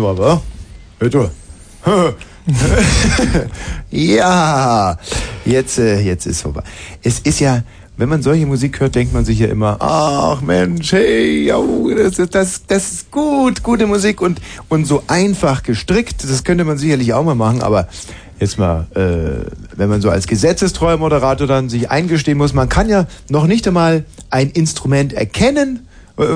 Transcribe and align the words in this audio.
Nu 0.00 0.06
aber. 0.08 0.40
Hört 0.98 1.12
du? 1.12 1.30
ja, 3.90 4.96
jetzt, 5.44 5.78
äh, 5.78 6.00
jetzt 6.00 6.24
ist 6.26 6.40
vorbei. 6.40 6.62
Es 7.02 7.18
ist 7.20 7.40
ja, 7.40 7.62
wenn 8.00 8.08
man 8.08 8.22
solche 8.22 8.46
Musik 8.46 8.80
hört, 8.80 8.94
denkt 8.94 9.12
man 9.12 9.24
sich 9.24 9.38
ja 9.38 9.46
immer, 9.48 9.76
ach 9.80 10.40
Mensch, 10.40 10.92
hey, 10.92 11.52
das, 11.96 12.18
ist- 12.18 12.34
das, 12.34 12.62
das 12.66 12.92
ist 12.92 13.10
gut, 13.10 13.62
gute 13.62 13.86
Musik 13.86 14.20
und, 14.20 14.40
und 14.68 14.86
so 14.86 15.02
einfach 15.06 15.62
gestrickt, 15.62 16.24
das 16.24 16.42
könnte 16.44 16.64
man 16.64 16.78
sicherlich 16.78 17.12
auch 17.12 17.24
mal 17.24 17.34
machen, 17.34 17.62
aber 17.62 17.88
jetzt 18.40 18.58
mal, 18.58 18.86
äh, 18.94 19.50
wenn 19.76 19.88
man 19.90 20.00
so 20.00 20.08
als 20.10 20.26
gesetzestreuer 20.26 20.96
Moderator 20.96 21.46
dann 21.46 21.68
sich 21.68 21.90
eingestehen 21.90 22.38
muss, 22.38 22.54
man 22.54 22.68
kann 22.70 22.88
ja 22.88 23.06
noch 23.28 23.46
nicht 23.46 23.68
einmal 23.68 24.04
ein 24.30 24.50
Instrument 24.50 25.12
erkennen, 25.12 25.86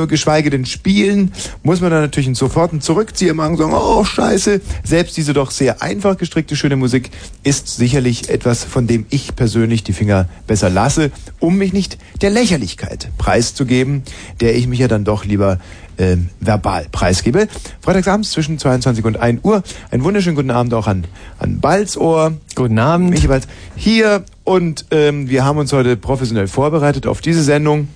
geschweige 0.09 0.51
denn 0.51 0.66
spielen, 0.66 1.33
muss 1.62 1.80
man 1.80 1.91
dann 1.91 2.02
natürlich 2.02 2.37
sofort 2.37 2.73
einen 2.73 2.80
Zurückzieher 2.80 3.34
machen 3.34 3.52
und 3.52 3.59
sagen, 3.59 3.75
oh 3.75 4.05
scheiße, 4.05 4.61
selbst 4.83 5.16
diese 5.16 5.33
doch 5.33 5.51
sehr 5.51 5.83
einfach 5.83 6.16
gestrickte 6.16 6.56
schöne 6.56 6.77
Musik 6.77 7.11
ist 7.42 7.69
sicherlich 7.69 8.28
etwas, 8.28 8.65
von 8.65 8.87
dem 8.87 9.06
ich 9.11 9.37
persönlich 9.37 9.84
die 9.84 9.92
Finger 9.92 10.28
besser 10.47 10.70
lasse, 10.70 11.11
um 11.39 11.56
mich 11.56 11.73
nicht 11.73 11.98
der 12.23 12.30
Lächerlichkeit 12.30 13.09
preiszugeben, 13.19 14.02
der 14.41 14.56
ich 14.56 14.66
mich 14.66 14.78
ja 14.78 14.89
dann 14.89 15.05
doch 15.05 15.25
lieber 15.25 15.59
ähm, 15.98 16.28
verbal 16.41 16.87
preisgebe. 16.91 17.48
Freitagsabends 17.80 18.30
zwischen 18.33 18.59
22 18.59 19.05
und 19.05 19.16
1 19.16 19.45
Uhr. 19.45 19.62
Einen 19.91 20.05
wunderschönen 20.05 20.36
guten 20.36 20.51
Abend 20.51 20.75
auch 20.75 20.86
an, 20.86 21.05
an 21.39 21.61
Balzohr. 21.61 22.34
Guten 22.55 22.78
Abend. 22.78 23.11
Michi 23.11 23.28
Balz 23.28 23.47
hier 23.77 24.25
und 24.45 24.86
ähm, 24.91 25.28
wir 25.28 25.45
haben 25.45 25.58
uns 25.58 25.73
heute 25.73 25.97
professionell 25.97 26.48
vorbereitet 26.48 27.06
auf 27.06 27.20
diese 27.20 27.42
Sendung. 27.42 27.89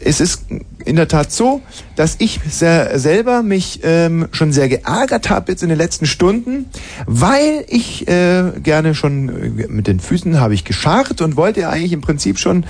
Es 0.00 0.20
ist 0.20 0.44
in 0.84 0.96
der 0.96 1.08
Tat 1.08 1.32
so, 1.32 1.60
dass 1.96 2.16
ich 2.18 2.40
sehr, 2.48 2.98
selber 2.98 3.42
mich 3.42 3.80
ähm, 3.82 4.28
schon 4.32 4.52
sehr 4.52 4.68
geärgert 4.68 5.30
habe 5.30 5.52
jetzt 5.52 5.62
in 5.62 5.68
den 5.68 5.78
letzten 5.78 6.06
Stunden, 6.06 6.66
weil 7.06 7.64
ich 7.68 8.06
äh, 8.08 8.52
gerne 8.62 8.94
schon 8.94 9.28
äh, 9.28 9.66
mit 9.68 9.86
den 9.86 10.00
Füßen 10.00 10.40
habe 10.40 10.54
ich 10.54 10.64
gescharrt 10.64 11.20
und 11.20 11.36
wollte 11.36 11.68
eigentlich 11.68 11.92
im 11.92 12.00
Prinzip 12.00 12.38
schon 12.38 12.64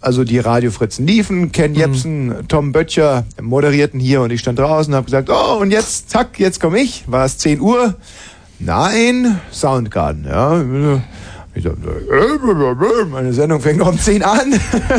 also 0.00 0.24
die 0.24 0.38
Radiofritzen 0.38 1.06
liefen, 1.06 1.52
Ken 1.52 1.74
Jepsen, 1.74 2.34
Tom 2.48 2.72
Böttcher 2.72 3.24
moderierten 3.40 4.00
hier 4.00 4.20
und 4.22 4.32
ich 4.32 4.40
stand 4.40 4.58
draußen 4.58 4.92
und 4.92 4.96
habe 4.96 5.04
gesagt, 5.04 5.30
oh 5.30 5.60
und 5.60 5.70
jetzt, 5.70 6.10
zack, 6.10 6.38
jetzt 6.38 6.60
komme 6.60 6.80
ich, 6.80 7.04
war 7.06 7.24
es 7.24 7.38
10 7.38 7.60
Uhr? 7.60 7.94
Nein, 8.58 9.40
Soundgarden, 9.52 10.24
ja. 10.24 11.00
Ich 11.54 11.64
dachte, 11.64 11.76
äh, 11.78 13.04
meine 13.10 13.32
Sendung 13.34 13.60
fängt 13.60 13.78
noch 13.78 13.88
um 13.88 13.98
10 13.98 14.22
an. 14.22 14.54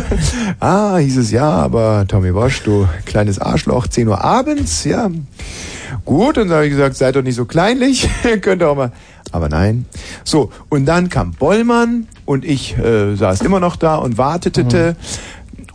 ah, 0.59 0.97
hieß 0.97 1.17
es 1.17 1.31
ja, 1.31 1.49
aber 1.49 2.05
Tommy 2.07 2.31
Bosch, 2.31 2.61
du 2.63 2.87
kleines 3.05 3.39
Arschloch, 3.39 3.87
10 3.87 4.07
Uhr 4.07 4.23
abends, 4.23 4.83
ja. 4.83 5.09
Gut, 6.05 6.37
und 6.37 6.49
dann 6.49 6.57
habe 6.57 6.65
ich 6.65 6.71
gesagt, 6.71 6.95
seid 6.95 7.15
doch 7.15 7.23
nicht 7.23 7.35
so 7.35 7.45
kleinlich, 7.45 8.07
könnt 8.41 8.61
ihr 8.61 8.69
auch 8.69 8.75
mal. 8.75 8.91
Aber 9.31 9.49
nein. 9.49 9.85
So, 10.23 10.51
und 10.69 10.85
dann 10.85 11.09
kam 11.09 11.31
Bollmann 11.31 12.07
und 12.25 12.45
ich 12.45 12.77
äh, 12.77 13.15
saß 13.15 13.41
immer 13.41 13.59
noch 13.59 13.75
da 13.75 13.95
und 13.95 14.19
wartete. 14.19 14.95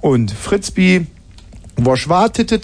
Und 0.01 0.31
Fritzby, 0.31 1.07
Wosch 1.77 2.09
wartete 2.09 2.61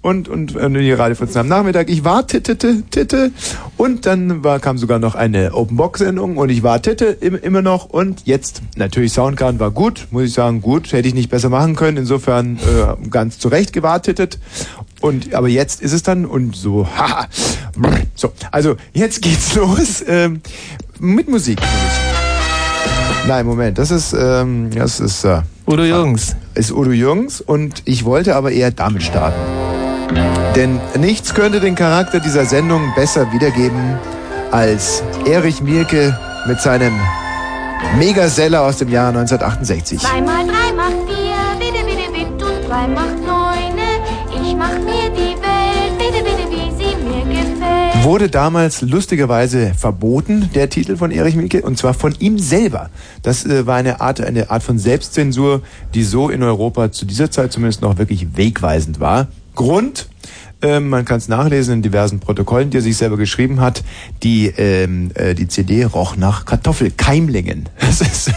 und, 0.00 0.28
und 0.28 0.56
äh, 0.56 0.70
die 0.70 0.92
Radiofritzen 0.92 1.40
am 1.40 1.48
Nachmittag, 1.48 1.90
ich 1.90 2.04
wartete, 2.04 2.56
titte, 2.56 3.32
und 3.76 4.06
dann 4.06 4.44
war, 4.44 4.60
kam 4.60 4.78
sogar 4.78 4.98
noch 4.98 5.14
eine 5.14 5.54
Open-Box-Sendung 5.54 6.36
und 6.36 6.48
ich 6.50 6.62
wartete 6.62 7.06
im, 7.06 7.36
immer 7.36 7.62
noch. 7.62 7.86
Und 7.86 8.22
jetzt, 8.24 8.62
natürlich 8.76 9.12
Soundgarden 9.12 9.60
war 9.60 9.70
gut, 9.70 10.08
muss 10.10 10.24
ich 10.24 10.32
sagen, 10.32 10.60
gut, 10.60 10.92
hätte 10.92 11.08
ich 11.08 11.14
nicht 11.14 11.30
besser 11.30 11.48
machen 11.48 11.74
können, 11.74 11.96
insofern 11.96 12.56
äh, 12.58 13.08
ganz 13.08 13.38
zurecht 13.38 13.72
gewartetet 13.72 14.38
und, 15.00 15.34
aber 15.34 15.48
jetzt 15.48 15.80
ist 15.80 15.92
es 15.92 16.02
dann 16.02 16.26
und 16.26 16.56
so, 16.56 16.86
haha, 16.86 17.26
so, 18.14 18.32
also 18.50 18.76
jetzt 18.92 19.22
geht's 19.22 19.54
los, 19.56 20.04
ähm, 20.06 20.40
mit 20.98 21.28
Musik. 21.28 21.60
Nein, 23.26 23.46
Moment, 23.46 23.78
das 23.78 23.90
ist, 23.90 24.14
ähm, 24.18 24.70
das 24.74 25.00
ist, 25.00 25.24
äh, 25.24 25.42
Udo 25.66 25.84
Jürgens. 25.84 26.34
ist 26.54 26.72
Udo 26.72 26.92
Jürgens. 26.92 27.42
Und 27.42 27.82
ich 27.84 28.04
wollte 28.04 28.36
aber 28.36 28.52
eher 28.52 28.70
damit 28.70 29.02
starten. 29.02 29.67
Denn 30.56 30.80
nichts 30.98 31.34
könnte 31.34 31.60
den 31.60 31.74
Charakter 31.74 32.20
dieser 32.20 32.44
Sendung 32.44 32.92
besser 32.96 33.32
wiedergeben 33.32 33.98
als 34.50 35.02
Erich 35.26 35.60
Mielke 35.60 36.18
mit 36.46 36.60
seinem 36.60 36.92
Megaseller 37.98 38.62
aus 38.62 38.78
dem 38.78 38.88
Jahr 38.88 39.08
1968. 39.08 40.00
Zwei 40.00 40.20
mal 40.20 40.46
drei 40.46 40.72
macht 40.74 40.96
vier, 41.06 41.36
bitte, 41.58 41.84
bitte, 41.84 42.10
bitte, 42.12 42.44
und 42.44 42.68
drei 42.68 42.88
macht 42.88 43.20
neune. 43.24 43.88
Ich 44.32 44.56
mach 44.56 44.72
mir 44.72 45.10
die 45.10 45.36
Welt, 45.36 45.98
bitte, 45.98 46.24
bitte, 46.24 46.50
wie 46.50 46.70
sie 46.76 46.96
mir 47.04 47.24
gefällt. 47.24 48.04
Wurde 48.04 48.28
damals 48.28 48.82
lustigerweise 48.82 49.72
verboten, 49.74 50.50
der 50.54 50.68
Titel 50.70 50.96
von 50.96 51.10
Erich 51.10 51.36
Mielke, 51.36 51.62
und 51.62 51.78
zwar 51.78 51.94
von 51.94 52.14
ihm 52.18 52.38
selber. 52.38 52.90
Das 53.22 53.44
äh, 53.46 53.66
war 53.66 53.76
eine 53.76 54.00
Art, 54.00 54.20
eine 54.20 54.50
Art 54.50 54.62
von 54.62 54.78
Selbstzensur, 54.78 55.62
die 55.94 56.02
so 56.02 56.30
in 56.30 56.42
Europa 56.42 56.90
zu 56.90 57.04
dieser 57.04 57.30
Zeit 57.30 57.52
zumindest 57.52 57.82
noch 57.82 57.98
wirklich 57.98 58.36
wegweisend 58.36 59.00
war. 59.00 59.28
Grund, 59.58 60.08
ähm, 60.62 60.88
man 60.88 61.04
kann 61.04 61.18
es 61.18 61.26
nachlesen 61.26 61.74
in 61.74 61.82
diversen 61.82 62.20
Protokollen, 62.20 62.70
die 62.70 62.78
er 62.78 62.82
sich 62.82 62.96
selber 62.96 63.16
geschrieben 63.16 63.60
hat. 63.60 63.82
Die, 64.22 64.46
ähm, 64.46 65.10
äh, 65.14 65.34
die 65.34 65.48
CD 65.48 65.84
roch 65.84 66.16
nach 66.16 66.46
Kartoffelkeimlingen. 66.46 67.68
Das 67.80 68.00
ist 68.00 68.30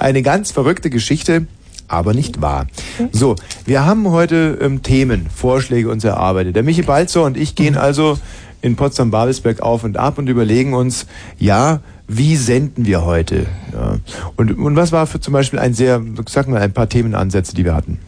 eine 0.00 0.22
ganz 0.22 0.50
verrückte 0.50 0.90
Geschichte, 0.90 1.46
aber 1.88 2.12
nicht 2.12 2.42
wahr. 2.42 2.66
So, 3.10 3.36
wir 3.64 3.86
haben 3.86 4.10
heute 4.10 4.58
ähm, 4.60 4.82
Themen, 4.82 5.28
Vorschläge 5.34 5.90
uns 5.90 6.04
erarbeitet. 6.04 6.56
Der 6.56 6.62
Michi 6.62 6.82
Balzer 6.82 7.22
und 7.24 7.38
ich 7.38 7.54
gehen 7.54 7.78
also 7.78 8.18
in 8.60 8.76
Potsdam-Babelsberg 8.76 9.60
auf 9.62 9.84
und 9.84 9.96
ab 9.96 10.18
und 10.18 10.28
überlegen 10.28 10.74
uns, 10.74 11.06
ja, 11.38 11.80
wie 12.06 12.36
senden 12.36 12.84
wir 12.84 13.04
heute? 13.06 13.46
Ja. 13.72 13.96
Und, 14.36 14.58
und 14.58 14.76
was 14.76 14.92
war 14.92 15.06
für 15.06 15.20
zum 15.20 15.32
Beispiel 15.32 15.58
ein 15.58 15.72
sehr, 15.72 16.02
sag 16.28 16.48
mal, 16.48 16.60
ein 16.60 16.72
paar 16.72 16.88
Themenansätze, 16.88 17.54
die 17.54 17.64
wir 17.64 17.74
hatten? 17.74 17.98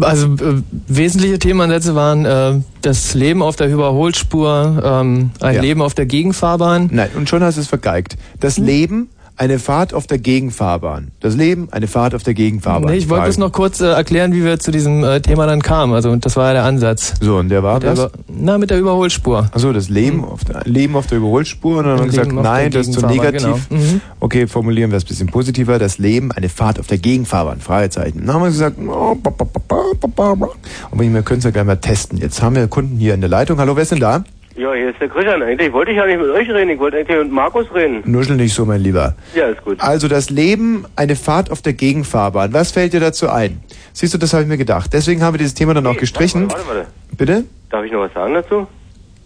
Also 0.00 0.26
äh, 0.34 0.62
wesentliche 0.88 1.38
Themenansätze 1.38 1.94
waren 1.94 2.24
äh, 2.24 2.60
das 2.82 3.14
Leben 3.14 3.42
auf 3.42 3.56
der 3.56 3.68
Überholspur, 3.68 4.82
ähm, 4.84 5.30
ein 5.40 5.54
Ja. 5.54 5.60
Leben 5.62 5.82
auf 5.82 5.94
der 5.94 6.06
Gegenfahrbahn. 6.06 6.88
Nein, 6.92 7.10
und 7.16 7.28
schon 7.28 7.42
hast 7.42 7.56
du 7.56 7.60
es 7.60 7.68
vergeigt. 7.68 8.16
Das 8.40 8.58
Leben, 8.58 9.08
eine 9.36 9.58
Fahrt 9.58 9.92
auf 9.92 10.06
der 10.06 10.18
Gegenfahrbahn. 10.18 11.10
Das 11.20 11.36
Leben, 11.36 11.68
eine 11.70 11.86
Fahrt 11.86 12.14
auf 12.14 12.22
der 12.22 12.34
Gegenfahrbahn. 12.34 12.90
Nee, 12.90 12.98
ich 12.98 13.08
wollte 13.08 13.24
bloß 13.24 13.38
noch 13.38 13.52
kurz 13.52 13.80
äh, 13.80 13.86
erklären, 13.86 14.32
wie 14.32 14.42
wir 14.44 14.58
zu 14.58 14.70
diesem 14.70 15.04
äh, 15.04 15.20
Thema 15.20 15.46
dann 15.46 15.60
kamen. 15.62 15.92
Also 15.94 16.14
das 16.16 16.36
war 16.36 16.48
ja 16.48 16.52
der 16.54 16.64
Ansatz. 16.64 17.14
So, 17.20 17.36
und 17.36 17.50
der 17.50 17.62
war 17.62 17.80
Der 17.80 17.94
das? 17.94 17.98
Über, 17.98 18.10
na, 18.28 18.58
mit 18.58 18.70
der 18.70 18.78
Überholspur. 18.78 19.48
Also 19.52 19.72
das 19.72 19.88
Leben 19.88 20.24
auf 20.24 20.44
der 20.44 20.62
Leben 20.64 20.96
auf 20.96 21.06
der 21.06 21.18
Überholspur 21.18 21.78
und 21.78 21.84
dann 21.84 21.98
haben 21.98 22.04
wir 22.04 22.10
gesagt, 22.10 22.32
nein, 22.32 22.70
das 22.70 22.88
ist 22.88 22.98
zu 22.98 23.06
negativ. 23.06 23.68
genau. 23.68 23.82
Mhm. 23.82 24.00
Okay, 24.20 24.46
formulieren 24.46 24.90
wir 24.90 24.96
es 24.96 25.04
ein 25.04 25.08
bisschen 25.08 25.28
positiver. 25.28 25.78
Das 25.78 25.98
Leben, 25.98 26.32
eine 26.32 26.48
Fahrt 26.48 26.80
auf 26.80 26.86
der 26.86 26.98
Gegenfahrbahn. 26.98 27.60
Fragezeichen. 27.60 28.24
Dann 28.24 28.34
haben 28.34 28.42
wir 28.42 28.48
gesagt, 28.48 28.76
oh, 28.86 29.14
ba, 29.16 29.30
ba, 29.30 29.44
ba, 29.44 29.60
ba, 30.00 30.08
ba, 30.08 30.34
ba. 30.34 30.48
und 30.90 31.00
wir 31.00 31.22
können 31.22 31.38
es 31.38 31.44
ja 31.44 31.50
gleich 31.50 31.64
mal 31.64 31.76
testen. 31.76 32.18
Jetzt 32.18 32.42
haben 32.42 32.56
wir 32.56 32.66
Kunden 32.68 32.96
hier 32.98 33.12
in 33.14 33.20
der 33.20 33.30
Leitung. 33.30 33.58
Hallo, 33.58 33.76
wer 33.76 33.82
ist 33.82 33.92
denn 33.92 34.00
da? 34.00 34.24
Ja, 34.56 34.72
hier 34.72 34.88
ist 34.90 35.00
der 35.00 35.08
Christian. 35.08 35.42
Eigentlich 35.42 35.70
wollte 35.72 35.90
ich 35.90 35.98
ja 35.98 36.06
nicht 36.06 36.18
mit 36.18 36.30
euch 36.30 36.48
reden, 36.48 36.70
ich 36.70 36.78
wollte 36.78 36.96
eigentlich 36.96 37.18
mit 37.18 37.30
Markus 37.30 37.66
reden. 37.74 38.02
Nuschel 38.06 38.36
nicht 38.36 38.54
so, 38.54 38.64
mein 38.64 38.80
Lieber. 38.80 39.14
Ja, 39.34 39.48
ist 39.48 39.62
gut. 39.62 39.78
Also 39.80 40.08
das 40.08 40.30
Leben, 40.30 40.86
eine 40.96 41.14
Fahrt 41.14 41.50
auf 41.50 41.60
der 41.60 41.74
Gegenfahrbahn. 41.74 42.54
Was 42.54 42.72
fällt 42.72 42.94
dir 42.94 43.00
dazu 43.00 43.28
ein? 43.28 43.60
Siehst 43.92 44.14
du, 44.14 44.18
das 44.18 44.32
habe 44.32 44.44
ich 44.44 44.48
mir 44.48 44.56
gedacht. 44.56 44.92
Deswegen 44.94 45.22
haben 45.22 45.34
wir 45.34 45.38
dieses 45.38 45.54
Thema 45.54 45.74
dann 45.74 45.86
auch 45.86 45.96
gestrichen. 45.98 46.50
Warte, 46.50 46.66
warte, 46.66 46.78
warte. 46.78 46.90
Bitte? 47.18 47.44
Darf 47.70 47.84
ich 47.84 47.92
noch 47.92 48.00
was 48.00 48.14
sagen 48.14 48.32
dazu? 48.32 48.66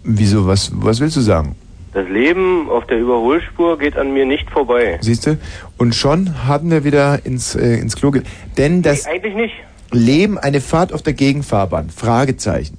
Wieso? 0.02 0.48
Was, 0.48 0.72
was 0.74 1.00
willst 1.00 1.16
du 1.16 1.20
sagen? 1.20 1.54
Das 1.92 2.08
Leben 2.08 2.68
auf 2.68 2.86
der 2.86 2.98
Überholspur 2.98 3.78
geht 3.78 3.96
an 3.96 4.12
mir 4.12 4.26
nicht 4.26 4.50
vorbei. 4.50 4.98
Siehst 5.00 5.26
du? 5.26 5.38
Und 5.76 5.94
schon 5.94 6.46
haben 6.46 6.70
wir 6.72 6.82
wieder 6.82 7.24
ins, 7.24 7.54
äh, 7.54 7.74
ins 7.78 7.94
Klo 7.96 8.10
ge 8.10 8.22
Denn 8.56 8.82
das 8.82 9.06
Nee, 9.06 9.12
eigentlich 9.12 9.34
nicht. 9.34 9.54
Leben, 9.92 10.38
eine 10.38 10.60
Fahrt 10.60 10.92
auf 10.92 11.02
der 11.02 11.12
Gegenfahrbahn. 11.12 11.90
Fragezeichen. 11.90 12.78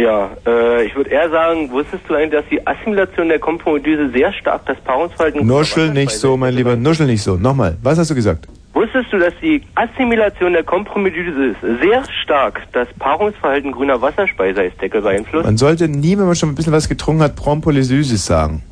Ja, 0.00 0.30
äh, 0.46 0.84
ich 0.86 0.96
würde 0.96 1.10
eher 1.10 1.28
sagen, 1.28 1.70
wusstest 1.70 2.04
du 2.08 2.14
eigentlich, 2.14 2.40
dass 2.40 2.48
die 2.50 2.66
Assimilation 2.66 3.28
der 3.28 3.38
Kompromidüse 3.38 4.10
sehr 4.10 4.32
stark 4.32 4.64
das 4.64 4.78
Paarungsverhalten... 4.78 5.46
Nuschel 5.46 5.90
nicht 5.90 6.12
so, 6.12 6.38
mein 6.38 6.54
Lieber. 6.54 6.74
Nuschel 6.74 7.06
nicht 7.06 7.22
so. 7.22 7.36
Nochmal. 7.36 7.76
Was 7.82 7.98
hast 7.98 8.10
du 8.10 8.14
gesagt? 8.14 8.48
Wusstest 8.72 9.12
du, 9.12 9.18
dass 9.18 9.34
die 9.42 9.60
Assimilation 9.74 10.54
der 10.54 10.62
Kompromidüse 10.62 11.54
sehr 11.82 12.02
stark 12.22 12.62
das 12.72 12.88
Paarungsverhalten 12.98 13.72
grüner 13.72 14.00
Wasserspeiseeisdeckel 14.00 15.02
beeinflusst? 15.02 15.44
Man 15.44 15.58
sollte 15.58 15.86
nie, 15.86 16.16
wenn 16.16 16.24
man 16.24 16.34
schon 16.34 16.48
ein 16.48 16.54
bisschen 16.54 16.72
was 16.72 16.88
getrunken 16.88 17.22
hat, 17.22 17.36
Prompolysysis 17.36 18.24
sagen. 18.24 18.62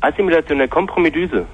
Assimilation 0.00 0.58
der 0.58 0.68
Kompromidüse. 0.68 1.44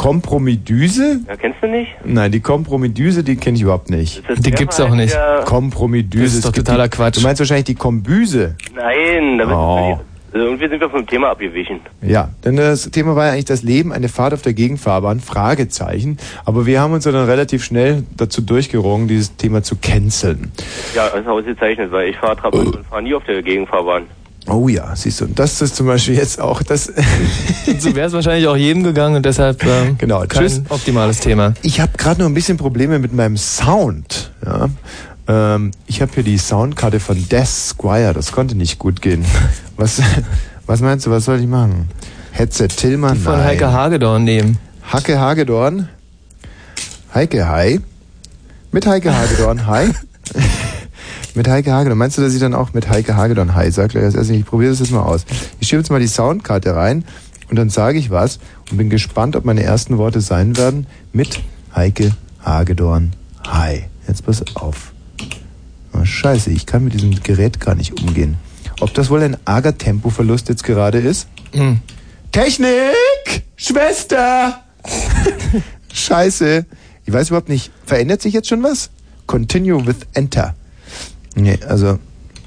Kompromidüse? 0.00 1.20
Ja, 1.28 1.36
kennst 1.36 1.62
du 1.62 1.66
nicht? 1.66 1.90
Nein, 2.04 2.32
die 2.32 2.40
Kompromidüse, 2.40 3.22
die 3.22 3.36
kenne 3.36 3.56
ich 3.56 3.62
überhaupt 3.62 3.90
nicht. 3.90 4.22
Die 4.38 4.50
gibt's 4.50 4.80
auch 4.80 4.94
nicht. 4.94 5.14
Kompromidüse. 5.44 6.24
Das 6.24 6.34
ist 6.36 6.44
doch 6.46 6.52
totaler 6.52 6.88
die, 6.88 6.96
Quatsch. 6.96 7.18
Du 7.18 7.20
meinst 7.20 7.38
wahrscheinlich 7.38 7.66
die 7.66 7.74
Kombüse. 7.74 8.54
Nein, 8.74 9.36
da 9.36 9.44
bist 9.44 9.56
Oh. 9.56 9.98
du 9.98 10.10
also 10.32 10.46
irgendwie 10.46 10.68
sind 10.68 10.80
wir 10.80 10.88
vom 10.88 11.06
Thema 11.06 11.30
abgewichen. 11.30 11.80
Ja, 12.02 12.30
denn 12.44 12.56
das 12.56 12.88
Thema 12.90 13.14
war 13.16 13.26
ja 13.26 13.32
eigentlich 13.32 13.46
das 13.46 13.62
Leben, 13.62 13.92
eine 13.92 14.08
Fahrt 14.08 14.32
auf 14.32 14.42
der 14.42 14.54
Gegenfahrbahn, 14.54 15.18
Fragezeichen. 15.20 16.18
Aber 16.44 16.66
wir 16.66 16.80
haben 16.80 16.92
uns 16.94 17.04
ja 17.04 17.10
dann 17.12 17.26
relativ 17.28 17.64
schnell 17.64 18.04
dazu 18.16 18.40
durchgerungen, 18.40 19.08
dieses 19.08 19.36
Thema 19.36 19.62
zu 19.64 19.76
canceln. 19.76 20.52
Ja, 20.94 21.08
das 21.10 21.22
ist 21.22 21.26
ausgezeichnet, 21.26 21.90
weil 21.90 22.10
ich 22.10 22.16
fahre 22.16 22.36
Trabant 22.36 22.76
und 22.76 22.86
fahre 22.86 23.02
nie 23.02 23.12
auf 23.12 23.24
der 23.24 23.42
Gegenfahrbahn. 23.42 24.04
Oh 24.50 24.68
ja, 24.68 24.94
siehst 24.96 25.20
du, 25.20 25.26
und 25.26 25.38
das 25.38 25.62
ist 25.62 25.76
zum 25.76 25.86
Beispiel 25.86 26.14
jetzt 26.16 26.40
auch 26.40 26.62
das... 26.62 26.92
So 27.78 27.94
wäre 27.94 28.08
es 28.08 28.12
wahrscheinlich 28.12 28.48
auch 28.48 28.56
jedem 28.56 28.82
gegangen 28.82 29.16
und 29.16 29.24
deshalb 29.24 29.64
ähm, 29.64 29.96
Genau, 29.98 30.26
tschüss. 30.26 30.60
optimales 30.68 31.20
Thema. 31.20 31.54
Ich 31.62 31.80
habe 31.80 31.92
gerade 31.96 32.20
noch 32.20 32.26
ein 32.28 32.34
bisschen 32.34 32.56
Probleme 32.56 32.98
mit 32.98 33.12
meinem 33.12 33.36
Sound. 33.36 34.32
Ja. 34.44 34.68
Ähm, 35.28 35.70
ich 35.86 36.02
habe 36.02 36.10
hier 36.14 36.24
die 36.24 36.36
Soundkarte 36.36 36.98
von 36.98 37.28
Death 37.28 37.46
Squire. 37.46 38.12
Das 38.12 38.32
konnte 38.32 38.56
nicht 38.56 38.78
gut 38.78 39.00
gehen. 39.00 39.24
Was, 39.76 40.02
was 40.66 40.80
meinst 40.80 41.06
du, 41.06 41.10
was 41.10 41.24
soll 41.24 41.40
ich 41.40 41.46
machen? 41.46 41.88
Headset 42.32 42.68
Tillmann? 42.68 43.16
Von 43.16 43.32
Nein. 43.32 43.44
Heike 43.44 43.72
Hagedorn 43.72 44.24
nehmen. 44.24 44.58
Hacke 44.82 45.18
Hagedorn. 45.18 45.88
Heike 47.14 47.48
Hi. 47.48 47.80
Mit 48.72 48.86
Heike 48.86 49.16
Hagedorn 49.16 49.66
Hi. 49.66 49.88
Mit 51.36 51.48
Heike 51.48 51.72
Hagedorn. 51.72 51.98
Meinst 51.98 52.18
du, 52.18 52.22
dass 52.22 52.34
ich 52.34 52.40
dann 52.40 52.54
auch 52.54 52.72
mit 52.72 52.88
Heike 52.88 53.16
Hagedorn 53.16 53.54
Hi 53.54 53.70
sage? 53.70 53.88
Gleich 53.88 54.04
als 54.04 54.14
erstes, 54.14 54.36
Ich 54.36 54.44
probiere 54.46 54.70
das 54.70 54.80
jetzt 54.80 54.92
mal 54.92 55.02
aus. 55.02 55.24
Ich 55.60 55.68
schiebe 55.68 55.80
jetzt 55.80 55.90
mal 55.90 56.00
die 56.00 56.06
Soundkarte 56.06 56.74
rein 56.74 57.04
und 57.50 57.56
dann 57.56 57.70
sage 57.70 57.98
ich 57.98 58.10
was 58.10 58.38
und 58.70 58.76
bin 58.78 58.90
gespannt, 58.90 59.36
ob 59.36 59.44
meine 59.44 59.62
ersten 59.62 59.98
Worte 59.98 60.20
sein 60.20 60.56
werden 60.56 60.86
mit 61.12 61.40
Heike 61.74 62.12
Hagedorn 62.44 63.12
Hi. 63.46 63.84
Jetzt 64.06 64.24
pass 64.26 64.42
auf. 64.56 64.92
Oh, 65.92 66.04
scheiße, 66.04 66.50
ich 66.50 66.66
kann 66.66 66.84
mit 66.84 66.94
diesem 66.94 67.22
Gerät 67.22 67.60
gar 67.60 67.74
nicht 67.74 68.00
umgehen. 68.00 68.36
Ob 68.80 68.94
das 68.94 69.10
wohl 69.10 69.22
ein 69.22 69.36
arger 69.44 69.76
Tempoverlust 69.76 70.48
jetzt 70.48 70.64
gerade 70.64 70.98
ist? 70.98 71.28
Hm. 71.52 71.80
Technik! 72.32 73.44
Schwester! 73.56 74.60
Scheiße. 75.92 76.64
Ich 77.04 77.12
weiß 77.12 77.28
überhaupt 77.28 77.48
nicht. 77.48 77.70
Verändert 77.84 78.22
sich 78.22 78.32
jetzt 78.32 78.48
schon 78.48 78.62
was? 78.62 78.90
Continue 79.26 79.86
with 79.86 79.96
Enter. 80.14 80.54
Nee, 81.40 81.58
also. 81.66 81.98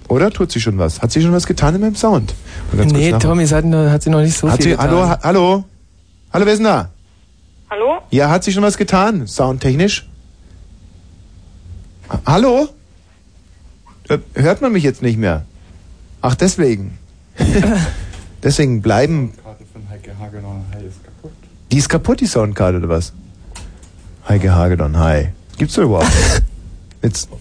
Oder 0.08 0.30
tut 0.32 0.52
sie 0.52 0.60
schon 0.62 0.78
was? 0.78 1.02
Hat 1.02 1.12
sie 1.12 1.22
schon 1.22 1.32
was 1.32 1.48
getan 1.48 1.76
in 1.76 1.82
meinem 1.82 1.96
Sound? 1.96 2.34
Nee, 2.74 3.14
Tommy, 3.14 3.44
es 3.44 3.52
hat, 3.52 3.66
noch- 3.66 3.90
hat 3.90 4.04
sie 4.04 4.10
noch 4.10 4.22
nicht 4.22 4.38
so 4.38 4.48
Hat 4.50 4.58
viel 4.58 4.64
sie, 4.66 4.70
getan. 4.72 4.90
hallo, 4.90 5.08
ha, 5.08 5.20
hallo? 5.24 5.64
Hallo, 6.32 6.46
wer 6.46 6.54
ist 6.54 6.60
denn 6.60 6.66
da? 6.66 6.90
Hallo? 7.70 8.00
Ja, 8.12 8.30
hat 8.30 8.44
sie 8.44 8.52
schon 8.52 8.64
was 8.64 8.78
getan? 8.78 9.26
Soundtechnisch? 9.28 10.08
Ha- 12.10 12.22
Hallo? 12.26 12.70
Äh, 14.10 14.20
hört 14.36 14.62
man 14.62 14.72
mich 14.74 14.84
jetzt 14.84 15.02
nicht 15.02 15.18
mehr? 15.18 15.46
Ach, 16.22 16.36
deswegen. 16.36 16.98
deswegen 18.44 18.82
bleiben. 18.82 19.34
Karte 19.44 19.64
von 19.72 19.82
Heike 19.90 20.12
Hagedorn 20.20 20.64
Hi 20.74 20.86
ist 20.86 21.04
kaputt. 21.04 21.32
Die 21.72 21.78
ist 21.78 21.90
kaputt, 21.90 22.20
die 22.20 22.28
Soundkarte, 22.28 22.78
oder 22.78 22.90
was? 22.90 23.14
Heike 24.28 24.54
Hagedorn, 24.54 24.98
hi. 25.00 25.30
Gibt's 25.58 25.76
doch 25.76 25.84
überhaupt 25.84 26.12
nicht. 27.02 27.28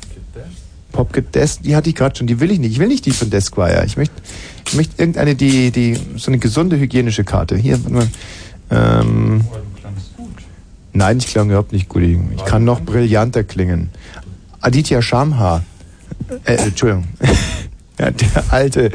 Desk, 1.35 1.62
die 1.62 1.75
hatte 1.77 1.89
ich 1.89 1.94
gerade 1.97 2.17
schon, 2.17 2.27
die 2.27 2.41
will 2.41 2.50
ich 2.50 2.59
nicht. 2.59 2.73
Ich 2.73 2.79
will 2.79 2.89
nicht 2.89 3.06
die 3.06 3.11
von 3.11 3.31
Desquire. 3.31 3.85
Ich 3.87 3.97
möchte 3.97 4.15
ich 4.67 4.75
möchte 4.75 5.03
irgendeine, 5.03 5.35
die, 5.35 5.71
die, 5.71 5.99
so 6.17 6.31
eine 6.31 6.39
gesunde 6.39 6.79
hygienische 6.79 7.25
Karte. 7.25 7.56
Hier, 7.56 7.79
warte 7.83 7.94
mal. 7.94 8.09
Ähm, 8.71 9.44
Oh, 9.50 9.56
du 9.56 9.81
klangst 9.81 10.17
gut. 10.17 10.29
nein, 10.93 11.19
ich 11.19 11.27
klang 11.27 11.49
überhaupt 11.49 11.73
nicht 11.73 11.89
gut. 11.89 12.03
Ich, 12.03 12.44
kann 12.44 12.65
noch 12.65 12.81
brillanter 12.81 13.44
klingen. 13.44 13.91
Aditya 14.61 15.03
Shamha. 15.03 15.62
Äh, 16.44 16.55
Entschuldigung. 16.55 17.05
ja, 17.99 18.11
der 18.11 18.45
alte, 18.50 18.91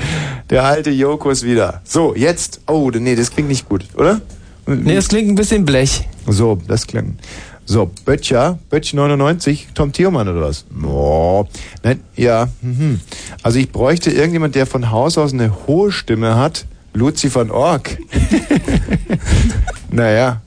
der 0.50 0.64
alte 0.64 0.90
Joko 0.90 1.30
ist 1.30 1.44
wieder. 1.44 1.82
So, 1.84 2.16
jetzt. 2.16 2.62
Oh, 2.68 2.90
nee, 2.90 3.16
das 3.16 3.32
klingt 3.32 3.50
nicht 3.50 3.68
gut, 3.68 3.86
oder? 3.96 4.22
Nee, 4.66 4.96
das 4.96 5.08
klingt 5.10 5.30
ein 5.30 5.36
bisschen 5.36 5.66
blech. 5.66 6.08
So, 6.26 6.58
das 6.68 6.88
klang. 6.88 7.18
So, 7.69 7.92
Böttcher, 8.06 8.60
Böttch 8.69 8.94
99, 8.94 9.68
Tom 9.74 9.92
Thiermann 9.92 10.30
oder 10.30 10.40
was? 10.40 10.64
Oh, 10.86 11.46
nein, 11.84 12.00
ja. 12.16 12.48
Mhm. 12.62 13.02
Also 13.44 13.60
ich 13.60 13.69
bräuchte 13.69 14.10
irgendjemand, 14.10 14.56
der 14.56 14.66
von 14.66 14.90
Haus 14.90 15.18
aus 15.18 15.34
eine 15.34 15.68
hohe 15.68 15.92
Stimme 15.92 16.38
hat. 16.38 16.66
Luzi 16.94 17.34
van 17.34 17.52
Ork. 17.52 17.98
naja. 19.92 20.42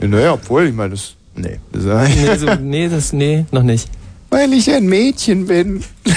Naja, 0.00 0.34
obwohl, 0.34 0.66
ich 0.66 0.74
meine, 0.74 0.90
das. 0.90 1.14
Nee. 1.34 1.58
Das 1.72 1.84
Nee, 1.84 2.36
so, 2.36 2.54
nee, 2.60 2.88
das, 2.90 3.14
nee, 3.14 3.46
noch 3.50 3.62
nicht. 3.62 3.88
Weil 4.28 4.52
ich 4.52 4.70
ein 4.70 4.84
Mädchen 4.84 5.46
bin. 5.46 5.82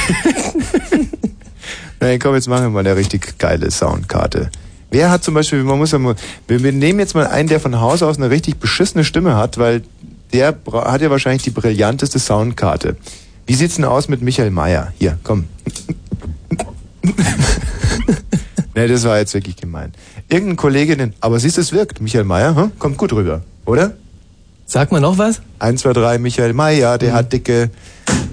Nein, 2.02 2.20
komm, 2.20 2.36
jetzt 2.36 2.50
machen 2.50 2.64
wir 2.64 2.70
mal 2.70 2.80
eine 2.82 2.98
richtig 2.98 3.40
geile 3.40 3.72
Soundkarte. 3.72 4.52
Wer 4.92 5.10
hat 5.10 5.24
zum 5.24 5.34
Beispiel, 5.34 5.64
man 5.64 5.78
muss 5.78 5.92
ja 5.92 6.00
mal, 6.00 6.16
wir, 6.48 6.62
wir 6.64 6.72
nehmen 6.74 7.00
jetzt 7.00 7.16
mal 7.16 7.28
einen, 7.28 7.48
der 7.48 7.60
von 7.60 7.80
Haus 7.80 8.04
aus 8.04 8.18
eine 8.18 8.30
richtig 8.30 8.58
beschissene 8.58 9.06
Stimme 9.06 9.36
hat, 9.36 9.58
weil 9.58 9.84
der 10.34 10.58
hat 10.72 11.02
ja 11.02 11.10
wahrscheinlich 11.10 11.44
die 11.44 11.52
brillanteste 11.52 12.20
Soundkarte. 12.20 12.98
Wie 13.46 13.56
sieht's 13.56 13.76
denn 13.76 13.86
aus 13.86 14.10
mit 14.10 14.22
Michael 14.22 14.52
Mayer? 14.52 14.92
Hier, 15.00 15.18
komm. 15.24 15.46
ne, 18.76 18.88
das 18.88 19.04
war 19.06 19.18
jetzt 19.18 19.34
wirklich 19.34 19.56
gemein. 19.56 19.94
Irgendein 20.30 20.58
Kollegin, 20.58 21.14
aber 21.22 21.40
siehst 21.40 21.58
du, 21.58 21.62
es 21.62 21.72
wirkt. 21.72 22.02
Michael 22.02 22.26
Mayer, 22.26 22.56
hm? 22.56 22.72
kommt 22.78 22.98
gut 22.98 23.14
rüber, 23.14 23.42
oder? 23.66 23.94
Sag 24.66 24.92
mal 24.92 25.00
noch 25.00 25.18
was? 25.18 25.42
1, 25.60 25.82
2, 25.82 25.94
3, 25.94 26.18
Michael 26.18 26.52
Mayer, 26.52 26.98
der 26.98 27.14
hat 27.14 27.32
dicke. 27.32 27.70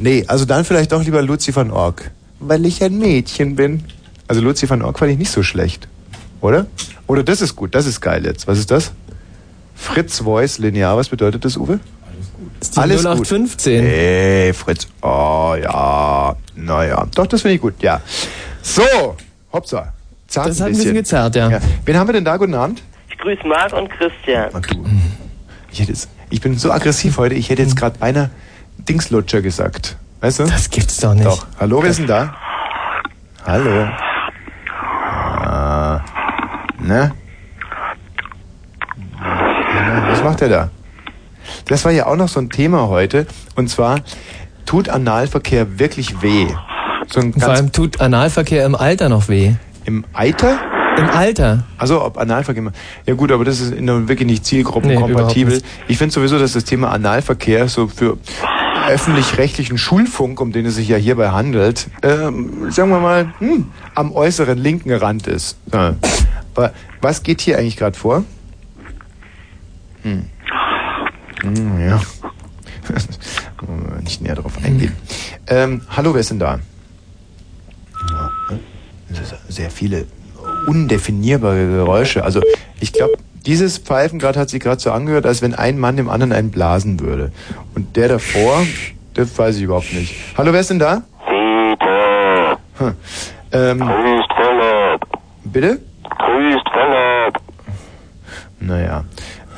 Nee, 0.00 0.24
also 0.26 0.44
dann 0.44 0.64
vielleicht 0.64 0.90
doch 0.90 1.04
lieber 1.04 1.22
Luzi 1.22 1.54
van 1.54 1.70
Ork. 1.70 2.10
Weil 2.40 2.66
ich 2.66 2.82
ein 2.82 2.98
Mädchen 2.98 3.54
bin. 3.54 3.84
Also 4.26 4.40
Luzi 4.40 4.68
van 4.68 4.82
Ork 4.82 4.98
fand 4.98 5.12
ich 5.12 5.18
nicht 5.18 5.30
so 5.30 5.44
schlecht. 5.44 5.86
Oder? 6.40 6.66
Oder 7.06 7.22
das 7.22 7.40
ist 7.40 7.54
gut, 7.54 7.74
das 7.76 7.86
ist 7.86 8.00
geil 8.00 8.24
jetzt. 8.24 8.48
Was 8.48 8.58
ist 8.58 8.72
das? 8.72 8.90
Fritz 9.74 10.20
Voice 10.20 10.58
linear, 10.58 10.96
was 10.96 11.08
bedeutet 11.08 11.44
das, 11.44 11.56
Uwe? 11.56 11.80
Das 12.58 12.68
ist 12.68 12.76
die 12.76 12.80
Alles 12.80 13.04
0815. 13.04 13.84
Hey, 13.84 14.52
Fritz. 14.52 14.88
Oh 15.02 15.54
ja. 15.60 16.36
Naja. 16.54 17.06
Doch, 17.14 17.26
das 17.26 17.42
finde 17.42 17.56
ich 17.56 17.60
gut, 17.60 17.74
ja. 17.82 18.00
So, 18.62 18.82
hoppsa. 19.52 19.92
Zart 20.26 20.48
Das 20.48 20.60
hat 20.60 20.68
ein 20.68 20.72
bisschen 20.72 20.94
gezerrt, 20.94 21.36
ja. 21.36 21.50
ja. 21.50 21.58
Wen 21.84 21.96
haben 21.96 22.08
wir 22.08 22.12
denn 22.14 22.24
da? 22.24 22.36
Guten 22.36 22.54
Abend. 22.54 22.82
Ich 23.10 23.18
grüße 23.18 23.46
Marc 23.46 23.72
und 23.72 23.88
Christian. 23.90 24.50
Ach 24.52 24.60
du. 24.60 24.84
Ich, 25.70 25.80
hätte 25.80 25.92
jetzt, 25.92 26.08
ich 26.30 26.40
bin 26.40 26.56
so 26.56 26.72
aggressiv 26.72 27.18
heute, 27.18 27.34
ich 27.34 27.50
hätte 27.50 27.62
jetzt 27.62 27.76
gerade 27.76 27.98
beinahe 27.98 28.30
Dingslutscher 28.78 29.42
gesagt. 29.42 29.96
Weißt 30.20 30.40
du? 30.40 30.44
Das 30.44 30.70
gibt's 30.70 30.98
doch 30.98 31.14
nicht. 31.14 31.26
Doch. 31.26 31.46
Hallo, 31.58 31.82
wer 31.82 31.90
ist 31.90 31.98
denn 31.98 32.06
da? 32.06 32.34
Hallo. 33.44 33.88
Ah, 35.46 36.00
ne? 36.80 37.12
Was 40.10 40.22
macht 40.22 40.40
der 40.40 40.48
da? 40.48 40.70
Das 41.66 41.84
war 41.84 41.92
ja 41.92 42.06
auch 42.06 42.16
noch 42.16 42.28
so 42.28 42.40
ein 42.40 42.50
Thema 42.50 42.88
heute. 42.88 43.26
Und 43.56 43.68
zwar, 43.68 44.00
tut 44.66 44.88
Analverkehr 44.88 45.78
wirklich 45.78 46.22
weh? 46.22 46.46
So 47.08 47.20
ein 47.20 47.32
Vor 47.34 47.50
allem 47.52 47.70
tut 47.72 48.00
Analverkehr 48.00 48.64
im 48.64 48.74
Alter 48.74 49.08
noch 49.08 49.28
weh. 49.28 49.52
im 49.84 50.04
Eiter? 50.14 50.58
Im 50.96 51.10
Alter. 51.10 51.64
Also 51.76 52.02
ob 52.04 52.16
Analverkehr. 52.18 52.62
Ja 53.06 53.14
gut, 53.14 53.30
aber 53.32 53.44
das 53.44 53.60
ist 53.60 53.74
der- 53.78 54.08
wirklich 54.08 54.26
nicht 54.28 54.46
zielgruppenkompatibel. 54.46 55.58
Nee, 55.58 55.62
ich 55.88 55.98
finde 55.98 56.14
sowieso, 56.14 56.38
dass 56.38 56.52
das 56.52 56.64
Thema 56.64 56.90
Analverkehr 56.92 57.68
so 57.68 57.88
für 57.88 58.16
öffentlich-rechtlichen 58.88 59.76
Schulfunk, 59.78 60.40
um 60.40 60.52
den 60.52 60.66
es 60.66 60.76
sich 60.76 60.88
ja 60.88 60.96
hierbei 60.96 61.30
handelt, 61.30 61.88
ähm, 62.02 62.70
sagen 62.70 62.90
wir 62.90 63.00
mal, 63.00 63.32
hm, 63.38 63.66
am 63.94 64.12
äußeren 64.12 64.58
linken 64.58 64.92
Rand 64.92 65.26
ist. 65.26 65.56
Ja. 65.72 65.94
Aber 66.54 66.72
was 67.00 67.22
geht 67.22 67.40
hier 67.40 67.58
eigentlich 67.58 67.76
gerade 67.76 67.98
vor? 67.98 68.24
Hm. 70.04 70.28
Hm, 71.40 71.88
ja. 71.88 72.00
Wollen 73.60 73.90
wir 73.90 74.02
Nicht 74.02 74.20
näher 74.20 74.34
drauf 74.34 74.52
eingehen. 74.62 74.94
Ähm, 75.46 75.80
hallo, 75.96 76.12
wer 76.12 76.20
ist 76.20 76.30
denn 76.30 76.38
da? 76.38 76.60
Ist 79.10 79.34
Sehr 79.48 79.70
viele 79.70 80.06
undefinierbare 80.66 81.66
Geräusche. 81.66 82.22
Also 82.22 82.42
ich 82.80 82.92
glaube, 82.92 83.14
dieses 83.46 83.78
Pfeifen 83.78 84.18
gerade 84.18 84.38
hat 84.38 84.50
sich 84.50 84.60
gerade 84.60 84.80
so 84.80 84.92
angehört, 84.92 85.24
als 85.24 85.40
wenn 85.40 85.54
ein 85.54 85.78
Mann 85.78 85.96
dem 85.96 86.10
anderen 86.10 86.32
einen 86.32 86.50
blasen 86.50 87.00
würde. 87.00 87.32
Und 87.74 87.96
der 87.96 88.08
davor, 88.08 88.62
das 89.14 89.36
weiß 89.38 89.56
ich 89.56 89.62
überhaupt 89.62 89.92
nicht. 89.94 90.14
Hallo, 90.36 90.52
wer 90.52 90.60
ist 90.60 90.70
denn 90.70 90.78
da? 90.78 91.02
Hm. 92.76 92.94
Ähm, 93.52 93.90
bitte? 95.44 95.80
Naja. 98.60 99.04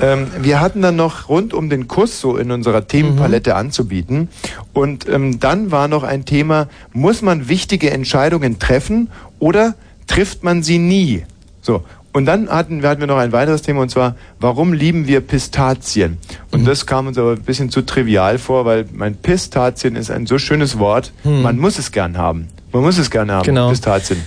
Ähm, 0.00 0.26
wir 0.40 0.60
hatten 0.60 0.82
dann 0.82 0.96
noch 0.96 1.28
rund 1.28 1.54
um 1.54 1.70
den 1.70 1.88
Kuss 1.88 2.20
so 2.20 2.36
in 2.36 2.50
unserer 2.50 2.86
Themenpalette 2.86 3.54
anzubieten. 3.56 4.28
Und 4.72 5.08
ähm, 5.08 5.40
dann 5.40 5.70
war 5.70 5.88
noch 5.88 6.02
ein 6.02 6.24
Thema, 6.24 6.68
muss 6.92 7.22
man 7.22 7.48
wichtige 7.48 7.90
Entscheidungen 7.90 8.58
treffen 8.58 9.10
oder 9.38 9.74
trifft 10.06 10.44
man 10.44 10.62
sie 10.62 10.78
nie? 10.78 11.24
So. 11.62 11.82
Und 12.12 12.24
dann 12.24 12.48
hatten, 12.48 12.82
hatten 12.82 13.00
wir 13.00 13.06
noch 13.06 13.18
ein 13.18 13.32
weiteres 13.32 13.60
Thema 13.60 13.82
und 13.82 13.90
zwar, 13.90 14.16
warum 14.40 14.72
lieben 14.72 15.06
wir 15.06 15.20
Pistazien? 15.20 16.16
Und 16.50 16.62
Mhm. 16.62 16.64
das 16.66 16.86
kam 16.86 17.06
uns 17.08 17.18
aber 17.18 17.32
ein 17.32 17.42
bisschen 17.42 17.68
zu 17.70 17.82
trivial 17.82 18.38
vor, 18.38 18.64
weil 18.64 18.86
mein 18.94 19.16
Pistazien 19.16 19.96
ist 19.96 20.10
ein 20.10 20.26
so 20.26 20.38
schönes 20.38 20.78
Wort, 20.78 21.12
man 21.24 21.58
muss 21.58 21.78
es 21.78 21.92
gern 21.92 22.16
haben. 22.16 22.48
Man 22.72 22.82
muss 22.82 22.96
es 22.98 23.10
gern 23.10 23.30
haben. 23.30 23.44
Genau. 23.44 23.68
Pistazien. 23.68 24.22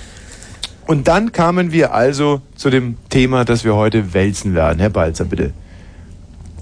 Und 0.89 1.07
dann 1.07 1.31
kamen 1.31 1.71
wir 1.71 1.93
also 1.93 2.41
zu 2.55 2.71
dem 2.71 2.97
Thema, 3.09 3.45
das 3.45 3.63
wir 3.63 3.75
heute 3.75 4.15
wälzen 4.15 4.55
werden. 4.55 4.79
Herr 4.79 4.89
Balzer, 4.89 5.23
bitte. 5.23 5.53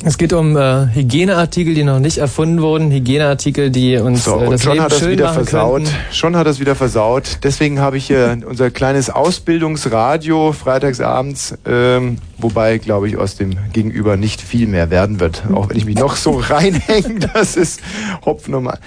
Es 0.04 0.18
geht 0.18 0.32
um 0.32 0.56
äh, 0.56 0.88
Hygieneartikel, 0.94 1.74
die 1.74 1.84
noch 1.84 2.00
nicht 2.00 2.20
erfunden 2.20 2.62
wurden, 2.62 2.92
Hygieneartikel, 2.92 3.72
die 3.72 3.98
uns 3.98 4.26
So, 4.26 4.40
äh, 4.40 4.52
das 4.52 4.62
schon 4.64 4.74
Leben 4.74 4.84
hat 4.86 4.94
schön 4.94 5.12
wieder 5.12 5.34
versaut. 5.34 5.84
könnten. 5.84 5.92
Schon 6.12 6.36
hat 6.36 6.48
es 6.48 6.60
wieder 6.60 6.76
versaut. 6.76 7.40
Deswegen 7.44 7.80
habe 7.80 7.98
ich 7.98 8.06
hier 8.08 8.38
unser 8.48 8.70
kleines 8.70 9.10
Ausbildungsradio 9.10 10.54
freitagsabends, 10.54 11.58
ähm, 11.66 12.20
wobei, 12.38 12.78
glaube 12.78 13.10
ich, 13.10 13.18
aus 13.18 13.36
dem 13.38 13.58
Gegenüber 13.74 14.18
nicht 14.18 14.40
viel 14.42 14.68
mehr 14.68 14.92
werden 14.92 15.20
wird. 15.20 15.44
Auch 15.52 15.70
wenn 15.70 15.78
ich 15.78 15.86
mich 15.86 15.96
noch 15.98 16.16
so 16.16 16.32
reinhänge, 16.48 17.28
das 17.34 17.56
ist 17.56 17.82
Hopfnummer. 18.24 18.78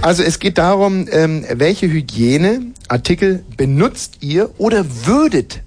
Also 0.00 0.22
es 0.22 0.38
geht 0.38 0.58
darum, 0.58 1.06
ähm, 1.10 1.44
welche 1.52 1.88
Hygieneartikel 1.88 3.42
benutzt 3.56 4.18
ihr 4.20 4.50
oder 4.58 4.84
würdet 5.04 5.60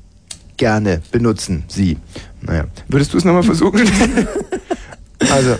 gerne 0.58 1.02
benutzen 1.12 1.66
Sie? 1.68 1.98
Naja, 2.42 2.66
würdest 2.88 3.14
du 3.14 3.18
es 3.18 3.26
nochmal 3.26 3.44
versuchen? 3.44 3.82
also, 5.20 5.56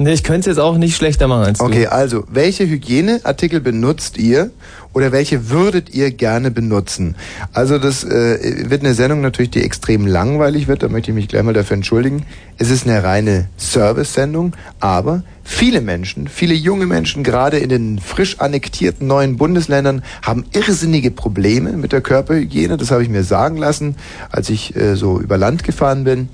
Nee, 0.00 0.12
ich 0.12 0.22
könnte 0.22 0.48
es 0.48 0.56
jetzt 0.56 0.62
auch 0.62 0.78
nicht 0.78 0.94
schlechter 0.96 1.26
machen 1.26 1.44
als 1.44 1.60
Okay, 1.60 1.82
du. 1.84 1.92
also, 1.92 2.24
welche 2.28 2.68
Hygieneartikel 2.68 3.60
benutzt 3.60 4.16
ihr 4.16 4.50
oder 4.92 5.12
welche 5.12 5.50
würdet 5.50 5.94
ihr 5.94 6.10
gerne 6.10 6.50
benutzen? 6.50 7.14
Also, 7.52 7.78
das 7.78 8.04
äh, 8.04 8.70
wird 8.70 8.82
eine 8.82 8.94
Sendung 8.94 9.20
natürlich, 9.20 9.50
die 9.50 9.62
extrem 9.62 10.06
langweilig 10.06 10.68
wird, 10.68 10.82
da 10.82 10.88
möchte 10.88 11.10
ich 11.10 11.14
mich 11.14 11.28
gleich 11.28 11.42
mal 11.42 11.52
dafür 11.52 11.76
entschuldigen. 11.76 12.24
Es 12.56 12.70
ist 12.70 12.86
eine 12.86 13.02
reine 13.04 13.48
Service-Sendung, 13.58 14.54
aber 14.80 15.22
viele 15.44 15.80
Menschen, 15.80 16.28
viele 16.28 16.54
junge 16.54 16.86
Menschen, 16.86 17.22
gerade 17.22 17.58
in 17.58 17.68
den 17.68 17.98
frisch 17.98 18.40
annektierten 18.40 19.06
neuen 19.06 19.36
Bundesländern, 19.36 20.02
haben 20.22 20.44
irrsinnige 20.52 21.10
Probleme 21.10 21.72
mit 21.72 21.92
der 21.92 22.00
Körperhygiene. 22.00 22.76
Das 22.76 22.90
habe 22.90 23.02
ich 23.02 23.08
mir 23.08 23.24
sagen 23.24 23.56
lassen, 23.56 23.96
als 24.30 24.50
ich 24.50 24.74
äh, 24.76 24.96
so 24.96 25.20
über 25.20 25.38
Land 25.38 25.64
gefahren 25.64 26.04
bin. 26.04 26.28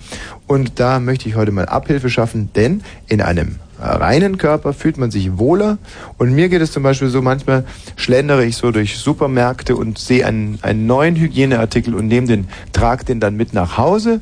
Und 0.46 0.80
da 0.80 1.00
möchte 1.00 1.28
ich 1.28 1.37
heute 1.37 1.52
mal 1.52 1.66
Abhilfe 1.66 2.11
schaffen, 2.11 2.50
denn 2.54 2.82
in 3.08 3.20
einem 3.20 3.56
reinen 3.84 4.38
Körper 4.38 4.72
fühlt 4.72 4.98
man 4.98 5.10
sich 5.10 5.38
wohler. 5.38 5.78
Und 6.18 6.32
mir 6.34 6.48
geht 6.48 6.62
es 6.62 6.72
zum 6.72 6.82
Beispiel 6.82 7.08
so, 7.08 7.22
manchmal 7.22 7.64
schlendere 7.96 8.44
ich 8.44 8.56
so 8.56 8.70
durch 8.70 8.98
Supermärkte 8.98 9.76
und 9.76 9.98
sehe 9.98 10.26
einen, 10.26 10.58
einen 10.62 10.86
neuen 10.86 11.16
Hygieneartikel 11.16 11.94
und 11.94 12.08
nehme 12.08 12.26
den, 12.26 12.48
trage 12.72 13.04
den 13.04 13.20
dann 13.20 13.36
mit 13.36 13.52
nach 13.52 13.76
Hause 13.78 14.20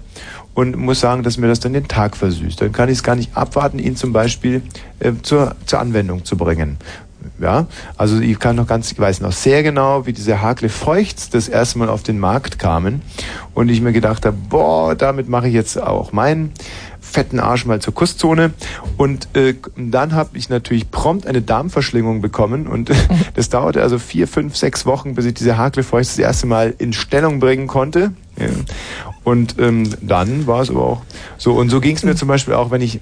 und 0.54 0.76
muss 0.76 1.00
sagen, 1.00 1.22
dass 1.22 1.38
mir 1.38 1.48
das 1.48 1.60
dann 1.60 1.72
den 1.72 1.88
Tag 1.88 2.16
versüßt. 2.16 2.60
Dann 2.60 2.72
kann 2.72 2.88
ich 2.88 2.98
es 2.98 3.02
gar 3.02 3.16
nicht 3.16 3.36
abwarten, 3.36 3.78
ihn 3.78 3.96
zum 3.96 4.12
Beispiel 4.12 4.62
äh, 5.00 5.12
zur, 5.22 5.54
zur 5.66 5.80
Anwendung 5.80 6.24
zu 6.24 6.36
bringen. 6.36 6.78
Ja, 7.38 7.66
also 7.96 8.18
ich 8.18 8.38
kann 8.38 8.56
noch 8.56 8.66
ganz, 8.66 8.90
ich 8.90 8.98
weiß 8.98 9.20
noch 9.20 9.32
sehr 9.32 9.62
genau, 9.62 10.06
wie 10.06 10.12
diese 10.12 10.42
Hakle 10.42 10.68
Feuchts 10.68 11.30
das 11.30 11.48
erste 11.48 11.78
Mal 11.78 11.88
auf 11.88 12.02
den 12.02 12.18
Markt 12.18 12.58
kamen 12.58 13.02
und 13.54 13.68
ich 13.68 13.80
mir 13.80 13.92
gedacht 13.92 14.26
habe, 14.26 14.36
boah, 14.48 14.94
damit 14.96 15.28
mache 15.28 15.48
ich 15.48 15.54
jetzt 15.54 15.80
auch 15.80 16.12
meinen 16.12 16.52
fetten 17.12 17.40
Arsch 17.40 17.66
mal 17.66 17.80
zur 17.80 17.94
Kusszone 17.94 18.52
und 18.96 19.28
äh, 19.36 19.54
dann 19.76 20.14
habe 20.14 20.38
ich 20.38 20.48
natürlich 20.48 20.90
prompt 20.90 21.26
eine 21.26 21.42
Darmverschlingung 21.42 22.20
bekommen 22.20 22.66
und 22.66 22.90
das 23.34 23.48
dauerte 23.48 23.82
also 23.82 23.98
vier, 23.98 24.26
fünf, 24.26 24.56
sechs 24.56 24.86
Wochen, 24.86 25.14
bis 25.14 25.26
ich 25.26 25.34
diese 25.34 25.56
Hakle 25.56 25.82
Feuchts 25.82 26.16
das 26.16 26.24
erste 26.24 26.46
Mal 26.46 26.74
in 26.78 26.92
Stellung 26.92 27.38
bringen 27.38 27.66
konnte. 27.66 28.12
Ja. 28.38 28.46
Und 29.24 29.56
ähm, 29.58 29.90
dann 30.00 30.46
war 30.46 30.62
es 30.62 30.70
aber 30.70 30.82
auch 30.82 31.02
so 31.36 31.52
und 31.52 31.68
so 31.68 31.80
ging 31.80 31.96
es 31.96 32.02
mir 32.02 32.16
zum 32.16 32.28
Beispiel 32.28 32.54
auch, 32.54 32.70
wenn 32.70 32.80
ich 32.80 33.00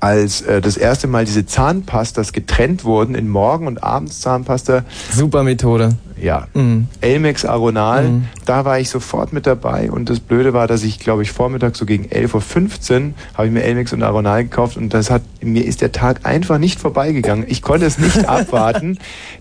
als 0.00 0.42
äh, 0.42 0.60
das 0.60 0.76
erste 0.76 1.08
Mal 1.08 1.24
diese 1.24 1.44
Zahnpastas 1.44 2.32
getrennt 2.32 2.84
wurden 2.84 3.14
in 3.14 3.28
Morgen- 3.28 3.66
und 3.66 3.82
Abendszahnpasta, 3.82 4.84
Super 5.10 5.42
Methode. 5.42 5.96
Ja, 6.20 6.46
Mhm. 6.54 6.88
Elmex 7.00 7.44
Aronal, 7.44 8.04
Mhm. 8.08 8.24
da 8.44 8.64
war 8.64 8.78
ich 8.80 8.90
sofort 8.90 9.32
mit 9.32 9.46
dabei 9.46 9.90
und 9.90 10.08
das 10.10 10.20
Blöde 10.20 10.52
war, 10.52 10.66
dass 10.66 10.82
ich, 10.82 10.98
glaube 10.98 11.22
ich, 11.22 11.30
Vormittag 11.32 11.76
so 11.76 11.84
gegen 11.86 12.04
11.15 12.06 13.06
Uhr 13.08 13.12
habe 13.34 13.46
ich 13.48 13.52
mir 13.52 13.62
Elmex 13.62 13.92
und 13.92 14.02
Aronal 14.02 14.44
gekauft 14.44 14.76
und 14.76 14.92
das 14.94 15.10
hat, 15.10 15.22
mir 15.42 15.64
ist 15.64 15.80
der 15.80 15.92
Tag 15.92 16.20
einfach 16.24 16.58
nicht 16.58 16.80
vorbeigegangen. 16.80 17.44
Ich 17.48 17.62
konnte 17.62 17.86
es 17.86 17.98
nicht 17.98 18.28
abwarten, 18.28 18.98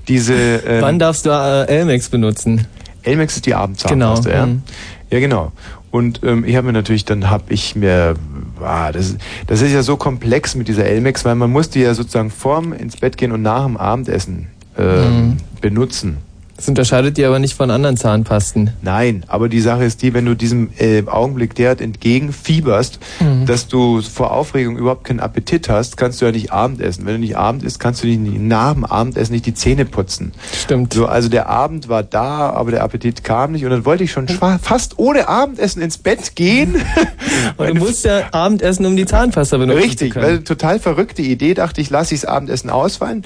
diese, 0.07 0.34
ähm, 0.36 0.81
Wann 0.81 1.00
darfst 1.00 1.25
du 1.25 1.29
äh, 1.29 1.65
Elmex 1.67 2.10
benutzen? 2.10 2.65
Elmex 3.03 3.36
ist 3.38 3.46
die 3.46 3.55
Abendzahnpasta, 3.55 4.29
Genau, 4.29 4.39
ja? 4.39 4.46
mhm. 4.46 4.62
Ja, 5.10 5.19
genau. 5.19 5.51
Und 5.89 6.19
ähm, 6.24 6.43
ich 6.46 6.57
habe 6.57 6.67
mir 6.67 6.74
natürlich, 6.74 7.05
dann 7.05 7.29
habe 7.29 7.46
ich 7.48 7.75
mir, 7.77 8.15
ah, 8.62 8.91
das, 8.91 9.15
das 9.48 9.62
ist 9.62 9.72
ja 9.72 9.81
so 9.81 9.96
komplex 9.96 10.53
mit 10.53 10.67
dieser 10.67 10.84
Elmex, 10.86 11.24
weil 11.24 11.36
man 11.36 11.50
muss 11.50 11.69
die 11.69 11.79
ja 11.79 11.93
sozusagen 11.93 12.29
vorm 12.29 12.74
ins 12.74 12.98
Bett 12.98 13.15
gehen 13.17 13.31
und 13.31 13.41
nach 13.41 13.63
dem 13.65 13.77
Abendessen 13.77 14.48
ähm, 14.77 15.27
Mhm. 15.29 15.38
benutzen. 15.62 16.17
Das 16.58 16.68
unterscheidet 16.68 17.18
dir 17.18 17.28
aber 17.28 17.38
nicht 17.40 17.54
von 17.56 17.70
anderen 17.72 17.98
Zahnpasten. 17.98 18.72
Nein, 18.82 19.24
aber 19.28 19.48
die 19.48 19.62
Sache 19.62 19.84
ist 19.86 20.02
die, 20.02 20.14
wenn 20.16 20.26
du 20.26 20.36
diesem 20.36 20.72
äh, 20.80 21.04
Augenblick 21.06 21.54
derart 21.56 21.82
entgegenfieberst, 21.82 23.00
Mhm. 23.20 23.46
dass 23.46 23.68
du 23.68 24.02
vor 24.02 24.32
Aufregung 24.32 24.78
überhaupt 24.78 25.04
keinen 25.04 25.20
Appetit 25.20 25.70
hast, 25.70 25.98
kannst 25.98 26.20
du 26.22 26.26
ja 26.26 26.32
nicht 26.32 26.52
Abend 26.52 26.82
essen. 26.82 27.06
Wenn 27.06 27.14
du 27.14 27.20
nicht 27.20 27.38
Abend 27.38 27.64
isst, 27.64 27.80
kannst 27.80 28.04
du 28.04 28.08
nicht 28.08 28.42
nach 28.42 28.74
dem 28.74 28.86
Abendessen 28.86 29.34
nicht 29.34 29.46
die 29.46 29.54
Zähne 29.54 29.86
putzen. 29.86 30.34
Stimmt. 30.54 30.94
So, 30.94 31.06
also 31.06 31.30
der 31.30 31.48
Abend 31.48 31.90
war 31.90 32.04
da, 32.04 32.50
aber 32.50 32.72
der 32.72 32.84
Appetit 32.84 33.24
kam 33.24 33.52
nicht 33.52 33.64
und 33.64 33.72
dann 33.72 33.86
wollte 33.86 34.04
ich 34.04 34.12
schon 34.12 34.28
fast 34.28 34.98
ohne 34.98 35.28
Abendessen 35.28 35.82
ins 35.82 35.98
Bett 36.00 36.36
gehen. 36.36 36.76
Und 37.58 37.68
du 37.70 37.76
musst 37.76 38.04
ja 38.04 38.24
Abendessen, 38.32 38.86
um 38.86 38.96
die 38.96 39.06
Zahnpasta 39.06 39.58
benutzen 39.58 39.82
Richtig, 39.82 40.14
zu 40.14 40.22
weil 40.22 40.44
total 40.44 40.80
verrückte 40.80 41.22
Idee, 41.22 41.54
dachte 41.54 41.82
ich, 41.82 41.90
lasse 41.90 42.16
ich 42.16 42.22
das 42.22 42.30
Abendessen 42.30 42.70
ausfallen, 42.70 43.24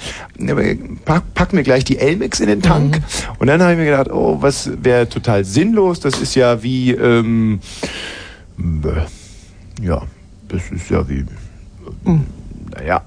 aber 0.50 0.64
pack, 1.06 1.24
pack 1.34 1.54
mir 1.54 1.64
gleich 1.64 1.84
die 1.86 1.98
Elmex 1.98 2.40
in 2.40 2.48
den 2.48 2.62
Tank 2.62 2.98
Mhm. 2.98 3.04
Und 3.40 3.48
dann 3.48 3.62
habe 3.62 3.74
ich 3.74 3.78
mir 3.78 3.86
gedacht, 3.86 4.12
oh, 4.12 4.38
was 4.42 4.70
wäre 4.84 5.08
total 5.08 5.44
sinnlos, 5.46 6.00
das 6.00 6.20
ist 6.20 6.36
ja 6.36 6.62
wie, 6.64 6.92
ähm, 6.92 7.60
äh, 8.60 9.86
ja, 9.86 10.02
das 10.48 10.72
ist 10.72 10.90
ja 10.90 11.08
wie, 11.08 11.26
Mhm. 12.04 12.26
naja, 12.76 13.02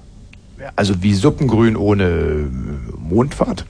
also 0.75 1.01
wie 1.01 1.13
Suppengrün 1.13 1.75
ohne 1.75 2.03
äh, 2.05 2.45
Mondfahrt 2.99 3.65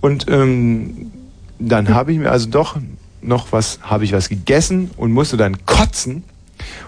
und 0.00 0.26
ähm, 0.30 1.10
dann 1.58 1.88
habe 1.94 2.12
ich 2.12 2.18
mir 2.18 2.30
also 2.30 2.48
doch 2.48 2.76
noch 3.22 3.50
was, 3.52 3.78
habe 3.82 4.04
ich 4.04 4.12
was 4.12 4.28
gegessen 4.28 4.90
und 4.96 5.12
musste 5.12 5.36
dann 5.36 5.64
kotzen 5.66 6.22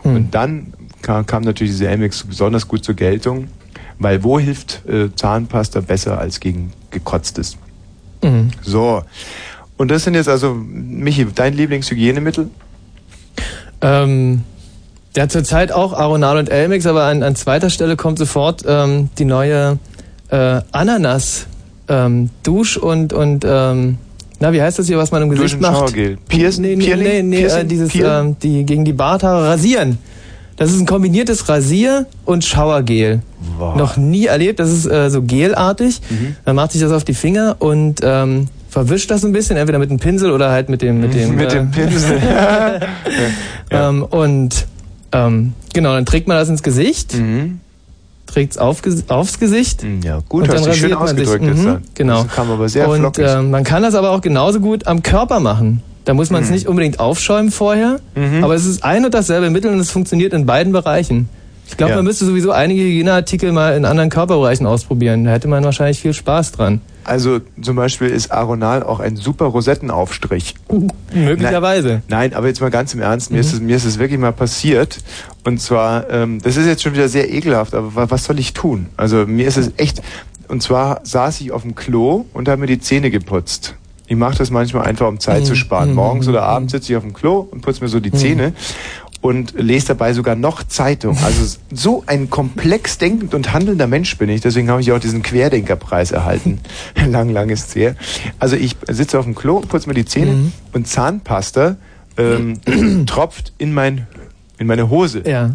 Hm. 0.03 0.15
und 0.17 0.35
dann 0.35 0.73
kam, 1.03 1.27
kam 1.27 1.43
natürlich 1.43 1.73
diese 1.73 1.88
Elmex 1.88 2.23
besonders 2.25 2.67
gut 2.69 2.85
zur 2.85 2.95
Geltung, 2.95 3.49
weil 3.99 4.23
wo 4.25 4.38
hilft 4.38 4.87
äh, 4.88 5.15
Zahnpasta 5.15 5.81
besser 5.81 6.19
als 6.19 6.41
gegen 6.41 6.73
gekotztes? 6.91 7.57
Mhm. 8.23 8.51
So. 8.63 9.03
Und 9.77 9.91
das 9.91 10.05
sind 10.05 10.15
jetzt 10.15 10.29
also, 10.29 10.55
Michi, 10.55 11.27
dein 11.35 11.55
Lieblingshygienemittel? 11.55 12.51
Ähm, 13.81 14.43
ja, 15.17 15.29
zurzeit 15.29 15.73
auch 15.73 15.93
Aronal 15.93 16.37
und 16.37 16.51
Elmex, 16.51 16.87
aber 16.87 17.05
an, 17.05 17.23
an 17.23 17.37
zweiter 17.37 17.71
Stelle 17.71 17.97
kommt 17.97 18.19
sofort 18.19 18.65
ähm, 18.67 19.11
die 19.19 19.25
neue 19.25 19.79
äh, 20.31 20.61
Ananas 20.73 21.47
ähm, 21.89 22.31
Dusch 22.43 22.77
und 22.77 23.13
und 23.13 23.45
ähm, 23.49 23.99
na 24.41 24.53
wie 24.53 24.63
heißt 24.63 24.79
das 24.79 24.87
hier, 24.87 24.99
was 24.99 25.11
man 25.11 25.23
im 25.23 25.31
Gesicht 25.31 25.55
und 25.55 25.63
macht? 25.63 25.95
Piercing? 26.29 26.63
Nee, 26.63 26.77
nee, 26.77 26.95
nee, 26.95 27.23
nee 27.23 27.45
äh, 27.45 27.65
dieses 27.65 27.95
ähm, 27.95 28.37
die 28.41 28.65
gegen 28.65 28.85
die 28.85 28.93
Barthaare 28.93 29.49
rasieren. 29.49 29.99
Das 30.59 30.73
ist 30.73 30.81
ein 30.81 30.87
kombiniertes 30.87 31.49
Rasier 31.49 32.07
und 32.25 32.45
Schauergel. 32.45 33.23
Wow. 33.59 33.77
Noch 33.77 33.97
nie 33.97 34.27
erlebt. 34.27 34.59
Das 34.59 34.71
ist 34.71 34.87
äh, 34.87 35.09
so 35.09 35.23
gelartig. 35.23 36.00
Mhm. 36.11 36.37
Dann 36.45 36.57
macht 36.57 36.73
sich 36.73 36.81
das 36.81 36.91
auf 36.91 37.05
die 37.05 37.15
Finger 37.15 37.57
und 37.61 38.00
ähm, 38.03 38.49
verwischt 38.69 39.11
das 39.11 39.25
ein 39.25 39.33
bisschen, 39.33 39.57
entweder 39.57 39.79
mit 39.79 39.91
einem 39.91 40.00
Pinsel 40.00 40.33
oder 40.33 40.50
halt 40.50 40.69
mit 40.69 40.83
dem 40.83 41.00
mit 41.00 41.15
dem 41.15 41.37
Mit 41.37 41.53
äh, 41.53 41.57
dem 41.57 41.71
Pinsel. 41.71 42.21
Ja. 43.71 43.88
ähm, 43.91 44.03
und 44.03 44.67
ähm, 45.12 45.53
genau, 45.75 45.95
dann 45.95 46.07
trägt 46.07 46.27
man 46.27 46.37
das 46.37 46.49
ins 46.49 46.62
Gesicht, 46.62 47.15
mhm. 47.15 47.61
trägt 48.27 48.53
es 48.53 48.59
auf, 48.59 48.83
aufs 49.09 49.38
Gesicht. 49.38 49.85
Ja, 50.03 50.21
gut, 50.29 50.45
und 50.45 50.49
hast 50.55 50.65
dann 50.65 50.73
du 50.73 50.77
schön 50.77 50.88
sich. 50.91 50.97
ausgedrückt 50.99 51.45
jetzt. 51.45 51.65
Mhm, 51.65 51.79
genau. 51.95 52.23
Das 52.25 52.35
kam 52.35 52.50
aber 52.50 52.69
sehr 52.69 52.88
und 52.88 53.19
ähm, 53.19 53.50
man 53.50 53.65
kann 53.65 53.83
das 53.83 53.95
aber 53.95 54.11
auch 54.11 54.21
genauso 54.21 54.61
gut 54.61 54.87
am 54.87 55.03
Körper 55.03 55.41
machen. 55.41 55.83
Da 56.09 56.15
muss 56.15 56.31
man 56.31 56.43
es 56.43 56.49
Mhm. 56.49 56.55
nicht 56.55 56.67
unbedingt 56.69 57.00
aufschäumen 57.00 57.50
vorher, 57.50 58.00
Mhm. 58.15 58.43
aber 58.43 58.55
es 58.55 58.65
ist 58.65 58.83
ein 58.83 59.05
und 59.05 59.12
dasselbe 59.12 59.50
Mittel 59.50 59.71
und 59.71 59.79
es 59.79 59.91
funktioniert 59.91 60.33
in 60.33 60.47
beiden 60.47 60.73
Bereichen. 60.73 61.29
Ich 61.67 61.77
glaube, 61.77 61.91
Ja. 61.91 61.97
man 61.97 62.07
müsste 62.07 62.25
sowieso 62.25 62.50
einige 62.50 62.81
Hygieneartikel 62.81 63.53
mal 63.53 63.77
in 63.77 63.85
anderen 63.85 64.09
Körperbereichen 64.09 64.65
ausprobieren. 64.65 65.25
Da 65.25 65.33
hätte 65.33 65.49
man 65.49 65.62
wahrscheinlich 65.65 66.00
viel 66.00 66.15
Spaß 66.15 66.53
dran. 66.53 66.81
Also 67.05 67.41
zum 67.61 67.77
Beispiel 67.77 68.09
ist 68.09 68.33
Aronal 68.33 68.83
auch 68.85 69.00
ein 69.00 69.17
super 69.17 69.45
Rosettenaufstrich. 69.45 70.55
Möglicherweise. 71.15 72.00
Nein, 72.09 72.33
aber 72.33 72.47
jetzt 72.47 72.62
mal 72.62 72.71
ganz 72.71 72.95
im 72.95 73.00
Ernst, 73.03 73.31
Mhm. 73.31 73.37
mir, 73.37 73.41
ist 73.41 73.53
es, 73.53 73.61
mir 73.61 73.77
ist 73.77 73.85
es 73.85 73.99
wirklich 73.99 74.19
mal 74.19 74.33
passiert. 74.33 74.99
Und 75.45 75.61
zwar, 75.61 76.09
ähm, 76.11 76.41
das 76.43 76.57
ist 76.57 76.65
jetzt 76.67 76.83
schon 76.83 76.95
wieder 76.95 77.11
sehr 77.11 77.31
ekelhaft, 77.31 77.75
aber 77.75 77.95
wa- 77.95 78.07
was 78.09 78.25
soll 78.25 78.38
ich 78.38 78.55
tun? 78.55 78.87
Also 78.97 79.27
mir 79.27 79.47
ist 79.47 79.59
es 79.59 79.73
echt, 79.77 80.00
und 80.49 80.62
zwar 80.62 81.00
saß 81.05 81.43
ich 81.43 81.53
auf 81.53 81.62
dem 81.62 81.75
Klo 81.75 82.25
und 82.33 82.49
habe 82.49 82.61
mir 82.62 82.67
die 82.67 82.81
Zähne 82.81 83.11
geputzt. 83.11 83.75
Ich 84.09 84.17
mache 84.17 84.38
das 84.38 84.50
manchmal 84.50 84.87
einfach, 84.87 85.07
um 85.07 85.21
Zeit 85.21 85.47
zu 85.47 85.55
sparen. 85.55 85.95
Morgens 85.95 86.27
oder 86.29 86.43
abends 86.43 86.73
sitze 86.73 86.93
ich 86.93 86.97
auf 86.97 87.03
dem 87.05 87.12
Klo 87.12 87.47
und 87.50 87.61
putze 87.61 87.83
mir 87.83 87.88
so 87.88 88.00
die 88.00 88.11
Zähne 88.11 88.55
und 89.21 89.55
lese 89.61 89.88
dabei 89.88 90.12
sogar 90.15 90.35
noch 90.35 90.62
Zeitung. 90.65 91.19
Also 91.25 91.59
so 91.73 92.05
ein 92.07 92.31
komplex 92.31 92.97
denkend 92.99 93.35
und 93.35 93.53
handelnder 93.53 93.87
Mensch 93.87 94.17
bin 94.17 94.29
ich. 94.31 94.41
Deswegen 94.41 94.71
habe 94.71 94.81
ich 94.81 94.91
auch 94.93 94.99
diesen 94.99 95.23
Querdenkerpreis 95.23 96.11
erhalten. 96.12 96.59
lang, 97.07 97.29
lang 97.31 97.50
ist 97.50 97.69
es 97.69 97.75
her. 97.77 97.97
Also 98.38 98.57
ich 98.57 98.77
sitze 98.88 99.19
auf 99.19 99.25
dem 99.27 99.35
Klo, 99.35 99.61
putze 99.61 99.88
mir 99.88 99.95
die 99.95 100.07
Zähne 100.07 100.53
und 100.73 100.88
Zahnpasta 100.88 101.77
ähm, 102.17 102.61
tropft 103.07 103.53
in 103.59 103.75
mein 103.75 104.07
in 104.59 104.67
meine 104.67 104.91
Hose, 104.91 105.23
Ja. 105.25 105.50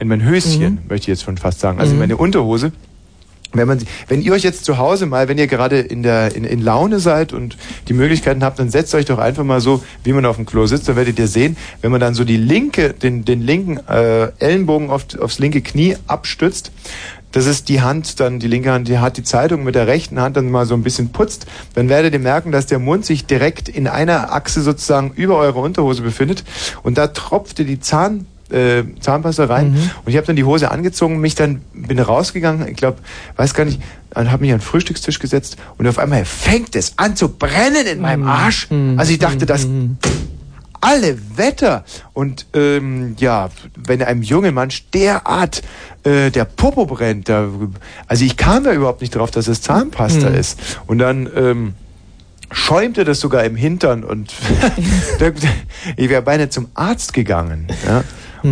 in 0.00 0.08
mein 0.08 0.24
Höschen, 0.24 0.78
möchte 0.88 1.04
ich 1.04 1.06
jetzt 1.06 1.22
schon 1.22 1.36
fast 1.36 1.60
sagen, 1.60 1.78
also 1.78 1.92
in 1.92 1.98
meine 2.00 2.16
Unterhose. 2.16 2.72
Wenn, 3.52 3.66
man, 3.66 3.78
wenn 4.08 4.20
ihr 4.20 4.32
euch 4.32 4.42
jetzt 4.42 4.66
zu 4.66 4.76
Hause 4.76 5.06
mal, 5.06 5.28
wenn 5.28 5.38
ihr 5.38 5.46
gerade 5.46 5.78
in, 5.78 6.02
der, 6.02 6.36
in, 6.36 6.44
in 6.44 6.60
Laune 6.60 7.00
seid 7.00 7.32
und 7.32 7.56
die 7.88 7.94
Möglichkeiten 7.94 8.44
habt, 8.44 8.58
dann 8.58 8.68
setzt 8.68 8.94
euch 8.94 9.06
doch 9.06 9.18
einfach 9.18 9.44
mal 9.44 9.62
so, 9.62 9.82
wie 10.04 10.12
man 10.12 10.26
auf 10.26 10.36
dem 10.36 10.44
Klo 10.44 10.66
sitzt, 10.66 10.88
dann 10.88 10.96
werdet 10.96 11.18
ihr 11.18 11.28
sehen, 11.28 11.56
wenn 11.80 11.90
man 11.90 12.00
dann 12.00 12.14
so 12.14 12.24
die 12.24 12.36
linke, 12.36 12.92
den, 12.92 13.24
den 13.24 13.40
linken 13.40 13.78
äh, 13.88 14.32
Ellenbogen 14.38 14.90
auf, 14.90 15.06
aufs 15.18 15.38
linke 15.38 15.62
Knie 15.62 15.96
abstützt, 16.06 16.72
das 17.32 17.46
ist 17.46 17.68
die 17.68 17.80
Hand, 17.80 18.20
dann 18.20 18.38
die 18.38 18.48
linke 18.48 18.72
Hand, 18.72 18.88
die 18.88 18.98
hat 18.98 19.16
die 19.16 19.22
Zeitung 19.22 19.64
mit 19.64 19.74
der 19.74 19.86
rechten 19.86 20.20
Hand 20.20 20.36
dann 20.36 20.50
mal 20.50 20.66
so 20.66 20.74
ein 20.74 20.82
bisschen 20.82 21.10
putzt, 21.10 21.46
dann 21.74 21.88
werdet 21.88 22.12
ihr 22.14 22.20
merken, 22.20 22.52
dass 22.52 22.66
der 22.66 22.78
Mund 22.78 23.06
sich 23.06 23.26
direkt 23.26 23.68
in 23.68 23.86
einer 23.86 24.32
Achse 24.32 24.62
sozusagen 24.62 25.12
über 25.14 25.36
eure 25.36 25.60
Unterhose 25.60 26.02
befindet 26.02 26.44
und 26.82 26.98
da 26.98 27.08
tropfte 27.08 27.64
die 27.64 27.80
Zahn 27.80 28.26
äh, 28.50 28.84
Zahnpasta 29.00 29.44
rein 29.44 29.72
und 30.04 30.10
ich 30.10 30.16
habe 30.16 30.26
dann 30.26 30.36
die 30.36 30.44
Hose 30.44 30.70
angezogen, 30.70 31.20
mich 31.20 31.34
dann 31.34 31.62
bin 31.72 31.98
rausgegangen, 31.98 32.68
ich 32.68 32.76
glaube, 32.76 32.98
weiß 33.36 33.54
gar 33.54 33.64
nicht, 33.64 33.80
habe 34.14 34.40
mich 34.42 34.52
an 34.52 34.58
den 34.58 34.64
Frühstückstisch 34.64 35.18
gesetzt 35.18 35.56
und 35.76 35.86
auf 35.86 35.98
einmal 35.98 36.24
fängt 36.24 36.74
es 36.74 36.94
an 36.96 37.16
zu 37.16 37.28
brennen 37.28 37.86
in 37.86 38.00
meinem 38.00 38.26
Arsch. 38.26 38.68
Also 38.96 39.12
ich 39.12 39.18
dachte, 39.18 39.46
das 39.46 39.66
alle 40.80 41.18
Wetter 41.36 41.84
und 42.12 42.46
ähm, 42.54 43.16
ja, 43.18 43.50
wenn 43.76 44.02
einem 44.02 44.22
jungen 44.22 44.54
Mann 44.54 44.70
derart 44.94 45.62
äh, 46.04 46.30
der 46.30 46.44
Popo 46.44 46.86
brennt, 46.86 47.28
da, 47.28 47.48
also 48.06 48.24
ich 48.24 48.36
kam 48.36 48.64
da 48.64 48.72
überhaupt 48.72 49.00
nicht 49.00 49.14
drauf, 49.14 49.30
dass 49.30 49.48
es 49.48 49.60
Zahnpasta 49.60 50.28
ist 50.28 50.78
und 50.86 50.98
dann 50.98 51.28
ähm, 51.34 51.74
schäumte 52.50 53.04
das 53.04 53.20
sogar 53.20 53.44
im 53.44 53.56
Hintern 53.56 54.04
und 54.04 54.32
ich 55.96 56.08
wäre 56.08 56.22
beinahe 56.22 56.48
zum 56.48 56.68
Arzt 56.74 57.12
gegangen. 57.12 57.66
Ja? 57.86 58.04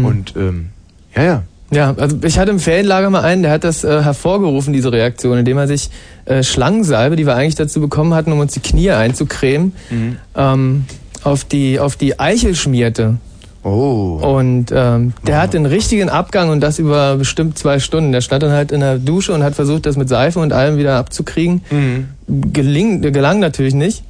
Und 0.04 0.34
ähm, 0.36 0.68
ja, 1.14 1.22
ja. 1.22 1.42
Ja, 1.72 1.94
also 1.96 2.18
ich 2.22 2.38
hatte 2.38 2.52
im 2.52 2.60
Ferienlager 2.60 3.10
mal 3.10 3.22
einen, 3.22 3.42
der 3.42 3.50
hat 3.50 3.64
das 3.64 3.82
äh, 3.82 4.02
hervorgerufen, 4.02 4.72
diese 4.72 4.92
Reaktion, 4.92 5.36
indem 5.38 5.58
er 5.58 5.66
sich 5.66 5.90
äh, 6.24 6.44
Schlangensalbe, 6.44 7.16
die 7.16 7.26
wir 7.26 7.34
eigentlich 7.34 7.56
dazu 7.56 7.80
bekommen 7.80 8.14
hatten, 8.14 8.30
um 8.30 8.38
uns 8.38 8.52
die 8.52 8.60
Knie 8.60 8.92
einzucremen, 8.92 9.72
ähm, 10.36 10.84
auf 11.24 11.44
die 11.44 11.80
auf 11.80 11.96
die 11.96 12.20
Eichel 12.20 12.54
schmierte. 12.54 13.16
Oh. 13.64 14.20
Und 14.22 14.66
ähm, 14.72 15.12
der 15.26 15.40
hat 15.40 15.54
den 15.54 15.66
richtigen 15.66 16.08
Abgang 16.08 16.50
und 16.50 16.60
das 16.60 16.78
über 16.78 17.16
bestimmt 17.16 17.58
zwei 17.58 17.80
Stunden. 17.80 18.12
Der 18.12 18.20
stand 18.20 18.44
dann 18.44 18.52
halt 18.52 18.70
in 18.70 18.78
der 18.78 18.98
Dusche 18.98 19.32
und 19.34 19.42
hat 19.42 19.56
versucht, 19.56 19.86
das 19.86 19.96
mit 19.96 20.08
Seife 20.08 20.38
und 20.38 20.52
allem 20.52 20.78
wieder 20.78 20.94
abzukriegen. 20.94 21.62
Geling, 22.28 23.02
gelang 23.02 23.40
natürlich 23.40 23.74
nicht. 23.74 24.04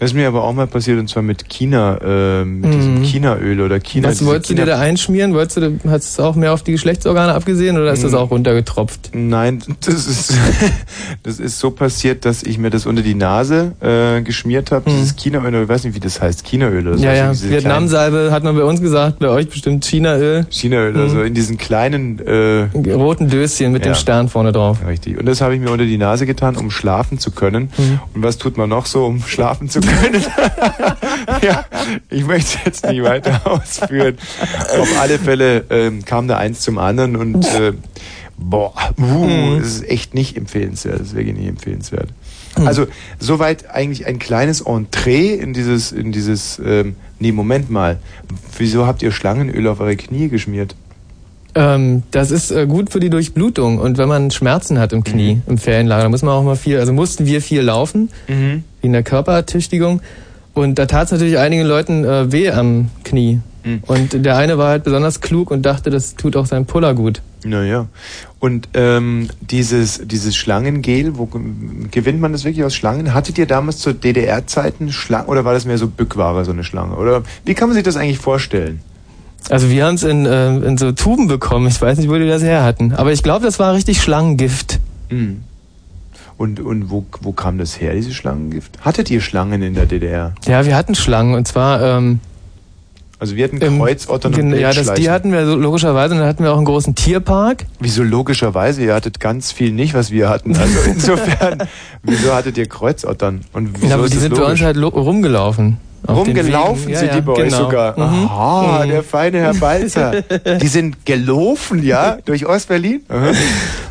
Das 0.00 0.12
ist 0.12 0.14
mir 0.16 0.26
aber 0.28 0.44
auch 0.44 0.54
mal 0.54 0.66
passiert 0.66 0.98
und 0.98 1.08
zwar 1.10 1.22
mit 1.22 1.50
China, 1.50 1.98
äh, 2.02 2.44
mit 2.46 2.72
diesem 2.72 3.02
Chinaöl 3.02 3.60
oder 3.60 3.78
China. 3.80 4.08
Was 4.08 4.24
wolltest 4.24 4.48
du 4.48 4.54
dir 4.54 4.64
da 4.64 4.78
einschmieren? 4.78 5.34
Wolltest 5.34 5.58
du, 5.58 5.78
hast 5.86 6.18
du 6.18 6.22
auch 6.22 6.34
mehr 6.36 6.54
auf 6.54 6.62
die 6.62 6.72
Geschlechtsorgane 6.72 7.34
abgesehen 7.34 7.76
oder 7.76 7.92
ist 7.92 8.02
das 8.02 8.14
auch 8.14 8.30
runtergetropft? 8.30 9.10
Nein, 9.12 9.62
das 9.84 10.06
ist, 10.06 10.32
das 11.22 11.38
ist 11.38 11.58
so 11.58 11.70
passiert, 11.70 12.24
dass 12.24 12.42
ich 12.42 12.56
mir 12.56 12.70
das 12.70 12.86
unter 12.86 13.02
die 13.02 13.14
Nase 13.14 13.72
äh, 13.80 14.22
geschmiert 14.22 14.70
habe. 14.72 14.88
Dieses 14.90 15.14
Chinaöl, 15.16 15.64
ich 15.64 15.68
weiß 15.68 15.84
nicht, 15.84 15.94
wie 15.94 16.00
das 16.00 16.18
heißt, 16.18 16.48
Chinaöl 16.48 16.88
oder 16.88 16.96
so. 16.96 17.02
Mhm. 17.02 17.04
Ja, 17.04 17.14
ja. 17.14 17.28
Also 17.28 17.42
diese 17.42 17.56
Vietnamsalbe 17.56 18.30
hat 18.32 18.42
man 18.42 18.56
bei 18.56 18.64
uns 18.64 18.80
gesagt, 18.80 19.18
bei 19.18 19.28
euch 19.28 19.50
bestimmt 19.50 19.84
Chinaöl. 19.84 20.46
Chinaöl, 20.48 20.96
also 20.96 21.20
in 21.20 21.34
diesen 21.34 21.58
kleinen 21.58 22.18
äh, 22.20 22.68
Roten 22.90 23.28
Döschen 23.28 23.70
mit 23.72 23.84
Ja. 23.84 23.92
dem 23.92 23.96
Stern 23.96 24.30
vorne 24.30 24.52
drauf. 24.52 24.78
Richtig. 24.86 25.18
Und 25.18 25.26
das 25.26 25.42
habe 25.42 25.54
ich 25.54 25.60
mir 25.60 25.70
unter 25.70 25.84
die 25.84 25.98
Nase 25.98 26.24
getan, 26.24 26.56
um 26.56 26.70
schlafen 26.70 27.18
zu 27.18 27.32
können. 27.32 27.70
Mhm. 27.76 28.00
Und 28.14 28.22
was 28.22 28.38
tut 28.38 28.56
man 28.56 28.70
noch 28.70 28.86
so, 28.86 29.04
um 29.04 29.22
schlafen 29.22 29.68
zu 29.68 29.80
können? 29.80 29.89
ja, 31.42 31.64
ich 32.08 32.24
möchte 32.24 32.58
es 32.58 32.64
jetzt 32.64 32.86
nicht 32.86 33.02
weiter 33.02 33.40
ausführen. 33.44 34.16
Auf 34.78 35.00
alle 35.00 35.18
Fälle 35.18 35.64
ähm, 35.70 36.04
kam 36.04 36.28
da 36.28 36.36
eins 36.36 36.60
zum 36.60 36.78
anderen 36.78 37.16
und 37.16 37.44
äh, 37.54 37.72
boah, 38.36 38.72
uh, 38.98 39.02
Mhm. 39.02 39.58
das 39.58 39.68
ist 39.68 39.88
echt 39.88 40.14
nicht 40.14 40.36
empfehlenswert. 40.36 41.00
Das 41.00 41.08
ist 41.08 41.14
wirklich 41.14 41.36
nicht 41.36 41.48
empfehlenswert. 41.48 42.08
Mhm. 42.56 42.66
Also 42.66 42.86
soweit 43.18 43.70
eigentlich 43.70 44.06
ein 44.06 44.18
kleines 44.18 44.60
Entree 44.62 45.34
in 45.34 45.52
dieses, 45.52 45.92
in 45.92 46.12
dieses. 46.12 46.60
Ähm, 46.64 46.96
nee, 47.18 47.32
Moment 47.32 47.70
mal. 47.70 47.98
Wieso 48.58 48.86
habt 48.86 49.02
ihr 49.02 49.12
Schlangenöl 49.12 49.66
auf 49.68 49.80
eure 49.80 49.96
Knie 49.96 50.28
geschmiert? 50.28 50.74
Ähm, 51.54 52.04
das 52.12 52.30
ist 52.30 52.50
äh, 52.52 52.66
gut 52.66 52.90
für 52.90 53.00
die 53.00 53.10
Durchblutung 53.10 53.78
und 53.78 53.98
wenn 53.98 54.08
man 54.08 54.30
Schmerzen 54.30 54.78
hat 54.78 54.92
im 54.92 55.02
Knie, 55.04 55.34
Mhm. 55.36 55.42
im 55.46 55.58
Ferienlager, 55.58 56.02
dann 56.02 56.10
muss 56.12 56.22
man 56.22 56.32
auch 56.34 56.44
mal 56.44 56.56
viel, 56.56 56.78
also 56.78 56.92
mussten 56.92 57.26
wir 57.26 57.42
viel 57.42 57.62
laufen, 57.62 58.08
wie 58.26 58.62
in 58.86 58.92
der 58.92 59.02
Körperertüchtigung. 59.02 60.00
Und 60.54 60.78
da 60.78 60.86
tat 60.86 61.06
es 61.06 61.12
natürlich 61.12 61.38
einigen 61.38 61.62
Leuten 61.64 62.04
äh, 62.04 62.30
weh 62.32 62.50
am 62.50 62.90
Knie. 63.04 63.40
Mhm. 63.64 63.82
Und 63.86 64.24
der 64.24 64.36
eine 64.36 64.58
war 64.58 64.68
halt 64.68 64.84
besonders 64.84 65.20
klug 65.20 65.50
und 65.50 65.62
dachte, 65.62 65.90
das 65.90 66.14
tut 66.16 66.36
auch 66.36 66.46
seinem 66.46 66.66
Puller 66.66 66.94
gut. 66.94 67.20
Naja. 67.44 67.86
Und 68.38 68.68
ähm, 68.74 69.28
dieses, 69.40 70.00
dieses 70.04 70.36
Schlangengel, 70.36 71.16
wo 71.18 71.26
ge- 71.26 71.40
gewinnt 71.90 72.20
man 72.20 72.32
das 72.32 72.44
wirklich 72.44 72.64
aus 72.64 72.74
Schlangen? 72.74 73.12
Hattet 73.14 73.38
ihr 73.38 73.46
damals 73.46 73.78
zu 73.78 73.92
DDR-Zeiten 73.94 74.92
Schlangen 74.92 75.26
oder 75.28 75.44
war 75.44 75.52
das 75.54 75.64
mehr 75.66 75.78
so 75.78 75.86
Bückware, 75.88 76.44
so 76.44 76.52
eine 76.52 76.64
Schlange? 76.64 76.96
Oder 76.96 77.22
wie 77.44 77.54
kann 77.54 77.68
man 77.68 77.74
sich 77.74 77.84
das 77.84 77.96
eigentlich 77.96 78.18
vorstellen? 78.18 78.80
Also 79.48 79.70
wir 79.70 79.84
haben 79.86 79.94
es 79.94 80.02
in, 80.02 80.26
äh, 80.26 80.56
in 80.58 80.76
so 80.78 80.92
Tuben 80.92 81.26
bekommen. 81.28 81.66
Ich 81.66 81.80
weiß 81.80 81.98
nicht, 81.98 82.08
wo 82.10 82.14
die 82.16 82.28
das 82.28 82.42
her 82.42 82.62
hatten. 82.62 82.92
Aber 82.92 83.12
ich 83.12 83.22
glaube, 83.22 83.44
das 83.44 83.58
war 83.58 83.72
richtig 83.74 84.00
Schlangengift. 84.02 84.78
Hm. 85.08 85.42
Und, 86.36 86.60
und 86.60 86.90
wo, 86.90 87.04
wo 87.20 87.32
kam 87.32 87.58
das 87.58 87.80
her, 87.80 87.94
dieses 87.94 88.14
Schlangengift? 88.14 88.78
Hattet 88.82 89.10
ihr 89.10 89.20
Schlangen 89.20 89.62
in 89.62 89.74
der 89.74 89.86
DDR? 89.86 90.34
Ja, 90.46 90.64
wir 90.64 90.74
hatten 90.76 90.94
Schlangen 90.94 91.34
und 91.34 91.46
zwar 91.46 91.82
ähm, 91.82 92.20
Also 93.18 93.36
wir 93.36 93.44
hatten 93.44 93.58
im- 93.58 93.78
Kreuzottern 93.78 94.34
und 94.34 94.54
Ja, 94.54 94.72
das, 94.72 94.94
die 94.94 95.10
hatten 95.10 95.32
wir 95.32 95.44
so 95.44 95.56
logischerweise 95.56 96.14
und 96.14 96.20
dann 96.20 96.28
hatten 96.28 96.42
wir 96.42 96.52
auch 96.52 96.56
einen 96.56 96.64
großen 96.64 96.94
Tierpark. 96.94 97.66
Wieso 97.80 98.02
logischerweise? 98.02 98.82
Ihr 98.82 98.94
hattet 98.94 99.20
ganz 99.20 99.52
viel 99.52 99.72
nicht, 99.72 99.92
was 99.92 100.10
wir 100.12 100.30
hatten. 100.30 100.56
Also 100.56 100.78
insofern, 100.86 101.64
wieso 102.02 102.32
hattet 102.34 102.56
ihr 102.56 102.66
Kreuzottern? 102.68 103.40
Und 103.52 103.74
wieso 103.74 103.86
Ja, 103.88 103.94
aber 103.96 104.08
die 104.08 104.16
sind 104.16 104.32
bei 104.34 104.40
logisch? 104.40 104.62
uns 104.62 104.62
halt 104.62 104.78
rumgelaufen. 104.82 105.76
Rumgelaufen 106.14 106.94
sind 106.94 107.06
ja, 107.08 107.14
die 107.14 107.20
bei 107.20 107.32
euch 107.32 107.44
genau. 107.44 107.56
sogar. 107.58 107.92
Mhm. 107.98 108.26
Aha, 108.26 108.82
Mhm. 108.84 108.90
der 108.90 109.02
feine 109.02 109.38
Herr 109.38 109.54
Balzer. 109.54 110.22
die 110.60 110.68
sind 110.68 111.04
gelaufen, 111.06 111.82
ja, 111.82 112.18
durch 112.24 112.46
Ostberlin. 112.46 113.02
Aha. 113.08 113.30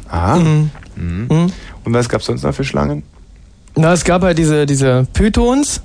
Aha. 0.10 0.36
Mhm. 0.38 0.70
Mhm. 0.96 1.52
Und 1.86 1.94
was 1.94 2.10
gab's 2.10 2.26
sonst 2.26 2.44
noch 2.44 2.54
für 2.54 2.64
Schlangen? 2.64 3.04
Na, 3.76 3.94
es 3.94 4.04
gab 4.04 4.22
halt 4.24 4.38
diese, 4.38 4.66
diese 4.66 5.08
Pythons, 5.14 5.82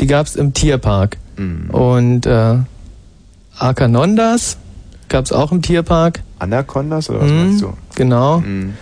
die 0.00 0.06
gab's 0.06 0.36
im 0.36 0.52
Tierpark. 0.54 1.16
Mhm. 1.36 1.70
Und 1.70 2.26
äh, 2.26 2.56
Akanondas 3.58 4.56
gab's 5.08 5.32
auch 5.32 5.52
im 5.52 5.62
Tierpark. 5.62 6.22
Anacondas 6.38 7.08
oder 7.10 7.20
was 7.20 7.30
Mhm, 7.30 7.36
meinst 7.36 7.62
du? 7.62 7.72
Genau. 7.94 8.38
Mhm. 8.38 8.74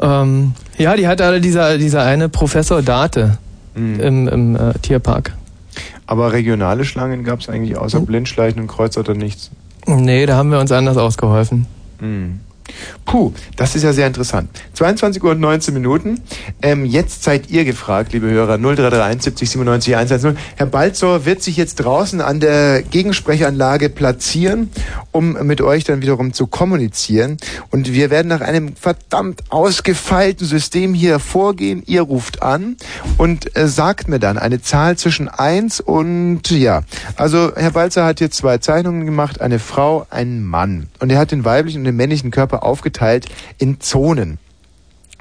Ähm, 0.00 0.52
ja, 0.76 0.96
die 0.96 1.06
hatte 1.08 1.24
alle 1.24 1.40
dieser, 1.40 1.76
dieser 1.78 2.02
eine 2.04 2.28
Professor 2.28 2.82
Date 2.82 3.38
Mhm. 3.74 4.00
im, 4.00 4.28
im 4.28 4.56
äh, 4.56 4.72
Tierpark. 4.82 5.34
Aber 6.08 6.32
regionale 6.32 6.84
Schlangen 6.86 7.22
gab's 7.22 7.48
eigentlich 7.50 7.76
Mhm. 7.76 7.82
außer 7.82 8.00
Blindschleichen 8.00 8.62
und 8.62 8.66
Kreuzotter 8.66 9.14
nichts. 9.14 9.50
Nee, 9.86 10.24
da 10.26 10.36
haben 10.36 10.50
wir 10.50 10.58
uns 10.58 10.72
anders 10.72 10.96
ausgeholfen. 10.96 11.66
Mhm. 12.00 12.40
Puh, 13.04 13.32
das 13.56 13.74
ist 13.74 13.82
ja 13.82 13.92
sehr 13.92 14.06
interessant. 14.06 14.50
22 14.74 15.22
Uhr 15.22 15.32
und 15.32 15.40
19 15.40 15.74
Minuten. 15.74 16.20
Ähm, 16.62 16.84
jetzt 16.84 17.22
seid 17.22 17.50
ihr 17.50 17.64
gefragt, 17.64 18.12
liebe 18.12 18.28
Hörer. 18.28 18.58
0331 18.58 19.22
70 19.22 19.50
97 19.50 19.96
110. 19.96 20.38
Herr 20.56 20.66
Balzor 20.66 21.24
wird 21.24 21.42
sich 21.42 21.56
jetzt 21.56 21.76
draußen 21.76 22.20
an 22.20 22.40
der 22.40 22.82
Gegensprechanlage 22.82 23.88
platzieren, 23.88 24.70
um 25.12 25.32
mit 25.46 25.60
euch 25.60 25.84
dann 25.84 26.02
wiederum 26.02 26.32
zu 26.32 26.46
kommunizieren. 26.46 27.38
Und 27.70 27.92
wir 27.92 28.10
werden 28.10 28.28
nach 28.28 28.40
einem 28.40 28.76
verdammt 28.76 29.44
ausgefeilten 29.48 30.46
System 30.46 30.94
hier 30.94 31.18
vorgehen. 31.18 31.82
Ihr 31.86 32.02
ruft 32.02 32.42
an 32.42 32.76
und 33.16 33.56
äh, 33.56 33.68
sagt 33.68 34.08
mir 34.08 34.18
dann 34.18 34.38
eine 34.38 34.60
Zahl 34.60 34.96
zwischen 34.96 35.28
1 35.28 35.80
und 35.80 36.50
ja. 36.50 36.82
Also 37.16 37.52
Herr 37.56 37.70
Balzer 37.70 38.04
hat 38.04 38.18
hier 38.18 38.30
zwei 38.30 38.58
Zeichnungen 38.58 39.06
gemacht, 39.06 39.40
eine 39.40 39.58
Frau, 39.58 40.06
ein 40.10 40.44
Mann. 40.44 40.88
Und 41.00 41.10
er 41.10 41.18
hat 41.18 41.30
den 41.30 41.44
weiblichen 41.44 41.78
und 41.78 41.84
den 41.84 41.96
männlichen 41.96 42.30
Körper 42.30 42.57
aufgeteilt 42.58 43.26
in 43.58 43.80
Zonen. 43.80 44.38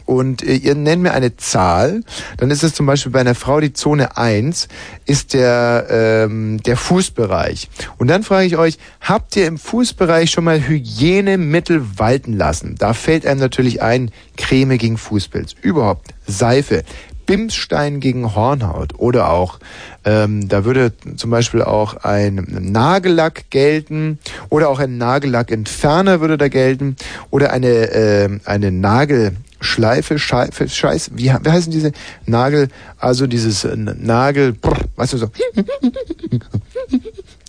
Und 0.08 0.42
äh, 0.42 0.56
ihr 0.56 0.74
nennt 0.74 1.04
mir 1.04 1.12
eine 1.12 1.36
Zahl, 1.36 2.02
dann 2.38 2.50
ist 2.50 2.64
es 2.64 2.74
zum 2.74 2.86
Beispiel 2.86 3.12
bei 3.12 3.20
einer 3.20 3.36
Frau 3.36 3.60
die 3.60 3.74
Zone 3.74 4.16
1, 4.16 4.70
ist 5.06 5.34
der, 5.34 5.88
ähm, 5.90 6.64
der 6.64 6.78
Fußbereich. 6.78 7.68
Und 7.98 8.08
dann 8.08 8.24
frage 8.24 8.48
ich 8.48 8.58
euch, 8.58 8.78
habt 9.02 9.36
ihr 9.36 9.46
im 9.46 9.58
Fußbereich 9.58 10.32
schon 10.32 10.46
mal 10.46 10.66
Hygienemittel 10.66 12.00
walten 12.00 12.38
lassen? 12.38 12.76
Da 12.80 12.94
fällt 12.94 13.28
einem 13.28 13.42
natürlich 13.42 13.82
ein, 13.82 14.12
Creme 14.38 14.78
gegen 14.78 14.98
Fußpilz. 14.98 15.56
Überhaupt, 15.62 16.14
Seife, 16.26 16.84
Bimsstein 17.28 18.00
gegen 18.00 18.34
Hornhaut. 18.34 18.96
Oder 18.98 19.30
auch, 19.30 19.60
ähm, 20.04 20.48
da 20.48 20.66
würde 20.66 20.94
zum 21.16 21.30
Beispiel 21.30 21.62
auch 21.62 21.98
ein 21.98 22.48
Nagellack 22.72 23.52
gelten. 23.52 24.18
Oder 24.50 24.70
auch 24.70 24.80
ein 24.80 24.98
Nagellackentferner 24.98 26.20
würde 26.22 26.40
da 26.40 26.48
gelten. 26.48 26.96
Oder 27.30 27.52
eine, 27.52 27.68
äh, 27.68 28.30
eine 28.46 28.72
Nagelschleife, 28.72 30.18
Scheife, 30.18 30.68
Scheiß, 30.68 31.12
wie, 31.14 31.26
wie 31.26 31.50
heißen 31.50 31.72
diese? 31.72 31.92
Nagel, 32.26 32.70
also 32.98 33.28
dieses 33.28 33.64
äh, 33.64 33.76
Nagel, 33.76 34.54
brr, 34.54 34.78
weißt 34.96 35.14
du 35.14 35.18
so, 35.18 35.30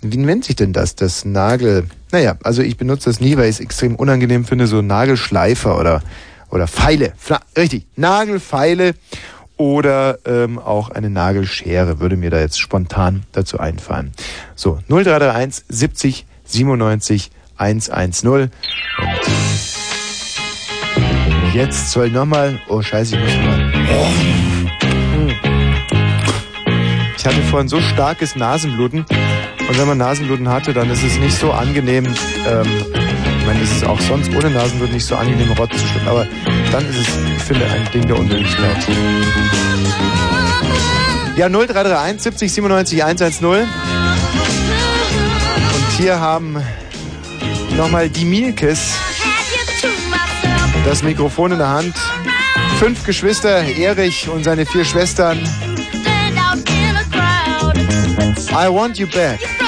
wie 0.03 0.17
nennt 0.17 0.45
sich 0.45 0.55
denn 0.55 0.73
das, 0.73 0.95
das 0.95 1.25
Nagel, 1.25 1.85
naja, 2.11 2.37
also 2.43 2.61
ich 2.61 2.77
benutze 2.77 3.09
das 3.09 3.19
nie, 3.19 3.37
weil 3.37 3.45
ich 3.45 3.55
es 3.55 3.59
extrem 3.59 3.95
unangenehm 3.95 4.45
finde, 4.45 4.67
so 4.67 4.81
Nagelschleifer 4.81 5.79
oder, 5.79 6.01
oder 6.49 6.67
Pfeile, 6.67 7.13
richtig, 7.57 7.85
Nagelfeile 7.95 8.93
oder 9.59 10.19
ähm, 10.25 10.57
auch 10.57 10.89
eine 10.89 11.09
Nagelschere 11.09 11.99
würde 11.99 12.15
mir 12.15 12.31
da 12.31 12.39
jetzt 12.39 12.59
spontan 12.59 13.23
dazu 13.33 13.59
einfallen. 13.59 14.13
So, 14.55 14.79
0331 14.87 15.65
70 15.67 16.25
97 16.45 17.29
110 17.57 18.29
und 18.29 18.49
jetzt 21.53 21.91
soll 21.91 22.09
nochmal, 22.09 22.59
oh 22.69 22.81
scheiße, 22.81 23.17
ich 23.17 23.21
muss 23.21 23.35
mal, 23.35 23.71
ich 27.17 27.25
hatte 27.25 27.41
vorhin 27.49 27.67
so 27.67 27.81
starkes 27.81 28.37
Nasenbluten. 28.37 28.99
Und 29.01 29.77
wenn 29.77 29.87
man 29.87 29.97
Nasenbluten 29.97 30.47
hatte, 30.47 30.73
dann 30.73 30.89
ist 30.89 31.03
es 31.03 31.19
nicht 31.19 31.37
so 31.37 31.51
angenehm, 31.51 32.05
ähm, 32.05 32.67
ich 33.39 33.45
meine, 33.45 33.61
es 33.61 33.71
ist 33.71 33.85
auch 33.85 33.99
sonst 33.99 34.33
ohne 34.33 34.49
Nasenbluten 34.51 34.95
nicht 34.95 35.05
so 35.05 35.15
angenehm, 35.15 35.51
Rott 35.51 35.73
zu 35.73 35.85
schlucken, 35.85 36.07
aber 36.07 36.27
dann 36.71 36.85
ist 36.89 36.99
es, 36.99 37.07
ich 37.37 37.43
finde, 37.43 37.65
ein 37.65 37.89
Ding 37.91 38.07
der 38.07 38.17
Unmöglichkeit. 38.17 38.87
Ja, 41.35 41.49
0331 41.49 42.21
70 42.21 42.53
97 42.53 43.03
110. 43.03 43.45
Und 43.45 43.67
hier 45.97 46.19
haben 46.19 46.61
nochmal 47.77 48.09
die 48.09 48.25
Mielkes 48.25 48.95
das 50.85 51.03
Mikrofon 51.03 51.51
in 51.51 51.57
der 51.59 51.69
Hand. 51.69 51.95
Fünf 52.79 53.05
Geschwister, 53.05 53.63
Erich 53.63 54.27
und 54.29 54.43
seine 54.43 54.65
vier 54.65 54.85
Schwestern. 54.85 55.37
I 58.51 58.67
want 58.67 58.97
you 58.97 59.07
back. 59.07 59.58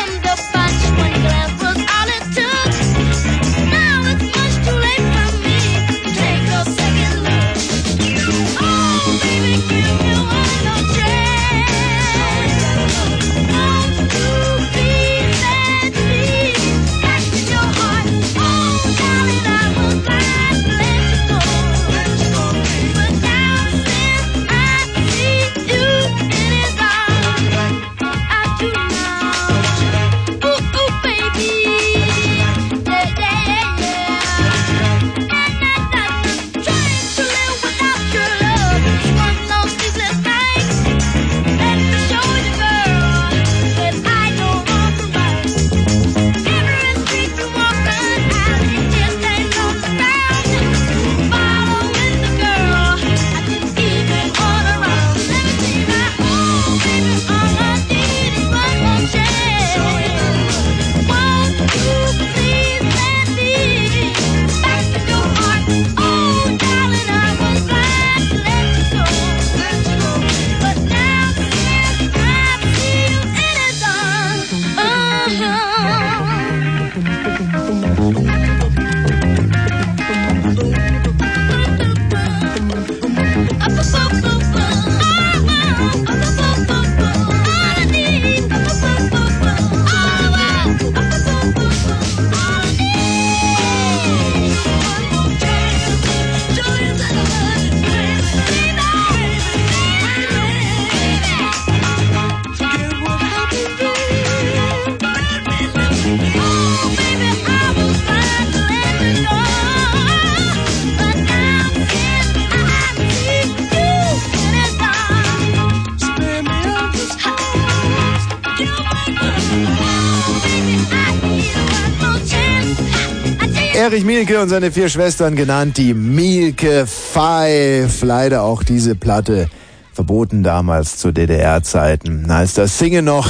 Erich 123.92 124.06
Mielke 124.06 124.42
und 124.42 124.48
seine 124.48 124.72
vier 124.72 124.88
Schwestern 124.88 125.36
genannt 125.36 125.76
die 125.76 125.94
Mielke 125.94 126.88
Five. 126.88 128.02
Leider 128.04 128.44
auch 128.44 128.64
diese 128.64 128.96
Platte 128.96 129.50
verboten 129.92 130.44
damals 130.44 130.98
zu 130.98 131.12
DDR-Zeiten, 131.12 132.32
als 132.32 132.54
das 132.54 132.80
Singen 132.80 133.04
noch 133.04 133.30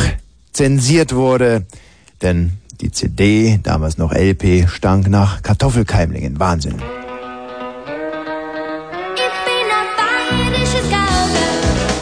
zensiert 0.51 1.15
wurde. 1.15 1.65
Denn 2.21 2.51
die 2.79 2.91
CD, 2.91 3.59
damals 3.63 3.97
noch 3.97 4.13
LP, 4.13 4.69
stank 4.69 5.09
nach 5.09 5.41
Kartoffelkeimlingen. 5.41 6.39
Wahnsinn. 6.39 6.75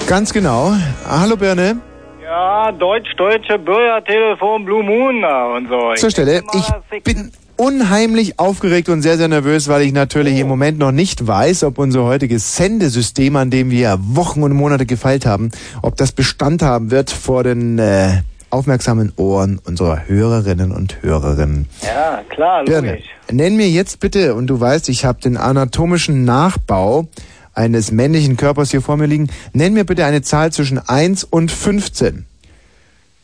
Ganz 0.06 0.34
genau. 0.34 0.74
Hallo 1.08 1.38
Birne. 1.38 1.78
Ja, 2.22 2.74
deutsch-deutsche 2.74 3.58
Bürgertelefon 3.58 4.66
Blue 4.66 4.84
Moon 4.84 5.22
da 5.22 5.46
und 5.56 5.70
so. 5.70 5.94
Zur 5.96 6.12
Stelle, 6.12 6.44
ich 6.92 7.04
bin 7.04 7.32
unheimlich 7.60 8.40
aufgeregt 8.40 8.88
und 8.88 9.02
sehr, 9.02 9.18
sehr 9.18 9.28
nervös, 9.28 9.68
weil 9.68 9.82
ich 9.82 9.92
natürlich 9.92 10.40
im 10.40 10.48
Moment 10.48 10.80
noch 10.80 10.94
nicht 10.94 11.28
weiß, 11.28 11.66
ob 11.66 11.78
unser 11.78 12.06
heutiges 12.06 12.56
Sendesystem, 12.56 13.36
an 13.36 13.50
dem 13.50 13.70
wir 13.70 13.98
Wochen 14.00 14.44
und 14.44 14.54
Monate 14.54 14.86
gefeilt 14.86 15.26
haben, 15.26 15.52
ob 15.82 15.98
das 15.98 16.14
Bestand 16.14 16.62
haben 16.62 16.90
wird 16.90 17.12
vor 17.12 17.44
den 17.44 17.78
äh, 17.78 18.22
aufmerksamen 18.50 19.12
Ohren 19.18 19.60
unserer 19.66 20.08
Hörerinnen 20.08 20.72
und 20.72 21.04
Hörerinnen. 21.04 21.68
Ja, 21.82 22.22
klar, 22.30 22.64
Birne, 22.64 22.92
logisch. 22.92 23.06
nenn 23.30 23.58
mir 23.58 23.70
jetzt 23.70 24.00
bitte, 24.00 24.36
und 24.36 24.48
du 24.48 24.58
weißt, 24.58 24.88
ich 24.88 25.04
habe 25.04 25.20
den 25.20 25.36
anatomischen 25.36 26.24
Nachbau 26.24 27.10
eines 27.54 27.92
männlichen 27.92 28.38
Körpers 28.38 28.72
hier 28.72 28.82
vor 28.82 28.96
mir 28.96 29.06
liegen, 29.08 29.28
nenn 29.52 29.74
mir 29.74 29.84
bitte 29.84 30.06
eine 30.06 30.22
Zahl 30.22 30.54
zwischen 30.54 30.80
1 30.80 31.26
und 31.26 31.52
15. 31.52 32.26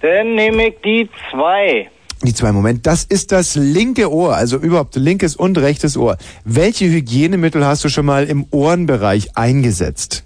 Dann 0.01 0.35
nehme 0.35 0.67
ich 0.67 0.75
die 0.83 1.09
zwei. 1.31 1.89
Die 2.23 2.33
zwei 2.33 2.51
Moment, 2.51 2.87
das 2.87 3.03
ist 3.03 3.31
das 3.31 3.55
linke 3.55 4.11
Ohr, 4.11 4.35
also 4.35 4.57
überhaupt 4.57 4.95
linkes 4.95 5.35
und 5.35 5.57
rechtes 5.57 5.97
Ohr. 5.97 6.17
Welche 6.43 6.85
Hygienemittel 6.85 7.65
hast 7.65 7.83
du 7.83 7.89
schon 7.89 8.05
mal 8.05 8.25
im 8.25 8.47
Ohrenbereich 8.51 9.37
eingesetzt? 9.37 10.23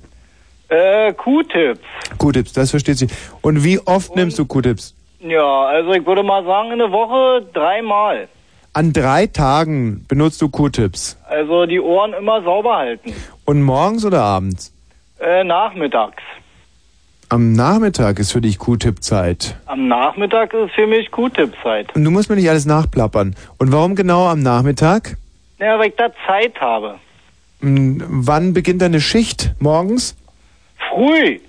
Äh, 0.69 1.13
Q-Tips. 1.13 1.81
Q-Tips, 2.17 2.53
das 2.53 2.69
versteht 2.69 2.97
sie. 2.97 3.07
Und 3.41 3.63
wie 3.63 3.79
oft 3.79 4.15
nimmst 4.15 4.37
du 4.37 4.45
Q-Tips? 4.45 4.95
Ja, 5.19 5.65
also 5.65 5.91
ich 5.91 6.05
würde 6.05 6.23
mal 6.23 6.45
sagen, 6.45 6.71
in 6.71 6.77
der 6.77 6.91
Woche 6.91 7.45
dreimal. 7.53 8.29
An 8.73 8.93
drei 8.93 9.25
Tagen 9.25 10.05
benutzt 10.07 10.41
du 10.41 10.49
Q-Tips. 10.49 11.17
Also 11.27 11.65
die 11.65 11.79
Ohren 11.79 12.13
immer 12.13 12.43
sauber 12.43 12.77
halten. 12.77 13.13
Und 13.45 13.63
morgens 13.63 14.05
oder 14.05 14.21
abends? 14.21 14.71
Äh, 15.19 15.43
nachmittags. 15.43 16.21
Am 17.31 17.53
Nachmittag 17.53 18.17
ist 18.17 18.31
für 18.31 18.41
dich 18.41 18.57
Q-Tip-Zeit. 18.57 19.55
Am 19.67 19.87
Nachmittag 19.87 20.51
ist 20.53 20.71
für 20.73 20.87
mich 20.87 21.11
Q-Tip-Zeit. 21.11 21.95
Und 21.95 22.03
du 22.03 22.09
musst 22.09 22.27
mir 22.29 22.35
nicht 22.35 22.49
alles 22.49 22.65
nachplappern. 22.65 23.35
Und 23.59 23.71
warum 23.71 23.95
genau 23.95 24.27
am 24.27 24.41
Nachmittag? 24.41 25.15
Ja, 25.59 25.77
weil 25.77 25.89
ich 25.89 25.95
da 25.95 26.07
Zeit 26.25 26.59
habe. 26.59 26.95
Hm, 27.61 28.03
Wann 28.07 28.53
beginnt 28.53 28.81
deine 28.81 28.99
Schicht? 28.99 29.53
Morgens? 29.59 30.15
früh. 30.91 31.39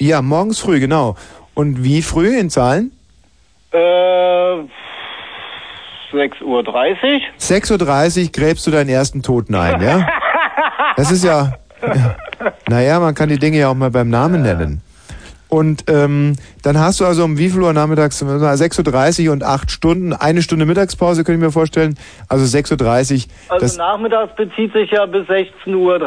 Ja, 0.00 0.20
morgens 0.20 0.58
früh, 0.58 0.80
genau. 0.80 1.14
Und 1.54 1.84
wie 1.84 2.02
früh 2.02 2.36
in 2.36 2.50
Zahlen? 2.50 2.90
Äh, 3.70 3.78
6.30 3.78 6.42
Uhr. 6.42 6.64
6.30 7.38 8.24
Uhr 8.24 8.32
gräbst 8.32 8.66
du 8.66 8.72
deinen 8.72 8.88
ersten 8.88 9.22
Toten 9.22 9.54
ein, 9.54 9.80
ja? 9.80 10.08
Das 10.96 11.10
ist 11.10 11.24
ja, 11.24 11.54
ja. 11.82 12.14
Naja, 12.68 13.00
man 13.00 13.14
kann 13.16 13.28
die 13.28 13.38
Dinge 13.38 13.58
ja 13.58 13.68
auch 13.68 13.74
mal 13.74 13.90
beim 13.90 14.10
Namen 14.10 14.42
nennen. 14.42 14.80
Und 15.48 15.84
ähm, 15.88 16.34
dann 16.62 16.78
hast 16.78 16.98
du 17.00 17.04
also 17.04 17.24
um 17.24 17.38
wie 17.38 17.48
viel 17.48 17.60
Uhr 17.62 17.72
nachmittags? 17.72 18.22
6.30 18.22 19.26
Uhr 19.26 19.32
und 19.32 19.42
8 19.44 19.70
Stunden, 19.70 20.12
eine 20.12 20.42
Stunde 20.42 20.66
Mittagspause, 20.66 21.22
könnte 21.22 21.38
ich 21.40 21.44
mir 21.46 21.52
vorstellen. 21.52 21.96
Also 22.28 22.44
6.30 22.44 23.26
Uhr. 23.26 23.60
Also 23.60 23.76
nachmittags 23.78 24.34
bezieht 24.36 24.72
sich 24.72 24.90
ja 24.90 25.06
bis 25.06 25.26
16.30 25.28 25.76
Uhr. 25.76 26.00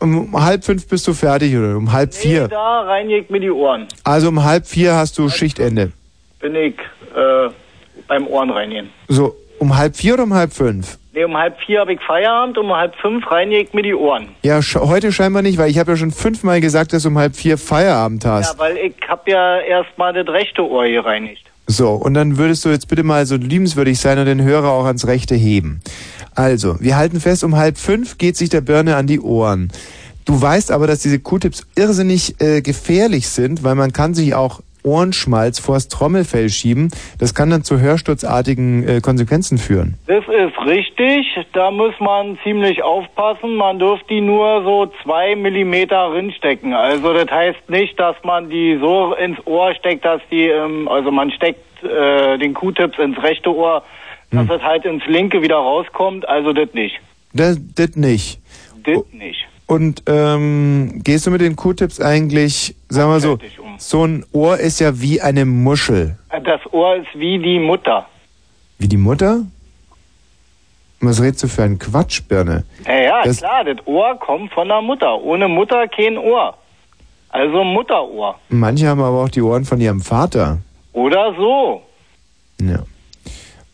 um 0.00 0.44
halb 0.44 0.64
fünf 0.64 0.86
bist 0.88 1.06
du 1.08 1.14
fertig 1.14 1.56
oder 1.56 1.76
um 1.76 1.92
halb 1.92 2.10
Nee, 2.12 2.16
vier. 2.18 2.48
da 2.48 2.82
reinigt 2.82 3.30
mir 3.30 3.40
die 3.40 3.50
Ohren. 3.50 3.86
Also 4.04 4.28
um 4.28 4.44
halb 4.44 4.66
vier 4.66 4.94
hast 4.94 5.18
du 5.18 5.28
Schichtende. 5.30 5.92
Bin 6.40 6.54
ich 6.54 6.74
äh, 7.16 7.48
beim 8.06 8.26
Ohren 8.26 8.50
reinigen. 8.50 8.90
So, 9.08 9.34
um 9.58 9.76
halb 9.76 9.96
vier 9.96 10.14
oder 10.14 10.24
um 10.24 10.34
halb 10.34 10.52
fünf? 10.52 10.98
Nee, 11.12 11.24
um 11.24 11.36
halb 11.36 11.58
vier 11.66 11.80
habe 11.80 11.92
ich 11.92 12.00
Feierabend, 12.00 12.58
um 12.58 12.72
halb 12.72 12.94
fünf 12.96 13.28
reinigt 13.30 13.74
mir 13.74 13.82
die 13.82 13.94
Ohren. 13.94 14.28
Ja, 14.42 14.62
sch 14.62 14.76
heute 14.76 15.10
scheinbar 15.10 15.42
nicht, 15.42 15.58
weil 15.58 15.70
ich 15.70 15.78
habe 15.78 15.92
ja 15.92 15.96
schon 15.96 16.12
fünfmal 16.12 16.60
gesagt, 16.60 16.92
dass 16.92 17.02
du 17.02 17.08
um 17.08 17.18
halb 17.18 17.34
vier 17.34 17.58
Feierabend 17.58 18.24
hast. 18.24 18.52
Ja, 18.52 18.58
weil 18.58 18.76
ich 18.76 18.94
habe 19.08 19.30
ja 19.30 19.60
erstmal 19.60 20.12
das 20.12 20.28
rechte 20.28 20.62
Ohr 20.62 20.86
gereinigt. 20.86 21.42
So, 21.66 21.90
und 21.90 22.14
dann 22.14 22.38
würdest 22.38 22.64
du 22.64 22.70
jetzt 22.70 22.88
bitte 22.88 23.02
mal 23.02 23.26
so 23.26 23.36
liebenswürdig 23.36 23.98
sein 23.98 24.18
und 24.18 24.24
den 24.24 24.42
Hörer 24.42 24.70
auch 24.70 24.86
ans 24.86 25.06
Rechte 25.06 25.34
heben. 25.34 25.80
Also, 26.34 26.80
wir 26.80 26.96
halten 26.96 27.20
fest, 27.20 27.44
um 27.44 27.56
halb 27.56 27.78
fünf 27.78 28.16
geht 28.16 28.36
sich 28.36 28.48
der 28.48 28.60
Birne 28.60 28.96
an 28.96 29.06
die 29.06 29.20
Ohren. 29.20 29.70
Du 30.24 30.40
weißt 30.40 30.70
aber, 30.70 30.86
dass 30.86 31.00
diese 31.00 31.18
Q-Tips 31.18 31.66
irrsinnig 31.74 32.40
äh, 32.40 32.62
gefährlich 32.62 33.28
sind, 33.28 33.64
weil 33.64 33.74
man 33.74 33.92
kann 33.92 34.14
sich 34.14 34.34
auch 34.34 34.60
Ohrenschmalz 34.88 35.58
vors 35.58 35.88
Trommelfell 35.88 36.48
schieben. 36.48 36.88
Das 37.18 37.34
kann 37.34 37.50
dann 37.50 37.62
zu 37.62 37.78
hörsturzartigen 37.80 38.88
äh, 38.88 39.00
Konsequenzen 39.00 39.58
führen. 39.58 39.94
Das 40.06 40.24
ist 40.24 40.66
richtig, 40.66 41.26
da 41.52 41.70
muss 41.70 41.94
man 42.00 42.38
ziemlich 42.42 42.82
aufpassen. 42.82 43.54
Man 43.56 43.78
dürfte 43.78 44.06
die 44.08 44.20
nur 44.22 44.62
so 44.64 44.90
zwei 45.02 45.36
Millimeter 45.36 46.12
rinstecken. 46.12 46.72
Also 46.72 47.12
das 47.12 47.30
heißt 47.30 47.68
nicht, 47.68 48.00
dass 48.00 48.16
man 48.24 48.48
die 48.48 48.78
so 48.80 49.14
ins 49.14 49.38
Ohr 49.46 49.74
steckt, 49.74 50.04
dass 50.04 50.22
die, 50.30 50.46
ähm, 50.46 50.88
also 50.88 51.10
man 51.10 51.30
steckt 51.30 51.60
äh, 51.84 52.38
den 52.38 52.54
Q-Tips 52.54 52.98
ins 52.98 53.22
rechte 53.22 53.54
Ohr, 53.54 53.82
dass 54.30 54.48
Hm. 54.48 54.56
es 54.56 54.62
halt 54.62 54.84
ins 54.84 55.04
linke 55.06 55.42
wieder 55.42 55.56
rauskommt. 55.56 56.28
Also 56.28 56.52
das 56.52 56.72
nicht. 56.72 56.98
Das, 57.32 57.58
das 57.74 57.94
nicht. 57.96 58.40
Das 58.84 59.04
nicht. 59.12 59.46
Und 59.68 60.02
ähm, 60.06 61.02
gehst 61.04 61.26
du 61.26 61.30
mit 61.30 61.42
den 61.42 61.54
Q-Tips 61.54 62.00
eigentlich, 62.00 62.74
sagen 62.88 63.10
wir 63.12 63.20
so, 63.20 63.38
so 63.76 64.04
ein 64.06 64.24
Ohr 64.32 64.56
ist 64.58 64.80
ja 64.80 64.98
wie 65.00 65.20
eine 65.20 65.44
Muschel. 65.44 66.16
Das 66.30 66.60
Ohr 66.72 66.96
ist 66.96 67.08
wie 67.14 67.38
die 67.38 67.58
Mutter. 67.58 68.06
Wie 68.78 68.88
die 68.88 68.96
Mutter? 68.96 69.42
Was 71.00 71.22
redest 71.22 71.42
du 71.44 71.48
für 71.48 71.64
einen 71.64 71.78
Quatsch, 71.78 72.22
Birne? 72.26 72.64
Naja, 72.86 73.20
Das- 73.24 73.36
klar, 73.38 73.62
das 73.62 73.76
Ohr 73.86 74.18
kommt 74.18 74.50
von 74.52 74.68
der 74.68 74.80
Mutter. 74.80 75.20
Ohne 75.20 75.46
Mutter 75.48 75.86
kein 75.86 76.16
Ohr. 76.16 76.56
Also 77.28 77.62
Mutterohr. 77.62 78.36
Manche 78.48 78.88
haben 78.88 79.02
aber 79.02 79.22
auch 79.22 79.28
die 79.28 79.42
Ohren 79.42 79.66
von 79.66 79.78
ihrem 79.82 80.00
Vater. 80.00 80.58
Oder 80.94 81.34
so. 81.36 81.82
Ja. 82.60 82.78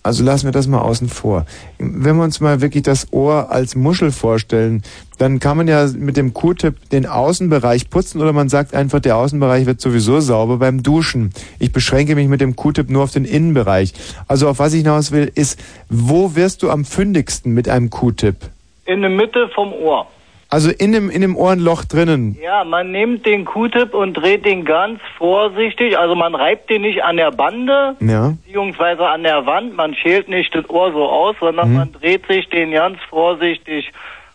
Also 0.05 0.23
lassen 0.23 0.45
wir 0.45 0.53
das 0.53 0.67
mal 0.67 0.83
außen 0.83 1.09
vor. 1.09 1.47
Wenn 1.79 2.17
wir 2.17 2.25
uns 2.25 2.39
mal 2.39 2.61
wirklich 2.61 2.83
das 2.83 3.11
Ohr 3.11 3.51
als 3.51 3.75
Muschel 3.75 4.13
vorstellen, 4.13 4.83
dann 5.17 5.41
kann 5.41 5.57
man 5.57 5.67
ja 5.67 5.89
mit 5.97 6.19
dem 6.19 6.35
Q-Tip 6.35 6.91
den 6.91 7.07
Außenbereich 7.07 7.89
putzen 7.89 8.21
oder 8.21 8.35
man 8.35 8.51
sagt 8.51 8.75
einfach, 8.75 9.01
der 9.01 9.17
Außenbereich 9.17 9.65
wird 9.65 9.81
sowieso 9.81 10.21
sauber 10.21 10.59
beim 10.59 10.83
Duschen. 10.83 11.33
Ich 11.59 11.73
beschränke 11.73 12.17
mich 12.17 12.29
mit 12.29 12.43
dem 12.43 12.55
Q-Tip 12.55 12.91
nur 12.91 13.03
auf 13.03 13.13
den 13.13 13.25
Innenbereich. 13.25 13.95
Also 14.29 14.47
auf 14.51 14.59
was 14.59 14.75
ich 14.75 14.83
hinaus 14.83 15.11
will, 15.11 15.33
ist, 15.35 15.59
wo 15.89 16.37
wirst 16.37 16.63
du 16.63 16.71
am 16.71 16.85
fündigsten 16.85 17.55
mit 17.55 17.67
einem 17.67 17.89
Q-Tip? 17.89 18.37
In 18.85 19.01
der 19.01 19.11
Mitte 19.11 19.49
vom 19.55 19.73
Ohr. 19.73 20.07
Also 20.55 20.71
in 20.71 20.93
dem, 20.93 21.11
in 21.11 21.21
dem 21.21 21.37
Ohrenloch 21.37 21.85
drinnen. 21.85 22.39
Ja, 22.41 22.63
man 22.63 22.93
nimmt 22.93 23.27
den 23.27 23.45
Q-Tip 23.45 23.93
und 23.93 24.15
dreht 24.15 24.45
den 24.47 24.65
ganz 24.65 25.01
vorsichtig. 25.19 25.99
Also 25.99 26.15
man 26.15 26.33
reibt 26.37 26.71
den 26.71 26.83
nicht 26.83 27.03
an 27.03 27.17
der 27.17 27.33
Bande, 27.33 27.97
Ja. 27.99 28.35
beziehungsweise 28.47 29.05
an 29.05 29.25
der 29.25 29.45
Wand. 29.47 29.75
Man 29.75 29.97
schält 29.97 30.29
nicht 30.29 30.55
das 30.55 30.71
Ohr 30.71 30.93
so 30.93 31.03
aus, 31.09 31.35
sondern 31.41 31.71
Mhm. 31.71 31.77
man 31.77 31.93
dreht 31.93 32.25
sich 32.29 32.49
den 32.51 32.71
ganz 32.71 32.99
vorsichtig 33.11 33.91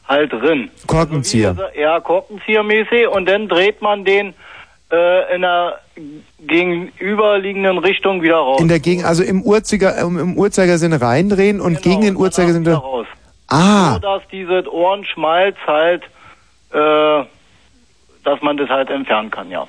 halt 0.10 0.34
drin. 0.34 0.70
Korkenzieher. 0.88 1.50
Also 1.52 1.62
wie, 1.74 1.80
ja, 1.80 2.02
Korkenziehermäßig. 2.02 3.08
Und 3.08 3.30
dann 3.30 3.48
dreht 3.48 3.82
man 3.82 4.04
den 4.04 4.34
äh, 4.92 5.36
in 5.36 5.44
der 5.44 5.80
gegenüberliegenden 6.46 7.78
Richtung 7.78 8.22
wieder 8.22 8.38
raus. 8.38 8.60
In 8.60 8.68
der 8.68 8.80
Gegend, 8.80 9.06
also 9.06 9.24
im, 9.24 9.42
Uhrzeiger, 9.44 9.98
im, 10.00 10.18
im 10.20 10.38
Uhrzeigersinn 10.38 10.94
reindrehen 10.94 11.62
und 11.62 11.82
gegen 11.82 12.02
den 12.02 12.16
Uhrzeigersinn 12.18 12.66
wieder. 12.66 12.78
raus. 12.78 13.06
Ah, 13.50 13.94
So, 13.94 14.00
dass 14.00 14.22
dieses 14.32 14.68
Ohrenschmalz 14.68 15.56
halt, 15.66 16.04
äh, 16.72 17.24
dass 18.24 18.42
man 18.42 18.58
das 18.58 18.70
halt 18.70 18.90
entfernen 18.90 19.32
kann, 19.32 19.50
ja. 19.50 19.66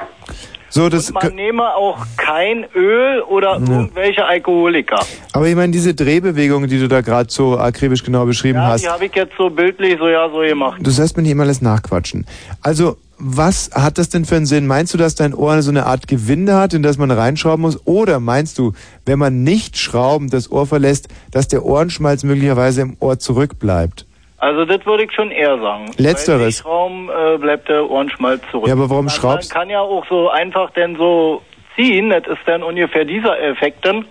so 0.69 0.89
das. 0.89 1.13
Man 1.13 1.35
nehme 1.35 1.75
auch 1.75 1.99
kein 2.17 2.65
Öl 2.75 3.23
oder 3.23 3.55
irgendwelche 3.55 4.25
Alkoholiker. 4.25 5.01
Aber 5.33 5.47
ich 5.49 5.55
meine, 5.57 5.73
diese 5.73 5.95
Drehbewegungen, 5.95 6.69
die 6.69 6.79
du 6.79 6.89
da 6.89 7.01
gerade 7.01 7.31
so 7.31 7.59
akribisch 7.59 8.05
genau 8.05 8.25
beschrieben 8.27 8.59
Ja, 8.59 8.67
hast, 8.69 8.83
die 8.85 8.89
habe 8.89 9.07
ich 9.07 9.15
jetzt 9.15 9.33
so 9.39 9.49
bildlich 9.51 9.99
so 9.99 10.09
ja 10.09 10.29
so 10.29 10.41
gemacht. 10.41 10.79
du 10.81 10.91
sollst 10.91 11.17
mir 11.17 11.23
nicht 11.23 11.33
immer 11.33 11.45
alles 11.45 11.63
nachquatschen. 11.63 12.27
Also, 12.63 12.97
was 13.21 13.71
hat 13.75 13.99
das 13.99 14.09
denn 14.09 14.25
für 14.25 14.37
einen 14.37 14.47
Sinn? 14.47 14.67
Meinst 14.67 14.93
du, 14.95 14.99
dass 14.99 15.15
dein 15.15 15.35
Ohr 15.35 15.61
so 15.63 15.71
eine 15.71 15.87
Art 15.87 16.09
Gewinde 16.09 16.57
hat, 16.57 16.75
in 16.75 16.83
das 16.83 16.99
man 16.99 17.11
reinschrauben 17.11 17.61
muss? 17.63 17.87
Oder 17.87 18.19
meinst 18.21 18.59
du, 18.59 18.73
wenn 19.07 19.19
man 19.19 19.43
nicht 19.45 19.77
schraubend 19.79 20.33
das 20.33 20.51
Ohr 20.51 20.67
verlässt, 20.67 21.09
dass 21.31 21.47
der 21.49 21.65
Ohrenschmalz 21.65 22.25
möglicherweise 22.25 22.83
im 22.83 22.97
Ohr 23.01 23.19
zurückbleibt? 23.19 24.07
Also 24.39 24.65
das 24.65 24.85
würde 24.87 25.05
ich 25.05 25.13
schon 25.13 25.31
eher 25.31 25.59
sagen. 25.61 25.91
Letzteres. 25.99 26.63
Bei 26.63 26.71
Raum 26.71 27.11
äh, 27.11 27.37
bleibt 27.37 27.69
der 27.69 27.89
Ohrenschmalz 27.91 28.41
zurück. 28.51 28.67
Ja, 28.69 28.73
aber 28.75 28.89
warum 28.89 29.05
man, 29.05 29.15
schraubst- 29.15 29.53
Man 29.53 29.61
kann 29.61 29.69
ja 29.71 29.81
auch 29.81 30.07
so 30.09 30.31
einfach 30.31 30.71
denn 30.71 30.97
so 30.97 31.43
ziehen, 31.77 32.09
das 32.09 32.23
ist 32.27 32.41
dann 32.47 32.63
ungefähr 32.63 33.05
dieser 33.05 33.39
Effekt 33.43 33.85
dann. 33.85 34.07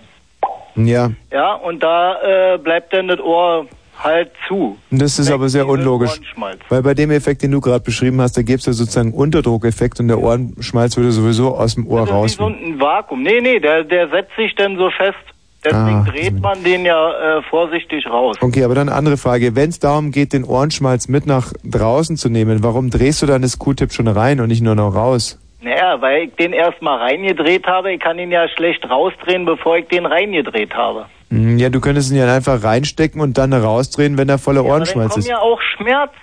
Ja, 0.76 1.10
Ja, 1.32 1.54
und 1.54 1.82
da 1.82 2.54
äh, 2.54 2.58
bleibt 2.58 2.92
dann 2.92 3.08
das 3.08 3.18
Ohr 3.18 3.66
halt 4.02 4.30
zu. 4.48 4.76
das 4.90 5.18
ist 5.18 5.30
aber 5.30 5.48
sehr 5.48 5.66
unlogisch. 5.68 6.20
Weil 6.68 6.82
bei 6.82 6.94
dem 6.94 7.10
Effekt, 7.10 7.42
den 7.42 7.50
du 7.52 7.60
gerade 7.60 7.84
beschrieben 7.84 8.20
hast, 8.20 8.36
da 8.36 8.42
gäbe 8.42 8.58
es 8.58 8.66
ja 8.66 8.72
sozusagen 8.72 9.08
einen 9.10 9.18
Unterdruckeffekt 9.18 10.00
und 10.00 10.08
der 10.08 10.18
Ohrenschmalz 10.20 10.96
würde 10.96 11.12
sowieso 11.12 11.54
aus 11.56 11.74
dem 11.74 11.86
Ohr 11.86 12.00
Das 12.00 12.08
ist 12.08 12.14
raus. 12.14 12.32
wie 12.32 12.36
so 12.42 12.46
ein 12.48 12.80
Vakuum. 12.80 13.22
Nee, 13.22 13.40
nee, 13.40 13.60
der, 13.60 13.84
der 13.84 14.08
setzt 14.08 14.34
sich 14.36 14.54
dann 14.56 14.76
so 14.76 14.90
fest. 14.90 15.16
Deswegen 15.62 15.82
Ah, 15.82 16.06
dreht 16.08 16.40
man 16.40 16.64
den 16.64 16.86
ja 16.86 17.38
äh, 17.38 17.42
vorsichtig 17.42 18.06
raus. 18.06 18.36
Okay, 18.40 18.64
aber 18.64 18.74
dann 18.74 18.88
andere 18.88 19.18
Frage. 19.18 19.54
Wenn 19.54 19.68
es 19.68 19.78
darum 19.78 20.10
geht, 20.10 20.32
den 20.32 20.44
Ohrenschmalz 20.44 21.06
mit 21.08 21.26
nach 21.26 21.52
draußen 21.64 22.16
zu 22.16 22.30
nehmen, 22.30 22.62
warum 22.62 22.88
drehst 22.88 23.20
du 23.20 23.26
dann 23.26 23.42
das 23.42 23.58
Q-Tip 23.58 23.92
schon 23.92 24.08
rein 24.08 24.40
und 24.40 24.48
nicht 24.48 24.62
nur 24.62 24.74
noch 24.74 24.94
raus? 24.94 25.38
Naja, 25.60 26.00
weil 26.00 26.22
ich 26.28 26.34
den 26.36 26.54
erstmal 26.54 26.98
reingedreht 27.00 27.66
habe. 27.66 27.92
Ich 27.92 28.00
kann 28.00 28.18
ihn 28.18 28.30
ja 28.30 28.48
schlecht 28.48 28.88
rausdrehen, 28.88 29.44
bevor 29.44 29.76
ich 29.76 29.86
den 29.88 30.06
reingedreht 30.06 30.72
habe. 30.72 31.04
Hm, 31.30 31.58
Ja, 31.58 31.68
du 31.70 31.80
könntest 31.80 32.10
ihn 32.10 32.16
ja 32.18 32.32
einfach 32.34 32.62
reinstecken 32.62 33.20
und 33.20 33.38
dann 33.38 33.52
rausdrehen, 33.52 34.18
wenn 34.18 34.28
er 34.28 34.38
voller 34.38 34.60
Aber 34.60 34.68
dann 34.68 34.76
Ohrenschmalz 34.78 35.12
kommen 35.12 35.22
ist. 35.22 35.28
ja 35.28 35.38
auch 35.38 35.60
Schmerzen. 35.76 36.14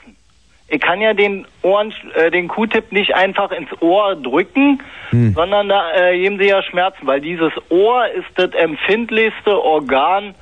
Ich 0.70 0.82
kann 0.82 1.00
ja 1.00 1.14
den 1.14 1.46
Ohren, 1.62 1.94
äh, 2.16 2.30
den 2.30 2.50
Q-Tip 2.50 2.92
nicht 2.92 3.16
einfach 3.16 3.52
ins 3.52 3.70
Ohr 3.82 4.16
drücken, 4.16 4.82
Hm. 5.12 5.34
sondern 5.34 5.70
da 5.70 5.94
äh, 5.96 6.18
geben 6.20 6.38
sie 6.40 6.48
ja 6.50 6.62
Schmerzen, 6.62 7.08
weil 7.08 7.22
dieses 7.22 7.54
Ohr 7.70 8.06
ist 8.10 8.28
das 8.36 8.52
empfindlichste 8.52 9.58
Organ 9.64 10.36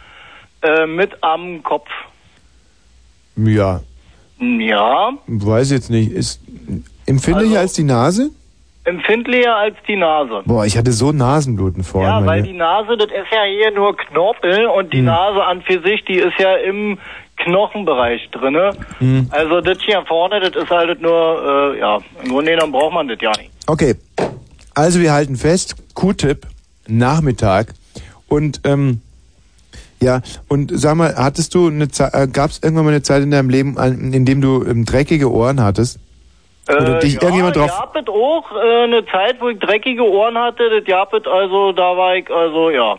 äh, 0.63 0.88
mit 0.88 1.12
am 1.21 1.62
Kopf. 1.62 1.89
Ja, 3.36 3.82
Ja, 4.39 5.12
weiß 5.28 5.71
jetzt 5.71 5.89
nicht. 5.91 6.12
Ist 6.12 6.41
empfindlicher 7.06 7.51
Also- 7.51 7.60
als 7.60 7.73
die 7.73 7.84
Nase? 7.84 8.32
Empfindlicher 8.85 9.55
als 9.55 9.75
die 9.87 9.95
Nase. 9.95 10.41
Boah, 10.45 10.65
ich 10.65 10.77
hatte 10.77 10.91
so 10.91 11.11
Nasenbluten 11.11 11.83
vorhin. 11.83 12.09
Ja, 12.09 12.17
weil 12.19 12.41
meine- 12.41 12.43
die 12.43 12.53
Nase, 12.53 12.97
das 12.97 13.07
ist 13.07 13.31
ja 13.31 13.43
hier 13.43 13.71
nur 13.71 13.95
Knorpel 13.97 14.67
und 14.67 14.93
die 14.93 14.99
Hm. 14.99 15.05
Nase 15.05 15.43
an 15.43 15.61
für 15.63 15.81
sich, 15.81 16.03
die 16.05 16.15
ist 16.15 16.37
ja 16.39 16.55
im 16.55 16.97
Knochenbereich 17.37 18.29
drinne. 18.31 18.71
Hm. 18.99 19.27
Also 19.31 19.59
das 19.61 19.79
hier 19.81 20.03
vorne, 20.07 20.39
das 20.39 20.55
ist 20.63 20.69
halt 20.69 21.01
nur, 21.01 21.73
äh, 21.75 21.79
ja, 21.79 21.97
im 22.23 22.29
Grunde 22.29 22.51
genommen 22.51 22.71
braucht 22.71 22.93
man 22.93 23.07
das 23.07 23.17
ja 23.21 23.31
nicht. 23.37 23.51
Okay, 23.67 23.95
also 24.73 24.99
wir 25.01 25.11
halten 25.11 25.35
fest, 25.35 25.75
Q-Tip, 25.95 26.45
Nachmittag 26.87 27.73
und 28.27 28.61
ähm, 28.63 29.01
ja, 30.01 30.21
und 30.47 30.71
sag 30.73 30.95
mal, 30.95 31.15
hattest 31.15 31.55
du 31.55 31.67
eine 31.67 31.87
Zeit, 31.89 32.13
äh, 32.13 32.27
gab 32.27 32.51
es 32.51 32.61
irgendwann 32.61 32.85
mal 32.85 32.91
eine 32.91 33.01
Zeit 33.01 33.23
in 33.23 33.31
deinem 33.31 33.49
Leben, 33.49 33.75
in 34.13 34.25
dem 34.25 34.39
du 34.41 34.63
ähm, 34.63 34.85
dreckige 34.85 35.31
Ohren 35.31 35.61
hattest? 35.61 35.99
Oder 36.67 36.99
dich 36.99 37.13
ja, 37.13 37.21
irgendjemand 37.21 37.56
drauf... 37.56 37.69
gab 37.69 37.95
es 37.95 38.08
auch 38.08 38.51
äh, 38.51 38.84
eine 38.84 39.06
Zeit, 39.06 39.39
wo 39.39 39.49
ich 39.49 39.60
dreckige 39.60 40.04
Ohren 40.04 40.38
hatte, 40.38 40.82
das 40.82 41.10
es 41.13 41.28
also, 41.28 41.71
da 41.71 41.95
war 41.95 42.15
ich, 42.15 42.30
also 42.30 42.69
ja. 42.71 42.97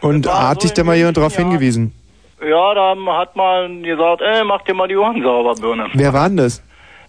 Und 0.00 0.32
hat 0.32 0.62
so 0.62 0.68
dich 0.68 0.74
da 0.74 0.84
mal 0.84 0.96
jemand 0.96 1.16
darauf 1.16 1.32
Jahren. 1.32 1.50
hingewiesen? 1.50 1.92
Ja, 2.40 2.74
da 2.74 2.94
hat 3.18 3.36
man 3.36 3.82
gesagt, 3.82 4.22
ey, 4.22 4.44
mach 4.44 4.62
dir 4.62 4.74
mal 4.74 4.88
die 4.88 4.96
Ohren 4.96 5.22
sauber, 5.22 5.54
Birne. 5.54 5.88
Wer 5.92 6.12
war 6.12 6.28
denn 6.28 6.38
das? 6.38 6.62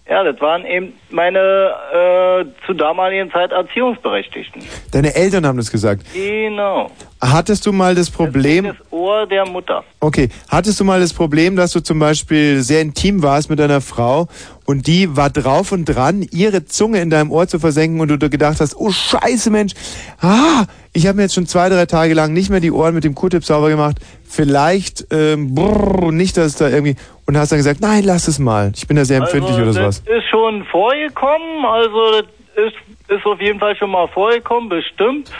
Ja, 0.08 0.24
das 0.24 0.40
waren 0.40 0.66
eben 0.66 0.92
meine 1.10 1.38
äh, 1.38 2.44
zu 2.66 2.74
damaligen 2.74 3.30
Zeit 3.30 3.52
Erziehungsberechtigten. 3.52 4.62
Deine 4.90 5.14
Eltern 5.14 5.46
haben 5.46 5.56
das 5.56 5.70
gesagt. 5.70 6.02
Genau. 6.12 6.90
Hattest 7.24 7.66
du 7.66 7.72
mal 7.72 7.94
das 7.94 8.10
Problem, 8.10 8.64
Das 8.64 8.76
Ohr 8.90 9.26
der 9.28 9.46
Mutter. 9.46 9.84
okay, 10.00 10.28
hattest 10.48 10.80
du 10.80 10.84
mal 10.84 10.98
das 10.98 11.12
Problem, 11.12 11.54
dass 11.54 11.70
du 11.70 11.78
zum 11.80 12.00
Beispiel 12.00 12.62
sehr 12.62 12.80
intim 12.80 13.22
warst 13.22 13.48
mit 13.48 13.60
deiner 13.60 13.80
Frau 13.80 14.26
und 14.66 14.88
die 14.88 15.16
war 15.16 15.30
drauf 15.30 15.70
und 15.70 15.84
dran, 15.84 16.26
ihre 16.32 16.64
Zunge 16.64 17.00
in 17.00 17.10
deinem 17.10 17.30
Ohr 17.30 17.46
zu 17.46 17.60
versenken 17.60 18.00
und 18.00 18.08
du 18.08 18.18
dir 18.18 18.28
gedacht 18.28 18.60
hast, 18.60 18.74
oh 18.76 18.90
scheiße 18.90 19.50
Mensch, 19.50 19.72
ah, 20.20 20.64
ich 20.92 21.06
habe 21.06 21.14
mir 21.16 21.22
jetzt 21.22 21.34
schon 21.34 21.46
zwei, 21.46 21.68
drei 21.68 21.86
Tage 21.86 22.12
lang 22.14 22.32
nicht 22.32 22.50
mehr 22.50 22.58
die 22.58 22.72
Ohren 22.72 22.92
mit 22.92 23.04
dem 23.04 23.14
Q-Tip 23.14 23.44
sauber 23.44 23.68
gemacht, 23.68 23.98
vielleicht, 24.28 25.06
ähm, 25.12 25.54
brrr, 25.54 26.10
nicht, 26.10 26.36
dass 26.36 26.56
da 26.56 26.70
irgendwie, 26.70 26.96
und 27.26 27.36
hast 27.38 27.52
dann 27.52 27.58
gesagt, 27.60 27.80
nein, 27.80 28.02
lass 28.04 28.26
es 28.26 28.40
mal, 28.40 28.72
ich 28.74 28.88
bin 28.88 28.96
da 28.96 29.04
sehr 29.04 29.18
empfindlich 29.18 29.56
also, 29.56 29.70
oder 29.70 29.80
das 29.88 29.98
sowas. 29.98 30.16
ist 30.16 30.28
schon 30.28 30.64
vorgekommen, 30.64 31.64
also 31.64 32.10
das 32.20 32.26
ist, 32.66 32.74
ist 33.16 33.24
auf 33.26 33.40
jeden 33.40 33.60
Fall 33.60 33.76
schon 33.76 33.90
mal 33.92 34.08
vorgekommen, 34.08 34.68
bestimmt. 34.68 35.30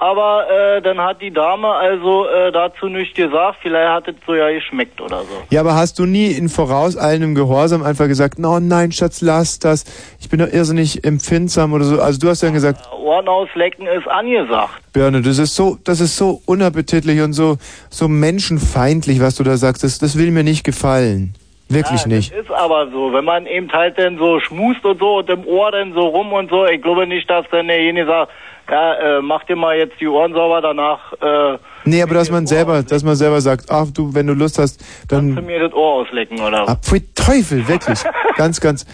Aber 0.00 0.46
äh, 0.48 0.80
dann 0.80 1.00
hat 1.00 1.20
die 1.20 1.32
Dame 1.32 1.66
also 1.66 2.28
äh, 2.28 2.52
dazu 2.52 2.86
nichts 2.86 3.16
gesagt, 3.16 3.58
vielleicht 3.62 3.88
hat 3.88 4.06
es 4.06 4.14
so 4.24 4.34
ja 4.36 4.48
geschmeckt 4.48 5.00
oder 5.00 5.22
so. 5.22 5.42
Ja, 5.50 5.60
aber 5.60 5.74
hast 5.74 5.98
du 5.98 6.06
nie 6.06 6.28
in 6.28 6.48
vorauseilendem 6.48 7.34
Gehorsam 7.34 7.82
einfach 7.82 8.06
gesagt, 8.06 8.38
no, 8.38 8.60
nein, 8.60 8.92
Schatz, 8.92 9.22
lass 9.22 9.58
das, 9.58 9.84
ich 10.20 10.28
bin 10.28 10.38
doch 10.38 10.52
irrsinnig 10.52 11.04
empfindsam 11.04 11.72
oder 11.72 11.82
so. 11.82 12.00
Also 12.00 12.20
du 12.20 12.28
hast 12.28 12.44
dann 12.44 12.52
gesagt, 12.52 12.80
Ohren 12.92 13.26
auslecken 13.26 13.88
ist 13.88 14.06
angesagt. 14.06 14.92
Birne, 14.92 15.20
das 15.20 15.38
ist 15.38 15.56
so, 15.56 15.76
das 15.84 16.00
ist 16.00 16.16
so 16.16 16.42
unappetitlich 16.46 17.20
und 17.20 17.32
so, 17.32 17.56
so 17.90 18.06
menschenfeindlich, 18.06 19.20
was 19.20 19.34
du 19.34 19.42
da 19.42 19.56
sagst. 19.56 19.82
Das, 19.82 19.98
das 19.98 20.16
will 20.16 20.30
mir 20.30 20.44
nicht 20.44 20.62
gefallen. 20.62 21.34
Wirklich 21.68 22.02
ja, 22.02 22.08
nicht. 22.08 22.32
Das 22.32 22.40
ist 22.40 22.50
aber 22.50 22.88
so, 22.90 23.12
wenn 23.12 23.24
man 23.24 23.46
eben 23.46 23.70
halt 23.72 23.98
dann 23.98 24.16
so 24.16 24.40
schmust 24.40 24.84
und 24.84 25.00
so 25.00 25.18
und 25.18 25.28
im 25.28 25.44
Ohr 25.46 25.70
dann 25.70 25.92
so 25.92 26.00
rum 26.00 26.32
und 26.32 26.48
so, 26.50 26.64
ich 26.66 26.80
glaube 26.80 27.06
nicht, 27.06 27.28
dass 27.28 27.44
dann 27.50 27.66
derjenige 27.66 28.06
sagt, 28.06 28.32
ja, 28.70 29.18
äh, 29.18 29.22
mach 29.22 29.44
dir 29.44 29.56
mal 29.56 29.76
jetzt 29.76 30.00
die 30.00 30.08
Ohren 30.08 30.32
sauber, 30.32 30.60
danach 30.60 31.12
äh, 31.20 31.58
Nee, 31.84 32.02
aber 32.02 32.14
dass 32.14 32.30
man 32.30 32.46
selber, 32.46 32.82
dass 32.82 33.02
man 33.02 33.16
selber 33.16 33.40
sagt, 33.40 33.66
ach 33.70 33.86
du, 33.94 34.14
wenn 34.14 34.26
du 34.26 34.34
Lust 34.34 34.58
hast, 34.58 34.80
kannst 35.08 35.30
du 35.30 35.34
dann, 35.36 35.46
mir 35.46 35.60
das 35.60 35.72
Ohr 35.72 36.02
auslecken 36.02 36.40
oder 36.40 36.62
was? 36.62 36.68
ah, 36.68 36.76
pfui 36.76 37.00
Teufel, 37.14 37.66
wirklich. 37.66 37.98
ganz, 38.36 38.60
ganz, 38.60 38.86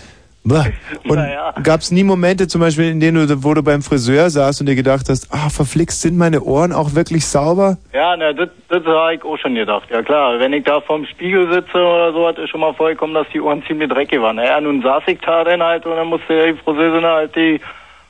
Bäh. 0.47 0.73
Und 1.09 1.17
Naja. 1.17 1.55
gab's 1.63 1.91
nie 1.91 2.05
Momente 2.05 2.47
zum 2.47 2.61
Beispiel, 2.61 2.91
in 2.91 3.01
denen 3.01 3.27
du, 3.27 3.43
wo 3.45 3.55
du 3.55 3.63
beim 3.63 3.81
Friseur 3.81 4.29
saßt 4.29 4.61
und 4.61 4.67
dir 4.67 4.75
gedacht 4.75 5.07
hast, 5.09 5.29
ah, 5.33 5.49
verflixt, 5.49 6.03
sind 6.03 6.19
meine 6.19 6.43
Ohren 6.43 6.73
auch 6.73 6.95
wirklich 6.95 7.25
sauber? 7.27 7.79
Ja, 7.95 8.15
ne, 8.15 8.35
das, 8.35 8.51
das 8.69 8.85
habe 8.85 9.15
ich 9.15 9.25
auch 9.25 9.39
schon 9.39 9.55
gedacht. 9.55 9.89
Ja 9.91 10.03
klar, 10.03 10.39
wenn 10.39 10.53
ich 10.53 10.65
da 10.65 10.83
vorm 10.83 11.07
Spiegel 11.07 11.51
sitze 11.51 11.79
oder 11.79 12.13
so, 12.13 12.27
hat 12.29 12.39
es 12.39 12.51
schon 12.51 12.61
mal 12.61 12.75
vorgekommen, 12.75 13.15
dass 13.15 13.27
die 13.33 13.41
Ohren 13.41 13.63
ziemlich 13.67 13.89
dreckig 13.89 14.21
waren. 14.21 14.37
Naja, 14.37 14.61
nun 14.61 14.83
saß 14.83 15.05
ich 15.07 15.19
da 15.21 15.45
dann 15.45 15.63
halt 15.63 15.87
und 15.87 15.97
dann 15.97 16.09
musste 16.09 16.53
die 16.53 16.59
Friseurin 16.59 17.05
halt 17.07 17.35
die 17.35 17.59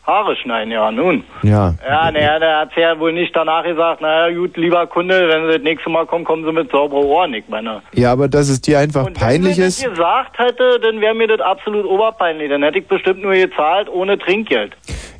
Haare 0.06 0.36
schneiden, 0.36 0.70
ja, 0.70 0.90
nun. 0.90 1.24
Ja. 1.42 1.74
Ja, 1.82 2.10
naja, 2.10 2.38
der 2.38 2.58
hat 2.58 2.76
ja 2.76 2.98
wohl 2.98 3.12
nicht 3.14 3.34
danach 3.34 3.64
gesagt, 3.64 4.02
naja, 4.02 4.34
gut, 4.36 4.54
lieber 4.56 4.86
Kunde, 4.86 5.28
wenn 5.28 5.46
Sie 5.46 5.52
das 5.54 5.62
nächste 5.62 5.88
Mal 5.88 6.04
kommen, 6.04 6.24
kommen 6.26 6.44
Sie 6.44 6.52
mit 6.52 6.70
sauberen 6.70 7.06
Ohren. 7.06 7.32
Ich 7.32 7.48
meine, 7.48 7.80
Ja, 7.94 8.12
aber 8.12 8.28
dass 8.28 8.50
es 8.50 8.60
dir 8.60 8.78
einfach 8.80 9.10
peinlich 9.14 9.56
wenn 9.56 9.62
mir 9.62 9.66
ist. 9.68 9.82
das 9.82 9.90
gesagt 9.90 10.38
hätte, 10.38 10.78
dann 10.80 11.00
wäre 11.00 11.14
mir 11.14 11.26
das 11.28 11.40
absolut 11.40 11.86
oberpeinlich. 11.86 12.50
Dann 12.50 12.62
hätte 12.62 12.80
ich 12.80 12.86
bestimmt 12.86 13.22
nur 13.22 13.32
gezahlt 13.32 13.88
ohne 13.88 14.18
Trinkgeld. 14.18 14.72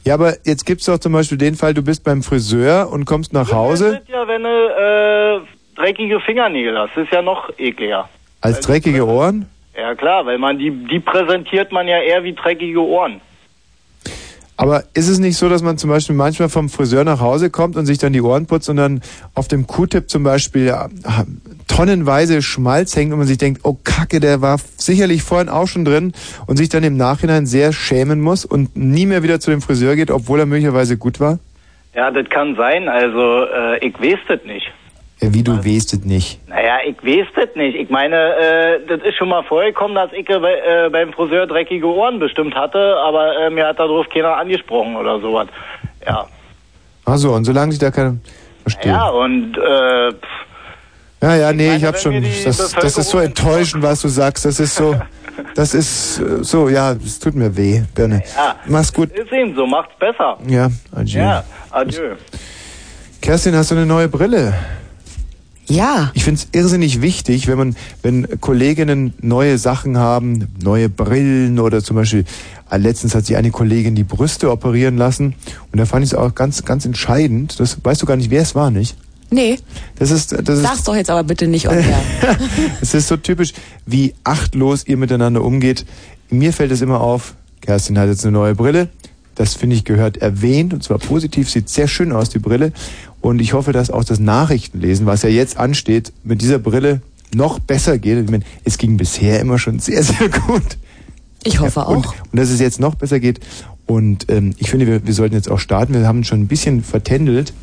Ja, 0.05 0.15
aber 0.15 0.35
jetzt 0.45 0.67
gibt's 0.67 0.85
doch 0.85 0.99
zum 0.99 1.15
Beispiel 1.15 1.39
den 1.39 1.55
Fall, 1.55 1.73
du 1.73 1.83
bist 1.83 2.05
beim 2.05 2.23
Friseur 2.23 2.91
und 2.93 3.07
kommst 3.07 3.33
nach 3.33 3.51
Hause 3.53 3.93
Das 3.93 4.01
ist 4.03 4.09
ja, 4.11 4.29
wenn 4.29 4.43
du 4.43 4.49
äh, 4.51 5.81
dreckige 5.81 6.21
Fingernägel 6.21 6.79
hast, 6.79 6.91
das 6.95 7.05
ist 7.05 7.13
ja 7.13 7.23
noch 7.23 7.49
ekliger. 7.59 8.07
als 8.43 8.61
dreckige 8.61 9.07
Ohren. 9.07 9.49
Ja 9.75 9.95
klar, 9.95 10.27
weil 10.27 10.37
man 10.37 10.59
die, 10.59 10.71
die 10.71 11.01
präsentiert 11.01 11.73
man 11.73 11.89
ja 11.89 11.99
eher 12.01 12.23
wie 12.23 12.35
dreckige 12.35 12.81
Ohren. 12.83 13.23
Aber 14.57 14.85
ist 14.95 15.09
es 15.09 15.19
nicht 15.19 15.37
so, 15.37 15.49
dass 15.49 15.63
man 15.63 15.79
zum 15.79 15.91
Beispiel 15.91 16.15
manchmal 16.15 16.49
vom 16.49 16.69
Friseur 16.69 17.05
nach 17.05 17.21
Hause 17.21 17.51
kommt 17.51 17.77
und 17.77 17.87
sich 17.87 17.99
dann 17.99 18.13
die 18.13 18.23
Ohren 18.23 18.47
putzt 18.47 18.69
und 18.69 18.77
dann 18.77 19.01
auf 19.35 19.49
dem 19.49 19.67
Q-Tip 19.67 20.09
zum 20.09 20.23
Beispiel 20.23 20.67
ja, 20.67 20.89
tonnenweise 21.67 22.41
Schmalz 22.41 22.95
hängt 22.95 23.13
und 23.13 23.19
man 23.19 23.27
sich 23.27 23.39
denkt, 23.39 23.63
oh 23.65 23.77
Kacke, 23.83 24.21
der 24.21 24.43
war 24.43 24.59
sicherlich 24.77 25.25
vorhin 25.25 25.49
auch 25.49 25.67
schon 25.67 25.85
drin 25.85 26.13
und 26.47 26.57
sich 26.57 26.69
dann 26.69 26.85
im 26.85 26.97
Nachhinein 26.97 27.47
sehr 27.47 27.73
schämen 27.73 28.21
muss 28.21 28.45
und 28.45 28.77
nie 28.77 29.07
mehr 29.07 29.25
wieder 29.25 29.41
zu 29.41 29.51
dem 29.51 29.61
Friseur 29.61 29.97
geht, 29.97 30.13
obwohl 30.13 30.39
er 30.39 30.47
möglicherweise 30.47 30.97
gut 30.97 31.19
war? 31.19 31.41
Ja, 31.95 32.11
das 32.11 32.29
kann 32.29 32.55
sein, 32.55 32.89
also 32.89 33.45
äh, 33.45 33.87
ich 33.87 33.95
weiß 34.01 34.19
das 34.29 34.45
nicht. 34.45 34.67
Ja, 35.25 35.33
wie 35.33 35.43
du 35.43 35.57
weißt 35.57 35.95
es 35.95 36.05
nicht. 36.05 36.39
Naja, 36.49 36.77
ich 36.87 36.97
weiß 37.03 37.27
das 37.35 37.49
nicht. 37.57 37.77
Ich 37.77 37.89
meine, 37.89 38.15
äh, 38.17 38.87
das 38.87 39.01
ist 39.09 39.17
schon 39.17 39.31
mal 39.31 39.43
vorgekommen, 39.43 39.95
dass 39.95 40.13
ich 40.13 40.29
äh, 40.29 40.39
bei, 40.39 40.53
äh, 40.53 40.91
beim 40.91 41.15
Friseur 41.15 41.47
dreckige 41.47 41.87
Ohren 41.87 42.19
bestimmt 42.19 42.55
hatte, 42.55 42.97
aber 43.03 43.35
äh, 43.39 43.49
mir 43.49 43.67
hat 43.67 43.79
darauf 43.79 44.07
keiner 44.13 44.37
angesprochen 44.37 44.97
oder 44.97 45.19
sowas. 45.21 45.49
Ja. 46.07 46.27
Achso, 47.07 47.35
und 47.35 47.45
solange 47.47 47.73
sich 47.73 47.81
da 47.81 47.91
keine... 47.91 48.19
Verstehe. 48.63 48.93
Ja, 48.93 49.09
und 49.09 49.57
äh, 49.57 50.13
pff, 50.13 51.23
Ja, 51.23 51.37
ja, 51.37 51.53
nee, 51.55 51.75
ich, 51.77 51.83
meine, 51.83 51.87
hab 51.87 51.95
wenn 52.05 52.25
schon. 52.25 52.45
Das, 52.45 52.73
das 52.73 52.99
ist 52.99 53.09
so 53.11 53.19
enttäuschend, 53.19 53.83
was 53.83 54.03
du 54.03 54.09
sagst. 54.09 54.45
Das 54.45 54.61
ist 54.61 54.75
so. 54.77 54.95
Das 55.57 55.75
ist 55.75 56.21
äh, 56.21 56.45
so, 56.45 56.69
ja, 56.69 56.93
es 56.93 57.19
tut 57.19 57.35
mir 57.35 57.57
weh, 57.57 57.83
Birne. 57.93 58.23
ja, 58.37 58.55
Mach's 58.67 58.93
gut. 58.93 59.11
ist 59.11 59.33
eben 59.33 59.53
so, 59.57 59.67
macht's 59.67 59.93
besser. 59.99 60.39
Ja, 60.47 60.69
adieu. 60.95 61.19
Ja, 61.19 61.45
adieu. 61.73 62.15
Kerstin, 63.21 63.57
hast 63.57 63.73
du 63.73 63.75
eine 63.75 63.85
neue 63.85 64.07
Brille? 64.09 64.55
Ja. 65.67 66.11
Ich 66.15 66.25
find's 66.25 66.49
irrsinnig 66.53 67.01
wichtig, 67.01 67.47
wenn 67.47 67.59
man, 67.59 67.77
wenn 68.03 68.41
Kolleginnen 68.41 69.15
neue 69.21 69.59
Sachen 69.59 69.97
haben, 69.97 70.49
neue 70.63 70.89
Brillen 70.89 71.59
oder 71.59 71.83
zum 71.83 71.97
Beispiel, 71.97 72.25
äh, 72.71 72.77
letztens 72.77 73.15
hat 73.15 73.27
sich 73.27 73.37
eine 73.37 73.51
Kollegin 73.51 73.95
die 73.95 74.05
Brüste 74.05 74.51
operieren 74.51 74.97
lassen 74.97 75.35
und 75.73 75.79
da 75.79 75.87
fand 75.87 76.05
ich 76.05 76.13
es 76.13 76.19
auch 76.19 76.35
ganz, 76.35 76.65
ganz 76.65 76.85
entscheidend. 76.85 77.59
Das 77.61 77.79
weißt 77.83 78.03
du 78.03 78.07
gar 78.07 78.17
nicht, 78.17 78.31
wer 78.31 78.43
es 78.43 78.55
war, 78.55 78.71
nicht? 78.71 78.97
Nee, 79.31 79.59
Das 79.97 80.11
ist, 80.11 80.33
das 80.33 80.59
ist, 80.59 80.63
sag's 80.63 80.85
doch 80.85 80.95
jetzt 80.95 81.11
aber 81.11 81.25
bitte 81.25 81.49
nicht 81.49 81.65
air. 81.67 81.83
es 82.81 82.95
ist 82.95 83.09
so 83.09 83.17
typisch, 83.17 83.53
wie 83.87 84.15
achtlos 84.23 84.87
ihr 84.87 84.97
miteinander 84.97 85.43
umgeht. 85.43 85.87
Mir 86.31 86.53
fällt 86.53 86.71
es 86.71 86.83
immer 86.83 87.01
auf, 87.01 87.35
Kerstin 87.61 87.99
hat 87.99 88.09
jetzt 88.09 88.25
eine 88.25 88.33
neue 88.33 88.55
Brille. 88.55 88.91
Das 89.35 89.55
finde 89.55 89.75
ich 89.75 89.85
gehört 89.85 90.19
erwähnt 90.19 90.73
und 90.73 90.85
zwar 90.85 90.99
positiv. 90.99 91.51
Sieht 91.51 91.69
sehr 91.69 91.89
schön 91.89 92.13
aus, 92.13 92.29
die 92.29 92.39
Brille. 92.39 92.73
Und 93.25 93.41
ich 93.41 93.55
hoffe, 93.55 93.73
dass 93.73 93.89
auch 93.89 94.05
das 94.05 94.21
Nachrichtenlesen, 94.21 95.07
was 95.07 95.23
ja 95.23 95.31
jetzt 95.31 95.57
ansteht, 95.57 96.13
mit 96.25 96.43
dieser 96.43 96.59
Brille 96.59 97.01
noch 97.35 97.59
besser 97.59 97.97
geht. 97.97 98.23
Ich 98.23 98.31
meine, 98.31 98.45
es 98.65 98.77
ging 98.77 98.99
bisher 98.99 99.41
immer 99.41 99.59
schon 99.59 99.79
sehr, 99.79 100.03
sehr 100.03 100.29
gut. 100.29 100.77
Ich 101.43 101.59
hoffe 101.59 101.81
Ja, 101.81 101.87
und, 101.87 102.07
auch. 102.07 102.15
und 102.31 102.39
dass 102.39 102.51
es 102.51 102.61
jetzt 102.61 102.81
noch 102.81 102.97
besser 102.97 103.21
geht. 103.21 103.41
Und 103.87 104.27
ähm, 104.29 104.53
ich 104.59 104.69
finde, 104.69 104.87
wir, 104.87 105.07
wir 105.07 105.15
sollten 105.15 105.35
jetzt 105.35 105.51
auch 105.51 105.59
starten. 105.59 105.95
Wir 105.95 106.07
haben 106.07 106.23
schon 106.23 106.41
ein 106.43 106.49
bisschen 106.49 106.85
vertändelt. 106.85 107.55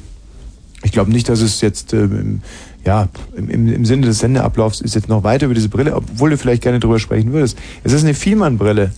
Ich 0.82 0.92
glaube 0.94 1.12
nicht, 1.12 1.30
dass 1.30 1.42
es 1.42 1.62
jetzt 1.62 1.94
ähm, 1.94 2.42
ja 2.84 3.08
im, 3.36 3.48
im, 3.52 3.72
im 3.72 3.86
Sinne 3.86 4.08
des 4.08 4.18
Sendeablaufs 4.18 4.82
ist 4.82 4.96
jetzt 4.96 5.10
noch 5.10 5.24
weiter 5.24 5.46
über 5.46 5.54
diese 5.54 5.70
Brille, 5.70 5.96
obwohl 5.96 6.32
du 6.32 6.40
vielleicht 6.40 6.64
gerne 6.64 6.80
drüber 6.80 6.98
sprechen 6.98 7.34
würdest. 7.34 7.56
Es 7.84 7.94
ist 7.94 8.04
eine 8.04 8.16
Vielmann-Brille. 8.16 8.94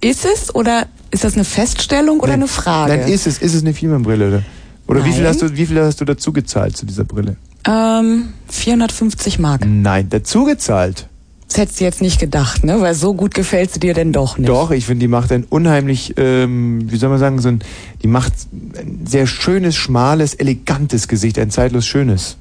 Ist 0.00 0.24
es 0.24 0.54
oder 0.54 0.86
ist 1.10 1.24
das 1.24 1.34
eine 1.34 1.44
Feststellung 1.44 2.20
oder 2.20 2.32
eine 2.32 2.48
Frage? 2.48 2.96
Nein, 2.96 3.12
ist 3.12 3.26
es, 3.26 3.36
ist 3.36 3.52
es 3.52 3.60
eine 3.60 3.74
Vielmann-Brille? 3.74 4.42
Oder, 4.88 5.04
wie 5.04 5.12
viel 5.12 5.26
hast 5.26 5.40
du, 5.42 5.56
wie 5.56 5.66
viel 5.66 5.80
hast 5.80 6.00
du 6.00 6.04
dazu 6.04 6.32
gezahlt 6.32 6.76
zu 6.76 6.86
dieser 6.86 7.04
Brille? 7.04 7.36
ähm, 7.66 8.30
450 8.48 9.38
Mark. 9.38 9.62
Nein, 9.66 10.08
dazu 10.10 10.44
gezahlt. 10.44 11.08
Das 11.48 11.58
hättest 11.58 11.80
du 11.80 11.84
jetzt 11.84 12.00
nicht 12.00 12.18
gedacht, 12.18 12.64
ne? 12.64 12.80
Weil 12.80 12.94
so 12.94 13.12
gut 13.14 13.34
gefällt 13.34 13.72
sie 13.72 13.78
dir 13.78 13.92
denn 13.94 14.12
doch 14.12 14.38
nicht. 14.38 14.48
Doch, 14.48 14.70
ich 14.70 14.86
finde, 14.86 15.00
die 15.00 15.08
macht 15.08 15.30
ein 15.32 15.44
unheimlich, 15.44 16.14
ähm, 16.16 16.90
wie 16.90 16.96
soll 16.96 17.10
man 17.10 17.18
sagen, 17.18 17.38
so 17.40 17.48
ein, 17.48 17.60
die 18.02 18.08
macht 18.08 18.32
ein 18.52 19.04
sehr 19.06 19.26
schönes, 19.26 19.76
schmales, 19.76 20.32
elegantes 20.34 21.08
Gesicht, 21.08 21.38
ein 21.38 21.50
zeitlos 21.50 21.86
schönes. 21.86 22.36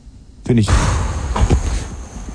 Finde 0.46 0.62
ich. 0.62 0.70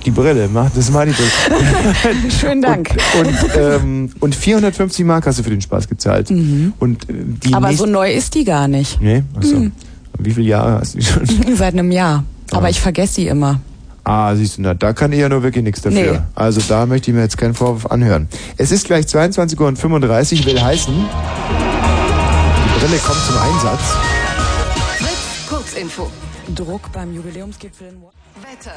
Die 0.04 0.10
Brille, 0.12 0.48
macht 0.48 0.76
das 0.76 0.90
mal 0.92 1.06
die 1.06 1.12
Brille. 1.12 2.30
Schönen 2.40 2.62
Dank. 2.62 2.90
Und, 3.18 3.26
und, 3.26 3.50
ähm, 3.58 4.10
und 4.20 4.34
450 4.36 5.04
Mark 5.04 5.26
hast 5.26 5.40
du 5.40 5.42
für 5.42 5.50
den 5.50 5.60
Spaß 5.62 5.88
gezahlt. 5.88 6.30
Und 6.30 7.08
äh, 7.10 7.14
die 7.42 7.48
Mhm. 7.48 7.54
aber 7.54 7.72
so 7.72 7.86
neu 7.86 8.12
ist 8.12 8.34
die 8.34 8.44
gar 8.44 8.68
nicht. 8.68 9.00
Nee, 9.00 9.24
achso. 9.36 9.56
Mhm. 9.56 9.72
Wie 10.18 10.32
viele 10.32 10.46
Jahre 10.46 10.80
hast 10.80 10.94
du 10.94 10.98
die 10.98 11.04
schon? 11.04 11.26
Seit 11.56 11.74
einem 11.74 11.90
Jahr. 11.90 12.24
Aber 12.52 12.70
ich 12.70 12.80
vergesse 12.80 13.14
sie 13.14 13.26
immer. 13.28 13.60
Ah, 14.04 14.34
siehst 14.36 14.58
du, 14.58 14.62
na, 14.62 14.74
da 14.74 14.92
kann 14.92 15.12
ich 15.12 15.18
ja 15.18 15.28
nur 15.28 15.42
wirklich 15.42 15.64
nichts 15.64 15.80
dafür. 15.80 16.12
Nee. 16.12 16.20
Also 16.36 16.60
da 16.68 16.86
möchte 16.86 17.10
ich 17.10 17.16
mir 17.16 17.22
jetzt 17.22 17.36
keinen 17.38 17.54
Vorwurf 17.54 17.86
anhören. 17.86 18.28
Es 18.56 18.70
ist 18.70 18.86
gleich 18.86 19.06
22.35 19.06 20.40
Uhr, 20.40 20.46
will 20.46 20.62
heißen, 20.62 20.94
die 20.94 22.80
Brille 22.80 22.98
kommt 22.98 23.18
zum 23.26 23.36
Einsatz. 23.36 23.80
Fritz, 24.98 25.48
Kurzinfo. 25.48 26.08
Druck 26.54 26.92
beim 26.92 27.12
Jubiläumsgipfel 27.12 27.88
in 27.88 27.96
Wetter. 28.42 28.76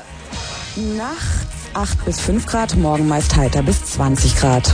Nachts 0.98 1.60
8 1.76 2.06
bis 2.06 2.20
5 2.22 2.48
Grad, 2.48 2.76
morgen 2.78 3.08
meist 3.08 3.36
heiter 3.36 3.62
bis 3.62 3.86
20 3.86 4.36
Grad. 4.36 4.74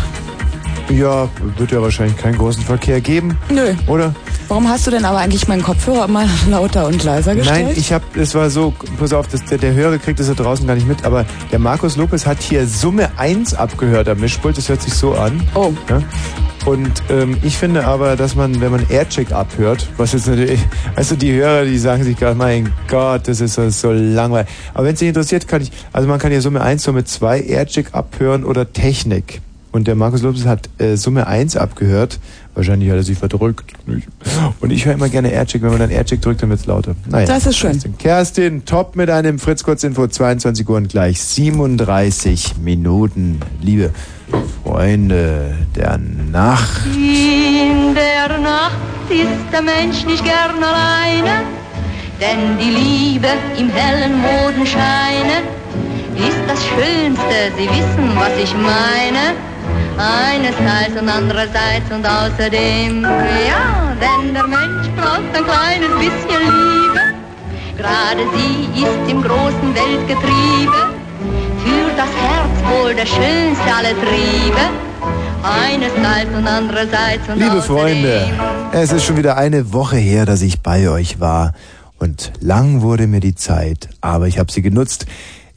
Ja, 0.90 1.28
wird 1.58 1.72
ja 1.72 1.82
wahrscheinlich 1.82 2.18
keinen 2.18 2.38
großen 2.38 2.64
Verkehr 2.64 3.02
geben, 3.02 3.38
Nö. 3.50 3.74
oder? 3.88 4.14
Warum 4.48 4.70
hast 4.70 4.86
du 4.86 4.92
denn 4.92 5.04
aber 5.04 5.18
eigentlich 5.18 5.48
meinen 5.48 5.64
Kopfhörer 5.64 6.08
mal 6.08 6.28
lauter 6.50 6.86
und 6.86 7.04
leiser 7.04 7.36
gestellt? 7.36 7.66
Nein, 7.68 7.76
ich 7.76 7.92
habe, 7.92 8.06
es 8.16 8.36
war 8.36 8.50
so, 8.50 8.74
pass 9.00 9.12
auf, 9.12 9.28
das, 9.28 9.44
der, 9.46 9.58
der 9.58 9.74
Hörer 9.74 9.98
kriegt 9.98 10.20
das 10.20 10.28
da 10.28 10.34
draußen 10.34 10.68
gar 10.68 10.76
nicht 10.76 10.88
mit, 10.88 11.04
aber 11.04 11.26
der 11.52 11.60
Markus 11.60 11.98
Lopez 11.98 12.26
hat 12.26 12.42
hier 12.42 12.68
Summe 12.68 13.10
1 13.18 13.56
abgehört 13.56 14.08
am 14.08 14.20
Mischpult, 14.20 14.58
das 14.58 14.70
hört 14.70 14.82
sich 14.82 14.94
so 14.94 15.16
an. 15.16 15.42
Oh. 15.56 15.74
Ja? 15.90 16.02
Und 16.66 17.04
ähm, 17.10 17.38
ich 17.44 17.58
finde 17.58 17.86
aber, 17.86 18.16
dass 18.16 18.36
man, 18.36 18.60
wenn 18.60 18.72
man 18.72 18.86
Aircheck 18.90 19.32
abhört, 19.32 19.88
was 19.98 20.14
jetzt 20.14 20.28
natürlich, 20.28 20.60
also 20.96 21.16
die 21.16 21.32
Hörer, 21.32 21.66
die 21.66 21.78
sagen 21.78 22.04
sich 22.04 22.18
gerade, 22.18 22.36
mein 22.36 22.72
Gott, 22.88 23.28
das 23.28 23.40
ist 23.40 23.56
so, 23.56 23.92
langweilig. 23.92 24.50
Aber 24.74 24.86
wenn 24.86 24.94
es 24.94 25.00
dich 25.00 25.08
interessiert, 25.08 25.48
kann 25.48 25.62
ich, 25.62 25.72
also 25.94 26.08
man 26.08 26.20
kann 26.20 26.32
ja 26.32 26.42
Summe 26.42 26.62
1, 26.62 26.84
Summe 26.84 27.04
2 27.04 27.42
Aircheck 27.42 27.94
abhören 27.94 28.44
oder 28.44 28.72
Technik. 28.74 29.42
Und 29.76 29.88
der 29.88 29.96
Markus 29.96 30.22
Lopez 30.22 30.46
hat 30.46 30.70
äh, 30.78 30.96
Summe 30.96 31.28
1 31.28 31.58
abgehört. 31.58 32.18
Wahrscheinlich 32.54 32.90
hat 32.90 32.96
er 32.96 33.04
sich 33.04 33.18
verdrückt. 33.18 33.74
Und 34.62 34.72
ich 34.72 34.86
höre 34.86 34.94
immer 34.94 35.10
gerne 35.10 35.34
Aircheck. 35.34 35.62
Wenn 35.62 35.72
man 35.72 35.80
dann 35.80 35.90
Aircheck 35.90 36.22
drückt, 36.22 36.42
dann 36.42 36.50
wird's 36.50 36.66
lauter. 36.66 36.96
Naja. 37.10 37.28
Das 37.28 37.46
ist 37.46 37.58
schön. 37.58 37.72
Kerstin, 37.72 37.98
Kerstin, 37.98 38.66
top 38.66 38.96
mit 38.96 39.10
einem 39.10 39.38
Fritz 39.38 39.64
Kurzinfo, 39.64 40.08
22 40.08 40.70
Uhr 40.70 40.78
und 40.78 40.88
gleich 40.88 41.22
37 41.22 42.56
Minuten. 42.64 43.42
Liebe 43.62 43.92
Freunde 44.64 45.58
der 45.76 45.98
Nacht. 45.98 46.86
In 46.96 47.94
der 47.94 48.38
Nacht 48.38 48.78
ist 49.10 49.52
der 49.52 49.62
Mensch 49.62 50.06
nicht 50.06 50.24
gern 50.24 50.64
alleine, 50.64 51.44
denn 52.22 52.58
die 52.58 53.12
Liebe 53.12 53.28
im 53.60 53.68
hellen 53.68 54.22
Mondenscheine 54.22 55.44
ist 56.16 56.40
das 56.48 56.66
Schönste, 56.66 57.52
Sie 57.58 57.68
wissen, 57.68 58.16
was 58.16 58.38
ich 58.42 58.54
meine. 58.54 59.55
Einerseits 59.98 61.00
und 61.00 61.08
andererseits 61.08 61.90
und 61.90 62.06
außerdem, 62.06 63.04
ja, 63.04 63.94
denn 64.02 64.34
der 64.34 64.46
Mensch 64.46 64.88
braucht 64.96 65.34
ein 65.34 65.44
kleines 65.46 65.90
bisschen 65.98 66.42
Liebe. 66.42 67.02
Gerade 67.78 68.22
sie 68.36 68.82
ist 68.82 69.12
im 69.12 69.22
großen 69.22 69.74
Weltgetriebe, 69.74 70.90
für 71.64 71.92
das 71.96 72.10
Herz 72.10 72.84
wohl 72.84 72.94
der 72.94 73.06
schönste 73.06 73.74
aller 73.74 73.96
Triebe. 74.02 74.60
Einerseits 75.44 76.36
und 76.36 76.48
andererseits 76.48 77.30
und 77.30 77.40
Liebe. 77.40 77.62
Freunde, 77.62 78.28
es 78.74 78.92
ist 78.92 79.06
schon 79.06 79.16
wieder 79.18 79.38
eine 79.38 79.72
Woche 79.72 79.98
her, 79.98 80.26
dass 80.26 80.42
ich 80.42 80.62
bei 80.62 80.90
euch 80.90 81.20
war. 81.20 81.54
Und 82.00 82.34
lang 82.42 82.82
wurde 82.82 83.08
mir 83.08 83.22
die 83.22 83.36
Zeit, 83.36 83.90
aber 84.02 84.28
ich 84.28 84.40
habe 84.40 84.52
sie 84.52 84.62
genutzt. 84.62 85.06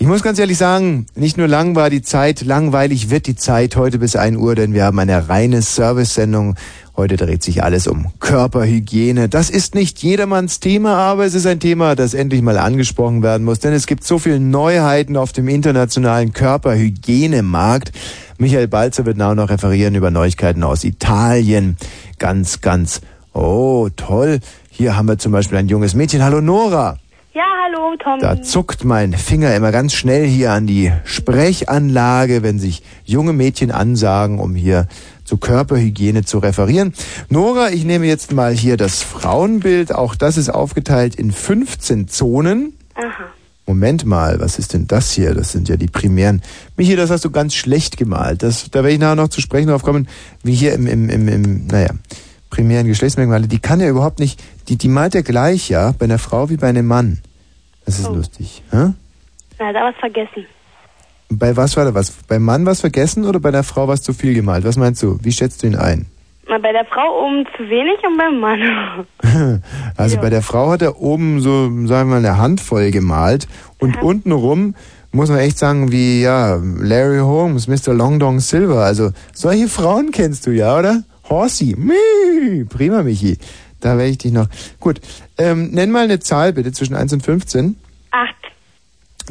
Ich 0.01 0.07
muss 0.07 0.23
ganz 0.23 0.39
ehrlich 0.39 0.59
sagen, 0.59 1.07
nicht 1.17 1.39
nur 1.39 1.49
lang 1.49 1.75
war 1.75 1.91
die 1.91 2.03
Zeit, 2.03 2.43
langweilig 2.43 3.11
wird 3.11 3.27
die 3.27 3.35
Zeit 3.35 3.75
heute 3.75 3.99
bis 3.99 4.15
1 4.15 4.37
Uhr, 4.37 4.55
denn 4.55 4.73
wir 4.73 4.85
haben 4.85 4.99
eine 5.01 5.29
reine 5.29 5.61
Service-Sendung. 5.61 6.55
Heute 6.97 7.17
dreht 7.17 7.43
sich 7.43 7.65
alles 7.65 7.89
um 7.89 8.07
Körperhygiene. 8.21 9.29
Das 9.29 9.51
ist 9.51 9.75
nicht 9.75 10.01
jedermanns 10.01 10.61
Thema, 10.61 10.95
aber 10.99 11.25
es 11.25 11.35
ist 11.35 11.49
ein 11.49 11.59
Thema, 11.59 11.97
das 11.97 12.15
endlich 12.15 12.43
mal 12.43 12.59
angesprochen 12.59 13.25
werden 13.25 13.43
muss, 13.43 13.59
denn 13.59 13.73
es 13.73 13.89
gibt 13.89 14.05
so 14.05 14.21
viele 14.21 14.39
Neuheiten 14.39 15.17
auf 15.17 15.33
dem 15.33 15.49
internationalen 15.49 16.33
Körperhygienemarkt. 16.33 17.91
Michael 18.39 18.69
Balzer 18.69 19.05
wird 19.05 19.17
now 19.17 19.35
noch 19.35 19.51
referieren 19.51 19.97
über 19.97 20.13
Neuigkeiten 20.13 20.63
aus 20.63 20.85
Italien. 20.85 21.77
Ganz, 22.21 22.61
ganz, 22.61 23.01
oh, 23.33 23.89
toll. 23.97 24.39
Hier 24.71 24.97
haben 24.97 25.09
wir 25.09 25.19
zum 25.19 25.33
Beispiel 25.33 25.59
ein 25.59 25.67
junges 25.67 25.95
Mädchen. 25.95 26.23
Hallo 26.23 26.41
Nora. 26.41 26.99
Ja, 27.39 27.45
hallo, 27.67 27.95
Tom. 28.03 28.19
Da 28.19 28.43
zuckt 28.43 28.85
mein 28.85 29.13
Finger 29.13 29.55
immer 29.55 29.71
ganz 29.71 29.93
schnell 29.95 30.27
hier 30.27 30.51
an 30.51 30.67
die 30.67 30.91
Sprechanlage, 31.05 32.43
wenn 32.43 32.59
sich 32.59 32.83
junge 33.05 33.33
Mädchen 33.33 33.71
ansagen, 33.71 34.41
um 34.41 34.57
hier 34.57 34.89
zur 35.23 35.39
Körperhygiene 35.39 36.25
zu 36.25 36.39
referieren. 36.39 36.95
Nora, 37.29 37.71
ich 37.71 37.85
nehme 37.85 38.07
jetzt 38.07 38.33
mal 38.33 38.53
hier 38.53 38.77
das 38.77 39.05
Frauenbild. 39.05 39.95
Auch 39.95 40.17
das 40.17 40.37
ist 40.37 40.49
aufgeteilt 40.49 41.15
in 41.15 41.31
15 41.31 42.09
Zonen. 42.09 42.73
Aha. 42.97 43.29
Moment 43.67 44.05
mal, 44.05 44.41
was 44.41 44.59
ist 44.59 44.73
denn 44.73 44.89
das 44.89 45.13
hier? 45.13 45.33
Das 45.33 45.53
sind 45.53 45.69
ja 45.69 45.77
die 45.77 45.87
primären. 45.87 46.43
Michi, 46.77 46.97
das 46.97 47.09
hast 47.09 47.25
du 47.25 47.31
ganz 47.31 47.55
schlecht 47.55 47.97
gemalt. 47.97 48.43
Das, 48.43 48.69
da 48.73 48.81
werde 48.81 48.95
ich 48.95 48.99
nachher 48.99 49.15
noch 49.15 49.29
zu 49.29 49.41
sprechen 49.41 49.69
drauf 49.69 49.85
kommen, 49.85 50.09
wie 50.43 50.55
hier 50.55 50.73
im, 50.73 50.89
im, 50.89 51.09
im, 51.09 51.29
im 51.29 51.67
naja, 51.69 51.91
primären 52.51 52.89
Geschlechtsmerkmale. 52.89 53.47
Die 53.47 53.61
kann 53.61 53.79
ja 53.79 53.89
überhaupt 53.89 54.19
nicht, 54.19 54.43
die, 54.67 54.75
die 54.75 54.89
malt 54.89 55.15
ja 55.15 55.21
gleich, 55.21 55.69
ja, 55.69 55.93
bei 55.93 56.07
einer 56.07 56.19
Frau 56.19 56.51
wie 56.51 56.57
bei 56.57 56.69
einem 56.69 56.87
Mann. 56.87 57.21
Das 57.89 57.99
ist 57.99 58.09
Oh. 58.11 58.15
lustig. 58.15 58.63
Hä? 58.71 58.93
Na, 59.59 59.73
da 59.73 59.81
was 59.89 59.95
vergessen. 59.99 60.45
Bei 61.31 61.57
was 61.57 61.75
war 61.77 61.87
da 61.87 61.95
was? 61.95 62.11
Beim 62.29 62.43
Mann 62.43 62.67
was 62.67 62.81
vergessen 62.83 63.25
oder 63.25 63.41
bei 63.41 63.51
der 63.51 63.63
Frau 63.63 63.89
was 63.89 64.03
zu 64.03 64.13
viel 64.13 64.35
gemalt? 64.35 64.65
Was 64.65 64.77
meinst 64.77 65.03
du? 65.03 65.19
Wie 65.23 65.33
schätzt 65.33 65.63
du 65.63 65.67
ihn 65.69 65.77
ein? 65.77 66.05
Na, 66.49 66.59
bei 66.59 66.73
der 66.73 66.85
Frau 66.85 67.25
oben 67.27 67.47
zu 67.57 67.63
wenig 67.65 67.99
und 68.07 68.17
beim 68.19 68.39
Mann. 68.41 69.63
Also 69.97 70.17
Ja. 70.17 70.21
bei 70.23 70.29
der 70.31 70.43
Frau 70.43 70.71
hat 70.71 70.83
er 70.83 71.01
oben 71.01 71.41
so, 71.41 71.65
sagen 71.87 72.11
wir 72.11 72.17
mal, 72.17 72.19
eine 72.19 72.37
Handvoll 72.37 72.91
gemalt 72.91 73.49
und 73.79 74.03
untenrum 74.03 74.75
muss 75.13 75.31
man 75.31 75.39
echt 75.39 75.59
sagen, 75.59 75.91
wie, 75.91 76.21
ja, 76.23 76.57
Larry 76.63 77.21
Holmes, 77.21 77.69
Mr. 77.69 77.95
Long 77.95 78.19
Dong 78.19 78.41
Silver. 78.41 78.85
Also 78.85 79.13
solche 79.33 79.69
Frauen 79.69 80.11
kennst 80.11 80.47
du 80.47 80.51
ja, 80.51 80.79
oder? 80.79 81.03
Horsey, 81.31 81.75
Mii, 81.77 82.65
prima, 82.65 83.03
Michi. 83.03 83.39
Da 83.81 83.97
werde 83.97 84.11
ich 84.11 84.19
dich 84.19 84.33
noch. 84.33 84.49
Gut, 84.81 85.01
ähm, 85.39 85.71
nenn 85.71 85.91
mal 85.91 86.05
eine 86.05 86.21
Zahl 86.21 86.53
bitte 86.53 86.73
zwischen 86.73 86.95
1 86.95 87.13
und 87.13 87.23
15. 87.23 87.77
Acht. 88.11 88.35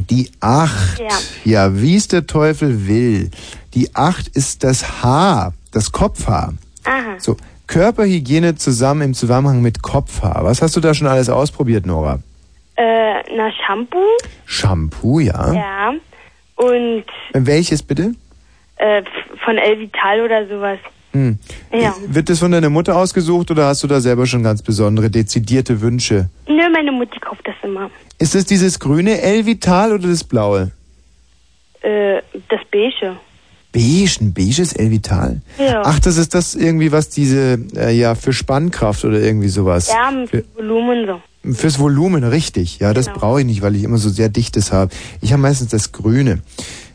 Die 0.10 0.32
8. 0.40 1.00
Ja. 1.00 1.08
Ja, 1.44 1.82
wie 1.82 1.96
es 1.96 2.08
der 2.08 2.28
Teufel 2.28 2.88
will. 2.88 3.32
Die 3.74 3.96
8 3.96 4.28
ist 4.30 4.64
das 4.64 5.04
Haar, 5.04 5.54
das 5.72 5.92
Kopfhaar. 5.92 6.54
Aha. 6.86 7.16
So, 7.20 7.36
Körperhygiene 7.68 8.56
zusammen 8.56 9.02
im 9.02 9.14
Zusammenhang 9.14 9.62
mit 9.62 9.82
Kopfhaar. 9.82 10.44
Was 10.46 10.62
hast 10.62 10.76
du 10.76 10.80
da 10.80 10.94
schon 10.94 11.08
alles 11.08 11.30
ausprobiert, 11.30 11.86
Nora? 11.86 12.20
Äh, 12.76 13.24
na, 13.36 13.52
Shampoo. 13.66 13.98
Shampoo, 14.46 15.20
ja. 15.20 15.54
Ja. 15.54 15.94
Und 16.56 17.04
Welches 17.34 17.84
bitte? 17.84 18.14
äh, 18.78 19.02
von 19.44 19.58
Elvital 19.58 20.22
oder 20.22 20.48
sowas. 20.48 20.80
Hm. 21.18 21.38
Ja. 21.82 21.96
Wird 22.08 22.30
das 22.30 22.40
von 22.40 22.52
deiner 22.52 22.70
Mutter 22.70 22.96
ausgesucht 22.96 23.50
oder 23.52 23.66
hast 23.68 23.84
du 23.84 23.88
da 23.88 24.00
selber 24.02 24.26
schon 24.28 24.44
ganz 24.44 24.62
besondere, 24.62 25.10
dezidierte 25.10 25.82
Wünsche? 25.82 26.30
Nö, 26.48 26.70
meine 26.72 26.92
Mutti 26.92 27.20
kauft 27.20 27.42
das 27.46 27.56
immer. 27.64 27.90
Ist 28.20 28.36
es 28.36 28.46
dieses 28.46 28.80
grüne 28.80 29.22
Elvital 29.22 29.94
oder 29.94 30.08
das 30.08 30.24
blaue? 30.24 30.72
Äh, 31.82 32.22
das 32.50 32.60
Beige. 32.72 33.18
Beige, 33.72 34.18
ein 34.22 34.34
beiges 34.34 34.74
Elvital? 34.74 35.42
Ja. 35.60 35.82
Ach, 35.86 36.00
das 36.00 36.18
ist 36.18 36.34
das 36.34 36.56
irgendwie, 36.56 36.92
was 36.92 37.10
diese, 37.10 37.60
äh, 37.76 37.92
ja, 37.96 38.16
für 38.16 38.34
Spannkraft 38.34 39.06
oder 39.06 39.20
irgendwie 39.20 39.50
sowas. 39.50 39.90
Ja, 39.90 40.12
Für, 40.26 40.44
Volumen 40.56 41.06
so. 41.44 41.54
fürs 41.54 41.78
Volumen, 41.78 42.24
richtig. 42.24 42.80
Ja, 42.80 42.94
das 42.94 43.08
Genau. 43.08 43.20
brauche 43.20 43.40
ich 43.42 43.46
nicht, 43.46 43.62
weil 43.62 43.76
ich 43.76 43.84
immer 43.84 43.98
so 43.98 44.10
sehr 44.10 44.30
dichtes 44.30 44.72
habe. 44.72 44.92
Ich 45.22 45.32
habe 45.34 45.42
meistens 45.42 45.70
das 45.70 45.92
grüne. 45.92 46.40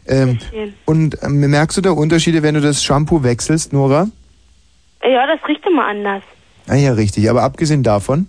Ähm, 0.06 0.38
und 0.84 1.18
ähm, 1.22 1.38
merkst 1.40 1.76
du 1.76 1.80
da 1.80 1.90
Unterschiede, 1.92 2.42
wenn 2.42 2.54
du 2.54 2.60
das 2.60 2.82
Shampoo 2.82 3.22
wechselst, 3.22 3.72
Nora? 3.72 4.08
Ja, 5.02 5.26
das 5.26 5.38
riecht 5.48 5.64
immer 5.66 5.86
anders. 5.86 6.22
Ah 6.68 6.74
ja, 6.76 6.92
richtig. 6.92 7.28
Aber 7.30 7.42
abgesehen 7.42 7.82
davon, 7.82 8.26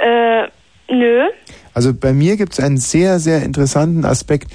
Äh, 0.00 0.48
nö. 0.92 1.24
also 1.72 1.94
bei 1.94 2.12
mir 2.12 2.36
gibt 2.36 2.52
es 2.54 2.60
einen 2.60 2.76
sehr, 2.78 3.18
sehr 3.20 3.42
interessanten 3.42 4.04
Aspekt. 4.04 4.50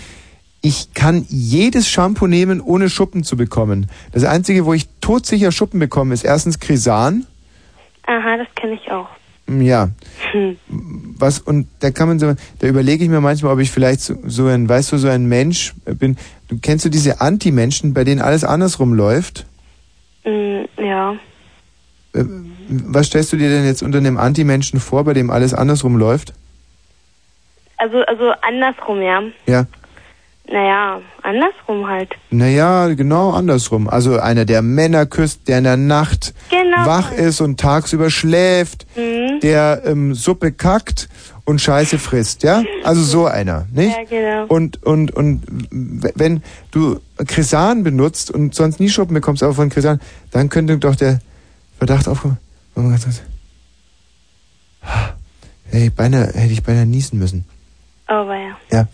Ich 0.62 0.94
kann 0.94 1.26
jedes 1.30 1.88
Shampoo 1.90 2.28
nehmen, 2.28 2.60
ohne 2.60 2.90
Schuppen 2.90 3.24
zu 3.24 3.38
bekommen. 3.38 3.90
Das 4.12 4.26
Einzige, 4.26 4.66
wo 4.66 4.74
ich 4.74 4.88
todsicher 5.00 5.52
Schuppen 5.54 5.80
bekomme, 5.80 6.14
ist 6.14 6.26
erstens 6.26 6.60
Krisan. 6.60 7.26
Aha, 8.06 8.38
das 8.38 8.48
kenne 8.56 8.74
ich 8.74 8.92
auch. 8.92 9.08
Mm, 9.50 9.62
Ja. 9.62 9.89
Hm. 10.32 10.58
Was, 11.18 11.39
und 11.39 11.68
da 11.80 11.91
kann 11.91 12.08
man 12.08 12.20
so, 12.20 12.34
da 12.60 12.68
überlege 12.68 13.04
ich 13.04 13.10
mir 13.10 13.20
manchmal, 13.20 13.54
ob 13.54 13.60
ich 13.60 13.72
vielleicht 13.72 14.02
so, 14.02 14.16
so 14.26 14.45
ein, 14.47 14.70
weißt 14.70 14.91
du, 14.91 14.97
so 14.97 15.10
ein 15.10 15.26
Mensch 15.26 15.74
bin. 15.86 16.18
Du 16.47 16.58
kennst 16.62 16.86
du 16.86 16.89
diese 16.89 17.20
Anti-Menschen, 17.20 17.93
bei 17.93 18.04
denen 18.04 18.22
alles 18.22 18.43
andersrum 18.43 18.93
läuft? 18.93 19.45
Mm, 20.24 20.64
ja. 20.78 21.14
Äh, 22.14 22.24
Was 22.70 23.08
stellst 23.08 23.34
du 23.34 23.38
dir 23.38 23.50
denn 23.50 23.66
jetzt 23.66 23.82
unter 23.82 23.97
einem 23.97 24.18
Anti-Menschen 24.18 24.80
vor, 24.80 25.04
bei 25.04 25.14
dem 25.14 25.30
alles 25.32 25.54
andersrum 25.54 25.97
läuft? 25.97 26.34
Also, 27.78 28.00
also 28.04 28.32
andersrum, 28.41 29.02
ja. 29.02 29.24
Ja. 29.47 29.66
Naja, 30.52 31.00
andersrum 31.22 31.88
halt. 31.88 32.10
Naja, 32.32 32.88
genau 32.95 33.32
andersrum. 33.32 33.88
Also 33.88 34.20
einer, 34.20 34.45
der 34.45 34.64
Männer 34.64 35.06
küsst, 35.06 35.47
der 35.47 35.60
in 35.60 35.64
der 35.64 35.78
Nacht 35.78 36.34
Genau. 36.50 36.86
wach 36.88 37.12
ist 37.12 37.39
und 37.41 37.60
tagsüber 37.60 38.10
schläft, 38.10 38.88
Mhm. 38.97 39.39
der 39.41 39.84
ähm, 39.86 40.16
Suppe 40.16 40.52
kackt 40.52 41.08
und 41.45 41.62
Scheiße 41.62 42.00
frisst, 42.00 42.41
ja? 42.43 42.64
Also 42.84 43.04
so 43.04 43.26
einer, 43.28 43.68
nicht? 43.72 43.95
Ja, 43.95 44.04
genau. 44.06 44.45
Und, 44.47 44.84
und, 44.84 45.12
und 45.12 45.43
wenn 45.70 46.41
du 46.72 47.00
Krisan 47.28 47.84
benutzt 47.84 48.32
und 48.32 48.56
sonst 48.56 48.80
nie 48.80 48.89
Schuppen 48.89 49.14
bekommst, 49.14 49.43
aber 49.43 49.54
von 49.54 49.70
Krisan, 49.70 50.00
dann 50.32 50.50
könnte 50.50 50.78
doch 50.80 50.95
der 50.95 51.20
Verdacht 51.78 52.08
aufkommen. 52.08 52.38
Hey, 55.72 55.89
beinahe, 55.91 56.28
hätte 56.34 56.54
ich 56.54 56.64
beinahe 56.64 56.86
niesen 56.88 57.20
müssen. 57.20 57.45
Aber 58.08 58.36
ja. 58.36 58.58
Ja. 58.72 58.88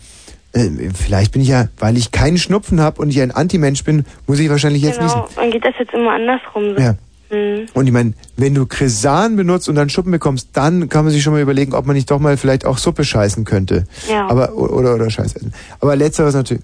Äh, 0.56 0.90
vielleicht 0.94 1.32
bin 1.32 1.42
ich 1.42 1.48
ja, 1.48 1.68
weil 1.78 1.96
ich 1.96 2.12
keinen 2.12 2.38
Schnupfen 2.38 2.80
habe 2.80 3.00
und 3.02 3.10
ich 3.10 3.20
ein 3.20 3.30
Antimensch 3.30 3.84
bin, 3.84 4.06
muss 4.26 4.38
ich 4.38 4.48
wahrscheinlich 4.48 4.82
jetzt 4.82 5.00
niesen. 5.00 5.14
genau, 5.14 5.28
dann 5.36 5.50
geht 5.50 5.64
das 5.64 5.74
jetzt 5.78 5.92
immer 5.92 6.12
andersrum. 6.12 6.74
So. 6.74 6.82
Ja. 6.82 6.94
Hm. 7.28 7.66
Und 7.74 7.86
ich 7.86 7.92
meine, 7.92 8.14
wenn 8.36 8.54
du 8.54 8.66
Kresan 8.66 9.36
benutzt 9.36 9.68
und 9.68 9.74
dann 9.74 9.90
Schuppen 9.90 10.12
bekommst, 10.12 10.50
dann 10.54 10.88
kann 10.88 11.04
man 11.04 11.12
sich 11.12 11.22
schon 11.22 11.32
mal 11.32 11.42
überlegen, 11.42 11.74
ob 11.74 11.84
man 11.84 11.96
nicht 11.96 12.10
doch 12.10 12.20
mal 12.20 12.36
vielleicht 12.36 12.64
auch 12.64 12.78
Suppe 12.78 13.04
scheißen 13.04 13.44
könnte. 13.44 13.84
Ja. 14.08 14.28
Aber 14.28 14.54
oder 14.54 14.94
oder 14.94 15.10
Scheiß 15.10 15.36
essen. 15.36 15.52
Aber 15.80 15.94
letzteres 15.96 16.34
natürlich. 16.34 16.62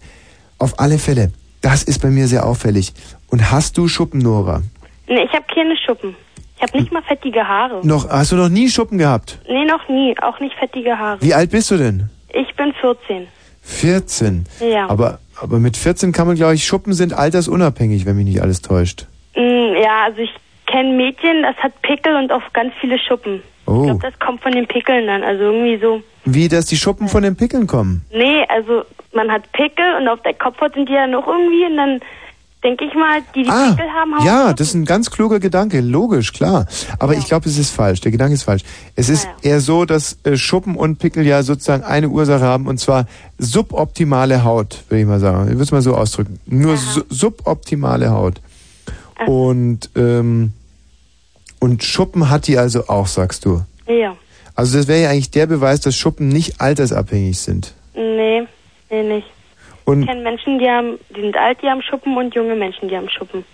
Auf 0.58 0.78
alle 0.78 0.98
Fälle. 0.98 1.32
Das 1.60 1.82
ist 1.82 2.00
bei 2.00 2.08
mir 2.08 2.28
sehr 2.28 2.46
auffällig. 2.46 2.92
Und 3.28 3.50
hast 3.50 3.76
du 3.76 3.88
Schuppen, 3.88 4.20
Nora? 4.20 4.62
Nee, 5.08 5.24
ich 5.24 5.32
habe 5.32 5.44
keine 5.52 5.76
Schuppen. 5.76 6.14
Ich 6.56 6.62
habe 6.62 6.78
nicht 6.78 6.92
mal 6.92 7.02
fettige 7.02 7.46
Haare. 7.46 7.84
Noch 7.86 8.08
hast 8.08 8.32
du 8.32 8.36
noch 8.36 8.48
nie 8.48 8.68
Schuppen 8.68 8.98
gehabt? 8.98 9.38
Nee, 9.48 9.64
noch 9.64 9.88
nie. 9.88 10.14
Auch 10.22 10.38
nicht 10.38 10.54
fettige 10.56 10.96
Haare. 10.96 11.20
Wie 11.20 11.34
alt 11.34 11.50
bist 11.50 11.70
du 11.72 11.76
denn? 11.76 12.08
Ich 12.32 12.54
bin 12.56 12.72
14. 12.80 13.26
14. 13.62 14.44
Ja. 14.60 14.88
Aber 14.88 15.18
aber 15.40 15.58
mit 15.58 15.76
14 15.76 16.12
kann 16.12 16.26
man 16.26 16.36
glaube 16.36 16.54
ich 16.54 16.64
Schuppen 16.64 16.92
sind 16.92 17.12
altersunabhängig, 17.12 18.06
wenn 18.06 18.16
mich 18.16 18.26
nicht 18.26 18.42
alles 18.42 18.62
täuscht. 18.62 19.06
Mm, 19.34 19.74
ja, 19.82 20.04
also 20.04 20.18
ich 20.20 20.30
kenne 20.66 20.94
Mädchen, 20.94 21.42
das 21.42 21.56
hat 21.56 21.80
Pickel 21.82 22.14
und 22.16 22.32
auch 22.32 22.42
ganz 22.52 22.72
viele 22.80 22.98
Schuppen. 22.98 23.42
Oh. 23.66 23.80
Ich 23.80 23.84
glaube, 23.84 24.00
das 24.02 24.18
kommt 24.18 24.42
von 24.42 24.52
den 24.52 24.66
Pickeln 24.66 25.06
dann. 25.06 25.22
Also 25.22 25.44
irgendwie 25.44 25.78
so. 25.78 26.02
Wie 26.24 26.48
dass 26.48 26.66
die 26.66 26.76
Schuppen 26.76 27.08
von 27.08 27.22
den 27.22 27.36
Pickeln 27.36 27.66
kommen? 27.66 28.04
Nee, 28.12 28.44
also 28.48 28.84
man 29.12 29.30
hat 29.30 29.50
Pickel 29.52 29.96
und 30.00 30.08
auf 30.08 30.20
der 30.22 30.34
Kopfhaut 30.34 30.74
sind 30.74 30.88
die 30.88 30.92
ja 30.94 31.06
noch 31.06 31.26
irgendwie 31.26 31.64
und 31.64 31.76
dann 31.76 32.00
denke 32.64 32.84
ich 32.84 32.94
mal, 32.94 33.20
die 33.34 33.42
die 33.42 33.50
Pickel 33.50 33.90
haben, 33.92 34.14
haben 34.14 34.24
Ja, 34.24 34.52
das 34.52 34.68
ist 34.68 34.74
ein 34.74 34.84
ganz 34.84 35.10
kluger 35.10 35.40
Gedanke, 35.40 35.80
logisch, 35.80 36.32
klar. 36.32 36.66
Aber 36.98 37.14
ich 37.14 37.26
glaube, 37.26 37.48
es 37.48 37.58
ist 37.58 37.70
falsch. 37.70 38.00
Der 38.00 38.12
Gedanke 38.12 38.34
ist 38.34 38.44
falsch. 38.44 38.62
Es 38.94 39.08
ist 39.08 39.28
eher 39.42 39.60
so, 39.60 39.84
dass 39.84 40.18
äh, 40.24 40.36
Schuppen 40.36 40.76
und 40.76 40.98
Pickel 40.98 41.26
ja 41.26 41.42
sozusagen 41.42 41.82
eine 41.82 42.08
Ursache 42.08 42.44
haben 42.44 42.66
und 42.66 42.78
zwar 42.78 43.06
suboptimale 43.38 44.44
Haut, 44.44 44.84
würde 44.88 45.00
ich 45.00 45.06
mal 45.06 45.20
sagen. 45.20 45.44
Ich 45.44 45.52
würde 45.52 45.64
es 45.64 45.72
mal 45.72 45.82
so 45.82 45.94
ausdrücken. 45.94 46.38
Nur 46.46 46.76
su 46.76 47.02
suboptimale 47.08 48.10
Haut. 48.10 48.40
Und 49.26 49.90
ähm, 49.96 50.52
und 51.60 51.84
Schuppen 51.84 52.28
hat 52.28 52.48
die 52.48 52.58
also 52.58 52.88
auch, 52.88 53.06
sagst 53.06 53.44
du. 53.44 53.62
Ja. 53.86 54.16
Also 54.54 54.78
das 54.78 54.88
wäre 54.88 55.02
ja 55.02 55.10
eigentlich 55.10 55.30
der 55.30 55.46
Beweis, 55.46 55.80
dass 55.80 55.96
Schuppen 55.96 56.28
nicht 56.28 56.60
altersabhängig 56.60 57.38
sind. 57.38 57.74
Nee, 57.94 58.42
nee, 58.90 59.02
nicht. 59.02 59.26
Und 59.84 60.02
ich 60.02 60.08
kenne 60.08 60.22
Menschen, 60.22 60.58
die 60.58 60.68
haben, 60.68 60.98
die 61.16 61.20
sind 61.22 61.36
alt, 61.36 61.58
die 61.62 61.66
haben 61.68 61.82
Schuppen 61.82 62.16
und 62.16 62.34
junge 62.34 62.54
Menschen, 62.54 62.88
die 62.88 62.96
haben 62.96 63.08
Schuppen. 63.08 63.44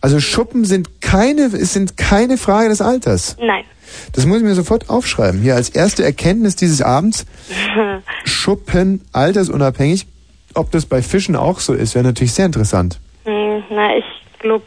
also 0.00 0.20
Schuppen 0.20 0.64
sind 0.64 1.00
keine, 1.00 1.42
es 1.46 1.72
sind 1.72 1.96
keine 1.96 2.36
Frage 2.38 2.68
des 2.68 2.80
Alters. 2.80 3.36
Nein. 3.40 3.64
Das 4.12 4.24
muss 4.26 4.38
ich 4.38 4.44
mir 4.44 4.54
sofort 4.54 4.88
aufschreiben. 4.88 5.40
Hier 5.42 5.54
als 5.54 5.68
erste 5.68 6.02
Erkenntnis 6.04 6.56
dieses 6.56 6.80
Abends. 6.82 7.26
Schuppen 8.24 9.02
altersunabhängig. 9.12 10.06
Ob 10.54 10.70
das 10.70 10.86
bei 10.86 11.02
Fischen 11.02 11.36
auch 11.36 11.60
so 11.60 11.72
ist, 11.74 11.94
wäre 11.94 12.04
natürlich 12.04 12.32
sehr 12.32 12.46
interessant. 12.46 13.00
Hm, 13.24 13.62
Na, 13.70 13.96
ich 13.96 14.04
glaube, 14.38 14.64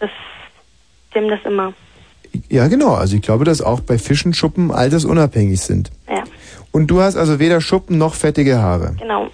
das, 0.00 0.10
die 1.14 1.18
haben 1.18 1.28
das 1.28 1.40
immer. 1.44 1.72
Ja, 2.50 2.68
genau. 2.68 2.94
Also 2.94 3.16
ich 3.16 3.22
glaube, 3.22 3.44
dass 3.44 3.60
auch 3.62 3.80
bei 3.80 3.98
Fischen 3.98 4.34
Schuppen 4.34 4.70
altersunabhängig 4.70 5.60
sind. 5.60 5.90
Ja, 6.08 6.24
Und 6.72 6.88
du 6.88 7.00
hast 7.00 7.16
also 7.16 7.38
weder 7.38 7.60
Schuppen 7.60 7.98
noch 7.98 8.14
fettige 8.14 8.58
Haare. 8.58 8.94
genau. 8.98 9.28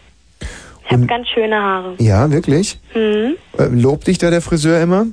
Ich 0.87 0.93
habe 0.93 1.07
ganz 1.07 1.28
schöne 1.28 1.57
Haare. 1.57 1.95
Ja, 1.99 2.30
wirklich? 2.30 2.78
Hm. 2.93 3.37
Äh, 3.59 3.64
Lobt 3.72 4.07
dich 4.07 4.18
da 4.18 4.30
der 4.30 4.43
Friseur 4.43 4.80
immer? 4.82 5.07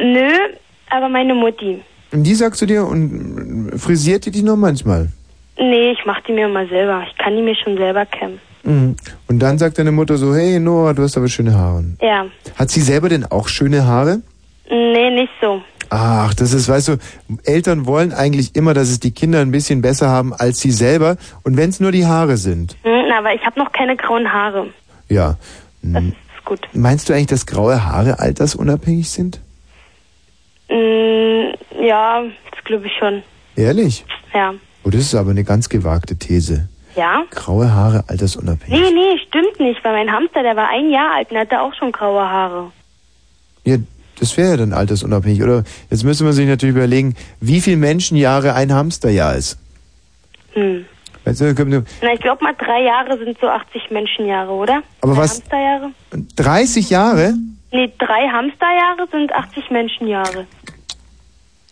Nö, 0.00 0.30
aber 0.90 1.08
meine 1.08 1.34
Mutti. 1.34 1.82
Und 2.12 2.22
die 2.22 2.34
sagst 2.34 2.62
du 2.62 2.66
dir 2.66 2.86
und 2.86 3.72
äh, 3.72 3.78
frisiert 3.78 4.26
die 4.26 4.30
dich 4.30 4.42
nur 4.42 4.56
manchmal? 4.56 5.08
Nee, 5.58 5.90
ich 5.92 6.04
mach 6.06 6.20
die 6.22 6.32
mir 6.32 6.46
immer 6.46 6.66
selber. 6.68 7.02
Ich 7.10 7.16
kann 7.18 7.34
die 7.36 7.42
mir 7.42 7.54
schon 7.54 7.76
selber 7.76 8.06
kämmen. 8.06 8.40
Mhm. 8.62 8.96
Und 9.28 9.38
dann 9.38 9.58
sagt 9.58 9.78
deine 9.78 9.92
Mutter 9.92 10.16
so, 10.16 10.34
hey 10.34 10.58
Noah, 10.58 10.92
du 10.94 11.02
hast 11.02 11.16
aber 11.16 11.28
schöne 11.28 11.54
Haare. 11.54 11.84
Ja. 12.00 12.26
Hat 12.56 12.70
sie 12.70 12.80
selber 12.80 13.08
denn 13.08 13.24
auch 13.24 13.48
schöne 13.48 13.84
Haare? 13.86 14.20
Nee, 14.68 15.10
nicht 15.10 15.32
so. 15.40 15.62
Ach, 15.90 16.34
das 16.34 16.52
ist, 16.52 16.68
weißt 16.68 16.88
du, 16.88 16.96
Eltern 17.44 17.86
wollen 17.86 18.12
eigentlich 18.12 18.56
immer, 18.56 18.74
dass 18.74 18.88
es 18.88 19.00
die 19.00 19.12
Kinder 19.12 19.40
ein 19.40 19.50
bisschen 19.50 19.82
besser 19.82 20.08
haben 20.08 20.34
als 20.34 20.60
sie 20.60 20.70
selber. 20.70 21.16
Und 21.44 21.56
wenn 21.56 21.70
es 21.70 21.80
nur 21.80 21.92
die 21.92 22.06
Haare 22.06 22.36
sind. 22.36 22.76
Hm, 22.82 23.12
aber 23.16 23.34
ich 23.34 23.44
habe 23.44 23.58
noch 23.58 23.72
keine 23.72 23.96
grauen 23.96 24.32
Haare. 24.32 24.68
Ja. 25.08 25.36
Hm. 25.82 26.14
Ist 26.36 26.44
gut. 26.44 26.60
Meinst 26.72 27.08
du 27.08 27.12
eigentlich, 27.12 27.26
dass 27.26 27.46
graue 27.46 27.84
Haare 27.84 28.18
altersunabhängig 28.18 29.08
sind? 29.08 29.40
Hm, 30.68 31.54
ja, 31.80 32.22
das 32.50 32.64
glaube 32.64 32.86
ich 32.86 32.92
schon. 32.98 33.22
Ehrlich? 33.56 34.04
Ja. 34.34 34.54
Oh, 34.84 34.90
das 34.90 35.00
ist 35.02 35.14
aber 35.14 35.30
eine 35.30 35.44
ganz 35.44 35.68
gewagte 35.68 36.16
These. 36.16 36.68
Ja? 36.96 37.24
Graue 37.30 37.72
Haare 37.72 38.04
altersunabhängig. 38.08 38.80
Nee, 38.80 38.90
nee, 38.94 39.18
stimmt 39.28 39.60
nicht, 39.60 39.84
weil 39.84 39.92
mein 39.92 40.12
Hamster, 40.12 40.42
der 40.42 40.56
war 40.56 40.68
ein 40.68 40.90
Jahr 40.90 41.16
alt 41.16 41.30
und 41.30 41.38
hatte 41.38 41.60
auch 41.60 41.74
schon 41.74 41.92
graue 41.92 42.22
Haare. 42.22 42.72
Ja, 43.64 43.76
das 44.18 44.36
wäre 44.36 44.50
ja 44.50 44.56
dann 44.56 44.72
altersunabhängig. 44.72 45.42
Oder 45.42 45.64
jetzt 45.90 46.04
müsste 46.04 46.24
man 46.24 46.32
sich 46.32 46.46
natürlich 46.46 46.74
überlegen, 46.76 47.14
wie 47.40 47.60
viel 47.60 47.76
Menschenjahre 47.76 48.54
ein 48.54 48.72
Hamsterjahr 48.72 49.36
ist. 49.36 49.58
Hm. 50.52 50.84
Weißt 51.24 51.40
du, 51.40 51.54
kommt 51.54 51.70
nur 51.70 51.84
Na, 52.02 52.12
ich 52.14 52.20
glaube 52.20 52.42
mal, 52.44 52.54
drei 52.54 52.84
Jahre 52.84 53.18
sind 53.18 53.36
so 53.40 53.48
80 53.48 53.90
Menschenjahre, 53.90 54.50
oder? 54.52 54.82
Aber 55.00 55.14
drei 55.14 55.22
was- 55.22 55.30
Hamsterjahre? 55.40 55.90
30 56.36 56.90
Jahre? 56.90 57.34
Nee, 57.72 57.92
drei 57.98 58.28
Hamsterjahre 58.28 59.08
sind 59.10 59.32
80 59.32 59.70
Menschenjahre. 59.70 60.46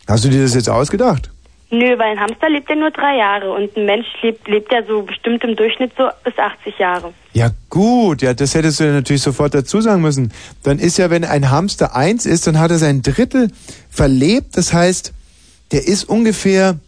Hast 0.08 0.24
du 0.24 0.28
dir 0.28 0.42
das 0.42 0.54
jetzt 0.54 0.68
ausgedacht? 0.68 1.30
Nö, 1.70 1.98
weil 1.98 2.12
ein 2.12 2.20
Hamster 2.20 2.50
lebt 2.50 2.68
ja 2.68 2.76
nur 2.76 2.90
drei 2.90 3.16
Jahre 3.16 3.52
und 3.52 3.76
ein 3.76 3.86
Mensch 3.86 4.06
lebt, 4.22 4.46
lebt 4.46 4.72
ja 4.72 4.82
so 4.86 5.02
bestimmt 5.02 5.42
im 5.44 5.56
Durchschnitt 5.56 5.92
so 5.96 6.08
bis 6.22 6.38
80 6.38 6.78
Jahre. 6.78 7.12
Ja 7.32 7.50
gut, 7.70 8.22
ja, 8.22 8.34
das 8.34 8.54
hättest 8.54 8.80
du 8.80 8.84
ja 8.84 8.92
natürlich 8.92 9.22
sofort 9.22 9.54
dazu 9.54 9.80
sagen 9.80 10.02
müssen. 10.02 10.32
Dann 10.62 10.78
ist 10.78 10.98
ja, 10.98 11.10
wenn 11.10 11.24
ein 11.24 11.50
Hamster 11.50 11.96
eins 11.96 12.26
ist, 12.26 12.46
dann 12.46 12.60
hat 12.60 12.70
er 12.70 12.78
sein 12.78 13.02
Drittel 13.02 13.50
verlebt. 13.90 14.56
Das 14.56 14.72
heißt, 14.72 15.12
der 15.72 15.86
ist 15.86 16.08
ungefähr, 16.08 16.78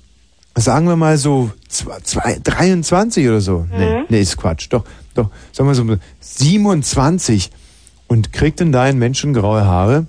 sagen 0.55 0.87
wir 0.87 0.97
mal 0.97 1.17
so, 1.17 1.51
zwei, 1.69 1.99
zwei, 2.03 2.39
23 2.45 3.27
oder 3.27 3.41
so. 3.41 3.67
Nee, 3.77 4.05
nee, 4.09 4.21
ist 4.21 4.37
Quatsch. 4.37 4.69
Doch, 4.71 4.85
doch, 5.15 5.31
sagen 5.53 5.69
wir 5.69 5.75
so 5.75 5.85
27. 6.21 7.51
Und 8.09 8.33
kriegt 8.33 8.61
denn 8.61 8.71
da 8.71 8.83
ein 8.83 8.99
Mensch 8.99 9.19
schon 9.21 9.33
graue 9.33 9.65
Haare? 9.65 10.07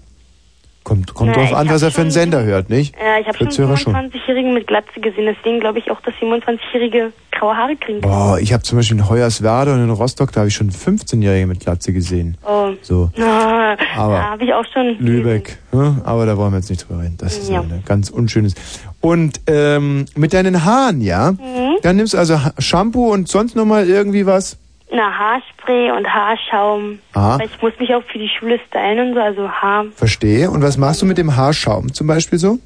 Kommt, 0.88 1.14
kommt 1.14 1.32
Na, 1.36 1.44
drauf 1.44 1.54
an, 1.54 1.68
was 1.70 1.82
er 1.82 1.92
für 1.92 2.00
einen 2.00 2.12
Sender 2.12 2.44
hört, 2.46 2.70
nicht? 2.70 2.96
Ja, 2.96 3.20
ich 3.20 3.28
habe 3.28 3.38
schon 3.38 3.48
Fritz-Hörer 3.48 3.76
schon. 3.76 3.94
25-Jährigen 3.94 4.54
mit 4.54 4.68
Glatze 4.68 5.02
gesehen, 5.02 5.26
deswegen 5.36 5.60
glaube 5.60 5.80
ich 5.80 5.92
auch, 5.92 6.00
dass 6.00 6.14
27-Jährige 6.16 7.12
graue 7.32 7.58
Haare 7.58 7.76
kriegen. 7.76 8.00
Boah, 8.00 8.40
ich 8.40 8.54
habe 8.54 8.64
zum 8.64 8.78
Beispiel 8.78 8.96
in 8.98 9.10
Hoyerswerda 9.10 9.74
und 9.74 9.84
in 9.84 9.90
Rostock, 9.90 10.32
da 10.32 10.40
habe 10.40 10.48
ich 10.48 10.56
schon 10.56 10.72
15-Jährige 10.72 11.46
mit 11.46 11.60
Glatze 11.60 11.92
gesehen. 11.92 12.38
Oh. 12.48 12.70
So. 12.82 13.10
Na, 13.18 13.76
Aber 13.98 14.14
da 14.14 14.24
habe 14.30 14.46
ich 14.46 14.54
auch 14.54 14.64
schon. 14.72 14.96
Lübeck. 15.00 15.58
Ne? 15.74 16.02
Aber 16.06 16.26
da 16.26 16.38
wollen 16.38 16.54
wir 16.54 16.58
jetzt 16.60 16.70
nicht 16.70 16.88
drüber 16.88 17.02
reden. 17.04 17.16
Das 17.18 17.38
ist 17.38 17.50
Ja. 17.50 17.56
ja 17.56 17.62
eine 17.64 17.82
ganz 17.86 18.10
unschönes. 18.10 18.54
Und 19.02 19.42
ähm, 19.48 20.06
mit 20.16 20.34
deinen 20.34 20.64
Haaren, 20.64 21.02
ja? 21.02 21.34
Mhm. 21.34 21.78
Dann 21.82 21.98
nimmst 21.98 22.14
du 22.14 22.18
also 22.18 22.42
Ha- 22.46 22.54
Shampoo 22.60 23.12
und 23.12 23.28
sonst 23.28 23.58
nochmal 23.58 23.88
irgendwie 23.90 24.26
was? 24.26 24.58
Na, 24.92 25.18
Haarspray 25.18 25.92
und 25.92 26.08
Haarschaum. 26.08 27.00
Aha. 27.14 27.40
Weil 27.40 27.48
ich 27.48 27.62
muss 27.62 27.74
mich 27.80 27.94
auch 27.94 28.04
für 28.04 28.20
die 28.20 28.30
Schule 28.30 28.60
stylen 28.68 29.10
und 29.10 29.16
so, 29.16 29.20
also 29.20 29.50
Haar. 29.50 29.86
Verstehe. 29.96 30.50
Und 30.50 30.62
was 30.62 30.78
machst 30.78 31.02
du 31.02 31.06
mit 31.06 31.18
dem 31.18 31.36
Haarschaum 31.36 31.94
zum 31.94 32.08
Beispiel 32.08 32.40
so? 32.40 32.60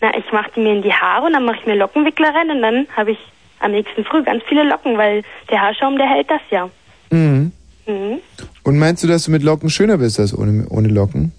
Na, 0.00 0.16
ich 0.16 0.32
mache 0.32 0.50
die 0.56 0.60
mir 0.60 0.72
in 0.72 0.82
die 0.82 0.92
Haare 0.92 1.26
und 1.26 1.34
dann 1.34 1.44
mache 1.44 1.58
ich 1.60 1.66
mir 1.66 1.74
Lockenwickler 1.74 2.34
rein 2.34 2.50
und 2.50 2.62
dann 2.62 2.86
habe 2.96 3.12
ich 3.12 3.18
am 3.58 3.72
nächsten 3.72 4.04
Früh 4.04 4.22
ganz 4.22 4.42
viele 4.48 4.64
Locken, 4.64 4.96
weil 4.96 5.22
der 5.50 5.60
Haarschaum, 5.60 5.98
der 5.98 6.06
hält 6.06 6.30
das 6.30 6.40
ja. 6.50 6.70
Mhm. 7.10 7.52
Mhm. 7.86 8.20
Und 8.62 8.78
meinst 8.78 9.04
du, 9.04 9.08
dass 9.08 9.24
du 9.24 9.30
mit 9.30 9.42
Locken 9.42 9.68
schöner 9.68 9.98
bist 9.98 10.18
als 10.18 10.36
ohne, 10.36 10.66
ohne 10.70 10.88
Locken? 10.88 11.32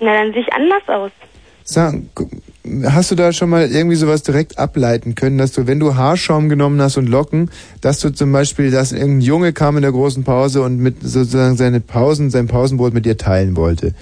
Na, 0.00 0.12
dann 0.12 0.32
sehe 0.32 0.42
ich 0.42 0.52
anders 0.52 0.86
aus. 0.86 1.10
Sag, 1.64 1.94
hast 2.90 3.10
du 3.10 3.14
da 3.14 3.32
schon 3.32 3.50
mal 3.50 3.70
irgendwie 3.70 3.96
sowas 3.96 4.22
direkt 4.22 4.58
ableiten 4.58 5.14
können, 5.14 5.38
dass 5.38 5.52
du, 5.52 5.66
wenn 5.66 5.80
du 5.80 5.94
Haarschaum 5.96 6.48
genommen 6.48 6.80
hast 6.80 6.96
und 6.96 7.08
Locken, 7.08 7.50
dass 7.80 8.00
du 8.00 8.10
zum 8.10 8.32
Beispiel, 8.32 8.70
dass 8.70 8.92
irgendein 8.92 9.20
Junge 9.22 9.52
kam 9.52 9.76
in 9.76 9.82
der 9.82 9.92
großen 9.92 10.24
Pause 10.24 10.62
und 10.62 10.78
mit 10.78 10.96
sozusagen 11.02 11.56
seine 11.56 11.80
Pausen, 11.80 12.30
sein 12.30 12.46
Pausenbrot 12.46 12.94
mit 12.94 13.06
dir 13.06 13.16
teilen 13.16 13.56
wollte? 13.56 13.94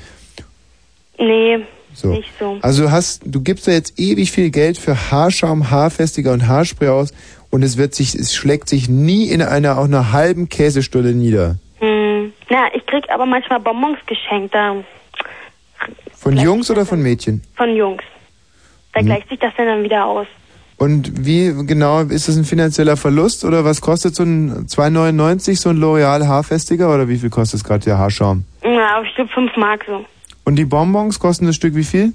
Nee, 1.18 1.58
So. 1.94 2.08
nicht 2.08 2.28
so. 2.38 2.58
Also 2.62 2.84
du 2.84 2.90
hast, 2.90 3.22
du 3.24 3.40
gibst 3.40 3.66
da 3.66 3.72
jetzt 3.72 3.98
ewig 3.98 4.30
viel 4.32 4.50
Geld 4.50 4.76
für 4.78 5.10
Haarschaum, 5.10 5.70
Haarfestiger 5.70 6.32
und 6.32 6.46
Haarspray 6.46 6.88
aus 6.88 7.12
und 7.50 7.62
es 7.62 7.76
wird 7.78 7.94
sich, 7.94 8.14
es 8.14 8.34
schlägt 8.34 8.68
sich 8.68 8.88
nie 8.88 9.28
in 9.28 9.40
einer 9.42 9.78
auch 9.78 9.84
einer 9.84 10.12
halben 10.12 10.48
Käsestulle 10.48 11.12
nieder. 11.14 11.56
Hm. 11.80 12.32
Na, 12.50 12.66
ich 12.74 12.84
krieg 12.86 13.04
aber 13.08 13.24
manchmal 13.26 13.60
Bonbons 13.60 13.98
geschenkt, 14.06 14.54
da 14.54 14.76
Von 16.14 16.36
Jungs 16.36 16.70
oder 16.70 16.84
von 16.84 17.02
Mädchen? 17.02 17.42
von 17.56 17.74
Jungs. 17.74 18.02
Da 18.96 19.00
Hm. 19.02 19.06
gleicht 19.08 19.28
sich 19.28 19.38
das 19.38 19.52
dann, 19.58 19.66
dann 19.66 19.82
wieder 19.84 20.06
aus. 20.06 20.26
Und 20.78 21.24
wie 21.26 21.54
genau, 21.66 22.00
ist 22.00 22.28
das 22.28 22.36
ein 22.36 22.44
finanzieller 22.44 22.96
Verlust 22.96 23.44
oder 23.44 23.64
was 23.64 23.80
kostet 23.82 24.14
so 24.14 24.22
ein 24.22 24.66
2,99 24.66 25.56
so 25.60 25.68
ein 25.70 25.76
L'Oreal 25.78 26.26
Haarfestiger 26.26 26.92
oder 26.94 27.06
wie 27.08 27.18
viel 27.18 27.30
kostet 27.30 27.62
gerade 27.62 27.84
der 27.84 27.98
Haarschaum? 27.98 28.44
Na, 28.62 29.02
ich 29.02 29.14
glaube 29.14 29.30
5 29.34 29.56
Mark 29.56 29.84
so. 29.86 30.04
Und 30.44 30.56
die 30.56 30.64
Bonbons 30.64 31.18
kosten 31.18 31.46
das 31.46 31.56
Stück 31.56 31.74
wie 31.74 31.84
viel? 31.84 32.12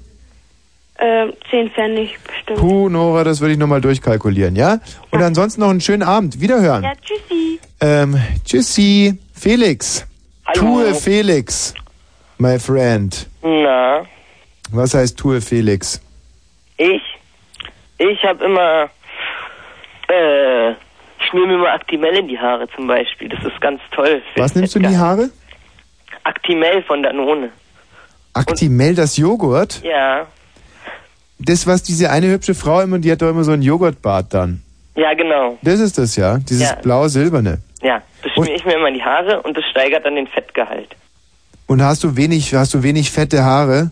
Äh, 0.96 1.28
10 1.50 1.70
Pfennig 1.70 2.18
bestimmt. 2.26 2.58
Puh, 2.60 2.88
Nora, 2.88 3.22
das 3.24 3.40
würde 3.40 3.52
ich 3.52 3.58
nochmal 3.58 3.80
durchkalkulieren, 3.80 4.54
ja? 4.56 4.78
Und 5.10 5.22
ansonsten 5.22 5.60
noch 5.60 5.70
einen 5.70 5.80
schönen 5.80 6.02
Abend. 6.02 6.40
Wiederhören. 6.40 6.82
Ja, 6.84 6.92
tschüssi. 7.00 7.60
Ähm, 7.80 8.16
tschüssi. 8.44 9.18
Felix. 9.34 10.04
Hallo. 10.46 10.60
Tue 10.60 10.94
Felix. 10.94 11.74
My 12.38 12.58
friend. 12.58 13.28
Na, 13.42 14.02
Was 14.70 14.94
heißt 14.94 15.16
Tue 15.16 15.40
Felix? 15.40 16.00
Ich? 16.82 17.02
Ich 17.98 18.22
habe 18.24 18.44
immer, 18.44 18.90
äh, 20.08 20.74
schmier 21.28 21.46
mir 21.46 21.58
mal 21.58 21.70
Actimel 21.74 22.16
in 22.16 22.28
die 22.28 22.38
Haare 22.38 22.68
zum 22.74 22.86
Beispiel. 22.86 23.28
Das 23.28 23.44
ist 23.44 23.60
ganz 23.60 23.80
toll. 23.92 24.22
Was 24.36 24.54
nimmst 24.54 24.74
du 24.74 24.80
in 24.80 24.88
die 24.88 24.96
Haare? 24.96 25.30
Actimel 26.24 26.82
von 26.84 27.02
Danone. 27.02 27.50
Actimel, 28.34 28.94
das 28.94 29.16
Joghurt? 29.16 29.82
Ja, 29.82 30.26
Das, 31.38 31.66
was 31.66 31.82
diese 31.82 32.08
eine 32.10 32.28
hübsche 32.28 32.54
Frau 32.54 32.80
immer, 32.82 32.98
die 33.00 33.10
hat 33.10 33.20
doch 33.20 33.28
immer 33.30 33.42
so 33.42 33.50
ein 33.52 33.62
Joghurtbad 33.62 34.32
dann. 34.32 34.62
ja 34.94 35.12
genau. 35.14 35.58
Das 35.62 35.80
ist 35.80 35.98
das, 35.98 36.14
ja? 36.16 36.38
Dieses 36.38 36.70
Ja. 36.70 36.76
blau-silberne. 36.76 37.58
Ja, 37.82 38.00
das 38.22 38.32
schmier 38.32 38.54
ich 38.54 38.64
mir 38.64 38.74
immer 38.76 38.86
in 38.88 38.94
die 38.94 39.02
Haare 39.02 39.42
und 39.42 39.56
das 39.56 39.64
steigert 39.70 40.04
dann 40.06 40.14
den 40.14 40.28
Fettgehalt. 40.28 40.94
Und 41.66 41.82
hast 41.82 42.04
du 42.04 42.16
wenig, 42.16 42.54
hast 42.54 42.74
du 42.74 42.82
wenig 42.84 43.10
fette 43.10 43.42
Haare? 43.42 43.90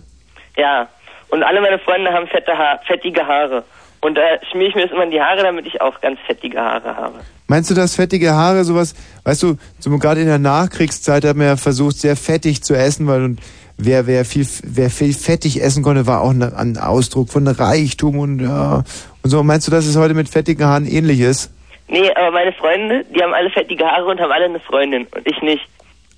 Ja, 0.56 0.88
und 1.30 1.42
alle 1.42 1.60
meine 1.60 1.78
Freunde 1.78 2.12
haben 2.12 2.26
fette 2.26 2.56
ha 2.56 2.78
fettige 2.86 3.26
Haare. 3.26 3.64
Und 4.02 4.16
da 4.16 4.22
schmier 4.50 4.68
ich 4.68 4.74
mir 4.74 4.82
das 4.84 4.92
immer 4.92 5.04
in 5.04 5.10
die 5.10 5.20
Haare, 5.20 5.42
damit 5.42 5.66
ich 5.66 5.80
auch 5.82 6.00
ganz 6.00 6.18
fettige 6.26 6.58
Haare 6.58 6.96
habe. 6.96 7.20
Meinst 7.48 7.70
du, 7.70 7.74
dass 7.74 7.96
fettige 7.96 8.32
Haare 8.32 8.64
sowas, 8.64 8.94
weißt 9.24 9.42
du, 9.42 9.56
so 9.78 9.90
gerade 9.98 10.20
in 10.20 10.26
der 10.26 10.38
Nachkriegszeit 10.38 11.24
hat 11.24 11.36
man 11.36 11.46
ja 11.48 11.56
versucht, 11.56 11.96
sehr 11.98 12.16
fettig 12.16 12.62
zu 12.62 12.74
essen, 12.74 13.06
weil 13.06 13.22
und 13.24 13.40
wer, 13.76 14.06
wer 14.06 14.24
viel, 14.24 14.46
wer 14.64 14.88
viel 14.88 15.12
fettig 15.12 15.60
essen 15.62 15.82
konnte, 15.82 16.06
war 16.06 16.22
auch 16.22 16.30
ein, 16.30 16.42
ein 16.42 16.78
Ausdruck 16.78 17.28
von 17.28 17.46
Reichtum 17.46 18.18
und 18.18 18.40
ja, 18.40 18.84
und 19.22 19.30
so. 19.30 19.42
Meinst 19.42 19.66
du, 19.66 19.70
dass 19.70 19.84
es 19.84 19.96
heute 19.98 20.14
mit 20.14 20.30
fettigen 20.30 20.64
Haaren 20.64 20.86
ähnlich 20.86 21.20
ist? 21.20 21.52
Nee, 21.88 22.10
aber 22.14 22.30
meine 22.30 22.52
Freunde, 22.52 23.04
die 23.14 23.22
haben 23.22 23.34
alle 23.34 23.50
fettige 23.50 23.84
Haare 23.84 24.06
und 24.06 24.18
haben 24.20 24.32
alle 24.32 24.46
eine 24.46 24.60
Freundin 24.60 25.06
und 25.14 25.26
ich 25.26 25.42
nicht. 25.42 25.66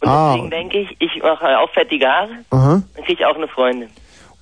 Und 0.03 0.09
Ah. 0.09 0.35
deswegen 0.35 0.51
denke 0.51 0.79
ich, 0.81 0.97
ich 1.01 1.23
mache 1.23 1.59
auch 1.59 1.71
fettige 1.73 2.07
Haare, 2.07 2.31
Aha. 2.51 2.83
dann 2.95 3.05
kriege 3.05 3.21
ich 3.23 3.27
auch 3.27 3.37
eine 3.37 3.49
Freundin. 3.49 3.89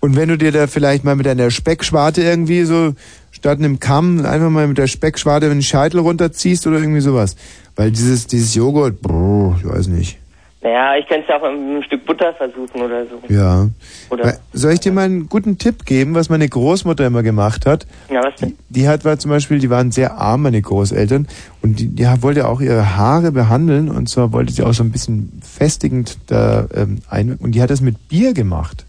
Und 0.00 0.16
wenn 0.16 0.28
du 0.28 0.38
dir 0.38 0.50
da 0.50 0.66
vielleicht 0.66 1.04
mal 1.04 1.14
mit 1.14 1.26
deiner 1.26 1.50
Speckschwarte 1.50 2.22
irgendwie 2.22 2.64
so, 2.64 2.94
statt 3.32 3.58
einem 3.58 3.80
Kamm, 3.80 4.24
einfach 4.24 4.50
mal 4.50 4.66
mit 4.66 4.78
der 4.78 4.86
Speckschwarte 4.86 5.48
den 5.48 5.62
Scheitel 5.62 6.00
runterziehst 6.00 6.66
oder 6.66 6.78
irgendwie 6.78 7.00
sowas. 7.00 7.36
Weil 7.76 7.90
dieses, 7.90 8.26
dieses 8.26 8.54
Joghurt, 8.54 9.00
brr, 9.02 9.56
ich 9.58 9.68
weiß 9.68 9.88
nicht. 9.88 10.18
Naja, 10.62 10.94
ich 10.98 11.08
kann 11.08 11.20
es 11.20 11.28
ja 11.28 11.36
auch 11.36 11.42
mit 11.42 11.52
einem 11.52 11.82
Stück 11.82 12.04
Butter 12.04 12.34
versuchen 12.34 12.82
oder 12.82 13.06
so. 13.06 13.32
Ja. 13.32 13.68
Oder? 14.10 14.36
Soll 14.52 14.72
ich 14.72 14.80
dir 14.80 14.92
mal 14.92 15.06
einen 15.06 15.26
guten 15.26 15.56
Tipp 15.56 15.86
geben, 15.86 16.14
was 16.14 16.28
meine 16.28 16.46
Großmutter 16.46 17.06
immer 17.06 17.22
gemacht 17.22 17.64
hat? 17.64 17.86
Ja, 18.10 18.22
was 18.22 18.34
denn? 18.36 18.56
Die 18.68 18.86
hat 18.86 19.06
war 19.06 19.18
zum 19.18 19.30
Beispiel, 19.30 19.58
die 19.58 19.70
waren 19.70 19.90
sehr 19.90 20.18
arm, 20.18 20.42
meine 20.42 20.60
Großeltern, 20.60 21.28
und 21.62 21.78
die, 21.78 21.88
die 21.88 22.06
wollte 22.20 22.46
auch 22.46 22.60
ihre 22.60 22.96
Haare 22.96 23.32
behandeln, 23.32 23.88
und 23.88 24.10
zwar 24.10 24.32
wollte 24.32 24.52
sie 24.52 24.62
auch 24.62 24.74
so 24.74 24.82
ein 24.82 24.92
bisschen 24.92 25.40
festigend 25.42 26.18
da 26.26 26.66
ähm, 26.74 26.98
einwirken, 27.08 27.42
und 27.42 27.52
die 27.52 27.62
hat 27.62 27.70
das 27.70 27.80
mit 27.80 28.08
Bier 28.08 28.34
gemacht. 28.34 28.84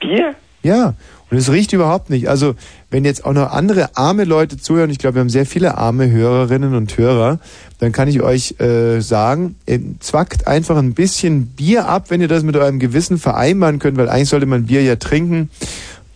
Bier? 0.00 0.34
Ja, 0.62 0.94
und 1.30 1.38
es 1.38 1.50
riecht 1.50 1.72
überhaupt 1.72 2.10
nicht. 2.10 2.28
Also, 2.28 2.54
wenn 2.90 3.04
jetzt 3.04 3.24
auch 3.24 3.32
noch 3.32 3.50
andere 3.50 3.96
arme 3.96 4.24
Leute 4.24 4.58
zuhören, 4.58 4.90
ich 4.90 4.98
glaube, 4.98 5.16
wir 5.16 5.20
haben 5.20 5.30
sehr 5.30 5.46
viele 5.46 5.78
arme 5.78 6.10
Hörerinnen 6.10 6.74
und 6.74 6.96
Hörer, 6.96 7.40
dann 7.78 7.90
kann 7.90 8.06
ich 8.06 8.22
euch 8.22 8.60
äh, 8.60 9.00
sagen, 9.00 9.56
äh, 9.66 9.78
zwackt 9.98 10.46
einfach 10.46 10.76
ein 10.76 10.94
bisschen 10.94 11.46
Bier 11.46 11.88
ab, 11.88 12.10
wenn 12.10 12.20
ihr 12.20 12.28
das 12.28 12.42
mit 12.42 12.56
eurem 12.56 12.78
Gewissen 12.78 13.18
vereinbaren 13.18 13.78
könnt, 13.78 13.96
weil 13.96 14.08
eigentlich 14.08 14.28
sollte 14.28 14.46
man 14.46 14.66
Bier 14.66 14.82
ja 14.82 14.96
trinken. 14.96 15.50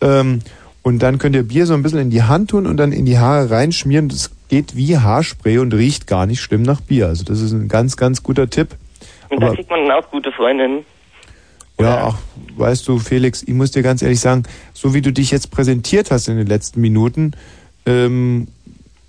Ähm, 0.01 0.41
und 0.83 1.01
dann 1.01 1.19
könnt 1.19 1.35
ihr 1.35 1.43
Bier 1.43 1.67
so 1.67 1.75
ein 1.75 1.83
bisschen 1.83 1.99
in 1.99 2.11
die 2.11 2.23
Hand 2.23 2.51
tun 2.51 2.67
und 2.67 2.77
dann 2.77 2.93
in 2.93 3.07
die 3.07 3.19
Haare 3.19 3.51
reinschmieren. 3.51 4.09
Das 4.09 4.31
geht 4.49 4.77
wie 4.77 4.99
Haarspray 4.99 5.59
und 5.59 5.75
riecht 5.75 6.07
gar 6.07 6.27
nicht 6.27 6.41
schlimm 6.41 6.62
nach 6.62 6.81
Bier. 6.81 7.07
Also 7.07 7.25
das 7.25 7.41
ist 7.41 7.53
ein 7.53 7.69
ganz, 7.69 7.97
ganz 7.97 8.23
guter 8.23 8.49
Tipp. 8.49 8.77
Und 9.31 9.43
da 9.43 9.53
kriegt 9.53 9.69
man 9.71 9.87
dann 9.87 9.93
auch 9.93 10.11
gute 10.11 10.31
Freundinnen. 10.31 10.85
Ja, 11.79 12.09
ach, 12.09 12.18
weißt 12.57 12.89
du, 12.89 12.99
Felix, 12.99 13.43
ich 13.43 13.53
muss 13.53 13.70
dir 13.70 13.83
ganz 13.83 14.01
ehrlich 14.03 14.20
sagen, 14.20 14.45
so 14.72 14.95
wie 14.95 15.03
du 15.03 15.12
dich 15.12 15.31
jetzt 15.31 15.51
präsentiert 15.51 16.11
hast 16.11 16.29
in 16.29 16.37
den 16.37 16.47
letzten 16.47 16.81
Minuten, 16.81 17.33
ähm, 17.85 18.49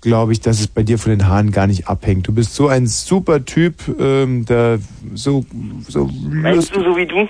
glaube 0.00 0.32
ich, 0.32 0.40
dass 0.40 0.60
es 0.60 0.66
bei 0.68 0.82
dir 0.82 0.98
von 0.98 1.10
den 1.10 1.26
Haaren 1.26 1.50
gar 1.50 1.66
nicht 1.66 1.88
abhängt. 1.88 2.28
Du 2.28 2.32
bist 2.32 2.54
so 2.54 2.68
ein 2.68 2.86
super 2.86 3.44
Typ, 3.44 3.74
ähm, 3.98 4.44
der 4.44 4.78
so, 5.14 5.44
so 5.88 6.10
Meinst 6.22 6.74
du 6.74 6.82
so 6.82 6.96
wie 6.96 7.06
du? 7.06 7.26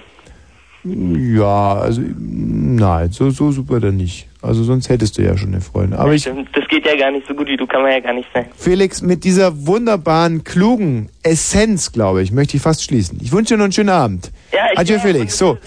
Ja, 0.85 1.75
also 1.75 2.03
nein, 2.19 3.11
so, 3.11 3.31
so 3.31 3.51
super 3.51 3.81
dann 3.81 3.97
nicht. 3.97 4.29
Also 4.41 4.63
sonst 4.63 4.89
hättest 4.89 5.19
du 5.19 5.23
ja 5.23 5.37
schon 5.37 5.49
eine 5.49 5.61
Freundin. 5.61 5.99
Aber 5.99 6.15
ich, 6.15 6.25
das 6.25 6.69
geht 6.69 6.87
ja 6.87 6.97
gar 6.97 7.11
nicht 7.11 7.27
so 7.27 7.35
gut 7.35 7.49
wie 7.49 7.57
du, 7.57 7.67
kann 7.67 7.83
man 7.83 7.91
ja 7.91 8.01
gar 8.01 8.13
nicht 8.15 8.29
sein. 8.33 8.47
Felix, 8.57 9.03
mit 9.03 9.25
dieser 9.25 9.67
wunderbaren, 9.67 10.45
klugen 10.45 11.09
Essenz, 11.23 11.91
glaube 11.91 12.23
ich, 12.23 12.31
möchte 12.31 12.57
ich 12.57 12.63
fast 12.63 12.85
schließen. 12.85 13.19
Ich 13.21 13.33
wünsche 13.33 13.55
dir 13.55 13.59
noch 13.59 13.65
einen 13.65 13.73
schönen 13.73 13.89
Abend. 13.89 14.31
Ja, 14.53 14.67
ich 14.73 14.79
Adieu, 14.79 14.99
Felix. 15.01 15.37
So. 15.37 15.59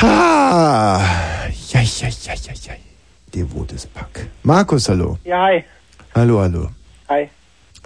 Ha! 0.00 1.00
Ja, 1.68 1.80
ja, 1.80 2.08
ja, 2.08 2.34
ja, 2.34 2.52
ja. 2.52 2.72
Devotes 3.34 3.86
Pack. 3.86 4.26
Markus, 4.42 4.88
hallo. 4.90 5.16
Ja, 5.24 5.46
hi. 5.46 5.64
Hallo, 6.14 6.40
hallo. 6.40 6.68
Hi. 7.08 7.28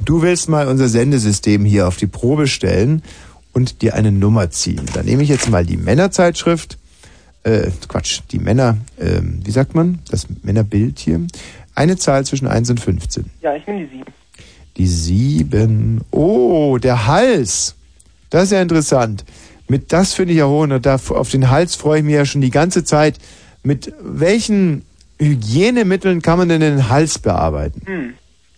Du 0.04 0.20
willst 0.22 0.48
mal 0.48 0.66
unser 0.66 0.88
Sendesystem 0.88 1.64
hier 1.64 1.86
auf 1.86 1.96
die 1.96 2.08
Probe 2.08 2.48
stellen 2.48 3.02
und 3.56 3.80
dir 3.80 3.94
eine 3.94 4.12
Nummer 4.12 4.50
ziehen. 4.50 4.84
Da 4.92 5.02
nehme 5.02 5.22
ich 5.22 5.30
jetzt 5.30 5.48
mal 5.48 5.64
die 5.64 5.78
Männerzeitschrift, 5.78 6.76
äh, 7.42 7.70
Quatsch, 7.88 8.20
die 8.30 8.38
Männer, 8.38 8.76
ähm, 9.00 9.40
wie 9.44 9.50
sagt 9.50 9.74
man, 9.74 10.00
das 10.10 10.26
Männerbild 10.42 10.98
hier. 10.98 11.22
Eine 11.74 11.96
Zahl 11.96 12.26
zwischen 12.26 12.48
1 12.48 12.68
und 12.68 12.80
15. 12.80 13.30
Ja, 13.40 13.56
ich 13.56 13.66
nehme 13.66 13.86
die 13.86 13.96
sieben. 13.96 14.12
Die 14.76 14.86
7. 14.86 16.00
Oh, 16.10 16.76
der 16.76 17.06
Hals. 17.06 17.76
Das 18.28 18.44
ist 18.44 18.52
ja 18.52 18.60
interessant. 18.60 19.24
Mit 19.68 19.90
das 19.90 20.12
finde 20.12 20.34
ich 20.34 20.40
ja 20.40 20.46
hoch. 20.46 20.64
Und 20.64 20.84
da, 20.84 20.96
auf 20.96 21.30
den 21.30 21.48
Hals 21.48 21.76
freue 21.76 22.00
ich 22.00 22.04
mich 22.04 22.14
ja 22.14 22.26
schon 22.26 22.42
die 22.42 22.50
ganze 22.50 22.84
Zeit. 22.84 23.18
Mit 23.62 23.90
welchen 24.02 24.84
Hygienemitteln 25.18 26.20
kann 26.20 26.36
man 26.36 26.50
denn 26.50 26.60
den 26.60 26.90
Hals 26.90 27.18
bearbeiten? 27.18 27.80
Hm. 27.86 28.14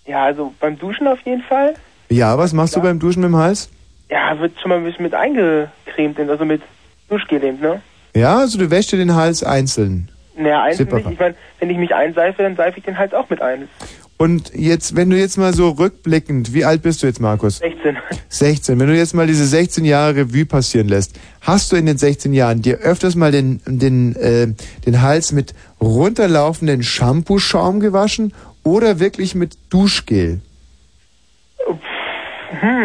Ja, 0.06 0.24
also 0.24 0.52
beim 0.58 0.76
Duschen 0.76 1.06
auf 1.06 1.20
jeden 1.24 1.42
Fall. 1.42 1.74
Ja, 2.08 2.36
was 2.36 2.52
machst 2.52 2.74
du 2.74 2.80
beim 2.80 2.98
Duschen 2.98 3.22
mit 3.22 3.30
dem 3.30 3.36
Hals? 3.36 3.70
Ja, 4.10 4.38
wird 4.38 4.58
schon 4.60 4.70
mal 4.70 4.78
ein 4.78 4.84
bisschen 4.84 5.02
mit 5.02 5.14
eingecremt, 5.14 6.18
also 6.18 6.44
mit 6.44 6.62
Duschgel, 7.08 7.40
ne? 7.40 7.82
Ja, 8.14 8.38
also 8.38 8.58
du 8.58 8.70
wäschst 8.70 8.92
dir 8.92 8.96
den 8.96 9.14
Hals 9.14 9.42
einzeln. 9.42 10.08
Naja, 10.36 10.62
einzeln 10.62 10.86
Separat. 10.86 11.04
nicht. 11.04 11.12
Ich 11.14 11.20
meine, 11.20 11.34
wenn 11.58 11.70
ich 11.70 11.78
mich 11.78 11.94
einseife, 11.94 12.42
dann 12.42 12.56
seife 12.56 12.78
ich 12.78 12.84
den 12.84 12.98
Hals 12.98 13.12
auch 13.12 13.28
mit 13.28 13.42
ein. 13.42 13.68
Und 14.16 14.52
jetzt, 14.52 14.96
wenn 14.96 15.10
du 15.10 15.16
jetzt 15.16 15.38
mal 15.38 15.52
so 15.52 15.70
rückblickend, 15.70 16.52
wie 16.52 16.64
alt 16.64 16.82
bist 16.82 17.02
du 17.02 17.06
jetzt, 17.06 17.20
Markus? 17.20 17.58
16. 17.58 17.96
16. 18.28 18.80
Wenn 18.80 18.88
du 18.88 18.96
jetzt 18.96 19.14
mal 19.14 19.28
diese 19.28 19.46
16 19.46 19.84
Jahre 19.84 20.16
Revue 20.16 20.44
passieren 20.44 20.88
lässt, 20.88 21.18
hast 21.40 21.70
du 21.70 21.76
in 21.76 21.86
den 21.86 21.98
16 21.98 22.32
Jahren 22.32 22.60
dir 22.60 22.78
öfters 22.78 23.14
mal 23.14 23.30
den, 23.30 23.60
den, 23.64 24.16
äh, 24.16 24.48
den 24.84 25.02
Hals 25.02 25.30
mit 25.30 25.54
runterlaufenden 25.80 26.82
Shampoo-Schaum 26.82 27.78
gewaschen 27.78 28.34
oder 28.64 28.98
wirklich 28.98 29.36
mit 29.36 29.56
Duschgel? 29.70 30.40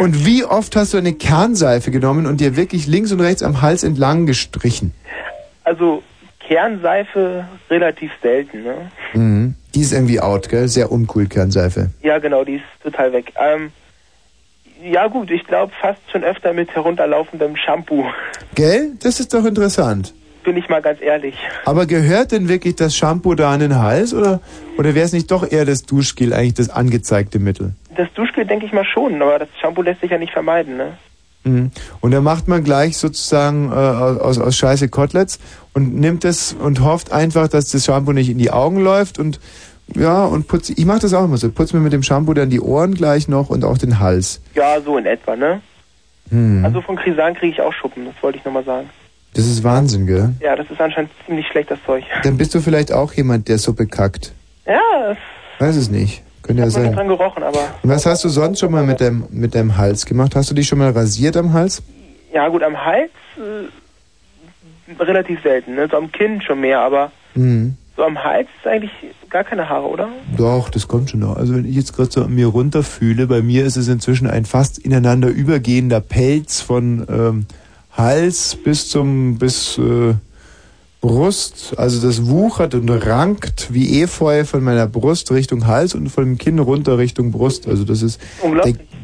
Und 0.00 0.26
wie 0.26 0.44
oft 0.44 0.76
hast 0.76 0.94
du 0.94 0.98
eine 0.98 1.14
Kernseife 1.14 1.90
genommen 1.90 2.26
und 2.26 2.40
dir 2.40 2.56
wirklich 2.56 2.86
links 2.86 3.12
und 3.12 3.20
rechts 3.20 3.42
am 3.42 3.62
Hals 3.62 3.82
entlang 3.82 4.26
gestrichen? 4.26 4.92
Also 5.64 6.02
Kernseife 6.40 7.46
relativ 7.70 8.10
selten, 8.22 8.62
ne? 8.62 8.90
Mhm. 9.14 9.54
Die 9.74 9.80
ist 9.80 9.92
irgendwie 9.92 10.20
out, 10.20 10.48
gell? 10.48 10.68
Sehr 10.68 10.92
uncool, 10.92 11.26
Kernseife. 11.26 11.90
Ja, 12.02 12.18
genau, 12.18 12.44
die 12.44 12.56
ist 12.56 12.64
total 12.82 13.12
weg. 13.12 13.32
Ähm, 13.36 13.72
ja 14.82 15.06
gut, 15.06 15.30
ich 15.30 15.44
glaube 15.46 15.72
fast 15.80 16.00
schon 16.12 16.22
öfter 16.22 16.52
mit 16.52 16.70
herunterlaufendem 16.74 17.56
Shampoo. 17.56 18.04
Gell? 18.54 18.92
Das 19.02 19.20
ist 19.20 19.32
doch 19.32 19.44
interessant. 19.44 20.12
Bin 20.44 20.58
ich 20.58 20.68
mal 20.68 20.82
ganz 20.82 21.00
ehrlich. 21.00 21.36
Aber 21.64 21.86
gehört 21.86 22.32
denn 22.32 22.48
wirklich 22.50 22.76
das 22.76 22.94
Shampoo 22.94 23.34
da 23.34 23.52
an 23.52 23.60
den 23.60 23.78
Hals 23.78 24.12
oder, 24.12 24.40
oder 24.76 24.94
wäre 24.94 25.06
es 25.06 25.14
nicht 25.14 25.30
doch 25.30 25.50
eher 25.50 25.64
das 25.64 25.84
Duschgel 25.84 26.34
eigentlich 26.34 26.54
das 26.54 26.68
angezeigte 26.68 27.38
Mittel? 27.38 27.72
Das 27.96 28.12
Duschgel 28.14 28.44
denke 28.44 28.66
ich 28.66 28.72
mal 28.72 28.84
schon, 28.84 29.20
aber 29.20 29.38
das 29.38 29.48
Shampoo 29.60 29.82
lässt 29.82 30.00
sich 30.00 30.10
ja 30.10 30.18
nicht 30.18 30.32
vermeiden, 30.32 30.76
ne? 30.76 30.96
Mhm. 31.44 31.70
Und 32.00 32.10
dann 32.10 32.24
macht 32.24 32.48
man 32.48 32.64
gleich 32.64 32.96
sozusagen 32.96 33.70
äh, 33.70 33.74
aus, 33.74 34.38
aus 34.38 34.56
Scheiße 34.56 34.88
Koteletts 34.88 35.38
und 35.74 35.94
nimmt 35.94 36.24
es 36.24 36.54
und 36.54 36.82
hofft 36.82 37.12
einfach, 37.12 37.48
dass 37.48 37.70
das 37.70 37.84
Shampoo 37.84 38.12
nicht 38.12 38.30
in 38.30 38.38
die 38.38 38.50
Augen 38.50 38.80
läuft 38.80 39.18
und 39.18 39.40
ja, 39.94 40.24
und 40.24 40.48
putze, 40.48 40.72
ich 40.74 40.86
mache 40.86 41.00
das 41.00 41.12
auch 41.12 41.24
immer 41.24 41.36
so, 41.36 41.50
putze 41.50 41.76
mir 41.76 41.82
mit 41.82 41.92
dem 41.92 42.02
Shampoo 42.02 42.32
dann 42.32 42.48
die 42.48 42.60
Ohren 42.60 42.94
gleich 42.94 43.28
noch 43.28 43.50
und 43.50 43.64
auch 43.64 43.76
den 43.76 43.98
Hals. 44.00 44.40
Ja, 44.54 44.80
so 44.80 44.96
in 44.96 45.04
etwa, 45.04 45.36
ne? 45.36 45.60
Mhm. 46.30 46.64
Also 46.64 46.80
von 46.80 46.96
Krisan 46.96 47.34
kriege 47.34 47.52
ich 47.52 47.60
auch 47.60 47.72
Schuppen, 47.74 48.06
das 48.06 48.14
wollte 48.22 48.38
ich 48.38 48.44
nochmal 48.46 48.64
sagen. 48.64 48.88
Das 49.34 49.46
ist 49.46 49.62
Wahnsinn, 49.62 50.06
gell? 50.06 50.32
Ja, 50.40 50.56
das 50.56 50.70
ist 50.70 50.80
anscheinend 50.80 51.10
ziemlich 51.26 51.46
schlecht, 51.48 51.70
das 51.70 51.78
Zeug. 51.84 52.04
Dann 52.22 52.38
bist 52.38 52.54
du 52.54 52.60
vielleicht 52.60 52.92
auch 52.92 53.12
jemand, 53.12 53.48
der 53.48 53.58
Suppe 53.58 53.86
kackt. 53.86 54.32
Ja, 54.64 55.16
Weiß 55.58 55.76
es 55.76 55.90
nicht. 55.90 56.22
Könnte 56.44 56.62
ja 56.62 56.70
sein. 56.70 56.92
dran 56.92 57.08
gerochen, 57.08 57.42
aber 57.42 57.58
Und 57.82 57.90
was 57.90 58.06
hast 58.06 58.22
du 58.24 58.28
sonst 58.28 58.60
schon 58.60 58.70
mal 58.70 58.84
mit 58.84 59.00
deinem, 59.00 59.24
mit 59.30 59.54
deinem 59.54 59.76
Hals 59.76 60.06
gemacht? 60.06 60.36
Hast 60.36 60.50
du 60.50 60.54
dich 60.54 60.68
schon 60.68 60.78
mal 60.78 60.90
rasiert 60.90 61.36
am 61.36 61.52
Hals? 61.52 61.82
ja 62.32 62.48
gut, 62.48 62.62
am 62.62 62.76
Hals 62.84 63.10
äh, 63.36 65.02
relativ 65.02 65.42
selten, 65.42 65.74
ne? 65.74 65.88
So 65.90 65.96
am 65.96 66.10
Kinn 66.12 66.40
schon 66.42 66.60
mehr, 66.60 66.80
aber 66.80 67.10
Mhm. 67.36 67.76
So 67.96 68.02
am 68.04 68.22
Hals 68.22 68.48
ist 68.58 68.66
eigentlich 68.66 68.90
gar 69.30 69.42
keine 69.44 69.68
Haare, 69.68 69.86
oder? 69.88 70.08
Doch, 70.36 70.68
das 70.68 70.86
kommt 70.88 71.10
schon 71.10 71.20
noch. 71.20 71.36
Also 71.36 71.54
wenn 71.54 71.64
ich 71.64 71.74
jetzt 71.76 71.94
gerade 71.96 72.10
so 72.10 72.24
an 72.24 72.34
mir 72.34 72.46
runterfühle, 72.46 73.26
bei 73.28 73.40
mir 73.42 73.64
ist 73.64 73.76
es 73.76 73.86
inzwischen 73.88 74.28
ein 74.28 74.44
fast 74.44 74.78
ineinander 74.78 75.28
übergehender 75.28 76.00
Pelz 76.00 76.60
von 76.60 77.06
ähm, 77.08 77.46
Hals 77.96 78.56
bis 78.64 78.88
zum 78.88 79.38
bis 79.38 79.78
äh, 79.78 80.14
Brust. 81.04 81.74
Also 81.76 82.00
das 82.00 82.26
wuchert 82.26 82.74
und 82.74 82.88
rankt 82.88 83.68
wie 83.74 84.00
Efeu 84.00 84.46
von 84.46 84.64
meiner 84.64 84.86
Brust 84.86 85.30
Richtung 85.32 85.66
Hals 85.66 85.94
und 85.94 86.08
von 86.08 86.24
dem 86.24 86.38
Kinn 86.38 86.58
runter 86.58 86.96
Richtung 86.96 87.30
Brust. 87.30 87.68
Also 87.68 87.84
das 87.84 88.00
ist 88.00 88.18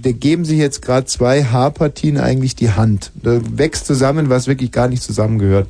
da 0.02 0.12
geben 0.12 0.46
sich 0.46 0.58
jetzt 0.58 0.80
gerade 0.80 1.04
zwei 1.04 1.44
Haarpartien 1.44 2.16
eigentlich 2.16 2.56
die 2.56 2.70
Hand. 2.70 3.12
Da 3.22 3.38
wächst 3.52 3.84
zusammen, 3.84 4.30
was 4.30 4.46
wirklich 4.46 4.72
gar 4.72 4.88
nicht 4.88 5.02
zusammengehört. 5.02 5.66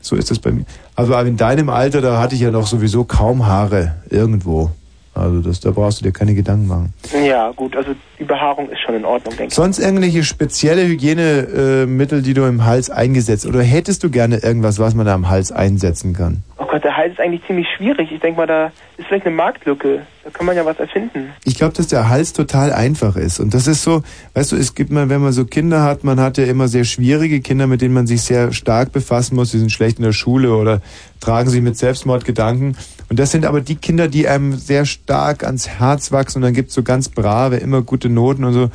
So 0.00 0.14
ist 0.14 0.30
das 0.30 0.38
bei 0.38 0.52
mir. 0.52 0.66
Also 0.94 1.16
aber 1.16 1.26
in 1.28 1.36
deinem 1.36 1.68
Alter, 1.68 2.00
da 2.00 2.20
hatte 2.20 2.36
ich 2.36 2.42
ja 2.42 2.52
noch 2.52 2.68
sowieso 2.68 3.02
kaum 3.02 3.48
Haare 3.48 3.96
irgendwo. 4.08 4.70
Also 5.14 5.40
das, 5.40 5.60
da 5.60 5.70
brauchst 5.72 6.00
du 6.00 6.04
dir 6.04 6.12
keine 6.12 6.34
Gedanken 6.34 6.68
machen. 6.68 6.94
Ja, 7.26 7.50
gut, 7.50 7.76
also 7.76 7.90
die 8.18 8.24
Behaarung 8.24 8.70
ist 8.70 8.80
schon 8.80 8.94
in 8.94 9.04
Ordnung, 9.04 9.34
denke 9.36 9.48
ich. 9.48 9.54
Sonst 9.54 9.78
irgendwelche 9.78 10.22
spezielle 10.22 10.86
Hygienemittel, 10.86 11.86
Mittel, 11.86 12.22
die 12.22 12.34
du 12.34 12.44
im 12.44 12.64
Hals 12.64 12.90
eingesetzt 12.90 13.44
oder 13.46 13.62
hättest 13.62 14.04
du 14.04 14.10
gerne 14.10 14.38
irgendwas, 14.38 14.78
was 14.78 14.94
man 14.94 15.06
da 15.06 15.14
am 15.14 15.28
Hals 15.28 15.52
einsetzen 15.52 16.12
kann? 16.12 16.42
Der 16.82 16.96
Hals 16.96 17.12
ist 17.12 17.20
eigentlich 17.20 17.42
ziemlich 17.46 17.66
schwierig. 17.76 18.10
Ich 18.12 18.20
denke 18.20 18.38
mal, 18.38 18.46
da 18.46 18.72
ist 18.96 19.06
vielleicht 19.06 19.26
eine 19.26 19.34
Marktlücke. 19.34 20.06
Da 20.24 20.30
kann 20.30 20.46
man 20.46 20.56
ja 20.56 20.64
was 20.64 20.78
erfinden. 20.78 21.32
Ich 21.44 21.56
glaube, 21.56 21.74
dass 21.74 21.88
der 21.88 22.08
Hals 22.08 22.32
total 22.32 22.72
einfach 22.72 23.16
ist. 23.16 23.40
Und 23.40 23.54
das 23.54 23.66
ist 23.66 23.82
so, 23.82 24.02
weißt 24.34 24.52
du, 24.52 24.56
es 24.56 24.74
gibt 24.74 24.90
mal, 24.90 25.08
wenn 25.08 25.20
man 25.20 25.32
so 25.32 25.44
Kinder 25.44 25.82
hat, 25.82 26.04
man 26.04 26.20
hat 26.20 26.38
ja 26.38 26.44
immer 26.44 26.68
sehr 26.68 26.84
schwierige 26.84 27.40
Kinder, 27.40 27.66
mit 27.66 27.80
denen 27.80 27.94
man 27.94 28.06
sich 28.06 28.22
sehr 28.22 28.52
stark 28.52 28.92
befassen 28.92 29.36
muss. 29.36 29.50
Die 29.50 29.58
sind 29.58 29.72
schlecht 29.72 29.98
in 29.98 30.04
der 30.04 30.12
Schule 30.12 30.54
oder 30.54 30.80
tragen 31.20 31.50
sich 31.50 31.62
mit 31.62 31.76
Selbstmordgedanken. 31.76 32.76
Und 33.08 33.18
das 33.18 33.30
sind 33.30 33.44
aber 33.44 33.60
die 33.60 33.76
Kinder, 33.76 34.08
die 34.08 34.28
einem 34.28 34.54
sehr 34.54 34.86
stark 34.86 35.44
ans 35.44 35.68
Herz 35.68 36.12
wachsen. 36.12 36.38
Und 36.38 36.42
dann 36.42 36.54
gibt's 36.54 36.74
so 36.74 36.82
ganz 36.82 37.08
brave, 37.08 37.56
immer 37.56 37.82
gute 37.82 38.08
Noten 38.08 38.44
und 38.44 38.52
so. 38.52 38.70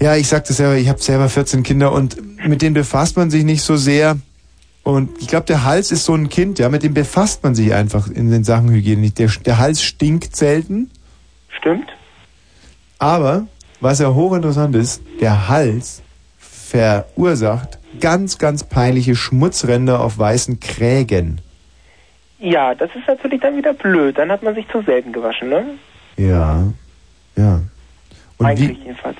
Ja, 0.00 0.16
ich 0.16 0.26
sagte 0.26 0.52
selber, 0.52 0.76
ich 0.76 0.88
habe 0.88 1.00
selber 1.00 1.28
14 1.28 1.62
Kinder 1.62 1.92
und 1.92 2.16
mit 2.46 2.62
denen 2.62 2.74
befasst 2.74 3.16
man 3.16 3.30
sich 3.30 3.44
nicht 3.44 3.62
so 3.62 3.76
sehr. 3.76 4.16
Und 4.84 5.20
ich 5.20 5.28
glaube, 5.28 5.46
der 5.46 5.64
Hals 5.64 5.90
ist 5.90 6.04
so 6.04 6.14
ein 6.14 6.28
Kind, 6.28 6.58
ja, 6.58 6.68
mit 6.68 6.82
dem 6.82 6.92
befasst 6.94 7.42
man 7.42 7.54
sich 7.54 7.72
einfach 7.74 8.06
in 8.06 8.30
den 8.30 8.44
Sachen 8.44 8.70
Hygiene 8.70 9.00
nicht. 9.00 9.18
Der, 9.18 9.28
der 9.44 9.58
Hals 9.58 9.82
stinkt 9.82 10.36
selten. 10.36 10.90
Stimmt. 11.58 11.90
Aber, 12.98 13.46
was 13.80 13.98
ja 13.98 14.12
hochinteressant 14.12 14.76
ist, 14.76 15.02
der 15.20 15.48
Hals 15.48 16.02
verursacht 16.38 17.78
ganz, 18.00 18.38
ganz 18.38 18.64
peinliche 18.64 19.14
Schmutzränder 19.14 20.00
auf 20.00 20.18
weißen 20.18 20.60
Krägen. 20.60 21.40
Ja, 22.38 22.74
das 22.74 22.90
ist 22.94 23.06
natürlich 23.06 23.40
dann 23.40 23.56
wieder 23.56 23.72
blöd. 23.72 24.18
Dann 24.18 24.30
hat 24.30 24.42
man 24.42 24.54
sich 24.54 24.68
zu 24.68 24.82
selten 24.82 25.12
gewaschen, 25.12 25.48
ne? 25.48 25.64
Ja, 26.16 26.64
ja. 27.36 27.60
Und 28.36 28.46
Eigentlich 28.46 28.78
wie, 28.80 28.82
jedenfalls. 28.84 29.16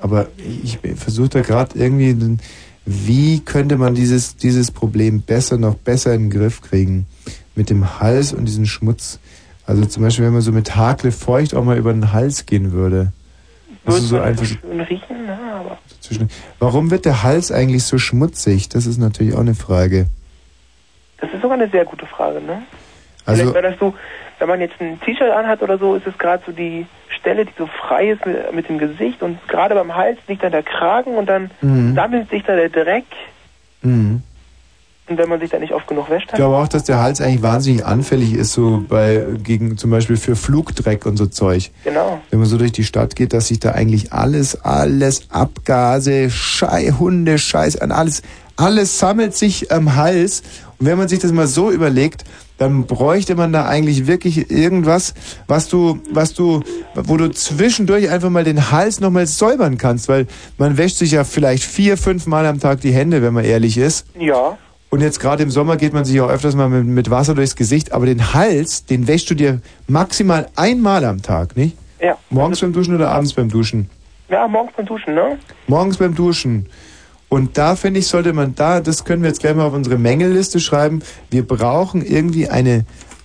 aber 0.00 0.26
ich 0.36 0.78
versuche 0.96 1.28
da 1.28 1.40
gerade 1.42 1.78
irgendwie, 1.78 2.38
wie 2.92 3.40
könnte 3.40 3.76
man 3.76 3.94
dieses, 3.94 4.36
dieses 4.36 4.72
Problem 4.72 5.22
besser, 5.22 5.58
noch 5.58 5.76
besser 5.76 6.12
in 6.12 6.28
den 6.28 6.30
Griff 6.30 6.60
kriegen? 6.60 7.06
Mit 7.54 7.70
dem 7.70 8.00
Hals 8.00 8.32
und 8.32 8.46
diesem 8.46 8.66
Schmutz. 8.66 9.20
Also 9.64 9.84
zum 9.84 10.02
Beispiel, 10.02 10.24
wenn 10.24 10.32
man 10.32 10.42
so 10.42 10.50
mit 10.50 10.74
Hakle 10.74 11.12
feucht 11.12 11.54
auch 11.54 11.62
mal 11.62 11.78
über 11.78 11.92
den 11.92 12.12
Hals 12.12 12.46
gehen 12.46 12.72
würde. 12.72 13.12
Also 13.84 14.00
so 14.00 14.20
einfach 14.20 14.44
so 14.44 14.56
Schön 14.56 14.80
riechen, 14.80 15.16
na, 15.26 15.60
aber. 15.60 15.78
Warum 16.58 16.90
wird 16.90 17.04
der 17.04 17.22
Hals 17.22 17.52
eigentlich 17.52 17.84
so 17.84 17.98
schmutzig? 17.98 18.68
Das 18.68 18.86
ist 18.86 18.98
natürlich 18.98 19.34
auch 19.34 19.40
eine 19.40 19.54
Frage. 19.54 20.06
das 21.18 21.30
ist 21.32 21.42
sogar 21.42 21.58
eine 21.58 21.70
sehr 21.70 21.84
gute 21.84 22.06
Frage, 22.06 22.40
ne? 22.40 22.62
Also, 23.24 23.42
Vielleicht 23.42 23.54
wäre 23.54 23.70
das 23.70 23.78
so, 23.78 23.94
wenn 24.40 24.48
man 24.48 24.60
jetzt 24.60 24.74
ein 24.80 25.00
T-Shirt 25.00 25.30
anhat 25.30 25.62
oder 25.62 25.78
so, 25.78 25.94
ist 25.94 26.06
es 26.06 26.16
gerade 26.18 26.42
so 26.46 26.52
die 26.52 26.86
Stelle, 27.18 27.44
die 27.44 27.52
so 27.58 27.66
frei 27.66 28.10
ist 28.10 28.24
mit, 28.26 28.54
mit 28.54 28.68
dem 28.68 28.78
Gesicht 28.78 29.22
und 29.22 29.38
gerade 29.48 29.74
beim 29.74 29.94
Hals 29.94 30.18
liegt 30.26 30.42
dann 30.42 30.52
der 30.52 30.62
Kragen 30.62 31.16
und 31.16 31.26
dann 31.28 31.50
Mhm. 31.60 31.94
sammelt 31.94 32.30
sich 32.30 32.42
da 32.44 32.56
der 32.56 32.70
Dreck 32.70 33.04
mhm. 33.82 34.22
und 35.08 35.18
wenn 35.18 35.28
man 35.28 35.40
sich 35.40 35.50
da 35.50 35.58
nicht 35.58 35.72
oft 35.74 35.86
genug 35.86 36.08
wäscht, 36.08 36.24
ich 36.26 36.30
dann 36.30 36.38
glaube 36.38 36.56
auch, 36.56 36.68
dass 36.68 36.84
der 36.84 37.00
Hals 37.02 37.20
eigentlich 37.20 37.42
wahnsinnig 37.42 37.84
anfällig 37.84 38.32
ist, 38.34 38.52
so 38.52 38.82
bei, 38.88 39.24
gegen, 39.42 39.76
zum 39.76 39.90
Beispiel 39.90 40.16
für 40.16 40.36
Flugdreck 40.36 41.04
und 41.04 41.16
so 41.18 41.26
Zeug. 41.26 41.70
Genau. 41.84 42.20
Wenn 42.30 42.38
man 42.38 42.48
so 42.48 42.56
durch 42.56 42.72
die 42.72 42.84
Stadt 42.84 43.16
geht, 43.16 43.32
dass 43.32 43.48
sich 43.48 43.60
da 43.60 43.72
eigentlich 43.72 44.12
alles, 44.12 44.64
alles 44.64 45.28
Abgase, 45.30 46.30
Schei, 46.30 46.92
Hunde, 46.98 47.38
Scheiß, 47.38 47.80
an 47.80 47.92
alles, 47.92 48.22
alles 48.56 48.98
sammelt 48.98 49.34
sich 49.36 49.70
am 49.72 49.96
Hals. 49.96 50.42
Und 50.78 50.86
wenn 50.86 50.96
man 50.96 51.08
sich 51.08 51.18
das 51.18 51.32
mal 51.32 51.46
so 51.46 51.70
überlegt, 51.70 52.24
dann 52.60 52.84
bräuchte 52.84 53.36
man 53.36 53.54
da 53.54 53.64
eigentlich 53.64 54.06
wirklich 54.06 54.50
irgendwas, 54.50 55.14
was 55.46 55.68
du, 55.68 55.98
was 56.12 56.34
du, 56.34 56.60
wo 56.94 57.16
du 57.16 57.30
zwischendurch 57.30 58.10
einfach 58.10 58.28
mal 58.28 58.44
den 58.44 58.70
Hals 58.70 59.00
nochmal 59.00 59.26
säubern 59.26 59.78
kannst, 59.78 60.10
weil 60.10 60.26
man 60.58 60.76
wäscht 60.76 60.98
sich 60.98 61.12
ja 61.12 61.24
vielleicht 61.24 61.64
vier, 61.64 61.96
fünf 61.96 62.26
Mal 62.26 62.44
am 62.44 62.60
Tag 62.60 62.82
die 62.82 62.92
Hände, 62.92 63.22
wenn 63.22 63.32
man 63.32 63.46
ehrlich 63.46 63.78
ist. 63.78 64.04
Ja. 64.18 64.58
Und 64.90 65.00
jetzt 65.00 65.20
gerade 65.20 65.42
im 65.42 65.50
Sommer 65.50 65.78
geht 65.78 65.94
man 65.94 66.04
sich 66.04 66.20
auch 66.20 66.28
öfters 66.28 66.54
mal 66.54 66.68
mit, 66.68 66.84
mit 66.84 67.08
Wasser 67.08 67.34
durchs 67.34 67.56
Gesicht, 67.56 67.92
aber 67.92 68.04
den 68.04 68.34
Hals, 68.34 68.84
den 68.84 69.08
wäschst 69.08 69.30
du 69.30 69.34
dir 69.34 69.62
maximal 69.88 70.48
einmal 70.54 71.06
am 71.06 71.22
Tag, 71.22 71.56
nicht? 71.56 71.78
Ja. 71.98 72.18
Morgens 72.28 72.60
beim 72.60 72.74
Duschen 72.74 72.94
oder 72.94 73.10
abends 73.10 73.32
beim 73.32 73.48
Duschen? 73.48 73.88
Ja, 74.28 74.46
morgens 74.46 74.74
beim 74.76 74.84
Duschen, 74.84 75.14
ne? 75.14 75.38
Morgens 75.66 75.96
beim 75.96 76.14
Duschen. 76.14 76.66
Und 77.30 77.56
da 77.56 77.76
finde 77.76 78.00
ich, 78.00 78.08
sollte 78.08 78.32
man 78.32 78.54
da, 78.56 78.80
das 78.80 79.04
können 79.04 79.22
wir 79.22 79.28
jetzt 79.28 79.40
gleich 79.40 79.54
mal 79.54 79.64
auf 79.64 79.72
unsere 79.72 79.96
Mängelliste 79.96 80.58
schreiben. 80.60 81.00
Wir 81.30 81.46
brauchen 81.46 82.04
irgendwie 82.04 82.48
eine, 82.48 82.84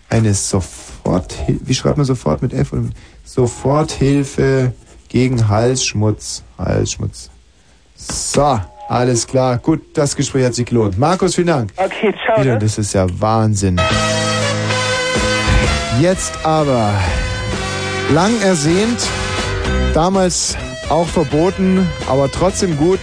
eine 0.09 0.33
Sofort, 0.35 1.35
wie 1.47 1.73
schreibt 1.73 1.97
man 1.97 2.05
sofort 2.05 2.41
mit 2.43 2.53
F? 2.53 2.71
Soforthilfe 3.25 4.73
gegen 5.09 5.49
Halsschmutz. 5.49 6.43
Halsschmutz. 6.57 7.31
So, 7.95 8.59
alles 8.89 9.25
klar. 9.25 9.57
Gut, 9.57 9.81
das 9.95 10.15
Gespräch 10.15 10.45
hat 10.45 10.53
sich 10.53 10.67
gelohnt. 10.67 10.99
Markus, 10.99 11.33
vielen 11.33 11.47
Dank. 11.47 11.73
Okay, 11.75 12.13
ciao. 12.23 12.39
Wieder, 12.41 12.53
Ne? 12.53 12.59
das 12.59 12.77
ist 12.77 12.93
ja 12.93 13.07
Wahnsinn. 13.19 13.81
Jetzt 15.99 16.33
aber, 16.45 16.93
lang 18.13 18.39
ersehnt, 18.41 18.99
damals 19.93 20.55
auch 20.89 21.07
verboten, 21.07 21.89
aber 22.07 22.31
trotzdem 22.31 22.77
gut, 22.77 22.99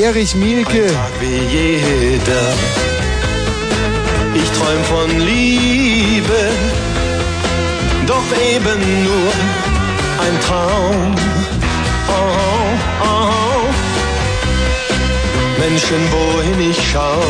Erich 0.00 0.34
Mielke. 0.34 0.90
wie 1.20 1.56
jeder. 1.56 2.52
Ich 4.34 4.50
träum 4.50 4.84
von 4.84 5.20
Liebe, 5.20 6.50
doch 8.06 8.24
eben 8.54 9.04
nur 9.04 9.32
ein 10.20 10.40
Traum. 10.40 11.14
Oh, 12.08 13.04
oh. 13.04 13.68
Menschen, 15.58 16.00
wohin 16.12 16.70
ich 16.70 16.78
schau, 16.92 17.22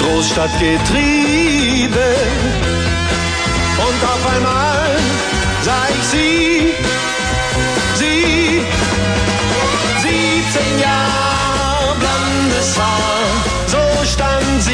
Großstadt 0.00 0.52
getrieben. 0.58 1.88
Und 3.78 4.00
auf 4.04 4.34
einmal 4.34 4.96
sah 5.62 5.86
ich 5.96 6.04
sie, 6.08 6.57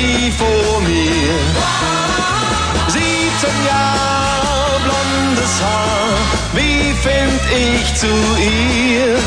sie 0.04 0.30
vor 0.32 0.80
mir. 0.80 1.38
17 2.88 3.64
Jahre 3.66 4.80
blondes 4.84 5.54
Haar, 5.62 6.16
wie 6.54 6.92
find 7.04 7.40
ich 7.50 7.94
zu 7.94 8.06
ihr? 8.06 9.18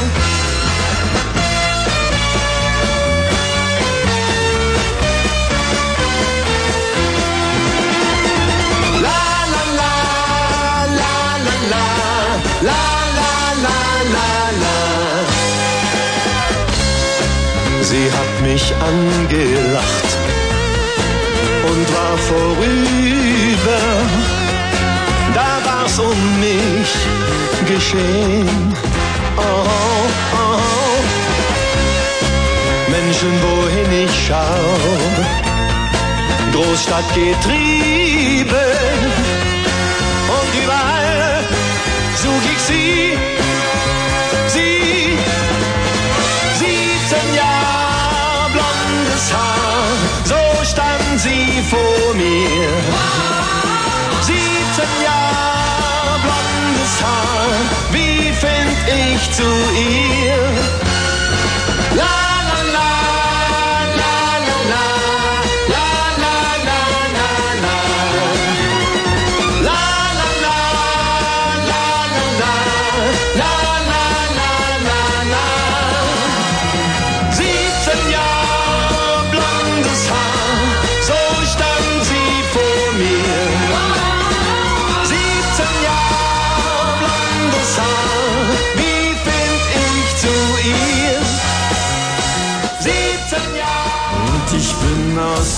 Sie 17.89 18.11
hat 18.11 18.41
mich 18.41 18.73
angelacht 18.75 20.26
und 21.70 21.86
war 21.95 22.18
vorüber. 22.18 23.82
Da 25.34 25.51
war's 25.68 25.99
um 25.99 26.20
mich 26.39 26.91
geschehen. 27.65 28.74
Oh, 29.38 29.41
oh. 30.43 30.99
Menschen, 32.89 33.34
wohin 33.45 33.91
ich 34.05 34.13
schau, 34.28 34.59
Großstadt 36.53 37.07
getrieben. 37.13 38.47
Und 40.38 40.51
überall 40.63 41.43
such 42.24 42.45
ich 42.53 42.61
sie, 42.70 43.18
sie 51.28 51.61
vor 51.69 52.13
mir. 52.15 52.69
Siebzehn 54.21 54.93
Jahre 55.03 56.19
blondes 56.25 56.93
Haar, 57.03 57.51
wie 57.91 58.34
find 58.43 58.78
ich 58.88 59.32
zu 59.32 59.43
ihr? 59.43 60.86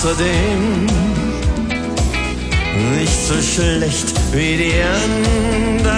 Außerdem 0.00 0.86
nicht 2.98 3.26
so 3.26 3.34
schlecht 3.34 4.14
wie 4.32 4.56
die 4.56 4.72
anderen. 4.82 5.94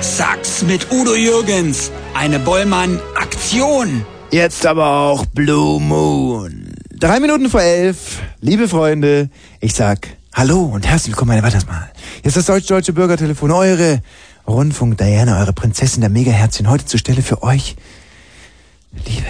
Sax 0.00 0.62
mit 0.62 0.92
Udo 0.92 1.16
Jürgens. 1.16 1.90
Eine 2.14 2.38
Bollmann-Aktion. 2.38 4.06
Jetzt 4.30 4.64
aber 4.64 4.86
auch 4.86 5.26
Blue 5.26 5.80
Moon. 5.80 6.72
Drei 6.92 7.18
Minuten 7.18 7.50
vor 7.50 7.62
elf, 7.62 8.20
liebe 8.40 8.68
Freunde, 8.68 9.28
ich 9.60 9.74
sag 9.74 10.19
Hallo 10.32 10.62
und 10.62 10.86
herzlich 10.86 11.12
willkommen, 11.12 11.40
meine 11.42 11.42
mal. 11.66 11.90
Hier 12.22 12.26
ist 12.26 12.36
das 12.36 12.46
deutsch-deutsche 12.46 12.92
Bürgertelefon, 12.92 13.50
eure 13.50 14.00
Rundfunk 14.46 14.96
Diana, 14.96 15.40
eure 15.40 15.52
Prinzessin 15.52 16.02
der 16.02 16.08
Megaherzchen. 16.08 16.70
Heute 16.70 16.86
zur 16.86 17.00
Stelle 17.00 17.20
für 17.20 17.42
euch, 17.42 17.74
liebe 18.92 19.26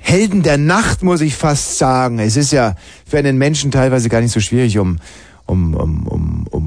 Helden 0.00 0.42
der 0.42 0.58
Nacht, 0.58 1.04
muss 1.04 1.20
ich 1.20 1.36
fast 1.36 1.78
sagen. 1.78 2.18
Es 2.18 2.36
ist 2.36 2.50
ja 2.50 2.74
für 3.06 3.18
einen 3.18 3.38
Menschen 3.38 3.70
teilweise 3.70 4.08
gar 4.08 4.20
nicht 4.20 4.32
so 4.32 4.40
schwierig, 4.40 4.78
um, 4.78 4.98
um, 5.46 5.74
um, 5.74 6.08
um, 6.08 6.46
um 6.50 6.61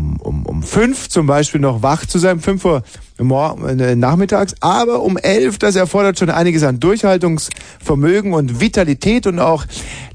fünf 0.66 1.09
zum 1.09 1.28
Beispiel 1.28 1.61
noch 1.61 1.82
wach 1.82 2.05
zu 2.05 2.20
sein, 2.20 2.39
fünf 2.39 2.66
Uhr 2.66 2.84
äh, 3.18 3.95
nachmittags, 3.95 4.55
aber 4.59 5.01
um 5.01 5.18
elf, 5.18 5.57
das 5.57 5.76
erfordert 5.76 6.20
schon 6.20 6.30
einiges 6.30 6.63
an 6.63 6.80
Durchhaltungsvermögen 6.80 8.34
und 8.34 8.59
Vitalität 8.59 9.26
und 9.28 9.39
auch 9.39 9.66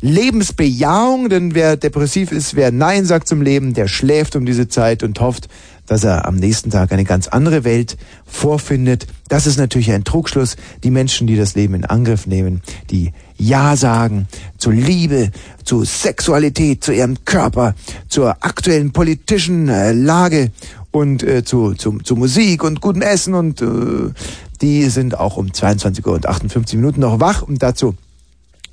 Lebensbejahung, 0.00 1.28
denn 1.28 1.54
wer 1.54 1.76
depressiv 1.76 2.32
ist, 2.32 2.56
wer 2.56 2.72
Nein 2.72 3.06
sagt 3.06 3.28
zum 3.28 3.40
Leben, 3.40 3.72
der 3.72 3.88
schläft 3.88 4.36
um 4.36 4.44
diese 4.44 4.68
Zeit 4.68 5.02
und 5.02 5.18
hofft, 5.20 5.48
dass 5.86 6.04
er 6.04 6.28
am 6.28 6.36
nächsten 6.36 6.70
Tag 6.70 6.92
eine 6.92 7.04
ganz 7.04 7.26
andere 7.26 7.64
Welt 7.64 7.96
vorfindet. 8.24 9.06
Das 9.28 9.46
ist 9.46 9.58
natürlich 9.58 9.90
ein 9.90 10.04
Trugschluss. 10.04 10.56
Die 10.84 10.90
Menschen, 10.90 11.26
die 11.26 11.36
das 11.36 11.56
Leben 11.56 11.74
in 11.74 11.84
Angriff 11.84 12.26
nehmen, 12.26 12.62
die 12.90 13.12
Ja 13.40 13.76
sagen 13.76 14.28
zur 14.58 14.72
Liebe, 14.72 15.30
zu 15.64 15.84
Sexualität, 15.84 16.84
zu 16.84 16.92
ihrem 16.92 17.24
Körper, 17.24 17.74
zur 18.08 18.36
aktuellen 18.44 18.92
politischen 18.92 19.68
äh, 19.68 19.92
Lage 19.92 20.50
und 20.90 21.22
äh, 21.22 21.44
zu, 21.44 21.74
zu, 21.74 21.98
zu 21.98 22.16
Musik 22.16 22.64
und 22.64 22.80
gutem 22.80 23.02
Essen 23.02 23.34
und 23.34 23.62
äh, 23.62 24.12
die 24.60 24.84
sind 24.84 25.18
auch 25.18 25.36
um 25.36 25.52
22 25.52 26.06
Uhr 26.06 26.14
und 26.14 26.26
58 26.26 26.76
Minuten 26.76 27.00
noch 27.00 27.20
wach 27.20 27.42
und 27.42 27.62
dazu 27.62 27.94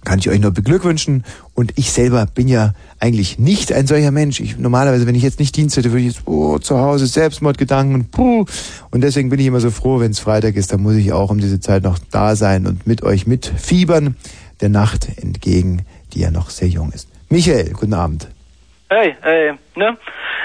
kann 0.07 0.19
ich 0.19 0.29
euch 0.29 0.39
nur 0.39 0.51
beglückwünschen. 0.51 1.25
Und 1.53 1.73
ich 1.75 1.91
selber 1.91 2.25
bin 2.27 2.47
ja 2.47 2.73
eigentlich 2.99 3.39
nicht 3.39 3.73
ein 3.73 3.87
solcher 3.87 4.11
Mensch. 4.11 4.39
Ich, 4.39 4.57
normalerweise, 4.57 5.05
wenn 5.05 5.15
ich 5.15 5.23
jetzt 5.23 5.39
nicht 5.39 5.55
Dienst 5.57 5.75
hätte, 5.75 5.91
würde 5.91 5.99
ich 5.99 6.13
jetzt 6.13 6.21
oh, 6.25 6.59
zu 6.59 6.79
Hause 6.79 7.07
Selbstmordgedanken 7.07 7.95
und 7.95 8.11
puh. 8.11 8.45
Und 8.89 9.01
deswegen 9.01 9.29
bin 9.29 9.39
ich 9.39 9.47
immer 9.47 9.59
so 9.59 9.69
froh, 9.69 9.99
wenn 9.99 10.11
es 10.11 10.19
Freitag 10.19 10.55
ist, 10.55 10.71
dann 10.71 10.81
muss 10.81 10.95
ich 10.95 11.11
auch 11.11 11.29
um 11.29 11.39
diese 11.39 11.59
Zeit 11.59 11.83
noch 11.83 11.99
da 12.09 12.37
sein 12.37 12.67
und 12.67 12.87
mit 12.87 13.03
euch 13.03 13.27
mitfiebern, 13.27 14.15
der 14.61 14.69
Nacht 14.69 15.07
entgegen, 15.21 15.85
die 16.13 16.21
ja 16.21 16.31
noch 16.31 16.49
sehr 16.49 16.67
jung 16.67 16.91
ist. 16.91 17.09
Michael, 17.29 17.73
guten 17.73 17.93
Abend. 17.93 18.27
Hey, 18.89 19.15
ey, 19.21 19.53
ne? 19.75 19.97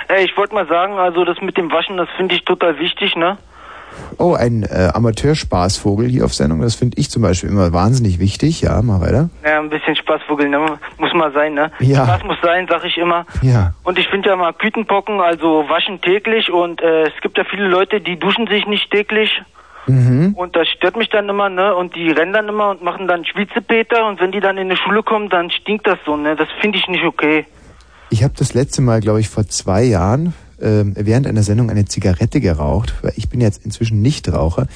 Ey, 0.09 0.25
ich 0.25 0.37
wollte 0.37 0.55
mal 0.55 0.67
sagen, 0.67 0.95
also 0.95 1.25
das 1.25 1.41
mit 1.41 1.57
dem 1.57 1.71
Waschen, 1.71 1.97
das 1.97 2.09
finde 2.17 2.35
ich 2.35 2.45
total 2.45 2.79
wichtig, 2.79 3.15
ne? 3.17 3.39
Oh, 4.19 4.35
ein 4.35 4.63
äh, 4.63 4.91
Amateurspaßvogel 4.95 6.09
hier 6.09 6.25
auf 6.25 6.35
Sendung, 6.35 6.61
das 6.61 6.75
finde 6.75 6.99
ich 6.99 7.11
zum 7.11 7.23
Beispiel 7.23 7.51
immer 7.51 7.73
wahnsinnig 7.73 8.19
wichtig. 8.19 8.63
Ja, 8.63 8.81
mal 8.83 9.01
weiter. 9.01 9.31
Ja, 9.45 9.61
ein 9.61 9.71
bisschen 9.71 9.97
Spaßvogel, 9.97 10.49
ne? 10.49 10.79
Muss 10.99 11.13
mal 11.15 11.33
sein, 11.33 11.55
ne? 11.55 11.71
Ja. 11.81 12.05
Spaß 12.05 12.25
muss 12.25 12.39
sein, 12.43 12.67
sag 12.69 12.85
ich 12.85 12.97
immer. 12.97 13.27
Ja. 13.43 13.75
Und 13.85 13.99
ich 13.99 14.09
finde 14.09 14.31
ja 14.31 14.37
mal 14.37 14.53
Kütenpocken, 14.53 15.21
also 15.21 15.69
waschen 15.69 16.01
täglich 16.01 16.51
und 16.51 16.81
äh, 16.83 17.03
es 17.05 17.21
gibt 17.23 17.39
ja 17.39 17.45
viele 17.45 17.69
Leute, 17.69 18.01
die 18.01 18.19
duschen 18.19 18.47
sich 18.47 18.67
nicht 18.67 18.91
täglich. 18.91 19.43
Mhm. 19.87 20.35
Und 20.35 20.55
das 20.55 20.69
stört 20.69 20.97
mich 20.97 21.09
dann 21.11 21.29
immer, 21.29 21.49
ne? 21.49 21.75
Und 21.75 21.97
die 21.97 22.11
rennen 22.11 22.33
dann 22.33 22.49
immer 22.49 22.71
und 22.71 22.83
machen 22.83 23.09
dann 23.09 23.25
Schwitzepeter 23.25 24.07
und 24.07 24.21
wenn 24.21 24.33
die 24.33 24.41
dann 24.41 24.57
in 24.57 24.69
die 24.69 24.77
Schule 24.77 25.03
kommen, 25.03 25.29
dann 25.29 25.51
stinkt 25.51 25.87
das 25.87 25.99
so, 26.07 26.17
ne? 26.17 26.37
Das 26.37 26.49
finde 26.61 26.79
ich 26.79 26.87
nicht 26.89 27.05
okay. 27.05 27.47
Ich 28.11 28.23
habe 28.23 28.35
das 28.37 28.55
letzte 28.55 28.83
Mal, 28.83 29.01
glaube 29.01 29.21
ich, 29.21 29.29
vor 29.29 29.47
zwei 29.47 29.85
Jahren 29.85 30.35
ähm, 30.61 30.95
während 30.97 31.27
einer 31.27 31.43
Sendung 31.43 31.71
eine 31.71 31.87
Zigarette 31.87 32.41
geraucht, 32.41 32.95
weil 33.03 33.13
ich 33.17 33.29
bin 33.29 33.41
jetzt 33.41 33.65
inzwischen 33.65 34.03
Nichtraucher. 34.03 34.67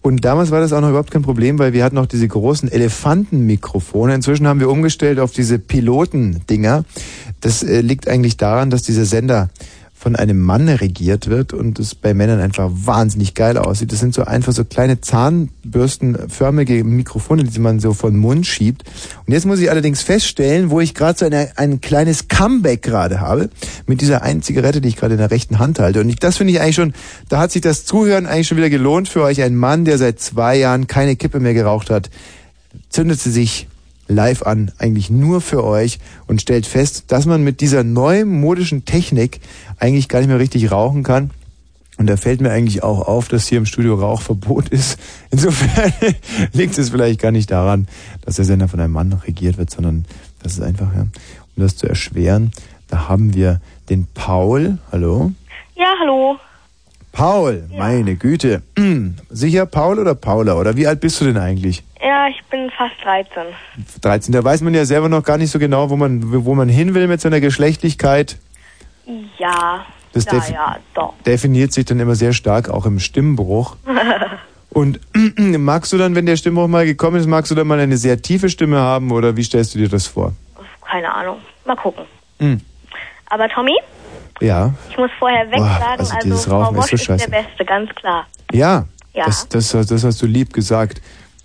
Und 0.00 0.24
damals 0.24 0.50
war 0.50 0.60
das 0.60 0.72
auch 0.72 0.80
noch 0.80 0.90
überhaupt 0.90 1.10
kein 1.10 1.22
Problem, 1.22 1.58
weil 1.58 1.72
wir 1.72 1.82
hatten 1.82 1.94
noch 1.94 2.06
diese 2.06 2.28
großen 2.28 2.70
Elefantenmikrofone. 2.70 4.14
Inzwischen 4.14 4.46
haben 4.46 4.60
wir 4.60 4.68
umgestellt 4.68 5.18
auf 5.18 5.32
diese 5.32 5.58
Pilotendinger. 5.58 6.84
Das 7.40 7.62
äh, 7.62 7.80
liegt 7.80 8.08
eigentlich 8.08 8.36
daran, 8.36 8.70
dass 8.70 8.82
dieser 8.82 9.06
Sender 9.06 9.48
von 10.04 10.16
einem 10.16 10.38
Mann 10.38 10.68
regiert 10.68 11.28
wird 11.28 11.54
und 11.54 11.78
es 11.78 11.94
bei 11.94 12.12
Männern 12.12 12.38
einfach 12.38 12.70
wahnsinnig 12.70 13.32
geil 13.32 13.56
aussieht. 13.56 13.90
Das 13.90 14.00
sind 14.00 14.12
so 14.12 14.26
einfach 14.26 14.52
so 14.52 14.62
kleine 14.62 15.00
zahnbürstenförmige 15.00 16.84
Mikrofone, 16.84 17.44
die 17.44 17.58
man 17.58 17.80
so 17.80 17.94
von 17.94 18.14
Mund 18.14 18.46
schiebt. 18.46 18.84
Und 19.26 19.32
jetzt 19.32 19.46
muss 19.46 19.60
ich 19.60 19.70
allerdings 19.70 20.02
feststellen, 20.02 20.68
wo 20.68 20.80
ich 20.80 20.92
gerade 20.94 21.18
so 21.18 21.24
eine, 21.24 21.56
ein 21.56 21.80
kleines 21.80 22.28
Comeback 22.28 22.82
gerade 22.82 23.22
habe, 23.22 23.48
mit 23.86 24.02
dieser 24.02 24.22
einen 24.22 24.42
Zigarette, 24.42 24.82
die 24.82 24.88
ich 24.88 24.96
gerade 24.96 25.14
in 25.14 25.20
der 25.20 25.30
rechten 25.30 25.58
Hand 25.58 25.78
halte. 25.78 26.02
Und 26.02 26.10
ich, 26.10 26.16
das 26.16 26.36
finde 26.36 26.52
ich 26.52 26.60
eigentlich 26.60 26.74
schon, 26.74 26.92
da 27.30 27.38
hat 27.38 27.50
sich 27.50 27.62
das 27.62 27.86
Zuhören 27.86 28.26
eigentlich 28.26 28.48
schon 28.48 28.58
wieder 28.58 28.68
gelohnt 28.68 29.08
für 29.08 29.22
euch. 29.22 29.40
Ein 29.40 29.56
Mann, 29.56 29.86
der 29.86 29.96
seit 29.96 30.20
zwei 30.20 30.58
Jahren 30.58 30.86
keine 30.86 31.16
Kippe 31.16 31.40
mehr 31.40 31.54
geraucht 31.54 31.88
hat, 31.88 32.10
zündet 32.90 33.20
sie 33.20 33.30
sich 33.30 33.68
live 34.08 34.42
an, 34.42 34.72
eigentlich 34.78 35.10
nur 35.10 35.40
für 35.40 35.64
euch 35.64 35.98
und 36.26 36.40
stellt 36.40 36.66
fest, 36.66 37.04
dass 37.08 37.26
man 37.26 37.42
mit 37.42 37.60
dieser 37.60 37.84
neumodischen 37.84 38.84
Technik 38.84 39.40
eigentlich 39.78 40.08
gar 40.08 40.20
nicht 40.20 40.28
mehr 40.28 40.38
richtig 40.38 40.70
rauchen 40.70 41.02
kann. 41.02 41.30
Und 41.96 42.08
da 42.08 42.16
fällt 42.16 42.40
mir 42.40 42.50
eigentlich 42.50 42.82
auch 42.82 43.06
auf, 43.06 43.28
dass 43.28 43.46
hier 43.46 43.58
im 43.58 43.66
Studio 43.66 43.94
Rauchverbot 43.94 44.68
ist. 44.68 44.98
Insofern 45.30 45.92
liegt 46.52 46.76
es 46.76 46.90
vielleicht 46.90 47.20
gar 47.20 47.30
nicht 47.30 47.50
daran, 47.50 47.86
dass 48.22 48.36
der 48.36 48.44
Sender 48.44 48.68
von 48.68 48.80
einem 48.80 48.92
Mann 48.92 49.12
regiert 49.12 49.58
wird, 49.58 49.70
sondern 49.70 50.04
das 50.42 50.54
ist 50.54 50.62
einfach, 50.62 50.92
ja, 50.94 51.02
um 51.02 51.62
das 51.62 51.76
zu 51.76 51.86
erschweren, 51.86 52.50
da 52.88 53.08
haben 53.08 53.34
wir 53.34 53.60
den 53.88 54.06
Paul. 54.12 54.78
Hallo? 54.90 55.32
Ja, 55.76 55.94
hallo. 56.00 56.36
Paul, 57.12 57.64
meine 57.70 58.16
Güte. 58.16 58.62
Sicher 59.30 59.66
Paul 59.66 60.00
oder 60.00 60.16
Paula? 60.16 60.54
Oder 60.54 60.76
wie 60.76 60.88
alt 60.88 61.00
bist 61.00 61.20
du 61.20 61.26
denn 61.26 61.38
eigentlich? 61.38 61.84
Ja, 62.04 62.28
ich 62.28 62.44
bin 62.50 62.70
fast 62.70 62.94
13. 63.02 63.44
13. 64.02 64.32
Da 64.32 64.44
weiß 64.44 64.60
man 64.60 64.74
ja 64.74 64.84
selber 64.84 65.08
noch 65.08 65.22
gar 65.22 65.38
nicht 65.38 65.50
so 65.50 65.58
genau, 65.58 65.88
wo 65.88 65.96
man, 65.96 66.44
wo 66.44 66.54
man 66.54 66.68
hin 66.68 66.92
will 66.92 67.06
mit 67.06 67.22
seiner 67.22 67.40
Geschlechtlichkeit. 67.40 68.36
Ja. 69.38 69.86
Das 70.12 70.26
ja, 70.26 70.44
ja, 70.52 70.76
doch. 70.92 71.14
Definiert 71.24 71.72
sich 71.72 71.86
dann 71.86 71.98
immer 71.98 72.14
sehr 72.14 72.34
stark 72.34 72.68
auch 72.68 72.84
im 72.84 73.00
Stimmbruch. 73.00 73.76
Und 74.70 75.00
magst 75.38 75.92
du 75.92 75.98
dann, 75.98 76.14
wenn 76.14 76.26
der 76.26 76.36
Stimmbruch 76.36 76.68
mal 76.68 76.84
gekommen 76.84 77.16
ist, 77.16 77.26
magst 77.26 77.50
du 77.50 77.54
dann 77.54 77.66
mal 77.66 77.80
eine 77.80 77.96
sehr 77.96 78.20
tiefe 78.20 78.50
Stimme 78.50 78.78
haben 78.78 79.10
oder 79.10 79.36
wie 79.36 79.42
stellst 79.42 79.74
du 79.74 79.78
dir 79.78 79.88
das 79.88 80.06
vor? 80.06 80.32
Keine 80.84 81.12
Ahnung. 81.12 81.38
Mal 81.64 81.76
gucken. 81.76 82.04
Hm. 82.38 82.60
Aber 83.30 83.48
Tommy, 83.48 83.76
Ja, 84.40 84.74
ich 84.90 84.98
muss 84.98 85.10
vorher 85.18 85.50
weg 85.50 85.58
Boah, 85.58 85.78
sagen, 85.80 86.00
also 86.00 86.14
also, 86.16 86.36
Frau 86.36 86.62
Rauchen 86.62 86.76
ist 86.76 86.92
Wosch 86.92 87.04
so 87.06 87.12
ist 87.14 87.22
der 87.24 87.30
Beste, 87.30 87.64
ganz 87.64 87.90
klar. 87.94 88.26
ja, 88.52 88.84
Ja. 89.14 89.24
Das, 89.24 89.48
das, 89.48 89.70
das 89.70 90.04
hast 90.04 90.20
du 90.20 90.26
lieb 90.26 90.52
gesagt. 90.52 91.00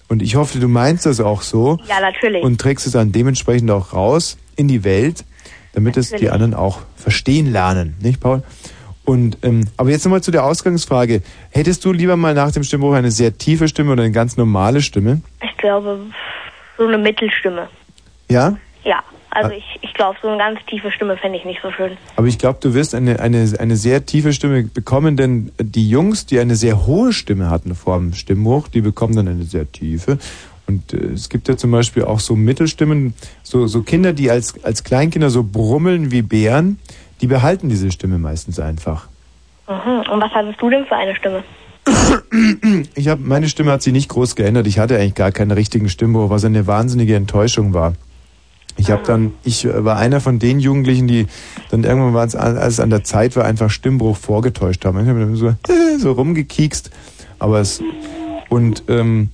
Und 0.09 0.21
ich 0.21 0.35
hoffe, 0.35 0.59
du 0.59 0.67
meinst 0.67 1.05
das 1.05 1.21
auch 1.21 1.43
so. 1.43 1.77
Ja, 1.87 2.01
natürlich. 2.01 2.43
Und 2.43 2.59
trägst 2.59 2.85
es 2.85 2.93
dann 2.93 3.11
dementsprechend 3.11 3.71
auch 3.71 3.93
raus 3.93 4.37
in 4.55 4.67
die 4.67 4.83
Welt, 4.83 5.23
damit 5.73 5.95
es 5.97 6.07
die 6.09 6.13
Natürlich. 6.15 6.33
anderen 6.33 6.53
auch 6.55 6.79
verstehen 6.95 7.51
lernen, 7.51 7.95
nicht 8.01 8.19
Paul? 8.19 8.43
Und 9.05 9.37
ähm, 9.43 9.67
aber 9.77 9.89
jetzt 9.89 10.05
nochmal 10.05 10.21
zu 10.21 10.31
der 10.31 10.43
Ausgangsfrage. 10.43 11.21
Hättest 11.51 11.85
du 11.85 11.93
lieber 11.93 12.15
mal 12.15 12.33
nach 12.33 12.51
dem 12.51 12.63
Stimmbruch 12.63 12.93
eine 12.93 13.11
sehr 13.11 13.37
tiefe 13.37 13.67
Stimme 13.67 13.93
oder 13.93 14.03
eine 14.03 14.11
ganz 14.11 14.35
normale 14.37 14.81
Stimme? 14.81 15.21
Ich 15.41 15.57
glaube, 15.57 15.99
so 16.77 16.85
eine 16.85 16.97
Mittelstimme. 16.97 17.69
Ja? 18.29 18.57
Ja, 18.83 19.03
also 19.31 19.51
ich, 19.51 19.79
ich 19.81 19.93
glaube, 19.93 20.17
so 20.21 20.27
eine 20.27 20.37
ganz 20.37 20.59
tiefe 20.65 20.91
Stimme 20.91 21.17
fände 21.17 21.37
ich 21.37 21.45
nicht 21.45 21.61
so 21.61 21.71
schön. 21.71 21.97
Aber 22.15 22.27
ich 22.27 22.37
glaube, 22.37 22.59
du 22.61 22.73
wirst 22.73 22.95
eine, 22.95 23.19
eine, 23.19 23.47
eine 23.59 23.75
sehr 23.75 24.05
tiefe 24.05 24.33
Stimme 24.33 24.63
bekommen, 24.63 25.17
denn 25.17 25.51
die 25.59 25.87
Jungs, 25.89 26.25
die 26.25 26.39
eine 26.39 26.55
sehr 26.55 26.87
hohe 26.87 27.13
Stimme 27.13 27.49
hatten 27.49 27.75
vor 27.75 27.97
dem 27.97 28.13
Stimmbruch, 28.13 28.67
die 28.67 28.81
bekommen 28.81 29.15
dann 29.15 29.27
eine 29.27 29.43
sehr 29.43 29.71
tiefe. 29.71 30.17
Und 30.67 30.93
äh, 30.93 31.13
es 31.13 31.29
gibt 31.29 31.47
ja 31.47 31.57
zum 31.57 31.71
Beispiel 31.71 32.03
auch 32.03 32.19
so 32.19 32.35
Mittelstimmen, 32.35 33.13
so, 33.43 33.67
so 33.67 33.83
Kinder, 33.83 34.13
die 34.13 34.31
als, 34.31 34.63
als 34.63 34.83
Kleinkinder 34.83 35.29
so 35.29 35.43
brummeln 35.43 36.11
wie 36.11 36.21
Bären, 36.21 36.79
die 37.21 37.27
behalten 37.27 37.69
diese 37.69 37.91
Stimme 37.91 38.17
meistens 38.17 38.59
einfach. 38.59 39.07
Mhm. 39.67 40.11
Und 40.11 40.21
was 40.21 40.31
hattest 40.31 40.61
du 40.61 40.69
denn 40.69 40.85
für 40.85 40.95
eine 40.95 41.15
Stimme? 41.15 41.43
Ich 42.95 43.07
habe 43.07 43.21
meine 43.21 43.49
Stimme 43.49 43.71
hat 43.71 43.81
sich 43.81 43.93
nicht 43.93 44.09
groß 44.09 44.35
geändert. 44.35 44.67
Ich 44.67 44.77
hatte 44.77 44.95
eigentlich 44.95 45.15
gar 45.15 45.31
keinen 45.31 45.51
richtigen 45.51 45.89
Stimmbruch, 45.89 46.29
was 46.29 46.45
eine 46.45 46.67
wahnsinnige 46.67 47.15
Enttäuschung 47.15 47.73
war. 47.73 47.93
Ich 48.79 48.91
habe 48.91 49.03
dann, 49.05 49.33
ich 49.43 49.65
äh, 49.65 49.83
war 49.83 49.97
einer 49.97 50.21
von 50.21 50.39
den 50.39 50.59
Jugendlichen, 50.59 51.07
die 51.07 51.27
dann 51.69 51.83
irgendwann 51.83 52.13
war 52.13 52.25
es, 52.25 52.35
als 52.35 52.73
es 52.75 52.79
an 52.79 52.89
der 52.89 53.03
Zeit 53.03 53.35
war, 53.35 53.43
einfach 53.43 53.69
Stimmbruch 53.69 54.15
vorgetäuscht 54.15 54.85
haben. 54.85 54.99
Ich 55.03 55.07
habe 55.09 55.19
dann 55.19 55.35
so, 55.35 55.53
so 55.97 56.11
rumgekiekst, 56.13 56.89
aber 57.39 57.59
es 57.59 57.83
und 58.49 58.83
ähm, 58.87 59.29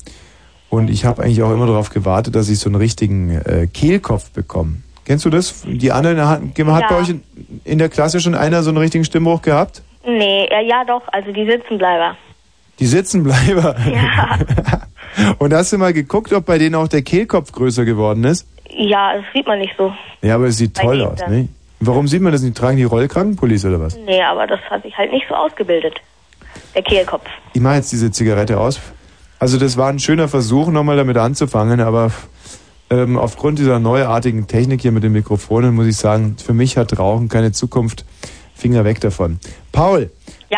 und 0.69 0.89
ich 0.89 1.05
habe 1.05 1.23
eigentlich 1.23 1.43
auch 1.43 1.53
immer 1.53 1.67
darauf 1.67 1.89
gewartet, 1.91 2.35
dass 2.35 2.49
ich 2.49 2.59
so 2.59 2.69
einen 2.69 2.75
richtigen 2.75 3.29
äh, 3.29 3.67
Kehlkopf 3.71 4.31
bekomme. 4.31 4.77
Kennst 5.05 5.23
du 5.23 5.29
das? 5.29 5.63
Die 5.65 5.91
anderen 5.91 6.19
hat, 6.27 6.41
hat 6.41 6.57
Ja. 6.57 6.87
bei 6.89 6.95
euch 6.97 7.09
in, 7.09 7.23
in 7.63 7.77
der 7.77 7.89
Klasse 7.89 8.19
schon 8.19 8.33
einer 8.33 8.63
so 8.63 8.71
einen 8.71 8.79
richtigen 8.79 9.05
Stimmbruch 9.05 9.43
gehabt? 9.43 9.83
Nee, 10.05 10.47
ja, 10.49 10.59
ja 10.61 10.83
doch, 10.85 11.03
also 11.13 11.31
die 11.31 11.45
Sitzenbleiber. 11.45 12.17
Die 12.79 12.87
Sitzenbleiber. 12.87 13.75
Ja. 13.89 14.39
Und 15.37 15.53
hast 15.53 15.71
du 15.71 15.77
mal 15.77 15.93
geguckt, 15.93 16.33
ob 16.33 16.45
bei 16.45 16.57
denen 16.57 16.75
auch 16.75 16.87
der 16.87 17.03
Kehlkopf 17.03 17.51
größer 17.51 17.85
geworden 17.85 18.23
ist? 18.23 18.47
Ja, 18.69 19.15
das 19.15 19.25
sieht 19.33 19.47
man 19.47 19.59
nicht 19.59 19.73
so. 19.77 19.93
Ja, 20.21 20.35
aber 20.35 20.45
es 20.45 20.57
sieht 20.57 20.73
Bei 20.73 20.83
toll 20.83 21.01
aus, 21.01 21.19
ne? 21.27 21.47
Warum 21.79 22.07
sieht 22.07 22.21
man 22.21 22.31
das 22.31 22.41
nicht? 22.41 22.57
Tragen 22.57 22.77
die 22.77 22.83
Rollkrankenpullis 22.83 23.65
oder 23.65 23.79
was? 23.79 23.97
Nee, 23.97 24.21
aber 24.21 24.47
das 24.47 24.59
hat 24.69 24.83
sich 24.83 24.97
halt 24.97 25.11
nicht 25.11 25.25
so 25.27 25.35
ausgebildet. 25.35 25.95
Der 26.73 26.81
Kehlkopf. 26.81 27.25
Ich 27.53 27.61
mache 27.61 27.75
jetzt 27.75 27.91
diese 27.91 28.11
Zigarette 28.11 28.59
aus. 28.59 28.79
Also 29.39 29.57
das 29.57 29.77
war 29.77 29.89
ein 29.89 29.99
schöner 29.99 30.27
Versuch, 30.27 30.69
nochmal 30.69 30.95
damit 30.95 31.17
anzufangen, 31.17 31.81
aber 31.81 32.11
ähm, 32.89 33.17
aufgrund 33.17 33.59
dieser 33.59 33.79
neuartigen 33.79 34.47
Technik 34.47 34.81
hier 34.81 34.91
mit 34.91 35.03
den 35.03 35.11
Mikrofonen 35.11 35.75
muss 35.75 35.87
ich 35.87 35.97
sagen, 35.97 36.37
für 36.37 36.53
mich 36.53 36.77
hat 36.77 36.97
Rauchen 36.97 37.29
keine 37.29 37.51
Zukunft. 37.51 38.05
Finger 38.55 38.85
weg 38.85 39.01
davon. 39.01 39.39
Paul, 39.73 40.09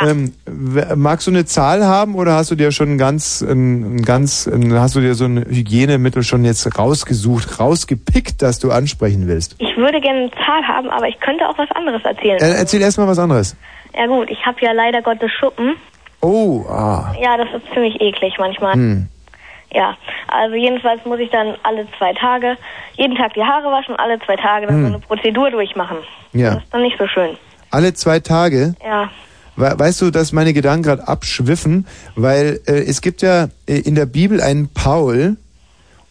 ähm, 0.06 0.34
w- 0.46 0.96
magst 0.96 1.28
du 1.28 1.32
eine 1.32 1.46
Zahl 1.46 1.86
haben 1.86 2.16
oder 2.16 2.34
hast 2.34 2.52
du 2.52 2.56
dir 2.56 2.72
schon 2.72 2.94
ein 2.94 2.98
ganz, 2.98 3.42
ein, 3.42 3.98
ein 3.98 4.02
ganz, 4.04 4.48
ein, 4.48 4.74
hast 4.74 4.96
du 4.96 5.00
dir 5.02 5.16
so 5.16 5.26
ein 5.26 5.38
Hygienemittel 5.38 6.24
schon 6.24 6.44
jetzt 6.46 6.78
rausgesucht, 6.78 7.60
rausgepickt, 7.60 8.42
das 8.42 8.60
du 8.60 8.72
ansprechen 8.72 9.28
willst? 9.28 9.56
Ich 9.60 9.76
würde 9.78 10.00
gerne 10.02 10.20
eine 10.22 10.32
Zahl 10.32 10.68
haben, 10.68 10.90
aber 10.90 11.08
ich 11.08 11.20
könnte 11.20 11.48
auch 11.48 11.58
was 11.58 11.70
anderes 11.72 12.04
erzählen. 12.04 12.40
Äh, 12.40 12.56
erzähl 12.58 12.82
erstmal 12.82 13.08
was 13.08 13.20
anderes. 13.20 13.56
Ja 13.98 14.06
gut, 14.08 14.30
ich 14.30 14.46
habe 14.46 14.58
ja 14.62 14.72
leider 14.74 15.02
Gottes 15.02 15.32
Schuppen. 15.40 15.76
Oh, 16.22 16.66
ah. 16.70 17.14
Ja, 17.22 17.38
das 17.38 17.48
ist 17.56 17.74
ziemlich 17.74 18.00
eklig 18.02 18.34
manchmal. 18.40 18.74
Hm. 18.74 19.08
Ja, 19.74 19.98
also 20.30 20.56
jedenfalls 20.56 21.04
muss 21.06 21.20
ich 21.20 21.30
dann 21.30 21.56
alle 21.64 21.86
zwei 21.98 22.14
Tage, 22.14 22.56
jeden 22.96 23.16
Tag 23.18 23.34
die 23.34 23.44
Haare 23.44 23.66
waschen 23.72 23.94
und 23.96 24.00
alle 24.00 24.18
zwei 24.20 24.36
Tage 24.38 24.66
dann 24.66 24.76
Hm. 24.78 24.82
so 24.84 24.88
eine 24.94 25.00
Prozedur 25.00 25.52
durchmachen. 25.52 25.98
Ja. 26.34 26.56
Das 26.56 26.64
ist 26.64 26.74
dann 26.74 26.82
nicht 26.84 26.98
so 26.98 27.06
schön. 27.08 27.32
Alle 27.70 27.94
zwei 27.94 28.20
Tage? 28.22 28.76
Ja. 28.84 29.10
We- 29.58 29.74
Weißt 29.78 30.02
du, 30.02 30.10
dass 30.12 30.32
meine 30.32 30.54
Gedanken 30.54 30.84
gerade 30.84 31.08
abschwiffen, 31.08 31.86
weil 32.16 32.62
äh, 32.68 32.84
es 32.86 33.02
gibt 33.02 33.22
ja 33.22 33.50
äh, 33.68 33.80
in 33.80 33.96
der 33.96 34.06
Bibel 34.06 34.40
einen 34.42 34.70
Paul 34.70 35.36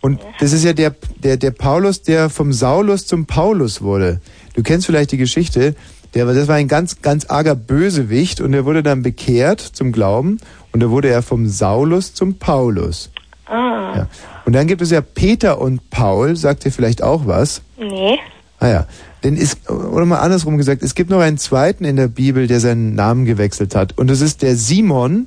und 0.03 0.20
das 0.40 0.53
ist 0.53 0.62
ja 0.64 0.72
der, 0.74 0.94
der, 1.22 1.36
der 1.38 1.51
Paulus, 1.53 2.03
der 2.03 2.28
vom 2.28 2.53
Saulus 2.53 3.07
zum 3.07 3.24
Paulus 3.26 3.80
wurde. 3.82 4.20
Du 4.55 4.62
kennst 4.62 4.86
vielleicht 4.86 5.11
die 5.12 5.16
Geschichte, 5.16 5.74
der, 6.14 6.26
das 6.26 6.47
war 6.49 6.57
ein 6.57 6.68
ganz, 6.68 7.01
ganz 7.03 7.24
arger 7.26 7.55
Bösewicht 7.55 8.40
und 8.40 8.53
der 8.53 8.64
wurde 8.64 8.82
dann 8.82 9.03
bekehrt 9.03 9.61
zum 9.61 9.92
Glauben 9.92 10.38
und 10.72 10.80
da 10.82 10.90
wurde 10.90 11.09
er 11.09 11.22
vom 11.22 11.49
Saulus 11.49 12.14
zum 12.14 12.38
Paulus. 12.38 13.11
Ah. 13.47 13.92
Ja. 13.97 14.09
Und 14.44 14.53
dann 14.55 14.66
gibt 14.66 14.82
es 14.82 14.90
ja 14.90 15.01
Peter 15.01 15.61
und 15.61 15.90
Paul, 15.90 16.36
sagt 16.36 16.64
dir 16.64 16.70
vielleicht 16.72 17.03
auch 17.03 17.26
was. 17.26 17.62
Nee. 17.78 18.18
Ah 18.59 18.68
ja, 18.68 18.86
denn 19.22 19.36
ist, 19.36 19.68
oder 19.70 20.07
mal 20.07 20.18
andersrum 20.18 20.57
gesagt, 20.57 20.82
es 20.82 20.94
gibt 20.94 21.11
noch 21.11 21.20
einen 21.20 21.38
zweiten 21.38 21.84
in 21.84 21.96
der 21.96 22.09
Bibel, 22.09 22.46
der 22.46 22.61
seinen 22.61 22.94
Namen 22.94 23.24
gewechselt 23.24 23.74
hat. 23.74 23.98
Und 23.98 24.09
das 24.09 24.20
ist 24.20 24.42
der 24.42 24.57
Simon, 24.57 25.26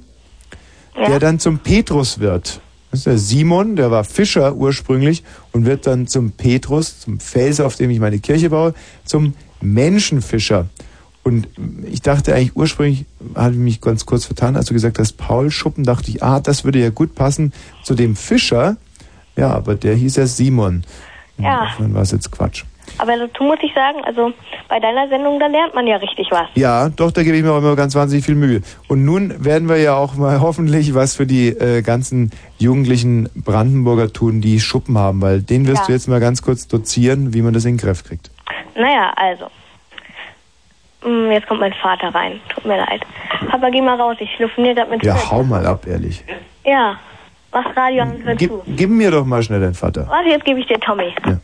der 0.95 1.19
dann 1.19 1.39
zum 1.39 1.59
Petrus 1.59 2.19
wird. 2.19 2.61
Das 2.91 3.01
ist 3.01 3.05
der 3.05 3.17
Simon, 3.19 3.75
der 3.75 3.91
war 3.91 4.03
Fischer 4.03 4.55
ursprünglich 4.55 5.23
und 5.51 5.65
wird 5.65 5.85
dann 5.85 6.07
zum 6.07 6.31
Petrus, 6.31 7.01
zum 7.01 7.19
Fels, 7.19 7.59
auf 7.59 7.75
dem 7.75 7.91
ich 7.91 7.99
meine 7.99 8.19
Kirche 8.19 8.49
baue, 8.49 8.73
zum 9.05 9.35
Menschenfischer. 9.61 10.67
Und 11.23 11.47
ich 11.85 12.01
dachte 12.01 12.33
eigentlich 12.33 12.55
ursprünglich, 12.55 13.05
hatte 13.35 13.53
ich 13.53 13.59
mich 13.59 13.81
ganz 13.81 14.05
kurz 14.07 14.25
vertan, 14.25 14.55
als 14.55 14.67
du 14.67 14.73
gesagt 14.73 14.97
hast, 14.97 15.13
Paul 15.17 15.51
Schuppen, 15.51 15.83
dachte 15.83 16.09
ich, 16.09 16.23
ah, 16.23 16.39
das 16.39 16.63
würde 16.63 16.79
ja 16.79 16.89
gut 16.89 17.13
passen 17.13 17.53
zu 17.83 17.93
dem 17.93 18.15
Fischer. 18.15 18.77
Ja, 19.35 19.51
aber 19.51 19.75
der 19.75 19.93
hieß 19.93 20.15
ja 20.15 20.25
Simon. 20.25 20.83
Ja. 21.37 21.67
Dann 21.77 21.93
war 21.93 22.01
es 22.01 22.11
jetzt 22.11 22.31
Quatsch. 22.31 22.63
Aber 22.97 23.15
dazu 23.17 23.43
muss 23.43 23.57
ich 23.61 23.73
sagen, 23.73 23.99
also 24.05 24.31
bei 24.67 24.79
deiner 24.79 25.07
Sendung, 25.09 25.39
da 25.39 25.47
lernt 25.47 25.73
man 25.75 25.87
ja 25.87 25.97
richtig 25.97 26.27
was. 26.31 26.47
Ja, 26.55 26.89
doch, 26.89 27.11
da 27.11 27.23
gebe 27.23 27.37
ich 27.37 27.43
mir 27.43 27.51
auch 27.51 27.57
immer 27.59 27.75
ganz 27.75 27.95
wahnsinnig 27.95 28.25
viel 28.25 28.35
Mühe. 28.35 28.61
Und 28.87 29.05
nun 29.05 29.43
werden 29.43 29.69
wir 29.69 29.77
ja 29.77 29.95
auch 29.95 30.15
mal 30.15 30.41
hoffentlich 30.41 30.93
was 30.93 31.15
für 31.15 31.25
die 31.25 31.49
äh, 31.49 31.81
ganzen 31.81 32.31
jugendlichen 32.57 33.29
Brandenburger 33.35 34.11
tun, 34.11 34.41
die 34.41 34.59
Schuppen 34.59 34.97
haben, 34.97 35.21
weil 35.21 35.41
den 35.41 35.67
wirst 35.67 35.81
Ja. 35.81 35.85
du 35.87 35.91
jetzt 35.93 36.07
mal 36.07 36.19
ganz 36.19 36.41
kurz 36.41 36.67
dozieren, 36.67 37.33
wie 37.33 37.41
man 37.41 37.53
das 37.53 37.65
in 37.65 37.73
den 37.73 37.77
Griff 37.77 38.03
kriegt. 38.03 38.29
Naja, 38.75 39.11
also. 39.15 39.45
Hm, 41.01 41.31
Jetzt 41.31 41.47
kommt 41.47 41.61
mein 41.61 41.73
Vater 41.73 42.13
rein. 42.13 42.39
Tut 42.53 42.65
mir 42.65 42.77
leid. 42.77 43.01
Papa, 43.49 43.69
geh 43.69 43.81
mal 43.81 43.95
raus. 43.99 44.17
Ich 44.19 44.29
telefoniere 44.35 44.75
gerade 44.75 44.91
mit 44.91 45.03
Ja, 45.03 45.15
Fritz. 45.15 45.31
hau 45.31 45.43
mal 45.43 45.65
ab, 45.65 45.85
ehrlich. 45.87 46.23
Ja. 46.65 46.97
Mach 47.51 47.75
Radio 47.75 48.03
an 48.03 48.21
hör 48.23 48.35
Gib, 48.35 48.49
zu. 48.51 48.61
gib 48.67 48.89
mir 48.91 49.09
doch 49.09 49.25
mal 49.25 49.41
schnell 49.41 49.59
deinen 49.59 49.73
Vater. 49.73 50.05
Warte, 50.07 50.29
jetzt 50.29 50.45
gebe 50.45 50.59
ich 50.59 50.67
dir 50.67 50.79
Tommy. 50.79 51.11
Hallo, 51.23 51.37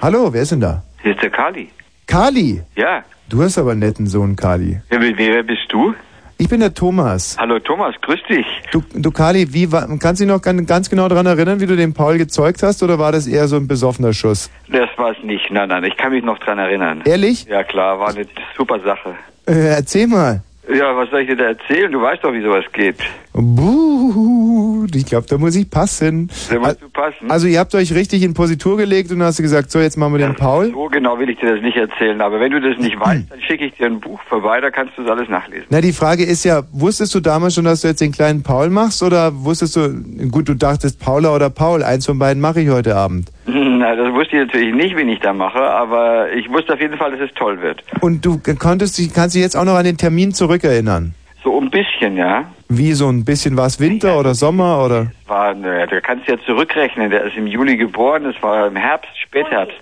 wer 0.00 0.42
ist 0.42 0.52
denn 0.52 0.60
da? 0.60 0.82
Hier 1.02 1.12
ist 1.14 1.22
der 1.22 1.30
Kali. 1.30 1.68
Kali. 2.06 2.62
Ja. 2.76 3.02
Du 3.28 3.42
hast 3.42 3.58
aber 3.58 3.72
einen 3.72 3.80
netten 3.80 4.06
Sohn, 4.06 4.36
Kali. 4.36 4.80
Wer, 4.88 5.00
wer 5.00 5.42
bist 5.42 5.66
du? 5.70 5.94
Ich 6.38 6.50
bin 6.50 6.60
der 6.60 6.74
Thomas. 6.74 7.36
Hallo 7.38 7.58
Thomas, 7.58 7.94
grüß 8.02 8.20
dich. 8.28 8.46
Du, 8.70 8.82
du 8.94 9.10
Kali, 9.10 9.54
wie 9.54 9.72
war, 9.72 9.88
kannst 9.98 10.20
du 10.20 10.26
dich 10.26 10.32
noch 10.32 10.42
ganz, 10.42 10.66
ganz 10.66 10.90
genau 10.90 11.08
daran 11.08 11.24
erinnern, 11.24 11.60
wie 11.60 11.66
du 11.66 11.76
den 11.76 11.94
Paul 11.94 12.18
gezeugt 12.18 12.62
hast, 12.62 12.82
oder 12.82 12.98
war 12.98 13.10
das 13.10 13.26
eher 13.26 13.48
so 13.48 13.56
ein 13.56 13.66
besoffener 13.66 14.12
Schuss? 14.12 14.50
Das 14.68 14.90
war's 14.98 15.16
nicht. 15.22 15.50
Nein, 15.50 15.70
nein, 15.70 15.84
ich 15.84 15.96
kann 15.96 16.12
mich 16.12 16.22
noch 16.22 16.38
dran 16.38 16.58
erinnern. 16.58 17.02
Ehrlich? 17.06 17.46
Ja 17.46 17.64
klar, 17.64 17.98
war 17.98 18.10
eine 18.10 18.26
super 18.54 18.78
Sache. 18.80 19.14
Äh, 19.46 19.76
erzähl 19.76 20.06
mal. 20.08 20.42
Ja, 20.68 20.94
was 20.94 21.08
soll 21.10 21.20
ich 21.20 21.28
dir 21.28 21.36
da 21.36 21.44
erzählen? 21.44 21.90
Du 21.90 22.02
weißt 22.02 22.22
doch, 22.22 22.32
wie 22.32 22.42
sowas 22.42 22.64
geht. 22.72 22.96
Buh, 23.38 24.86
ich 24.94 25.04
glaube, 25.04 25.26
da 25.28 25.36
muss 25.36 25.54
ich 25.56 25.68
passen. 25.68 26.30
Da 26.50 26.58
musst 26.58 26.80
du 26.80 26.88
passen. 26.88 27.30
Also 27.30 27.46
ihr 27.46 27.58
habt 27.58 27.74
euch 27.74 27.92
richtig 27.94 28.22
in 28.22 28.32
Positur 28.32 28.76
gelegt 28.78 29.10
und 29.12 29.22
hast 29.22 29.38
du 29.38 29.42
gesagt, 29.42 29.70
so 29.70 29.78
jetzt 29.78 29.96
machen 29.96 30.14
wir 30.14 30.26
den 30.26 30.34
Paul. 30.34 30.70
So 30.72 30.86
genau 30.86 31.18
will 31.18 31.28
ich 31.28 31.38
dir 31.38 31.54
das 31.54 31.62
nicht 31.62 31.76
erzählen, 31.76 32.20
aber 32.20 32.40
wenn 32.40 32.52
du 32.52 32.60
das 32.60 32.78
nicht 32.78 32.98
weißt, 32.98 33.30
dann 33.30 33.40
schicke 33.42 33.66
ich 33.66 33.74
dir 33.74 33.86
ein 33.86 34.00
Buch 34.00 34.20
vorbei, 34.28 34.60
da 34.60 34.70
kannst 34.70 34.96
du 34.96 35.02
das 35.02 35.10
alles 35.10 35.28
nachlesen. 35.28 35.66
Na, 35.68 35.80
die 35.80 35.92
Frage 35.92 36.24
ist 36.24 36.44
ja, 36.44 36.62
wusstest 36.72 37.14
du 37.14 37.20
damals 37.20 37.54
schon, 37.54 37.64
dass 37.64 37.82
du 37.82 37.88
jetzt 37.88 38.00
den 38.00 38.12
kleinen 38.12 38.42
Paul 38.42 38.70
machst 38.70 39.02
oder 39.02 39.32
wusstest 39.44 39.76
du, 39.76 40.28
gut, 40.30 40.48
du 40.48 40.54
dachtest 40.54 40.98
Paula 40.98 41.34
oder 41.34 41.50
Paul, 41.50 41.82
eins 41.82 42.06
von 42.06 42.18
beiden 42.18 42.40
mache 42.40 42.62
ich 42.62 42.70
heute 42.70 42.96
Abend. 42.96 43.30
Na, 43.46 43.94
das 43.94 44.12
wusste 44.14 44.36
ich 44.36 44.46
natürlich 44.46 44.74
nicht, 44.74 44.96
wen 44.96 45.08
ich 45.08 45.20
da 45.20 45.34
mache, 45.34 45.60
aber 45.60 46.32
ich 46.32 46.48
wusste 46.48 46.72
auf 46.72 46.80
jeden 46.80 46.96
Fall, 46.96 47.10
dass 47.10 47.20
es 47.20 47.34
toll 47.34 47.60
wird. 47.60 47.82
Und 48.00 48.24
du 48.24 48.40
konntest 48.58 48.98
kannst 49.14 49.34
dich 49.34 49.42
jetzt 49.42 49.56
auch 49.56 49.64
noch 49.64 49.74
an 49.76 49.84
den 49.84 49.98
Termin 49.98 50.32
zurückerinnern. 50.32 51.14
So 51.44 51.60
ein 51.60 51.70
bisschen, 51.70 52.16
ja. 52.16 52.44
Wie 52.68 52.92
so 52.94 53.08
ein 53.08 53.24
bisschen 53.24 53.56
war 53.56 53.66
es 53.66 53.78
Winter 53.78 54.18
oder 54.18 54.34
Sommer 54.34 54.84
oder? 54.84 55.12
War, 55.26 55.54
naja, 55.54 55.86
da 55.86 56.00
kannst 56.00 56.26
du 56.26 56.32
ja 56.32 56.38
zurückrechnen. 56.44 57.10
Der 57.10 57.24
ist 57.24 57.36
im 57.36 57.46
Juli 57.46 57.76
geboren, 57.76 58.24
das 58.24 58.42
war 58.42 58.66
im 58.66 58.76
Herbst, 58.76 59.10
Spätherbst. 59.20 59.78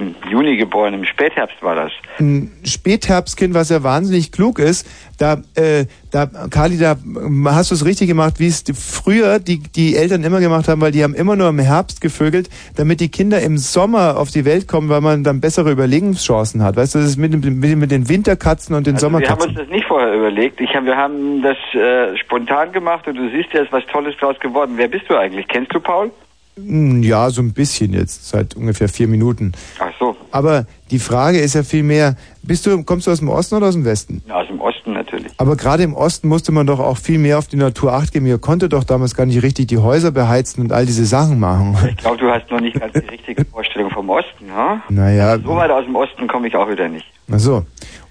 Im 0.00 0.14
Juni 0.30 0.56
geboren, 0.56 0.94
im 0.94 1.04
Spätherbst 1.04 1.56
war 1.62 1.74
das. 1.74 1.92
ein 2.18 2.52
Spätherbstkind, 2.64 3.54
was 3.54 3.68
ja 3.70 3.82
wahnsinnig 3.82 4.32
klug 4.32 4.58
ist. 4.58 4.86
Da, 5.18 5.38
äh, 5.54 5.86
da, 6.10 6.26
Kali, 6.50 6.78
da 6.78 6.92
ähm, 7.04 7.48
hast 7.50 7.70
du 7.70 7.74
es 7.74 7.84
richtig 7.84 8.08
gemacht, 8.08 8.34
wie 8.38 8.48
es 8.48 8.64
früher 8.74 9.38
die, 9.38 9.58
die 9.58 9.96
Eltern 9.96 10.22
immer 10.24 10.40
gemacht 10.40 10.68
haben, 10.68 10.80
weil 10.80 10.92
die 10.92 11.02
haben 11.02 11.14
immer 11.14 11.36
nur 11.36 11.48
im 11.48 11.58
Herbst 11.58 12.00
gevögelt, 12.00 12.48
damit 12.76 13.00
die 13.00 13.08
Kinder 13.08 13.40
im 13.40 13.56
Sommer 13.58 14.18
auf 14.18 14.30
die 14.30 14.44
Welt 14.44 14.68
kommen, 14.68 14.88
weil 14.88 15.00
man 15.00 15.24
dann 15.24 15.40
bessere 15.40 15.70
Überlegungschancen 15.70 16.62
hat. 16.62 16.76
Weißt 16.76 16.94
du, 16.94 16.98
das 16.98 17.08
ist 17.08 17.16
mit, 17.16 17.32
mit, 17.32 17.76
mit 17.78 17.90
den 17.90 18.08
Winterkatzen 18.08 18.74
und 18.76 18.86
den 18.86 18.94
Also 18.94 19.08
wir 19.10 19.14
haben 19.14 19.22
Sommerkatzen. 19.24 19.50
uns 19.50 19.58
das 19.58 19.68
nicht 19.68 19.86
vorher 19.86 20.12
überlegt. 20.12 20.60
Ich 20.60 20.74
hab, 20.74 20.84
wir 20.84 20.96
haben 20.96 21.42
das 21.42 21.56
äh, 21.74 22.16
spontan 22.18 22.72
gemacht 22.72 23.06
und 23.08 23.16
du 23.16 23.30
siehst, 23.30 23.48
da 23.54 23.60
ist 23.62 23.72
was 23.72 23.84
Tolles 23.86 24.16
draus 24.18 24.38
geworden. 24.40 24.72
Wer 24.76 24.88
bist 24.88 25.04
du 25.08 25.16
eigentlich? 25.16 25.48
Kennst 25.48 25.74
du 25.74 25.80
Paul? 25.80 26.10
Hm, 26.58 27.02
Ja, 27.02 27.30
so 27.30 27.42
ein 27.42 27.52
bisschen 27.52 27.92
jetzt, 27.92 28.28
seit 28.28 28.54
ungefähr 28.56 28.88
vier 28.88 29.08
Minuten. 29.08 29.52
Ach 29.78 29.90
so, 29.98 30.16
Aber 30.30 30.64
die 30.90 30.98
Frage 30.98 31.38
ist 31.38 31.54
ja 31.54 31.62
viel 31.62 31.82
mehr, 31.82 32.16
bist 32.42 32.64
du, 32.66 32.82
kommst 32.84 33.06
du 33.06 33.10
aus 33.10 33.18
dem 33.18 33.28
Osten 33.28 33.56
oder 33.56 33.66
aus 33.68 33.74
dem 33.74 33.84
Westen? 33.84 34.22
ja, 34.26 34.36
aus 34.40 34.46
dem 34.48 34.60
Osten 34.60 34.92
natürlich. 34.94 35.32
Aber 35.36 35.56
gerade 35.56 35.82
im 35.82 35.94
Osten 35.94 36.28
musste 36.28 36.52
man 36.52 36.66
doch 36.66 36.78
auch 36.80 36.96
viel 36.96 37.18
mehr 37.18 37.38
auf 37.38 37.46
die 37.48 37.56
Natur 37.56 37.92
acht 37.92 38.12
geben. 38.12 38.26
Ihr 38.26 38.38
konnte 38.38 38.68
doch 38.68 38.84
damals 38.84 39.14
gar 39.14 39.26
nicht 39.26 39.42
richtig 39.42 39.66
die 39.66 39.78
Häuser 39.78 40.10
beheizen 40.12 40.62
und 40.62 40.72
all 40.72 40.86
diese 40.86 41.04
Sachen 41.04 41.38
machen. 41.40 41.76
Ich 41.90 41.96
glaube, 41.98 42.16
du 42.18 42.30
hast 42.30 42.50
noch 42.50 42.60
nicht 42.60 42.78
ganz 42.80 42.92
die 42.94 43.00
richtige 43.06 43.44
Vorstellung 43.44 43.90
vom 43.90 44.08
Osten, 44.08 44.50
ha? 44.54 44.80
Naja, 44.88 45.38
So 45.38 45.56
weit 45.56 45.70
aus 45.70 45.84
dem 45.84 45.96
Osten 45.96 46.26
komme 46.28 46.48
ich 46.48 46.56
auch 46.56 46.70
wieder 46.70 46.88
nicht. 46.88 47.04
ach 47.30 47.38
so. 47.38 47.64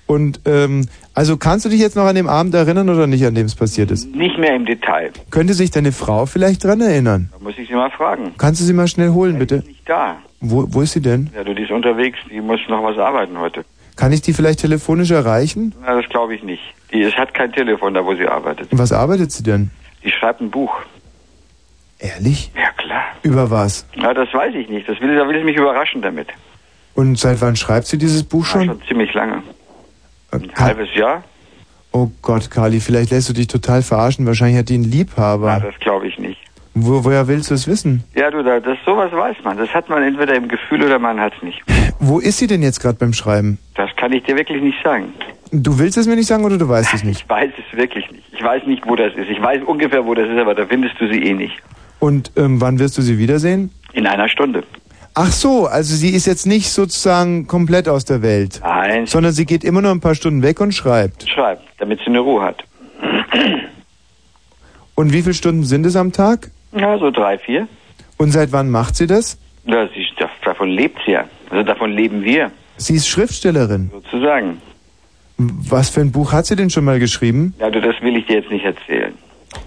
Und 0.08 0.42
ähm, 0.46 0.88
also 1.14 1.38
kannst 1.38 1.66
du 1.66 1.70
dich 1.70 1.80
jetzt 1.80 1.96
noch 1.96 2.06
an 2.06 2.16
den 2.16 2.28
Abend 2.28 2.54
erinnern 2.54 2.90
oder 2.90 3.08
nicht, 3.08 3.26
an 3.26 3.34
dem 3.34 3.46
es 3.46 3.56
passiert 3.56 3.90
ist? 3.90 4.14
Nicht 4.16 4.38
mehr 4.38 4.56
im 4.56 4.66
Detail. 4.66 5.12
Könnte 5.32 5.54
sich 5.54 5.72
deine 5.72 5.92
Frau 5.92 6.26
vielleicht 6.26 6.64
dran 6.64 6.82
erinnern? 6.82 7.30
Da 7.32 7.44
muss 7.44 7.58
ich 7.58 7.68
sie 7.68 7.74
mal 7.74 7.90
fragen. 7.90 8.34
Kannst 8.38 8.62
du 8.62 8.66
sie 8.66 8.74
mal 8.74 8.88
schnell 8.88 9.10
holen, 9.10 9.40
bitte? 9.40 9.64
Nicht 9.66 9.88
da. 9.90 10.18
Wo, 10.42 10.66
wo 10.70 10.82
ist 10.82 10.94
sie 10.94 11.02
denn? 11.02 11.32
Ja, 11.36 11.44
du, 11.44 11.56
die 11.56 11.64
ist 11.64 11.72
unterwegs. 11.72 12.20
Die 12.30 12.40
muss 12.40 12.60
noch 12.70 12.84
was 12.84 12.98
arbeiten 12.98 13.40
heute. 13.40 13.66
Kann 13.96 14.12
ich 14.12 14.22
die 14.22 14.34
vielleicht 14.34 14.60
telefonisch 14.60 15.10
erreichen? 15.12 15.74
Na, 15.82 16.00
das 16.00 16.10
glaube 16.10 16.36
ich 16.36 16.44
nicht. 16.44 16.62
Die 16.92 17.02
ist, 17.02 17.18
hat 17.18 17.34
kein 17.34 17.52
Telefon 17.52 17.94
da, 17.94 18.06
wo 18.06 18.14
sie 18.14 18.28
arbeitet. 18.28 18.68
Was 18.72 18.92
arbeitet 18.92 19.32
sie 19.32 19.42
denn? 19.42 19.72
Die 20.04 20.12
schreibt 20.12 20.42
ein 20.42 20.52
Buch. 20.52 20.74
Ehrlich? 22.00 22.52
Ja, 22.56 22.72
klar. 22.74 23.04
Über 23.24 23.50
was? 23.50 23.88
Na, 23.96 24.14
das 24.14 24.32
weiß 24.34 24.54
ich 24.54 24.70
nicht. 24.70 24.88
Das 24.88 25.00
will, 25.00 25.16
da 25.16 25.28
will 25.28 25.38
ich 25.38 25.46
mich 25.46 25.56
überraschen 25.56 26.02
damit. 26.02 26.28
Und 26.94 27.18
seit 27.18 27.42
wann 27.42 27.56
schreibt 27.56 27.88
sie 27.88 27.98
dieses 27.98 28.24
Buch 28.24 28.46
schon? 28.46 28.66
Schon 28.66 28.82
ziemlich 28.88 29.14
lange. 29.14 29.42
Ein 30.42 30.52
halbes 30.56 30.94
Jahr? 30.96 31.24
Oh 31.92 32.10
Gott, 32.22 32.52
Kali, 32.52 32.80
vielleicht 32.80 33.12
lässt 33.12 33.30
du 33.30 33.34
dich 33.34 33.48
total 33.48 33.82
verarschen. 33.82 34.26
Wahrscheinlich 34.26 34.58
hat 34.60 34.70
die 34.70 34.76
einen 34.76 34.84
Liebhaber. 34.84 35.48
Ja, 35.48 35.60
das 35.60 35.80
glaube 35.80 36.08
ich 36.08 36.20
nicht. 36.20 36.38
Wo, 36.74 37.06
woher 37.06 37.26
willst 37.30 37.52
du 37.52 37.54
es 37.54 37.68
wissen? 37.68 38.04
Ja, 38.16 38.30
du, 38.30 38.44
da, 38.44 38.60
das 38.60 38.78
sowas 38.86 39.10
weiß 39.14 39.38
man. 39.46 39.58
Das 39.58 39.70
hat 39.74 39.88
man 39.88 40.04
entweder 40.04 40.36
im 40.36 40.50
Gefühl 40.50 40.84
oder 40.84 41.00
man 41.00 41.22
hat 41.22 41.32
es 41.38 41.42
nicht. 41.42 41.62
Wo 42.00 42.20
ist 42.20 42.38
sie 42.38 42.48
denn 42.48 42.62
jetzt 42.62 42.82
gerade 42.82 42.98
beim 42.98 43.14
Schreiben? 43.14 43.58
Das 43.76 43.90
kann 43.96 44.12
ich 44.12 44.24
dir 44.24 44.36
wirklich 44.36 44.62
nicht 44.62 44.78
sagen. 44.84 45.14
Du 45.54 45.80
willst 45.80 45.98
es 45.98 46.06
mir 46.06 46.18
nicht 46.18 46.28
sagen 46.28 46.44
oder 46.44 46.58
du 46.58 46.68
weißt 46.68 46.94
es 46.94 47.04
nicht? 47.06 47.22
Ich 47.22 47.30
weiß 47.30 47.52
es 47.58 47.78
wirklich 47.78 48.12
nicht. 48.12 48.24
Ich 48.34 48.44
weiß 48.44 48.66
nicht, 48.66 48.86
wo 48.86 48.98
das 48.98 49.14
ist. 49.14 49.30
Ich 49.30 49.42
weiß 49.42 49.64
ungefähr, 49.66 50.06
wo 50.06 50.14
das 50.14 50.28
ist, 50.28 50.38
aber 50.38 50.54
da 50.54 50.66
findest 50.66 51.00
du 51.00 51.08
sie 51.08 51.24
eh 51.24 51.34
nicht. 51.34 51.56
Und 52.00 52.34
ähm, 52.36 52.60
wann 52.60 52.78
wirst 52.78 52.98
du 52.98 53.02
sie 53.02 53.18
wiedersehen? 53.18 53.72
In 53.94 54.06
einer 54.06 54.28
Stunde. 54.28 54.64
Ach 55.18 55.32
so, 55.32 55.66
also 55.66 55.96
sie 55.96 56.10
ist 56.10 56.26
jetzt 56.28 56.46
nicht 56.46 56.70
sozusagen 56.70 57.48
komplett 57.48 57.88
aus 57.88 58.04
der 58.04 58.22
Welt. 58.22 58.60
Nein. 58.62 59.06
Sondern 59.08 59.32
sie 59.32 59.46
geht 59.46 59.64
immer 59.64 59.82
nur 59.82 59.92
ein 59.92 60.02
paar 60.02 60.14
Stunden 60.16 60.42
weg 60.44 60.60
und 60.60 60.74
schreibt. 60.74 61.28
Schreibt, 61.28 61.64
damit 61.80 62.00
sie 62.00 62.08
eine 62.08 62.20
Ruhe 62.20 62.42
hat. 62.44 62.64
Und 64.96 65.12
wie 65.12 65.22
viele 65.22 65.34
Stunden 65.34 65.64
sind 65.64 65.86
es 65.86 65.96
am 65.98 66.12
Tag? 66.14 66.52
Ja, 66.74 66.98
so 66.98 67.12
drei, 67.12 67.38
vier. 67.38 67.68
Und 68.18 68.32
seit 68.32 68.52
wann 68.54 68.70
macht 68.70 68.96
sie 68.96 69.08
das? 69.08 69.38
Ja, 69.66 69.88
sie, 69.88 70.06
davon 70.44 70.70
lebt 70.70 71.00
sie 71.06 71.12
ja. 71.12 71.26
Also 71.50 71.64
davon 71.64 71.92
leben 71.92 72.24
wir, 72.24 72.52
Sie 72.78 72.96
ist 72.96 73.08
Schriftstellerin. 73.08 73.90
sozusagen. 73.92 74.62
Was 75.38 75.90
für 75.90 76.02
ein 76.02 76.12
Buch 76.12 76.32
hat 76.34 76.46
sie 76.46 76.56
denn 76.56 76.70
schon 76.70 76.86
mal 76.86 77.00
geschrieben? 77.00 77.54
Ja, 77.60 77.70
du, 77.70 77.82
das 77.82 77.96
will 78.02 78.16
ich 78.18 78.26
dir 78.26 78.38
jetzt 78.38 78.52
nicht 78.52 78.64
erzählen. 78.66 79.14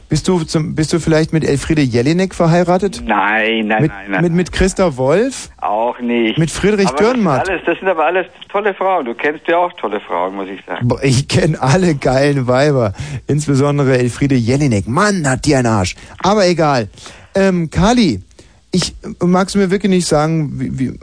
Bist 0.09 0.27
du 0.27 0.43
zum, 0.45 0.75
bist 0.75 0.93
du 0.93 1.01
vielleicht 1.01 1.33
mit 1.33 1.45
Elfriede 1.45 1.83
Jelinek 1.83 2.35
verheiratet? 2.35 3.03
Nein, 3.05 3.67
nein, 3.67 3.83
mit, 3.83 3.91
nein, 3.91 4.11
nein. 4.11 4.23
Mit, 4.23 4.33
mit 4.33 4.53
Christa 4.53 4.97
Wolf? 4.97 5.51
Auch 5.59 5.99
nicht. 6.01 6.39
Mit 6.39 6.51
Friedrich 6.51 6.89
aber 6.89 6.97
das 6.97 7.07
sind 7.07 7.15
Dürrenmatt? 7.17 7.49
Alles, 7.49 7.63
das 7.67 7.79
sind 7.79 7.89
aber 7.89 8.07
alles 8.07 8.27
tolle 8.49 8.73
Frauen. 8.75 9.05
Du 9.05 9.15
kennst 9.15 9.47
ja 9.47 9.59
auch 9.59 9.73
tolle 9.75 10.01
Frauen, 10.01 10.35
muss 10.37 10.49
ich 10.49 10.65
sagen. 10.65 10.89
Boah, 10.89 11.03
Ich 11.03 11.29
kenne 11.29 11.61
alle 11.61 11.95
geilen 11.95 12.47
Weiber. 12.47 12.95
Insbesondere 13.27 13.99
Elfriede 13.99 14.35
Jelinek. 14.35 14.89
Mann, 14.89 15.29
hat 15.29 15.45
die 15.45 15.55
einen 15.55 15.67
Arsch. 15.67 15.95
Aber 16.23 16.47
egal. 16.47 16.89
Ähm, 17.35 17.69
Kali, 17.71 18.23
ich 18.71 18.95
magst 19.23 19.55
du 19.55 19.59
mir 19.59 19.71
wirklich 19.71 19.91
nicht 19.91 20.07
sagen, 20.07 20.53
wie, 20.59 20.79
wie 20.79 20.99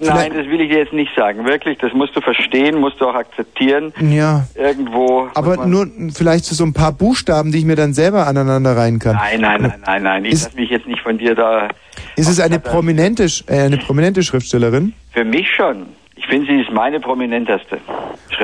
Nein, 0.00 0.32
das 0.34 0.46
will 0.46 0.60
ich 0.60 0.68
dir 0.70 0.78
jetzt 0.78 0.92
nicht 0.92 1.10
sagen. 1.16 1.44
Wirklich, 1.44 1.78
das 1.78 1.92
musst 1.92 2.14
du 2.14 2.20
verstehen, 2.20 2.78
musst 2.78 3.00
du 3.00 3.08
auch 3.08 3.14
akzeptieren. 3.14 3.92
ja, 4.00 4.46
Irgendwo. 4.54 5.28
aber 5.34 5.66
nur 5.66 5.88
vielleicht 6.14 6.44
so 6.44 6.64
ein 6.64 6.72
paar 6.72 6.92
Buchstaben, 6.92 7.50
die 7.50 7.58
ich 7.58 7.64
mir 7.64 7.74
dann 7.76 7.94
selber 7.94 8.26
aneinander 8.28 8.76
reihen 8.76 8.98
kann. 9.00 9.16
Nein, 9.16 9.40
nein, 9.40 9.62
nein, 9.62 9.82
nein, 9.84 10.02
nein. 10.04 10.24
Ich 10.24 10.34
Ist- 10.34 10.44
lass 10.46 10.54
mich 10.54 10.70
jetzt 10.70 10.86
nicht 10.86 11.00
von 11.02 11.18
dir 11.18 11.34
da. 11.34 11.68
Ist 12.16 12.28
es 12.28 12.38
eine 12.38 12.60
prominente, 12.60 13.26
äh, 13.48 13.60
eine 13.62 13.78
prominente 13.78 14.22
Schriftstellerin? 14.22 14.92
Für 15.12 15.24
mich 15.24 15.48
schon. 15.50 15.86
Ich 16.14 16.26
finde, 16.26 16.46
sie 16.52 16.60
ist 16.60 16.70
meine 16.70 17.00
prominenteste 17.00 17.78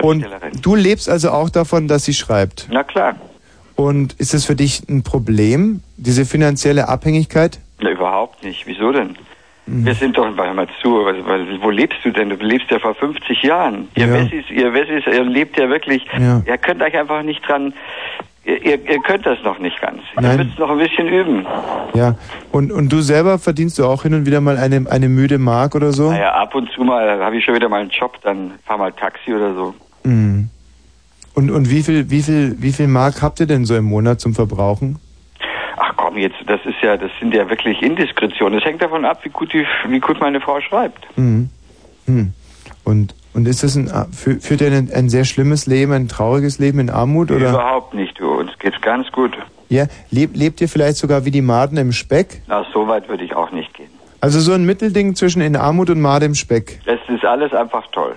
Und 0.02 0.22
Schriftstellerin. 0.22 0.60
du 0.62 0.74
lebst 0.74 1.08
also 1.08 1.30
auch 1.30 1.50
davon, 1.50 1.86
dass 1.88 2.04
sie 2.04 2.14
schreibt. 2.14 2.66
Na 2.70 2.82
klar. 2.82 3.14
Und 3.76 4.14
ist 4.14 4.34
es 4.34 4.44
für 4.44 4.54
dich 4.54 4.88
ein 4.88 5.02
Problem, 5.02 5.82
diese 5.96 6.24
finanzielle 6.24 6.88
Abhängigkeit? 6.88 7.58
Na, 7.80 7.90
überhaupt 7.90 8.44
nicht. 8.44 8.66
Wieso 8.66 8.92
denn? 8.92 9.16
Mhm. 9.66 9.86
Wir 9.86 9.94
sind 9.94 10.16
doch, 10.18 10.26
warte 10.36 10.54
mal 10.54 10.68
zu, 10.82 10.90
wo 11.60 11.70
lebst 11.70 11.98
du 12.04 12.10
denn? 12.10 12.28
Du 12.30 12.36
lebst 12.36 12.70
ja 12.70 12.78
vor 12.78 12.94
50 12.94 13.42
Jahren. 13.42 13.88
Ihr 13.94 14.06
Ja. 14.06 14.12
Wessis, 14.14 14.44
ihr 14.50 14.72
Wessis, 14.74 15.04
ihr 15.06 15.24
lebt 15.24 15.56
ja 15.58 15.68
wirklich, 15.68 16.04
Ja. 16.18 16.42
ihr 16.46 16.58
könnt 16.58 16.82
euch 16.82 16.94
einfach 16.96 17.22
nicht 17.22 17.46
dran, 17.48 17.72
ihr, 18.44 18.62
ihr, 18.62 18.90
ihr 18.90 18.98
könnt 19.00 19.24
das 19.24 19.38
noch 19.42 19.58
nicht 19.58 19.80
ganz. 19.80 20.00
Nein. 20.20 20.38
Ihr 20.38 20.44
müsst 20.44 20.58
noch 20.58 20.70
ein 20.70 20.78
bisschen 20.78 21.08
üben. 21.08 21.46
Ja. 21.94 22.14
Und, 22.52 22.72
und 22.72 22.92
du 22.92 23.00
selber 23.00 23.38
verdienst 23.38 23.78
du 23.78 23.86
auch 23.86 24.02
hin 24.02 24.12
und 24.14 24.26
wieder 24.26 24.42
mal 24.42 24.58
eine, 24.58 24.84
eine 24.90 25.08
müde 25.08 25.38
Mark 25.38 25.74
oder 25.74 25.92
so? 25.92 26.10
Naja, 26.10 26.32
ab 26.34 26.54
und 26.54 26.70
zu 26.72 26.82
mal 26.84 27.24
habe 27.24 27.36
ich 27.38 27.44
schon 27.44 27.54
wieder 27.54 27.68
mal 27.70 27.80
einen 27.80 27.90
Job, 27.90 28.18
dann 28.22 28.52
fahr 28.66 28.76
mal 28.76 28.92
Taxi 28.92 29.32
oder 29.32 29.54
so. 29.54 29.74
Mhm. 30.04 30.50
Und, 31.34 31.50
und 31.50 31.70
wie 31.70 31.82
viel, 31.82 32.10
wie 32.10 32.22
viel, 32.22 32.54
wie 32.60 32.70
viel 32.72 32.86
Mark 32.86 33.22
habt 33.22 33.40
ihr 33.40 33.46
denn 33.46 33.64
so 33.64 33.74
im 33.74 33.84
Monat 33.84 34.20
zum 34.20 34.34
Verbrauchen? 34.34 34.98
Ach 35.76 35.92
komm, 35.96 36.16
jetzt, 36.18 36.36
das 36.46 36.60
ist 36.64 36.76
ja, 36.82 36.96
das 36.96 37.10
sind 37.20 37.34
ja 37.34 37.48
wirklich 37.50 37.82
Indiskretionen. 37.82 38.58
Das 38.60 38.64
hängt 38.68 38.82
davon 38.82 39.04
ab, 39.04 39.20
wie 39.24 39.28
gut 39.30 39.52
die, 39.52 39.66
wie 39.88 40.00
gut 40.00 40.20
meine 40.20 40.40
Frau 40.40 40.60
schreibt. 40.60 41.06
Mhm. 41.16 41.50
Hm. 42.06 42.32
Und, 42.84 43.14
und 43.32 43.48
ist 43.48 43.62
das 43.62 43.76
ein, 43.76 43.88
fü- 43.88 44.40
führt 44.40 44.60
ihr 44.60 44.68
ein, 44.68 44.90
ein 44.94 45.08
sehr 45.08 45.24
schlimmes 45.24 45.66
Leben, 45.66 45.92
ein 45.92 46.08
trauriges 46.08 46.58
Leben 46.58 46.78
in 46.80 46.90
Armut 46.90 47.30
oder? 47.30 47.50
Überhaupt 47.50 47.94
nicht, 47.94 48.18
du. 48.20 48.30
Uns 48.30 48.50
geht's 48.58 48.80
ganz 48.80 49.10
gut. 49.10 49.32
Ja, 49.70 49.86
lebt, 50.10 50.36
lebt 50.36 50.60
ihr 50.60 50.68
vielleicht 50.68 50.96
sogar 50.98 51.24
wie 51.24 51.30
die 51.30 51.40
Maden 51.40 51.78
im 51.78 51.92
Speck? 51.92 52.42
Na, 52.46 52.64
so 52.72 52.86
weit 52.86 53.08
würde 53.08 53.24
ich 53.24 53.34
auch 53.34 53.50
nicht 53.50 53.72
gehen. 53.74 53.88
Also 54.20 54.40
so 54.40 54.52
ein 54.52 54.64
Mittelding 54.64 55.14
zwischen 55.16 55.40
in 55.42 55.56
Armut 55.56 55.90
und 55.90 56.00
Made 56.00 56.24
im 56.24 56.34
Speck. 56.34 56.80
Es 56.86 56.98
ist 57.14 57.24
alles 57.24 57.52
einfach 57.52 57.86
toll. 57.92 58.14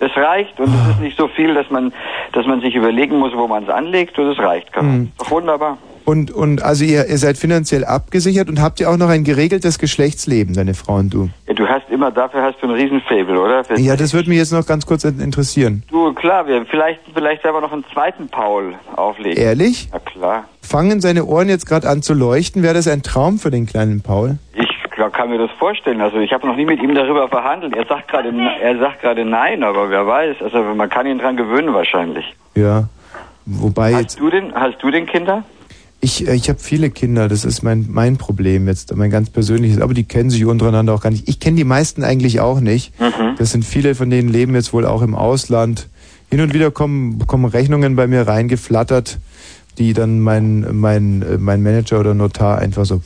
Das 0.00 0.10
reicht 0.16 0.58
und 0.60 0.72
es 0.72 0.90
ist 0.94 1.00
nicht 1.00 1.16
so 1.18 1.26
viel, 1.28 1.54
dass 1.54 1.68
man, 1.70 1.92
dass 2.32 2.46
man 2.46 2.60
sich 2.60 2.74
überlegen 2.76 3.18
muss, 3.18 3.32
wo 3.34 3.48
man 3.48 3.64
es 3.64 3.68
anlegt 3.68 4.16
und 4.18 4.28
es 4.30 4.38
reicht. 4.38 4.70
Mhm. 4.80 5.10
Doch 5.18 5.30
wunderbar. 5.32 5.76
Und, 6.08 6.30
und 6.30 6.62
also 6.62 6.84
ihr, 6.86 7.06
ihr 7.06 7.18
seid 7.18 7.36
finanziell 7.36 7.84
abgesichert 7.84 8.48
und 8.48 8.62
habt 8.62 8.80
ihr 8.80 8.88
auch 8.88 8.96
noch 8.96 9.10
ein 9.10 9.24
geregeltes 9.24 9.78
Geschlechtsleben, 9.78 10.54
deine 10.54 10.72
Frau 10.72 10.94
und 10.94 11.12
du? 11.12 11.28
Ja, 11.46 11.52
du 11.52 11.68
hast 11.68 11.82
immer, 11.90 12.10
dafür 12.10 12.40
hast 12.44 12.56
du 12.62 12.66
ein 12.66 12.72
Riesenfable, 12.72 13.38
oder? 13.38 13.62
Für- 13.62 13.78
Ja, 13.78 13.94
das 13.94 14.14
würde 14.14 14.30
mich 14.30 14.38
jetzt 14.38 14.50
noch 14.50 14.64
ganz 14.66 14.86
kurz 14.86 15.04
interessieren. 15.04 15.82
Du, 15.90 16.14
klar, 16.14 16.46
wir 16.46 16.64
vielleicht, 16.64 17.00
vielleicht 17.12 17.42
selber 17.42 17.60
noch 17.60 17.72
einen 17.72 17.84
zweiten 17.92 18.26
Paul 18.28 18.72
auflegen. 18.96 19.36
Ehrlich? 19.36 19.90
Na 19.92 19.98
klar. 19.98 20.44
Fangen 20.62 21.02
seine 21.02 21.26
Ohren 21.26 21.50
jetzt 21.50 21.66
gerade 21.66 21.86
an 21.86 22.00
zu 22.00 22.14
leuchten? 22.14 22.62
Wäre 22.62 22.72
das 22.72 22.88
ein 22.88 23.02
Traum 23.02 23.38
für 23.38 23.50
den 23.50 23.66
kleinen 23.66 24.00
Paul? 24.00 24.38
Ich 24.54 24.66
kann 25.12 25.28
mir 25.28 25.36
das 25.38 25.50
vorstellen. 25.58 26.00
Also 26.00 26.20
ich 26.20 26.32
habe 26.32 26.46
noch 26.46 26.56
nie 26.56 26.64
mit 26.64 26.82
ihm 26.82 26.94
darüber 26.94 27.28
verhandelt. 27.28 27.76
Er 27.76 27.84
sagt 27.84 28.08
gerade, 28.08 28.32
er 28.62 28.78
sagt 28.78 29.02
gerade 29.02 29.26
nein, 29.26 29.62
aber 29.62 29.90
wer 29.90 30.06
weiß. 30.06 30.36
Also 30.42 30.62
man 30.74 30.88
kann 30.88 31.06
ihn 31.06 31.18
dran 31.18 31.36
gewöhnen 31.36 31.74
wahrscheinlich. 31.74 32.24
Ja. 32.54 32.88
Wobei 33.44 33.90
jetzt, 33.90 34.16
Hast 34.16 34.20
du 34.20 34.30
denn, 34.30 34.54
hast 34.54 34.82
du 34.82 34.90
denn 34.90 35.04
Kinder? 35.06 35.44
Ich, 36.00 36.28
äh, 36.28 36.34
ich 36.34 36.48
habe 36.48 36.58
viele 36.58 36.90
Kinder, 36.90 37.28
das 37.28 37.44
ist 37.44 37.62
mein, 37.62 37.86
mein 37.88 38.16
Problem 38.16 38.68
jetzt, 38.68 38.94
mein 38.96 39.10
ganz 39.10 39.30
persönliches, 39.30 39.80
aber 39.80 39.94
die 39.94 40.04
kennen 40.04 40.30
sich 40.30 40.44
untereinander 40.44 40.94
auch 40.94 41.00
gar 41.00 41.10
nicht. 41.10 41.28
Ich 41.28 41.40
kenne 41.40 41.56
die 41.56 41.64
meisten 41.64 42.04
eigentlich 42.04 42.40
auch 42.40 42.60
nicht. 42.60 42.98
Mhm. 43.00 43.34
Das 43.38 43.52
sind 43.52 43.64
viele 43.64 43.94
von 43.94 44.10
denen 44.10 44.28
leben 44.28 44.54
jetzt 44.54 44.72
wohl 44.72 44.86
auch 44.86 45.02
im 45.02 45.14
Ausland. 45.14 45.88
Hin 46.30 46.40
und 46.40 46.54
wieder 46.54 46.70
kommen, 46.70 47.26
kommen 47.26 47.46
Rechnungen 47.46 47.96
bei 47.96 48.06
mir 48.06 48.28
reingeflattert, 48.28 49.18
die 49.78 49.92
dann 49.92 50.20
mein, 50.20 50.66
mein, 50.72 51.22
äh, 51.22 51.38
mein 51.38 51.62
Manager 51.62 52.00
oder 52.00 52.14
Notar 52.14 52.58
einfach 52.58 52.84
so 52.84 53.00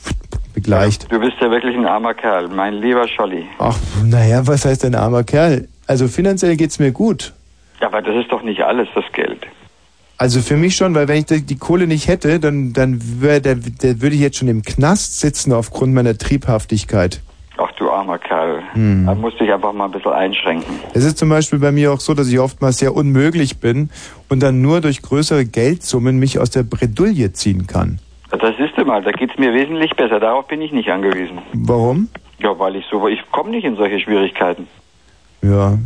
begleicht. 0.53 1.11
Du 1.11 1.19
bist 1.19 1.37
ja 1.39 1.49
wirklich 1.49 1.75
ein 1.75 1.85
armer 1.85 2.13
Kerl, 2.13 2.47
mein 2.49 2.75
lieber 2.75 3.07
Scholli. 3.07 3.45
Ach, 3.57 3.77
naja, 4.05 4.45
was 4.45 4.65
heißt 4.65 4.85
ein 4.85 4.95
armer 4.95 5.23
Kerl? 5.23 5.67
Also 5.87 6.07
finanziell 6.07 6.55
geht's 6.57 6.79
mir 6.79 6.91
gut. 6.91 7.33
Ja, 7.81 7.87
aber 7.87 8.01
das 8.01 8.15
ist 8.15 8.31
doch 8.31 8.43
nicht 8.43 8.61
alles, 8.61 8.87
das 8.93 9.05
Geld. 9.13 9.39
Also 10.17 10.41
für 10.41 10.55
mich 10.55 10.75
schon, 10.75 10.95
weil 10.95 11.07
wenn 11.07 11.17
ich 11.17 11.45
die, 11.45 11.57
Kohle 11.57 11.87
nicht 11.87 12.07
hätte, 12.07 12.39
dann, 12.39 12.73
dann 12.73 12.99
wär, 13.21 13.43
würde 13.43 14.15
ich 14.15 14.21
jetzt 14.21 14.37
schon 14.37 14.47
im 14.47 14.61
Knast 14.61 15.19
sitzen 15.19 15.51
aufgrund 15.51 15.93
meiner 15.93 16.17
Triebhaftigkeit. 16.17 17.21
Ach 17.57 17.71
du 17.73 17.89
armer 17.89 18.17
Kerl. 18.17 18.63
Hm. 18.73 19.05
Da 19.05 19.15
musst 19.15 19.39
du 19.39 19.43
dich 19.43 19.53
einfach 19.53 19.73
mal 19.73 19.85
ein 19.85 19.91
bisschen 19.91 20.11
einschränken. 20.11 20.79
Es 20.93 21.03
ist 21.03 21.17
zum 21.17 21.29
Beispiel 21.29 21.59
bei 21.59 21.71
mir 21.71 21.91
auch 21.91 21.99
so, 21.99 22.13
dass 22.13 22.27
ich 22.27 22.39
oftmals 22.39 22.77
sehr 22.77 22.95
unmöglich 22.95 23.59
bin 23.59 23.89
und 24.29 24.41
dann 24.41 24.61
nur 24.61 24.81
durch 24.81 25.01
größere 25.01 25.45
Geldsummen 25.45 26.17
mich 26.17 26.39
aus 26.39 26.49
der 26.49 26.63
Bredouille 26.63 27.33
ziehen 27.33 27.67
kann. 27.67 27.99
Das 28.31 28.55
ist 28.57 28.73
mal, 28.85 29.03
da 29.03 29.11
geht's 29.11 29.37
mir 29.37 29.53
wesentlich 29.53 29.95
besser. 29.95 30.19
Darauf 30.19 30.47
bin 30.47 30.61
ich 30.61 30.71
nicht 30.71 30.89
angewiesen. 30.89 31.39
Warum? 31.53 32.09
Ja, 32.39 32.57
weil 32.57 32.75
ich 32.75 32.85
so, 32.89 33.07
ich 33.07 33.19
komme 33.31 33.51
nicht 33.51 33.63
in 33.63 33.75
solche 33.75 33.99
Schwierigkeiten. 33.99 34.67
Ja. 35.41 35.77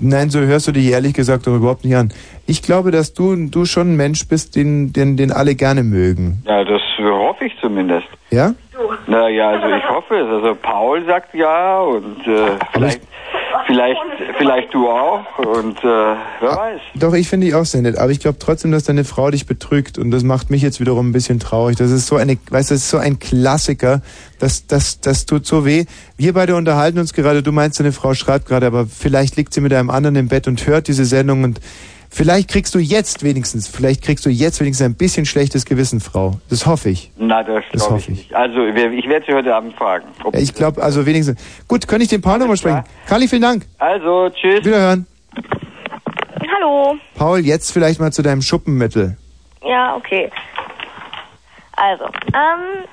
Nein, 0.00 0.30
so 0.30 0.40
hörst 0.40 0.66
du 0.68 0.72
dich 0.72 0.90
ehrlich 0.90 1.14
gesagt 1.14 1.46
doch 1.46 1.54
überhaupt 1.54 1.84
nicht 1.84 1.96
an. 1.96 2.12
Ich 2.46 2.62
glaube, 2.62 2.90
dass 2.90 3.14
du, 3.14 3.48
du 3.48 3.64
schon 3.64 3.92
ein 3.92 3.96
Mensch 3.96 4.28
bist, 4.28 4.56
den, 4.56 4.92
den, 4.92 5.16
den 5.16 5.30
alle 5.30 5.54
gerne 5.54 5.82
mögen. 5.82 6.42
Ja, 6.46 6.64
das 6.64 6.82
hoffe 6.98 7.44
ich 7.46 7.52
zumindest. 7.60 8.06
Ja? 8.30 8.54
Naja, 9.06 9.50
also 9.50 9.68
ich 9.74 9.88
hoffe 9.88 10.16
es. 10.16 10.28
Also 10.28 10.56
Paul 10.60 11.04
sagt 11.06 11.34
ja 11.34 11.80
und 11.80 12.26
äh, 12.26 12.58
vielleicht, 12.72 13.00
vielleicht, 13.66 14.00
vielleicht 14.38 14.74
du 14.74 14.88
auch 14.88 15.38
und 15.38 15.78
äh, 15.78 15.82
wer 15.82 16.16
weiß. 16.40 16.80
Doch, 16.94 17.14
ich 17.14 17.28
finde 17.28 17.46
dich 17.46 17.54
auch 17.54 17.64
sehr 17.64 17.82
nett, 17.82 17.98
aber 17.98 18.10
ich 18.10 18.20
glaube 18.20 18.38
trotzdem, 18.38 18.72
dass 18.72 18.84
deine 18.84 19.04
Frau 19.04 19.30
dich 19.30 19.46
betrügt 19.46 19.98
und 19.98 20.10
das 20.10 20.22
macht 20.22 20.50
mich 20.50 20.62
jetzt 20.62 20.80
wiederum 20.80 21.10
ein 21.10 21.12
bisschen 21.12 21.40
traurig. 21.40 21.76
Das 21.76 21.90
ist 21.90 22.06
so 22.06 22.16
eine, 22.16 22.38
weißt 22.50 22.70
du, 22.70 22.74
das 22.74 22.82
ist 22.82 22.90
so 22.90 22.98
ein 22.98 23.18
Klassiker, 23.18 24.02
das, 24.38 24.66
das, 24.66 25.00
das 25.00 25.26
tut 25.26 25.46
so 25.46 25.64
weh. 25.64 25.84
Wir 26.16 26.32
beide 26.32 26.56
unterhalten 26.56 26.98
uns 26.98 27.12
gerade, 27.12 27.42
du 27.42 27.52
meinst, 27.52 27.80
deine 27.80 27.92
Frau 27.92 28.14
schreibt 28.14 28.46
gerade, 28.46 28.66
aber 28.66 28.86
vielleicht 28.86 29.36
liegt 29.36 29.54
sie 29.54 29.60
mit 29.60 29.72
einem 29.72 29.90
anderen 29.90 30.16
im 30.16 30.28
Bett 30.28 30.48
und 30.48 30.66
hört 30.66 30.88
diese 30.88 31.04
Sendung 31.04 31.44
und 31.44 31.60
Vielleicht 32.14 32.50
kriegst 32.50 32.74
du 32.74 32.78
jetzt 32.78 33.24
wenigstens, 33.24 33.68
vielleicht 33.68 34.02
kriegst 34.02 34.26
du 34.26 34.28
jetzt 34.30 34.60
wenigstens 34.60 34.84
ein 34.84 34.94
bisschen 34.94 35.24
schlechtes 35.24 35.64
Gewissen, 35.64 35.98
Frau. 35.98 36.32
Das 36.50 36.66
hoffe 36.66 36.90
ich. 36.90 37.10
Na, 37.16 37.42
das 37.42 37.64
Das 37.72 37.86
glaube 37.86 37.98
ich 37.98 38.02
hoffe 38.04 38.12
ich. 38.12 38.18
nicht. 38.18 38.34
Also, 38.34 38.66
ich 38.66 39.08
werde 39.08 39.24
Sie 39.26 39.32
heute 39.32 39.54
Abend 39.54 39.74
fragen. 39.76 40.04
ob- 40.22 40.34
Ja, 40.34 40.40
Ich 40.40 40.54
glaube, 40.54 40.82
also 40.82 41.06
wenigstens. 41.06 41.40
Gut, 41.66 41.88
kann 41.88 42.02
ich 42.02 42.08
den 42.08 42.20
Paul 42.20 42.38
nochmal 42.38 42.58
sprechen? 42.58 42.84
Carly, 43.06 43.26
vielen 43.28 43.40
Dank. 43.42 43.64
Also, 43.78 44.28
tschüss. 44.28 44.62
Wiederhören. 44.62 45.06
Hallo. 46.54 46.96
Paul, 47.16 47.38
jetzt 47.40 47.72
vielleicht 47.72 47.98
mal 47.98 48.12
zu 48.12 48.20
deinem 48.22 48.42
Schuppenmittel. 48.42 49.16
Ja, 49.64 49.96
okay. 49.96 50.30
Also, 51.76 52.04
ähm, 52.04 52.84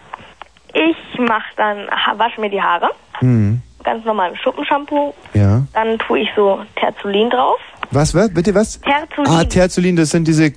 ich 0.74 1.20
mach 1.20 1.44
dann, 1.58 1.90
ha- 1.92 2.14
wasche 2.18 2.40
mir 2.40 2.50
die 2.50 2.62
Haare, 2.62 2.90
Hm. 3.20 3.62
ganz 3.84 4.06
normal 4.06 4.34
Schuppenshampoo. 4.38 5.14
Ja. 5.34 5.64
Dann 5.74 6.00
tue 6.00 6.20
ich 6.20 6.30
so 6.38 6.62
Terzolin 6.78 7.30
drauf. 7.30 7.60
Was, 7.92 8.14
was? 8.14 8.34
Bitte 8.34 8.54
was? 8.54 8.80
Terzolin. 8.82 9.32
Ah, 9.32 9.44
Terzolin, 9.44 9.96
das 9.96 10.12
sind 10.12 10.28
diese, 10.28 10.54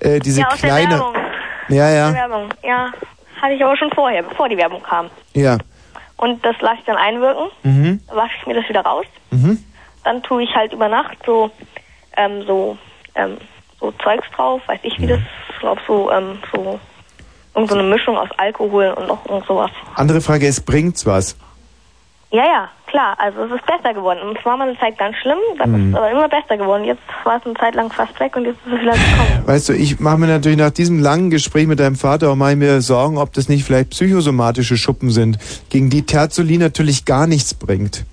äh, 0.00 0.18
diese 0.20 0.40
ja, 0.40 0.48
aus 0.48 0.60
der. 0.60 0.74
Werbung. 0.74 1.14
Ja, 1.68 1.84
Aus 1.84 1.90
der 1.90 1.92
ja. 1.94 2.14
Werbung. 2.14 2.48
Ja, 2.62 2.92
hatte 3.40 3.54
ich 3.54 3.64
aber 3.64 3.76
schon 3.76 3.90
vorher, 3.92 4.22
bevor 4.22 4.48
die 4.48 4.56
Werbung 4.56 4.82
kam. 4.82 5.10
Ja. 5.34 5.58
Und 6.16 6.44
das 6.44 6.54
lasse 6.60 6.76
ich 6.78 6.84
dann 6.84 6.96
einwirken. 6.96 7.48
Mhm. 7.62 8.00
Wasche 8.08 8.32
ich 8.40 8.46
mir 8.46 8.54
das 8.54 8.68
wieder 8.68 8.82
raus. 8.82 9.06
Mhm. 9.30 9.62
Dann 10.04 10.22
tue 10.22 10.44
ich 10.44 10.54
halt 10.54 10.72
über 10.72 10.88
Nacht 10.88 11.18
so, 11.26 11.50
ähm, 12.16 12.42
so, 12.46 12.76
ähm, 13.14 13.36
so 13.80 13.92
Zeugs 14.02 14.26
drauf, 14.34 14.62
weiß 14.66 14.80
ich 14.82 14.98
wie 15.00 15.06
das, 15.06 15.20
ich 15.50 15.58
glaube 15.58 15.80
so, 15.86 16.10
ähm, 16.10 16.38
so, 16.52 16.78
irgend 17.54 17.70
so 17.70 17.76
eine 17.76 17.88
Mischung 17.88 18.16
aus 18.16 18.28
Alkohol 18.36 18.94
und 18.96 19.08
noch 19.08 19.26
irgend 19.26 19.46
sowas. 19.46 19.70
Andere 19.96 20.20
Frage, 20.20 20.46
es 20.46 20.60
bringt's 20.60 21.04
was. 21.06 21.36
Ja, 22.34 22.44
ja, 22.46 22.68
klar, 22.86 23.14
also 23.18 23.44
es 23.44 23.52
ist 23.52 23.66
besser 23.66 23.92
geworden. 23.92 24.20
Und 24.26 24.38
es 24.38 24.44
war 24.46 24.56
mal 24.56 24.66
eine 24.66 24.78
Zeit 24.78 24.96
ganz 24.96 25.14
schlimm, 25.18 25.36
dann 25.58 25.74
ist 25.74 25.80
Mhm. 25.80 25.90
es 25.90 25.96
aber 25.96 26.10
immer 26.10 26.28
besser 26.30 26.56
geworden. 26.56 26.84
Jetzt 26.84 27.02
war 27.24 27.36
es 27.36 27.44
eine 27.44 27.54
Zeit 27.56 27.74
lang 27.74 27.92
fast 27.92 28.18
weg 28.20 28.34
und 28.36 28.46
jetzt 28.46 28.56
ist 28.66 28.72
es 28.72 28.80
wieder 28.80 28.92
gekommen. 28.92 29.42
Weißt 29.46 29.68
du, 29.68 29.74
ich 29.74 30.00
mache 30.00 30.16
mir 30.16 30.28
natürlich 30.28 30.56
nach 30.56 30.70
diesem 30.70 30.98
langen 30.98 31.28
Gespräch 31.28 31.66
mit 31.66 31.78
deinem 31.78 31.94
Vater 31.96 32.30
auch 32.30 32.34
mal 32.34 32.56
mir 32.56 32.80
Sorgen, 32.80 33.18
ob 33.18 33.34
das 33.34 33.50
nicht 33.50 33.64
vielleicht 33.64 33.90
psychosomatische 33.90 34.78
Schuppen 34.78 35.10
sind, 35.10 35.36
gegen 35.68 35.90
die 35.90 36.06
Terzolin 36.06 36.60
natürlich 36.60 37.04
gar 37.04 37.26
nichts 37.26 37.52
bringt. 37.52 38.04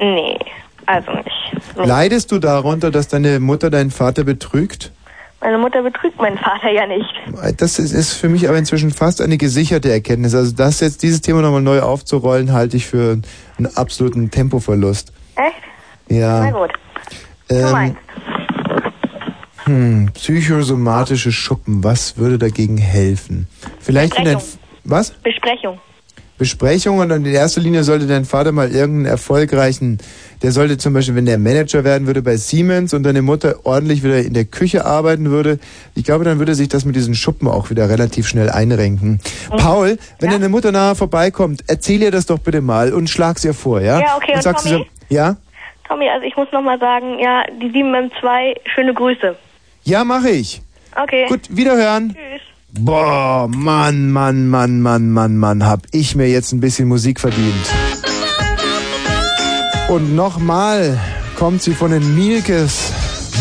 Nee, 0.00 0.36
also 0.86 1.12
nicht. 1.12 1.30
Leidest 1.76 2.32
du 2.32 2.38
darunter, 2.40 2.90
dass 2.90 3.06
deine 3.06 3.38
Mutter 3.38 3.70
deinen 3.70 3.92
Vater 3.92 4.24
betrügt? 4.24 4.90
Meine 5.44 5.58
Mutter 5.58 5.82
betrügt 5.82 6.16
meinen 6.16 6.38
Vater 6.38 6.70
ja 6.70 6.86
nicht. 6.86 7.04
Das 7.58 7.78
ist, 7.78 7.92
ist 7.92 8.14
für 8.14 8.30
mich 8.30 8.48
aber 8.48 8.56
inzwischen 8.56 8.90
fast 8.90 9.20
eine 9.20 9.36
gesicherte 9.36 9.92
Erkenntnis. 9.92 10.34
Also 10.34 10.52
das 10.52 10.80
jetzt 10.80 11.02
dieses 11.02 11.20
Thema 11.20 11.42
nochmal 11.42 11.60
neu 11.60 11.80
aufzurollen, 11.82 12.54
halte 12.54 12.78
ich 12.78 12.86
für 12.86 13.18
einen 13.58 13.76
absoluten 13.76 14.30
Tempoverlust. 14.30 15.12
Echt? 15.36 15.52
Na 16.08 16.16
Ja. 16.16 16.50
gut. 16.50 16.72
Du 17.48 17.54
Ähm, 17.56 17.96
hm, 19.64 20.10
psychosomatische 20.14 21.30
Schuppen, 21.30 21.84
was 21.84 22.16
würde 22.16 22.38
dagegen 22.38 22.78
helfen? 22.78 23.46
Vielleicht 23.80 24.18
in 24.18 24.24
dein, 24.24 24.34
Besprechung. 24.36 24.58
was? 24.84 25.10
Besprechung. 25.10 25.78
Besprechungen 26.36 27.12
und 27.12 27.24
in 27.24 27.32
erster 27.32 27.60
Linie 27.60 27.84
sollte 27.84 28.06
dein 28.06 28.24
Vater 28.24 28.50
mal 28.50 28.70
irgendeinen 28.70 29.06
erfolgreichen, 29.06 29.98
der 30.42 30.50
sollte 30.50 30.78
zum 30.78 30.92
Beispiel, 30.92 31.14
wenn 31.14 31.26
der 31.26 31.38
Manager 31.38 31.84
werden 31.84 32.06
würde 32.08 32.22
bei 32.22 32.36
Siemens 32.36 32.92
und 32.92 33.04
deine 33.04 33.22
Mutter 33.22 33.60
ordentlich 33.64 34.02
wieder 34.02 34.18
in 34.18 34.34
der 34.34 34.44
Küche 34.44 34.84
arbeiten 34.84 35.30
würde, 35.30 35.58
ich 35.94 36.04
glaube, 36.04 36.24
dann 36.24 36.40
würde 36.40 36.56
sich 36.56 36.68
das 36.68 36.84
mit 36.84 36.96
diesen 36.96 37.14
Schuppen 37.14 37.46
auch 37.46 37.70
wieder 37.70 37.88
relativ 37.88 38.26
schnell 38.26 38.50
einrenken. 38.50 39.20
Mhm. 39.52 39.56
Paul, 39.56 39.98
wenn 40.18 40.30
deine 40.30 40.48
Mutter 40.48 40.72
nachher 40.72 40.96
vorbeikommt, 40.96 41.62
erzähl 41.68 42.02
ihr 42.02 42.10
das 42.10 42.26
doch 42.26 42.38
bitte 42.38 42.60
mal 42.60 42.92
und 42.92 43.08
schlag's 43.08 43.44
ihr 43.44 43.54
vor, 43.54 43.80
ja? 43.80 44.00
Ja, 44.00 44.16
okay, 44.16 44.34
und 44.34 44.42
sagst 44.42 44.66
du 44.66 44.70
Tommy? 44.70 44.86
so, 45.08 45.14
ja? 45.14 45.36
Tommy, 45.86 46.08
also 46.08 46.26
ich 46.26 46.36
muss 46.36 46.48
nochmal 46.50 46.80
sagen, 46.80 47.18
ja, 47.20 47.44
die 47.60 47.68
7M2, 47.68 48.56
schöne 48.74 48.92
Grüße. 48.92 49.36
Ja, 49.84 50.02
mache 50.02 50.30
ich. 50.30 50.62
Okay. 51.00 51.26
Gut, 51.28 51.42
wiederhören. 51.50 52.10
Tschüss. 52.10 52.53
Boah, 52.80 53.48
Mann, 53.48 54.10
Mann, 54.10 54.48
Mann, 54.48 54.80
Mann, 54.80 55.10
Mann, 55.10 55.36
Mann, 55.36 55.64
hab 55.64 55.86
ich 55.92 56.16
mir 56.16 56.28
jetzt 56.28 56.52
ein 56.52 56.60
bisschen 56.60 56.88
Musik 56.88 57.20
verdient. 57.20 57.66
Und 59.88 60.16
nochmal 60.16 60.98
kommt 61.36 61.62
sie 61.62 61.72
von 61.72 61.92
den 61.92 62.14
Mielkes, 62.16 62.92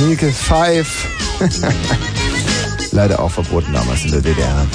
Mielke 0.02 0.32
5. 0.32 1.08
Leider 2.92 3.20
auch 3.20 3.32
verboten 3.32 3.74
damals 3.74 4.06
in 4.06 4.12
der 4.12 4.22
DDR. 4.22 4.68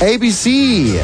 ABC. 0.00 1.00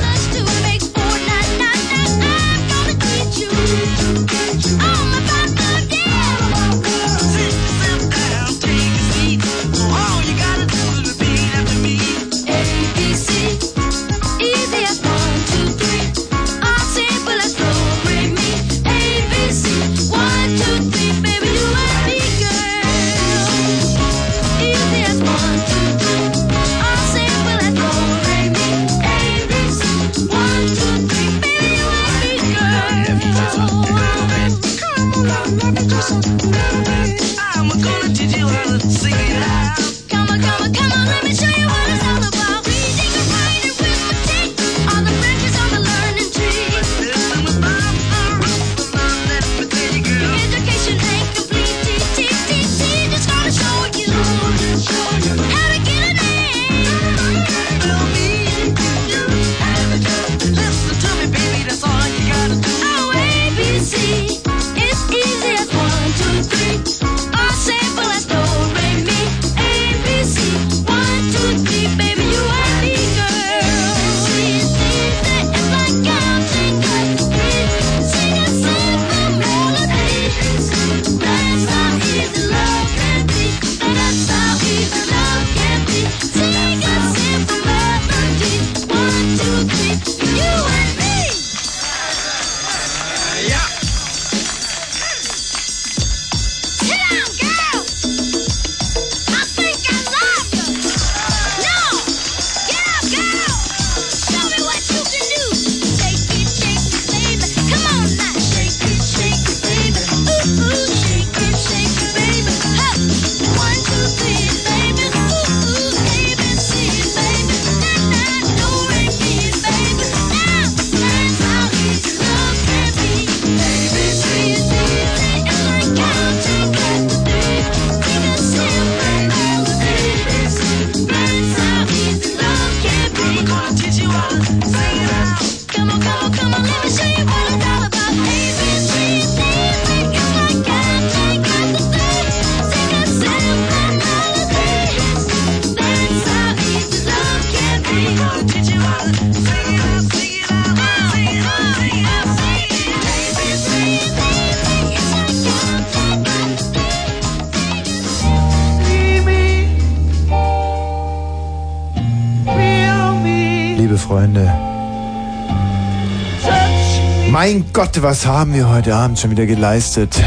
Gott, 167.81 168.03
was 168.03 168.27
haben 168.27 168.53
wir 168.53 168.69
heute 168.69 168.95
Abend 168.95 169.19
schon 169.19 169.31
wieder 169.31 169.47
geleistet? 169.47 170.23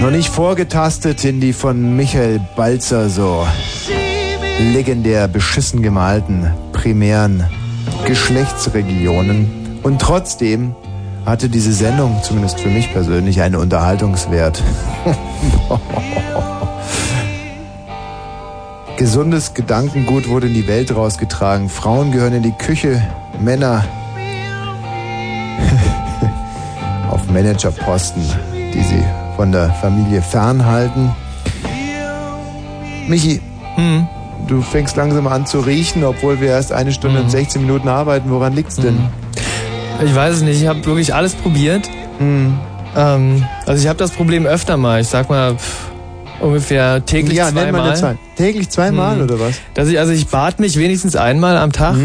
Noch 0.00 0.12
nicht 0.12 0.28
vorgetastet 0.28 1.24
in 1.24 1.40
die 1.40 1.52
von 1.52 1.96
Michael 1.96 2.38
Balzer 2.54 3.08
so 3.10 3.44
legendär 4.60 5.26
beschissen 5.26 5.82
gemalten 5.82 6.54
primären 6.72 7.50
Geschlechtsregionen. 8.06 9.80
Und 9.82 10.00
trotzdem 10.00 10.76
hatte 11.26 11.48
diese 11.48 11.72
Sendung, 11.72 12.20
zumindest 12.22 12.60
für 12.60 12.68
mich 12.68 12.92
persönlich, 12.92 13.42
einen 13.42 13.56
Unterhaltungswert. 13.56 14.62
Gesundes 18.96 19.54
Gedankengut 19.54 20.28
wurde 20.28 20.46
in 20.46 20.54
die 20.54 20.68
Welt 20.68 20.94
rausgetragen. 20.94 21.68
Frauen 21.68 22.12
gehören 22.12 22.34
in 22.34 22.44
die 22.44 22.52
Küche, 22.52 23.02
Männer 23.40 23.82
Managerposten, 27.32 28.22
die 28.74 28.82
sie 28.82 29.02
von 29.36 29.52
der 29.52 29.70
Familie 29.80 30.22
fernhalten. 30.22 31.10
Michi, 33.08 33.40
du 34.48 34.60
fängst 34.62 34.96
langsam 34.96 35.26
an 35.26 35.46
zu 35.46 35.60
riechen, 35.60 36.04
obwohl 36.04 36.40
wir 36.40 36.48
erst 36.48 36.72
eine 36.72 36.92
Stunde 36.92 37.20
und 37.20 37.30
16 37.30 37.60
Minuten 37.62 37.88
arbeiten. 37.88 38.30
Woran 38.30 38.52
liegt's 38.54 38.76
denn? 38.76 38.98
Ich 40.04 40.14
weiß 40.14 40.36
es 40.36 40.42
nicht, 40.42 40.60
ich 40.62 40.68
habe 40.68 40.84
wirklich 40.84 41.14
alles 41.14 41.34
probiert. 41.34 41.88
Hm. 42.18 42.58
Ähm, 42.96 43.44
also 43.66 43.82
ich 43.82 43.88
habe 43.88 43.98
das 43.98 44.10
Problem 44.10 44.46
öfter 44.46 44.76
mal. 44.76 45.00
Ich 45.00 45.08
sag 45.08 45.28
mal 45.30 45.54
pff, 45.56 45.90
ungefähr 46.40 47.04
täglich 47.04 47.36
Ja, 47.38 47.46
nenn 47.46 47.54
zweimal. 47.54 47.72
mal 47.72 47.86
eine 47.88 47.94
Zahl. 47.94 48.18
Täglich 48.36 48.68
zweimal 48.70 49.16
Hm. 49.16 49.22
oder 49.24 49.40
was? 49.40 49.60
Dass 49.74 49.88
ich, 49.88 49.98
also 49.98 50.12
ich 50.12 50.26
bad 50.28 50.60
mich 50.60 50.76
wenigstens 50.78 51.16
einmal 51.16 51.56
am 51.56 51.72
Tag. 51.72 51.96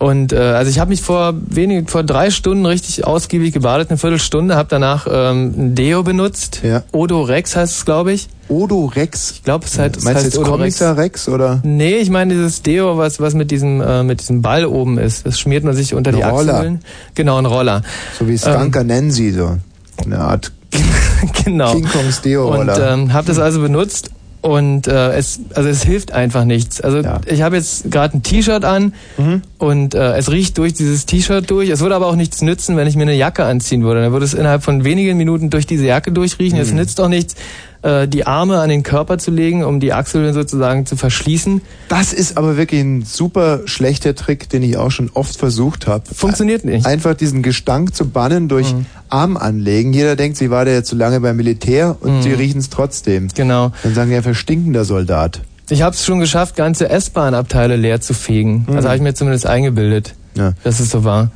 Und 0.00 0.32
äh, 0.32 0.38
also 0.38 0.70
ich 0.70 0.78
habe 0.78 0.88
mich 0.88 1.02
vor 1.02 1.34
wenig, 1.36 1.90
vor 1.90 2.02
drei 2.02 2.30
Stunden 2.30 2.64
richtig 2.64 3.06
ausgiebig 3.06 3.52
gebadet, 3.52 3.90
eine 3.90 3.98
Viertelstunde, 3.98 4.56
habe 4.56 4.66
danach 4.70 5.06
ähm, 5.10 5.52
ein 5.56 5.74
Deo 5.74 6.02
benutzt. 6.02 6.62
Ja. 6.62 6.84
Odorex 6.92 7.54
heißt 7.54 7.76
es, 7.76 7.84
glaube 7.84 8.12
ich. 8.12 8.28
Odorex? 8.48 9.32
Ich 9.32 9.44
glaube, 9.44 9.66
es 9.66 9.78
heißt, 9.78 9.98
es 9.98 10.04
Meinst 10.04 10.22
du 10.22 10.24
heißt 10.24 10.36
jetzt 10.36 10.44
Kommissar 10.44 10.96
Rex 10.96 11.28
oder? 11.28 11.60
Nee, 11.64 11.98
ich 11.98 12.08
meine 12.08 12.32
dieses 12.32 12.62
Deo, 12.62 12.96
was, 12.96 13.20
was 13.20 13.34
mit 13.34 13.50
diesem 13.50 13.82
äh, 13.82 14.02
mit 14.02 14.20
diesem 14.20 14.40
Ball 14.40 14.64
oben 14.64 14.96
ist. 14.96 15.26
Das 15.26 15.38
schmiert 15.38 15.64
man 15.64 15.74
sich 15.74 15.92
unter 15.92 16.12
Ein 16.12 16.16
die 16.16 16.22
Roller. 16.22 16.54
Achseln. 16.54 16.80
Genau, 17.14 17.36
ein 17.36 17.44
Roller. 17.44 17.82
So 18.18 18.26
wie 18.26 18.38
Skanka 18.38 18.82
Nancy, 18.82 19.32
so. 19.32 19.58
Eine 20.02 20.18
Art 20.18 20.50
genau. 21.44 21.72
King 21.72 21.84
Kongs 21.84 22.16
Und 22.16 22.24
Deo-Roller. 22.24 22.92
ähm, 22.92 23.12
habe 23.12 23.26
das 23.26 23.38
also 23.38 23.60
benutzt 23.60 24.10
und 24.42 24.86
äh, 24.86 25.12
es 25.16 25.40
also 25.54 25.68
es 25.68 25.82
hilft 25.84 26.12
einfach 26.12 26.44
nichts. 26.44 26.80
Also 26.80 27.02
ich 27.26 27.42
habe 27.42 27.56
jetzt 27.56 27.90
gerade 27.90 28.16
ein 28.16 28.22
T-Shirt 28.22 28.64
an 28.64 28.94
Mhm. 29.18 29.42
und 29.58 29.94
äh, 29.94 30.16
es 30.16 30.30
riecht 30.30 30.56
durch 30.58 30.72
dieses 30.72 31.04
T-Shirt 31.06 31.50
durch. 31.50 31.68
Es 31.68 31.80
würde 31.80 31.94
aber 31.94 32.06
auch 32.06 32.16
nichts 32.16 32.40
nützen, 32.42 32.76
wenn 32.76 32.86
ich 32.86 32.96
mir 32.96 33.02
eine 33.02 33.14
Jacke 33.14 33.44
anziehen 33.44 33.82
würde. 33.82 34.00
Dann 34.02 34.12
würde 34.12 34.24
es 34.24 34.34
innerhalb 34.34 34.62
von 34.62 34.84
wenigen 34.84 35.16
Minuten 35.18 35.50
durch 35.50 35.66
diese 35.66 35.84
Jacke 35.86 36.10
durchriechen. 36.12 36.58
Es 36.58 36.70
Mhm. 36.70 36.76
nützt 36.76 37.00
auch 37.00 37.08
nichts, 37.08 37.34
äh, 37.82 38.06
die 38.08 38.26
Arme 38.26 38.60
an 38.60 38.68
den 38.68 38.82
Körper 38.82 39.18
zu 39.18 39.30
legen, 39.30 39.64
um 39.64 39.80
die 39.80 39.92
Achseln 39.92 40.32
sozusagen 40.34 40.86
zu 40.86 40.96
verschließen. 40.96 41.62
Das 41.88 42.12
ist 42.12 42.36
aber 42.36 42.56
wirklich 42.56 42.80
ein 42.80 43.02
super 43.04 43.60
schlechter 43.66 44.14
Trick, 44.14 44.48
den 44.48 44.62
ich 44.62 44.76
auch 44.76 44.90
schon 44.90 45.10
oft 45.14 45.36
versucht 45.36 45.86
habe. 45.86 46.04
Funktioniert 46.14 46.64
nicht. 46.64 46.80
Mhm. 46.80 46.86
Einfach 46.86 47.14
diesen 47.14 47.42
Gestank 47.42 47.94
zu 47.94 48.08
bannen 48.08 48.48
durch 48.48 48.74
Arm 49.08 49.36
anlegen. 49.36 49.92
Jeder 49.92 50.16
denkt, 50.16 50.36
sie 50.36 50.50
war 50.50 50.64
da 50.64 50.72
jetzt 50.72 50.88
zu 50.88 50.96
lange 50.96 51.20
beim 51.20 51.36
Militär 51.36 51.96
und 52.00 52.18
Mhm. 52.18 52.22
sie 52.22 52.32
riechen 52.32 52.58
es 52.60 52.70
trotzdem. 52.70 53.28
Genau. 53.34 53.72
Dann 53.82 53.94
sagen 53.94 54.10
die 54.10 54.16
einfach 54.16 54.34
stinkender 54.34 54.84
Soldat. 54.84 55.40
Ich 55.70 55.82
habe 55.82 55.94
es 55.94 56.04
schon 56.04 56.18
geschafft, 56.18 56.56
ganze 56.56 56.88
S-Bahn-Abteile 56.88 57.76
leer 57.76 58.00
zu 58.00 58.12
fegen. 58.14 58.66
Mhm. 58.68 58.76
Also 58.76 58.88
habe 58.88 58.96
ich 58.96 59.02
mir 59.02 59.14
zumindest 59.14 59.46
eingebildet, 59.46 60.14
Ja. 60.36 60.52
dass 60.64 60.80
es 60.80 60.90
so 60.90 61.04
war. 61.04 61.30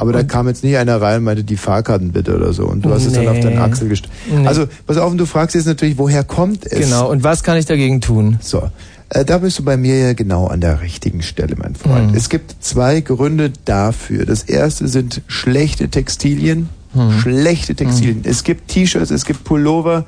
Aber 0.00 0.12
da 0.12 0.22
kam 0.22 0.48
jetzt 0.48 0.64
nicht 0.64 0.78
einer 0.78 1.00
rein 1.02 1.18
und 1.18 1.24
meinte, 1.24 1.44
die 1.44 1.58
Fahrkarten 1.58 2.12
bitte 2.12 2.34
oder 2.34 2.54
so. 2.54 2.64
Und 2.66 2.84
du 2.86 2.90
hast 2.90 3.04
es 3.04 3.12
dann 3.12 3.28
auf 3.28 3.34
Nee. 3.34 3.42
deinen 3.42 3.58
Achsel 3.58 3.88
gestellt. 3.88 4.12
Nee. 4.34 4.46
Also, 4.46 4.66
pass 4.86 4.96
auf, 4.96 5.10
und 5.10 5.18
du 5.18 5.26
fragst 5.26 5.54
jetzt 5.54 5.66
natürlich, 5.66 5.98
woher 5.98 6.24
kommt 6.24 6.64
es? 6.64 6.78
Genau. 6.88 7.10
Und 7.10 7.22
was 7.22 7.42
kann 7.42 7.58
ich 7.58 7.66
dagegen 7.66 8.00
tun? 8.00 8.38
So, 8.40 8.70
äh, 9.10 9.26
da 9.26 9.36
bist 9.38 9.58
du 9.58 9.62
bei 9.62 9.76
mir 9.76 9.98
ja 9.98 10.12
genau 10.14 10.46
an 10.46 10.62
der 10.62 10.80
richtigen 10.80 11.20
Stelle, 11.20 11.54
mein 11.58 11.74
Freund. 11.74 12.12
Mhm. 12.12 12.16
Es 12.16 12.30
gibt 12.30 12.54
zwei 12.64 13.02
Gründe 13.02 13.52
dafür. 13.66 14.24
Das 14.24 14.42
erste 14.44 14.88
sind 14.88 15.20
schlechte 15.26 15.88
Textilien. 15.88 16.70
Mhm. 16.94 17.12
Schlechte 17.20 17.74
Textilien. 17.74 18.22
Es 18.24 18.42
gibt 18.42 18.68
T-Shirts, 18.68 19.10
es 19.10 19.24
gibt 19.26 19.44
Pullover, 19.44 20.06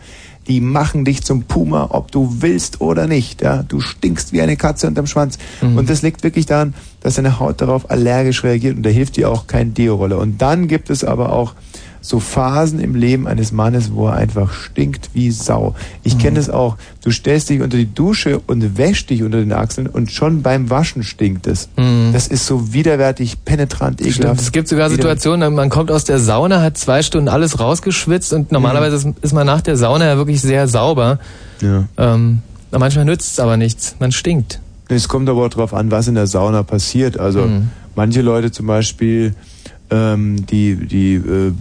die 0.48 0.60
machen 0.60 1.04
dich 1.04 1.22
zum 1.22 1.42
Puma, 1.44 1.88
ob 1.90 2.10
du 2.10 2.36
willst 2.40 2.80
oder 2.80 3.06
nicht. 3.06 3.42
Ja? 3.42 3.62
Du 3.62 3.80
stinkst 3.80 4.32
wie 4.32 4.42
eine 4.42 4.56
Katze 4.56 4.86
unterm 4.86 5.06
Schwanz. 5.06 5.38
Mhm. 5.60 5.78
Und 5.78 5.90
das 5.90 6.02
liegt 6.02 6.22
wirklich 6.22 6.46
daran, 6.46 6.74
dass 7.00 7.14
deine 7.14 7.38
Haut 7.38 7.60
darauf 7.60 7.90
allergisch 7.90 8.44
reagiert 8.44 8.76
und 8.76 8.82
da 8.82 8.90
hilft 8.90 9.16
dir 9.16 9.30
auch 9.30 9.46
kein 9.46 9.74
Deo-Roller. 9.74 10.18
Und 10.18 10.42
dann 10.42 10.68
gibt 10.68 10.90
es 10.90 11.04
aber 11.04 11.32
auch 11.32 11.54
so 12.04 12.18
Phasen 12.18 12.80
im 12.80 12.96
Leben 12.96 13.26
eines 13.28 13.52
Mannes, 13.52 13.92
wo 13.94 14.08
er 14.08 14.14
einfach 14.14 14.52
stinkt 14.52 15.10
wie 15.14 15.30
Sau. 15.30 15.74
Ich 16.02 16.18
kenne 16.18 16.40
es 16.40 16.50
auch. 16.50 16.76
Du 17.04 17.12
stellst 17.12 17.48
dich 17.48 17.60
unter 17.62 17.76
die 17.76 17.86
Dusche 17.94 18.40
und 18.46 18.76
wäschst 18.76 19.08
dich 19.08 19.22
unter 19.22 19.38
den 19.38 19.52
Achseln 19.52 19.86
und 19.86 20.10
schon 20.10 20.42
beim 20.42 20.68
Waschen 20.68 21.04
stinkt 21.04 21.46
es. 21.46 21.68
Mhm. 21.76 22.10
Das 22.12 22.26
ist 22.26 22.44
so 22.46 22.72
widerwärtig, 22.72 23.44
penetrant, 23.44 24.00
Stimmt, 24.00 24.16
ekelhaft. 24.16 24.40
es 24.40 24.50
gibt 24.52 24.66
sogar. 24.68 24.90
Situationen, 24.90 25.54
man 25.54 25.70
kommt 25.70 25.90
aus 25.92 26.02
der 26.04 26.18
Sauna, 26.18 26.60
hat 26.60 26.76
zwei 26.76 27.02
Stunden 27.02 27.28
alles 27.28 27.60
rausgeschwitzt 27.60 28.32
und 28.32 28.50
normalerweise 28.50 28.96
ist- 28.96 29.08
ist 29.22 29.32
man 29.32 29.46
nach 29.46 29.60
der 29.60 29.76
Sauna 29.76 30.04
ja 30.06 30.16
wirklich 30.16 30.40
sehr 30.42 30.66
sauber. 30.66 31.20
Ja. 31.60 31.84
Ähm, 31.96 32.40
manchmal 32.72 33.04
nützt 33.04 33.32
es 33.34 33.38
aber 33.40 33.56
nichts, 33.56 33.94
man 34.00 34.10
stinkt. 34.10 34.58
Es 34.88 35.06
kommt 35.08 35.28
aber 35.28 35.46
auch 35.46 35.50
drauf 35.50 35.72
an, 35.72 35.92
was 35.92 36.08
in 36.08 36.16
der 36.16 36.26
Sauna 36.26 36.64
passiert. 36.64 37.16
Also 37.18 37.42
Mhm. 37.46 37.70
manche 37.94 38.22
Leute 38.22 38.50
zum 38.50 38.66
Beispiel, 38.66 39.34
ähm, 39.92 40.46
die, 40.46 40.74
die, 40.86 41.14
äh, 41.14 41.52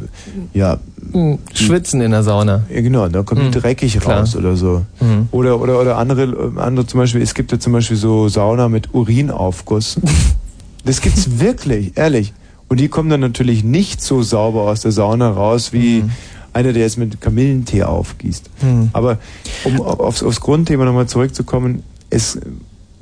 ja, 0.54 0.80
Mhm, 1.14 1.40
Schwitzen 1.54 2.00
in 2.00 2.12
der 2.12 2.24
Sauna. 2.24 2.64
Ja, 2.74 2.80
genau, 2.80 3.08
da 3.10 3.24
kommt 3.24 3.42
Mhm, 3.42 3.52
die 3.52 3.60
dreckig 3.60 4.00
klar. 4.00 4.20
raus 4.22 4.36
oder 4.36 4.56
so. 4.56 4.86
Mhm. 5.02 5.28
Oder, 5.32 5.60
oder, 5.60 5.80
oder 5.82 5.98
andere, 5.98 6.24
äh, 6.56 6.60
andere 6.60 6.86
zum 6.88 7.02
Beispiel, 7.02 7.22
es 7.22 7.34
gibt 7.34 7.52
ja 7.52 7.60
zum 7.60 7.74
Beispiel 7.74 7.98
so 7.98 8.30
Sauna 8.30 8.70
mit 8.70 8.94
Urinaufguss. 8.94 10.00
das 10.86 11.02
gibt's 11.02 11.40
wirklich, 11.40 11.98
ehrlich. 11.98 12.34
Und 12.70 12.80
die 12.80 12.88
kommen 12.88 13.10
dann 13.10 13.20
natürlich 13.20 13.66
nicht 13.66 14.02
so 14.02 14.22
sauber 14.24 14.62
aus 14.62 14.80
der 14.82 14.94
Sauna 14.94 15.30
raus 15.32 15.74
wie 15.74 16.06
einer, 16.54 16.72
der 16.72 16.84
jetzt 16.84 16.98
mit 16.98 17.20
Kamillentee 17.20 17.84
aufgießt. 17.84 18.50
Mhm. 18.62 18.90
Aber 18.94 19.18
um 19.66 19.82
aufs, 19.82 20.24
aufs 20.24 20.40
Grundthema 20.40 20.86
nochmal 20.86 21.08
zurückzukommen, 21.08 21.84
es, 22.10 22.40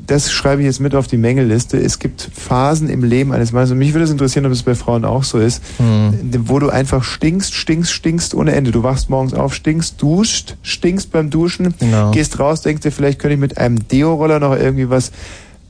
das 0.10 0.31
schreibe 0.31 0.61
ich 0.61 0.65
jetzt 0.65 0.80
mit 0.80 0.95
auf 0.95 1.07
die 1.07 1.18
Mängelliste. 1.18 1.77
Es 1.77 1.99
gibt 1.99 2.30
Phasen 2.34 2.90
im 2.90 3.03
Leben 3.03 3.31
eines 3.31 3.52
Mannes, 3.52 3.69
und 3.72 3.77
mich 3.77 3.94
würde 3.94 4.06
es 4.06 4.10
interessieren, 4.10 4.45
ob 4.48 4.52
es 4.52 4.64
bei 4.64 4.73
Frauen 4.73 5.06
auch 5.06 5.23
so 5.23 5.38
ist, 5.38 5.61
wo 5.77 6.60
du 6.60 6.69
einfach 6.69 7.03
stinkst, 7.03 7.53
stinkst, 7.53 7.91
stinkst 7.91 8.34
ohne 8.34 8.53
Ende. 8.53 8.72
Du 8.72 8.81
wachst 8.81 9.10
morgens 9.10 9.34
auf, 9.34 9.53
stinkst, 9.53 10.02
duscht, 10.02 10.56
stinkst 10.64 11.11
beim 11.11 11.30
Duschen, 11.30 11.76
Genau. 11.80 12.11
gehst 12.11 12.40
raus, 12.40 12.61
denkst 12.61 12.81
dir, 12.81 12.91
vielleicht 12.91 13.19
könnte 13.19 13.36
ich 13.36 13.40
mit 13.40 13.57
einem 13.57 13.88
Deo-Roller 13.88 14.40
noch 14.40 14.56
irgendwie 14.56 14.90
was 14.90 15.11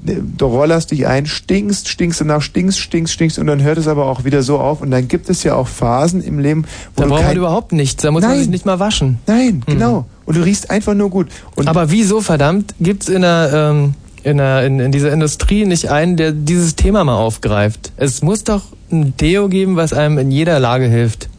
du 0.02 0.46
rollerst 0.46 0.92
dich 0.92 1.08
ein, 1.08 1.26
stinkst, 1.26 1.90
stinkst 1.90 2.22
danach, 2.22 2.42
stinkst, 2.42 2.80
stinkst, 2.80 3.14
stinkst 3.14 3.38
und 3.38 3.48
dann 3.48 3.62
hört 3.62 3.78
es 3.78 3.88
aber 3.90 4.06
auch 4.06 4.24
wieder 4.24 4.44
so 4.44 4.58
auf 4.58 4.82
und 4.82 4.92
dann 4.92 5.10
gibt 5.10 5.30
es 5.30 5.44
ja 5.44 5.56
auch 5.56 5.68
Phasen 5.68 6.24
im 6.24 6.40
Leben, 6.40 6.64
wo 6.96 7.02
Da 7.02 7.04
du 7.04 7.10
braucht 7.10 7.24
man 7.26 7.36
überhaupt 7.36 7.72
nichts, 7.74 8.02
da 8.04 8.12
muss 8.12 8.22
man 8.22 8.32
Nein. 8.32 8.40
sich 8.40 8.50
nicht 8.50 8.66
mal 8.66 8.80
waschen. 8.80 9.20
Nein, 9.28 9.62
genau. 9.66 10.06
Und 10.26 10.38
du 10.38 10.42
riechst 10.42 10.72
einfach 10.72 10.94
nur 10.94 11.10
gut. 11.10 11.28
Und 11.56 11.68
aber 11.68 11.92
wieso, 11.92 12.22
verdammt, 12.22 12.76
gibt's 12.80 13.10
in 13.10 13.24
der, 13.24 13.52
ähm, 13.54 13.94
in, 14.24 14.38
der 14.38 14.66
in, 14.66 14.80
in 14.80 14.92
dieser 14.92 15.12
Industrie 15.12 15.66
nicht 15.66 15.90
einen, 15.90 16.18
der 16.18 16.32
dieses 16.32 16.76
Thema 16.76 17.04
mal 17.04 17.16
aufgreift? 17.18 17.92
Es 17.98 18.22
muss 18.22 18.44
doch 18.44 18.64
ein 18.92 19.16
Deo 19.18 19.50
geben, 19.50 19.76
was 19.76 19.94
einem 19.94 20.18
in 20.18 20.32
jeder 20.32 20.60
Lage 20.60 20.88
hilft. 20.88 21.30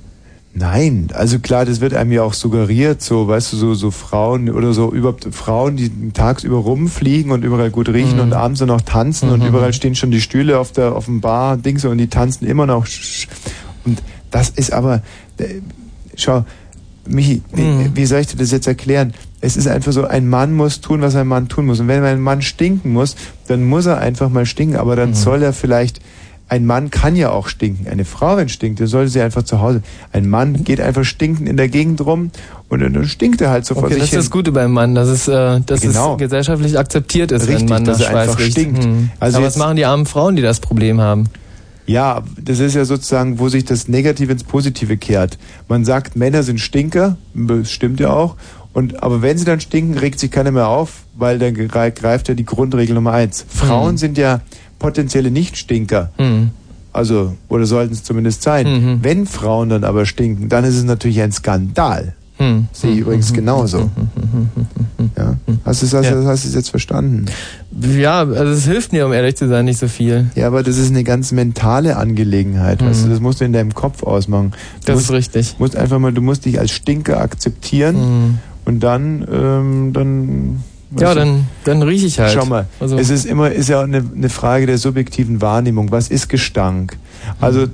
Nein, 0.52 1.10
also 1.14 1.38
klar, 1.38 1.64
das 1.64 1.80
wird 1.80 1.94
einem 1.94 2.10
ja 2.10 2.22
auch 2.24 2.32
suggeriert, 2.34 3.02
so, 3.02 3.28
weißt 3.28 3.52
du, 3.52 3.56
so, 3.56 3.74
so 3.74 3.92
Frauen 3.92 4.50
oder 4.50 4.72
so, 4.72 4.92
überhaupt 4.92 5.28
Frauen, 5.32 5.76
die 5.76 6.10
tagsüber 6.12 6.56
rumfliegen 6.56 7.30
und 7.30 7.44
überall 7.44 7.70
gut 7.70 7.88
riechen 7.88 8.16
Mhm. 8.16 8.20
und 8.22 8.32
abends 8.32 8.58
dann 8.58 8.66
noch 8.68 8.80
tanzen 8.80 9.30
und 9.30 9.40
Mhm. 9.42 9.46
überall 9.48 9.72
stehen 9.72 9.94
schon 9.94 10.10
die 10.10 10.20
Stühle 10.20 10.58
auf 10.58 10.72
der, 10.72 10.96
auf 10.96 11.04
dem 11.04 11.20
Bar, 11.20 11.56
Dings 11.56 11.84
und 11.84 11.98
die 11.98 12.08
tanzen 12.08 12.46
immer 12.48 12.66
noch. 12.66 12.84
Und 13.84 14.02
das 14.32 14.50
ist 14.50 14.72
aber, 14.72 15.02
äh, 15.38 15.60
schau, 16.16 16.44
Michi, 17.06 17.42
wie, 17.52 17.62
Mhm. 17.62 17.90
wie 17.94 18.04
soll 18.06 18.20
ich 18.20 18.26
dir 18.28 18.36
das 18.36 18.50
jetzt 18.50 18.66
erklären? 18.66 19.14
Es 19.40 19.56
ist 19.56 19.66
einfach 19.66 19.92
so, 19.92 20.04
ein 20.06 20.28
Mann 20.28 20.52
muss 20.54 20.80
tun, 20.80 21.00
was 21.00 21.14
ein 21.16 21.26
Mann 21.26 21.48
tun 21.48 21.66
muss. 21.66 21.80
Und 21.80 21.88
wenn 21.88 22.04
ein 22.04 22.20
Mann 22.20 22.42
stinken 22.42 22.92
muss, 22.92 23.16
dann 23.48 23.64
muss 23.64 23.86
er 23.86 23.98
einfach 23.98 24.28
mal 24.28 24.44
stinken, 24.46 24.76
aber 24.76 24.92
Mhm. 24.92 24.96
dann 24.98 25.14
soll 25.14 25.42
er 25.42 25.52
vielleicht 25.52 26.00
ein 26.48 26.66
Mann 26.66 26.90
kann 26.90 27.14
ja 27.14 27.30
auch 27.30 27.46
stinken. 27.46 27.86
Eine 27.86 28.04
Frau, 28.04 28.36
wenn 28.36 28.48
stinkt, 28.48 28.80
dann 28.80 28.88
sollte 28.88 29.08
sie 29.08 29.20
einfach 29.20 29.44
zu 29.44 29.60
Hause. 29.60 29.82
Ein 30.12 30.28
Mann 30.28 30.64
geht 30.64 30.80
einfach 30.80 31.04
stinkend 31.04 31.48
in 31.48 31.56
der 31.56 31.68
Gegend 31.68 32.00
rum 32.04 32.32
und 32.68 32.80
dann 32.80 33.06
stinkt 33.06 33.40
er 33.40 33.50
halt 33.50 33.64
so 33.66 33.74
vor 33.74 33.84
Okay, 33.84 33.92
sich 33.94 34.00
das 34.00 34.06
ist 34.08 34.10
hin. 34.14 34.18
das 34.18 34.30
Gute 34.32 34.50
beim 34.50 34.72
Mann, 34.72 34.96
dass 34.96 35.06
es, 35.08 35.28
äh, 35.28 35.60
dass 35.64 35.80
Genau. 35.80 36.14
es 36.14 36.18
gesellschaftlich 36.18 36.76
akzeptiert 36.76 37.30
ist, 37.30 37.46
Richtig, 37.46 37.70
wenn 37.70 37.84
man 37.84 37.86
er 37.86 38.16
einfach 38.18 38.38
riecht. 38.40 38.50
stinkt. 38.50 38.82
Hm. 38.82 39.10
Also 39.20 39.36
Aber 39.36 39.46
jetzt- 39.46 39.54
was 39.54 39.60
machen 39.62 39.76
die 39.76 39.84
armen 39.86 40.06
Frauen, 40.06 40.34
die 40.34 40.42
das 40.42 40.58
Problem 40.58 41.00
haben? 41.00 41.26
Ja, 41.90 42.22
das 42.40 42.60
ist 42.60 42.74
ja 42.76 42.84
sozusagen, 42.84 43.38
wo 43.40 43.48
sich 43.48 43.64
das 43.64 43.88
Negative 43.88 44.30
ins 44.30 44.44
Positive 44.44 44.96
kehrt. 44.96 45.38
Man 45.68 45.84
sagt, 45.84 46.14
Männer 46.14 46.42
sind 46.44 46.60
Stinker, 46.60 47.16
das 47.34 47.70
stimmt 47.70 47.98
ja 47.98 48.10
auch. 48.10 48.36
Und, 48.72 49.02
aber 49.02 49.22
wenn 49.22 49.36
sie 49.36 49.44
dann 49.44 49.58
stinken, 49.60 49.98
regt 49.98 50.20
sich 50.20 50.30
keiner 50.30 50.52
mehr 50.52 50.68
auf, 50.68 51.02
weil 51.16 51.40
dann 51.40 51.54
gre- 51.54 51.90
greift 51.90 52.28
ja 52.28 52.34
die 52.34 52.44
Grundregel 52.44 52.94
Nummer 52.94 53.12
eins. 53.12 53.44
Frauen 53.48 53.90
Hm. 53.90 53.96
sind 53.96 54.18
ja 54.18 54.40
potenzielle 54.78 55.32
Nichtstinker. 55.32 56.12
Hm. 56.16 56.50
Also, 56.92 57.34
oder 57.48 57.66
sollten 57.66 57.92
es 57.92 58.04
zumindest 58.04 58.42
sein. 58.42 58.66
Mhm. 58.66 58.98
Wenn 59.02 59.26
Frauen 59.26 59.68
dann 59.68 59.84
aber 59.84 60.06
stinken, 60.06 60.48
dann 60.48 60.64
ist 60.64 60.76
es 60.76 60.84
natürlich 60.84 61.20
ein 61.20 61.30
Skandal. 61.32 62.14
Hm. 62.40 62.68
Sehe 62.72 62.92
ich 62.92 62.98
übrigens 63.00 63.32
genauso. 63.34 63.90
Ja. 65.16 65.36
Hast 65.64 65.82
du 65.82 65.86
es 65.86 65.92
hast, 65.92 66.06
Ja. 66.06 66.50
jetzt 66.58 66.70
verstanden? 66.70 67.26
Ja, 67.98 68.20
also 68.20 68.44
es 68.52 68.64
hilft 68.64 68.92
mir, 68.92 69.04
um 69.06 69.12
ehrlich 69.12 69.36
zu 69.36 69.46
sein, 69.46 69.66
nicht 69.66 69.78
so 69.78 69.88
viel. 69.88 70.30
Ja, 70.34 70.46
aber 70.46 70.62
das 70.62 70.78
ist 70.78 70.88
eine 70.90 71.04
ganz 71.04 71.32
mentale 71.32 71.98
Angelegenheit, 71.98 72.82
weißt 72.82 73.04
du, 73.04 73.08
das 73.10 73.20
musst 73.20 73.40
du 73.42 73.44
in 73.44 73.52
deinem 73.52 73.74
Kopf 73.74 74.02
ausmachen. 74.04 74.52
Du 74.52 74.56
Mhm. 74.56 74.80
Das 74.86 74.94
musst, 74.96 75.10
ist 75.10 75.12
richtig. 75.16 75.56
musst 75.58 75.76
einfach 75.76 75.98
mal, 75.98 76.12
du 76.14 76.22
musst 76.22 76.46
dich 76.46 76.58
als 76.58 76.70
Stinker 76.70 77.20
akzeptieren 77.20 77.96
Mhm. 77.96 78.38
und 78.64 78.80
dann, 78.80 79.26
ähm, 79.30 79.92
dann. 79.92 80.62
Ja, 80.98 81.14
dann, 81.14 81.46
dann 81.64 81.82
rieche 81.82 82.06
ich 82.06 82.18
halt. 82.18 82.32
Schau 82.32 82.46
mal, 82.46 82.66
Also, 82.80 82.98
es 82.98 83.10
ist 83.10 83.24
immer, 83.24 83.52
ist 83.52 83.68
ja 83.68 83.78
auch 83.80 83.84
eine, 83.84 83.98
eine 84.14 84.28
Frage 84.28 84.66
der 84.66 84.76
subjektiven 84.78 85.40
Wahrnehmung. 85.40 85.92
Was 85.92 86.08
ist 86.08 86.28
Gestank? 86.28 86.96
Also, 87.40 87.66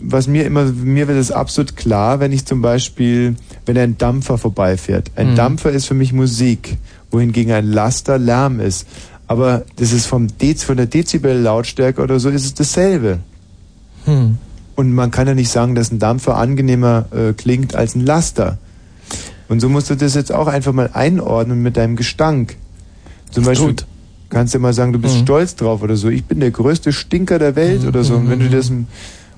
was 0.00 0.26
mir 0.26 0.46
immer, 0.46 0.64
mir 0.64 1.06
wird 1.06 1.18
es 1.18 1.30
absolut 1.30 1.76
klar, 1.76 2.20
wenn 2.20 2.32
ich 2.32 2.46
zum 2.46 2.62
Beispiel, 2.62 3.36
wenn 3.66 3.76
ein 3.76 3.98
Dampfer 3.98 4.38
vorbeifährt. 4.38 5.10
Ein 5.16 5.32
Mhm. 5.32 5.36
Dampfer 5.36 5.70
ist 5.70 5.86
für 5.86 5.94
mich 5.94 6.12
Musik, 6.14 6.78
wohingegen 7.10 7.52
ein 7.52 7.66
Laster 7.66 8.16
Lärm 8.16 8.58
ist. 8.60 8.86
Aber 9.26 9.64
das 9.76 9.92
ist 9.92 10.06
vom 10.06 10.28
Dez, 10.38 10.64
von 10.64 10.76
der 10.76 10.86
Dezibel-Lautstärke 10.86 12.00
oder 12.02 12.18
so 12.20 12.30
ist 12.30 12.44
es 12.44 12.54
dasselbe. 12.54 13.18
hm. 14.04 14.38
Und 14.74 14.92
man 14.94 15.10
kann 15.10 15.26
ja 15.28 15.34
nicht 15.34 15.50
sagen, 15.50 15.74
dass 15.74 15.92
ein 15.92 15.98
Dampfer 15.98 16.36
angenehmer 16.38 17.04
äh, 17.12 17.34
klingt 17.34 17.74
als 17.74 17.94
ein 17.94 18.06
Laster. 18.06 18.56
Und 19.52 19.60
so 19.60 19.68
musst 19.68 19.90
du 19.90 19.94
das 19.94 20.14
jetzt 20.14 20.32
auch 20.32 20.46
einfach 20.46 20.72
mal 20.72 20.88
einordnen 20.94 21.62
mit 21.62 21.76
deinem 21.76 21.94
Gestank. 21.94 22.56
Zum 23.30 23.44
Beispiel 23.44 23.76
kannst 24.30 24.54
du 24.54 24.58
mal 24.58 24.72
sagen, 24.72 24.94
du 24.94 24.98
bist 24.98 25.16
Mhm. 25.16 25.22
stolz 25.24 25.54
drauf 25.56 25.82
oder 25.82 25.94
so. 25.96 26.08
Ich 26.08 26.24
bin 26.24 26.40
der 26.40 26.50
größte 26.50 26.90
Stinker 26.92 27.38
der 27.38 27.54
Welt 27.54 27.84
oder 27.86 28.02
so. 28.02 28.14
Und 28.14 28.30
wenn 28.30 28.38
du 28.40 28.48
das... 28.48 28.72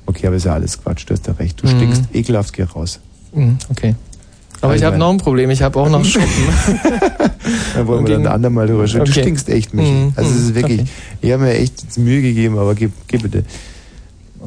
Okay, 0.06 0.26
aber 0.28 0.36
ist 0.36 0.44
ja 0.44 0.52
alles 0.54 0.80
Quatsch, 0.80 1.04
du 1.08 1.14
hast 1.14 1.26
ja 1.26 1.32
recht. 1.32 1.60
Du 1.62 1.66
Mhm. 1.66 1.70
stinkst 1.76 2.02
ekelhaft, 2.14 2.52
geh 2.52 2.62
raus. 2.62 3.00
Hm, 3.32 3.58
okay. 3.70 3.96
Aber 4.60 4.76
ich 4.76 4.84
habe 4.84 4.96
noch 4.98 5.10
ein 5.10 5.18
Problem, 5.18 5.50
ich 5.50 5.62
habe 5.62 5.78
auch 5.80 5.88
noch 5.90 6.04
Schuppen. 6.04 6.28
Da 7.74 7.86
wollen 7.86 8.06
wir 8.06 8.14
dann 8.14 8.26
ein 8.28 8.32
andermal 8.32 8.66
drüber 8.68 8.86
sprechen. 8.86 9.04
Du 9.06 9.10
Okay. 9.10 9.20
stinkst 9.22 9.48
echt, 9.48 9.74
Michi. 9.74 9.90
Mhm, 9.90 10.12
Also 10.14 10.30
es 10.30 10.36
ist 10.36 10.50
mhm, 10.50 10.54
wirklich... 10.54 10.80
okay. 10.82 10.88
Ich 11.22 11.32
habe 11.32 11.42
mir 11.42 11.54
echt 11.54 11.98
Mühe 11.98 12.22
gegeben, 12.22 12.56
aber 12.56 12.74
geh, 12.76 12.88
geh 13.08 13.18
bitte 13.18 13.44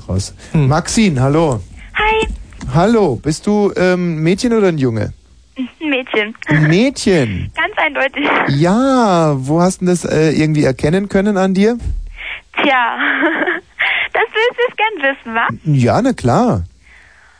raus. 0.07 0.33
Hm. 0.53 0.67
Maxine, 0.69 1.19
hallo. 1.21 1.59
Hi, 1.93 2.27
Hallo, 2.73 3.17
bist 3.21 3.45
du 3.47 3.71
ähm, 3.75 4.23
Mädchen 4.23 4.53
oder 4.53 4.67
ein 4.69 4.77
Junge? 4.77 5.11
Mädchen. 6.17 6.35
Ein 6.47 6.67
Mädchen. 6.67 7.51
Ganz 7.55 7.77
eindeutig. 7.77 8.27
Ja, 8.49 9.35
wo 9.37 9.61
hast 9.61 9.81
du 9.81 9.85
das 9.85 10.05
äh, 10.05 10.31
irgendwie 10.31 10.63
erkennen 10.63 11.09
können 11.09 11.37
an 11.37 11.53
dir? 11.53 11.77
Tja, 12.61 12.97
das 14.13 14.23
willst 14.33 14.57
du 14.57 14.63
jetzt 14.67 14.77
gern 14.77 15.15
wissen, 15.15 15.35
wa? 15.35 15.47
Ja, 15.63 16.01
na 16.01 16.13
klar. 16.13 16.63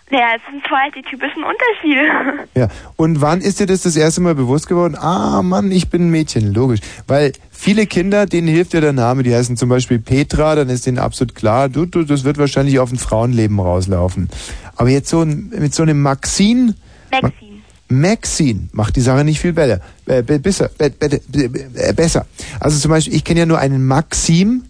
Naja, 0.10 0.28
es 0.38 0.42
sind 0.50 0.64
zwei 0.66 0.90
die 0.96 1.02
typischen 1.02 1.44
Unterschiede. 1.44 2.48
Ja. 2.58 2.70
Und 2.96 3.22
wann 3.22 3.42
ist 3.42 3.60
dir 3.60 3.68
das 3.68 3.84
das 3.84 3.96
erste 3.96 4.20
Mal 4.22 4.34
bewusst 4.34 4.68
geworden? 4.68 4.96
Ah, 4.96 5.44
Mann, 5.44 5.70
ich 5.70 5.90
bin 5.90 6.08
ein 6.08 6.10
Mädchen, 6.10 6.56
logisch. 6.56 6.80
Weil 7.06 7.34
viele 7.52 7.86
Kinder, 7.86 8.26
denen 8.26 8.48
hilft 8.48 8.74
ja 8.74 8.82
der 8.82 8.94
Name, 8.94 9.22
die 9.22 9.36
heißen 9.36 9.58
zum 9.58 9.70
Beispiel 9.70 10.00
Petra, 10.00 10.56
dann 10.56 10.70
ist 10.70 10.88
denen 10.88 10.98
absolut 10.98 11.36
klar, 11.36 11.70
du, 11.70 11.86
du, 11.86 12.04
das 12.04 12.24
wird 12.24 12.40
wahrscheinlich 12.40 12.80
auf 12.80 12.92
ein 12.92 12.98
Frauenleben 12.98 13.60
rauslaufen. 13.60 14.30
Aber 14.76 14.90
jetzt 14.90 15.10
so 15.10 15.22
ein, 15.22 15.50
mit 15.50 15.76
so 15.76 15.84
einem 15.84 16.02
Maxine, 16.02 16.74
Maxine. 17.12 17.47
Maxine 17.90 18.68
macht 18.74 18.96
die 18.96 19.02
Sache 19.02 19.24
nicht 19.24 19.40
viel 19.40 19.54
besser. 19.54 19.80
Äh, 20.06 20.22
besser, 20.22 20.70
äh, 20.80 21.94
besser. 21.94 22.26
Also 22.60 22.78
zum 22.80 22.92
Beispiel, 22.92 23.16
ich 23.16 23.24
kenne 23.24 23.42
ja 23.42 23.46
nur 23.46 23.60
einen 23.60 23.86
Maxim 23.86 24.64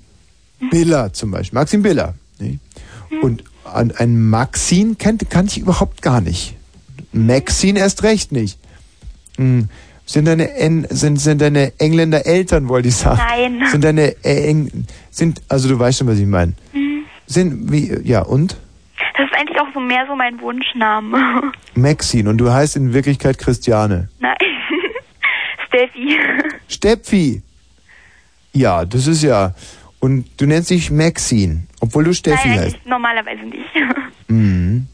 Biller 0.71 1.13
zum 1.13 1.31
Beispiel. 1.31 1.57
Maxim 1.57 1.81
Biller. 1.81 2.13
Ne? 2.39 2.59
Und 3.21 3.43
an, 3.63 3.91
einen 3.91 4.29
Maxine 4.29 4.95
kennt, 4.95 5.29
kannte 5.29 5.53
ich 5.55 5.59
überhaupt 5.61 6.01
gar 6.01 6.21
nicht. 6.21 6.55
Maxine 7.11 7.79
erst 7.79 8.03
recht 8.03 8.31
nicht. 8.31 8.59
Hm. 9.37 9.69
Sind 10.05 10.25
deine, 10.25 10.53
En- 10.55 10.87
sind, 10.89 11.17
sind 11.19 11.41
deine 11.41 11.73
Engländer 11.79 12.25
Eltern, 12.25 12.69
wollte 12.69 12.87
ich 12.87 12.95
sagen. 12.95 13.19
Nein. 13.59 13.63
Sind 13.71 13.83
deine 13.83 14.23
Eng, 14.23 14.85
sind, 15.11 15.41
also 15.49 15.67
du 15.67 15.77
weißt 15.77 15.97
schon, 15.99 16.07
was 16.07 16.17
ich 16.17 16.25
meine. 16.25 16.53
Sind, 17.25 17.71
wie, 17.71 17.93
ja, 18.03 18.21
und? 18.21 18.55
Das 19.17 19.25
ist 19.25 19.35
eigentlich 19.35 19.59
auch 19.59 19.73
so 19.73 19.79
mehr 19.79 20.05
so 20.07 20.15
mein 20.15 20.39
Wunschname. 20.39 21.51
Maxine. 21.75 22.29
Und 22.29 22.37
du 22.37 22.51
heißt 22.51 22.75
in 22.75 22.93
Wirklichkeit 22.93 23.37
Christiane. 23.37 24.09
Nein. 24.19 24.35
Steffi. 25.67 26.17
Steffi. 26.67 27.41
Ja, 28.53 28.85
das 28.85 29.07
ist 29.07 29.23
ja. 29.23 29.53
Und 29.99 30.25
du 30.37 30.45
nennst 30.45 30.69
dich 30.69 30.91
Maxine, 30.91 31.63
obwohl 31.79 32.03
du 32.03 32.13
Steffi 32.13 32.47
Nein, 32.47 32.59
heißt. 32.59 32.85
normalerweise 32.85 33.43
nicht. 33.43 33.65
Mhm. 34.29 34.87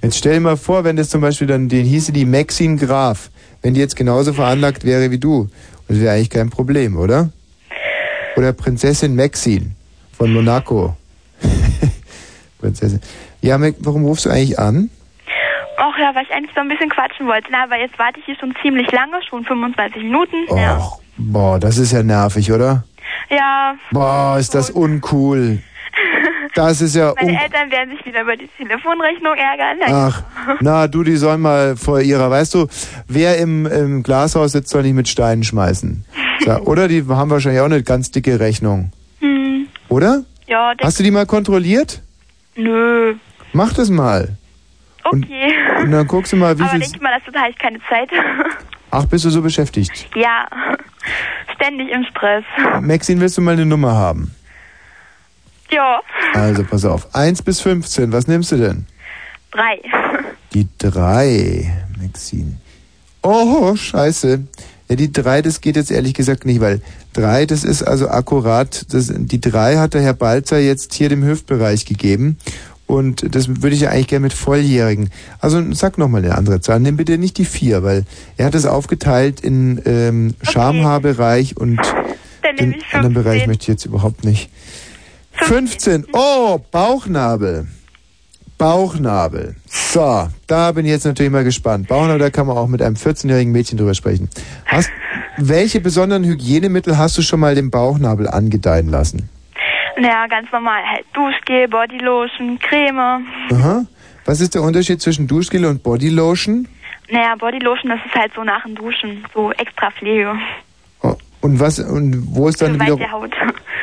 Jetzt 0.00 0.16
stell 0.16 0.32
dir 0.32 0.40
mal 0.40 0.56
vor, 0.56 0.82
wenn 0.82 0.96
das 0.96 1.10
zum 1.10 1.20
Beispiel 1.20 1.46
dann, 1.46 1.68
den 1.68 1.84
hieße 1.84 2.10
die 2.10 2.24
Maxine 2.24 2.76
Graf, 2.76 3.28
wenn 3.60 3.74
die 3.74 3.80
jetzt 3.80 3.96
genauso 3.96 4.32
veranlagt 4.32 4.82
wäre 4.84 5.10
wie 5.10 5.18
du. 5.18 5.50
Das 5.88 6.00
wäre 6.00 6.14
eigentlich 6.14 6.30
kein 6.30 6.48
Problem, 6.48 6.96
oder? 6.96 7.28
Oder 8.36 8.54
Prinzessin 8.54 9.14
Maxine 9.14 9.72
von 10.16 10.32
Monaco. 10.32 10.96
Prinzessin. 12.58 13.00
Ja, 13.40 13.58
warum 13.80 14.04
rufst 14.04 14.26
du 14.26 14.30
eigentlich 14.30 14.58
an? 14.58 14.90
Ach 15.76 15.96
ja, 15.96 16.12
weil 16.14 16.24
ich 16.24 16.32
eigentlich 16.32 16.54
so 16.54 16.60
ein 16.60 16.68
bisschen 16.68 16.90
quatschen 16.90 17.26
wollte. 17.26 17.48
Na, 17.50 17.64
aber 17.64 17.78
jetzt 17.78 17.98
warte 17.98 18.18
ich 18.18 18.26
hier 18.26 18.36
schon 18.36 18.54
ziemlich 18.62 18.90
lange, 18.90 19.22
schon 19.28 19.44
25 19.44 20.02
Minuten. 20.02 20.36
Ja. 20.56 20.78
Och, 20.78 21.00
boah, 21.16 21.58
das 21.60 21.78
ist 21.78 21.92
ja 21.92 22.02
nervig, 22.02 22.50
oder? 22.50 22.84
Ja. 23.30 23.76
Boah, 23.92 24.36
ist 24.38 24.54
das 24.54 24.70
uncool. 24.70 25.58
Das 26.54 26.80
ist 26.80 26.96
ja 26.96 27.12
Meine 27.20 27.40
Eltern 27.40 27.70
werden 27.70 27.96
sich 27.96 28.04
wieder 28.04 28.22
über 28.22 28.34
die 28.34 28.48
Telefonrechnung 28.56 29.34
ärgern. 29.36 29.78
Ja. 29.80 30.08
Ach, 30.08 30.22
na, 30.60 30.88
du, 30.88 31.04
die 31.04 31.16
sollen 31.16 31.40
mal 31.40 31.76
vor 31.76 32.00
ihrer, 32.00 32.30
weißt 32.30 32.54
du, 32.54 32.66
wer 33.06 33.38
im, 33.38 33.66
im 33.66 34.02
Glashaus 34.02 34.52
sitzt, 34.52 34.70
soll 34.70 34.82
nicht 34.82 34.94
mit 34.94 35.08
Steinen 35.08 35.44
schmeißen. 35.44 36.04
So, 36.44 36.52
oder 36.64 36.88
die 36.88 37.04
haben 37.08 37.30
wahrscheinlich 37.30 37.60
auch 37.60 37.66
eine 37.66 37.82
ganz 37.82 38.10
dicke 38.10 38.40
Rechnung. 38.40 38.90
Hm. 39.20 39.68
Oder? 39.88 40.24
Ja, 40.46 40.72
Hast 40.82 40.98
du 40.98 41.04
die 41.04 41.10
mal 41.10 41.26
kontrolliert? 41.26 42.02
Nö. 42.58 43.14
Mach 43.52 43.72
das 43.72 43.88
mal. 43.88 44.36
Okay. 45.04 45.54
Und 45.82 45.90
dann 45.92 46.06
guckst 46.06 46.32
du 46.32 46.36
mal, 46.36 46.58
wie 46.58 46.62
aber 46.62 46.72
viel. 46.72 46.80
denk 46.80 47.00
mal, 47.00 47.18
dazu 47.18 47.36
habe 47.38 47.50
ich 47.50 47.58
keine 47.58 47.78
Zeit. 47.88 48.10
Ach, 48.90 49.04
bist 49.06 49.24
du 49.24 49.30
so 49.30 49.40
beschäftigt? 49.42 50.08
ja. 50.14 50.46
Ständig 51.54 51.88
im 51.90 52.04
Stress. 52.04 52.44
Maxine, 52.82 53.20
willst 53.20 53.36
du 53.38 53.40
mal 53.42 53.52
eine 53.52 53.66
Nummer 53.66 53.94
haben? 53.94 54.34
Ja. 55.70 56.00
Also, 56.34 56.62
pass 56.64 56.84
auf. 56.84 57.14
1 57.14 57.42
bis 57.42 57.60
15, 57.60 58.12
was 58.12 58.26
nimmst 58.28 58.52
du 58.52 58.56
denn? 58.56 58.86
Drei. 59.50 59.80
Die 60.52 60.68
3, 60.78 61.86
Maxine. 62.00 62.58
Oh, 63.22 63.74
scheiße. 63.74 64.46
Ja, 64.88 64.96
die 64.96 65.12
3, 65.12 65.42
das 65.42 65.60
geht 65.60 65.76
jetzt 65.76 65.90
ehrlich 65.90 66.14
gesagt 66.14 66.46
nicht, 66.46 66.60
weil 66.60 66.80
3, 67.12 67.46
das 67.46 67.64
ist 67.64 67.82
also 67.82 68.08
akkurat, 68.08 68.86
das, 68.92 69.12
die 69.14 69.40
3 69.40 69.76
hat 69.76 69.94
der 69.94 70.02
Herr 70.02 70.14
Balzer 70.14 70.58
jetzt 70.58 70.94
hier 70.94 71.08
dem 71.08 71.24
Hüftbereich 71.24 71.84
gegeben. 71.84 72.38
Und 72.86 73.34
das 73.34 73.62
würde 73.62 73.76
ich 73.76 73.82
ja 73.82 73.90
eigentlich 73.90 74.06
gerne 74.06 74.22
mit 74.22 74.32
Volljährigen. 74.32 75.10
Also 75.40 75.62
sag 75.72 75.98
nochmal 75.98 76.24
eine 76.24 76.34
andere 76.34 76.62
Zahl. 76.62 76.80
Nimm 76.80 76.96
bitte 76.96 77.18
nicht 77.18 77.36
die 77.36 77.44
4, 77.44 77.82
weil 77.82 78.04
er 78.38 78.46
hat 78.46 78.54
es 78.54 78.64
aufgeteilt 78.64 79.40
in 79.40 79.82
ähm, 79.84 80.34
Schamhaarbereich 80.40 81.58
und 81.58 81.80
den 82.58 82.76
anderen 82.92 83.12
Bereich 83.12 83.44
15. 83.44 83.46
möchte 83.46 83.62
ich 83.62 83.68
jetzt 83.68 83.84
überhaupt 83.84 84.24
nicht. 84.24 84.48
15. 85.32 86.06
Oh, 86.14 86.58
Bauchnabel. 86.70 87.66
Bauchnabel. 88.58 89.54
So, 89.66 90.28
da 90.48 90.72
bin 90.72 90.84
ich 90.84 90.90
jetzt 90.90 91.04
natürlich 91.06 91.30
mal 91.32 91.44
gespannt. 91.44 91.88
Bauchnabel, 91.88 92.18
da 92.18 92.30
kann 92.30 92.46
man 92.46 92.56
auch 92.56 92.66
mit 92.66 92.82
einem 92.82 92.96
14-jährigen 92.96 93.52
Mädchen 93.52 93.78
drüber 93.78 93.94
sprechen. 93.94 94.28
Hast, 94.66 94.90
welche 95.36 95.80
besonderen 95.80 96.24
Hygienemittel 96.24 96.98
hast 96.98 97.16
du 97.16 97.22
schon 97.22 97.40
mal 97.40 97.54
dem 97.54 97.70
Bauchnabel 97.70 98.28
angedeihen 98.28 98.88
lassen? 98.88 99.28
Naja, 99.96 100.26
ganz 100.26 100.50
normal. 100.52 100.82
Halt 100.84 101.04
Duschgel, 101.14 101.68
Bodylotion, 101.68 102.58
Creme. 102.58 103.24
Aha. 103.52 103.84
Was 104.24 104.40
ist 104.40 104.54
der 104.54 104.62
Unterschied 104.62 105.00
zwischen 105.00 105.26
Duschgel 105.26 105.64
und 105.64 105.82
Bodylotion? 105.82 106.68
Naja, 107.10 107.34
Bodylotion, 107.36 107.90
das 107.90 108.00
ist 108.06 108.14
halt 108.14 108.32
so 108.34 108.44
nach 108.44 108.64
dem 108.64 108.74
Duschen. 108.74 109.24
So 109.34 109.50
extra 109.52 109.90
Pflege. 109.92 110.34
Oh, 111.02 111.14
Und 111.40 111.58
was 111.60 111.78
und 111.78 112.26
wo 112.34 112.48
ist 112.48 112.60
dann 112.60 112.74
Für 112.74 112.80
wieder 112.86 112.98
weiche 112.98 113.10
Haut. 113.12 113.30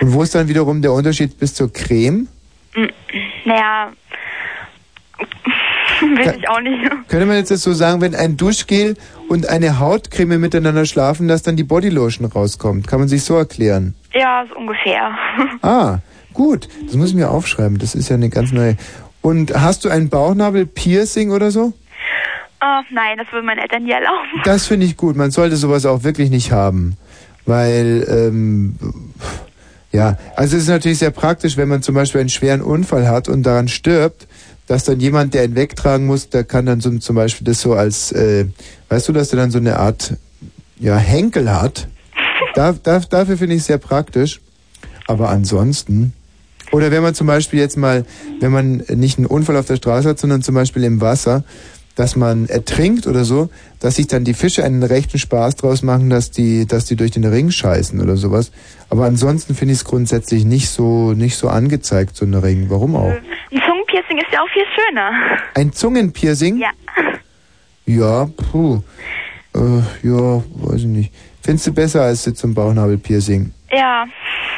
und 0.02 0.14
wo 0.14 0.22
ist 0.22 0.36
dann 0.36 0.48
wiederum 0.48 0.82
der 0.82 0.92
Unterschied 0.94 1.38
bis 1.40 1.54
zur 1.54 1.72
Creme? 1.74 2.28
Mm, 2.76 2.86
naja. 3.46 3.92
Weiß 6.02 6.36
ich 6.38 6.50
auch 6.50 6.60
nicht. 6.60 6.90
Könnte 7.08 7.26
man 7.26 7.38
jetzt 7.38 7.52
das 7.52 7.62
so 7.62 7.74
sagen, 7.74 8.02
wenn 8.02 8.16
ein 8.16 8.38
Duschgel 8.38 8.96
und 9.30 9.48
eine 9.48 9.80
Hautcreme 9.80 10.40
miteinander 10.40 10.86
schlafen, 10.86 11.28
dass 11.28 11.42
dann 11.44 11.56
die 11.56 11.64
Bodylotion 11.64 12.26
rauskommt? 12.28 12.88
Kann 12.88 13.00
man 13.00 13.08
sich 13.08 13.24
so 13.24 13.36
erklären? 13.36 13.96
Ja, 14.14 14.46
so 14.50 14.58
ungefähr. 14.58 15.12
Ah, 15.62 16.00
gut. 16.34 16.68
Das 16.86 16.96
muss 16.96 17.10
ich 17.10 17.16
mir 17.16 17.30
aufschreiben. 17.32 17.78
Das 17.78 17.96
ist 17.96 18.10
ja 18.10 18.16
eine 18.16 18.30
ganz 18.30 18.52
neue. 18.52 18.76
Und 19.22 19.54
hast 19.60 19.86
du 19.86 19.90
ein 19.90 20.10
Bauchnabel-Piercing 20.10 21.32
oder 21.32 21.50
so? 21.52 21.74
Oh, 22.62 22.82
nein, 22.92 23.18
das 23.18 23.32
würden 23.32 23.46
meine 23.46 23.62
Eltern 23.62 23.84
nie 23.84 23.92
erlauben. 23.92 24.42
Das 24.44 24.68
finde 24.68 24.86
ich 24.86 24.98
gut. 24.98 25.16
Man 25.16 25.32
sollte 25.32 25.56
sowas 25.56 25.86
auch 25.86 26.04
wirklich 26.04 26.30
nicht 26.30 26.52
haben. 26.52 26.98
Weil, 27.46 28.06
ähm, 28.10 28.76
Ja, 29.92 30.18
also 30.36 30.58
es 30.58 30.64
ist 30.64 30.70
natürlich 30.70 30.98
sehr 31.00 31.12
praktisch, 31.12 31.56
wenn 31.58 31.70
man 31.70 31.82
zum 31.82 31.96
Beispiel 31.96 32.20
einen 32.22 32.30
schweren 32.30 32.62
Unfall 32.62 33.08
hat 33.08 33.30
und 33.30 33.44
daran 33.44 33.68
stirbt, 33.70 34.28
dass 34.68 34.84
dann 34.84 35.00
jemand, 35.00 35.34
der 35.34 35.46
ihn 35.46 35.56
wegtragen 35.56 36.06
muss, 36.06 36.30
der 36.30 36.44
kann 36.44 36.66
dann 36.66 36.82
so 36.82 36.96
zum 36.98 37.16
Beispiel 37.16 37.46
das 37.46 37.62
so 37.62 37.74
als, 37.74 38.12
äh, 38.12 38.46
weißt 38.90 39.08
du, 39.08 39.14
dass 39.14 39.30
der 39.30 39.40
dann 39.40 39.52
so 39.52 39.60
eine 39.60 39.78
Art 39.78 40.16
ja, 40.80 40.98
Henkel 40.98 41.52
hat. 41.52 41.88
Da, 42.56 42.74
da, 42.74 43.00
dafür 43.00 43.38
finde 43.38 43.56
ich 43.56 43.62
es 43.62 43.68
sehr 43.68 43.78
praktisch. 43.78 44.42
Aber 45.08 45.30
ansonsten. 45.30 46.14
Oder 46.72 46.90
wenn 46.92 47.04
man 47.04 47.14
zum 47.14 47.28
Beispiel 47.28 47.60
jetzt 47.60 47.78
mal, 47.78 48.06
wenn 48.40 48.52
man 48.52 48.84
nicht 48.90 49.18
einen 49.18 49.28
Unfall 49.28 49.58
auf 49.58 49.68
der 49.68 49.76
Straße 49.76 50.10
hat, 50.10 50.20
sondern 50.20 50.42
zum 50.42 50.56
Beispiel 50.56 50.84
im 50.84 51.00
Wasser, 51.00 51.44
dass 51.96 52.16
man 52.16 52.48
ertrinkt 52.48 53.08
oder 53.08 53.24
so, 53.24 53.50
dass 53.80 53.96
sich 53.96 54.08
dann 54.08 54.26
die 54.26 54.34
Fische 54.34 54.64
einen 54.64 54.84
rechten 54.84 55.18
Spaß 55.18 55.56
draus 55.56 55.82
machen, 55.82 56.10
dass 56.10 56.32
die, 56.32 56.66
dass 56.66 56.86
die 56.86 56.96
durch 56.96 57.12
den 57.12 57.24
Ring 57.24 57.52
scheißen 57.52 58.02
oder 58.02 58.18
sowas. 58.18 58.52
Aber 58.90 59.06
ansonsten 59.06 59.56
finde 59.56 59.74
ich 59.74 59.80
es 59.80 59.86
grundsätzlich 59.86 60.44
nicht 60.44 60.70
so, 60.70 61.14
nicht 61.14 61.38
so 61.38 61.48
angezeigt, 61.48 62.18
so 62.18 62.26
ein 62.26 62.34
Ring. 62.34 62.66
Warum 62.70 62.96
auch? 62.96 63.14
Ein 63.52 63.62
Zungenpiercing 63.96 64.18
ist 64.18 64.34
ja 64.34 64.42
auch 64.42 64.50
viel 64.50 64.66
schöner. 64.76 65.12
Ein 65.54 65.72
Zungenpiercing? 65.72 66.58
Ja. 66.58 66.70
Ja, 67.86 68.26
puh. 68.52 68.82
Äh, 69.56 69.60
ja, 70.08 70.44
weiß 70.56 70.82
ich 70.82 70.86
nicht. 70.86 71.14
Findest 71.42 71.68
du 71.68 71.74
besser 71.74 72.02
als 72.02 72.24
so 72.24 72.48
ein 72.48 72.54
Bauchnabelpiercing? 72.54 73.52
Ja. 73.72 74.06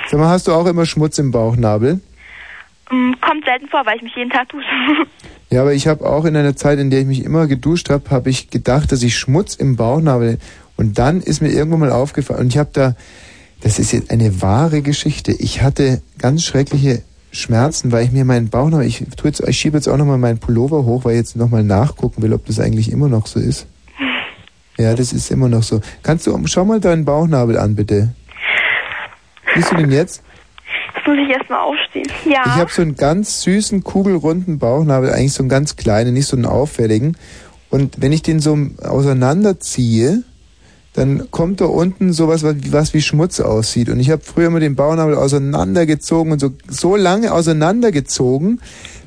Sag 0.07 0.19
mal, 0.19 0.29
hast 0.29 0.47
du 0.47 0.53
auch 0.53 0.65
immer 0.65 0.85
Schmutz 0.85 1.19
im 1.19 1.31
Bauchnabel? 1.31 1.99
Mm, 2.89 3.11
Kommt 3.21 3.45
selten 3.45 3.67
vor, 3.67 3.85
weil 3.85 3.97
ich 3.97 4.03
mich 4.03 4.15
jeden 4.15 4.29
Tag 4.31 4.49
dusche. 4.49 4.65
Ja, 5.49 5.61
aber 5.61 5.73
ich 5.73 5.87
habe 5.87 6.05
auch 6.05 6.25
in 6.25 6.35
einer 6.35 6.57
Zeit, 6.57 6.77
in 6.77 6.89
der 6.89 6.99
ich 6.99 7.05
mich 7.05 7.23
immer 7.23 7.47
geduscht 7.47 7.89
habe, 7.89 8.09
habe 8.09 8.29
ich 8.29 8.49
gedacht, 8.49 8.91
dass 8.91 9.01
ich 9.01 9.17
Schmutz 9.17 9.55
im 9.55 9.77
Bauchnabel 9.77 10.39
und 10.75 10.99
dann 10.99 11.21
ist 11.21 11.41
mir 11.41 11.47
irgendwann 11.47 11.79
mal 11.79 11.91
aufgefallen 11.93 12.41
und 12.41 12.47
ich 12.47 12.57
habe 12.57 12.71
da, 12.73 12.95
das 13.61 13.79
ist 13.79 13.93
jetzt 13.93 14.11
eine 14.11 14.41
wahre 14.41 14.81
Geschichte. 14.81 15.31
Ich 15.31 15.61
hatte 15.61 16.01
ganz 16.19 16.43
schreckliche 16.43 17.01
Schmerzen, 17.31 17.91
weil 17.91 18.05
ich 18.05 18.11
mir 18.11 18.25
meinen 18.25 18.49
Bauchnabel, 18.49 18.85
ich 18.85 19.03
tu 19.15 19.27
jetzt, 19.27 19.41
ich 19.47 19.57
schiebe 19.57 19.77
jetzt 19.77 19.87
auch 19.87 19.97
nochmal 19.97 20.17
meinen 20.17 20.39
Pullover 20.39 20.85
hoch, 20.85 21.05
weil 21.05 21.13
ich 21.13 21.19
jetzt 21.19 21.35
nochmal 21.35 21.63
nachgucken 21.63 22.21
will, 22.21 22.33
ob 22.33 22.45
das 22.45 22.59
eigentlich 22.59 22.91
immer 22.91 23.09
noch 23.09 23.27
so 23.27 23.39
ist. 23.39 23.67
Ja, 24.77 24.93
das 24.93 25.11
ist 25.11 25.31
immer 25.31 25.49
noch 25.49 25.63
so. 25.63 25.81
Kannst 26.03 26.27
du, 26.27 26.39
schau 26.45 26.63
mal 26.63 26.79
deinen 26.79 27.03
Bauchnabel 27.03 27.57
an, 27.57 27.75
bitte. 27.75 28.13
Siehst 29.55 29.71
du 29.71 29.75
den 29.75 29.91
jetzt? 29.91 30.23
Jetzt 30.95 31.07
muss 31.07 31.17
ich 31.17 31.29
erstmal 31.29 31.59
aufstehen. 31.59 32.07
Ja. 32.25 32.43
Ich 32.45 32.53
habe 32.53 32.71
so 32.71 32.81
einen 32.83 32.95
ganz 32.95 33.41
süßen, 33.41 33.83
kugelrunden 33.83 34.59
Bauchnabel, 34.59 35.11
eigentlich 35.11 35.33
so 35.33 35.41
einen 35.41 35.49
ganz 35.49 35.75
kleinen, 35.75 36.13
nicht 36.13 36.27
so 36.27 36.35
einen 36.35 36.45
auffälligen. 36.45 37.17
Und 37.69 38.01
wenn 38.01 38.11
ich 38.11 38.21
den 38.21 38.39
so 38.39 38.57
auseinanderziehe, 38.83 40.23
dann 40.97 41.29
kommt 41.29 41.61
da 41.61 41.65
unten 41.65 42.11
sowas, 42.11 42.41
was, 42.41 42.55
was 42.71 42.95
wie 42.95 43.01
Schmutz 43.01 43.39
aussieht. 43.39 43.89
Und 43.89 43.99
ich 43.99 44.09
habe 44.09 44.23
früher 44.23 44.47
immer 44.47 44.59
den 44.59 44.75
Bauchnabel 44.75 45.13
auseinandergezogen 45.13 46.31
und 46.31 46.39
so, 46.39 46.53
so 46.67 46.95
lange 46.95 47.33
auseinandergezogen, 47.33 48.61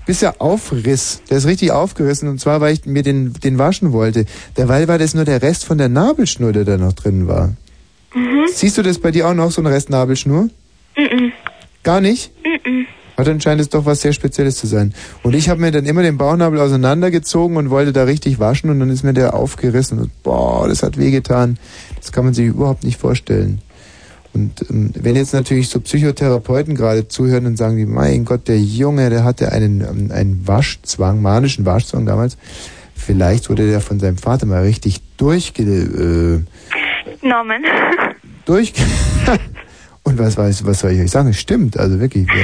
bis 0.06 0.22
er 0.22 0.40
aufriss. 0.40 1.20
Der 1.28 1.38
ist 1.38 1.48
richtig 1.48 1.72
aufgerissen 1.72 2.28
und 2.28 2.38
zwar, 2.38 2.60
weil 2.60 2.74
ich 2.74 2.86
mir 2.86 3.02
den, 3.02 3.32
den 3.32 3.58
waschen 3.58 3.90
wollte. 3.90 4.24
Derweil 4.56 4.86
war 4.86 4.98
das 4.98 5.14
nur 5.14 5.24
der 5.24 5.42
Rest 5.42 5.64
von 5.64 5.78
der 5.78 5.88
Nabelschnur, 5.88 6.52
der 6.52 6.64
da 6.64 6.76
noch 6.76 6.92
drin 6.92 7.26
war. 7.26 7.54
Mhm. 8.14 8.46
Siehst 8.52 8.78
du 8.78 8.82
das 8.82 9.00
bei 9.00 9.10
dir 9.10 9.28
auch 9.28 9.34
noch, 9.34 9.50
so 9.50 9.60
ein 9.60 9.66
Rest 9.66 9.90
Nabelschnur? 9.90 10.48
Mhm. 10.96 11.32
Gar 11.82 12.00
nicht? 12.00 12.30
Mhm. 12.44 12.86
Aber 13.20 13.28
dann 13.28 13.40
scheint 13.42 13.60
es 13.60 13.68
doch 13.68 13.84
was 13.84 14.00
sehr 14.00 14.14
Spezielles 14.14 14.56
zu 14.56 14.66
sein. 14.66 14.94
Und 15.22 15.34
ich 15.34 15.50
habe 15.50 15.60
mir 15.60 15.70
dann 15.70 15.84
immer 15.84 16.00
den 16.00 16.16
Bauchnabel 16.16 16.58
auseinandergezogen 16.58 17.58
und 17.58 17.68
wollte 17.68 17.92
da 17.92 18.04
richtig 18.04 18.40
waschen 18.40 18.70
und 18.70 18.80
dann 18.80 18.88
ist 18.88 19.04
mir 19.04 19.12
der 19.12 19.34
aufgerissen 19.34 19.98
und 19.98 20.22
boah, 20.22 20.66
das 20.66 20.82
hat 20.82 20.96
wehgetan. 20.96 21.58
Das 22.00 22.12
kann 22.12 22.24
man 22.24 22.32
sich 22.32 22.46
überhaupt 22.46 22.82
nicht 22.82 22.98
vorstellen. 22.98 23.60
Und 24.32 24.64
ähm, 24.70 24.94
wenn 24.98 25.16
jetzt 25.16 25.34
natürlich 25.34 25.68
so 25.68 25.80
Psychotherapeuten 25.80 26.74
gerade 26.74 27.08
zuhören 27.08 27.44
und 27.44 27.58
sagen, 27.58 27.76
die, 27.76 27.84
mein 27.84 28.24
Gott, 28.24 28.48
der 28.48 28.58
Junge, 28.58 29.10
der 29.10 29.22
hatte 29.22 29.52
einen, 29.52 29.82
ähm, 29.82 30.10
einen 30.10 30.48
Waschzwang, 30.48 31.20
manischen 31.20 31.66
Waschzwang 31.66 32.06
damals, 32.06 32.38
vielleicht 32.94 33.50
wurde 33.50 33.68
der 33.68 33.82
von 33.82 34.00
seinem 34.00 34.16
Vater 34.16 34.46
mal 34.46 34.62
richtig 34.62 35.02
durchge... 35.18 35.62
Äh, 35.62 37.26
Norman. 37.26 37.64
durch. 38.46 38.72
Und 40.02 40.18
was 40.18 40.36
weiß, 40.36 40.64
was 40.66 40.80
soll 40.80 40.92
ich 40.92 41.00
euch 41.00 41.10
sagen? 41.10 41.28
Es 41.28 41.40
stimmt, 41.40 41.78
also 41.78 42.00
wirklich. 42.00 42.26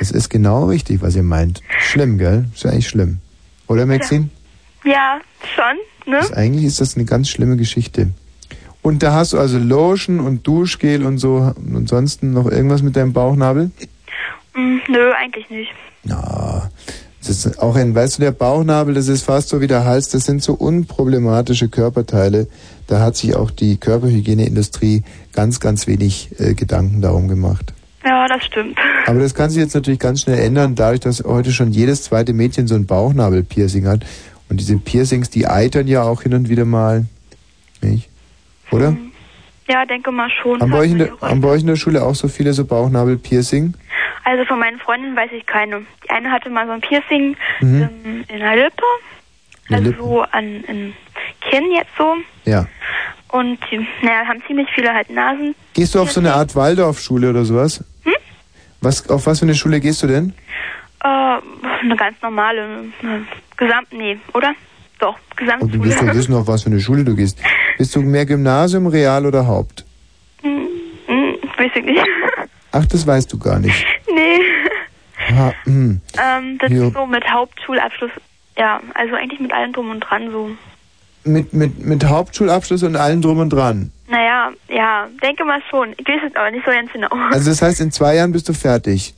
Es 0.00 0.12
ist 0.12 0.28
genau 0.28 0.66
richtig, 0.66 1.02
was 1.02 1.16
ihr 1.16 1.24
meint. 1.24 1.60
Schlimm, 1.80 2.18
gell? 2.18 2.44
Ist 2.54 2.62
ja 2.62 2.70
eigentlich 2.70 2.88
schlimm. 2.88 3.18
Oder 3.66 3.84
Maxine? 3.84 4.28
Ja, 4.84 5.18
schon, 5.54 5.76
ne? 6.06 6.20
Das, 6.20 6.32
eigentlich 6.32 6.64
ist 6.66 6.80
das 6.80 6.94
eine 6.94 7.04
ganz 7.04 7.28
schlimme 7.28 7.56
Geschichte. 7.56 8.12
Und 8.80 9.02
da 9.02 9.12
hast 9.12 9.32
du 9.32 9.38
also 9.38 9.58
Lotion 9.58 10.20
und 10.20 10.46
Duschgel 10.46 11.04
und 11.04 11.18
so. 11.18 11.52
Und 11.56 11.76
ansonsten 11.76 12.32
noch 12.32 12.46
irgendwas 12.48 12.82
mit 12.82 12.94
deinem 12.94 13.12
Bauchnabel? 13.12 13.72
Mm, 14.54 14.78
nö, 14.88 15.12
eigentlich 15.14 15.50
nicht. 15.50 15.72
Na, 16.04 16.70
das 17.18 17.44
ist 17.44 17.58
auch 17.58 17.74
ein, 17.74 17.94
weißt 17.94 18.18
du, 18.18 18.22
der 18.22 18.30
Bauchnabel, 18.30 18.94
das 18.94 19.08
ist 19.08 19.24
fast 19.24 19.48
so 19.48 19.60
wie 19.60 19.66
der 19.66 19.84
Hals, 19.84 20.08
das 20.10 20.24
sind 20.24 20.42
so 20.42 20.54
unproblematische 20.54 21.68
Körperteile. 21.68 22.46
Da 22.86 23.00
hat 23.00 23.16
sich 23.16 23.34
auch 23.34 23.50
die 23.50 23.76
Körperhygieneindustrie 23.76 25.02
ganz, 25.38 25.60
ganz 25.60 25.86
wenig 25.86 26.30
äh, 26.40 26.54
Gedanken 26.54 27.00
darum 27.00 27.28
gemacht. 27.28 27.72
Ja, 28.04 28.26
das 28.26 28.44
stimmt. 28.44 28.76
Aber 29.06 29.20
das 29.20 29.36
kann 29.36 29.50
sich 29.50 29.62
jetzt 29.62 29.72
natürlich 29.72 30.00
ganz 30.00 30.22
schnell 30.22 30.40
ändern, 30.40 30.74
dadurch, 30.74 30.98
dass 30.98 31.22
heute 31.22 31.52
schon 31.52 31.70
jedes 31.70 32.02
zweite 32.02 32.32
Mädchen 32.32 32.66
so 32.66 32.74
ein 32.74 32.86
Bauchnabel-Piercing 32.86 33.86
hat. 33.86 34.04
Und 34.48 34.58
diese 34.58 34.76
Piercings, 34.78 35.30
die 35.30 35.46
eitern 35.46 35.86
ja 35.86 36.02
auch 36.02 36.22
hin 36.22 36.34
und 36.34 36.48
wieder 36.48 36.64
mal. 36.64 37.04
Nicht? 37.82 38.08
Oder? 38.72 38.96
Ja, 39.68 39.86
denke 39.86 40.10
mal 40.10 40.28
schon. 40.42 40.60
Haben 40.60 40.72
bei, 40.72 40.78
euch 40.78 40.90
in 40.90 40.98
der, 40.98 41.12
haben 41.20 41.40
bei 41.40 41.50
euch 41.50 41.60
in 41.60 41.68
der 41.68 41.76
Schule 41.76 42.02
auch 42.02 42.16
so 42.16 42.26
viele 42.26 42.52
so 42.52 42.64
Bauchnabel-Piercing? 42.64 43.74
Also 44.24 44.44
von 44.44 44.58
meinen 44.58 44.80
Freundinnen 44.80 45.14
weiß 45.14 45.30
ich 45.38 45.46
keine. 45.46 45.82
Die 46.04 46.10
eine 46.10 46.32
hatte 46.32 46.50
mal 46.50 46.66
so 46.66 46.72
ein 46.72 46.80
Piercing 46.80 47.36
Mhm. 47.60 47.82
ähm, 47.82 48.24
in 48.26 48.38
der 48.40 48.56
Lippe, 48.56 48.82
In 49.68 49.74
also 49.76 49.92
so 49.92 50.22
an 50.22 50.64
in 50.66 50.94
Kinn 51.50 51.70
jetzt 51.72 51.90
so. 51.96 52.14
Ja. 52.44 52.66
Und 53.28 53.58
naja, 54.02 54.26
haben 54.26 54.42
ziemlich 54.46 54.68
viele 54.74 54.92
halt 54.92 55.10
Nasen. 55.10 55.54
Gehst 55.74 55.94
du 55.94 56.00
auf 56.00 56.10
so 56.10 56.20
eine 56.20 56.34
Art 56.34 56.54
Waldorfschule 56.56 57.28
oder 57.30 57.44
sowas? 57.44 57.84
Hm? 58.04 58.14
Was, 58.80 59.08
auf 59.10 59.26
was 59.26 59.40
für 59.40 59.44
eine 59.44 59.54
Schule 59.54 59.80
gehst 59.80 60.02
du 60.02 60.06
denn? 60.06 60.32
Äh, 61.04 61.06
eine 61.08 61.96
ganz 61.96 62.16
normale 62.22 62.62
äh, 63.02 63.18
Gesamt, 63.56 63.92
nee, 63.92 64.18
oder? 64.34 64.54
Doch, 64.98 65.16
Und 65.60 65.74
du 65.74 65.84
wirst 65.84 65.98
doch 65.98 66.00
Gesamtschule. 66.06 66.14
wissen, 66.14 66.34
auf 66.34 66.46
was 66.48 66.62
für 66.62 66.70
eine 66.70 66.80
Schule 66.80 67.04
du 67.04 67.14
gehst. 67.14 67.38
Bist 67.76 67.94
du 67.94 68.00
mehr 68.00 68.26
Gymnasium, 68.26 68.86
Real 68.88 69.26
oder 69.26 69.46
Haupt? 69.46 69.84
hm, 70.42 70.66
hm, 71.06 71.36
weiß 71.56 71.70
ich 71.76 71.84
nicht. 71.84 72.04
Ach, 72.72 72.84
das 72.86 73.06
weißt 73.06 73.32
du 73.32 73.38
gar 73.38 73.58
nicht. 73.58 73.84
nee. 74.12 74.40
Ha, 75.36 75.52
hm. 75.64 76.00
Ähm, 76.20 76.58
das 76.58 76.72
Jo. 76.72 76.88
ist 76.88 76.94
so 76.94 77.06
mit 77.06 77.28
Hauptschulabschluss. 77.30 78.10
Ja, 78.56 78.80
also 78.94 79.14
eigentlich 79.14 79.38
mit 79.40 79.52
allem 79.52 79.72
drum 79.72 79.90
und 79.90 80.00
dran 80.00 80.30
so. 80.32 80.50
Mit, 81.24 81.52
mit, 81.52 81.78
mit 81.84 82.04
Hauptschulabschluss 82.04 82.82
und 82.82 82.96
allem 82.96 83.20
drum 83.20 83.38
und 83.38 83.50
dran. 83.50 83.92
Naja, 84.08 84.50
ja, 84.68 85.06
denke 85.22 85.44
mal 85.44 85.60
schon. 85.68 85.92
Ich 85.98 86.06
weiß 86.08 86.20
es 86.30 86.36
aber 86.36 86.50
nicht 86.50 86.64
so 86.64 86.70
ganz 86.70 86.90
genau. 86.92 87.08
Also 87.30 87.50
das 87.50 87.60
heißt, 87.60 87.80
in 87.80 87.90
zwei 87.92 88.14
Jahren 88.16 88.32
bist 88.32 88.48
du 88.48 88.54
fertig. 88.54 89.14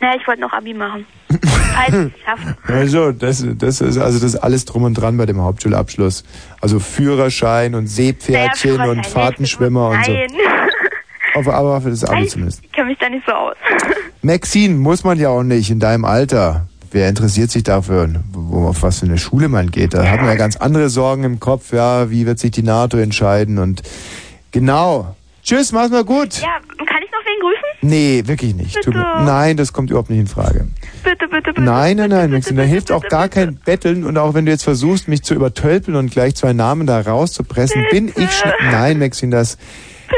naja, 0.00 0.16
ich 0.20 0.26
wollte 0.26 0.40
noch 0.40 0.52
Abi 0.52 0.74
machen. 0.74 1.06
Falls 1.74 2.06
ich 2.16 2.22
schaffe. 2.24 2.56
Also, 2.66 3.12
das, 3.12 3.46
das 3.58 3.80
ist 3.80 3.98
also 3.98 4.18
das 4.18 4.34
ist 4.34 4.36
alles 4.36 4.64
drum 4.64 4.82
und 4.82 4.94
dran 4.94 5.16
bei 5.16 5.26
dem 5.26 5.40
Hauptschulabschluss. 5.40 6.24
Also 6.60 6.80
Führerschein 6.80 7.76
und 7.76 7.86
Seepferdchen 7.86 8.76
Naja, 8.78 8.90
und 8.90 9.06
Fahrtenschwimmer 9.06 9.90
und 9.90 10.04
so. 10.04 10.12
Nein. 10.12 10.26
Aber, 11.34 11.54
aber 11.54 11.80
für 11.80 11.90
das 11.90 12.02
Abi 12.02 12.26
zumindest. 12.26 12.60
Ich 12.64 12.72
kenne 12.72 12.88
mich 12.88 12.98
da 12.98 13.08
nicht 13.08 13.24
so 13.24 13.32
aus. 13.32 13.54
Maxine 14.22 14.74
muss 14.74 15.04
man 15.04 15.16
ja 15.16 15.28
auch 15.28 15.44
nicht 15.44 15.70
in 15.70 15.78
deinem 15.78 16.04
Alter. 16.04 16.66
Wer 16.92 17.08
interessiert 17.08 17.50
sich 17.50 17.62
dafür, 17.62 18.08
wo, 18.32 18.66
auf 18.66 18.82
was 18.82 18.98
für 19.00 19.06
eine 19.06 19.18
Schule 19.18 19.48
man 19.48 19.70
geht? 19.70 19.94
Da 19.94 20.04
hat 20.08 20.20
man 20.20 20.28
ja 20.28 20.34
ganz 20.34 20.56
andere 20.56 20.90
Sorgen 20.90 21.22
im 21.24 21.38
Kopf. 21.38 21.72
Ja, 21.72 22.10
wie 22.10 22.26
wird 22.26 22.38
sich 22.40 22.50
die 22.50 22.62
NATO 22.64 22.96
entscheiden? 22.96 23.58
Und 23.58 23.82
genau. 24.50 25.14
Tschüss, 25.42 25.72
mach's 25.72 25.90
mal 25.90 26.04
gut. 26.04 26.40
Ja, 26.40 26.48
kann 26.84 27.00
ich 27.02 27.10
noch 27.12 27.24
wen 27.24 27.40
grüßen? 27.40 27.88
Nee, 27.88 28.22
wirklich 28.26 28.54
nicht. 28.54 28.74
Tut 28.82 28.94
mir, 28.94 29.00
Bitte. 29.00 29.24
nein, 29.24 29.56
das 29.56 29.72
kommt 29.72 29.88
überhaupt 29.90 30.10
nicht 30.10 30.18
in 30.18 30.26
Frage. 30.26 30.66
Bitte, 31.02 31.28
bitte, 31.28 31.52
bitte. 31.52 31.62
Nein, 31.62 31.96
nein, 31.96 32.10
nein, 32.10 32.30
Maxine, 32.30 32.60
da 32.62 32.66
hilft 32.68 32.92
auch 32.92 33.02
gar 33.04 33.28
kein 33.28 33.54
Betteln 33.56 34.04
und 34.04 34.18
auch 34.18 34.34
wenn 34.34 34.44
du 34.44 34.50
jetzt 34.52 34.64
versuchst, 34.64 35.08
mich 35.08 35.22
zu 35.22 35.34
übertölpeln 35.34 35.96
und 35.96 36.10
gleich 36.10 36.34
zwei 36.34 36.52
Namen 36.52 36.86
da 36.86 37.00
rauszupressen, 37.00 37.86
bin 37.90 38.08
ich 38.14 38.30
schon. 38.32 38.50
Nein, 38.70 38.98
Maxine, 38.98 39.34
das. 39.36 39.56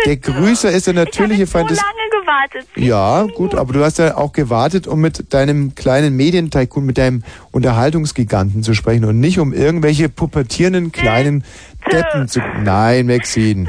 Der 0.06 0.16
Grüßer 0.16 0.70
ist 0.72 0.86
der 0.86 0.94
natürliche 0.94 1.46
Feind 1.46 1.70
des. 1.70 1.78
lange 1.78 2.11
gewartet. 2.22 2.66
Ja, 2.76 3.26
gut, 3.34 3.54
aber 3.54 3.72
du 3.72 3.84
hast 3.84 3.98
ja 3.98 4.16
auch 4.16 4.32
gewartet, 4.32 4.86
um 4.86 5.00
mit 5.00 5.32
deinem 5.34 5.74
kleinen 5.74 6.16
Medientycoon, 6.16 6.84
mit 6.84 6.98
deinem 6.98 7.22
Unterhaltungsgiganten 7.50 8.62
zu 8.62 8.74
sprechen 8.74 9.04
und 9.04 9.20
nicht 9.20 9.38
um 9.38 9.52
irgendwelche 9.52 10.08
pubertierenden 10.08 10.92
kleinen 10.92 11.44
Deppen 11.90 12.28
zu. 12.28 12.40
Nein, 12.62 13.06
Maxine. 13.06 13.66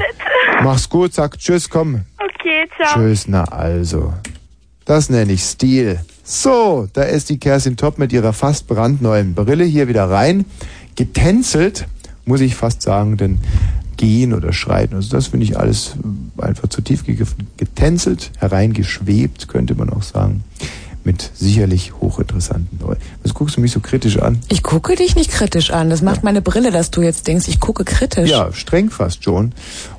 Mach's 0.62 0.88
gut, 0.88 1.12
sag 1.12 1.38
Tschüss, 1.38 1.68
komm. 1.68 2.02
Okay, 2.18 2.68
ciao. 2.76 2.94
Tschüss, 2.94 3.28
na 3.28 3.44
also. 3.44 4.14
Das 4.84 5.10
nenne 5.10 5.32
ich 5.32 5.42
Stil. 5.42 6.00
So, 6.22 6.88
da 6.92 7.02
ist 7.02 7.30
die 7.30 7.38
Kerstin 7.38 7.76
Top 7.76 7.98
mit 7.98 8.12
ihrer 8.12 8.32
fast 8.32 8.66
brandneuen 8.66 9.34
Brille 9.34 9.64
hier 9.64 9.88
wieder 9.88 10.10
rein. 10.10 10.44
Getänzelt, 10.96 11.86
muss 12.24 12.40
ich 12.40 12.54
fast 12.54 12.82
sagen, 12.82 13.16
denn 13.16 13.38
gehen 14.04 14.34
oder 14.34 14.52
schreiten, 14.52 14.94
also 14.96 15.08
das 15.08 15.28
finde 15.28 15.46
ich 15.46 15.58
alles 15.58 15.94
einfach 16.36 16.68
zu 16.68 16.82
tief 16.82 17.06
gegriffen, 17.06 17.46
getänzelt, 17.56 18.32
hereingeschwebt, 18.38 19.48
könnte 19.48 19.74
man 19.74 19.88
auch 19.88 20.02
sagen. 20.02 20.44
Mit 21.04 21.30
sicherlich 21.34 21.92
hochinteressanten 22.00 22.78
Leuten. 22.80 23.02
Was 23.22 23.34
guckst 23.34 23.56
du 23.56 23.60
mich 23.60 23.72
so 23.72 23.80
kritisch 23.80 24.18
an? 24.18 24.40
Ich 24.48 24.62
gucke 24.62 24.94
dich 24.96 25.16
nicht 25.16 25.30
kritisch 25.30 25.70
an. 25.70 25.90
Das 25.90 26.00
macht 26.00 26.24
meine 26.24 26.40
Brille, 26.40 26.70
dass 26.70 26.90
du 26.90 27.02
jetzt 27.02 27.26
denkst, 27.26 27.46
ich 27.48 27.60
gucke 27.60 27.84
kritisch. 27.84 28.30
Ja, 28.30 28.50
streng 28.54 28.88
fast 28.88 29.22
schon. 29.22 29.52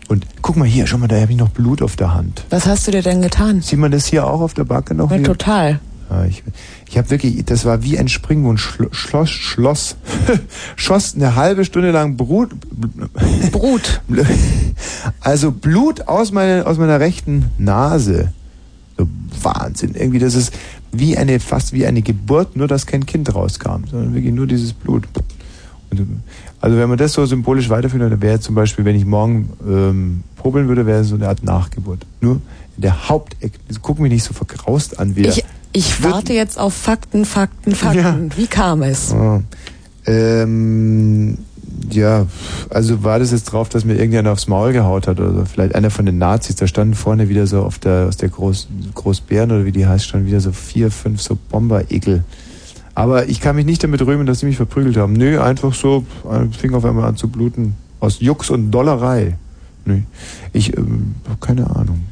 Und 0.07 0.25
guck 0.41 0.55
mal 0.55 0.67
hier, 0.67 0.87
schau 0.87 0.97
mal, 0.97 1.07
da 1.07 1.19
habe 1.19 1.31
ich 1.31 1.37
noch 1.37 1.49
Blut 1.49 1.83
auf 1.83 1.95
der 1.95 2.15
Hand. 2.15 2.43
Was 2.49 2.65
hast 2.65 2.87
du 2.87 2.91
dir 2.91 3.03
denn 3.03 3.21
getan? 3.21 3.61
Sieht 3.61 3.77
man 3.77 3.91
das 3.91 4.07
hier 4.07 4.25
auch 4.25 4.41
auf 4.41 4.55
der 4.55 4.63
Backe 4.63 4.95
noch? 4.95 5.11
Ja, 5.11 5.19
total. 5.19 5.79
Ja, 6.09 6.25
ich 6.25 6.43
ich 6.87 6.97
habe 6.97 7.09
wirklich, 7.09 7.43
das 7.45 7.65
war 7.65 7.83
wie 7.83 7.97
ein 7.97 8.07
Springwund, 8.07 8.59
Schlo 8.59 8.87
Schloss, 8.91 9.29
Schloss, 9.29 9.95
schoss 10.75 11.15
eine 11.15 11.35
halbe 11.35 11.65
Stunde 11.65 11.91
lang 11.91 12.15
Brut, 12.15 12.51
Brut, 13.51 14.01
also 15.19 15.51
Blut 15.51 16.07
aus 16.07 16.31
meiner, 16.31 16.67
aus 16.67 16.77
meiner 16.77 16.99
rechten 16.99 17.45
Nase. 17.57 18.31
So 18.97 19.07
Wahnsinn, 19.41 19.95
irgendwie, 19.95 20.19
das 20.19 20.35
ist 20.35 20.53
wie 20.93 21.17
eine, 21.17 21.39
fast 21.39 21.73
wie 21.73 21.85
eine 21.85 22.01
Geburt, 22.01 22.55
nur 22.55 22.67
dass 22.67 22.85
kein 22.85 23.05
Kind 23.05 23.33
rauskam, 23.35 23.83
sondern 23.89 24.13
wirklich 24.13 24.33
nur 24.33 24.47
dieses 24.47 24.71
Blut. 24.71 25.03
Und, 25.91 26.21
also 26.61 26.77
wenn 26.77 26.87
man 26.87 26.97
das 26.97 27.13
so 27.13 27.25
symbolisch 27.25 27.69
weiterführt, 27.69 28.09
dann 28.09 28.21
wäre 28.21 28.39
zum 28.39 28.55
Beispiel, 28.55 28.85
wenn 28.85 28.95
ich 28.95 29.05
morgen 29.05 29.49
ähm, 29.67 30.23
probeln 30.37 30.67
würde, 30.67 30.85
wäre 30.85 31.01
es 31.01 31.09
so 31.09 31.15
eine 31.15 31.27
Art 31.27 31.43
Nachgeburt. 31.43 32.05
Nur 32.21 32.35
in 32.77 32.81
der 32.81 33.09
Hauptecke. 33.09 33.57
Guck 33.81 33.99
mich 33.99 34.11
nicht 34.11 34.23
so 34.23 34.33
verkraust 34.33 34.99
an, 34.99 35.15
wie 35.15 35.27
Ich, 35.27 35.43
ich 35.75 36.03
warte 36.03 36.33
jetzt 36.33 36.57
auf 36.57 36.73
Fakten, 36.73 37.25
Fakten, 37.25 37.75
Fakten. 37.75 38.31
Wie 38.37 38.47
kam 38.47 38.81
es? 38.81 39.13
Ah. 39.13 39.41
Ähm, 40.05 41.37
ja, 41.91 42.27
also 42.69 43.03
war 43.03 43.19
das 43.19 43.31
jetzt 43.31 43.45
drauf, 43.45 43.67
dass 43.67 43.83
mir 43.83 43.95
irgendjemand 43.95 44.29
aufs 44.29 44.47
Maul 44.47 44.71
gehaut 44.71 45.07
hat 45.07 45.19
oder 45.19 45.33
so. 45.33 45.45
Vielleicht 45.45 45.75
einer 45.75 45.89
von 45.89 46.05
den 46.05 46.17
Nazis, 46.17 46.55
da 46.55 46.67
standen 46.67 46.93
vorne 46.93 47.27
wieder 47.27 47.45
so 47.45 47.61
auf 47.61 47.79
der, 47.79 48.05
aus 48.07 48.15
der 48.15 48.29
Groß, 48.29 48.69
Großbären 48.93 49.51
oder 49.51 49.65
wie 49.65 49.73
die 49.73 49.85
heißt, 49.85 50.05
standen 50.05 50.27
wieder 50.27 50.39
so 50.39 50.53
vier, 50.53 50.91
fünf 50.91 51.21
so 51.21 51.37
Bomber-Ekel. 51.49 52.23
Aber 52.93 53.27
ich 53.27 53.41
kann 53.41 53.57
mich 53.57 53.65
nicht 53.65 53.83
damit 53.83 54.01
rühmen, 54.01 54.25
dass 54.25 54.39
sie 54.39 54.45
mich 54.45 54.55
verprügelt 54.55 54.95
haben. 54.95 55.13
Nö, 55.13 55.41
einfach 55.41 55.73
so, 55.73 56.05
fing 56.57 56.73
auf 56.73 56.85
einmal 56.85 57.05
an 57.05 57.17
zu 57.17 57.27
bluten. 57.27 57.75
Aus 57.99 58.21
Jux 58.21 58.49
und 58.49 58.71
Dollerei. 58.71 59.37
Nö. 59.83 59.99
Ich, 60.53 60.77
ähm, 60.77 61.15
keine 61.41 61.75
Ahnung. 61.75 62.05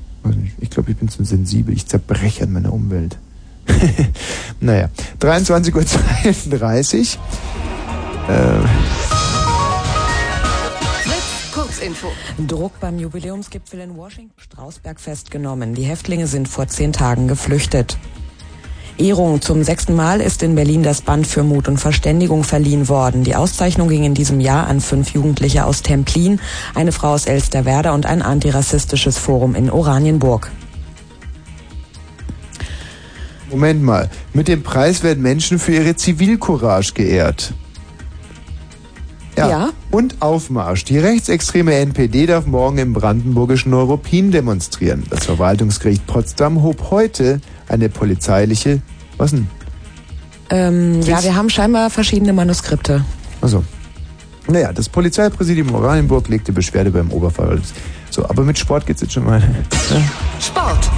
Ich 0.60 0.70
glaube, 0.70 0.92
ich 0.92 0.98
bin 0.98 1.08
zu 1.08 1.24
sensibel. 1.24 1.74
Ich 1.74 1.88
zerbreche 1.88 2.44
an 2.44 2.52
meiner 2.52 2.74
Umwelt. 2.74 3.18
naja. 4.60 4.90
23.32 5.20 7.18
Uhr. 7.18 8.34
Äh, 8.34 8.60
Kurzinfo. 11.54 12.08
Druck 12.48 12.80
beim 12.80 12.98
Jubiläumsgipfel 12.98 13.82
in 13.82 13.98
Washington. 13.98 14.34
Strausberg 14.38 15.00
festgenommen. 15.00 15.76
Die 15.76 15.84
Häftlinge 15.84 16.28
sind 16.28 16.48
vor 16.48 16.68
zehn 16.68 16.94
Tagen 16.94 17.28
geflüchtet. 17.28 17.98
Ehrung 18.98 19.42
zum 19.42 19.64
sechsten 19.64 19.96
Mal 19.96 20.22
ist 20.22 20.44
in 20.44 20.56
Berlin 20.56 20.84
das 20.84 21.02
Band 21.02 21.26
für 21.26 21.44
Mut 21.44 21.68
und 21.68 21.78
Verständigung 21.78 22.44
verliehen 22.44 22.90
worden. 22.90 23.24
Die 23.24 23.36
Auszeichnung 23.36 23.90
ging 23.90 24.04
in 24.04 24.14
diesem 24.14 24.40
Jahr 24.40 24.68
an 24.68 24.82
fünf 24.82 25.14
Jugendliche 25.14 25.66
aus 25.66 25.82
Templin, 25.82 26.40
eine 26.76 26.92
Frau 26.92 27.14
aus 27.14 27.26
Elsterwerda 27.26 27.94
und 27.94 28.06
ein 28.06 28.22
antirassistisches 28.22 29.18
Forum 29.18 29.56
in 29.56 29.72
Oranienburg. 29.72 30.52
Moment 33.54 33.84
mal. 33.84 34.10
Mit 34.34 34.48
dem 34.48 34.64
Preis 34.64 35.04
werden 35.04 35.22
Menschen 35.22 35.60
für 35.60 35.74
ihre 35.74 35.96
Zivilcourage 35.96 36.94
geehrt. 36.94 37.54
Ja. 39.38 39.50
Ja. 39.50 39.70
Und 39.92 40.22
Aufmarsch. 40.22 40.86
Die 40.86 40.98
rechtsextreme 40.98 41.76
NPD 41.76 42.26
darf 42.26 42.48
morgen 42.48 42.80
im 42.80 42.94
brandenburgischen 42.94 43.70
Neuruppin 43.70 44.32
demonstrieren. 44.32 45.04
Das 45.10 45.26
Verwaltungsgericht 45.26 46.06
Potsdam 46.08 46.64
hob 46.64 46.90
heute 46.90 47.42
eine 47.68 47.90
polizeiliche. 47.90 48.82
Was 49.18 49.32
denn? 49.32 49.48
Ähm, 50.50 51.02
ja, 51.02 51.24
wir 51.24 51.36
haben 51.36 51.52
scheinbar 51.52 51.92
verschiedene 51.92 52.34
Manuskripte. 52.34 53.06
Also. 53.40 53.64
Naja, 54.48 54.74
das 54.74 54.90
Polizeipräsidium 54.90 55.74
Oranienburg 55.76 56.28
legte 56.28 56.52
Beschwerde 56.52 56.90
beim 56.90 57.12
Oberverwaltungs. 57.12 57.72
So, 58.10 58.28
aber 58.28 58.44
mit 58.44 58.58
Sport 58.58 58.88
geht's 58.88 59.02
jetzt 59.02 59.14
schon 59.14 59.26
mal. 59.26 59.42
Sport. 60.40 60.90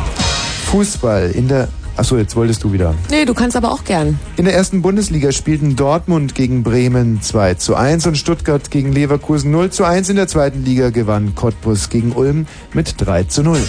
Fußball 0.72 1.32
in 1.32 1.50
der. 1.50 1.68
Achso, 1.98 2.18
jetzt 2.18 2.36
wolltest 2.36 2.64
du 2.64 2.74
wieder. 2.74 2.94
Nee, 3.10 3.24
du 3.26 3.34
kannst 3.34 3.56
aber 3.56 3.72
auch 3.72 3.84
gern. 3.86 4.20
In 4.36 4.46
der 4.46 4.54
ersten 4.54 4.82
Bundesliga 4.82 5.32
spielten 5.32 5.76
Dortmund 5.78 6.36
gegen 6.36 6.62
Bremen 6.64 7.22
2 7.22 7.54
zu 7.54 7.76
1 7.76 8.06
und 8.08 8.18
Stuttgart 8.18 8.70
gegen 8.70 8.92
Leverkusen 8.92 9.50
0 9.52 9.70
zu 9.70 9.86
1. 9.86 10.10
In 10.10 10.18
der 10.18 10.28
zweiten 10.28 10.66
Liga 10.66 10.90
gewann 10.90 11.36
Cottbus 11.36 11.90
gegen 11.90 12.12
Ulm 12.12 12.48
mit 12.74 12.96
3 12.98 13.24
zu 13.24 13.44
0. 13.44 13.60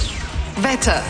Wetter. 0.61 1.03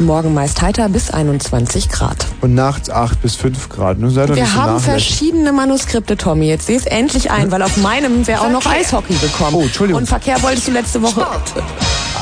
Morgen 0.00 0.34
meist 0.34 0.60
heiter 0.60 0.88
bis 0.88 1.10
21 1.10 1.88
Grad. 1.88 2.26
Und 2.40 2.54
nachts 2.54 2.90
8 2.90 3.22
bis 3.22 3.36
5 3.36 3.68
Grad. 3.68 4.00
Nun 4.00 4.10
sei 4.10 4.26
doch 4.26 4.34
Wir 4.34 4.42
nicht 4.42 4.52
so 4.52 4.58
haben 4.60 4.74
nachlässig. 4.74 4.90
verschiedene 4.90 5.52
Manuskripte, 5.52 6.16
Tommy. 6.16 6.46
Jetzt 6.48 6.66
seh 6.66 6.74
es 6.74 6.86
endlich 6.86 7.30
ein, 7.30 7.52
weil 7.52 7.62
auf 7.62 7.76
meinem 7.76 8.26
wäre 8.26 8.40
auch 8.40 8.50
noch 8.50 8.66
Eishockey 8.66 9.14
gekommen. 9.14 9.54
Oh, 9.56 9.62
Entschuldigung. 9.62 10.00
Und 10.02 10.08
Verkehr 10.08 10.42
wolltest 10.42 10.66
du 10.66 10.72
letzte 10.72 11.00
Woche. 11.02 11.24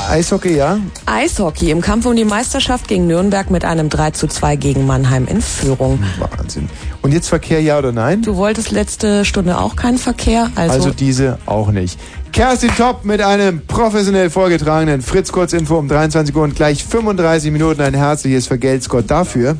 Eishockey, 0.09 0.55
ja? 0.55 0.79
Eishockey 1.05 1.71
im 1.71 1.81
Kampf 1.81 2.05
um 2.05 2.15
die 2.15 2.25
Meisterschaft 2.25 2.87
gegen 2.87 3.07
Nürnberg 3.07 3.49
mit 3.51 3.65
einem 3.65 3.89
3 3.89 4.11
zu 4.11 4.27
2 4.27 4.55
gegen 4.55 4.85
Mannheim 4.85 5.27
in 5.27 5.41
Führung. 5.41 5.99
Wahnsinn. 6.37 6.69
Und 7.01 7.13
jetzt 7.13 7.29
Verkehr, 7.29 7.61
ja 7.61 7.77
oder 7.77 7.91
nein? 7.91 8.21
Du 8.21 8.35
wolltest 8.35 8.71
letzte 8.71 9.25
Stunde 9.25 9.59
auch 9.59 9.75
keinen 9.75 9.97
Verkehr, 9.97 10.49
also, 10.55 10.75
Also 10.75 10.89
diese 10.91 11.37
auch 11.45 11.71
nicht. 11.71 11.99
Kerstin 12.31 12.71
Topp 12.77 13.03
mit 13.03 13.21
einem 13.21 13.65
professionell 13.65 14.29
vorgetragenen 14.29 15.01
Fritz 15.01 15.31
Kurzinfo 15.31 15.77
um 15.77 15.87
23 15.87 16.35
Uhr 16.35 16.43
und 16.43 16.55
gleich 16.55 16.83
35 16.83 17.51
Minuten 17.51 17.81
ein 17.81 17.93
herzliches 17.93 18.47
Vergelt's-Gott 18.47 19.09
dafür. 19.09 19.57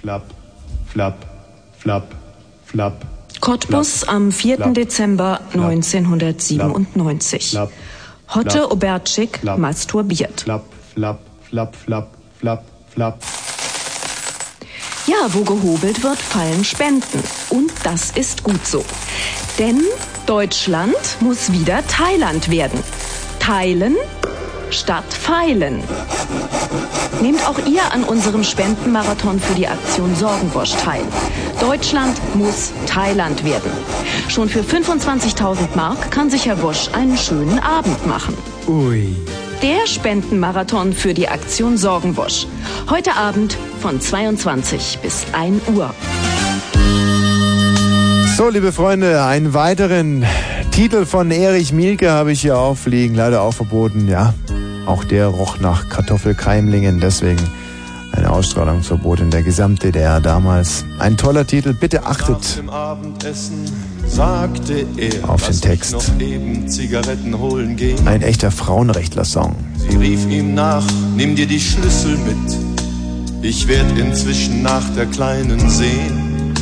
Flapp, 0.00 0.24
flapp, 0.92 1.26
flapp, 1.78 2.14
flapp. 2.66 3.06
Cottbus 3.40 4.02
am 4.04 4.32
4. 4.32 4.72
Dezember 4.72 5.40
1997. 5.54 7.56
Hotte 8.34 8.60
Flapp. 9.40 9.58
masturbiert. 9.58 10.42
Flapp, 10.42 10.64
flapp, 10.94 11.20
flapp, 11.48 11.74
flapp, 11.76 12.08
flapp, 12.38 12.64
flapp. 12.94 13.18
Ja, 15.06 15.26
wo 15.28 15.42
gehobelt 15.42 16.02
wird, 16.02 16.18
fallen 16.18 16.64
Spenden. 16.64 17.22
Und 17.48 17.72
das 17.82 18.10
ist 18.10 18.44
gut 18.44 18.66
so. 18.66 18.84
Denn 19.58 19.82
Deutschland 20.26 20.94
muss 21.20 21.50
wieder 21.50 21.82
Thailand 21.86 22.50
werden. 22.50 22.78
Teilen 23.40 23.96
statt 24.70 25.12
feilen. 25.12 25.82
Nehmt 27.20 27.46
auch 27.48 27.58
ihr 27.66 27.82
an 27.92 28.04
unserem 28.04 28.44
Spendenmarathon 28.44 29.40
für 29.40 29.54
die 29.54 29.66
Aktion 29.66 30.14
Sorgenbosch 30.14 30.72
teil. 30.72 31.02
Deutschland 31.60 32.16
muss 32.34 32.72
Thailand 32.86 33.44
werden. 33.44 33.70
Schon 34.28 34.48
für 34.48 34.60
25.000 34.60 35.74
Mark 35.74 36.10
kann 36.10 36.30
sich 36.30 36.46
Herr 36.46 36.56
Bosch 36.56 36.88
einen 36.92 37.16
schönen 37.16 37.58
Abend 37.58 38.06
machen. 38.06 38.36
Ui. 38.68 39.16
Der 39.62 39.86
Spendenmarathon 39.86 40.92
für 40.92 41.14
die 41.14 41.28
Aktion 41.28 41.76
Sorgenbosch. 41.76 42.46
Heute 42.88 43.16
Abend 43.16 43.56
von 43.80 44.00
22 44.00 45.00
bis 45.02 45.26
1 45.32 45.62
Uhr. 45.74 45.92
So, 48.36 48.48
liebe 48.50 48.70
Freunde, 48.70 49.24
einen 49.24 49.52
weiteren 49.52 50.24
Titel 50.70 51.06
von 51.06 51.32
Erich 51.32 51.72
Mielke 51.72 52.12
habe 52.12 52.30
ich 52.30 52.42
hier 52.42 52.56
aufliegen, 52.56 53.16
leider 53.16 53.42
auch 53.42 53.52
verboten, 53.52 54.06
ja. 54.06 54.32
Auch 54.88 55.04
der 55.04 55.26
roch 55.26 55.60
nach 55.60 55.90
Kartoffelkeimlingen, 55.90 56.98
deswegen 56.98 57.42
ein 58.12 58.24
Ausstrahlungsverbot 58.24 59.20
in 59.20 59.30
der 59.30 59.42
Gesamt-DDR 59.42 60.18
damals. 60.20 60.86
Ein 60.98 61.18
toller 61.18 61.46
Titel, 61.46 61.74
bitte 61.74 62.06
achtet 62.06 62.62
er, 64.96 65.28
Auf 65.28 65.46
den 65.46 65.60
Text. 65.60 65.92
mich 65.92 66.08
noch 66.08 66.20
eben 66.20 66.68
Zigaretten 66.68 67.38
holen 67.38 67.76
gehen. 67.76 68.08
ein 68.08 68.22
echter 68.22 68.50
Frauenrechtler-Song. 68.50 69.54
Sie 69.76 69.94
rief 69.98 70.26
ihm 70.30 70.54
nach, 70.54 70.86
nimm 71.14 71.36
dir 71.36 71.46
die 71.46 71.60
Schlüssel 71.60 72.16
mit. 72.16 72.56
Ich 73.42 73.68
werd 73.68 73.98
inzwischen 73.98 74.62
nach 74.62 74.88
der 74.96 75.04
Kleinen 75.04 75.68
sehen. 75.68 76.54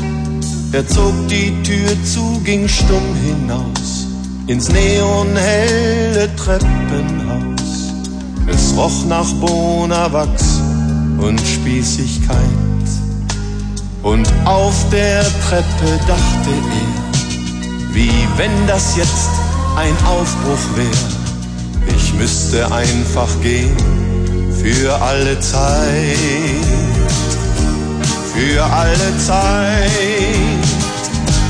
Er 0.72 0.84
zog 0.88 1.14
die 1.28 1.52
Tür 1.62 1.96
zu, 2.02 2.40
ging 2.42 2.66
stumm 2.66 3.14
hinaus 3.24 4.08
ins 4.48 4.68
neonhelle 4.68 6.28
Treppenhaus. 6.36 7.25
Es 8.48 8.74
roch 8.76 9.04
nach 9.06 9.32
Bonawachs 9.34 10.60
und 11.18 11.40
Spießigkeit. 11.40 12.38
Und 14.02 14.26
auf 14.44 14.88
der 14.90 15.22
Treppe 15.22 15.98
dachte 16.06 16.50
er, 16.50 17.94
wie 17.94 18.28
wenn 18.36 18.66
das 18.66 18.96
jetzt 18.96 19.30
ein 19.76 19.96
Aufbruch 20.06 20.76
wär. 20.76 21.94
Ich 21.96 22.14
müsste 22.14 22.70
einfach 22.72 23.28
gehen 23.42 23.76
für 24.62 24.94
alle 25.00 25.38
Zeit, 25.40 26.16
für 28.32 28.64
alle 28.64 29.18
Zeit. 29.18 29.90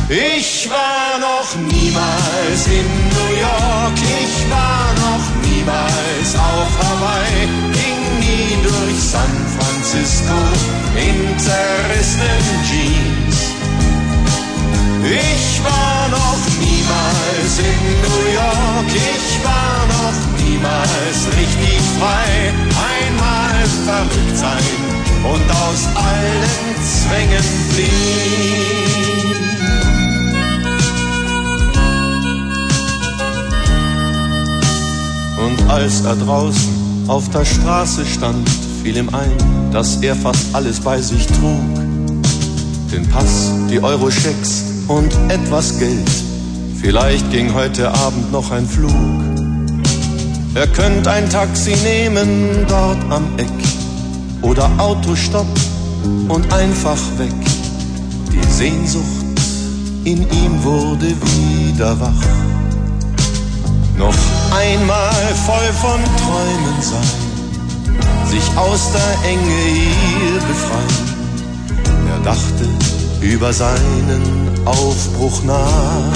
Ich 0.09 0.69
war 0.71 1.19
noch 1.19 1.57
niemals 1.57 2.67
in 2.67 2.87
New 3.11 3.41
York, 3.41 3.99
ich 3.99 4.51
war 4.51 4.86
niemals 5.67 6.35
auf 6.37 6.71
Hawaii, 6.79 7.49
ging 7.73 8.03
nie 8.21 8.63
durch 8.63 9.01
San 9.01 9.35
Francisco 9.59 10.39
in 10.95 11.39
zerrissenen 11.39 12.63
Jeans. 12.69 13.37
Ich 15.03 15.63
war 15.65 16.09
noch 16.09 16.43
niemals 16.61 17.59
in 17.59 17.81
New 18.03 18.25
York, 18.33 18.91
ich 18.95 19.45
war 19.45 19.87
noch 19.97 20.19
niemals 20.45 21.19
richtig 21.37 21.81
frei. 21.99 22.53
Einmal 22.95 23.67
verrückt 23.85 24.37
sein 24.37 24.79
und 25.25 25.51
aus 25.51 25.89
allen 25.95 26.77
Zwängen 26.83 27.45
fliehen. 27.73 29.36
Und 35.47 35.71
als 35.71 36.01
er 36.01 36.17
draußen 36.17 37.07
auf 37.07 37.29
der 37.31 37.45
Straße 37.45 38.05
stand, 38.05 38.49
fiel 38.83 38.97
ihm 38.97 39.09
ein, 39.11 39.31
dass 39.71 39.99
er 39.99 40.17
fast 40.17 40.53
alles 40.53 40.81
bei 40.81 41.01
sich 41.01 41.25
trug. 41.29 41.63
Den 42.91 43.09
Pass, 43.09 43.53
die 43.71 43.81
Euro-Schecks 43.81 44.65
und 44.89 45.13
etwas 45.29 45.79
Geld. 45.79 46.11
Vielleicht 46.81 47.31
ging 47.31 47.55
heute 47.55 47.95
Abend 47.95 48.33
noch 48.33 48.51
ein 48.51 48.67
Flug. 48.67 48.91
Er 50.57 50.67
könnte 50.67 51.13
ein 51.13 51.31
Taxi 51.31 51.77
nehmen 51.77 52.67
dort 52.69 52.99
am 53.11 53.23
Eck 53.37 53.47
oder 54.43 54.69
Autostopp 54.79 55.47
und 56.27 56.53
einfach 56.53 56.99
weg. 57.19 57.33
Die 58.33 58.53
Sehnsucht 58.53 59.05
in 60.03 60.23
ihm 60.23 60.65
wurde 60.65 61.07
wieder 61.07 62.01
wach. 62.01 62.25
Noch 63.97 64.36
einmal 64.57 65.35
voll 65.47 65.73
von 65.81 66.01
Träumen 66.23 66.81
sein, 66.81 67.19
sich 68.27 68.47
aus 68.57 68.93
der 68.93 69.31
Enge 69.31 69.61
hier 69.77 70.41
befreien. 70.51 71.07
Er 72.13 72.21
dachte 72.25 72.65
über 73.21 73.53
seinen 73.53 74.23
Aufbruch 74.65 75.43
nach, 75.45 76.15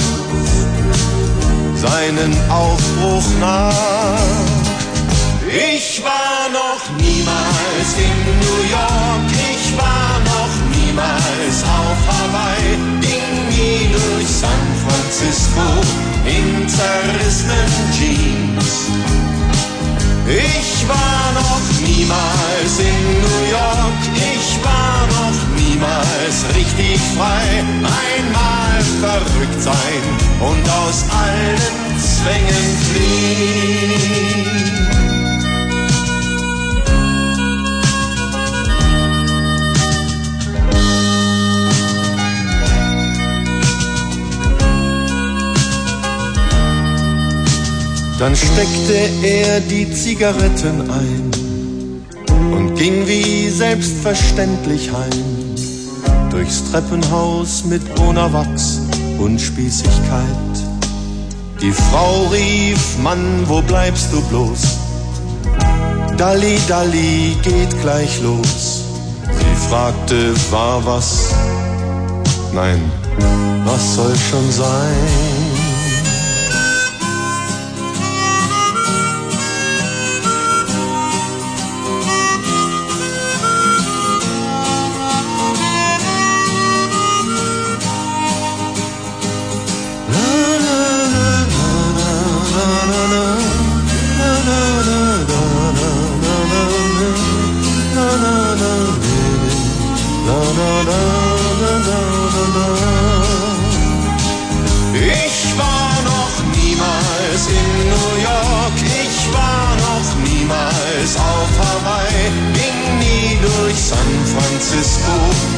seinen 1.75 2.33
Aufbruch 2.49 3.27
nach. 3.39 3.73
Ich 5.47 6.01
war 6.03 6.49
noch 6.61 6.83
niemals 6.97 7.89
in 8.07 8.17
New 8.43 8.61
York, 8.77 9.27
ich 9.51 9.77
war 9.77 10.13
noch 10.33 10.53
niemals 10.75 11.57
auf 11.79 11.99
Hawaii, 12.07 12.77
ging 13.01 13.33
nie 13.49 13.91
durch 13.91 14.27
San 14.27 14.61
Francisco 14.81 14.90
in 16.25 16.69
zerrissenen 16.69 17.91
Jeans. 17.91 18.87
Ich 20.25 20.87
war 20.87 21.33
noch 21.33 21.59
niemals 21.85 22.79
in 22.79 23.19
New 23.19 23.43
York, 23.51 24.01
ich 24.15 24.63
war 24.63 25.07
noch 25.07 25.39
niemals 25.57 26.45
richtig 26.55 26.97
frei. 27.17 27.65
Einmal 28.07 28.81
verrückt 29.01 29.61
sein 29.61 30.03
und 30.39 30.69
aus 30.69 31.03
allen 31.11 31.59
Zwängen 31.99 32.77
fliehen. 32.87 34.21
Dann 48.21 48.35
steckte 48.35 49.09
er 49.23 49.61
die 49.61 49.91
Zigaretten 49.91 50.91
ein 50.91 51.31
und 52.51 52.75
ging 52.75 53.07
wie 53.07 53.49
selbstverständlich 53.49 54.91
heim. 54.91 56.29
Durchs 56.29 56.69
Treppenhaus 56.69 57.65
mit 57.65 57.83
brauner 57.95 58.31
Wachs 58.31 58.81
und 59.17 59.41
Spießigkeit. 59.41 60.55
Die 61.63 61.71
Frau 61.71 62.27
rief, 62.27 62.99
Mann, 62.99 63.41
wo 63.47 63.59
bleibst 63.63 64.13
du 64.13 64.21
bloß? 64.29 64.77
Dalli, 66.15 66.59
Dalli, 66.67 67.35
geht 67.41 67.81
gleich 67.81 68.21
los. 68.21 68.83
Sie 69.25 69.67
fragte, 69.67 70.35
war 70.51 70.85
was? 70.85 71.33
Nein, 72.53 72.83
was 73.65 73.95
soll 73.95 74.15
schon 74.15 74.51
sein? 74.51 75.40
Durch 113.71 113.81
San 113.81 113.97
Francisco 114.25 115.11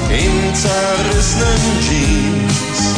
in 0.09 0.53
zerrissenen 0.53 1.61
Jeans. 1.81 2.93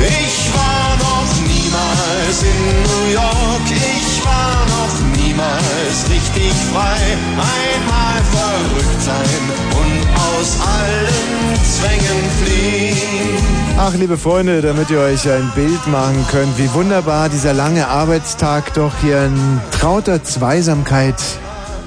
Ich 0.00 0.50
war 0.54 0.96
noch 0.98 1.30
niemals 1.46 2.42
in 2.42 2.82
New 2.82 3.12
York, 3.12 3.66
ich 3.70 4.24
war 4.24 4.66
noch 4.74 5.22
niemals 5.22 6.10
richtig 6.10 6.52
frei. 6.72 6.98
Einmal 7.38 8.22
verrückt 8.32 9.02
sein 9.02 9.42
und 9.78 10.08
aus 10.30 10.58
allen 10.60 11.56
Zwängen 11.64 12.30
fliehen. 12.42 13.76
Ach, 13.78 13.94
liebe 13.94 14.18
Freunde, 14.18 14.62
damit 14.62 14.90
ihr 14.90 15.00
euch 15.00 15.28
ein 15.28 15.52
Bild 15.54 15.86
machen 15.86 16.26
könnt, 16.30 16.58
wie 16.58 16.72
wunderbar 16.72 17.28
dieser 17.28 17.52
lange 17.52 17.86
Arbeitstag 17.86 18.74
doch 18.74 18.92
hier 19.02 19.26
in 19.26 19.60
trauter 19.70 20.24
Zweisamkeit, 20.24 21.16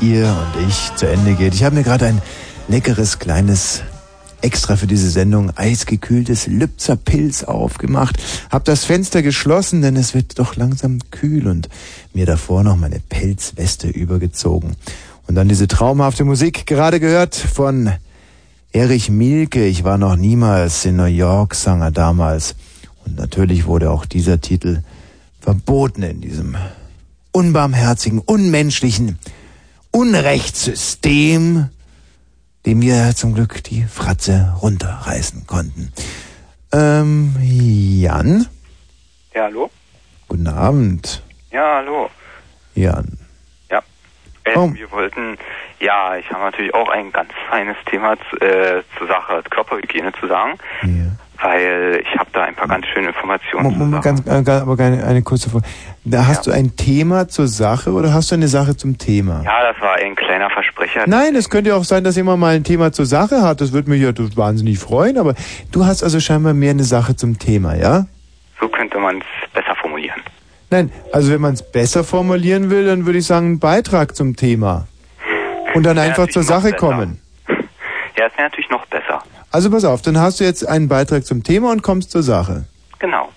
ihr 0.02 0.28
und 0.28 0.68
ich, 0.68 0.96
zu 0.96 1.08
Ende 1.08 1.34
geht. 1.34 1.54
Ich 1.54 1.64
habe 1.64 1.76
mir 1.76 1.84
gerade 1.84 2.06
ein 2.06 2.22
leckeres 2.68 3.20
kleines 3.20 3.84
extra 4.42 4.76
für 4.76 4.88
diese 4.88 5.10
Sendung 5.10 5.52
eisgekühltes 5.56 6.48
Lübzer 6.48 6.96
Pilz 6.96 7.44
aufgemacht, 7.44 8.18
hab 8.50 8.64
das 8.66 8.86
Fenster 8.86 9.22
geschlossen, 9.22 9.82
denn 9.82 9.96
es 9.96 10.14
wird 10.14 10.40
doch 10.40 10.56
langsam 10.56 11.00
kühl 11.12 11.48
und 11.48 11.70
mir 12.14 12.26
davor 12.26 12.64
noch 12.64 12.78
meine 12.78 13.00
Pelzweste 13.00 13.90
übergezogen. 13.90 14.76
Und 15.28 15.36
dann 15.36 15.50
diese 15.50 15.68
traumhafte 15.68 16.24
Musik, 16.24 16.66
gerade 16.66 17.00
gehört 17.00 17.36
von 17.36 17.92
Erich 18.72 19.10
Mielke. 19.10 19.66
Ich 19.66 19.84
war 19.84 19.98
noch 19.98 20.16
niemals 20.16 20.86
in 20.86 20.96
New 20.96 21.06
York, 21.06 21.56
sang 21.56 21.82
er 21.82 21.92
damals. 21.92 22.56
Und 23.06 23.18
natürlich 23.18 23.66
wurde 23.66 23.92
auch 23.92 24.06
dieser 24.06 24.42
Titel 24.42 24.82
verboten 25.40 26.04
in 26.04 26.22
diesem 26.22 26.56
unbarmherzigen, 27.32 28.20
unmenschlichen 28.20 29.20
Unrechtssystem, 29.92 31.70
dem 32.66 32.82
wir 32.82 33.14
zum 33.16 33.34
Glück 33.34 33.64
die 33.64 33.84
Fratze 33.84 34.54
runterreißen 34.62 35.46
konnten. 35.48 35.92
Ähm, 36.72 37.36
Jan, 37.42 38.48
Ja, 39.34 39.44
hallo? 39.44 39.70
guten 40.28 40.48
Abend. 40.48 41.24
Ja, 41.52 41.78
hallo. 41.78 42.10
Jan. 42.76 43.18
Ja. 44.48 44.54
Äh, 44.54 44.58
Oh. 44.58 44.74
Wir 44.74 44.92
wollten, 44.92 45.38
ja, 45.80 46.16
ich 46.18 46.30
habe 46.32 46.44
natürlich 46.44 46.74
auch 46.74 46.90
ein 46.90 47.12
ganz 47.12 47.30
feines 47.50 47.76
Thema 47.86 48.16
zu, 48.30 48.38
äh, 48.38 48.82
zur 48.98 49.08
Sache 49.08 49.44
Körperhygiene 49.50 50.12
zu 50.14 50.28
sagen, 50.28 50.54
weil 51.42 52.02
ich 52.04 52.18
habe 52.20 52.30
da 52.34 52.44
ein 52.44 52.56
paar 52.56 52.68
ganz 52.68 52.86
schöne 52.88 53.08
Informationen. 53.10 53.64
Mo- 53.64 53.72
Moment, 53.86 54.04
ganz, 54.04 54.20
äh, 54.22 54.44
ganz- 54.44 54.62
aber 54.64 54.82
eine, 54.84 55.04
eine 55.06 55.22
kurze 55.22 55.50
Frage. 55.50 55.66
Da 56.04 56.26
hast 56.28 56.48
du 56.48 56.52
ein 56.52 56.76
Thema 56.76 57.28
zur 57.28 57.48
Sache 57.48 57.92
oder 57.92 58.14
hast 58.14 58.32
du 58.32 58.36
eine 58.36 58.48
Sache 58.48 58.76
zum 58.76 58.98
Thema? 58.98 59.42
Ja, 59.46 59.72
das 59.72 59.80
war 59.82 59.96
ein 59.96 60.16
kleiner 60.16 60.50
Versprecher. 60.50 61.04
Nein, 61.06 61.36
es 61.36 61.50
könnte 61.50 61.70
ja 61.70 61.76
auch 61.78 61.84
sein, 61.86 62.04
dass 62.04 62.16
jemand 62.18 62.40
mal 62.40 62.56
ein 62.56 62.64
Thema 62.64 62.92
zur 62.92 63.06
Sache 63.06 63.42
hat. 63.42 63.62
Das 63.62 63.72
würde 63.72 63.90
mich 63.90 64.02
ja 64.02 64.12
wahnsinnig 64.36 64.80
freuen. 64.80 65.18
Aber 65.18 65.34
du 65.72 65.86
hast 65.86 66.04
also 66.04 66.20
scheinbar 66.20 66.54
mehr 66.54 66.72
eine 66.72 66.84
Sache 66.84 67.16
zum 67.16 67.38
Thema, 67.40 67.76
ja? 67.76 68.06
So 68.60 68.68
könnte 68.68 68.98
man 69.00 69.20
es. 69.20 69.26
Nein, 70.72 70.92
also 71.12 71.32
wenn 71.32 71.42
man 71.42 71.54
es 71.54 71.64
besser 71.72 72.04
formulieren 72.04 72.70
will, 72.70 72.86
dann 72.86 73.06
würde 73.06 73.20
ich 73.20 73.26
sagen, 73.26 73.54
ein 73.54 73.60
Beitrag 73.60 74.16
zum 74.16 74.36
Thema. 74.36 74.88
Und 75.74 75.84
dann 75.84 75.98
einfach 75.98 76.28
zur 76.28 76.44
Sache 76.44 76.72
besser. 76.72 76.78
kommen. 76.78 77.22
Ja, 78.18 78.26
ist 78.28 78.38
natürlich 78.38 78.70
noch 78.70 78.86
besser. 78.88 79.24
Also 79.52 79.72
pass 79.72 79.84
auf, 79.86 80.02
dann 80.02 80.20
hast 80.20 80.40
du 80.40 80.44
jetzt 80.44 80.68
einen 80.68 80.88
Beitrag 80.88 81.26
zum 81.26 81.44
Thema 81.44 81.72
und 81.72 81.82
kommst 81.82 82.12
zur 82.12 82.22
Sache. 82.24 82.66
Genau. 83.00 83.30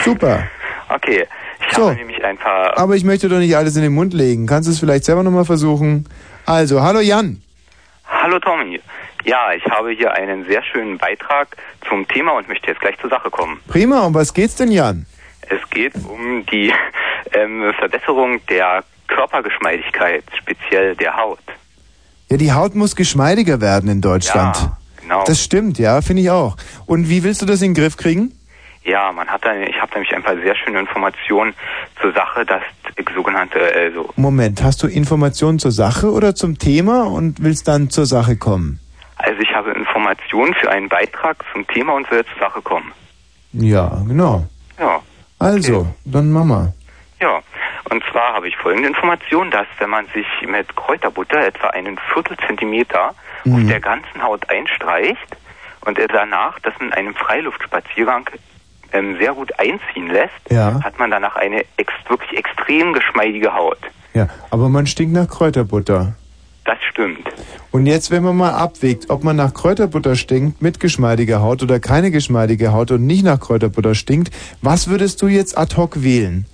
Super. 0.00 0.44
Okay. 0.88 1.26
Ich 1.68 1.76
So. 1.76 1.86
habe 1.86 1.96
nämlich 1.96 2.22
ein 2.24 2.36
paar. 2.36 2.76
Aber 2.78 2.96
ich 2.96 3.04
möchte 3.04 3.28
doch 3.28 3.38
nicht 3.38 3.56
alles 3.56 3.76
in 3.76 3.82
den 3.82 3.94
Mund 3.94 4.12
legen. 4.14 4.46
Kannst 4.46 4.68
du 4.68 4.72
es 4.72 4.80
vielleicht 4.80 5.04
selber 5.04 5.22
nochmal 5.22 5.44
versuchen? 5.44 6.08
Also, 6.46 6.82
hallo 6.82 7.00
Jan. 7.00 7.40
Hallo 8.06 8.38
Tommy. 8.40 8.80
Ja, 9.24 9.52
ich 9.56 9.64
habe 9.66 9.90
hier 9.90 10.12
einen 10.12 10.44
sehr 10.48 10.62
schönen 10.64 10.98
Beitrag 10.98 11.56
zum 11.88 12.06
Thema 12.08 12.32
und 12.32 12.48
möchte 12.48 12.66
jetzt 12.68 12.80
gleich 12.80 12.98
zur 13.00 13.10
Sache 13.10 13.30
kommen. 13.30 13.60
Prima, 13.68 14.00
um 14.00 14.14
was 14.14 14.34
geht's 14.34 14.56
denn, 14.56 14.72
Jan? 14.72 15.06
Es 15.52 15.70
geht 15.70 15.94
um 16.08 16.46
die 16.46 16.72
ähm, 17.32 17.72
Verbesserung 17.78 18.44
der 18.46 18.84
Körpergeschmeidigkeit, 19.08 20.24
speziell 20.38 20.96
der 20.96 21.16
Haut. 21.16 21.38
Ja, 22.30 22.36
die 22.38 22.52
Haut 22.52 22.74
muss 22.74 22.96
geschmeidiger 22.96 23.60
werden 23.60 23.90
in 23.90 24.00
Deutschland. 24.00 24.56
Ja, 24.56 24.78
genau. 25.00 25.24
Das 25.24 25.42
stimmt, 25.42 25.78
ja, 25.78 26.00
finde 26.00 26.22
ich 26.22 26.30
auch. 26.30 26.56
Und 26.86 27.08
wie 27.10 27.22
willst 27.22 27.42
du 27.42 27.46
das 27.46 27.60
in 27.60 27.74
den 27.74 27.82
Griff 27.82 27.96
kriegen? 27.96 28.32
Ja, 28.84 29.12
man 29.12 29.28
hat 29.28 29.44
da, 29.44 29.54
ich 29.54 29.80
habe 29.80 29.92
nämlich 29.94 30.14
ein 30.14 30.22
paar 30.22 30.36
sehr 30.36 30.56
schöne 30.56 30.80
Informationen 30.80 31.54
zur 32.00 32.12
Sache, 32.12 32.44
dass 32.44 32.62
sogenannte, 33.14 33.60
also 33.74 34.08
Moment, 34.16 34.62
hast 34.62 34.82
du 34.82 34.86
Informationen 34.86 35.58
zur 35.58 35.70
Sache 35.70 36.10
oder 36.10 36.34
zum 36.34 36.58
Thema 36.58 37.04
und 37.04 37.42
willst 37.42 37.68
dann 37.68 37.90
zur 37.90 38.06
Sache 38.06 38.36
kommen? 38.36 38.80
Also 39.18 39.40
ich 39.40 39.54
habe 39.54 39.70
Informationen 39.72 40.54
für 40.54 40.70
einen 40.70 40.88
Beitrag 40.88 41.44
zum 41.52 41.66
Thema 41.68 41.94
und 41.94 42.10
will 42.10 42.24
zur 42.24 42.38
Sache 42.40 42.62
kommen. 42.62 42.92
Ja, 43.52 44.02
genau. 44.08 44.46
Ja, 44.78 45.00
Also, 45.42 45.86
dann 46.04 46.30
mach 46.30 46.44
mal. 46.44 46.72
ja. 47.20 47.40
Und 47.90 48.02
zwar 48.10 48.32
habe 48.34 48.48
ich 48.48 48.56
folgende 48.56 48.88
Information, 48.88 49.50
dass 49.50 49.66
wenn 49.78 49.90
man 49.90 50.06
sich 50.14 50.26
mit 50.46 50.74
Kräuterbutter 50.76 51.44
etwa 51.44 51.68
einen 51.68 51.98
Viertelzentimeter 52.14 53.08
auf 53.08 53.14
Mhm. 53.44 53.68
der 53.68 53.80
ganzen 53.80 54.22
Haut 54.22 54.48
einstreicht 54.48 55.36
und 55.84 55.98
er 55.98 56.08
danach 56.08 56.58
das 56.60 56.72
in 56.80 56.92
einem 56.92 57.14
Freiluftspaziergang 57.14 58.30
ähm, 58.92 59.16
sehr 59.18 59.32
gut 59.34 59.50
einziehen 59.58 60.08
lässt, 60.10 60.32
Ja. 60.50 60.80
hat 60.82 60.98
man 60.98 61.10
danach 61.10 61.34
eine 61.36 61.64
ex 61.76 61.92
wirklich 62.08 62.38
extrem 62.38 62.92
geschmeidige 62.92 63.52
Haut. 63.52 63.78
Ja, 64.14 64.28
aber 64.50 64.68
man 64.68 64.86
stinkt 64.86 65.12
nach 65.14 65.28
Kräuterbutter. 65.28 66.14
Das 66.64 66.78
stimmt. 66.90 67.28
Und 67.72 67.86
jetzt, 67.86 68.10
wenn 68.10 68.22
man 68.22 68.36
mal 68.36 68.52
abwägt, 68.52 69.10
ob 69.10 69.24
man 69.24 69.34
nach 69.34 69.52
Kräuterbutter 69.52 70.14
stinkt 70.14 70.62
mit 70.62 70.78
geschmeidiger 70.78 71.42
Haut 71.42 71.62
oder 71.62 71.80
keine 71.80 72.10
geschmeidige 72.10 72.72
Haut 72.72 72.92
und 72.92 73.06
nicht 73.06 73.24
nach 73.24 73.40
Kräuterbutter 73.40 73.94
stinkt, 73.94 74.32
was 74.60 74.88
würdest 74.88 75.22
du 75.22 75.26
jetzt 75.26 75.58
ad 75.58 75.76
hoc 75.76 76.02
wählen? 76.02 76.46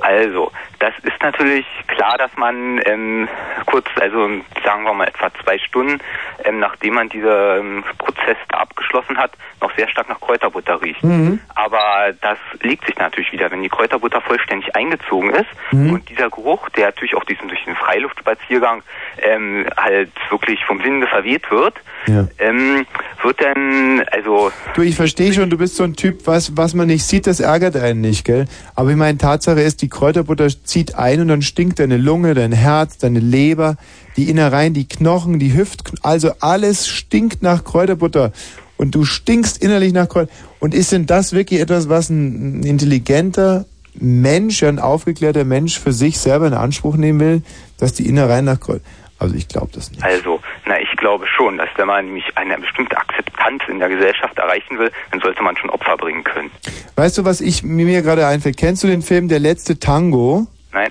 Also, 0.00 0.52
das 0.78 0.92
ist 1.02 1.11
natürlich 1.22 1.64
klar, 1.88 2.16
dass 2.18 2.30
man 2.36 2.80
ähm, 2.84 3.28
kurz, 3.66 3.86
also 4.00 4.28
sagen 4.64 4.84
wir 4.84 4.92
mal 4.94 5.08
etwa 5.08 5.30
zwei 5.42 5.58
Stunden, 5.58 5.98
ähm, 6.44 6.58
nachdem 6.58 6.94
man 6.94 7.08
diesen 7.08 7.28
ähm, 7.28 7.84
Prozess 7.98 8.36
da 8.50 8.58
abgeschlossen 8.58 9.16
hat, 9.18 9.32
noch 9.60 9.74
sehr 9.76 9.88
stark 9.88 10.08
nach 10.08 10.20
Kräuterbutter 10.20 10.80
riecht. 10.82 11.02
Mhm. 11.04 11.40
Aber 11.54 12.12
das 12.20 12.38
legt 12.62 12.86
sich 12.86 12.96
natürlich 12.98 13.32
wieder, 13.32 13.50
wenn 13.50 13.62
die 13.62 13.68
Kräuterbutter 13.68 14.20
vollständig 14.20 14.74
eingezogen 14.74 15.30
ist 15.30 15.46
Mhm. 15.70 15.92
und 15.94 16.08
dieser 16.08 16.28
Geruch, 16.30 16.68
der 16.70 16.86
natürlich 16.86 17.14
auch 17.14 17.24
diesen, 17.24 17.48
durch 17.48 17.64
den 17.64 17.76
Freiluftspaziergang 17.76 18.82
ähm, 19.22 19.66
halt 19.76 20.10
wirklich 20.30 20.62
vom 20.64 20.82
Winde 20.82 21.06
verweht 21.06 21.50
wird, 21.50 21.74
Ja. 22.06 22.26
ähm, 22.38 22.84
wird 23.22 23.40
dann, 23.40 24.02
also 24.10 24.50
Du, 24.74 24.82
ich 24.82 24.96
verstehe 24.96 25.32
schon, 25.32 25.48
du 25.50 25.56
bist 25.58 25.76
so 25.76 25.84
ein 25.84 25.94
Typ, 25.94 26.26
was, 26.26 26.56
was 26.56 26.74
man 26.74 26.88
nicht 26.88 27.04
sieht, 27.04 27.26
das 27.26 27.40
ärgert 27.40 27.76
einen 27.76 28.00
nicht, 28.00 28.24
gell? 28.24 28.46
Aber 28.74 28.90
ich 28.90 28.96
meine, 28.96 29.16
Tatsache 29.18 29.60
ist, 29.60 29.82
die 29.82 29.88
Kräuterbutter 29.88 30.48
zieht 30.48 30.94
ein 30.96 31.11
und 31.20 31.28
dann 31.28 31.42
stinkt 31.42 31.78
deine 31.78 31.96
Lunge, 31.96 32.34
dein 32.34 32.52
Herz, 32.52 32.98
deine 32.98 33.20
Leber, 33.20 33.76
die 34.16 34.30
Innereien, 34.30 34.74
die 34.74 34.88
Knochen, 34.88 35.38
die 35.38 35.54
Hüft, 35.54 35.92
also 36.02 36.32
alles 36.40 36.88
stinkt 36.88 37.42
nach 37.42 37.64
Kräuterbutter. 37.64 38.32
Und 38.76 38.94
du 38.94 39.04
stinkst 39.04 39.62
innerlich 39.62 39.92
nach 39.92 40.08
Kräuter. 40.08 40.32
Und 40.58 40.74
ist 40.74 40.90
denn 40.92 41.06
das 41.06 41.32
wirklich 41.32 41.60
etwas, 41.60 41.88
was 41.88 42.10
ein 42.10 42.60
ein 42.60 42.62
intelligenter 42.64 43.64
Mensch, 43.94 44.62
ein 44.62 44.78
aufgeklärter 44.78 45.44
Mensch 45.44 45.78
für 45.78 45.92
sich 45.92 46.18
selber 46.18 46.46
in 46.46 46.54
Anspruch 46.54 46.96
nehmen 46.96 47.20
will, 47.20 47.42
dass 47.78 47.92
die 47.92 48.08
Innereien 48.08 48.44
nach 48.44 48.58
Kräuter... 48.58 48.82
Also 49.18 49.36
ich 49.36 49.46
glaube 49.46 49.68
das 49.72 49.92
nicht. 49.92 50.02
Also, 50.02 50.40
na, 50.66 50.80
ich 50.80 50.96
glaube 50.96 51.26
schon, 51.28 51.56
dass 51.56 51.68
wenn 51.76 51.86
man 51.86 52.06
nämlich 52.06 52.24
eine 52.34 52.58
bestimmte 52.58 52.96
Akzeptanz 52.96 53.62
in 53.68 53.78
der 53.78 53.88
Gesellschaft 53.88 54.36
erreichen 54.36 54.80
will, 54.80 54.90
dann 55.12 55.20
sollte 55.20 55.44
man 55.44 55.56
schon 55.56 55.70
Opfer 55.70 55.96
bringen 55.96 56.24
können. 56.24 56.50
Weißt 56.96 57.18
du, 57.18 57.24
was 57.24 57.40
ich 57.40 57.62
mir 57.62 57.86
mir 57.86 58.02
gerade 58.02 58.26
einfällt? 58.26 58.56
Kennst 58.56 58.82
du 58.82 58.88
den 58.88 59.02
Film 59.02 59.28
Der 59.28 59.38
letzte 59.38 59.78
Tango? 59.78 60.48
Nein? 60.72 60.90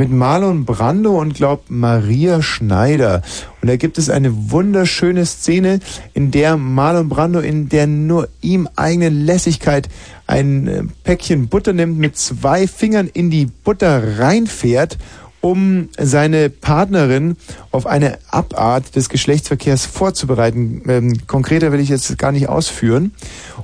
Mit 0.00 0.10
Marlon 0.10 0.64
Brando 0.64 1.20
und 1.20 1.34
glaub 1.34 1.64
Maria 1.68 2.40
Schneider. 2.40 3.20
Und 3.60 3.68
da 3.68 3.76
gibt 3.76 3.98
es 3.98 4.08
eine 4.08 4.50
wunderschöne 4.50 5.26
Szene, 5.26 5.80
in 6.14 6.30
der 6.30 6.56
Marlon 6.56 7.10
Brando 7.10 7.40
in 7.40 7.68
der 7.68 7.86
nur 7.86 8.26
ihm 8.40 8.66
eigenen 8.76 9.26
Lässigkeit 9.26 9.90
ein 10.26 10.66
äh, 10.68 10.84
Päckchen 11.04 11.48
Butter 11.48 11.74
nimmt, 11.74 11.98
mit 11.98 12.16
zwei 12.16 12.66
Fingern 12.66 13.10
in 13.12 13.28
die 13.28 13.44
Butter 13.44 14.18
reinfährt, 14.18 14.96
um 15.40 15.88
seine 15.98 16.50
Partnerin 16.50 17.36
auf 17.70 17.86
eine 17.86 18.18
Abart 18.28 18.94
des 18.96 19.08
Geschlechtsverkehrs 19.08 19.86
vorzubereiten. 19.86 20.82
Ähm, 20.86 21.26
konkreter 21.26 21.72
will 21.72 21.80
ich 21.80 21.88
jetzt 21.88 22.16
gar 22.18 22.32
nicht 22.32 22.48
ausführen. 22.48 23.12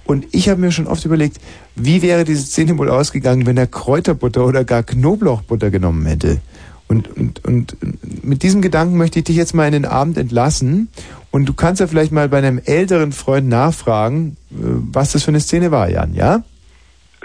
Und 0.04 0.26
ich 0.32 0.48
habe 0.48 0.60
mir 0.60 0.72
schon 0.72 0.86
oft 0.86 1.04
überlegt, 1.04 1.38
wie 1.74 2.00
wäre 2.00 2.24
diese 2.24 2.42
Szene 2.42 2.78
wohl 2.78 2.88
ausgegangen, 2.88 3.46
wenn 3.46 3.56
er 3.56 3.66
Kräuterbutter 3.66 4.46
oder 4.46 4.64
gar 4.64 4.82
Knoblauchbutter 4.82 5.70
genommen 5.70 6.06
hätte. 6.06 6.40
Und, 6.88 7.08
und, 7.16 7.44
und 7.44 7.76
mit 8.22 8.42
diesem 8.42 8.62
Gedanken 8.62 8.96
möchte 8.96 9.18
ich 9.18 9.24
dich 9.24 9.36
jetzt 9.36 9.54
mal 9.54 9.66
in 9.66 9.72
den 9.72 9.84
Abend 9.84 10.16
entlassen. 10.16 10.88
Und 11.30 11.46
du 11.46 11.52
kannst 11.52 11.80
ja 11.80 11.86
vielleicht 11.86 12.12
mal 12.12 12.28
bei 12.28 12.38
einem 12.38 12.60
älteren 12.64 13.12
Freund 13.12 13.48
nachfragen, 13.48 14.36
äh, 14.50 14.54
was 14.92 15.12
das 15.12 15.24
für 15.24 15.28
eine 15.28 15.40
Szene 15.40 15.70
war, 15.70 15.90
Jan, 15.90 16.14
ja? 16.14 16.42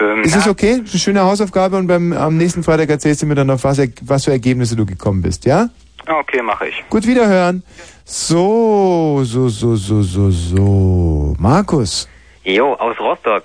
Ähm, 0.02 0.22
Ist 0.22 0.34
ja, 0.34 0.40
es 0.40 0.48
okay? 0.48 0.74
Eine 0.74 0.86
schöne 0.86 1.22
Hausaufgabe 1.22 1.76
und 1.76 1.86
beim 1.86 2.12
am 2.12 2.36
nächsten 2.36 2.62
Freitag 2.62 2.90
erzählst 2.90 3.22
du 3.22 3.26
mir 3.26 3.34
dann 3.34 3.46
noch, 3.46 3.62
was, 3.62 3.80
was 4.02 4.24
für 4.24 4.32
Ergebnisse 4.32 4.76
du 4.76 4.84
gekommen 4.84 5.22
bist, 5.22 5.44
ja? 5.44 5.68
Okay, 6.06 6.42
mache 6.42 6.68
ich. 6.68 6.84
Gut, 6.90 7.06
wiederhören. 7.06 7.62
So, 8.04 9.20
so, 9.22 9.48
so, 9.48 9.76
so, 9.76 10.02
so, 10.02 10.30
so. 10.30 11.34
Markus. 11.38 12.08
Jo, 12.44 12.74
aus 12.74 12.98
Rostock. 12.98 13.44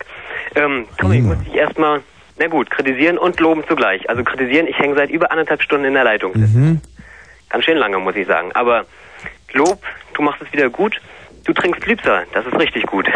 Ähm, 0.56 0.86
Tommy, 0.98 1.22
muss 1.22 1.38
ich 1.48 1.54
erstmal, 1.54 2.02
na 2.40 2.48
gut, 2.48 2.72
kritisieren 2.72 3.20
und 3.20 3.40
loben 3.40 3.64
zugleich. 3.68 4.10
Also 4.10 4.24
kritisieren, 4.24 4.66
ich 4.66 4.78
hänge 4.80 4.96
seit 4.96 5.12
über 5.12 5.32
anderthalb 5.32 5.62
Stunden 5.62 5.86
in 5.86 5.94
der 5.94 6.04
Leitung. 6.04 6.32
Mhm. 6.34 6.82
Ganz 7.50 7.66
schön 7.66 7.78
lange, 7.78 8.00
muss 8.00 8.16
ich 8.16 8.26
sagen. 8.26 8.52
Aber 8.54 8.86
Lob, 9.54 9.82
du 10.14 10.22
machst 10.22 10.42
es 10.42 10.52
wieder 10.52 10.70
gut. 10.70 11.00
Du 11.48 11.54
trinkst 11.54 11.86
Lübser, 11.86 12.24
das 12.34 12.46
ist 12.46 12.60
richtig 12.60 12.86
gut. 12.88 13.08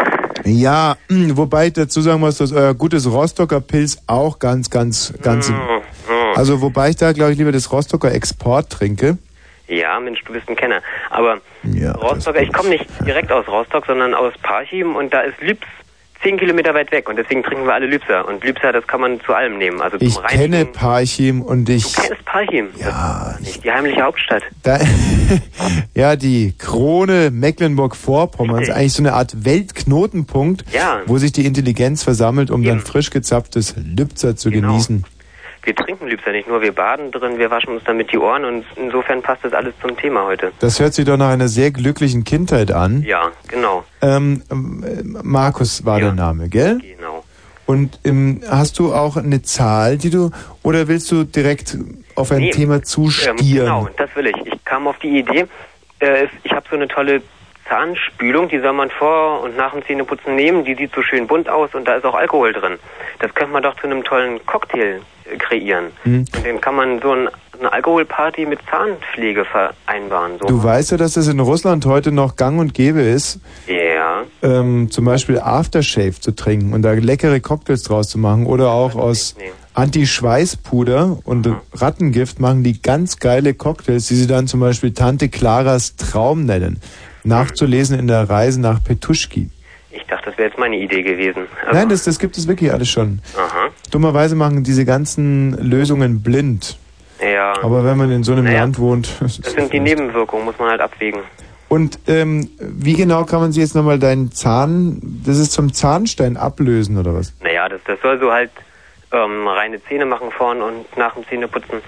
Ja, 0.44 0.96
mh, 1.08 1.36
wobei 1.36 1.66
ich 1.66 1.74
dazu 1.74 2.00
sagen 2.00 2.20
muss, 2.20 2.38
dass 2.38 2.50
euer 2.52 2.72
gutes 2.74 3.06
Rostocker 3.10 3.60
Pilz 3.60 3.98
auch 4.06 4.38
ganz, 4.38 4.70
ganz, 4.70 5.12
ganz. 5.22 5.50
Mm, 5.50 5.54
Also 6.34 6.62
wobei 6.62 6.90
ich 6.90 6.96
da, 6.96 7.12
glaube 7.12 7.32
ich, 7.32 7.38
lieber 7.38 7.52
das 7.52 7.70
Rostocker 7.70 8.10
Export 8.10 8.70
trinke. 8.70 9.18
Ja, 9.68 10.00
Mensch, 10.00 10.20
du 10.24 10.32
bist 10.32 10.48
ein 10.48 10.56
Kenner. 10.56 10.80
Aber 11.10 11.38
Rostock, 12.02 12.36
ich 12.40 12.52
komme 12.52 12.70
nicht 12.70 12.86
direkt 13.06 13.30
aus 13.30 13.46
Rostock, 13.48 13.84
sondern 13.86 14.14
aus 14.14 14.32
Parchim 14.42 14.96
und 14.96 15.12
da 15.12 15.20
ist 15.20 15.40
Lübs 15.40 15.66
zehn 16.22 16.38
Kilometer 16.38 16.74
weit 16.74 16.90
weg 16.92 17.08
und 17.08 17.16
deswegen 17.16 17.42
trinken 17.42 17.64
wir 17.66 17.74
alle 17.74 17.86
Lübser. 17.86 18.26
Und 18.28 18.44
Lübser, 18.44 18.72
das 18.72 18.86
kann 18.86 19.00
man 19.00 19.20
zu 19.22 19.34
allem 19.34 19.58
nehmen. 19.58 19.80
Also 19.80 19.96
Ich 20.00 20.20
kenne 20.24 20.64
Parchim 20.66 21.42
und 21.42 21.68
ich. 21.68 21.92
Du 21.92 22.02
kennst 22.02 22.24
Parchim? 22.24 22.68
Ja. 22.78 23.36
Nicht 23.40 23.64
die 23.64 23.70
heimliche 23.70 24.02
Hauptstadt. 24.02 24.42
Da, 24.62 24.78
ja, 25.94 26.16
die 26.16 26.54
Krone 26.58 27.30
Mecklenburg-Vorpommern 27.30 28.62
ist 28.62 28.70
eigentlich 28.70 28.92
so 28.92 29.02
eine 29.02 29.12
Art 29.14 29.44
Weltknotenpunkt, 29.44 30.64
Ja. 30.72 31.00
wo 31.06 31.18
sich 31.18 31.32
die 31.32 31.44
Intelligenz 31.46 32.02
versammelt, 32.02 32.50
um 32.50 32.62
dann 32.62 32.80
frisch 32.80 33.10
gezapftes 33.10 33.74
Lübzer 33.76 34.36
zu 34.36 34.50
Genau. 34.50 34.68
genießen. 34.68 35.04
Wir 35.64 35.76
trinken 35.76 36.08
Lübser 36.08 36.32
nicht 36.32 36.48
nur, 36.48 36.60
wir 36.60 36.72
baden 36.72 37.12
drin, 37.12 37.38
wir 37.38 37.50
waschen 37.50 37.74
uns 37.74 37.84
damit 37.84 38.12
die 38.12 38.18
Ohren 38.18 38.44
und 38.44 38.64
insofern 38.74 39.22
passt 39.22 39.44
das 39.44 39.52
alles 39.52 39.74
zum 39.80 39.96
Thema 39.96 40.24
heute. 40.24 40.50
Das 40.58 40.80
hört 40.80 40.92
sich 40.92 41.04
doch 41.04 41.16
nach 41.16 41.30
einer 41.30 41.46
sehr 41.46 41.70
glücklichen 41.70 42.24
Kindheit 42.24 42.72
an. 42.72 43.02
Ja, 43.02 43.30
genau. 43.46 43.84
Ähm, 44.00 44.42
ähm, 44.50 45.18
Markus 45.22 45.84
war 45.86 46.00
der 46.00 46.12
Name, 46.12 46.48
gell? 46.48 46.78
Genau. 46.78 47.24
Und 47.66 48.00
ähm, 48.04 48.40
hast 48.50 48.80
du 48.80 48.92
auch 48.92 49.16
eine 49.16 49.42
Zahl, 49.42 49.98
die 49.98 50.10
du, 50.10 50.30
oder 50.64 50.88
willst 50.88 51.12
du 51.12 51.22
direkt 51.22 51.78
auf 52.16 52.32
ein 52.32 52.38
Nee, 52.38 52.50
Thema 52.50 52.82
zustieren? 52.82 53.36
Ähm, 53.38 53.54
genau, 53.54 53.88
das 53.96 54.14
will 54.16 54.26
ich. 54.26 54.36
Ich 54.44 54.64
kam 54.64 54.88
auf 54.88 54.98
die 54.98 55.20
Idee, 55.20 55.46
äh, 56.00 56.26
ich 56.42 56.52
habe 56.52 56.66
so 56.68 56.74
eine 56.74 56.88
tolle 56.88 57.22
Zahnspülung, 57.68 58.48
die 58.48 58.58
soll 58.58 58.72
man 58.72 58.90
vor 58.90 59.42
und 59.42 59.56
nach 59.56 59.72
dem 59.72 59.84
Zähneputzen 59.84 60.34
nehmen, 60.34 60.64
die 60.64 60.74
sieht 60.74 60.92
so 60.92 61.02
schön 61.02 61.28
bunt 61.28 61.48
aus 61.48 61.72
und 61.74 61.86
da 61.86 61.94
ist 61.94 62.04
auch 62.04 62.14
Alkohol 62.14 62.52
drin. 62.52 62.78
Das 63.20 63.32
könnte 63.34 63.52
man 63.52 63.62
doch 63.62 63.76
zu 63.76 63.84
einem 63.84 64.02
tollen 64.02 64.44
Cocktail 64.44 65.00
kreieren. 65.38 65.86
Hm. 66.02 66.20
Und 66.34 66.46
dann 66.46 66.60
kann 66.60 66.74
man 66.74 67.00
so 67.00 67.12
ein, 67.12 67.28
eine 67.58 67.72
Alkoholparty 67.72 68.46
mit 68.46 68.58
Zahnpflege 68.70 69.44
vereinbaren. 69.44 70.32
So. 70.40 70.46
Du 70.46 70.62
weißt 70.62 70.92
ja, 70.92 70.96
dass 70.96 71.14
das 71.14 71.28
in 71.28 71.40
Russland 71.40 71.86
heute 71.86 72.12
noch 72.12 72.36
gang 72.36 72.58
und 72.60 72.74
gäbe 72.74 73.00
ist, 73.00 73.40
Ja. 73.66 74.22
ähm, 74.42 74.90
zum 74.90 75.04
Beispiel 75.04 75.38
Aftershave 75.40 76.18
zu 76.20 76.32
trinken 76.34 76.72
und 76.72 76.82
da 76.82 76.92
leckere 76.92 77.40
Cocktails 77.40 77.82
draus 77.82 78.08
zu 78.08 78.18
machen 78.18 78.46
oder 78.46 78.70
auch 78.70 78.94
aus 78.96 79.36
Anti-Schweißpuder 79.74 81.18
und 81.24 81.48
Rattengift 81.72 82.40
machen 82.40 82.62
die 82.62 82.80
ganz 82.82 83.18
geile 83.18 83.54
Cocktails, 83.54 84.06
die 84.08 84.16
sie 84.16 84.26
dann 84.26 84.46
zum 84.46 84.60
Beispiel 84.60 84.92
Tante 84.92 85.28
Claras 85.28 85.96
Traum 85.96 86.44
nennen. 86.44 86.80
Nachzulesen 87.24 87.98
in 87.98 88.08
der 88.08 88.28
Reise 88.28 88.60
nach 88.60 88.82
Petuschki. 88.82 89.48
Ich 89.92 90.04
dachte, 90.06 90.26
das 90.30 90.38
wäre 90.38 90.48
jetzt 90.48 90.58
meine 90.58 90.76
Idee 90.76 91.02
gewesen. 91.02 91.46
Also, 91.66 91.78
Nein, 91.78 91.88
das, 91.88 92.04
das 92.04 92.18
gibt 92.18 92.36
es 92.38 92.48
wirklich 92.48 92.72
alles 92.72 92.88
schon. 92.88 93.20
Aha. 93.36 93.68
Dummerweise 93.90 94.34
machen 94.34 94.64
diese 94.64 94.84
ganzen 94.84 95.52
Lösungen 95.58 96.22
blind. 96.22 96.78
Ja. 97.20 97.54
Aber 97.62 97.84
wenn 97.84 97.96
man 97.98 98.10
in 98.10 98.24
so 98.24 98.32
einem 98.32 98.44
Naja. 98.44 98.60
Land 98.60 98.78
wohnt. 98.78 99.08
Das 99.20 99.52
sind 99.52 99.72
die 99.72 99.80
Nebenwirkungen, 99.80 100.44
muss 100.44 100.58
man 100.58 100.70
halt 100.70 100.80
abwägen. 100.80 101.20
Und 101.68 101.98
ähm, 102.06 102.50
wie 102.58 102.94
genau 102.94 103.24
kann 103.24 103.40
man 103.40 103.52
sich 103.52 103.62
jetzt 103.62 103.74
nochmal 103.74 103.98
deinen 103.98 104.32
Zahn, 104.32 105.00
das 105.24 105.38
ist 105.38 105.52
zum 105.52 105.72
Zahnstein 105.72 106.36
ablösen 106.36 106.98
oder 106.98 107.14
was? 107.14 107.32
Naja, 107.42 107.68
das, 107.68 107.80
das 107.86 107.98
soll 108.02 108.18
so 108.20 108.30
halt 108.30 108.50
ähm, 109.12 109.46
reine 109.48 109.82
Zähne 109.84 110.04
machen 110.04 110.30
vorn 110.30 110.60
und 110.60 110.96
nach 110.96 111.14
dem 111.14 111.26
Zähneputzen. 111.28 111.80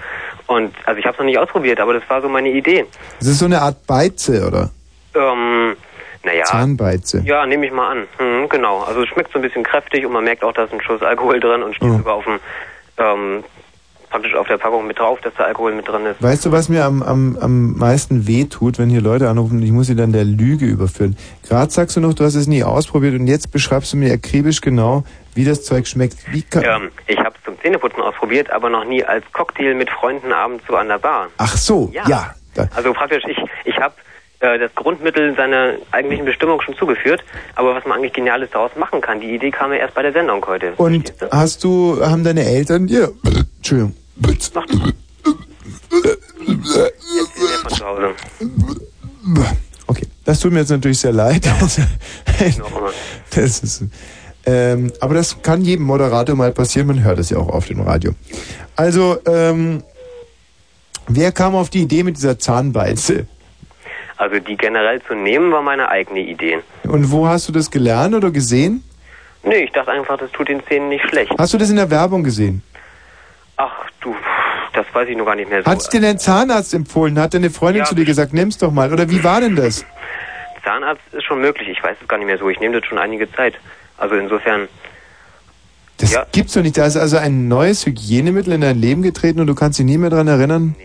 Und 0.47 0.73
also 0.85 0.99
ich 0.99 1.05
habe 1.05 1.13
es 1.13 1.19
noch 1.19 1.25
nicht 1.25 1.37
ausprobiert, 1.37 1.79
aber 1.79 1.93
das 1.93 2.03
war 2.07 2.21
so 2.21 2.29
meine 2.29 2.49
Idee. 2.49 2.85
Das 3.19 3.27
ist 3.27 3.39
so 3.39 3.45
eine 3.45 3.61
Art 3.61 3.85
Beize, 3.85 4.47
oder? 4.47 4.69
Ähm, 5.15 5.75
naja. 6.25 6.43
Zahnbeize. 6.45 7.21
Ja, 7.25 7.45
nehme 7.45 7.65
ich 7.65 7.71
mal 7.71 7.91
an. 7.91 8.07
Hm, 8.17 8.49
genau. 8.49 8.81
Also 8.81 9.03
es 9.03 9.09
schmeckt 9.09 9.31
so 9.31 9.39
ein 9.39 9.41
bisschen 9.41 9.63
kräftig 9.63 10.05
und 10.05 10.11
man 10.11 10.23
merkt 10.23 10.43
auch, 10.43 10.53
da 10.53 10.63
ist 10.65 10.73
ein 10.73 10.81
Schuss 10.81 11.01
Alkohol 11.01 11.39
drin 11.39 11.63
und 11.63 11.75
steht 11.75 11.91
sogar 11.91 12.15
auf 12.15 12.25
dem 12.25 12.39
ähm, 12.97 13.43
praktisch 14.09 14.35
auf 14.35 14.47
der 14.47 14.57
Packung 14.57 14.87
mit 14.87 14.97
drauf, 14.97 15.19
dass 15.21 15.33
da 15.37 15.43
Alkohol 15.43 15.73
mit 15.75 15.87
drin 15.87 16.05
ist. 16.05 16.21
Weißt 16.23 16.45
du, 16.45 16.51
was 16.51 16.69
mir 16.69 16.85
am, 16.85 17.03
am, 17.03 17.37
am 17.41 17.73
meisten 17.77 18.27
weh 18.27 18.45
tut, 18.45 18.79
wenn 18.79 18.89
hier 18.89 19.01
Leute 19.01 19.27
anrufen, 19.29 19.61
ich 19.61 19.71
muss 19.71 19.87
sie 19.87 19.95
dann 19.95 20.13
der 20.13 20.23
Lüge 20.23 20.65
überführen. 20.65 21.17
Gerade 21.47 21.69
sagst 21.71 21.97
du 21.97 21.99
noch, 22.01 22.13
du 22.13 22.23
hast 22.23 22.35
es 22.35 22.47
nie 22.47 22.63
ausprobiert 22.63 23.13
und 23.19 23.27
jetzt 23.27 23.51
beschreibst 23.51 23.91
du 23.91 23.97
mir 23.97 24.13
akribisch 24.13 24.61
genau, 24.61 25.03
wie 25.33 25.43
das 25.43 25.65
Zeug 25.65 25.85
schmeckt. 25.87 26.15
Wie 26.31 26.43
kann, 26.43 26.63
Ähm, 26.63 26.91
ich 27.07 27.17
habe 27.17 27.31
es 27.37 27.43
zum 27.43 27.59
Zähneputzen 27.59 28.01
ausprobiert, 28.01 28.49
aber 28.51 28.69
noch 28.69 28.85
nie 28.85 29.03
als 29.03 29.25
Cocktail 29.33 29.73
mit 29.75 29.89
Freunden 29.89 30.31
abends 30.31 30.63
so 30.67 30.75
an 30.77 30.87
der 30.87 30.99
Bar. 30.99 31.27
Ach 31.37 31.57
so, 31.57 31.91
Ja. 31.93 32.03
ja. 32.07 32.33
Also 32.73 32.93
praktisch, 32.93 33.23
ich, 33.27 33.37
ich 33.65 33.77
habe 33.81 33.93
äh, 34.45 34.59
das 34.59 34.73
Grundmittel 34.75 35.35
seiner 35.35 35.73
eigentlichen 35.91 36.25
Bestimmung 36.25 36.61
schon 36.61 36.75
zugeführt, 36.75 37.23
aber 37.55 37.75
was 37.75 37.85
man 37.85 37.97
eigentlich 37.97 38.13
Geniales 38.13 38.49
daraus 38.51 38.71
machen 38.75 39.01
kann, 39.01 39.19
die 39.19 39.33
Idee 39.33 39.51
kam 39.51 39.71
mir 39.71 39.79
erst 39.79 39.95
bei 39.95 40.03
der 40.03 40.13
Sendung 40.13 40.45
heute. 40.45 40.73
und 40.77 41.13
hast 41.31 41.63
du, 41.63 41.99
haben 42.01 42.23
deine 42.23 42.45
Eltern 42.45 42.87
dir, 42.87 43.11
Entschuldigung, 43.57 43.95
von 44.21 44.39
zu 47.71 47.85
Hause. 47.85 48.13
okay, 49.87 50.07
das 50.23 50.39
tut 50.39 50.51
mir 50.51 50.59
jetzt 50.59 50.69
natürlich 50.69 50.99
sehr 50.99 51.13
leid. 51.13 51.47
Das 53.33 53.59
ist, 53.59 53.83
ähm, 54.45 54.91
aber 55.01 55.15
das 55.15 55.41
kann 55.41 55.61
jedem 55.61 55.85
Moderator 55.85 56.35
mal 56.35 56.51
passieren, 56.51 56.87
man 56.87 57.03
hört 57.03 57.19
es 57.19 57.29
ja 57.31 57.37
auch 57.37 57.49
auf 57.49 57.65
dem 57.67 57.81
Radio. 57.81 58.11
Also, 58.75 59.17
ähm, 59.25 59.83
wer 61.07 61.31
kam 61.31 61.55
auf 61.55 61.69
die 61.69 61.81
Idee 61.81 62.03
mit 62.03 62.15
dieser 62.15 62.37
Zahnbeize? 62.37 63.27
Also 64.17 64.39
die 64.39 64.55
generell 64.55 65.01
zu 65.01 65.13
nehmen, 65.13 65.51
war 65.51 65.61
meine 65.61 65.89
eigene 65.89 66.21
Idee. 66.21 66.59
Und 66.83 67.11
wo 67.11 67.27
hast 67.27 67.47
du 67.49 67.51
das 67.51 67.69
gelernt 67.69 68.15
oder 68.15 68.31
gesehen? 68.31 68.83
Nee, 69.43 69.65
ich 69.65 69.71
dachte 69.71 69.91
einfach, 69.91 70.17
das 70.17 70.31
tut 70.31 70.47
den 70.47 70.65
Zähnen 70.65 70.89
nicht 70.89 71.07
schlecht. 71.09 71.31
Hast 71.37 71.53
du 71.53 71.57
das 71.57 71.69
in 71.69 71.75
der 71.75 71.89
Werbung 71.91 72.23
gesehen? 72.23 72.63
Ach 73.57 73.71
du, 74.01 74.15
das 74.73 74.85
weiß 74.93 75.09
ich 75.09 75.17
noch 75.17 75.25
gar 75.25 75.35
nicht 75.35 75.49
mehr 75.49 75.63
so. 75.63 75.69
Hat 75.69 75.91
dir 75.93 76.01
dein 76.01 76.17
Zahnarzt 76.17 76.73
empfohlen? 76.73 77.19
Hat 77.19 77.33
deine 77.33 77.49
Freundin 77.49 77.83
Ja, 77.83 77.85
zu 77.85 77.95
dir 77.95 78.05
gesagt, 78.05 78.33
nimm's 78.33 78.57
doch 78.57 78.71
mal? 78.71 78.91
Oder 78.91 79.09
wie 79.09 79.23
war 79.23 79.41
denn 79.41 79.55
das? 79.55 79.85
Zahnarzt 80.63 81.01
ist 81.11 81.23
schon 81.25 81.41
möglich, 81.41 81.67
ich 81.69 81.83
weiß 81.83 81.97
es 82.01 82.07
gar 82.07 82.17
nicht 82.17 82.25
mehr 82.27 82.37
so. 82.37 82.49
Ich 82.49 82.59
nehme 82.59 82.79
das 82.79 82.87
schon 82.87 82.97
einige 82.97 83.31
Zeit. 83.33 83.53
Also 83.97 84.15
insofern, 84.15 84.67
Das 85.97 86.17
gibt's 86.31 86.53
doch 86.53 86.61
nicht. 86.61 86.77
Da 86.77 86.85
ist 86.85 86.97
also 86.97 87.17
ein 87.17 87.47
neues 87.47 87.85
Hygienemittel 87.85 88.53
in 88.53 88.61
dein 88.61 88.79
Leben 88.79 89.01
getreten 89.01 89.39
und 89.41 89.47
du 89.47 89.55
kannst 89.55 89.77
dich 89.77 89.85
nie 89.85 89.97
mehr 89.97 90.09
dran 90.09 90.27
erinnern? 90.27 90.75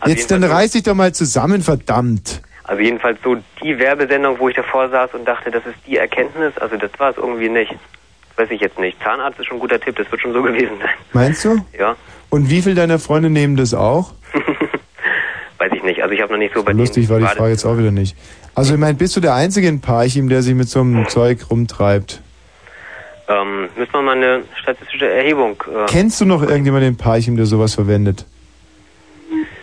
Also 0.00 0.14
Jetzt 0.14 0.30
dann 0.30 0.42
reiß 0.42 0.72
dich 0.72 0.82
doch 0.82 0.94
mal 0.94 1.12
zusammen, 1.12 1.62
verdammt. 1.62 2.42
Also 2.70 2.82
jedenfalls 2.82 3.18
so 3.24 3.36
die 3.60 3.76
Werbesendung, 3.80 4.38
wo 4.38 4.48
ich 4.48 4.54
davor 4.54 4.88
saß 4.88 5.12
und 5.14 5.24
dachte, 5.26 5.50
das 5.50 5.66
ist 5.66 5.74
die 5.88 5.96
Erkenntnis, 5.96 6.56
also 6.58 6.76
das 6.76 6.92
war 6.98 7.10
es 7.10 7.16
irgendwie 7.16 7.48
nicht. 7.48 7.72
Das 7.72 8.44
weiß 8.44 8.50
ich 8.52 8.60
jetzt 8.60 8.78
nicht. 8.78 8.96
Zahnarzt 9.02 9.40
ist 9.40 9.46
schon 9.46 9.56
ein 9.56 9.60
guter 9.60 9.80
Tipp, 9.80 9.96
das 9.96 10.08
wird 10.08 10.20
schon 10.20 10.32
so 10.32 10.40
gewesen 10.44 10.78
sein. 10.78 10.94
Meinst 11.12 11.44
du? 11.44 11.64
Ja, 11.76 11.96
Und 12.28 12.48
wie 12.48 12.62
viel 12.62 12.76
deiner 12.76 13.00
Freunde 13.00 13.28
nehmen 13.28 13.56
das 13.56 13.74
auch? 13.74 14.12
weiß 15.58 15.72
ich 15.74 15.82
nicht. 15.82 16.00
Also 16.00 16.14
ich 16.14 16.22
habe 16.22 16.32
noch 16.32 16.38
nicht 16.38 16.54
so 16.54 16.62
bei 16.62 16.70
Lustig 16.70 17.08
war 17.08 17.18
die 17.18 17.26
Frage 17.26 17.50
jetzt 17.50 17.64
auch 17.64 17.76
wieder 17.76 17.90
nicht. 17.90 18.16
Also 18.54 18.74
ich 18.74 18.78
meine, 18.78 18.94
bist 18.94 19.16
du 19.16 19.20
der 19.20 19.34
Einzige 19.34 19.66
in 19.66 19.80
Parchim, 19.80 20.28
der 20.28 20.42
sich 20.42 20.54
mit 20.54 20.68
so 20.68 20.80
einem 20.80 21.08
Zeug 21.08 21.50
rumtreibt? 21.50 22.22
Ähm, 23.26 23.68
müssen 23.76 23.92
wir 23.92 24.02
mal 24.02 24.16
eine 24.16 24.42
statistische 24.62 25.08
Erhebung. 25.08 25.60
Äh, 25.66 25.86
Kennst 25.88 26.20
du 26.20 26.24
noch 26.24 26.42
irgendjemanden 26.42 26.90
in 26.90 26.96
Parchim, 26.96 27.36
der 27.36 27.46
sowas 27.46 27.74
verwendet? 27.74 28.26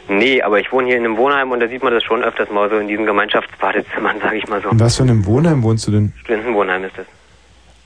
Nee, 0.09 0.41
aber 0.41 0.59
ich 0.59 0.71
wohne 0.71 0.87
hier 0.87 0.97
in 0.97 1.05
einem 1.05 1.17
Wohnheim 1.17 1.51
und 1.51 1.59
da 1.59 1.67
sieht 1.67 1.83
man 1.83 1.93
das 1.93 2.03
schon 2.03 2.23
öfters 2.23 2.49
mal 2.49 2.69
so 2.69 2.77
in 2.77 2.87
diesen 2.87 3.05
Gemeinschaftsbadezimmern, 3.05 4.19
sage 4.21 4.37
ich 4.37 4.47
mal 4.47 4.61
so. 4.61 4.69
In 4.69 4.79
was 4.79 4.97
für 4.97 5.03
einem 5.03 5.25
Wohnheim 5.25 5.63
wohnst 5.63 5.87
du 5.87 5.91
denn? 5.91 6.13
Studentenwohnheim 6.21 6.83
ist 6.83 6.97
das. 6.97 7.05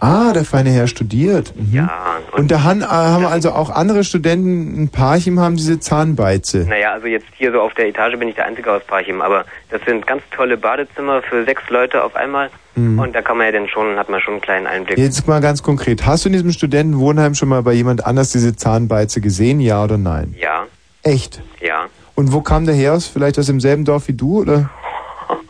Ah, 0.04 0.34
der 0.34 0.46
feine 0.46 0.72
Herr 0.72 0.88
studiert. 0.88 1.54
Mhm. 1.56 1.76
Ja. 1.76 2.18
Und 2.32 2.50
da 2.50 2.64
han, 2.64 2.82
äh, 2.82 2.86
haben 2.86 3.24
also 3.28 3.52
auch 3.52 3.70
andere 3.70 4.04
Studenten 4.04 4.76
in 4.76 4.90
Parchim 4.90 5.40
haben 5.40 5.58
diese 5.58 5.80
Zahnbeize. 5.80 6.66
Naja, 6.68 6.94
also 6.94 7.06
jetzt 7.06 7.28
hier 7.38 7.52
so 7.52 7.62
auf 7.62 7.76
der 7.76 7.88
Etage 7.88 8.18
bin 8.18 8.28
ich 8.28 8.34
der 8.34 8.46
Einzige 8.48 8.72
aus 8.72 8.82
Parchim, 8.84 9.22
aber 9.22 9.46
das 9.70 9.80
sind 9.86 10.08
ganz 10.08 10.24
tolle 10.36 10.58
Badezimmer 10.58 11.22
für 11.22 11.46
sechs 11.46 11.62
Leute 11.70 12.04
auf 12.04 12.16
einmal 12.16 12.50
Mhm. 12.74 13.00
und 13.00 13.14
da 13.14 13.22
kann 13.22 13.38
man 13.38 13.48
ja 13.48 13.52
dann 13.52 13.68
schon, 13.68 13.98
hat 13.98 14.10
man 14.10 14.22
schon 14.22 14.36
einen 14.36 14.42
kleinen 14.42 14.66
Einblick. 14.66 14.98
Jetzt 14.98 15.28
mal 15.28 15.42
ganz 15.42 15.62
konkret. 15.62 16.06
Hast 16.06 16.24
du 16.24 16.30
in 16.30 16.34
diesem 16.34 16.52
Studentenwohnheim 16.54 17.36
schon 17.36 17.50
mal 17.50 17.62
bei 17.64 17.74
jemand 17.74 18.06
anders 18.06 18.32
diese 18.32 18.56
Zahnbeize 18.56 19.20
gesehen, 19.20 19.60
ja 19.60 19.84
oder 19.84 19.98
nein? 19.98 20.34
Ja, 20.40 20.68
Echt? 21.04 21.42
ja. 21.60 21.88
Und 22.22 22.32
wo 22.34 22.42
kam 22.42 22.68
der 22.68 22.76
her 22.76 22.94
aus? 22.94 23.08
Vielleicht 23.08 23.40
aus 23.40 23.48
demselben 23.48 23.84
Dorf 23.84 24.08
wie 24.08 24.14
du, 24.14 24.42
oder? 24.42 24.70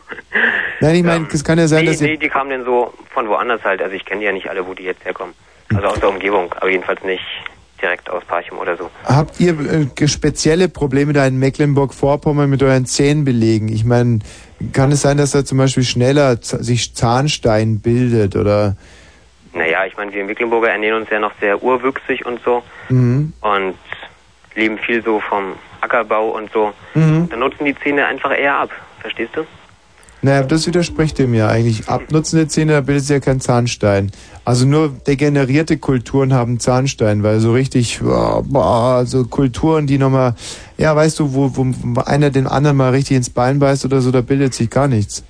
Nein, 0.80 0.94
ich 0.94 1.02
meine, 1.02 1.28
es 1.30 1.44
kann 1.44 1.58
ja 1.58 1.68
sein, 1.68 1.84
nee, 1.84 1.90
dass 1.90 2.00
nee, 2.00 2.16
die 2.16 2.30
kamen 2.30 2.48
dann 2.48 2.64
so 2.64 2.94
von 3.12 3.28
woanders 3.28 3.62
halt, 3.62 3.82
also 3.82 3.94
ich 3.94 4.06
kenne 4.06 4.20
die 4.20 4.24
ja 4.24 4.32
nicht 4.32 4.48
alle, 4.48 4.66
wo 4.66 4.72
die 4.72 4.84
jetzt 4.84 5.04
herkommen. 5.04 5.34
Also 5.74 5.88
aus 5.88 6.00
der 6.00 6.08
Umgebung, 6.08 6.50
aber 6.56 6.70
jedenfalls 6.70 7.04
nicht 7.04 7.22
direkt 7.82 8.08
aus 8.08 8.24
Parchim 8.24 8.56
oder 8.56 8.78
so. 8.78 8.88
Habt 9.04 9.38
ihr 9.38 9.54
äh, 10.00 10.08
spezielle 10.08 10.70
Probleme 10.70 11.12
da 11.12 11.26
in 11.26 11.38
Mecklenburg-Vorpommern 11.38 12.48
mit 12.48 12.62
euren 12.62 12.86
Zähnenbelegen? 12.86 13.68
Ich 13.68 13.84
meine, 13.84 14.20
kann 14.72 14.92
es 14.92 15.02
sein, 15.02 15.18
dass 15.18 15.32
da 15.32 15.44
zum 15.44 15.58
Beispiel 15.58 15.84
schneller 15.84 16.38
sich 16.40 16.94
Zahnstein 16.94 17.80
bildet 17.80 18.34
oder... 18.34 18.76
Naja, 19.52 19.84
ich 19.84 19.94
meine, 19.98 20.10
wir 20.14 20.24
Mecklenburger 20.24 20.70
ernähren 20.70 21.02
uns 21.02 21.10
ja 21.10 21.18
noch 21.18 21.32
sehr 21.38 21.62
urwüchsig 21.62 22.24
und 22.24 22.40
so 22.42 22.62
Mhm. 22.88 23.34
und 23.42 23.74
leben 24.54 24.78
viel 24.78 25.02
so 25.02 25.20
vom 25.20 25.52
Ackerbau 25.82 26.30
und 26.30 26.50
so. 26.52 26.72
Mhm. 26.94 27.28
Dann 27.28 27.38
nutzen 27.40 27.64
die 27.64 27.74
Zähne 27.76 28.06
einfach 28.06 28.36
eher 28.36 28.56
ab, 28.56 28.70
verstehst 29.00 29.36
du? 29.36 29.44
Naja, 30.24 30.44
das 30.44 30.68
widerspricht 30.68 31.18
dem 31.18 31.34
ja 31.34 31.48
eigentlich. 31.48 31.88
Abnutzende 31.88 32.46
Zähne, 32.46 32.74
da 32.74 32.80
bildet 32.80 33.04
sich 33.04 33.14
ja 33.14 33.18
kein 33.18 33.40
Zahnstein. 33.40 34.12
Also 34.44 34.66
nur 34.66 34.90
degenerierte 34.90 35.78
Kulturen 35.78 36.32
haben 36.32 36.60
Zahnstein, 36.60 37.24
weil 37.24 37.40
so 37.40 37.52
richtig, 37.52 38.00
boah, 38.00 39.02
so 39.04 39.24
Kulturen, 39.24 39.88
die 39.88 39.98
nochmal, 39.98 40.36
ja, 40.78 40.94
weißt 40.94 41.18
du, 41.18 41.34
wo, 41.34 41.50
wo 41.56 42.00
einer 42.02 42.30
den 42.30 42.46
anderen 42.46 42.76
mal 42.76 42.90
richtig 42.90 43.16
ins 43.16 43.30
Bein 43.30 43.58
beißt 43.58 43.84
oder 43.84 44.00
so, 44.00 44.12
da 44.12 44.20
bildet 44.20 44.54
sich 44.54 44.70
gar 44.70 44.86
nichts. 44.86 45.24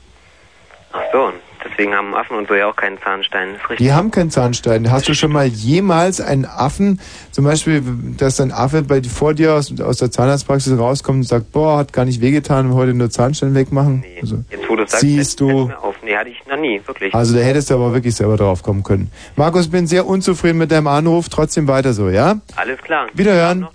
Ach 0.92 1.00
so, 1.10 1.32
deswegen 1.72 1.94
haben 1.94 2.14
Affen 2.14 2.36
und 2.36 2.48
so 2.48 2.54
ja 2.54 2.68
auch 2.68 2.76
keinen 2.76 3.00
Zahnstein, 3.00 3.54
ist 3.54 3.62
richtig. 3.70 3.78
Die 3.78 3.92
haben 3.92 4.10
keinen 4.10 4.30
Zahnstein. 4.30 4.90
Hast 4.90 5.08
du 5.08 5.14
schon 5.14 5.32
mal 5.32 5.46
jemals 5.46 6.20
einen 6.20 6.44
Affen, 6.44 7.00
zum 7.30 7.44
Beispiel, 7.44 7.82
dass 8.16 8.40
ein 8.40 8.52
Affe 8.52 8.82
bei 8.82 9.02
vor 9.02 9.34
dir 9.34 9.54
aus, 9.54 9.80
aus 9.80 9.98
der 9.98 10.10
Zahnarztpraxis 10.10 10.78
rauskommt 10.78 11.18
und 11.18 11.22
sagt, 11.24 11.52
boah, 11.52 11.78
hat 11.78 11.92
gar 11.92 12.04
nicht 12.04 12.20
wehgetan, 12.20 12.74
heute 12.74 12.94
nur 12.94 13.10
Zahnstein 13.10 13.54
wegmachen? 13.54 14.04
Also, 14.20 14.38
Jetzt, 14.50 14.68
wo 14.68 14.76
du 14.76 14.86
sagst, 14.86 15.00
siehst 15.00 15.40
du, 15.40 15.70
auf. 15.82 15.96
Nee, 16.02 16.16
hatte 16.16 16.30
ich 16.30 16.44
noch 16.46 16.56
nie, 16.56 16.80
wirklich. 16.84 17.14
also 17.14 17.36
da 17.36 17.40
hättest 17.42 17.70
du 17.70 17.74
aber 17.74 17.92
wirklich 17.92 18.14
selber 18.14 18.36
drauf 18.36 18.62
kommen 18.62 18.82
können. 18.82 19.10
Markus, 19.36 19.68
bin 19.68 19.86
sehr 19.86 20.06
unzufrieden 20.06 20.58
mit 20.58 20.70
deinem 20.70 20.86
Anruf, 20.86 21.28
trotzdem 21.28 21.68
weiter 21.68 21.92
so, 21.92 22.08
ja? 22.08 22.40
Alles 22.56 22.80
klar. 22.80 23.06
Wiederhören. 23.14 23.68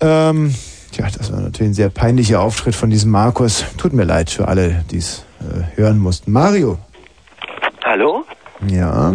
Ähm, 0.00 0.54
tja, 0.92 1.06
das 1.16 1.32
war 1.32 1.40
natürlich 1.40 1.70
ein 1.70 1.74
sehr 1.74 1.88
peinlicher 1.88 2.40
Auftritt 2.40 2.74
von 2.74 2.90
diesem 2.90 3.10
Markus. 3.10 3.64
Tut 3.76 3.92
mir 3.92 4.04
leid 4.04 4.30
für 4.30 4.46
alle, 4.46 4.84
die 4.90 4.98
es 4.98 5.24
äh, 5.40 5.76
hören 5.76 5.98
mussten. 5.98 6.32
Mario. 6.32 6.78
Hallo? 7.88 8.22
Ja. 8.68 9.14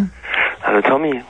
Hallo 0.63 0.81
Tommy. 0.81 1.21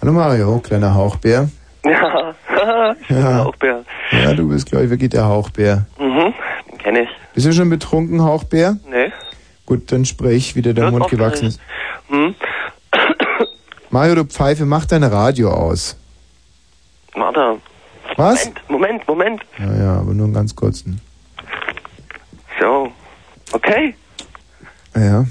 Hallo 0.00 0.12
Mario, 0.12 0.58
kleiner 0.58 0.92
Hauchbär. 0.92 1.48
Ja, 1.84 2.96
Ja. 3.08 3.44
Hauchbär. 3.44 3.84
Ja, 4.10 4.34
du 4.34 4.48
bist, 4.48 4.68
glaube 4.68 4.86
ich, 4.86 4.90
wirklich 4.90 5.10
der 5.10 5.24
Hauchbär. 5.26 5.86
Mhm, 5.96 6.34
kenn 6.78 6.96
ich. 6.96 7.08
Bist 7.34 7.46
du 7.46 7.52
schon 7.52 7.70
betrunken, 7.70 8.20
Hauchbär? 8.24 8.78
Nee. 8.90 9.12
Gut, 9.64 9.92
dann 9.92 10.04
sprich, 10.04 10.56
wie 10.56 10.62
dir 10.62 10.74
der 10.74 10.84
Hört 10.84 10.92
Mund 10.92 11.04
auf, 11.04 11.10
gewachsen 11.12 11.46
ist. 11.46 11.60
Hm? 12.08 12.34
Mario, 13.90 14.16
du 14.16 14.24
Pfeife, 14.24 14.64
mach 14.66 14.84
dein 14.86 15.04
Radio 15.04 15.52
aus. 15.52 15.96
Warte. 17.14 17.58
Was? 18.16 18.50
Moment, 18.68 19.06
Moment, 19.06 19.08
Moment. 19.08 19.42
Ja, 19.56 19.84
ja, 19.84 19.92
aber 20.00 20.14
nur 20.14 20.24
einen 20.24 20.34
ganz 20.34 20.56
kurzen. 20.56 21.00
So. 22.60 22.90
Okay. 23.52 23.94
Ja. 24.96 25.24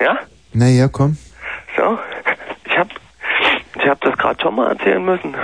Ja? 0.00 0.18
Naja, 0.54 0.88
komm. 0.88 1.16
So. 1.76 1.98
Ich 2.64 2.78
hab, 2.78 2.88
ich 3.76 3.86
hab 3.86 4.00
das 4.00 4.16
gerade 4.16 4.40
schon 4.40 4.54
mal 4.54 4.70
erzählen 4.70 5.04
müssen. 5.04 5.34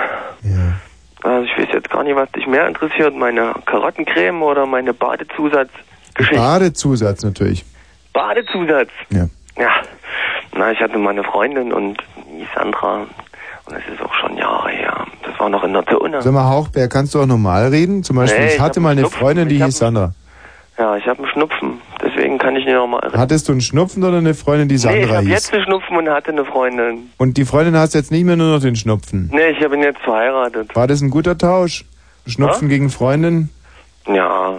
Ja. 0.43 1.29
Also 1.29 1.45
ich 1.45 1.59
weiß 1.59 1.69
jetzt 1.75 1.91
gar 1.91 2.03
nicht, 2.03 2.17
was 2.17 2.31
dich 2.33 2.47
mehr 2.47 2.67
interessiert, 2.67 3.15
meine 3.15 3.53
Karottencreme 3.67 4.43
oder 4.43 4.65
meine 4.67 4.95
Badezusatz. 4.95 5.69
Badezusatz 6.35 7.23
natürlich. 7.23 7.65
Badezusatz. 8.13 8.89
Ja. 9.11 9.27
Ja. 9.59 9.71
Na, 10.57 10.73
ich 10.73 10.81
hatte 10.81 10.99
mal 10.99 11.11
eine 11.11 11.25
Freundin 11.25 11.73
und 11.73 11.99
die 12.17 12.47
Sandra. 12.55 13.03
Und 13.67 13.77
das 13.77 13.83
ist 13.93 14.03
auch 14.03 14.15
schon 14.15 14.37
Jahre 14.37 14.71
her. 14.71 15.07
Das 15.25 15.39
war 15.39 15.49
noch 15.49 15.63
in 15.63 15.73
der 15.73 15.87
Zone. 15.87 16.23
Sag 16.23 16.33
mal, 16.33 16.49
Hauchbär, 16.49 16.89
kannst 16.89 17.15
du 17.15 17.21
auch 17.23 17.27
normal 17.27 17.69
reden? 17.69 18.03
Zum 18.03 18.17
Beispiel, 18.17 18.45
Nee, 18.47 18.55
ich 18.55 18.61
hatte 18.61 18.81
mal 18.81 18.91
eine 18.91 19.03
Schnupfen. 19.03 19.19
Freundin, 19.21 19.49
die 19.49 19.63
hieß 19.63 19.79
Sandra. 19.79 20.13
Ja, 20.81 20.97
ich 20.97 21.07
habe 21.07 21.19
einen 21.23 21.31
Schnupfen. 21.31 21.79
Deswegen 22.03 22.39
kann 22.39 22.57
ich 22.57 22.65
nicht 22.65 22.73
nochmal. 22.73 23.03
Hattest 23.15 23.49
du 23.49 23.53
einen 23.53 23.61
Schnupfen 23.61 24.03
oder 24.03 24.17
eine 24.17 24.33
Freundin, 24.33 24.67
die 24.67 24.77
nee, 24.77 24.77
ich 24.77 24.83
Sandra 24.83 25.17
habe 25.17 25.27
hieß? 25.27 25.35
jetzt 25.35 25.53
einen 25.53 25.65
Schnupfen 25.65 25.95
und 25.99 26.09
hatte 26.09 26.31
eine 26.31 26.47
Freundin. 26.47 27.11
Und 27.19 27.37
die 27.37 27.45
Freundin 27.45 27.77
hast 27.77 27.95
jetzt 27.95 28.11
nicht 28.11 28.25
mehr 28.25 28.37
nur 28.37 28.55
noch 28.55 28.63
den 28.63 28.77
Schnupfen. 28.77 29.29
Nee, 29.31 29.51
ich 29.51 29.59
bin 29.69 29.83
jetzt 29.83 30.01
verheiratet. 30.01 30.75
War 30.75 30.87
das 30.87 31.03
ein 31.03 31.11
guter 31.11 31.37
Tausch? 31.37 31.85
Schnupfen 32.27 32.71
gegen 32.71 32.89
Freundin? 32.89 33.51
Ja. 34.07 34.59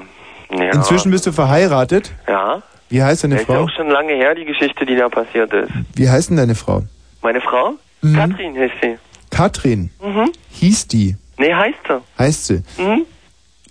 ja. 0.52 0.72
Inzwischen 0.72 1.10
bist 1.12 1.26
du 1.26 1.32
verheiratet? 1.32 2.12
Ja. 2.28 2.62
Wie 2.90 3.02
heißt 3.02 3.24
deine 3.24 3.38
ist 3.38 3.46
Frau? 3.48 3.64
auch 3.64 3.70
schon 3.72 3.90
lange 3.90 4.14
her, 4.14 4.36
die 4.36 4.46
Geschichte, 4.46 4.86
die 4.86 4.96
da 4.96 5.10
passiert 5.10 5.52
ist. 5.54 5.72
Wie 5.96 6.08
heißt 6.08 6.30
denn 6.30 6.38
deine 6.38 6.54
Frau? 6.54 6.84
Meine 7.24 7.42
Frau? 7.42 7.74
Mhm. 8.04 8.16
Katrin 8.16 8.56
heißt 8.56 8.74
sie. 8.84 8.98
Katrin. 9.32 9.90
Mhm. 10.00 10.32
Hieß 10.52 10.88
die? 10.88 11.16
Nee, 11.40 11.52
heißt 11.52 11.80
sie. 11.88 12.02
Heißt 12.20 12.46
sie? 12.46 12.64
Mhm. 12.78 13.08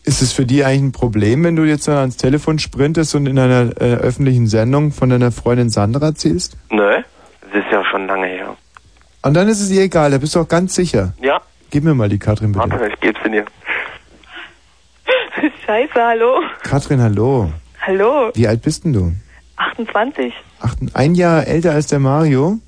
Ist 0.05 0.23
es 0.23 0.33
für 0.33 0.47
die 0.47 0.65
eigentlich 0.65 0.83
ein 0.83 0.93
Problem, 0.93 1.45
wenn 1.45 1.57
du 1.57 1.65
jetzt 1.65 1.87
dann 1.87 1.97
ans 1.97 2.17
Telefon 2.17 2.59
sprintest 2.59 3.15
und 3.15 3.27
in 3.27 3.39
einer 3.39 3.71
äh, 3.81 3.97
öffentlichen 3.97 4.47
Sendung 4.47 4.93
von 4.93 5.11
deiner 5.11 5.31
Freundin 5.31 5.69
Sandra 5.69 6.07
erzählst? 6.07 6.57
Nö. 6.71 7.03
Das 7.43 7.65
ist 7.65 7.71
ja 7.71 7.85
schon 7.85 8.07
lange 8.07 8.27
her. 8.27 8.57
Und 9.23 9.35
dann 9.35 9.49
ist 9.49 9.61
es 9.61 9.71
ihr 9.71 9.83
egal, 9.83 10.11
da 10.11 10.19
bist 10.19 10.35
du 10.35 10.41
auch 10.41 10.49
ganz 10.49 10.75
sicher. 10.75 11.13
Ja. 11.21 11.41
Gib 11.71 11.85
mir 11.85 11.95
mal 11.95 12.09
die 12.09 12.19
Katrin 12.19 12.53
bitte. 12.53 12.71
Warte, 12.71 12.89
ich 12.89 13.01
geb's 13.01 13.21
in 13.25 13.33
dir. 13.33 13.45
Scheiße, 15.67 15.95
hallo. 15.95 16.41
Katrin, 16.63 17.03
hallo. 17.03 17.53
Hallo. 17.81 18.31
Wie 18.35 18.49
alt 18.49 18.63
bist 18.63 18.85
denn 18.85 18.93
du? 18.93 19.13
28. 19.57 20.33
Acht, 20.61 20.79
ein 20.95 21.15
Jahr 21.15 21.47
älter 21.47 21.73
als 21.73 21.89
der 21.89 21.99
Mario? 21.99 22.59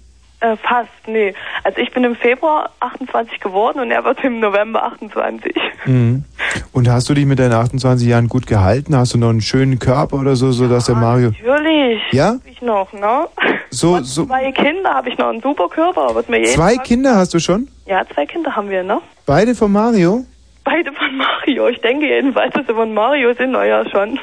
Äh, 0.43 0.57
fast, 0.57 0.89
nee. 1.07 1.35
Also 1.63 1.79
ich 1.79 1.93
bin 1.93 2.03
im 2.03 2.17
Februar 2.17 2.71
28 2.81 3.39
geworden 3.39 3.79
und 3.79 3.93
er 3.93 4.05
wird 4.05 4.25
im 4.25 4.41
November 4.41 4.83
28. 4.83 5.55
Mhm. 5.87 6.25
Und 6.73 6.89
hast 6.91 7.09
du 7.09 7.15
dich 7.15 7.27
mit 7.27 7.39
deinen 7.39 7.53
28 7.53 8.09
Jahren 8.09 8.27
gut 8.29 8.49
gehalten? 8.49 8.97
Hast 8.97 9.15
du 9.15 9.19
noch 9.19 9.29
einen 9.31 9.41
schönen 9.41 9.79
Körper 9.79 10.17
oder 10.19 10.35
so, 10.35 10.51
so 10.51 10.67
dass 10.69 10.87
der 10.87 10.97
Mario... 10.97 11.31
Natürlich. 11.31 12.03
Ja? 12.11 12.31
Hab 12.35 12.47
ich 12.47 12.61
noch, 12.61 12.93
ne? 12.93 13.29
So, 13.71 13.95
Und 13.95 14.05
so. 14.05 14.27
Zwei 14.27 14.51
Kinder 14.51 14.93
habe 14.93 15.11
ich 15.11 15.17
noch, 15.19 15.29
einen 15.29 15.41
super 15.41 15.69
Körper. 15.69 16.13
Wird 16.17 16.29
mir 16.29 16.39
jeden 16.41 16.51
Zwei 16.55 16.75
Tag- 16.75 16.85
Kinder 16.87 17.15
hast 17.17 17.33
du 17.35 17.39
schon? 17.39 17.69
Ja, 17.87 18.03
zwei 18.13 18.27
Kinder 18.27 18.55
haben 18.57 18.69
wir, 18.69 18.83
ne? 18.83 19.01
Beide 19.27 19.55
von 19.55 19.71
Mario? 19.71 20.25
Beide 20.65 20.93
von 20.93 21.17
Mario. 21.17 21.69
Ich 21.69 21.81
denke 21.81 22.07
jedenfalls, 22.07 22.53
dass 22.55 22.67
sie 22.67 22.75
von 22.75 22.93
Mario 22.93 23.33
sind, 23.35 23.53
naja, 23.53 23.89
schon. 23.89 24.19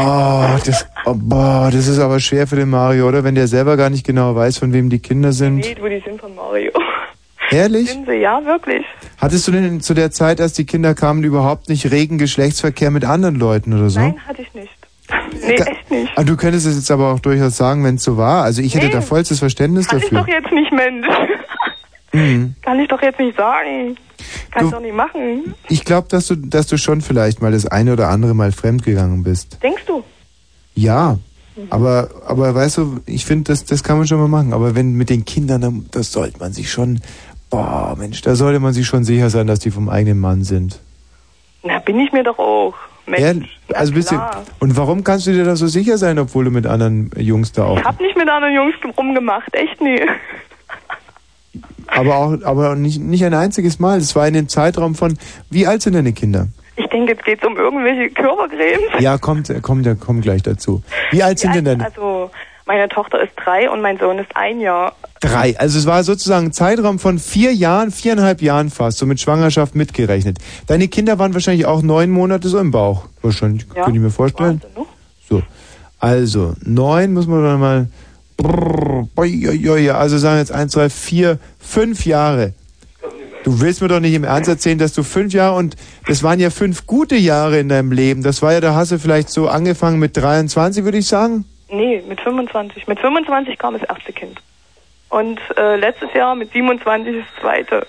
Oh, 0.00 0.58
das, 0.64 0.86
oh, 1.06 1.14
boah, 1.16 1.70
das 1.72 1.86
ist 1.88 1.98
aber 1.98 2.20
schwer 2.20 2.46
für 2.46 2.56
den 2.56 2.70
Mario, 2.70 3.08
oder? 3.08 3.24
Wenn 3.24 3.34
der 3.34 3.48
selber 3.48 3.76
gar 3.76 3.90
nicht 3.90 4.06
genau 4.06 4.34
weiß, 4.36 4.58
von 4.58 4.72
wem 4.72 4.90
die 4.90 4.98
Kinder 5.00 5.32
sind. 5.32 5.56
Nee, 5.56 5.74
du, 5.74 5.88
die 5.88 6.00
sind 6.04 6.20
von 6.20 6.34
Mario. 6.34 6.70
Ehrlich? 7.50 7.90
Sind 7.90 8.06
sie, 8.06 8.16
ja, 8.16 8.44
wirklich. 8.44 8.84
Hattest 9.20 9.48
du 9.48 9.52
denn 9.52 9.80
zu 9.80 9.94
der 9.94 10.10
Zeit, 10.10 10.40
als 10.40 10.52
die 10.52 10.66
Kinder 10.66 10.94
kamen, 10.94 11.24
überhaupt 11.24 11.68
nicht 11.68 11.90
regen 11.90 12.18
Geschlechtsverkehr 12.18 12.90
mit 12.90 13.04
anderen 13.04 13.36
Leuten 13.36 13.72
oder 13.72 13.88
so? 13.90 14.00
Nein, 14.00 14.16
hatte 14.26 14.42
ich 14.42 14.52
nicht. 14.54 14.70
Nee, 15.32 15.54
echt 15.54 15.90
nicht. 15.90 16.12
Ah, 16.16 16.22
du 16.24 16.36
könntest 16.36 16.66
es 16.66 16.76
jetzt 16.76 16.90
aber 16.90 17.12
auch 17.12 17.20
durchaus 17.20 17.56
sagen, 17.56 17.82
wenn 17.84 17.94
es 17.94 18.02
so 18.04 18.16
war. 18.18 18.44
Also 18.44 18.60
ich 18.60 18.74
hätte 18.74 18.86
Nee. 18.86 18.92
da 18.92 19.00
vollstes 19.00 19.38
Verständnis 19.38 19.86
Kann 19.88 19.98
ich 19.98 20.04
dafür. 20.04 20.20
doch 20.20 20.28
jetzt 20.28 20.52
nicht, 20.52 20.70
Mensch. 20.72 21.06
Mhm. 22.18 22.54
Kann 22.62 22.78
ich 22.80 22.88
doch 22.88 23.00
jetzt 23.02 23.18
nicht 23.18 23.36
sagen. 23.36 23.96
Kann 24.50 24.66
ich 24.66 24.72
doch 24.72 24.80
nicht 24.80 24.94
machen. 24.94 25.54
Ich 25.68 25.84
glaube, 25.84 26.08
dass 26.08 26.26
du, 26.26 26.34
dass 26.36 26.66
du 26.66 26.76
schon 26.76 27.00
vielleicht 27.00 27.40
mal 27.42 27.52
das 27.52 27.66
eine 27.66 27.92
oder 27.92 28.08
andere 28.08 28.34
Mal 28.34 28.52
fremdgegangen 28.52 29.22
bist. 29.22 29.62
Denkst 29.62 29.84
du? 29.86 30.02
Ja. 30.74 31.18
Aber, 31.70 32.08
aber 32.26 32.54
weißt 32.54 32.78
du, 32.78 33.00
ich 33.06 33.24
finde, 33.24 33.52
das, 33.52 33.64
das 33.64 33.82
kann 33.82 33.98
man 33.98 34.06
schon 34.06 34.18
mal 34.20 34.28
machen. 34.28 34.52
Aber 34.52 34.74
wenn 34.74 34.92
mit 34.94 35.10
den 35.10 35.24
Kindern, 35.24 35.60
dann- 35.60 35.86
das 35.90 36.12
sollte 36.12 36.38
man 36.38 36.52
sich 36.52 36.70
schon, 36.70 37.00
boah, 37.50 37.96
Mensch, 37.98 38.22
da 38.22 38.34
sollte 38.36 38.60
man 38.60 38.72
sich 38.72 38.86
schon 38.86 39.04
sicher 39.04 39.28
sein, 39.30 39.46
dass 39.48 39.58
die 39.58 39.70
vom 39.70 39.88
eigenen 39.88 40.20
Mann 40.20 40.44
sind. 40.44 40.80
Na, 41.64 41.78
bin 41.80 41.98
ich 41.98 42.12
mir 42.12 42.22
doch 42.22 42.38
auch. 42.38 42.74
Mensch. 43.06 43.20
Ehrlich? 43.22 43.58
Also 43.74 43.92
bist 43.92 44.10
du, 44.10 44.16
klar. 44.16 44.44
und 44.60 44.76
warum 44.76 45.02
kannst 45.02 45.26
du 45.26 45.32
dir 45.32 45.44
da 45.44 45.56
so 45.56 45.66
sicher 45.66 45.98
sein, 45.98 46.18
obwohl 46.18 46.44
du 46.44 46.50
mit 46.50 46.66
anderen 46.66 47.10
Jungs 47.16 47.52
da 47.52 47.64
auch, 47.64 47.78
Ich 47.78 47.84
hab 47.84 48.00
nicht 48.00 48.16
mit 48.16 48.28
anderen 48.28 48.54
Jungs 48.54 48.74
rumgemacht, 48.96 49.52
echt 49.54 49.80
nie. 49.80 50.00
aber 51.88 52.16
auch, 52.16 52.42
aber 52.44 52.74
nicht, 52.76 53.00
nicht 53.00 53.24
ein 53.24 53.34
einziges 53.34 53.78
Mal. 53.78 53.98
Das 53.98 54.14
war 54.16 54.26
in 54.28 54.34
dem 54.34 54.48
Zeitraum 54.48 54.94
von, 54.94 55.18
wie 55.50 55.66
alt 55.66 55.82
sind 55.82 55.94
deine 55.94 56.12
Kinder? 56.12 56.48
Ich 56.76 56.86
denke, 56.86 57.12
jetzt 57.12 57.24
geht's 57.24 57.44
um 57.44 57.56
irgendwelche 57.56 58.10
Körpercremes. 58.10 59.00
Ja, 59.00 59.18
kommt, 59.18 59.52
kommt, 59.62 60.00
kommt 60.00 60.22
gleich 60.22 60.42
dazu. 60.42 60.82
Wie 61.10 61.22
alt 61.22 61.38
sind 61.40 61.54
denn 61.54 61.64
deine? 61.64 61.84
Also, 61.84 62.30
meine 62.66 62.88
Tochter 62.88 63.20
ist 63.22 63.32
drei 63.42 63.68
und 63.68 63.80
mein 63.80 63.98
Sohn 63.98 64.18
ist 64.18 64.30
ein 64.36 64.60
Jahr. 64.60 64.92
Drei. 65.20 65.58
Also 65.58 65.78
es 65.78 65.86
war 65.86 66.04
sozusagen 66.04 66.46
ein 66.46 66.52
Zeitraum 66.52 66.98
von 67.00 67.18
vier 67.18 67.52
Jahren, 67.52 67.90
viereinhalb 67.90 68.40
Jahren 68.42 68.70
fast, 68.70 68.98
so 68.98 69.06
mit 69.06 69.18
Schwangerschaft 69.20 69.74
mitgerechnet. 69.74 70.38
Deine 70.68 70.86
Kinder 70.86 71.18
waren 71.18 71.34
wahrscheinlich 71.34 71.66
auch 71.66 71.82
neun 71.82 72.10
Monate 72.10 72.48
so 72.48 72.58
im 72.58 72.70
Bauch. 72.70 73.06
Wahrscheinlich, 73.22 73.66
Ja. 73.74 73.82
könnte 73.84 73.98
ich 73.98 74.02
mir 74.04 74.10
vorstellen. 74.10 74.60
So. 75.28 75.42
Also, 75.98 76.54
neun 76.62 77.12
muss 77.14 77.26
man 77.26 77.42
dann 77.42 77.58
mal. 77.60 77.86
Also 80.08 80.18
sagen 80.18 80.36
wir 80.36 80.40
jetzt 80.40 80.52
eins, 80.52 80.72
zwei, 80.72 80.88
vier, 80.88 81.38
fünf 81.58 82.06
Jahre. 82.06 82.54
Du 83.44 83.60
willst 83.60 83.80
mir 83.82 83.88
doch 83.88 84.00
nicht 84.00 84.14
im 84.14 84.24
Ernst 84.24 84.48
erzählen, 84.48 84.78
dass 84.78 84.92
du 84.92 85.02
fünf 85.02 85.32
Jahre 85.32 85.56
und 85.56 85.76
das 86.06 86.22
waren 86.22 86.40
ja 86.40 86.50
fünf 86.50 86.86
gute 86.86 87.16
Jahre 87.16 87.58
in 87.58 87.68
deinem 87.68 87.92
Leben. 87.92 88.22
Das 88.22 88.42
war 88.42 88.52
ja, 88.52 88.60
da 88.60 88.74
hast 88.74 88.92
du 88.92 88.98
vielleicht 88.98 89.30
so 89.30 89.48
angefangen 89.48 89.98
mit 89.98 90.16
23, 90.16 90.84
würde 90.84 90.98
ich 90.98 91.06
sagen. 91.06 91.44
Nee, 91.70 92.02
mit 92.08 92.20
25. 92.20 92.86
Mit 92.86 92.98
25 92.98 93.58
kam 93.58 93.74
das 93.78 93.88
erste 93.88 94.12
Kind. 94.12 94.40
Und 95.10 95.40
äh, 95.56 95.76
letztes 95.76 96.12
Jahr 96.14 96.34
mit 96.34 96.52
27 96.52 97.16
das 97.16 97.40
zweite. 97.40 97.86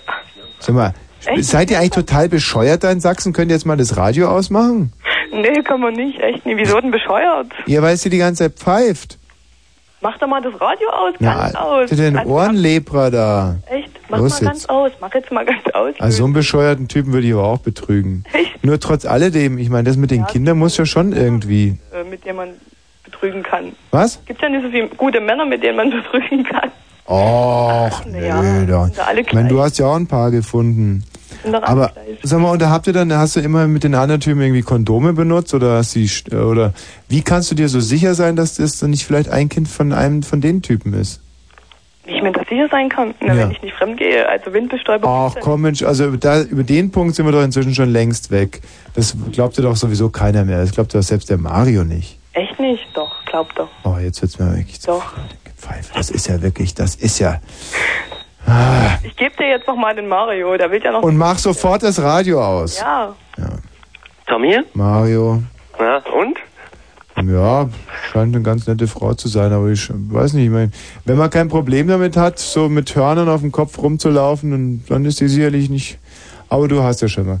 Sag 0.58 0.74
mal, 0.74 0.94
Echt? 1.26 1.44
seid 1.44 1.70
ihr 1.70 1.78
eigentlich 1.78 1.90
total 1.90 2.28
bescheuert 2.28 2.84
da 2.84 2.90
in 2.90 3.00
Sachsen? 3.00 3.32
Könnt 3.32 3.50
ihr 3.50 3.56
jetzt 3.56 3.66
mal 3.66 3.76
das 3.76 3.96
Radio 3.96 4.28
ausmachen? 4.28 4.92
Nee, 5.32 5.62
kann 5.62 5.80
man 5.80 5.94
nicht, 5.94 6.20
echt 6.20 6.44
nie. 6.46 6.56
Wieso 6.56 6.80
denn 6.80 6.90
bescheuert? 6.90 7.48
Ihr 7.66 7.82
weißt, 7.82 8.04
ihr 8.06 8.10
die 8.10 8.18
ganze 8.18 8.44
Zeit 8.44 8.58
pfeift. 8.58 9.19
Mach 10.02 10.16
doch 10.18 10.26
mal 10.28 10.40
das 10.40 10.58
Radio 10.60 10.88
aus, 10.90 11.14
Na, 11.18 11.34
ganz 11.34 11.54
aus. 11.56 11.80
habt 11.82 11.90
ihr 11.92 11.96
den 11.98 12.16
Also, 12.16 12.30
Ohrenlepra 12.32 13.10
da? 13.10 13.56
Echt? 13.66 13.90
Mach 14.08 14.18
Los 14.18 14.40
mal 14.40 14.46
ganz 14.48 14.62
jetzt. 14.62 14.70
aus. 14.70 14.92
Mach 15.00 15.14
jetzt 15.14 15.30
mal 15.30 15.44
ganz 15.44 15.62
aus. 15.74 15.94
Also 15.98 16.18
so 16.18 16.24
einen 16.24 16.32
bescheuerten 16.32 16.88
Typen 16.88 17.12
würde 17.12 17.26
ich 17.26 17.32
aber 17.34 17.44
auch 17.44 17.58
betrügen. 17.58 18.24
Echt? 18.32 18.64
Nur 18.64 18.80
trotz 18.80 19.04
alledem, 19.04 19.58
ich 19.58 19.68
meine, 19.68 19.84
das 19.84 19.96
mit 19.96 20.10
den 20.10 20.26
Kindern 20.26 20.58
muss 20.58 20.76
ja 20.78 20.86
schon 20.86 21.12
irgendwie. 21.12 21.78
Äh, 21.92 22.04
mit 22.08 22.24
dem 22.24 22.36
man 22.36 22.48
betrügen 23.04 23.42
kann. 23.42 23.72
Was? 23.90 24.24
Gibt 24.24 24.40
ja 24.40 24.48
nicht 24.48 24.62
so 24.64 24.70
viele 24.70 24.88
gute 24.88 25.20
Männer, 25.20 25.44
mit 25.44 25.62
denen 25.62 25.76
man 25.76 25.90
betrügen 26.12 26.44
kann. 26.44 26.70
Och, 27.06 28.02
ja, 28.06 28.40
nö, 28.40 28.58
sind 28.84 28.96
da 28.96 29.12
Ich 29.16 29.32
meine, 29.32 29.48
du 29.48 29.60
hast 29.60 29.78
ja 29.78 29.86
auch 29.86 29.96
ein 29.96 30.06
paar 30.06 30.30
gefunden. 30.30 31.04
Doch 31.44 31.62
Aber 31.62 31.92
sag 32.22 32.40
mal, 32.40 32.50
und 32.50 32.60
da 32.62 32.70
habt 32.70 32.86
ihr 32.86 32.92
dann, 32.92 33.12
hast 33.12 33.36
du 33.36 33.40
immer 33.40 33.66
mit 33.66 33.84
den 33.84 33.94
anderen 33.94 34.20
Typen 34.20 34.40
irgendwie 34.40 34.62
Kondome 34.62 35.12
benutzt 35.12 35.54
oder 35.54 35.76
hast 35.78 35.94
die, 35.94 36.10
oder 36.34 36.72
wie 37.08 37.22
kannst 37.22 37.50
du 37.50 37.54
dir 37.54 37.68
so 37.68 37.80
sicher 37.80 38.14
sein, 38.14 38.36
dass 38.36 38.56
das 38.56 38.78
dann 38.78 38.90
nicht 38.90 39.04
vielleicht 39.04 39.30
ein 39.30 39.48
Kind 39.48 39.68
von 39.68 39.92
einem 39.92 40.22
von 40.22 40.40
den 40.40 40.62
Typen 40.62 40.92
ist? 40.94 41.20
Wie 42.04 42.16
ich 42.16 42.22
mir 42.22 42.32
das 42.32 42.48
sicher 42.48 42.66
sein 42.70 42.88
kann, 42.88 43.14
na, 43.20 43.34
Ja. 43.34 43.42
wenn 43.44 43.50
ich 43.52 43.62
nicht 43.62 43.74
fremd 43.74 43.98
gehe, 43.98 44.28
also 44.28 44.52
Windbestäubung. 44.52 45.08
Ach 45.10 45.34
komm 45.40 45.62
Mensch, 45.62 45.82
also 45.82 46.06
über, 46.06 46.16
da, 46.16 46.42
über 46.42 46.62
den 46.64 46.90
Punkt 46.90 47.14
sind 47.14 47.24
wir 47.26 47.32
doch 47.32 47.42
inzwischen 47.42 47.74
schon 47.74 47.90
längst 47.90 48.30
weg. 48.30 48.60
Das 48.94 49.14
glaubt 49.32 49.56
dir 49.56 49.62
doch 49.62 49.76
sowieso 49.76 50.08
keiner 50.08 50.44
mehr. 50.44 50.60
Das 50.60 50.72
glaubt 50.72 50.94
doch 50.94 51.02
selbst 51.02 51.30
der 51.30 51.38
Mario 51.38 51.84
nicht. 51.84 52.18
Echt 52.32 52.58
nicht? 52.58 52.86
Doch, 52.94 53.12
glaub 53.26 53.54
doch. 53.54 53.68
Oh, 53.84 53.96
jetzt 54.02 54.22
wird's 54.22 54.38
mir 54.38 54.56
wirklich 54.56 54.80
zu 54.80 54.88
Doch. 54.92 55.12
Das 55.94 56.10
ist 56.10 56.26
ja 56.26 56.40
wirklich, 56.42 56.74
das 56.74 56.94
ist 56.96 57.18
ja. 57.18 57.40
Ah. 58.50 58.98
Ich 59.02 59.16
gebe 59.16 59.36
dir 59.36 59.48
jetzt 59.48 59.66
noch 59.66 59.76
mal 59.76 59.94
den 59.94 60.08
Mario, 60.08 60.56
der 60.56 60.70
will 60.70 60.82
ja 60.82 60.92
noch. 60.92 61.02
Und 61.02 61.16
mach 61.16 61.38
sofort 61.38 61.82
das 61.82 62.00
Radio 62.02 62.42
aus. 62.44 62.80
Ja. 62.80 63.14
Tommy? 64.26 64.58
Mario. 64.74 65.42
Ja, 65.78 65.96
und? 66.12 66.38
Ja, 67.30 67.68
scheint 68.12 68.34
eine 68.34 68.42
ganz 68.42 68.66
nette 68.66 68.86
Frau 68.86 69.12
zu 69.14 69.28
sein, 69.28 69.52
aber 69.52 69.68
ich 69.68 69.90
weiß 69.90 70.32
nicht, 70.34 70.44
ich 70.46 70.50
meine, 70.50 70.70
wenn 71.04 71.18
man 71.18 71.28
kein 71.28 71.48
Problem 71.48 71.88
damit 71.88 72.16
hat, 72.16 72.38
so 72.38 72.68
mit 72.68 72.94
Hörnern 72.94 73.28
auf 73.28 73.40
dem 73.40 73.52
Kopf 73.52 73.78
rumzulaufen, 73.78 74.50
dann, 74.50 74.84
dann 74.88 75.04
ist 75.04 75.20
die 75.20 75.28
sicherlich 75.28 75.68
nicht. 75.68 75.98
Aber 76.48 76.66
du 76.68 76.82
hast 76.82 77.02
ja 77.02 77.08
schon 77.08 77.26
mal 77.26 77.38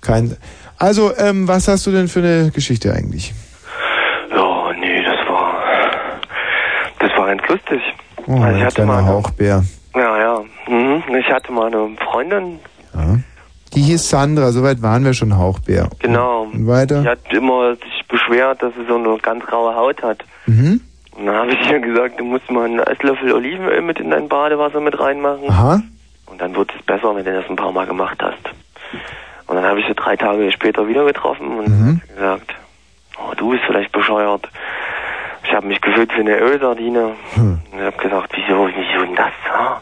kein. 0.00 0.36
Also, 0.78 1.12
ähm, 1.18 1.46
was 1.48 1.68
hast 1.68 1.86
du 1.86 1.90
denn 1.90 2.08
für 2.08 2.20
eine 2.20 2.50
Geschichte 2.52 2.92
eigentlich? 2.92 3.34
Ja, 4.30 4.72
nee, 4.80 5.02
das 5.02 5.28
war. 5.28 5.54
Das 7.00 7.10
war 7.16 7.26
ganz 7.26 7.42
lustig. 7.48 7.80
Oh, 8.26 8.32
Also 8.34 8.48
ich 8.48 8.54
ein 8.54 8.64
hatte 8.64 8.74
kleiner 8.76 8.92
mal- 9.02 9.06
Hauchbär. 9.06 9.64
Ja, 9.94 10.18
ja. 10.18 10.40
Mhm. 10.68 11.02
Ich 11.18 11.30
hatte 11.30 11.52
mal 11.52 11.66
eine 11.66 11.88
Freundin, 12.10 12.58
Ja. 12.94 13.16
Die 13.74 13.82
hieß 13.82 14.08
Sandra, 14.08 14.50
soweit 14.50 14.80
waren 14.80 15.04
wir 15.04 15.12
schon 15.12 15.36
Hauchbär. 15.36 15.88
genau. 15.98 16.42
Und 16.52 16.66
weiter? 16.66 17.02
Die 17.02 17.08
hat 17.08 17.18
immer 17.32 17.74
sich 17.76 18.02
beschwert, 18.08 18.62
dass 18.62 18.72
sie 18.74 18.86
so 18.88 18.96
eine 18.96 19.18
ganz 19.18 19.44
raue 19.52 19.74
Haut 19.74 20.02
hat. 20.02 20.24
Mhm. 20.46 20.80
Und 21.16 21.26
dann 21.26 21.34
habe 21.36 21.50
ich 21.52 21.70
ihr 21.70 21.78
gesagt, 21.80 22.18
du 22.18 22.24
musst 22.24 22.50
mal 22.50 22.64
einen 22.64 22.78
Esslöffel 22.78 23.32
Olivenöl 23.32 23.82
mit 23.82 23.98
in 24.00 24.10
dein 24.10 24.28
Badewasser 24.28 24.80
mit 24.80 24.98
reinmachen. 24.98 25.50
Aha. 25.50 25.82
Und 26.26 26.40
dann 26.40 26.54
wird 26.56 26.72
es 26.78 26.82
besser, 26.86 27.14
wenn 27.14 27.24
du 27.24 27.32
das 27.32 27.48
ein 27.50 27.56
paar 27.56 27.72
Mal 27.72 27.86
gemacht 27.86 28.18
hast. 28.22 28.38
Und 29.46 29.56
dann 29.56 29.64
habe 29.64 29.80
ich 29.80 29.86
sie 29.86 29.94
drei 29.94 30.16
Tage 30.16 30.50
später 30.52 30.86
wieder 30.88 31.04
getroffen 31.04 31.58
und 31.58 31.68
Mhm. 31.68 32.00
gesagt, 32.14 32.54
oh, 33.18 33.34
du 33.36 33.50
bist 33.50 33.64
vielleicht 33.66 33.92
bescheuert. 33.92 34.48
Ich 35.48 35.54
habe 35.54 35.66
mich 35.66 35.80
gefühlt 35.80 36.14
wie 36.14 36.20
eine 36.20 36.36
Ölsardine. 36.38 37.16
Hm. 37.34 37.58
Ich 37.72 37.80
habe 37.80 37.96
gesagt, 37.96 38.32
wieso, 38.34 38.68
wieso 38.68 39.04
denn 39.06 39.14
das? 39.14 39.32
Ha? 39.50 39.80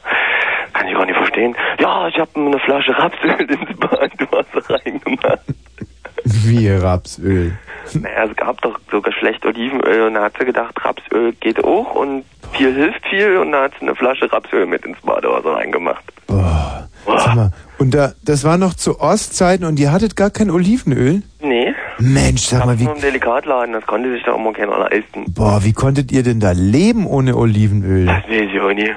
Kann 0.73 0.87
ich 0.87 0.95
gar 0.95 1.07
nicht 1.07 1.17
verstehen. 1.17 1.57
Ja, 1.81 2.07
ich 2.07 2.19
habe 2.19 2.31
eine 2.37 2.59
Flasche 2.61 2.97
Rapsöl 2.97 3.41
ins 3.51 3.79
Badewanne 3.79 4.47
reingemacht. 4.69 5.41
Wie 6.45 6.69
Rapsöl. 6.69 7.53
Naja, 7.95 8.25
es 8.29 8.37
gab 8.37 8.61
doch 8.63 8.79
sogar 8.91 9.13
schlecht 9.13 9.47
Olivenöl 9.47 10.09
und 10.09 10.15
da 10.15 10.25
hat 10.25 10.33
sie 10.39 10.45
gedacht, 10.45 10.75
Rapsöl 10.85 11.33
geht 11.39 11.63
auch 11.63 11.95
und 11.95 12.25
viel 12.53 12.75
hilft 12.75 13.07
viel 13.09 13.37
und 13.37 13.53
da 13.53 13.63
hat 13.65 13.73
sie 13.79 13.87
eine 13.87 13.95
Flasche 13.95 14.31
Rapsöl 14.33 14.67
mit 14.67 14.85
ins 14.85 15.01
Badewasser 15.03 15.55
reingemacht. 15.55 16.03
Sag 17.07 17.35
mal, 17.37 17.53
und 17.79 17.95
da, 17.95 18.13
das 18.25 18.43
war 18.43 18.59
noch 18.59 18.75
zu 18.75 18.99
Ostzeiten 18.99 19.65
und 19.65 19.79
ihr 19.79 19.93
hattet 19.93 20.17
gar 20.17 20.31
kein 20.31 20.51
Olivenöl? 20.51 21.23
Nee. 21.41 21.73
Mensch, 21.99 22.43
sag 22.43 22.67
mal, 22.67 22.79
wie, 22.81 22.85
Nur 22.85 22.97
im 22.97 23.01
Delikatladen, 23.01 23.73
das 23.73 23.87
konnte 23.87 24.11
sich 24.11 24.25
doch 24.25 24.35
immer 24.37 24.53
keiner 24.53 24.79
leisten. 24.79 25.25
boah, 25.33 25.63
wie 25.63 25.73
konntet 25.73 26.11
ihr 26.11 26.25
denn 26.25 26.41
da 26.41 26.51
leben 26.51 27.07
ohne 27.07 27.37
Olivenöl? 27.37 28.07
Das 28.07 28.25
weiß 28.25 28.49
ich 28.53 28.61
auch 28.61 28.73
nie. 28.73 28.91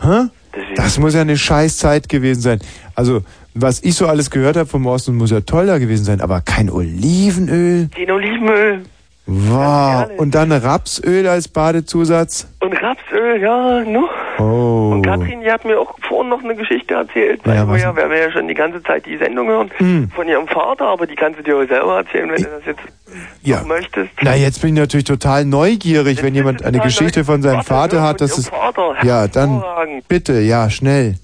Hä? 0.00 0.28
Das 0.74 0.98
muss 0.98 1.14
ja 1.14 1.22
eine 1.22 1.38
scheiß 1.38 1.78
Zeit 1.78 2.08
gewesen 2.08 2.40
sein. 2.40 2.60
Also, 2.94 3.22
was 3.54 3.82
ich 3.82 3.94
so 3.94 4.06
alles 4.06 4.30
gehört 4.30 4.56
habe 4.56 4.68
vom 4.68 4.86
Osten, 4.86 5.16
muss 5.16 5.30
ja 5.30 5.40
toll 5.40 5.66
da 5.66 5.78
gewesen 5.78 6.04
sein, 6.04 6.20
aber 6.20 6.40
kein 6.40 6.70
Olivenöl? 6.70 7.88
Den 7.96 8.10
Olivenöl 8.10 8.82
Wow. 9.24 10.06
Und 10.16 10.34
dann 10.34 10.50
Rapsöl 10.50 11.28
als 11.28 11.46
Badezusatz? 11.46 12.48
und 12.58 12.72
Rapsöl, 12.74 13.40
ja, 13.40 13.80
no. 13.84 14.08
Oh. 14.38 14.90
Und 14.94 15.02
Katrin, 15.06 15.42
die 15.42 15.50
hat 15.50 15.64
mir 15.64 15.78
auch 15.78 15.94
vorhin 16.08 16.28
noch 16.30 16.42
eine 16.42 16.56
Geschichte 16.56 16.94
erzählt, 16.94 17.40
weil 17.44 17.54
Ja, 17.54 17.66
wir 17.68 17.72
was 17.74 17.82
ja, 17.82 17.94
wir 17.96 18.18
ja 18.18 18.32
schon 18.32 18.48
die 18.48 18.54
ganze 18.54 18.82
Zeit 18.82 19.06
die 19.06 19.16
Sendung 19.16 19.46
hören 19.46 19.70
Hm. 19.76 20.10
von 20.10 20.26
ihrem 20.26 20.48
Vater, 20.48 20.86
aber 20.86 21.06
die 21.06 21.14
kannst 21.14 21.38
du 21.38 21.44
dir 21.44 21.56
auch 21.56 21.68
selber 21.68 21.98
erzählen, 21.98 22.30
wenn 22.30 22.42
du 22.42 22.48
das 22.48 22.66
jetzt 22.66 22.80
Ja. 23.44 23.62
möchtest. 23.62 24.10
Na, 24.22 24.34
jetzt 24.34 24.60
bin 24.60 24.74
ich 24.74 24.80
natürlich 24.80 25.04
total 25.06 25.44
neugierig, 25.44 26.20
wenn 26.24 26.34
jemand 26.34 26.64
eine 26.64 26.80
Geschichte 26.80 27.24
von 27.24 27.42
seinem 27.42 27.62
Vater 27.62 28.02
hat, 28.02 28.20
dass 28.20 28.36
es... 28.36 28.48
Vater, 28.48 28.96
Ja, 29.04 29.28
dann 29.28 29.62
bitte, 30.08 30.40
ja, 30.40 30.68
schnell. 30.68 31.14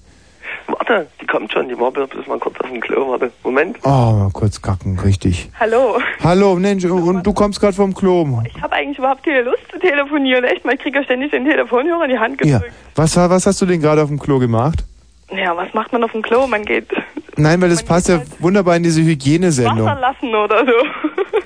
Warte, 0.71 1.07
die 1.21 1.25
kommt 1.25 1.51
schon, 1.51 1.67
die 1.67 1.77
war 1.79 1.91
bloß 1.91 2.09
mal 2.27 2.39
kurz 2.39 2.59
auf 2.59 2.69
dem 2.69 2.79
Klo, 2.81 3.09
warte. 3.11 3.31
Moment. 3.43 3.77
Oh, 3.83 3.89
mal 3.89 4.29
kurz 4.33 4.61
kacken, 4.61 4.99
richtig. 4.99 5.49
Hallo. 5.59 5.99
Hallo, 6.23 6.55
Mensch, 6.55 6.85
und 6.85 7.23
du 7.25 7.33
kommst 7.33 7.59
gerade 7.59 7.73
vom 7.73 7.93
Klo. 7.93 8.41
Ich 8.45 8.61
habe 8.61 8.73
eigentlich 8.75 8.97
überhaupt 8.97 9.23
keine 9.23 9.41
Lust 9.43 9.63
zu 9.71 9.79
telefonieren. 9.79 10.43
Echt 10.43 10.63
mal, 10.65 10.75
ich 10.75 10.79
kriege 10.81 10.99
ja 10.99 11.03
ständig 11.03 11.31
den 11.31 11.45
Telefonhörer 11.45 12.03
in 12.05 12.09
die 12.11 12.19
Hand 12.19 12.43
Ja. 12.45 12.57
gedrückt. 12.59 12.73
Was, 12.95 13.15
was 13.17 13.45
hast 13.45 13.61
du 13.61 13.65
denn 13.65 13.81
gerade 13.81 14.01
auf 14.03 14.09
dem 14.09 14.19
Klo 14.19 14.39
gemacht? 14.39 14.83
Ja. 15.31 15.55
was 15.55 15.73
macht 15.73 15.91
man 15.93 16.03
auf 16.03 16.11
dem 16.11 16.21
Klo? 16.21 16.47
Man 16.47 16.65
geht 16.65 16.87
Nein, 17.37 17.61
weil 17.61 17.69
das 17.69 17.83
passt 17.83 18.09
ja 18.09 18.21
wunderbar 18.39 18.75
in 18.75 18.83
diese 18.83 19.01
Hygienesendung. 19.01 19.85
Wasser 19.85 19.99
lassen 20.01 20.35
oder 20.35 20.65
so. 20.65 20.73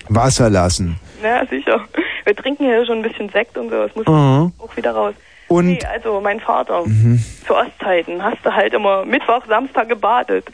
Wasser 0.09 0.49
lassen. 0.49 0.99
ja, 1.23 1.45
sicher. 1.45 1.81
Wir 2.25 2.35
trinken 2.35 2.63
hier 2.65 2.85
schon 2.85 2.97
ein 2.99 3.01
bisschen 3.03 3.29
Sekt 3.29 3.57
und 3.57 3.69
so. 3.69 3.75
Das 3.87 3.95
muss 3.95 4.07
Mhm. 4.07 4.53
auch 4.57 4.75
wieder 4.75 4.91
raus. 4.91 5.13
Und- 5.48 5.65
Nee, 5.68 5.80
also 5.94 6.20
mein 6.22 6.40
Vater, 6.40 6.86
Mhm. 6.86 7.24
zu 7.45 7.56
Ostzeiten, 7.56 8.24
hast 8.24 8.38
du 8.44 8.52
halt 8.53 8.74
immer 8.74 9.06
Mittwoch, 9.06 9.44
Samstag 9.48 9.90
gebadet. 9.90 10.45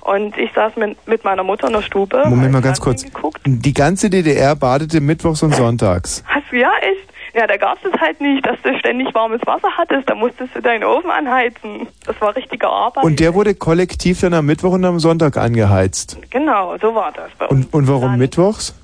Und 0.00 0.36
ich 0.38 0.50
saß 0.54 0.76
mit, 0.76 1.06
mit 1.06 1.22
meiner 1.24 1.42
Mutter 1.44 1.66
in 1.66 1.74
der 1.74 1.82
Stube. 1.82 2.22
Moment 2.26 2.52
mal 2.52 2.62
ganz 2.62 2.80
kurz. 2.80 3.04
Geguckt. 3.04 3.40
Die 3.44 3.74
ganze 3.74 4.08
DDR 4.10 4.56
badete 4.56 5.00
mittwochs 5.00 5.42
und 5.42 5.54
sonntags. 5.54 6.24
Hast 6.26 6.44
du 6.50 6.56
ja 6.56 6.70
echt? 6.80 7.08
Ja, 7.34 7.46
da 7.46 7.56
gab's 7.58 7.82
es 7.84 8.00
halt 8.00 8.20
nicht, 8.22 8.44
dass 8.46 8.56
du 8.62 8.76
ständig 8.78 9.14
warmes 9.14 9.40
Wasser 9.44 9.68
hattest. 9.76 10.08
Da 10.08 10.14
musstest 10.14 10.56
du 10.56 10.62
deinen 10.62 10.82
Ofen 10.82 11.10
anheizen. 11.10 11.86
Das 12.06 12.18
war 12.22 12.34
richtige 12.34 12.66
Arbeit. 12.68 13.04
Und 13.04 13.20
der 13.20 13.34
wurde 13.34 13.54
kollektiv 13.54 14.20
dann 14.22 14.32
am 14.34 14.46
Mittwoch 14.46 14.72
und 14.72 14.84
am 14.84 14.98
Sonntag 14.98 15.36
angeheizt. 15.36 16.16
Genau, 16.30 16.76
so 16.78 16.94
war 16.94 17.12
das 17.12 17.30
bei 17.38 17.46
uns. 17.46 17.66
Und, 17.66 17.74
und 17.74 17.88
warum 17.88 18.16
mittwochs? 18.16 18.74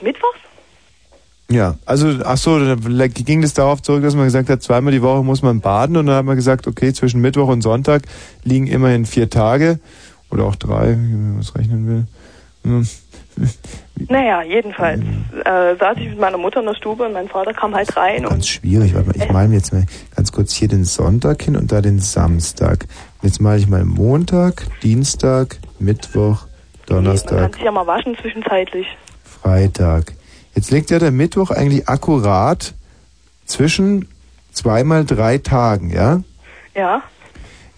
Mittwochs? 0.00 0.38
Ja, 1.50 1.76
also 1.86 2.08
ach 2.24 2.36
so, 2.36 2.58
da 2.58 3.06
ging 3.06 3.42
es 3.44 3.54
darauf 3.54 3.80
zurück, 3.80 4.02
dass 4.02 4.16
man 4.16 4.24
gesagt 4.24 4.48
hat, 4.48 4.62
zweimal 4.62 4.92
die 4.92 5.02
Woche 5.02 5.22
muss 5.22 5.42
man 5.42 5.60
baden 5.60 5.96
und 5.96 6.06
dann 6.06 6.16
hat 6.16 6.24
man 6.24 6.34
gesagt, 6.34 6.66
okay, 6.66 6.92
zwischen 6.92 7.20
Mittwoch 7.20 7.48
und 7.48 7.62
Sonntag 7.62 8.02
liegen 8.42 8.66
immerhin 8.66 9.06
vier 9.06 9.30
Tage 9.30 9.78
oder 10.30 10.44
auch 10.44 10.56
drei, 10.56 10.88
wenn 10.88 11.30
man 11.30 11.38
was 11.38 11.54
rechnen 11.54 11.86
will. 11.86 12.06
Hm. 12.64 12.86
Naja, 14.08 14.42
jedenfalls 14.42 15.00
äh, 15.44 15.74
saß 15.76 15.96
ich 15.98 16.10
mit 16.10 16.20
meiner 16.20 16.36
Mutter 16.36 16.60
in 16.60 16.66
der 16.66 16.74
Stube 16.74 17.04
und 17.04 17.14
mein 17.14 17.28
Vater 17.28 17.54
kam 17.54 17.74
halt 17.74 17.96
rein 17.96 18.24
Ganz 18.24 18.46
schwierig, 18.46 18.94
warte 18.94 19.08
mal, 19.08 19.16
ich 19.16 19.32
male 19.32 19.48
mir 19.48 19.54
jetzt 19.56 19.72
mal 19.72 19.86
ganz 20.14 20.32
kurz 20.32 20.52
hier 20.52 20.68
den 20.68 20.84
Sonntag 20.84 21.42
hin 21.42 21.56
und 21.56 21.72
da 21.72 21.80
den 21.80 21.98
Samstag. 21.98 22.84
Jetzt 23.22 23.40
male 23.40 23.58
ich 23.58 23.68
mal 23.68 23.86
Montag, 23.86 24.66
Dienstag, 24.82 25.58
Mittwoch, 25.78 26.42
man 26.42 27.04
Donnerstag, 27.04 27.40
kann 27.40 27.52
sich 27.54 27.62
ja 27.62 27.72
mal 27.72 27.86
waschen 27.86 28.16
zwischenzeitlich. 28.20 28.86
Freitag. 29.24 30.15
Jetzt 30.56 30.70
liegt 30.70 30.90
ja 30.90 30.98
der 30.98 31.10
Mittwoch 31.12 31.50
eigentlich 31.50 31.88
akkurat 31.88 32.74
zwischen 33.44 34.08
zweimal 34.52 35.04
drei 35.04 35.38
Tagen, 35.38 35.90
ja? 35.90 36.22
Ja. 36.74 37.02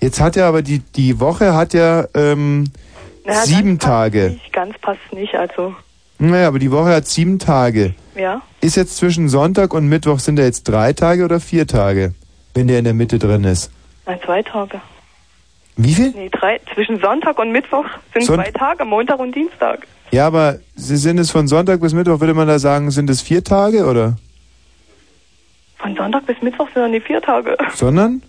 Jetzt 0.01 0.21
hat 0.21 0.37
ja 0.37 0.49
aber 0.49 0.63
die, 0.63 0.79
die 0.79 1.19
Woche 1.21 1.55
hat 1.55 1.75
ja 1.75 2.07
ähm, 2.15 2.71
Naja, 3.25 3.43
sieben 3.43 3.79
Tage. 3.81 4.31
Nicht, 4.31 4.53
ganz 4.53 4.79
passt 4.79 5.01
nicht, 5.13 5.35
also. 5.35 5.75
Naja, 6.21 6.49
aber 6.49 6.59
die 6.61 6.71
Woche 6.71 6.91
hat 6.95 7.07
sieben 7.07 7.39
Tage. 7.39 7.95
Ja. 8.15 8.43
Ist 8.61 8.77
jetzt 8.77 8.97
zwischen 8.97 9.29
Sonntag 9.29 9.75
und 9.75 9.89
Mittwoch, 9.89 10.21
sind 10.21 10.37
da 10.37 10.43
jetzt 10.45 10.65
drei 10.69 10.93
Tage 10.93 11.25
oder 11.25 11.41
vier 11.41 11.67
Tage? 11.67 12.15
Wenn 12.55 12.69
der 12.69 12.79
in 12.79 12.85
der 12.85 12.95
Mitte 12.95 13.19
drin 13.19 13.45
ist. 13.45 13.71
Nein, 14.07 14.19
zwei 14.25 14.43
Tage. 14.43 14.81
Wie 15.77 15.95
viel? 15.95 16.11
Nee, 16.11 16.29
drei. 16.31 16.61
Zwischen 16.75 17.01
Sonntag 17.01 17.39
und 17.39 17.53
Mittwoch 17.53 17.85
sind 18.13 18.25
Son- 18.25 18.37
zwei 18.37 18.51
Tage, 18.51 18.85
Montag 18.85 19.19
und 19.21 19.35
Dienstag. 19.35 19.87
Ja, 20.11 20.27
aber 20.27 20.59
sie- 20.75 20.97
sind 20.97 21.19
es 21.19 21.31
von 21.31 21.49
Sonntag 21.49 21.81
bis 21.81 21.93
Mittwoch, 21.93 22.21
würde 22.21 22.35
man 22.35 22.49
da 22.49 22.59
sagen, 22.59 22.91
sind 22.91 23.11
es 23.11 23.21
vier 23.21 23.45
Tage 23.45 23.85
oder? 23.87 24.17
Von 25.77 25.95
Sonntag 25.97 26.27
bis 26.27 26.41
Mittwoch 26.43 26.67
sind 26.75 26.83
dann 26.83 26.93
die 26.93 27.01
vier 27.01 27.21
Tage. 27.21 27.57
Sondern? 27.75 28.23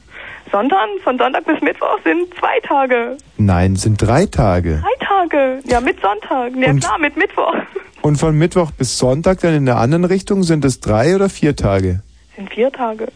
Sonntag, 0.52 0.78
von 1.04 1.18
Sonntag 1.18 1.46
bis 1.46 1.62
Mittwoch 1.62 1.98
sind 2.04 2.34
zwei 2.40 2.60
Tage. 2.68 3.18
Nein, 3.38 3.76
sind 3.76 4.02
drei 4.02 4.26
Tage. 4.26 4.82
Drei 4.84 5.06
Tage. 5.06 5.60
Ja, 5.66 5.80
mit 5.80 6.00
Sonntag. 6.02 6.52
Ja 6.56 6.70
Und- 6.72 6.80
klar, 6.84 6.98
mit 7.00 7.16
Mittwoch. 7.18 7.56
Und 8.02 8.18
von 8.18 8.36
Mittwoch 8.38 8.72
bis 8.72 8.98
Sonntag 8.98 9.40
dann 9.42 9.54
in 9.54 9.66
der 9.66 9.78
anderen 9.78 10.06
Richtung 10.06 10.44
sind 10.44 10.64
es 10.66 10.80
drei 10.80 11.16
oder 11.16 11.30
vier 11.30 11.56
Tage? 11.56 12.02
Sind 12.36 12.50
vier 12.54 12.72
Tage. 12.72 13.08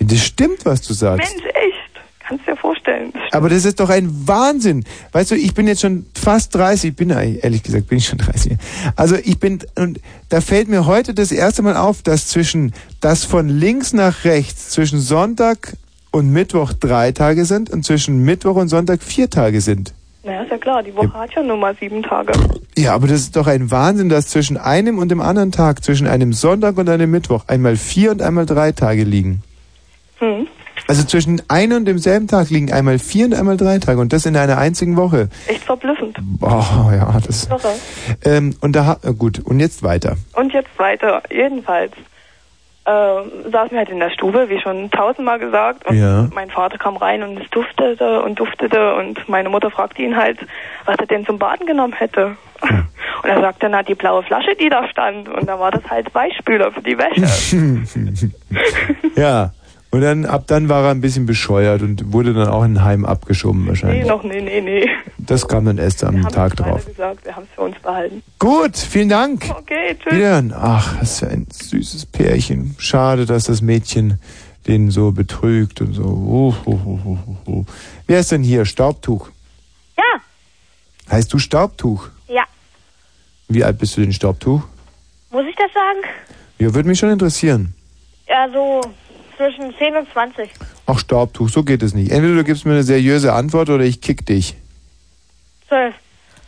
Das 0.00 0.20
stimmt, 0.20 0.64
was 0.64 0.82
du 0.82 0.92
sagst. 0.92 1.32
Mensch, 1.34 1.44
echt. 1.46 1.75
Kannst 2.28 2.46
dir 2.46 2.56
vorstellen. 2.56 3.12
Aber 3.30 3.48
das 3.48 3.64
ist 3.64 3.78
doch 3.78 3.88
ein 3.88 4.10
Wahnsinn. 4.26 4.84
Weißt 5.12 5.30
du, 5.30 5.36
ich 5.36 5.54
bin 5.54 5.68
jetzt 5.68 5.82
schon 5.82 6.06
fast 6.14 6.54
30, 6.54 6.90
ich 6.90 6.96
bin 6.96 7.12
eigentlich- 7.12 7.44
ehrlich 7.44 7.62
gesagt, 7.62 7.86
bin 7.86 7.98
ich 7.98 8.06
schon 8.06 8.18
30. 8.18 8.56
Also 8.96 9.14
ich 9.16 9.38
bin, 9.38 9.60
und 9.76 10.00
da 10.28 10.40
fällt 10.40 10.68
mir 10.68 10.86
heute 10.86 11.14
das 11.14 11.30
erste 11.30 11.62
Mal 11.62 11.76
auf, 11.76 12.02
dass 12.02 12.26
zwischen, 12.26 12.72
dass 13.00 13.24
von 13.24 13.48
links 13.48 13.92
nach 13.92 14.24
rechts 14.24 14.70
zwischen 14.70 14.98
Sonntag 15.00 15.76
und 16.10 16.32
Mittwoch 16.32 16.72
drei 16.72 17.12
Tage 17.12 17.44
sind 17.44 17.70
und 17.70 17.84
zwischen 17.84 18.24
Mittwoch 18.24 18.56
und 18.56 18.68
Sonntag 18.68 19.02
vier 19.02 19.30
Tage 19.30 19.60
sind. 19.60 19.94
Naja, 20.24 20.42
ist 20.42 20.50
ja 20.50 20.58
klar, 20.58 20.82
die 20.82 20.94
Woche 20.96 21.12
hat 21.12 21.30
ja 21.36 21.42
nur 21.44 21.56
mal 21.56 21.76
sieben 21.78 22.02
Tage. 22.02 22.32
Ja, 22.76 22.94
aber 22.94 23.06
das 23.06 23.20
ist 23.20 23.36
doch 23.36 23.46
ein 23.46 23.70
Wahnsinn, 23.70 24.08
dass 24.08 24.26
zwischen 24.26 24.56
einem 24.56 24.98
und 24.98 25.10
dem 25.10 25.20
anderen 25.20 25.52
Tag, 25.52 25.84
zwischen 25.84 26.08
einem 26.08 26.32
Sonntag 26.32 26.76
und 26.78 26.88
einem 26.88 27.08
Mittwoch 27.12 27.44
einmal 27.46 27.76
vier 27.76 28.10
und 28.10 28.20
einmal 28.20 28.46
drei 28.46 28.72
Tage 28.72 29.04
liegen. 29.04 29.42
Hm. 30.18 30.48
Also 30.88 31.04
zwischen 31.04 31.42
einem 31.48 31.78
und 31.78 31.84
demselben 31.86 32.28
Tag 32.28 32.50
liegen 32.50 32.72
einmal 32.72 32.98
vier 32.98 33.26
und 33.26 33.34
einmal 33.34 33.56
drei 33.56 33.78
Tage 33.78 33.98
und 34.00 34.12
das 34.12 34.24
in 34.26 34.36
einer 34.36 34.58
einzigen 34.58 34.96
Woche. 34.96 35.28
Echt 35.48 35.64
verblüffend. 35.64 36.16
Boah, 36.20 36.92
ja, 36.94 37.18
das. 37.26 37.48
Irre. 37.48 37.74
Ähm, 38.24 38.54
und 38.60 38.76
da 38.76 38.96
äh, 39.02 39.12
gut, 39.12 39.40
und 39.40 39.58
jetzt 39.60 39.82
weiter. 39.82 40.16
Und 40.34 40.52
jetzt 40.52 40.78
weiter. 40.78 41.22
Jedenfalls 41.30 41.92
ähm, 42.88 43.50
saßen 43.50 43.72
wir 43.72 43.78
halt 43.78 43.88
in 43.90 43.98
der 43.98 44.10
Stube, 44.10 44.48
wie 44.48 44.60
schon 44.60 44.88
tausendmal 44.92 45.40
gesagt. 45.40 45.86
Und 45.86 45.96
Ja. 45.98 46.28
mein 46.32 46.50
Vater 46.50 46.78
kam 46.78 46.96
rein 46.96 47.24
und 47.24 47.36
es 47.40 47.50
duftete 47.50 48.22
und 48.22 48.38
duftete. 48.38 48.94
Und 48.94 49.28
meine 49.28 49.48
Mutter 49.48 49.72
fragte 49.72 50.02
ihn 50.02 50.16
halt, 50.16 50.38
was 50.84 50.96
er 51.00 51.06
denn 51.06 51.26
zum 51.26 51.36
Baden 51.38 51.66
genommen 51.66 51.94
hätte. 51.94 52.36
Und 52.62 53.28
er 53.28 53.40
sagte, 53.40 53.68
na, 53.68 53.82
die 53.82 53.96
blaue 53.96 54.22
Flasche, 54.22 54.54
die 54.60 54.68
da 54.68 54.86
stand. 54.88 55.28
Und 55.28 55.48
da 55.48 55.58
war 55.58 55.72
das 55.72 55.82
halt 55.90 56.14
Weichspüler 56.14 56.70
für 56.70 56.82
die 56.82 56.96
Wäsche. 56.96 58.30
ja. 59.20 59.50
Und 59.90 60.00
dann 60.00 60.26
ab 60.26 60.44
dann 60.46 60.68
war 60.68 60.84
er 60.84 60.90
ein 60.90 61.00
bisschen 61.00 61.26
bescheuert 61.26 61.80
und 61.80 62.12
wurde 62.12 62.34
dann 62.34 62.48
auch 62.48 62.64
in 62.64 62.76
ein 62.78 62.84
Heim 62.84 63.04
abgeschoben 63.04 63.62
nee, 63.62 63.68
wahrscheinlich. 63.68 64.06
noch, 64.06 64.22
nee, 64.24 64.40
nee, 64.40 64.60
nee. 64.60 64.88
Das 65.16 65.46
kam 65.48 65.64
dann 65.64 65.78
erst 65.78 66.04
am 66.04 66.16
Wir 66.16 66.28
Tag 66.28 66.56
drauf. 66.56 66.84
gesagt, 66.84 67.24
wir 67.24 67.34
haben 67.34 67.44
es 67.44 67.54
für 67.54 67.60
uns 67.62 67.78
behalten. 67.78 68.22
Gut, 68.38 68.76
vielen 68.76 69.08
Dank. 69.08 69.44
Okay, 69.48 69.96
tschüss. 69.98 70.12
Wiederhören. 70.12 70.52
Ach, 70.54 70.98
das 71.00 71.12
ist 71.12 71.20
ja 71.22 71.28
ein 71.28 71.46
süßes 71.50 72.06
Pärchen. 72.06 72.74
Schade, 72.78 73.26
dass 73.26 73.44
das 73.44 73.62
Mädchen 73.62 74.20
den 74.66 74.90
so 74.90 75.12
betrügt 75.12 75.80
und 75.80 75.92
so. 75.94 76.02
Uh, 76.02 76.54
uh, 76.66 76.70
uh, 76.84 77.18
uh, 77.46 77.50
uh. 77.50 77.64
Wer 78.06 78.18
ist 78.20 78.32
denn 78.32 78.42
hier? 78.42 78.64
Staubtuch. 78.64 79.28
Ja, 79.96 80.20
Heißt 81.10 81.32
du 81.32 81.38
Staubtuch? 81.38 82.08
ja. 82.28 82.42
Wie 83.48 83.62
alt 83.62 83.78
bist 83.78 83.96
du 83.96 84.00
denn 84.00 84.12
Staubtuch? 84.12 84.60
Muss 85.30 85.44
ich 85.48 85.54
das 85.54 85.72
sagen? 85.72 86.00
Ja, 86.58 86.74
würde 86.74 86.88
mich 86.88 86.98
schon 86.98 87.10
interessieren. 87.10 87.74
Ja, 88.28 88.48
so 88.52 88.80
zwischen 89.36 89.74
10 89.76 89.96
und 89.96 90.12
20. 90.12 90.50
Ach, 90.86 90.98
Staubtuch, 90.98 91.48
so 91.48 91.62
geht 91.62 91.82
es 91.82 91.94
nicht. 91.94 92.10
Entweder 92.10 92.34
du 92.36 92.44
gibst 92.44 92.64
mir 92.66 92.72
eine 92.72 92.82
seriöse 92.82 93.32
Antwort 93.32 93.68
oder 93.70 93.84
ich 93.84 94.00
kick 94.00 94.24
dich. 94.26 94.54
12. 95.68 95.94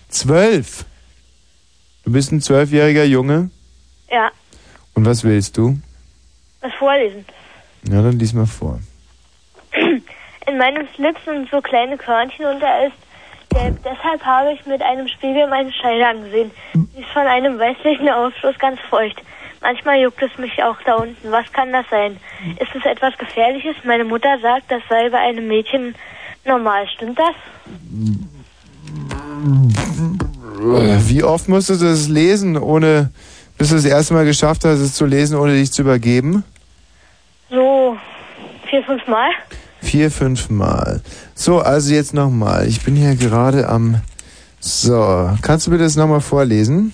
Zwölf. 0.09 0.85
Du 2.05 2.13
bist 2.13 2.33
ein 2.33 2.41
zwölfjähriger 2.41 3.05
Junge. 3.05 3.51
Ja, 4.11 4.31
Und 4.95 5.05
was 5.05 5.25
willst 5.25 5.57
du? 5.59 5.79
was 6.61 6.73
vorlesen. 6.75 7.25
Ja, 7.89 8.03
dann 8.03 8.19
lies 8.19 8.33
mal 8.33 8.47
vor. 8.47 8.81
In 10.47 10.57
meinem 10.59 10.89
Slip 10.97 11.17
sind 11.25 11.49
so 11.51 11.61
kleine 11.61 11.97
Körnchen 11.99 12.47
und 12.47 12.61
er 12.63 12.87
ist 12.87 12.97
gelb. 13.51 13.79
Deshalb 13.85 14.25
habe 14.25 14.53
ich 14.55 14.65
mit 14.67 14.81
einem 14.83 15.07
Spiegel 15.09 15.47
meine 15.49 15.71
Scheide 15.73 16.07
angesehen. 16.07 16.51
Sie 16.73 17.01
ist 17.03 17.11
von 17.11 17.27
einem 17.27 17.59
weißlichen 17.59 18.09
Ausfluss 18.09 18.59
ganz 18.59 18.81
feucht. 18.89 19.23
Manchmal 19.61 20.01
juckt 20.01 20.23
es 20.23 20.39
mich 20.39 20.63
auch 20.63 20.77
da 20.85 20.95
unten. 20.95 21.31
Was 21.31 21.53
kann 21.53 21.73
das 21.73 21.87
sein? 21.91 22.17
Ist 22.61 22.75
es 22.75 22.85
etwas 22.85 23.17
Gefährliches? 23.19 23.77
Meine 23.85 24.05
Mutter 24.05 24.39
sagt, 24.41 24.71
das 24.71 24.83
sei 24.89 25.11
bei 25.11 25.19
einem 25.19 25.49
Mädchen 25.49 25.95
normal. 26.45 26.87
Stimmt 26.95 27.19
das? 27.19 27.35
Wie 31.09 31.23
oft 31.23 31.49
musstest 31.49 31.83
du 31.83 31.87
das 31.87 32.09
lesen, 32.09 32.57
ohne, 32.57 33.11
bis 33.57 33.71
du 33.71 33.77
das 33.77 33.85
erste 33.85 34.15
Mal 34.15 34.25
geschafft 34.25 34.65
hast, 34.65 34.79
es 34.79 34.95
zu 34.95 35.07
lesen, 35.07 35.37
ohne 35.37 35.55
dich 35.55 35.73
zu 35.73 35.83
übergeben? 35.83 36.45
So 37.51 37.97
vier, 38.69 38.83
fünf 38.85 39.07
Mal. 39.07 39.31
Vier, 39.81 40.11
fünf 40.11 40.51
Mal. 40.51 41.01
So, 41.35 41.61
also 41.61 41.95
jetzt 41.95 42.15
nochmal. 42.15 42.67
Ich 42.67 42.85
bin 42.85 42.97
hier 42.97 43.15
gerade 43.17 43.69
am. 43.69 44.01
So, 44.61 45.31
kannst 45.41 45.67
du 45.67 45.71
mir 45.71 45.79
das 45.79 45.97
nochmal 45.97 46.21
vorlesen? 46.21 46.93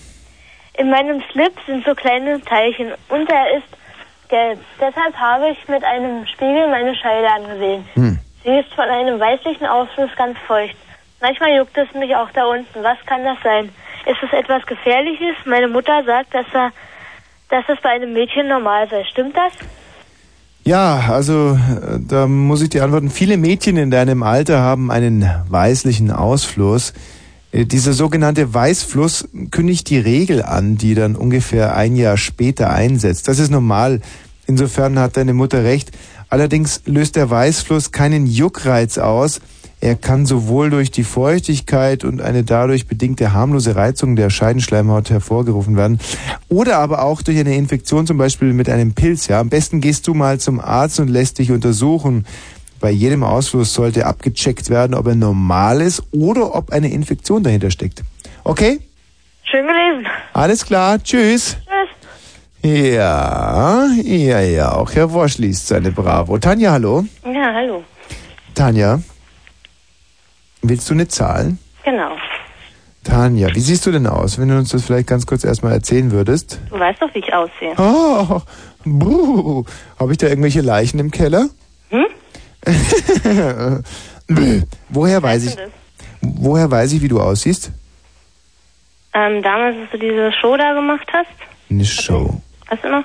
In 0.76 0.90
meinem 0.90 1.22
Slip 1.30 1.52
sind 1.66 1.84
so 1.84 1.94
kleine 1.94 2.40
Teilchen 2.42 2.92
und 3.08 3.30
er 3.30 3.58
ist 3.58 3.68
gelb. 4.28 4.58
Deshalb 4.80 5.14
habe 5.16 5.50
ich 5.50 5.68
mit 5.68 5.84
einem 5.84 6.26
Spiegel 6.26 6.68
meine 6.68 6.94
Scheide 6.96 7.28
angesehen. 7.30 7.84
Hm. 7.94 8.18
Sie 8.42 8.50
ist 8.50 8.72
von 8.74 8.84
einem 8.84 9.20
weißlichen 9.20 9.66
Ausfluss 9.66 10.10
ganz 10.16 10.36
feucht. 10.46 10.76
Manchmal 11.20 11.56
juckt 11.56 11.76
es 11.78 11.92
mich 11.94 12.14
auch 12.14 12.30
da 12.32 12.44
unten. 12.44 12.82
Was 12.82 12.98
kann 13.06 13.24
das 13.24 13.38
sein? 13.42 13.70
Ist 14.06 14.22
es 14.22 14.32
etwas 14.38 14.66
Gefährliches? 14.66 15.36
Meine 15.46 15.68
Mutter 15.68 16.02
sagt, 16.04 16.34
dass 16.34 16.46
er, 16.52 16.70
dass 17.48 17.64
es 17.68 17.80
bei 17.80 17.90
einem 17.90 18.12
Mädchen 18.12 18.48
normal 18.48 18.88
sei. 18.90 19.04
Stimmt 19.04 19.36
das? 19.36 19.52
Ja, 20.64 21.04
also 21.10 21.52
äh, 21.52 21.98
da 22.00 22.26
muss 22.26 22.62
ich 22.62 22.70
dir 22.70 22.84
antworten. 22.84 23.10
Viele 23.10 23.36
Mädchen 23.36 23.76
in 23.76 23.90
deinem 23.90 24.22
Alter 24.22 24.60
haben 24.60 24.90
einen 24.90 25.30
weißlichen 25.48 26.10
Ausfluss. 26.10 26.92
Äh, 27.54 27.66
Dieser 27.66 27.92
sogenannte 27.92 28.52
Weißfluss 28.52 29.28
kündigt 29.50 29.88
die 29.90 29.98
Regel 29.98 30.42
an, 30.42 30.76
die 30.76 30.94
dann 30.94 31.16
ungefähr 31.16 31.76
ein 31.76 31.96
Jahr 31.96 32.16
später 32.16 32.70
einsetzt. 32.70 33.28
Das 33.28 33.38
ist 33.38 33.50
normal. 33.50 34.00
Insofern 34.46 34.98
hat 34.98 35.16
deine 35.16 35.32
Mutter 35.32 35.64
recht. 35.64 35.92
Allerdings 36.28 36.82
löst 36.84 37.16
der 37.16 37.30
Weißfluss 37.30 37.92
keinen 37.92 38.26
Juckreiz 38.26 38.98
aus. 38.98 39.40
Er 39.80 39.96
kann 39.96 40.24
sowohl 40.24 40.70
durch 40.70 40.90
die 40.90 41.04
Feuchtigkeit 41.04 42.04
und 42.04 42.22
eine 42.22 42.42
dadurch 42.42 42.86
bedingte 42.86 43.34
harmlose 43.34 43.76
Reizung 43.76 44.16
der 44.16 44.30
Scheidenschleimhaut 44.30 45.10
hervorgerufen 45.10 45.76
werden 45.76 45.98
oder 46.48 46.78
aber 46.78 47.02
auch 47.02 47.20
durch 47.20 47.38
eine 47.38 47.54
Infektion, 47.54 48.06
zum 48.06 48.16
Beispiel 48.16 48.54
mit 48.54 48.70
einem 48.70 48.94
Pilz. 48.94 49.26
Ja, 49.26 49.40
am 49.40 49.50
besten 49.50 49.82
gehst 49.82 50.06
du 50.06 50.14
mal 50.14 50.40
zum 50.40 50.58
Arzt 50.58 51.00
und 51.00 51.08
lässt 51.08 51.38
dich 51.38 51.52
untersuchen. 51.52 52.24
Bei 52.84 52.90
jedem 52.90 53.24
Ausfluss 53.24 53.72
sollte 53.72 54.04
abgecheckt 54.04 54.68
werden, 54.68 54.92
ob 54.92 55.06
er 55.06 55.14
normal 55.14 55.80
ist 55.80 56.02
oder 56.12 56.54
ob 56.54 56.70
eine 56.70 56.92
Infektion 56.92 57.42
dahinter 57.42 57.70
steckt. 57.70 58.02
Okay? 58.44 58.78
Schön 59.42 59.66
gelesen. 59.66 60.06
Alles 60.34 60.66
klar. 60.66 61.02
Tschüss. 61.02 61.56
Tschüss. 62.62 62.92
Ja, 62.92 63.86
ja, 64.02 64.40
ja. 64.40 64.72
Auch 64.72 64.92
Herr 64.92 65.10
Wosch 65.14 65.38
liest 65.38 65.66
seine 65.66 65.92
Bravo. 65.92 66.36
Tanja, 66.36 66.72
hallo. 66.72 67.06
Ja, 67.24 67.54
hallo. 67.54 67.84
Tanja, 68.54 69.00
willst 70.60 70.90
du 70.90 70.92
eine 70.92 71.08
Zahl? 71.08 71.56
Genau. 71.86 72.10
Tanja, 73.02 73.48
wie 73.54 73.60
siehst 73.60 73.86
du 73.86 73.92
denn 73.92 74.06
aus, 74.06 74.38
wenn 74.38 74.50
du 74.50 74.58
uns 74.58 74.68
das 74.68 74.84
vielleicht 74.84 75.08
ganz 75.08 75.24
kurz 75.24 75.42
erstmal 75.42 75.72
erzählen 75.72 76.10
würdest? 76.10 76.60
Du 76.68 76.78
weißt 76.78 77.00
doch, 77.00 77.14
wie 77.14 77.20
ich 77.20 77.32
aussehe. 77.32 77.72
Oh, 77.78 78.42
buh. 78.84 79.64
Habe 79.98 80.12
ich 80.12 80.18
da 80.18 80.26
irgendwelche 80.26 80.60
Leichen 80.60 81.00
im 81.00 81.10
Keller? 81.10 81.48
Hm? 81.88 82.04
woher 84.88 85.22
weiß 85.22 85.46
ich, 85.46 85.56
woher 86.20 86.70
weiß 86.70 86.92
ich, 86.92 87.02
wie 87.02 87.08
du 87.08 87.20
aussiehst? 87.20 87.70
Ähm, 89.12 89.42
damals, 89.42 89.76
als 89.80 89.90
du 89.92 89.98
diese 89.98 90.32
Show 90.32 90.56
da 90.56 90.72
gemacht 90.74 91.06
hast, 91.12 91.28
Eine 91.70 91.84
Show. 91.84 92.40
weißt 92.70 92.84
du 92.84 92.88
noch? 92.90 93.04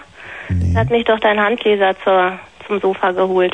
Da 0.73 0.79
hat 0.79 0.89
mich 0.89 1.05
doch 1.05 1.19
dein 1.19 1.39
Handleser 1.39 1.93
zur, 2.03 2.39
zum 2.65 2.79
Sofa 2.81 3.11
geholt 3.11 3.53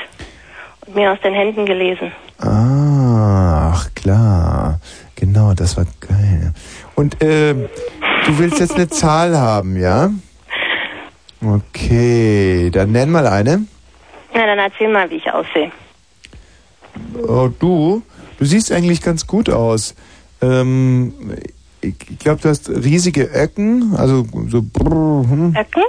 und 0.86 0.96
mir 0.96 1.12
aus 1.12 1.20
den 1.22 1.34
Händen 1.34 1.66
gelesen. 1.66 2.12
Ah, 2.40 3.72
ach 3.74 3.90
klar. 3.96 4.80
Genau, 5.16 5.54
das 5.54 5.76
war 5.76 5.86
geil. 6.00 6.54
Und 6.96 7.22
äh, 7.22 7.54
du 7.54 8.38
willst 8.38 8.60
jetzt 8.60 8.76
eine 8.76 8.88
Zahl 8.90 9.38
haben, 9.38 9.76
ja? 9.78 10.10
Okay, 11.46 12.70
dann 12.72 12.92
nenn 12.94 13.12
mal 13.12 13.28
eine. 13.28 13.64
Na, 14.34 14.46
dann 14.46 14.60
erzähl 14.60 14.88
mal, 14.90 15.10
wie 15.10 15.16
ich 15.16 15.30
aussehe. 15.32 15.72
Oh, 17.28 17.50
du, 17.60 18.02
du 18.38 18.46
siehst 18.46 18.72
eigentlich 18.72 19.02
ganz 19.02 19.26
gut 19.28 19.50
aus. 19.50 19.96
Ähm, 20.42 21.14
ich 21.82 21.96
glaube, 22.20 22.42
du 22.42 22.50
hast 22.50 22.70
riesige 22.70 23.24
Öcken, 23.34 23.94
also 23.96 24.26
so. 24.50 24.60
Hm. 24.60 25.56
Öcken? 25.58 25.84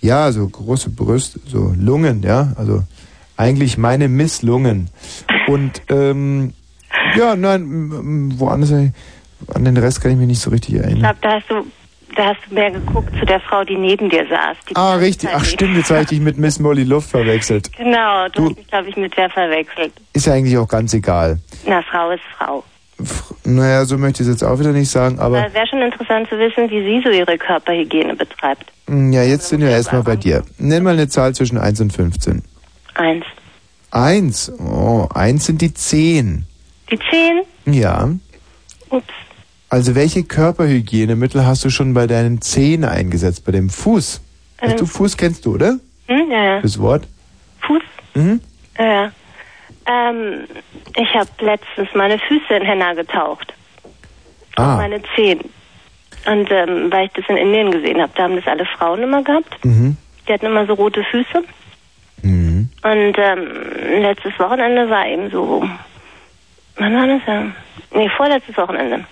Ja, 0.00 0.30
so 0.32 0.46
große 0.48 0.90
Brüste, 0.90 1.40
so 1.46 1.74
Lungen, 1.78 2.22
ja. 2.22 2.52
Also 2.56 2.82
eigentlich 3.36 3.76
meine 3.78 4.08
Misslungen. 4.08 4.88
Und 5.48 5.82
ähm, 5.88 6.52
ja, 7.16 7.36
nein, 7.36 8.32
woanders, 8.38 8.70
an 8.72 9.64
den 9.64 9.76
Rest 9.76 10.00
kann 10.00 10.12
ich 10.12 10.16
mich 10.18 10.26
nicht 10.28 10.40
so 10.40 10.50
richtig 10.50 10.74
Ich 10.74 10.80
erinnern. 10.80 11.00
glaube, 11.00 11.18
da 11.22 11.32
hast 11.34 11.50
du, 11.50 11.66
da 12.16 12.26
hast 12.26 12.38
du 12.48 12.54
mehr 12.54 12.70
geguckt 12.70 13.10
zu 13.18 13.24
der 13.26 13.40
Frau, 13.40 13.62
die 13.64 13.76
neben 13.76 14.08
dir 14.10 14.26
saß. 14.28 14.56
Ah, 14.74 14.94
richtig. 14.96 15.30
Ach, 15.32 15.44
stimmt, 15.44 15.76
jetzt 15.76 15.90
habe 15.90 16.02
ich 16.02 16.08
dich 16.08 16.20
mit 16.20 16.38
Miss 16.38 16.58
Molly 16.58 16.84
Luft 16.84 17.10
verwechselt. 17.10 17.70
Genau, 17.76 18.26
du, 18.28 18.42
Du- 18.42 18.48
hast 18.50 18.56
mich, 18.56 18.66
glaube 18.68 18.88
ich, 18.88 18.96
mit 18.96 19.16
der 19.16 19.30
verwechselt. 19.30 19.92
Ist 20.12 20.26
ja 20.26 20.32
eigentlich 20.34 20.56
auch 20.58 20.68
ganz 20.68 20.92
egal. 20.94 21.38
Na, 21.66 21.82
Frau 21.82 22.10
ist 22.10 22.22
Frau. 22.36 22.64
Naja, 23.44 23.84
so 23.84 23.98
möchte 23.98 24.22
ich 24.22 24.28
es 24.28 24.34
jetzt 24.34 24.42
auch 24.42 24.58
wieder 24.58 24.72
nicht 24.72 24.90
sagen, 24.90 25.18
aber 25.18 25.46
Es 25.46 25.52
wäre 25.54 25.66
schon 25.66 25.82
interessant 25.82 26.28
zu 26.30 26.38
wissen, 26.38 26.70
wie 26.70 26.82
sie 26.82 27.02
so 27.04 27.10
ihre 27.10 27.36
Körperhygiene 27.36 28.14
betreibt. 28.16 28.72
mh, 28.86 29.14
ja, 29.14 29.22
jetzt 29.22 29.48
sind 29.50 29.60
wir 29.60 29.68
erstmal 29.68 30.02
bei 30.02 30.16
dir. 30.16 30.42
Nenn 30.58 30.82
mal 30.82 30.94
eine 30.94 31.06
Zahl 31.08 31.34
zwischen 31.34 31.58
1 31.58 31.80
und 31.82 31.92
15. 31.92 32.42
Eins. 32.94 33.24
1. 33.90 34.52
Oh, 34.58 35.06
1 35.14 35.44
sind 35.44 35.60
die 35.60 35.74
10. 35.74 36.46
Die 36.90 36.98
zehn? 37.10 37.42
Ja. 37.74 38.08
Ups. 38.90 39.04
Also 39.68 39.94
welche 39.94 40.22
Körperhygienemittel 40.22 41.44
hast 41.44 41.64
du 41.64 41.70
schon 41.70 41.92
bei 41.92 42.06
deinen 42.06 42.40
Zehen 42.40 42.84
eingesetzt, 42.84 43.44
bei 43.44 43.52
dem 43.52 43.68
Fuß? 43.68 44.20
Weißt 44.60 44.72
dem 44.72 44.78
du, 44.78 44.86
Fuß 44.86 45.16
kennst 45.16 45.44
du, 45.44 45.54
oder? 45.54 45.78
Hm, 46.06 46.30
ja, 46.30 46.44
ja. 46.44 46.60
Das 46.60 46.78
Wort? 46.80 47.06
Fuß? 47.60 47.82
Mhm. 48.14 48.40
Ja, 48.78 48.84
ja. 48.84 49.12
Ähm, 49.86 50.44
ich 50.96 51.14
habe 51.14 51.30
letztens 51.40 51.88
meine 51.94 52.18
Füße 52.18 52.54
in 52.54 52.62
Henna 52.62 52.94
getaucht. 52.94 53.52
Ah. 54.56 54.76
Meine 54.76 55.00
Zehen. 55.14 55.40
Und 56.26 56.50
ähm, 56.50 56.90
weil 56.90 57.06
ich 57.06 57.12
das 57.12 57.24
in 57.28 57.36
Indien 57.36 57.70
gesehen 57.70 58.00
habe, 58.00 58.12
da 58.16 58.24
haben 58.24 58.36
das 58.36 58.46
alle 58.46 58.66
Frauen 58.66 59.02
immer 59.02 59.22
gehabt. 59.22 59.64
Mhm. 59.64 59.96
Die 60.26 60.32
hatten 60.32 60.46
immer 60.46 60.66
so 60.66 60.74
rote 60.74 61.04
Füße. 61.04 61.44
Mhm. 62.22 62.68
Und 62.82 63.14
ähm, 63.18 63.48
letztes 64.00 64.38
Wochenende 64.38 64.88
war 64.90 65.06
eben 65.06 65.30
so. 65.30 65.68
Wann 66.78 66.94
war 66.94 67.06
das 67.06 67.20
ja? 67.26 67.44
Nee, 67.94 68.08
vorletztes 68.16 68.56
Wochenende. 68.56 69.04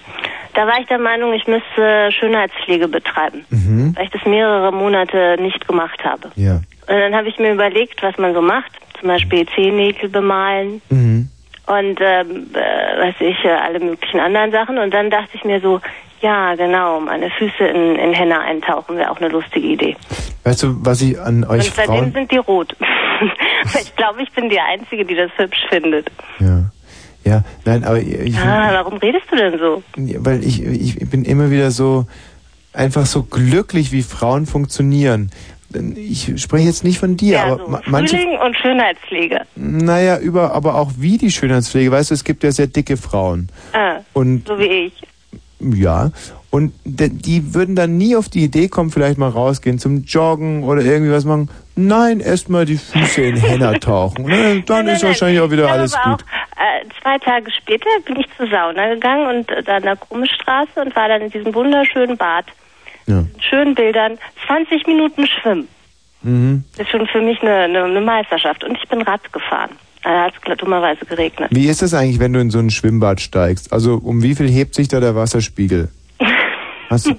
Da 0.54 0.66
war 0.66 0.78
ich 0.80 0.86
der 0.86 0.98
Meinung, 0.98 1.32
ich 1.32 1.46
müsste 1.46 2.10
Schönheitspflege 2.12 2.86
betreiben, 2.88 3.44
Mhm. 3.50 3.94
weil 3.96 4.04
ich 4.04 4.10
das 4.10 4.24
mehrere 4.24 4.72
Monate 4.72 5.36
nicht 5.40 5.66
gemacht 5.66 6.04
habe. 6.04 6.30
Ja. 6.36 6.56
Und 6.86 6.96
dann 7.00 7.14
habe 7.14 7.28
ich 7.28 7.38
mir 7.38 7.52
überlegt, 7.52 8.02
was 8.02 8.16
man 8.18 8.34
so 8.34 8.40
macht. 8.42 8.70
Zum 9.00 9.08
Beispiel 9.08 9.46
Zehennägel 9.54 10.08
bemalen 10.08 10.80
Mhm. 10.90 11.28
und 11.66 11.98
ähm, 12.00 12.50
äh, 12.54 13.00
weiß 13.02 13.14
ich, 13.20 13.44
äh, 13.44 13.48
alle 13.48 13.80
möglichen 13.80 14.20
anderen 14.20 14.52
Sachen. 14.52 14.78
Und 14.78 14.92
dann 14.94 15.10
dachte 15.10 15.30
ich 15.34 15.44
mir 15.44 15.60
so, 15.60 15.80
ja 16.20 16.54
genau, 16.54 17.00
meine 17.00 17.30
Füße 17.30 17.64
in, 17.64 17.96
in 17.96 18.12
Henna 18.12 18.40
eintauchen 18.40 18.96
wäre 18.96 19.10
auch 19.10 19.18
eine 19.18 19.28
lustige 19.28 19.66
Idee. 19.66 19.96
Weißt 20.44 20.62
du, 20.62 20.76
was 20.84 21.00
ich 21.02 21.18
an 21.18 21.44
euch 21.44 21.66
und 21.66 21.74
seitdem 21.74 21.94
Frauen... 21.96 22.12
sind 22.12 22.30
die 22.30 22.36
rot. 22.38 22.76
ich 23.80 23.96
glaube, 23.96 24.22
ich 24.22 24.30
bin 24.32 24.48
die 24.50 24.60
Einzige, 24.60 25.04
die 25.04 25.14
das 25.16 25.30
hübsch 25.36 25.64
findet. 25.68 26.10
Ja, 26.38 26.63
nein, 27.64 27.84
aber 27.84 27.98
ich, 28.00 28.36
ah, 28.36 28.70
warum 28.72 28.98
redest 28.98 29.24
du 29.30 29.36
denn 29.36 29.58
so? 29.58 29.82
weil 30.24 30.44
ich, 30.44 30.62
ich 30.62 30.98
bin 31.10 31.24
immer 31.24 31.50
wieder 31.50 31.70
so 31.70 32.06
einfach 32.72 33.06
so 33.06 33.22
glücklich, 33.22 33.92
wie 33.92 34.02
Frauen 34.02 34.46
funktionieren. 34.46 35.30
Ich 35.96 36.32
spreche 36.40 36.66
jetzt 36.68 36.84
nicht 36.84 36.98
von 37.00 37.16
dir, 37.16 37.34
ja, 37.34 37.44
aber 37.46 37.56
so 37.64 37.68
ma- 37.68 37.82
manche, 37.86 38.16
Frühling 38.16 38.38
und 38.38 38.56
Schönheitspflege. 38.56 39.40
naja, 39.56 40.18
über, 40.18 40.52
aber 40.54 40.76
auch 40.76 40.92
wie 40.98 41.18
die 41.18 41.30
Schönheitspflege. 41.32 41.90
Weißt 41.90 42.10
du, 42.10 42.14
es 42.14 42.22
gibt 42.22 42.44
ja 42.44 42.52
sehr 42.52 42.68
dicke 42.68 42.96
Frauen. 42.96 43.48
Ah, 43.72 43.96
Und 44.12 44.46
so 44.46 44.56
wie 44.58 44.64
ich. 44.92 44.92
ja, 45.60 46.12
und 46.54 46.72
die 46.84 47.52
würden 47.52 47.74
dann 47.74 47.98
nie 47.98 48.14
auf 48.14 48.28
die 48.28 48.44
Idee 48.44 48.68
kommen, 48.68 48.92
vielleicht 48.92 49.18
mal 49.18 49.28
rausgehen 49.28 49.80
zum 49.80 50.04
Joggen 50.04 50.62
oder 50.62 50.82
irgendwie 50.82 51.10
was 51.10 51.24
machen. 51.24 51.50
Nein, 51.74 52.20
erstmal 52.20 52.64
die 52.64 52.76
Füße 52.76 53.22
in 53.22 53.34
Henna 53.40 53.72
tauchen. 53.78 54.24
Ne? 54.26 54.62
Dann 54.64 54.86
ist 54.86 55.02
wahrscheinlich 55.02 55.40
auch 55.40 55.50
wieder 55.50 55.68
alles 55.68 55.94
gut. 55.94 56.04
Auch, 56.04 56.18
äh, 56.20 56.88
zwei 57.02 57.18
Tage 57.18 57.50
später 57.50 57.88
bin 58.06 58.20
ich 58.20 58.26
zur 58.36 58.46
Sauna 58.46 58.94
gegangen 58.94 59.36
und 59.36 59.50
äh, 59.50 59.64
da 59.64 59.78
an 59.78 59.82
der 59.82 59.96
Krummestraße 59.96 60.80
und 60.80 60.94
war 60.94 61.08
dann 61.08 61.22
in 61.22 61.30
diesem 61.30 61.52
wunderschönen 61.52 62.16
Bad. 62.16 62.44
Ja. 63.08 63.24
Schönen 63.40 63.74
Bildern. 63.74 64.16
20 64.46 64.86
Minuten 64.86 65.26
schwimmen. 65.26 65.66
Mhm. 66.22 66.62
Das 66.76 66.86
ist 66.86 66.92
schon 66.92 67.08
für 67.08 67.20
mich 67.20 67.42
eine, 67.42 67.52
eine, 67.52 67.82
eine 67.82 68.00
Meisterschaft. 68.00 68.62
Und 68.62 68.78
ich 68.80 68.88
bin 68.88 69.02
Rad 69.02 69.32
gefahren. 69.32 69.70
Da 70.04 70.26
hat 70.26 70.34
es 70.48 70.56
dummerweise 70.58 71.04
geregnet. 71.04 71.50
Wie 71.50 71.66
ist 71.66 71.82
das 71.82 71.94
eigentlich, 71.94 72.20
wenn 72.20 72.32
du 72.32 72.38
in 72.38 72.50
so 72.50 72.60
ein 72.60 72.70
Schwimmbad 72.70 73.20
steigst? 73.20 73.72
Also 73.72 73.96
um 73.96 74.22
wie 74.22 74.36
viel 74.36 74.48
hebt 74.48 74.76
sich 74.76 74.86
da 74.86 75.00
der 75.00 75.16
Wasserspiegel? 75.16 75.88
Hast 76.88 77.06
du, 77.06 77.16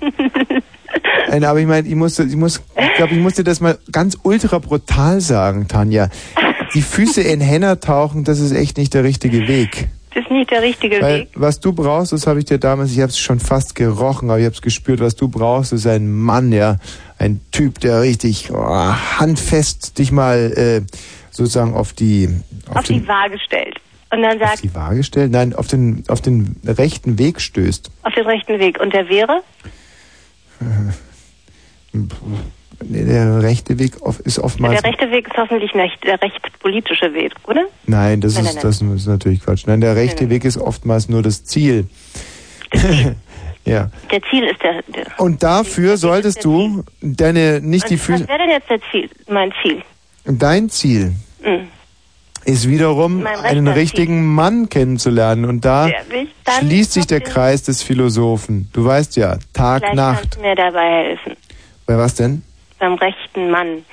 Nein, 1.29 1.43
aber 1.43 1.59
ich 1.59 1.67
meine, 1.67 1.87
ich 1.87 1.95
muss, 1.95 2.19
ich 2.19 2.35
muss, 2.35 2.61
ich 2.77 2.93
glaube, 2.95 3.13
ich 3.13 3.19
muss 3.19 3.33
dir 3.33 3.43
das 3.43 3.59
mal 3.59 3.77
ganz 3.91 4.17
ultra 4.23 4.59
brutal 4.59 5.21
sagen, 5.21 5.67
Tanja. 5.67 6.09
Die 6.73 6.81
Füße 6.81 7.21
in 7.21 7.41
Henna 7.41 7.75
tauchen, 7.75 8.23
das 8.23 8.39
ist 8.39 8.51
echt 8.51 8.77
nicht 8.77 8.93
der 8.93 9.03
richtige 9.03 9.47
Weg. 9.47 9.89
Das 10.13 10.23
ist 10.23 10.31
nicht 10.31 10.49
der 10.49 10.61
richtige 10.61 11.01
Weil 11.01 11.21
Weg. 11.21 11.29
was 11.35 11.59
du 11.59 11.73
brauchst, 11.73 12.13
das 12.13 12.25
habe 12.25 12.39
ich 12.39 12.45
dir 12.45 12.57
damals, 12.57 12.91
ich 12.91 12.99
habe 12.99 13.09
es 13.09 13.19
schon 13.19 13.39
fast 13.39 13.75
gerochen, 13.75 14.29
aber 14.29 14.39
ich 14.39 14.45
habe 14.45 14.55
es 14.55 14.61
gespürt, 14.61 15.01
was 15.01 15.15
du 15.15 15.27
brauchst, 15.27 15.73
ist 15.73 15.85
ein 15.87 16.09
Mann, 16.09 16.53
ja, 16.53 16.77
ein 17.17 17.41
Typ, 17.51 17.79
der 17.81 18.01
richtig 18.01 18.49
oh, 18.51 18.55
handfest 18.57 19.97
dich 19.97 20.11
mal 20.11 20.53
äh, 20.55 20.81
sozusagen 21.31 21.73
auf 21.73 21.91
die 21.93 22.29
auf, 22.69 22.77
Auf 22.77 22.83
den, 22.85 23.01
die 23.01 23.07
Waage 23.07 23.37
stellt. 23.39 23.75
Und 24.15 24.23
dann 24.23 24.41
auf 24.41 24.49
sagt, 24.49 24.63
die 24.63 24.73
Waage 24.75 25.03
stellt, 25.03 25.31
nein, 25.31 25.53
auf 25.53 25.67
den 25.67 26.03
auf 26.07 26.21
den 26.21 26.55
rechten 26.65 27.17
Weg 27.19 27.41
stößt. 27.41 27.89
auf 28.03 28.13
den 28.13 28.25
rechten 28.25 28.59
Weg. 28.59 28.79
Und 28.79 28.93
der 28.93 29.07
wäre? 29.09 29.41
Nee, 32.87 33.05
Der 33.05 33.41
rechte 33.41 33.79
Weg 33.79 34.01
auf- 34.01 34.19
ist 34.19 34.37
oftmals 34.39 34.81
Der 34.81 34.89
rechte 34.91 35.09
Weg 35.09 35.27
ist 35.27 35.37
hoffentlich 35.37 35.73
nicht 35.73 36.03
der 36.03 36.21
rechtspolitische 36.21 37.13
Weg, 37.13 37.31
oder? 37.47 37.65
Nein, 37.87 38.19
das, 38.21 38.35
Nein, 38.35 38.45
ist, 38.45 38.53
nein, 38.55 38.63
das 38.63 38.81
ist 38.81 39.07
natürlich 39.07 39.41
Quatsch. 39.41 39.63
Nein, 39.65 39.79
der 39.81 39.95
rechte 39.95 40.29
Weg 40.29 40.43
ist 40.43 40.57
oftmals 40.57 41.07
nur 41.07 41.21
das 41.23 41.45
Ziel. 41.45 41.87
ja. 43.65 43.89
Der 44.11 44.21
Ziel 44.29 44.43
ist 44.43 44.61
der. 44.61 44.81
der 44.93 45.19
Und 45.19 45.41
dafür 45.41 45.95
solltest 45.97 46.43
du 46.43 46.83
deine 47.01 47.61
nicht 47.61 47.89
die 47.89 47.93
Und 47.93 47.99
Füße. 48.01 48.21
Was 48.23 48.27
wäre 48.27 48.39
denn 48.39 48.49
jetzt 48.49 48.69
der 48.69 48.79
Ziel? 48.91 49.09
Mein 49.29 49.53
Ziel. 49.61 49.81
Dein 50.25 50.69
Ziel 50.69 51.13
Mhm. 51.43 51.67
Ist 52.45 52.69
wiederum 52.69 53.26
einen 53.43 53.67
richtigen 53.67 54.34
Mann 54.34 54.69
kennenzulernen. 54.69 55.45
Und 55.45 55.65
da 55.65 55.89
schließt 56.59 56.93
sich 56.93 57.07
der 57.07 57.22
Kreis 57.22 57.63
des 57.63 57.81
Philosophen. 57.81 58.69
Du 58.72 58.85
weißt 58.85 59.17
ja, 59.17 59.38
Tag, 59.53 59.81
Vielleicht 59.81 59.95
Nacht. 59.95 60.22
kannst 60.22 60.38
du 60.38 60.41
mir 60.41 60.55
dabei 60.55 60.89
helfen. 61.03 61.34
Bei 61.85 61.97
was 61.97 62.15
denn? 62.15 62.43
Beim 62.80 62.93
rechten 62.95 63.49
Mann, 63.49 63.84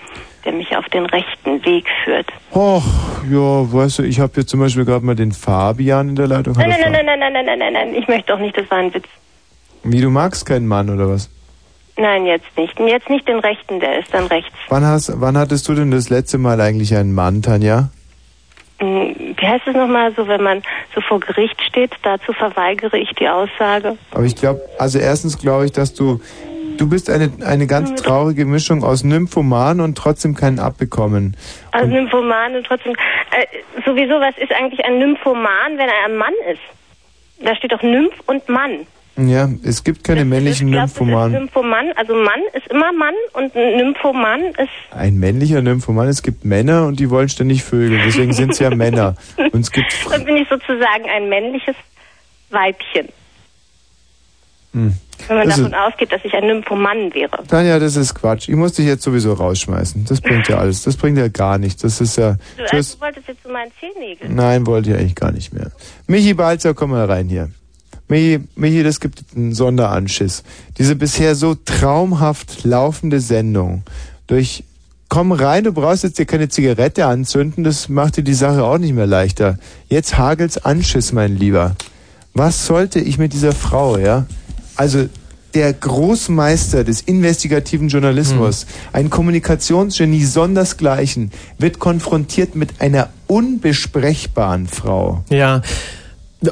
der 0.44 0.52
mich 0.52 0.76
auf 0.76 0.84
den 0.86 1.06
rechten 1.06 1.64
Weg 1.64 1.86
führt. 2.04 2.26
Och, 2.54 2.84
ja, 3.30 3.72
weißt 3.72 4.00
du, 4.00 4.02
ich 4.02 4.20
habe 4.20 4.32
hier 4.34 4.46
zum 4.46 4.60
Beispiel 4.60 4.84
gerade 4.84 5.04
mal 5.04 5.14
den 5.14 5.32
Fabian 5.32 6.10
in 6.10 6.16
der 6.16 6.26
Leitung. 6.26 6.54
Nein, 6.54 6.70
nein, 6.70 6.92
nein, 6.92 7.06
nein, 7.06 7.18
nein, 7.18 7.32
nein, 7.32 7.46
nein, 7.46 7.58
nein, 7.58 7.72
nein, 7.72 7.94
ich 7.94 8.06
möchte 8.08 8.32
doch 8.32 8.38
nicht, 8.38 8.56
das 8.56 8.70
war 8.70 8.78
ein 8.78 8.92
Witz. 8.92 9.06
Wie, 9.84 10.00
du 10.00 10.10
magst 10.10 10.46
keinen 10.46 10.66
Mann 10.66 10.90
oder 10.90 11.08
was? 11.08 11.28
Nein, 11.96 12.24
jetzt 12.26 12.46
nicht. 12.56 12.78
Jetzt 12.80 13.10
nicht 13.10 13.28
den 13.28 13.38
rechten, 13.38 13.80
der 13.80 13.98
ist 13.98 14.12
dann 14.12 14.26
rechts. 14.26 14.52
Wann, 14.68 14.84
hast, 14.84 15.20
wann 15.20 15.36
hattest 15.36 15.68
du 15.68 15.74
denn 15.74 15.90
das 15.90 16.08
letzte 16.08 16.38
Mal 16.38 16.60
eigentlich 16.60 16.94
einen 16.96 17.12
Mann, 17.14 17.42
Tanja? 17.42 17.90
Hm, 18.82 19.36
Wie 19.38 19.46
heißt 19.46 19.66
es 19.66 19.74
nochmal 19.76 20.12
so, 20.14 20.26
wenn 20.26 20.42
man 20.42 20.62
so 20.94 21.00
vor 21.00 21.20
Gericht 21.20 21.62
steht? 21.62 21.92
Dazu 22.02 22.32
verweigere 22.32 22.98
ich 22.98 23.10
die 23.10 23.28
Aussage. 23.28 23.96
Aber 24.10 24.24
ich 24.24 24.34
glaube, 24.34 24.60
also 24.78 24.98
erstens 24.98 25.38
glaube 25.38 25.66
ich, 25.66 25.72
dass 25.72 25.94
du, 25.94 26.20
du 26.78 26.88
bist 26.88 27.08
eine, 27.08 27.30
eine 27.46 27.68
ganz 27.68 27.94
traurige 27.94 28.44
Mischung 28.44 28.82
aus 28.82 29.04
Nymphoman 29.04 29.80
und 29.80 29.96
trotzdem 29.96 30.34
keinen 30.34 30.58
abbekommen. 30.58 31.36
Also 31.70 31.86
Nymphoman 31.86 32.56
und 32.56 32.66
trotzdem. 32.66 32.94
Äh, 33.30 33.46
sowieso, 33.84 34.14
was 34.14 34.36
ist 34.38 34.52
eigentlich 34.52 34.84
ein 34.84 34.98
Nymphoman, 34.98 35.78
wenn 35.78 35.88
er 35.88 36.06
ein 36.06 36.16
Mann 36.16 36.34
ist? 36.50 36.60
Da 37.44 37.54
steht 37.54 37.72
doch 37.72 37.82
Nymph 37.82 38.14
und 38.26 38.48
Mann. 38.48 38.86
Ja, 39.16 39.48
es 39.62 39.84
gibt 39.84 40.04
keine 40.04 40.24
männlichen 40.24 40.68
Ich 40.68 40.72
glaube, 40.72 40.84
das 40.86 40.92
ist 40.94 41.00
Nymphomanen. 41.00 41.32
Nymphoman. 41.42 41.92
Also 41.96 42.14
Mann 42.14 42.40
ist 42.54 42.66
immer 42.68 42.92
Mann 42.92 43.14
und 43.34 43.54
ein 43.54 43.76
Nymphoman 43.76 44.40
ist. 44.56 44.70
Ein 44.90 45.18
männlicher 45.18 45.60
Nymphoman, 45.60 46.08
es 46.08 46.22
gibt 46.22 46.44
Männer 46.46 46.86
und 46.86 46.98
die 46.98 47.10
wollen 47.10 47.28
ständig 47.28 47.62
Vögel, 47.62 48.00
deswegen 48.06 48.32
sind 48.32 48.52
es 48.52 48.58
ja 48.58 48.70
Männer. 48.74 49.14
Und 49.52 49.60
es 49.60 49.70
gibt, 49.70 49.92
Dann 50.10 50.24
bin 50.24 50.36
ich 50.38 50.48
sozusagen 50.48 51.04
ein 51.14 51.28
männliches 51.28 51.76
Weibchen. 52.50 53.08
hm. 54.72 54.94
Wenn 55.28 55.36
man 55.36 55.46
Das 55.46 55.56
davon 55.58 55.74
ausgeht, 55.74 56.10
dass 56.10 56.24
ich 56.24 56.34
ein 56.34 56.46
Nymphoman 56.46 57.14
wäre. 57.14 57.46
Tanja, 57.46 57.78
das 57.78 57.94
ist 57.94 58.14
Quatsch. 58.14 58.48
Ich 58.48 58.56
muss 58.56 58.72
dich 58.72 58.86
jetzt 58.86 59.02
sowieso 59.04 59.34
rausschmeißen. 59.34 60.04
Das 60.06 60.20
bringt 60.20 60.48
ja 60.48 60.58
alles. 60.58 60.82
Das 60.82 60.96
bringt 60.96 61.16
ja 61.16 61.28
gar 61.28 61.58
nichts. 61.58 61.82
Das 61.82 62.00
ist 62.00 62.16
ja, 62.16 62.38
Du, 62.56 62.62
also, 62.64 62.96
du 62.96 63.00
wolltest 63.02 63.28
jetzt 63.28 63.42
zu 63.44 63.48
meinen 63.50 63.70
Zehennägeln. 63.78 64.34
Nein, 64.34 64.66
wollte 64.66 64.90
ich 64.90 64.96
eigentlich 64.96 65.14
gar 65.14 65.30
nicht 65.30 65.52
mehr. 65.52 65.70
Michi 66.08 66.34
Balzer, 66.34 66.74
komm 66.74 66.90
mal 66.90 67.04
rein 67.04 67.28
hier. 67.28 67.50
Michi, 68.12 68.40
Michi, 68.56 68.82
das 68.82 69.00
gibt 69.00 69.24
einen 69.34 69.54
Sonderanschiss. 69.54 70.42
Diese 70.76 70.96
bisher 70.96 71.34
so 71.34 71.54
traumhaft 71.54 72.64
laufende 72.64 73.20
Sendung 73.20 73.84
durch 74.26 74.64
Komm 75.08 75.32
rein, 75.32 75.64
du 75.64 75.72
brauchst 75.72 76.04
jetzt 76.04 76.18
dir 76.18 76.24
keine 76.24 76.48
Zigarette 76.48 77.04
anzünden, 77.04 77.64
das 77.64 77.90
macht 77.90 78.16
dir 78.16 78.22
die 78.22 78.32
Sache 78.32 78.64
auch 78.64 78.78
nicht 78.78 78.94
mehr 78.94 79.06
leichter. 79.06 79.58
Jetzt 79.90 80.16
hagelt's 80.16 80.56
Anschiss, 80.56 81.12
mein 81.12 81.36
Lieber. 81.36 81.76
Was 82.32 82.66
sollte 82.66 82.98
ich 82.98 83.18
mit 83.18 83.34
dieser 83.34 83.52
Frau, 83.52 83.98
ja? 83.98 84.26
Also 84.74 85.08
der 85.54 85.72
Großmeister 85.74 86.84
des 86.84 87.02
investigativen 87.02 87.88
Journalismus, 87.88 88.66
ein 88.94 89.10
Kommunikationsgenie 89.10 90.24
sondersgleichen, 90.24 91.30
wird 91.58 91.78
konfrontiert 91.78 92.54
mit 92.54 92.80
einer 92.80 93.10
unbesprechbaren 93.26 94.66
Frau. 94.66 95.24
Ja. 95.28 95.60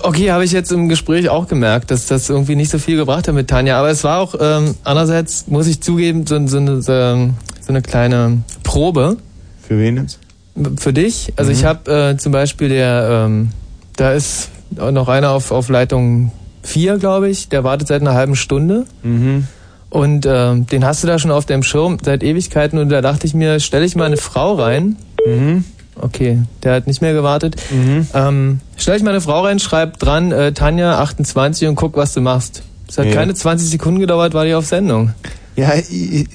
Okay, 0.03 0.31
habe 0.31 0.45
ich 0.45 0.53
jetzt 0.53 0.71
im 0.71 0.89
Gespräch 0.89 1.29
auch 1.29 1.49
gemerkt, 1.49 1.91
dass 1.91 2.07
das 2.07 2.31
irgendwie 2.31 2.55
nicht 2.55 2.71
so 2.71 2.79
viel 2.79 2.97
gebracht 2.97 3.27
hat 3.27 3.35
mit 3.35 3.49
Tanja. 3.49 3.79
Aber 3.79 3.91
es 3.91 4.05
war 4.05 4.21
auch, 4.21 4.35
ähm, 4.41 4.75
andererseits 4.85 5.49
muss 5.49 5.67
ich 5.67 5.81
zugeben, 5.81 6.27
so, 6.27 6.47
so, 6.47 6.59
eine, 6.59 6.81
so, 6.83 6.93
so 7.61 7.69
eine 7.69 7.83
kleine 7.83 8.39
Probe. 8.63 9.17
Für 9.63 9.79
wen 9.79 9.97
jetzt? 9.97 10.19
Für 10.79 10.93
dich. 10.93 11.33
Also 11.37 11.51
Mhm. 11.51 11.57
ich 11.57 11.65
habe 11.65 11.93
äh, 12.11 12.17
zum 12.17 12.31
Beispiel 12.33 12.69
der, 12.69 13.27
ähm, 13.27 13.51
da 13.97 14.13
ist 14.13 14.51
noch 14.71 15.09
einer 15.09 15.31
auf, 15.31 15.51
auf 15.51 15.69
Leitung 15.69 16.31
4, 16.63 16.99
glaube 16.99 17.29
ich, 17.29 17.49
der 17.49 17.65
wartet 17.65 17.89
seit 17.89 18.01
einer 18.03 18.15
halben 18.15 18.37
Stunde. 18.37 18.85
Mhm. 19.03 19.47
Und 19.89 20.25
ähm, 20.25 20.67
den 20.67 20.85
hast 20.85 21.03
du 21.03 21.09
da 21.09 21.19
schon 21.19 21.33
auf 21.33 21.47
deinem 21.47 21.65
Schirm 21.65 21.99
seit 22.01 22.23
Ewigkeiten 22.23 22.79
und 22.79 22.91
da 22.91 23.01
dachte 23.01 23.27
ich 23.27 23.35
mir, 23.35 23.59
stelle 23.59 23.85
ich 23.85 23.97
mal 23.97 24.05
eine 24.05 24.19
Frau 24.19 24.55
rein. 24.55 24.95
Mhm. 25.27 25.65
Okay, 26.03 26.39
der 26.63 26.75
hat 26.75 26.87
nicht 26.87 27.03
mehr 27.03 27.13
gewartet. 27.13 27.57
Ähm, 28.15 28.61
stell 28.77 28.97
ich 28.97 29.03
mal 29.03 29.11
eine 29.11 29.21
Frau 29.21 29.43
rein, 29.45 29.59
schreib 29.59 29.99
dran, 29.99 30.33
äh, 30.33 30.53
Tanja 30.53 30.99
28 31.01 31.69
und 31.69 31.75
guck, 31.75 31.97
was 31.97 32.13
du 32.15 32.21
machst. 32.21 32.63
Es 32.89 32.99
hat 32.99 33.07
Ja. 33.07 33.13
keine 33.15 33.35
20 33.35 33.69
Sekunden 33.71 34.01
gedauert, 34.01 34.33
war 34.35 34.45
die 34.45 34.55
auf 34.55 34.67
Sendung. 34.67 35.13
Ja, 35.57 35.73
ich, 35.75 36.27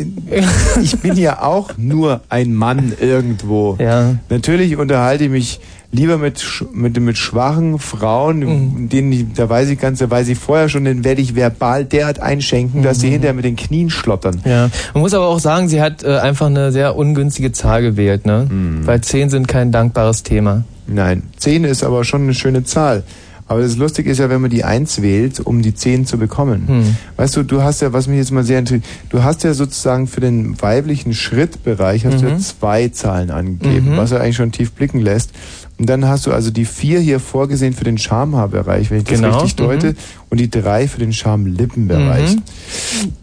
ich 0.81 0.99
bin 0.99 1.15
ja 1.17 1.41
auch 1.41 1.71
nur 1.77 2.21
ein 2.29 2.53
Mann 2.53 2.93
irgendwo. 2.99 3.75
Ja. 3.79 4.15
Natürlich 4.29 4.77
unterhalte 4.77 5.23
ich 5.23 5.29
mich 5.31 5.59
lieber 5.95 6.17
mit, 6.17 6.43
mit, 6.73 6.99
mit 6.99 7.17
schwachen 7.17 7.79
Frauen, 7.79 8.39
Mhm. 8.39 8.89
denen 8.89 9.11
ich, 9.11 9.25
da 9.35 9.49
weiß 9.49 9.69
ich 9.69 9.79
ganz, 9.79 9.99
da 9.99 10.09
weiß 10.09 10.27
ich 10.27 10.37
vorher 10.37 10.69
schon, 10.69 10.85
den 10.85 11.03
werde 11.03 11.21
ich 11.21 11.35
verbal 11.35 11.85
derart 11.85 12.19
einschenken, 12.19 12.83
dass 12.83 12.97
Mhm. 12.97 13.01
sie 13.01 13.09
hinterher 13.11 13.33
mit 13.33 13.45
den 13.45 13.55
Knien 13.55 13.89
schlottern. 13.89 14.41
Ja, 14.45 14.69
man 14.93 15.01
muss 15.01 15.13
aber 15.13 15.27
auch 15.27 15.39
sagen, 15.39 15.67
sie 15.69 15.81
hat 15.81 16.03
äh, 16.03 16.17
einfach 16.17 16.47
eine 16.47 16.71
sehr 16.71 16.95
ungünstige 16.95 17.51
Zahl 17.51 17.81
gewählt, 17.81 18.25
ne? 18.25 18.47
Weil 18.85 19.01
10 19.01 19.29
sind 19.29 19.47
kein 19.47 19.71
dankbares 19.71 20.23
Thema. 20.23 20.63
Nein, 20.87 21.23
10 21.37 21.63
ist 21.63 21.83
aber 21.83 22.03
schon 22.03 22.23
eine 22.23 22.33
schöne 22.33 22.63
Zahl. 22.63 23.03
Aber 23.47 23.61
das 23.61 23.77
Lustige 23.77 24.09
ist 24.09 24.17
ja, 24.17 24.27
wenn 24.31 24.41
man 24.41 24.49
die 24.49 24.63
1 24.63 25.03
wählt, 25.03 25.39
um 25.39 25.61
die 25.61 25.75
10 25.75 26.07
zu 26.07 26.17
bekommen. 26.17 26.63
Hm. 26.67 26.95
Weißt 27.15 27.35
du, 27.37 27.43
du 27.43 27.61
hast 27.61 27.79
ja, 27.83 27.93
was 27.93 28.07
mich 28.07 28.17
jetzt 28.17 28.31
mal 28.31 28.43
sehr 28.43 28.57
interessiert, 28.57 28.83
du 29.09 29.21
hast 29.23 29.43
ja 29.43 29.53
sozusagen 29.53 30.07
für 30.07 30.19
den 30.19 30.59
weiblichen 30.63 31.13
Schrittbereich 31.13 32.05
hast 32.07 32.21
du 32.23 32.25
ja 32.27 32.33
Mhm. 32.33 32.39
zwei 32.39 32.87
Zahlen 32.87 33.29
angegeben, 33.29 33.91
Mhm. 33.93 33.97
was 33.97 34.09
ja 34.09 34.17
eigentlich 34.17 34.35
schon 34.37 34.51
tief 34.51 34.71
blicken 34.71 34.99
lässt. 34.99 35.29
Und 35.77 35.89
dann 35.89 36.07
hast 36.07 36.25
du 36.25 36.31
also 36.31 36.51
die 36.51 36.65
4 36.65 36.99
hier 36.99 37.19
vorgesehen 37.19 37.73
für 37.73 37.83
den 37.83 37.97
Schamhaarbereich, 37.97 38.91
wenn 38.91 38.99
ich 38.99 39.03
das 39.03 39.19
Genau, 39.19 39.39
richtig 39.39 39.55
deute, 39.57 39.91
mhm. 39.91 39.95
und 40.29 40.39
die 40.39 40.49
3 40.49 40.87
für 40.87 40.99
den 40.99 41.11
Schamlippenbereich. 41.11 42.35
Mhm. 42.35 42.41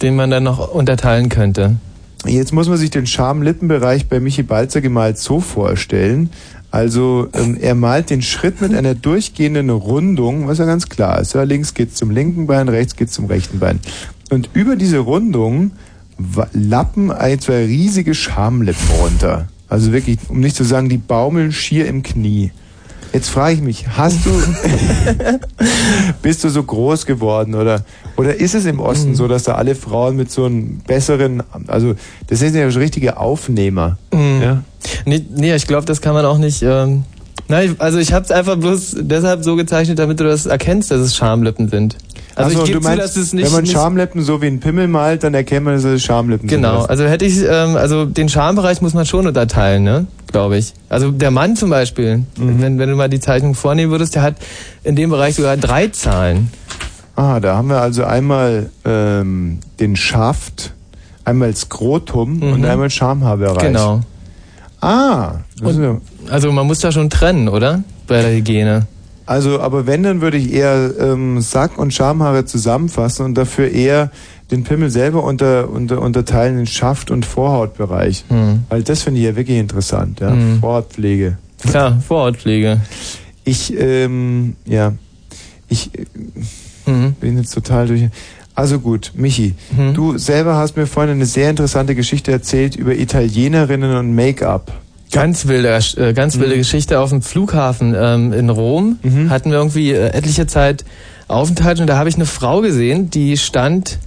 Den 0.02 0.16
man 0.16 0.30
dann 0.30 0.44
noch 0.44 0.68
unterteilen 0.72 1.28
könnte. 1.28 1.76
Jetzt 2.26 2.52
muss 2.52 2.68
man 2.68 2.78
sich 2.78 2.90
den 2.90 3.06
Schamlippenbereich 3.06 4.08
bei 4.08 4.20
Michi 4.20 4.42
Balzer 4.42 4.80
gemalt 4.80 5.18
so 5.18 5.40
vorstellen. 5.40 6.30
Also 6.70 7.28
ähm, 7.32 7.58
er 7.60 7.74
malt 7.74 8.10
den 8.10 8.22
Schritt 8.22 8.60
mit 8.60 8.74
einer 8.74 8.94
durchgehenden 8.94 9.70
Rundung, 9.70 10.46
was 10.46 10.58
ja 10.58 10.64
ganz 10.64 10.88
klar 10.88 11.20
ist. 11.20 11.34
Ja, 11.34 11.42
links 11.42 11.74
geht's 11.74 11.96
zum 11.96 12.10
linken 12.10 12.46
Bein, 12.46 12.68
rechts 12.68 12.96
geht's 12.96 13.12
zum 13.12 13.26
rechten 13.26 13.58
Bein. 13.58 13.80
Und 14.30 14.50
über 14.54 14.76
diese 14.76 14.98
Rundung 14.98 15.72
lappen 16.52 17.10
ein, 17.10 17.40
zwei 17.40 17.64
riesige 17.64 18.14
Schamlippen 18.14 18.88
runter. 19.00 19.48
Also 19.72 19.90
wirklich, 19.90 20.18
um 20.28 20.40
nicht 20.40 20.54
zu 20.54 20.64
sagen, 20.64 20.90
die 20.90 20.98
baumeln 20.98 21.50
schier 21.50 21.86
im 21.86 22.02
Knie. 22.02 22.52
Jetzt 23.14 23.30
frage 23.30 23.54
ich 23.54 23.62
mich, 23.62 23.88
hast 23.88 24.18
du, 24.26 24.30
bist 26.22 26.44
du 26.44 26.50
so 26.50 26.62
groß 26.62 27.06
geworden 27.06 27.54
oder, 27.54 27.82
oder 28.18 28.34
ist 28.34 28.54
es 28.54 28.66
im 28.66 28.80
Osten 28.80 29.14
so, 29.14 29.28
dass 29.28 29.44
da 29.44 29.54
alle 29.54 29.74
Frauen 29.74 30.16
mit 30.16 30.30
so 30.30 30.44
einem 30.44 30.80
besseren, 30.86 31.42
also 31.68 31.94
das 32.26 32.40
sind 32.40 32.54
ja 32.54 32.70
schon 32.70 32.82
richtige 32.82 33.16
Aufnehmer. 33.16 33.96
Mhm. 34.12 34.42
Ja? 34.42 34.62
Nee, 35.06 35.24
nee 35.34 35.54
ich 35.54 35.66
glaube, 35.66 35.86
das 35.86 36.02
kann 36.02 36.12
man 36.12 36.26
auch 36.26 36.36
nicht. 36.36 36.60
Ähm, 36.60 37.04
nein, 37.48 37.74
also 37.78 37.96
ich 37.96 38.12
habe 38.12 38.26
es 38.26 38.30
einfach 38.30 38.56
bloß 38.56 38.96
deshalb 39.00 39.42
so 39.42 39.56
gezeichnet, 39.56 39.98
damit 39.98 40.20
du 40.20 40.24
das 40.24 40.44
erkennst, 40.44 40.90
dass 40.90 41.00
es 41.00 41.16
Schamlippen 41.16 41.70
sind. 41.70 41.96
Also 42.34 42.50
Achso, 42.50 42.60
ich 42.60 42.64
gebe 42.66 42.78
du 42.78 42.82
zu, 42.84 42.88
meinst, 42.88 43.04
dass 43.04 43.16
es 43.16 43.32
nicht... 43.32 43.44
wenn 43.46 43.52
man 43.52 43.66
Schamlippen 43.66 44.22
so 44.22 44.40
wie 44.40 44.46
ein 44.46 44.58
Pimmel 44.60 44.88
malt, 44.88 45.22
dann 45.22 45.34
erkennt 45.34 45.64
man, 45.66 45.74
dass 45.74 45.84
es 45.84 46.02
Schamlippen 46.02 46.48
sind. 46.48 46.62
Genau, 46.62 46.82
also 46.84 47.04
hätte 47.04 47.24
ich, 47.26 47.38
ähm, 47.42 47.76
also 47.76 48.06
den 48.06 48.28
Schambereich 48.28 48.80
muss 48.80 48.94
man 48.94 49.04
schon 49.06 49.26
unterteilen, 49.26 49.82
ne? 49.82 50.06
Glaube 50.30 50.56
ich. 50.56 50.72
Also 50.88 51.10
der 51.10 51.30
Mann 51.30 51.56
zum 51.56 51.68
Beispiel, 51.68 52.22
wenn, 52.36 52.78
wenn 52.78 52.88
du 52.88 52.96
mal 52.96 53.08
die 53.10 53.20
Zeichnung 53.20 53.54
vornehmen 53.54 53.92
würdest, 53.92 54.14
der 54.14 54.22
hat 54.22 54.36
in 54.82 54.96
dem 54.96 55.10
Bereich 55.10 55.34
sogar 55.34 55.56
drei 55.58 55.88
Zahlen. 55.88 56.50
Ah, 57.16 57.38
da 57.40 57.56
haben 57.56 57.68
wir 57.68 57.82
also 57.82 58.04
einmal 58.04 58.70
ähm, 58.86 59.58
den 59.78 59.96
Schaft, 59.96 60.72
einmal 61.26 61.54
Skrotum 61.54 62.38
Mhm. 62.38 62.52
und 62.54 62.64
einmal 62.64 62.88
Schamhaarbereich. 62.88 63.58
Genau. 63.62 64.00
Ah, 64.80 65.34
ja- 65.62 65.98
Also 66.30 66.50
man 66.50 66.66
muss 66.66 66.80
da 66.80 66.90
schon 66.90 67.10
trennen, 67.10 67.48
oder? 67.48 67.84
Bei 68.06 68.22
der 68.22 68.32
Hygiene. 68.32 68.86
Also, 69.32 69.60
aber 69.60 69.86
wenn, 69.86 70.02
dann 70.02 70.20
würde 70.20 70.36
ich 70.36 70.52
eher 70.52 70.90
ähm, 71.00 71.40
Sack- 71.40 71.78
und 71.78 71.94
Schamhaare 71.94 72.44
zusammenfassen 72.44 73.24
und 73.24 73.34
dafür 73.34 73.70
eher 73.70 74.10
den 74.50 74.62
Pimmel 74.62 74.90
selber 74.90 75.24
unter, 75.24 75.70
unter, 75.70 76.02
unterteilen 76.02 76.58
in 76.58 76.66
Schaft- 76.66 77.10
und 77.10 77.24
Vorhautbereich. 77.24 78.24
Hm. 78.28 78.64
Weil 78.68 78.82
das 78.82 79.02
finde 79.04 79.20
ich 79.20 79.26
ja 79.26 79.34
wirklich 79.34 79.56
interessant, 79.56 80.20
ja. 80.20 80.32
Hm. 80.32 80.60
Vorhautpflege. 80.60 81.38
Klar, 81.66 81.98
Vorhautpflege. 82.06 82.82
Ich, 83.44 83.72
ähm, 83.80 84.54
ja, 84.66 84.92
ich 85.68 85.90
äh, 85.98 86.04
Mhm. 86.84 87.12
bin 87.20 87.38
jetzt 87.38 87.54
total 87.54 87.86
durch. 87.86 88.02
Also 88.54 88.80
gut, 88.80 89.12
Michi, 89.14 89.54
Mhm. 89.74 89.94
du 89.94 90.18
selber 90.18 90.56
hast 90.56 90.76
mir 90.76 90.86
vorhin 90.86 91.12
eine 91.12 91.24
sehr 91.26 91.48
interessante 91.48 91.94
Geschichte 91.94 92.30
erzählt 92.32 92.76
über 92.76 92.94
Italienerinnen 92.94 93.96
und 93.96 94.14
Make-up. 94.14 94.72
Ganz 95.12 95.46
wilde, 95.46 95.78
äh, 95.98 96.12
ganz 96.14 96.38
wilde 96.38 96.56
Geschichte 96.56 96.98
auf 97.00 97.10
dem 97.10 97.22
Flughafen 97.22 97.94
ähm, 97.96 98.32
in 98.32 98.48
Rom. 98.50 98.98
Hatten 99.28 99.50
wir 99.50 99.58
irgendwie 99.58 99.92
äh, 99.92 100.08
etliche 100.08 100.46
Zeit 100.46 100.84
Aufenthalt 101.28 101.80
und 101.80 101.86
da 101.86 101.96
habe 101.96 102.08
ich 102.08 102.16
eine 102.16 102.26
Frau 102.26 102.60
gesehen, 102.62 103.10
die 103.10 103.36
stand 103.36 103.98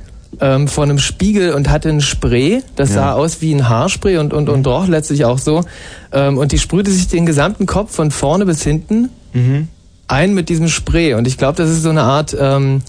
ähm, 0.42 0.68
vor 0.68 0.84
einem 0.84 1.00
Spiegel 1.00 1.54
und 1.54 1.70
hatte 1.70 1.90
ein 1.90 2.02
Spray. 2.02 2.62
Das 2.76 2.90
Ja. 2.90 2.96
sah 2.96 3.14
aus 3.14 3.42
wie 3.42 3.54
ein 3.54 3.70
Haarspray 3.70 4.18
und, 4.18 4.34
und, 4.34 4.50
und 4.50 4.68
roch 4.68 4.88
letztlich 4.88 5.26
auch 5.26 5.38
so. 5.40 5.64
Ähm, 6.12 6.38
und 6.38 6.52
die 6.52 6.60
sprühte 6.60 6.92
sich 6.92 7.08
den 7.08 7.26
gesamten 7.26 7.66
Kopf 7.66 7.96
von 7.96 8.12
vorne 8.12 8.46
bis 8.46 8.64
hinten 8.64 9.10
Mhm. 9.34 9.68
ein 10.08 10.34
mit 10.34 10.50
diesem 10.50 10.68
Spray. 10.70 11.14
Und 11.14 11.28
ich 11.28 11.38
glaube, 11.38 11.58
das 11.58 11.70
ist 11.70 11.84
so 11.84 11.90
eine 11.90 12.02
Art 12.04 12.36
ähm, 12.40 12.82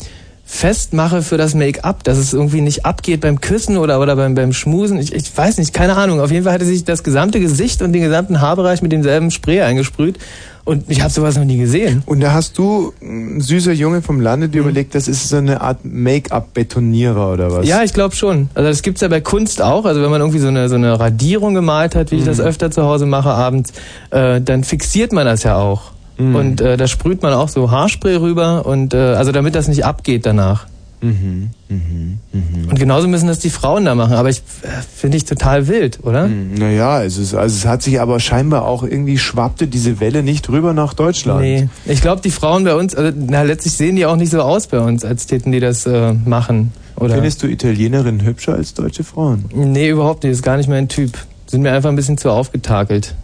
Festmache 0.48 1.23
für 1.23 1.36
das 1.36 1.55
Make-up, 1.55 2.05
dass 2.05 2.18
es 2.18 2.32
irgendwie 2.32 2.60
nicht 2.60 2.86
abgeht 2.86 3.20
beim 3.20 3.40
Küssen 3.40 3.77
oder, 3.77 4.01
oder 4.01 4.14
beim, 4.14 4.36
beim 4.36 4.52
Schmusen. 4.52 4.97
Ich, 4.98 5.12
ich 5.12 5.36
weiß 5.36 5.59
nicht, 5.59 5.74
keine 5.74 5.97
Ahnung. 5.97 6.20
Auf 6.20 6.31
jeden 6.31 6.44
Fall 6.44 6.52
hatte 6.52 6.64
sich 6.64 6.85
das 6.85 7.02
gesamte 7.02 7.40
Gesicht 7.40 7.82
und 7.82 7.93
den 7.93 8.02
gesamten 8.02 8.40
Haarbereich 8.40 8.81
mit 8.81 8.93
demselben 8.93 9.32
Spray 9.32 9.62
eingesprüht. 9.62 10.18
Und 10.64 10.85
ich 10.89 11.01
habe 11.01 11.12
sowas 11.12 11.36
noch 11.36 11.44
nie 11.44 11.59
gesehen. 11.59 12.05
Und 12.06 12.20
da 12.20 12.32
hast 12.32 12.59
du, 12.59 12.93
ein 13.02 13.40
süßer 13.40 13.73
Junge 13.73 14.02
vom 14.02 14.20
Lande, 14.20 14.48
dir 14.48 14.60
überlegt, 14.60 14.94
das 14.94 15.09
ist 15.09 15.28
so 15.28 15.36
eine 15.36 15.60
Art 15.60 15.85
Make-up-Betonierer 15.85 17.32
oder 17.32 17.51
was? 17.51 17.66
Ja, 17.66 17.82
ich 17.82 17.93
glaube 17.93 18.14
schon. 18.14 18.48
Also 18.55 18.68
das 18.68 18.82
gibt's 18.82 19.01
ja 19.01 19.09
bei 19.09 19.20
Kunst 19.20 19.60
auch. 19.60 19.85
Also 19.85 20.01
wenn 20.01 20.10
man 20.10 20.20
irgendwie 20.20 20.40
so 20.40 20.48
eine, 20.48 20.68
so 20.68 20.77
eine 20.77 20.98
Radierung 20.98 21.55
gemalt 21.55 21.97
hat, 21.97 22.12
wie 22.12 22.16
ich 22.16 22.24
das 22.24 22.40
öfter 22.40 22.70
zu 22.70 22.85
Hause 22.85 23.06
mache 23.06 23.31
abends, 23.31 23.73
äh, 24.10 24.40
dann 24.40 24.62
fixiert 24.62 25.12
man 25.12 25.27
das 25.27 25.43
ja 25.43 25.56
auch. 25.56 25.95
Und 26.18 26.60
äh, 26.60 26.76
da 26.76 26.86
sprüht 26.86 27.22
man 27.22 27.32
auch 27.34 27.48
so 27.48 27.70
Haarspray 27.70 28.16
rüber 28.16 28.66
und 28.66 28.94
äh, 28.94 28.97
also 28.97 29.32
damit 29.32 29.55
das 29.55 29.68
nicht 29.68 29.84
abgeht 29.84 30.24
danach. 30.24 30.66
Mhm, 31.02 31.51
mhm, 31.68 32.18
mhm. 32.32 32.68
Und 32.68 32.78
genauso 32.78 33.06
müssen 33.06 33.26
das 33.26 33.38
die 33.38 33.51
Frauen 33.51 33.84
da 33.84 33.94
machen. 33.94 34.14
Aber 34.14 34.30
ich 34.30 34.38
äh, 34.62 34.68
finde 34.94 35.18
ich 35.18 35.24
total 35.24 35.68
wild, 35.68 36.01
oder? 36.02 36.26
Naja, 36.26 37.02
es 37.02 37.18
ist, 37.18 37.34
also 37.34 37.55
es 37.55 37.66
hat 37.66 37.82
sich 37.82 38.01
aber 38.01 38.18
scheinbar 38.18 38.64
auch 38.64 38.82
irgendwie 38.82 39.18
schwappte 39.18 39.66
diese 39.66 40.01
Welle 40.01 40.22
nicht 40.22 40.48
rüber 40.48 40.72
nach 40.72 40.94
Deutschland. 40.94 41.43
Nee. 41.43 41.68
Ich 41.84 42.01
glaube, 42.01 42.22
die 42.22 42.30
Frauen 42.30 42.64
bei 42.64 42.74
uns, 42.74 42.94
also, 42.94 43.14
na, 43.14 43.43
letztlich 43.43 43.74
sehen 43.74 43.97
die 43.97 44.06
auch 44.06 44.16
nicht 44.16 44.30
so 44.30 44.40
aus 44.40 44.68
bei 44.68 44.80
uns, 44.80 45.05
als 45.05 45.26
täten 45.26 45.52
die 45.52 45.60
das 45.60 45.86
äh, 45.86 46.14
machen. 46.24 46.72
Oder? 46.97 47.14
Findest 47.14 47.43
du 47.43 47.47
Italienerinnen 47.47 48.22
hübscher 48.22 48.55
als 48.55 48.72
deutsche 48.72 49.05
Frauen? 49.05 49.44
Nee, 49.55 49.90
überhaupt 49.90 50.22
nicht. 50.22 50.32
Das 50.32 50.38
ist 50.38 50.44
gar 50.44 50.56
nicht 50.56 50.68
mein 50.68 50.88
Typ. 50.88 51.12
Sind 51.47 51.60
mir 51.62 51.72
einfach 51.72 51.90
ein 51.90 51.97
bisschen 51.97 52.16
zu 52.16 52.30
aufgetakelt. 52.30 53.14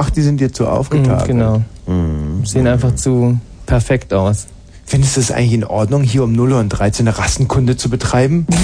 Ach, 0.00 0.08
die 0.08 0.22
sind 0.22 0.40
dir 0.40 0.50
zu 0.50 0.66
aufgetakelt? 0.66 1.34
Mhm, 1.34 1.38
genau. 1.38 1.62
Mhm. 1.86 2.46
Sehen 2.46 2.66
einfach 2.66 2.94
zu 2.94 3.38
perfekt 3.66 4.14
aus. 4.14 4.46
Findest 4.86 5.16
du 5.16 5.20
es 5.20 5.30
eigentlich 5.30 5.52
in 5.52 5.64
Ordnung, 5.64 6.02
hier 6.02 6.24
um 6.24 6.32
0 6.32 6.52
Uhr 6.52 6.58
und 6.58 6.70
13 6.70 7.06
eine 7.06 7.18
Rassenkunde 7.18 7.76
zu 7.76 7.90
betreiben? 7.90 8.46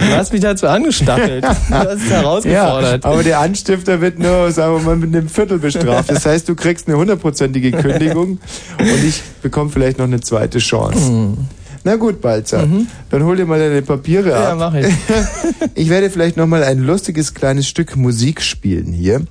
Du 0.00 0.16
hast 0.16 0.32
mich 0.32 0.40
dazu 0.40 0.66
angestachelt. 0.66 1.44
Du 1.68 1.74
hast 1.74 2.02
es 2.02 2.10
herausgefordert. 2.10 3.04
Ja, 3.04 3.10
aber 3.10 3.22
der 3.22 3.40
Anstifter 3.40 4.00
wird 4.00 4.18
nur, 4.18 4.50
sagen 4.52 4.74
wir 4.74 4.80
mal, 4.80 4.96
mit 4.96 5.14
einem 5.14 5.28
Viertel 5.28 5.58
bestraft. 5.58 6.10
Das 6.10 6.24
heißt, 6.26 6.48
du 6.48 6.54
kriegst 6.54 6.88
eine 6.88 6.96
hundertprozentige 6.96 7.70
Kündigung 7.72 8.38
und 8.78 9.04
ich 9.04 9.22
bekomme 9.42 9.70
vielleicht 9.70 9.98
noch 9.98 10.06
eine 10.06 10.20
zweite 10.20 10.58
Chance. 10.58 11.36
Na 11.84 11.96
gut, 11.96 12.20
Balzer, 12.20 12.68
dann 13.10 13.24
hol 13.24 13.36
dir 13.36 13.46
mal 13.46 13.58
deine 13.58 13.82
Papiere 13.82 14.36
ab. 14.36 14.48
Ja, 14.48 14.54
mach 14.54 14.74
ich. 14.74 14.86
Ich 15.74 15.88
werde 15.88 16.10
vielleicht 16.10 16.36
nochmal 16.36 16.62
ein 16.62 16.80
lustiges 16.80 17.32
kleines 17.34 17.68
Stück 17.68 17.96
Musik 17.96 18.42
spielen 18.42 18.92
hier 18.92 19.22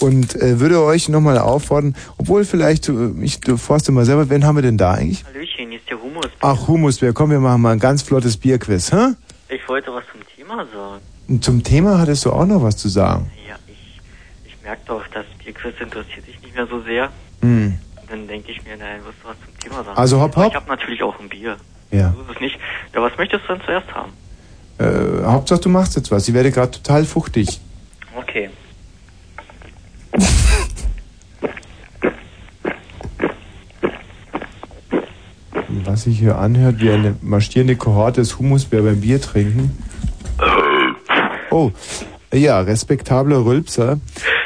und 0.00 0.36
äh, 0.36 0.60
würde 0.60 0.80
euch 0.82 1.08
nochmal 1.08 1.38
auffordern, 1.38 1.96
obwohl 2.18 2.44
vielleicht, 2.44 2.88
äh, 2.88 3.10
ich 3.20 3.40
du 3.40 3.56
forste 3.56 3.90
mal 3.90 4.04
selber, 4.04 4.30
wen 4.30 4.44
haben 4.44 4.56
wir 4.56 4.62
denn 4.62 4.78
da 4.78 4.92
eigentlich? 4.92 5.24
Hallöchen, 5.24 5.70
hier 5.70 5.78
ist 5.78 5.90
der 5.90 6.00
Humus. 6.00 6.26
Ach, 6.40 6.68
Humusbär, 6.68 7.12
komm, 7.12 7.30
wir 7.30 7.40
machen 7.40 7.62
mal 7.62 7.72
ein 7.72 7.80
ganz 7.80 8.02
flottes 8.02 8.36
Bierquiz, 8.36 8.92
hä? 8.92 9.14
Ich 9.48 9.66
wollte 9.68 9.92
was 9.92 10.04
zum 10.12 10.20
Thema 10.36 10.56
sagen. 10.58 11.02
Und 11.28 11.44
zum 11.44 11.62
Thema 11.62 11.98
hattest 11.98 12.24
du 12.24 12.32
auch 12.32 12.46
noch 12.46 12.62
was 12.62 12.76
zu 12.76 12.88
sagen. 12.88 13.30
Ja, 13.48 13.56
ich, 13.66 14.00
ich 14.46 14.62
merke 14.62 14.82
doch, 14.86 15.02
das 15.08 15.26
Bierquiz 15.44 15.74
interessiert 15.80 16.26
dich 16.26 16.40
nicht 16.42 16.54
mehr 16.54 16.66
so 16.66 16.80
sehr. 16.82 17.10
Hm. 17.42 17.78
Dann 18.08 18.26
denke 18.26 18.52
ich 18.52 18.62
mir, 18.64 18.76
nein, 18.76 19.00
wirst 19.04 19.18
du 19.22 19.28
was 19.28 19.36
zum 19.44 19.58
Thema 19.58 19.84
sagen. 19.84 19.98
Also 19.98 20.20
hopp, 20.20 20.36
hopp. 20.36 20.48
Ich 20.48 20.54
habe 20.54 20.68
natürlich 20.68 21.02
auch 21.02 21.18
ein 21.18 21.28
Bier. 21.28 21.56
Ja. 21.90 22.12
So 22.14 22.22
ist 22.22 22.36
es 22.36 22.40
nicht. 22.40 22.58
Ja, 22.94 23.02
was 23.02 23.16
möchtest 23.16 23.44
du 23.48 23.54
denn 23.54 23.62
zuerst 23.64 23.94
haben? 23.94 24.12
Äh, 24.78 25.24
Hauptsache, 25.24 25.60
du 25.60 25.68
machst 25.68 25.96
jetzt 25.96 26.10
was. 26.10 26.28
Ich 26.28 26.34
werde 26.34 26.50
gerade 26.50 26.70
total 26.70 27.04
fuchtig. 27.04 27.60
Okay. 28.16 28.50
Was 35.84 36.04
sich 36.04 36.18
hier 36.18 36.38
anhört, 36.38 36.80
wie 36.80 36.90
eine 36.90 37.16
marschierende 37.22 37.76
Kohorte 37.76 38.20
des 38.20 38.38
Humusbär 38.38 38.82
beim 38.82 39.00
Bier 39.00 39.20
trinken. 39.20 39.76
Oh, 41.50 41.72
ja, 42.32 42.60
respektabler 42.60 43.44
Rülpser. 43.44 43.98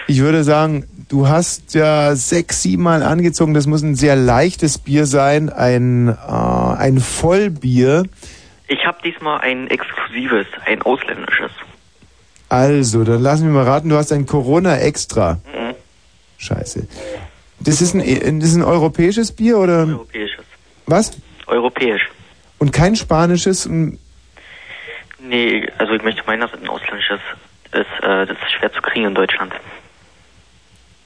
Ich 0.07 0.21
würde 0.21 0.45
sagen, 0.45 0.85
du 1.13 1.29
hast 1.29 1.75
ja 1.75 2.17
sechs, 2.17 2.63
sieben 2.63 2.83
Mal 2.85 3.03
angezogen. 3.03 3.53
Das 3.53 3.67
muss 3.67 3.83
ein 3.83 3.95
sehr 3.95 4.17
leichtes 4.17 4.79
Bier 4.79 5.05
sein, 5.05 5.51
ein, 5.51 6.09
äh, 6.09 6.13
ein 6.33 6.99
Vollbier. 6.99 8.05
Ich 8.69 8.87
habe 8.87 8.99
diesmal 9.05 9.41
ein 9.43 9.69
exklusives, 9.69 10.47
ein 10.65 10.81
ausländisches. 10.83 11.51
Also, 12.49 13.05
dann 13.05 13.21
lassen 13.23 13.45
wir 13.45 13.53
mal 13.53 13.65
raten, 13.65 13.91
du 13.91 13.97
hast 13.97 14.13
ein 14.13 14.27
Corona 14.27 14.79
Extra. 14.79 15.35
Mhm. 15.35 15.75
Scheiße. 16.39 16.89
Das 17.61 17.81
ist 17.83 17.95
ein, 17.95 18.41
das 18.41 18.49
ist 18.49 18.57
ein 18.57 18.65
europäisches 18.65 19.33
Bier 19.33 19.59
oder? 19.59 19.87
Europäisches. 19.87 20.45
Was? 20.87 21.13
Europäisch. 21.47 22.11
Und 22.59 22.73
kein 22.73 22.97
spanisches? 22.97 23.69
Nee, 25.21 25.69
also 25.79 25.93
ich 25.93 26.03
möchte 26.03 26.23
meinen, 26.27 26.41
dass 26.41 26.53
es 26.55 26.61
ein 26.61 26.69
ausländisches 26.69 27.21
ist. 27.73 28.03
Äh, 28.03 28.27
das 28.27 28.37
ist 28.39 28.53
schwer 28.53 28.73
zu 28.73 28.81
kriegen 28.81 29.07
in 29.07 29.15
Deutschland. 29.15 29.53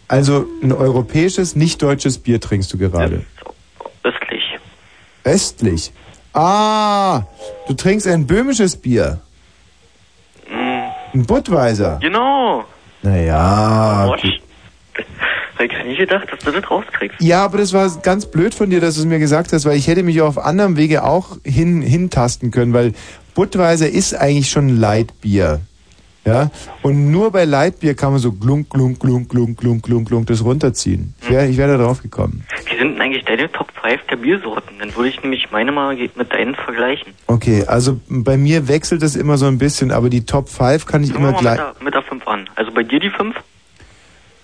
Also 0.08 0.46
ein 0.62 0.72
europäisches, 0.72 1.56
nicht 1.56 1.82
deutsches 1.82 2.18
Bier 2.18 2.40
trinkst 2.40 2.72
du 2.72 2.78
gerade. 2.78 3.24
Östlich. 4.04 4.58
Östlich. 5.24 5.92
Ah, 6.32 7.22
du 7.66 7.74
trinkst 7.74 8.06
ein 8.06 8.26
böhmisches 8.26 8.76
Bier. 8.76 9.20
Ein 11.12 11.24
Budweiser. 11.26 11.98
Genau. 12.00 12.64
Naja. 13.02 14.08
Watch. 14.08 14.40
Hätte 15.58 15.74
ich 15.74 15.84
nicht 15.86 15.98
gedacht, 15.98 16.30
dass 16.30 16.40
du 16.40 16.52
das 16.52 16.70
rauskriegst. 16.70 17.20
Ja, 17.20 17.44
aber 17.44 17.58
das 17.58 17.72
war 17.72 17.90
ganz 18.02 18.26
blöd 18.26 18.54
von 18.54 18.68
dir, 18.68 18.80
dass 18.80 18.96
du 18.96 19.00
es 19.00 19.06
mir 19.06 19.18
gesagt 19.18 19.52
hast, 19.54 19.64
weil 19.64 19.78
ich 19.78 19.86
hätte 19.86 20.02
mich 20.02 20.20
auf 20.20 20.36
anderem 20.36 20.76
Wege 20.76 21.02
auch 21.02 21.38
hin, 21.44 21.80
hintasten 21.80 22.50
können, 22.50 22.74
weil 22.74 22.92
Budweiser 23.34 23.88
ist 23.88 24.14
eigentlich 24.14 24.50
schon 24.50 24.66
ein 24.66 24.76
Leitbier. 24.76 25.60
Ja, 26.26 26.50
und 26.82 27.12
nur 27.12 27.30
bei 27.30 27.44
Leitbier 27.44 27.94
kann 27.94 28.10
man 28.10 28.18
so 28.18 28.32
glunk, 28.32 28.68
glunk, 28.70 28.98
glunk, 28.98 29.28
glunk, 29.28 29.56
glunk, 29.56 29.82
glunk, 29.84 30.08
glunk 30.08 30.26
das 30.26 30.44
runterziehen. 30.44 31.14
Ich 31.22 31.30
wäre 31.30 31.46
ich 31.46 31.56
wär 31.56 31.68
da 31.68 31.76
drauf 31.78 32.02
gekommen. 32.02 32.44
Wie 32.68 32.76
sind 32.76 32.94
denn 32.94 33.00
eigentlich 33.00 33.24
deine 33.24 33.50
Top 33.52 33.68
5 33.80 34.00
der 34.10 34.16
Biersorten? 34.16 34.76
Dann 34.80 34.94
würde 34.96 35.08
ich 35.08 35.22
nämlich 35.22 35.48
meine 35.52 35.70
mal 35.70 35.96
mit 35.96 36.32
deinen 36.32 36.56
vergleichen. 36.56 37.12
Okay, 37.28 37.64
also 37.66 38.00
bei 38.08 38.36
mir 38.36 38.66
wechselt 38.66 39.04
es 39.04 39.14
immer 39.14 39.38
so 39.38 39.46
ein 39.46 39.58
bisschen, 39.58 39.92
aber 39.92 40.10
die 40.10 40.26
Top 40.26 40.48
5 40.48 40.84
kann 40.84 41.04
ich 41.04 41.12
Fangen 41.12 41.22
wir 41.22 41.28
immer 41.28 41.36
mal 41.36 41.40
gleich. 41.40 41.58
mit 41.58 41.76
der, 41.76 41.84
mit 41.84 41.94
der 41.94 42.02
5 42.02 42.26
an. 42.26 42.50
Also 42.56 42.72
bei 42.72 42.82
dir 42.82 42.98
die 42.98 43.10
5? 43.10 43.36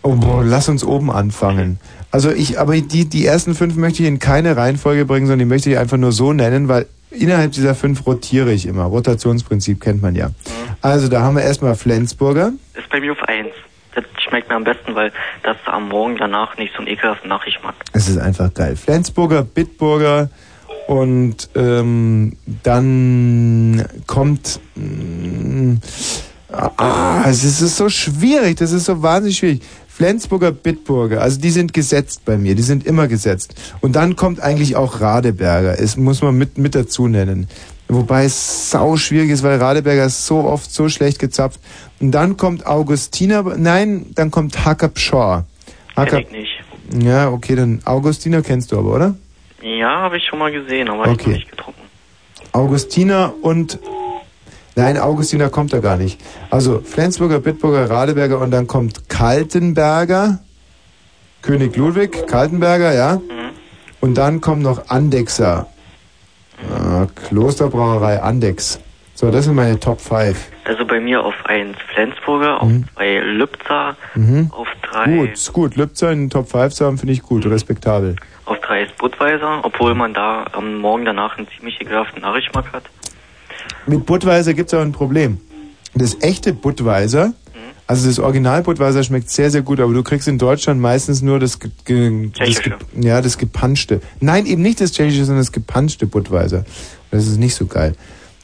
Oh, 0.05 0.15
boah, 0.15 0.45
lass 0.45 0.69
uns 0.69 0.85
oben 0.85 1.11
anfangen. 1.11 1.79
Also 2.11 2.31
ich, 2.31 2.59
aber 2.59 2.75
die, 2.77 3.09
die 3.09 3.25
ersten 3.25 3.55
fünf 3.55 3.77
möchte 3.77 4.03
ich 4.03 4.09
in 4.09 4.19
keine 4.19 4.57
Reihenfolge 4.57 5.05
bringen, 5.05 5.27
sondern 5.27 5.39
die 5.41 5.53
möchte 5.53 5.71
ich 5.71 5.79
einfach 5.79 5.97
nur 5.97 6.13
so 6.13 6.33
nennen, 6.33 6.69
weil 6.69 6.87
innerhalb 7.13 7.53
dieser 7.53 7.75
fünf 7.75 8.07
rotiere 8.07 8.53
ich 8.53 8.67
immer. 8.67 8.85
Rotationsprinzip 8.85 9.81
kennt 9.81 10.03
man 10.03 10.15
ja. 10.15 10.31
Also 10.81 11.09
da 11.09 11.23
haben 11.23 11.37
wir 11.37 11.43
erstmal 11.43 11.75
Flensburger. 11.75 12.53
Ist 12.75 12.89
bei 12.91 13.01
mir 13.01 13.13
auf 13.13 13.23
1. 13.29 13.49
Das 13.95 14.05
schmeckt 14.27 14.49
mir 14.49 14.57
am 14.57 14.65
besten, 14.65 14.95
weil 14.95 15.13
das 15.43 15.57
am 15.67 15.89
Morgen 15.89 16.17
danach 16.17 16.57
nicht 16.57 16.73
so 16.73 16.79
einen 16.79 16.89
ekelhaften 16.89 17.29
Nachgeschmack. 17.29 17.75
Es 17.93 18.09
ist 18.09 18.19
einfach 18.19 18.53
geil. 18.55 18.75
Flensburger, 18.77 19.43
Bitburger 19.43 20.31
Und 20.87 21.49
ähm, 21.55 22.37
dann 22.63 23.85
kommt... 24.07 24.61
mm, 24.75 25.75
Ah, 26.53 27.25
es 27.29 27.43
ist 27.45 27.77
so 27.79 27.89
schwierig, 27.89 28.59
das 28.59 28.73
ist 28.73 28.85
so 28.85 29.03
wahnsinnig 29.03 29.39
schwierig. 29.39 29.63
Flensburger 29.95 30.53
Bitburger, 30.53 31.21
also 31.21 31.39
die 31.39 31.51
sind 31.51 31.75
gesetzt 31.75 32.25
bei 32.25 32.39
mir, 32.39 32.55
die 32.55 32.63
sind 32.63 32.87
immer 32.87 33.09
gesetzt. 33.09 33.55
Und 33.83 33.95
dann 33.95 34.17
kommt 34.17 34.41
eigentlich 34.41 34.75
auch 34.75 35.01
Radeberger, 35.03 35.79
es 35.79 35.97
muss 35.99 36.23
man 36.23 36.37
mit, 36.37 36.57
mit 36.57 36.75
dazu 36.75 37.09
nennen. 37.09 37.47
Wobei 37.89 38.25
es 38.25 38.71
sau 38.71 38.97
schwierig 38.97 39.29
ist, 39.29 39.43
weil 39.43 39.59
Radeberger 39.59 40.07
ist 40.07 40.27
so 40.27 40.45
oft 40.45 40.73
so 40.73 40.89
schlecht 40.89 41.19
gezapft. 41.19 41.61
Und 42.01 42.13
dann 42.13 42.39
kommt 42.39 42.65
Augustiner, 42.67 43.43
nein, 43.59 44.07
dann 44.15 44.31
kommt 44.31 44.65
Hackab 44.65 44.99
Shaw. 44.99 45.45
Kenn 45.95 46.21
ich 46.21 46.31
nicht. 46.31 47.05
Ja, 47.05 47.29
okay, 47.31 47.55
dann 47.55 47.83
Augustiner 47.85 48.41
kennst 48.41 48.73
du 48.73 48.79
aber, 48.79 48.95
oder? 48.95 49.15
Ja, 49.63 50.01
habe 50.01 50.17
ich 50.17 50.25
schon 50.25 50.39
mal 50.39 50.51
gesehen, 50.51 50.89
aber 50.89 51.05
ich 51.05 51.13
Okay. 51.13 51.31
noch 51.31 51.37
nicht 51.37 51.51
getrunken. 51.51 51.83
Augustiner 52.53 53.35
und 53.43 53.79
Nein, 54.75 54.99
Augustiner 54.99 55.51
kommt 55.51 55.73
da 55.73 55.81
gar 55.81 55.97
nicht. 55.97 56.21
Also 56.51 56.81
Flensburger, 56.81 57.41
Bitburger, 57.41 57.91
Radeberger 57.91 58.39
und 58.39 58.51
dann 58.51 58.67
kommt 58.67 59.09
Kaltenberger, 59.09 60.39
König 61.43 61.77
Ludwig, 61.77 62.27
Kaltenberger, 62.27 62.95
ja. 62.95 63.21
Und 64.01 64.15
dann 64.17 64.41
kommt 64.41 64.63
noch 64.63 64.89
Andexer. 64.89 65.67
Äh, 66.63 67.07
Klosterbrauerei 67.29 68.23
Andex. 68.23 68.81
So, 69.15 69.31
das 69.31 69.45
sind 69.45 69.55
meine 69.55 69.79
Top 69.79 70.01
5. 70.01 70.37
Also 70.65 70.85
bei 70.87 70.99
mir 71.01 71.23
auf 71.23 71.35
1 71.45 71.77
Flensburger, 71.93 72.61
auf 72.63 72.69
Mhm. 72.69 72.85
2 72.95 73.19
Lübzer, 73.19 73.97
Mhm. 74.15 74.51
auf 74.53 74.69
3 74.91 75.05
Gut, 75.17 75.33
ist 75.33 75.53
gut. 75.53 75.77
Lübzer 75.77 76.11
in 76.13 76.25
den 76.25 76.31
Top 76.31 76.49
5 76.49 76.73
zu 76.73 76.87
haben, 76.87 76.99
finde 76.99 77.13
ich 77.13 77.23
gut, 77.23 77.45
respektabel. 77.47 78.17
auf 78.47 78.59
3 78.61 78.85
ist 78.85 78.97
Budweiser, 78.99 79.61
obwohl 79.65 79.95
man 79.95 80.15
da 80.15 80.47
am 80.53 80.77
Morgen 80.79 81.05
danach 81.05 81.37
einen 81.39 81.47
ziemlich 81.57 81.81
ekelhaften 81.81 82.23
Nachgeschmack 82.23 82.73
hat. 82.73 82.85
Mit 83.87 84.07
Budweiser 84.07 84.55
gibt 84.55 84.73
es 84.73 84.75
auch 84.79 84.83
ein 84.83 84.93
Problem. 84.93 85.39
Das 85.95 86.17
echte 86.21 86.53
Budweiser, 86.53 87.35
also 87.87 88.09
das 88.09 88.19
Original 88.19 88.63
Budweiser 88.63 89.03
schmeckt 89.03 89.29
sehr, 89.29 89.51
sehr 89.51 89.63
gut, 89.63 89.81
aber 89.81 89.93
du 89.93 90.03
kriegst 90.03 90.29
in 90.29 90.39
Deutschland 90.39 90.81
meistens 90.81 91.21
nur 91.21 91.39
das, 91.39 91.59
ge 91.59 91.71
ge 91.85 92.31
das, 92.39 92.63
ge 92.63 92.73
ja, 92.95 93.21
das 93.21 93.37
gepanschte. 93.37 94.01
Nein, 94.21 94.47
eben 94.47 94.63
nicht 94.63 94.81
das 94.81 94.93
tschechische, 94.93 95.25
sondern 95.25 95.43
das 95.43 95.53
gepanschte 95.53 96.07
Budweiser. 96.07 96.65
Das 97.11 97.27
ist 97.27 97.39
nicht 97.39 97.55
so 97.55 97.67
geil. 97.67 97.95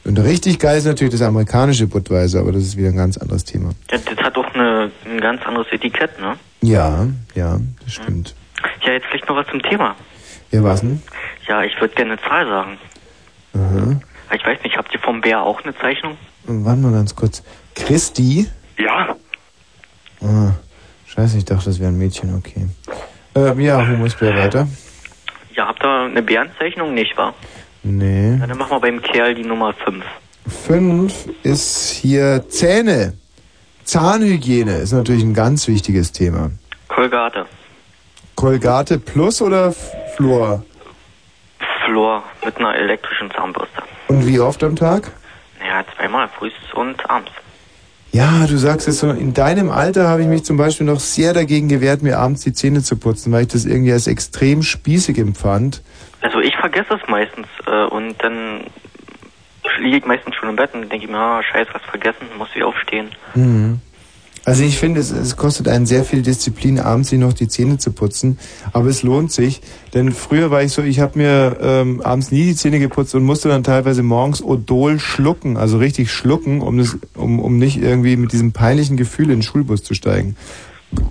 Und 0.05 0.17
richtig 0.19 0.59
geil 0.59 0.77
ist 0.77 0.85
natürlich 0.85 1.13
das 1.13 1.21
amerikanische 1.21 1.87
Budweiser, 1.87 2.39
aber 2.41 2.51
das 2.51 2.63
ist 2.63 2.77
wieder 2.77 2.89
ein 2.89 2.95
ganz 2.95 3.17
anderes 3.17 3.43
Thema. 3.43 3.71
Das, 3.87 4.03
das 4.05 4.17
hat 4.17 4.37
auch 4.37 4.53
eine, 4.53 4.91
ein 5.05 5.19
ganz 5.19 5.41
anderes 5.43 5.67
Etikett, 5.71 6.19
ne? 6.19 6.35
Ja, 6.61 7.07
ja, 7.35 7.59
das 7.83 7.93
stimmt. 7.93 8.35
Ja, 8.85 8.93
jetzt 8.93 9.07
vielleicht 9.07 9.27
noch 9.27 9.35
was 9.35 9.47
zum 9.47 9.61
Thema. 9.61 9.95
Ja, 10.51 10.63
was 10.63 10.81
denn? 10.81 11.01
Ja, 11.47 11.63
ich 11.63 11.79
würde 11.79 11.95
gerne 11.95 12.13
eine 12.13 12.21
Zahl 12.21 12.45
sagen. 12.47 12.77
Aha. 13.53 13.99
Ich 14.33 14.45
weiß 14.45 14.63
nicht, 14.63 14.77
habt 14.77 14.93
ihr 14.93 14.99
vom 14.99 15.21
Bär 15.21 15.41
auch 15.41 15.63
eine 15.63 15.75
Zeichnung? 15.77 16.17
Warte 16.43 16.81
mal 16.81 16.91
ganz 16.91 17.15
kurz. 17.15 17.43
Christi? 17.75 18.47
Ja. 18.77 19.15
Ah, 20.21 20.51
scheiße, 21.07 21.37
ich 21.37 21.45
dachte, 21.45 21.65
das 21.65 21.79
wäre 21.79 21.91
ein 21.91 21.97
Mädchen, 21.97 22.35
okay. 22.35 22.67
Äh, 23.35 23.61
ja, 23.61 23.85
Humusbär 23.87 24.35
weiter. 24.35 24.67
Ja, 25.53 25.67
habt 25.67 25.83
ihr 25.83 25.89
eine 25.89 26.21
Bärenzeichnung? 26.21 26.93
Nicht, 26.93 27.17
wahr? 27.17 27.33
Nee. 27.83 28.37
Ja, 28.37 28.47
dann 28.47 28.57
machen 28.57 28.71
wir 28.71 28.79
beim 28.79 29.01
Kerl 29.01 29.35
die 29.35 29.43
Nummer 29.43 29.73
5. 29.73 30.03
Fünf 30.47 31.29
ist 31.43 31.91
hier 31.91 32.43
Zähne. 32.49 33.13
Zahnhygiene 33.83 34.77
ist 34.77 34.91
natürlich 34.91 35.23
ein 35.23 35.33
ganz 35.33 35.67
wichtiges 35.67 36.11
Thema. 36.11 36.51
Kolgate. 36.87 37.45
Colgate 38.35 38.99
Plus 38.99 39.41
oder 39.41 39.73
Fluor? 40.15 40.63
Flor 41.85 42.23
mit 42.45 42.57
einer 42.57 42.75
elektrischen 42.75 43.31
Zahnbürste. 43.31 43.81
Und 44.09 44.27
wie 44.27 44.39
oft 44.39 44.63
am 44.63 44.75
Tag? 44.75 45.11
Naja, 45.59 45.85
zweimal, 45.95 46.27
früh 46.29 46.49
und 46.73 47.09
abends. 47.09 47.31
Ja, 48.11 48.47
du 48.47 48.57
sagst 48.57 48.87
es 48.87 48.99
so, 48.99 49.11
in 49.11 49.35
deinem 49.35 49.69
Alter 49.69 50.07
habe 50.07 50.23
ich 50.23 50.27
mich 50.27 50.43
zum 50.43 50.57
Beispiel 50.57 50.87
noch 50.87 50.99
sehr 50.99 51.33
dagegen 51.33 51.69
gewehrt, 51.69 52.01
mir 52.01 52.17
abends 52.17 52.41
die 52.41 52.53
Zähne 52.53 52.81
zu 52.81 52.97
putzen, 52.97 53.31
weil 53.31 53.43
ich 53.43 53.49
das 53.49 53.65
irgendwie 53.65 53.91
als 53.91 54.07
extrem 54.07 54.63
spießig 54.63 55.19
empfand. 55.19 55.83
Also 56.21 56.39
ich 56.39 56.55
vergesse 56.55 56.95
es 56.95 57.07
meistens 57.07 57.47
äh, 57.67 57.85
und 57.85 58.15
dann 58.23 58.65
liege 59.79 59.97
ich 59.97 60.05
meistens 60.05 60.35
schon 60.35 60.49
im 60.49 60.55
Bett 60.55 60.73
und 60.73 60.91
denke 60.91 61.07
mir, 61.07 61.17
ah, 61.17 61.43
scheiße, 61.43 61.69
was 61.71 61.83
vergessen, 61.83 62.25
muss 62.37 62.49
ich 62.55 62.63
aufstehen. 62.63 63.09
Mhm. 63.35 63.79
Also 64.49 64.63
ich 64.63 64.79
finde, 64.79 64.99
es, 64.99 65.11
es 65.11 65.37
kostet 65.37 65.67
einen 65.67 65.85
sehr 65.85 66.03
viel 66.03 66.23
Disziplin, 66.23 66.79
abends 66.79 67.09
sich 67.09 67.19
noch 67.19 67.33
die 67.33 67.47
Zähne 67.47 67.77
zu 67.77 67.91
putzen. 67.91 68.39
Aber 68.73 68.87
es 68.87 69.03
lohnt 69.03 69.31
sich, 69.31 69.61
denn 69.93 70.11
früher 70.11 70.49
war 70.49 70.63
ich 70.63 70.71
so, 70.71 70.81
ich 70.81 70.99
habe 70.99 71.19
mir 71.19 71.57
ähm, 71.61 72.01
abends 72.01 72.31
nie 72.31 72.45
die 72.45 72.55
Zähne 72.55 72.79
geputzt 72.79 73.13
und 73.13 73.21
musste 73.25 73.47
dann 73.47 73.63
teilweise 73.63 74.01
morgens 74.01 74.43
Odol 74.43 74.99
schlucken, 74.99 75.55
also 75.55 75.77
richtig 75.77 76.11
schlucken, 76.11 76.61
um, 76.61 76.79
das, 76.79 76.97
um, 77.13 77.39
um 77.39 77.59
nicht 77.59 77.79
irgendwie 77.79 78.17
mit 78.17 78.31
diesem 78.31 78.51
peinlichen 78.51 78.97
Gefühl 78.97 79.25
in 79.25 79.37
den 79.37 79.41
Schulbus 79.43 79.83
zu 79.83 79.93
steigen. 79.93 80.35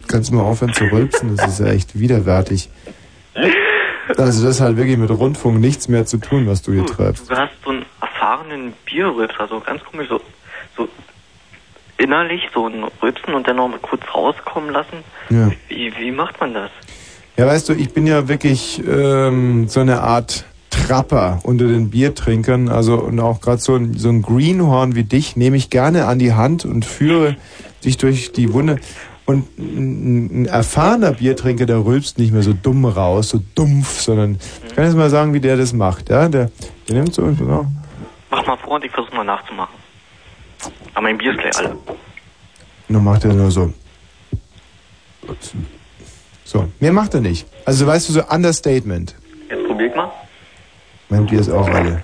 Kannst 0.09 0.31
du 0.31 0.35
mal 0.35 0.43
aufhören 0.43 0.75
zu 0.75 0.87
rülpsen? 0.91 1.37
Das 1.37 1.47
ist 1.47 1.61
ja 1.61 1.67
echt 1.67 1.97
widerwärtig. 1.97 2.71
Also 4.17 4.45
das 4.45 4.61
hat 4.61 4.77
wirklich 4.77 4.97
mit 4.97 5.11
Rundfunk 5.11 5.61
nichts 5.61 5.87
mehr 5.87 6.07
zu 6.07 6.17
tun, 6.17 6.49
was 6.49 6.63
du 6.63 6.73
hier 6.73 6.87
treibst. 6.87 7.31
Du 7.31 7.37
hast 7.37 7.53
so 7.63 7.71
einen 7.71 7.87
erfahrenen 8.01 8.73
Bierrülpser, 8.85 9.47
so 9.47 9.61
ganz 9.61 9.85
komisch, 9.85 10.09
so 10.09 10.21
innerlich 11.99 12.49
so 12.55 12.67
ein 12.67 12.85
Rülpsen 13.03 13.35
und 13.35 13.47
dann 13.47 13.57
noch 13.57 13.69
mal 13.69 13.79
kurz 13.81 14.03
rauskommen 14.15 14.71
lassen. 14.71 15.05
Ja. 15.31 15.51
Wie, 15.69 15.93
wie 15.99 16.11
macht 16.11 16.41
man 16.41 16.55
das? 16.55 16.71
Ja, 17.37 17.47
weißt 17.47 17.69
du, 17.69 17.73
ich 17.75 17.93
bin 17.93 18.07
ja 18.07 18.29
wirklich 18.29 18.83
ähm, 18.89 19.69
so 19.69 19.81
eine 19.81 20.01
Art 20.01 20.45
Trapper 20.71 21.41
unter 21.43 21.67
den 21.67 21.91
Biertrinkern. 21.91 22.69
Also 22.69 22.95
und 22.95 23.21
auch 23.21 23.41
gerade 23.41 23.59
so 23.59 23.75
ein, 23.75 23.95
so 23.95 24.09
ein 24.09 24.23
Greenhorn 24.23 24.95
wie 24.95 25.05
dich 25.05 25.37
nehme 25.37 25.57
ich 25.57 25.71
gerne 25.71 26.07
an 26.07 26.19
die 26.19 26.33
Hand 26.33 26.65
und 26.65 26.85
führe 26.85 27.37
dich 27.85 27.97
durch 27.97 28.33
die 28.33 28.53
Wunde. 28.53 28.79
Und 29.27 29.59
ein, 29.59 30.43
ein 30.43 30.47
erfahrener 30.47 31.13
Biertrinker, 31.13 31.67
der 31.67 31.85
rülpst 31.85 32.19
nicht 32.19 32.33
mehr 32.33 32.43
so 32.43 32.55
dumm 32.55 32.87
raus, 32.87 33.29
so 33.29 33.41
dumpf, 33.55 34.01
sondern 34.01 34.39
ich 34.67 34.75
kann 34.75 34.85
jetzt 34.85 34.97
mal 34.97 35.11
sagen, 35.11 35.35
wie 35.35 35.41
der 35.41 35.57
das 35.57 35.75
macht. 35.75 36.09
Ja, 36.09 36.29
der, 36.29 36.51
der 36.89 36.97
nimmt 36.97 37.13
so, 37.13 37.23
genau. 37.23 37.67
Mach 38.31 38.47
mal 38.47 38.57
vor 38.57 38.77
und 38.77 38.85
ich 38.85 38.91
versuche 38.91 39.15
mal 39.15 39.25
nachzumachen. 39.25 39.75
Aber 40.99 41.07
mein 41.07 41.17
Bier 41.17 41.31
ist 41.31 41.39
gleich 41.39 41.57
alle. 41.57 41.77
Dann 42.89 43.05
macht 43.05 43.25
er 43.25 43.33
nur 43.33 43.53
so. 43.53 43.73
So, 46.43 46.69
mehr 46.81 46.93
macht 46.93 47.15
er 47.15 47.21
nicht. 47.21 47.47
Also 47.65 47.87
weißt 47.87 48.09
du, 48.09 48.15
so 48.15 48.25
Understatement. 48.25 49.15
Jetzt 49.49 49.65
probier 49.65 49.87
ich 49.87 49.95
mal. 49.95 50.11
Mein 51.09 51.25
Bier 51.25 51.39
ist 51.39 51.51
auch 51.51 51.69
alle. 51.69 52.03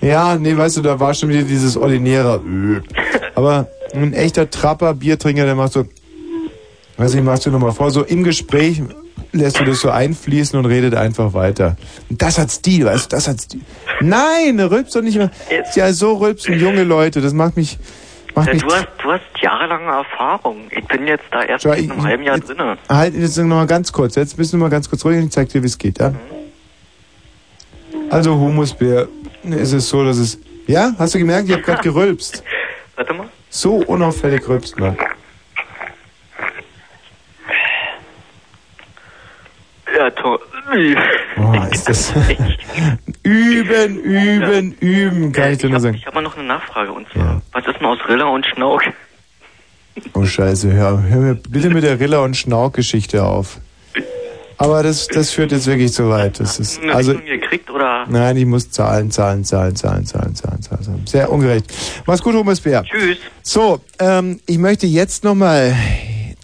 Ja, 0.00 0.36
nee, 0.36 0.56
weißt 0.56 0.76
du, 0.76 0.82
da 0.82 1.00
war 1.00 1.12
schon 1.14 1.30
wieder 1.30 1.42
dieses 1.42 1.76
ordinäre. 1.76 2.40
Aber 3.34 3.66
ein 3.92 4.12
echter 4.12 4.48
Trapper, 4.48 4.94
Biertrinker, 4.94 5.46
der 5.46 5.56
macht 5.56 5.72
so. 5.72 5.84
Weiß 6.96 7.12
ich, 7.12 7.22
machst 7.22 7.44
du 7.44 7.50
nochmal 7.50 7.72
vor, 7.72 7.90
so 7.90 8.04
im 8.04 8.22
Gespräch 8.22 8.80
lässt 9.32 9.58
du 9.60 9.64
das 9.64 9.80
so 9.80 9.90
einfließen 9.90 10.58
und 10.58 10.66
redet 10.66 10.94
einfach 10.94 11.32
weiter. 11.34 11.76
Das 12.10 12.38
hat 12.38 12.50
Stil, 12.50 12.84
weißt 12.86 13.12
du, 13.12 13.16
das 13.16 13.28
hat 13.28 13.40
Stil. 13.40 13.60
Nein, 14.00 14.58
rülpst 14.60 14.94
doch 14.96 15.02
nicht 15.02 15.16
mehr. 15.16 15.30
Ja, 15.74 15.92
so 15.92 16.14
rülpsen 16.14 16.58
junge 16.58 16.84
Leute, 16.84 17.20
das 17.20 17.32
macht 17.32 17.56
mich. 17.56 17.78
Macht 18.34 18.48
Ja, 18.48 18.54
mich 18.54 18.62
du, 18.62 18.72
hast, 18.74 18.86
du 19.02 19.12
hast 19.12 19.22
jahrelange 19.40 19.90
Erfahrung. 19.90 20.56
Ich 20.70 20.84
bin 20.86 21.06
jetzt 21.06 21.24
da 21.30 21.42
erst 21.42 21.64
Schau, 21.64 21.72
ich- 21.72 21.90
einem 21.90 22.02
halben 22.02 22.22
Jahr 22.22 22.38
drinne. 22.38 22.76
Halt, 22.88 23.14
jetzt 23.14 23.36
noch 23.38 23.44
mal 23.46 23.66
ganz 23.66 23.90
kurz. 23.92 24.14
Jetzt 24.14 24.36
bist 24.36 24.52
du 24.52 24.58
mal 24.58 24.68
ganz 24.68 24.88
kurz 24.90 25.04
ruhig 25.04 25.18
und 25.18 25.24
ich 25.24 25.30
zeig 25.30 25.48
dir, 25.48 25.62
wie 25.62 25.66
es 25.66 25.78
geht, 25.78 25.98
ja? 25.98 26.12
Also, 28.10 28.34
Humusbär, 28.34 29.08
ist 29.44 29.72
es 29.72 29.88
so, 29.88 30.04
dass 30.04 30.18
es... 30.18 30.38
Ja, 30.66 30.92
hast 30.98 31.14
du 31.14 31.18
gemerkt? 31.18 31.48
Ich 31.48 31.54
habe 31.54 31.62
gerade 31.62 31.82
gerülpst. 31.82 32.42
Warte 32.96 33.14
mal. 33.14 33.28
So 33.48 33.76
unauffällig 33.76 34.46
rülpst 34.48 34.78
man. 34.78 34.96
Ja, 39.96 40.10
toll. 40.76 40.96
Oh, 41.38 41.54
ist 41.70 41.88
das... 41.88 42.12
üben, 43.22 43.98
üben, 44.00 44.72
üben, 44.80 45.32
kann 45.32 45.52
ich 45.52 45.58
dir 45.58 45.70
nur 45.70 45.80
sagen. 45.80 45.96
Ich 45.96 46.06
habe 46.06 46.16
mal 46.16 46.22
noch 46.22 46.36
eine 46.36 46.46
Nachfrage 46.46 46.92
und 46.92 47.06
zwar, 47.12 47.42
was 47.52 47.66
ist 47.66 47.76
denn 47.78 47.86
aus 47.86 47.98
Rilla 48.08 48.26
und 48.26 48.46
Schnauk? 48.46 48.82
Oh, 50.12 50.24
scheiße, 50.24 50.72
hör, 50.72 51.02
hör 51.02 51.20
mir 51.20 51.34
bitte 51.34 51.70
mit 51.70 51.82
der 51.82 51.98
Rilla- 51.98 52.22
und 52.22 52.36
Schnauk-Geschichte 52.36 53.24
auf. 53.24 53.58
Aber 54.58 54.82
das, 54.82 55.06
das 55.08 55.32
führt 55.32 55.52
jetzt 55.52 55.66
wirklich 55.66 55.92
zu 55.92 56.08
weit. 56.08 56.40
Das 56.40 56.58
ist, 56.58 56.80
also, 56.84 57.14
gekriegt 57.14 57.70
oder? 57.70 58.06
Nein, 58.08 58.38
ich 58.38 58.46
muss 58.46 58.70
zahlen, 58.70 59.10
zahlen, 59.10 59.44
zahlen, 59.44 59.76
zahlen, 59.76 60.06
zahlen, 60.06 60.34
zahlen, 60.34 60.62
zahlen. 60.62 60.82
zahlen. 60.82 61.06
Sehr 61.06 61.30
ungerecht. 61.30 61.66
Mach's 62.06 62.22
gut, 62.22 62.32
Thomas 62.32 62.60
Bär. 62.60 62.82
Tschüss. 62.84 63.18
So, 63.42 63.80
ähm, 63.98 64.40
ich 64.46 64.56
möchte 64.56 64.86
jetzt 64.86 65.24
nochmal 65.24 65.76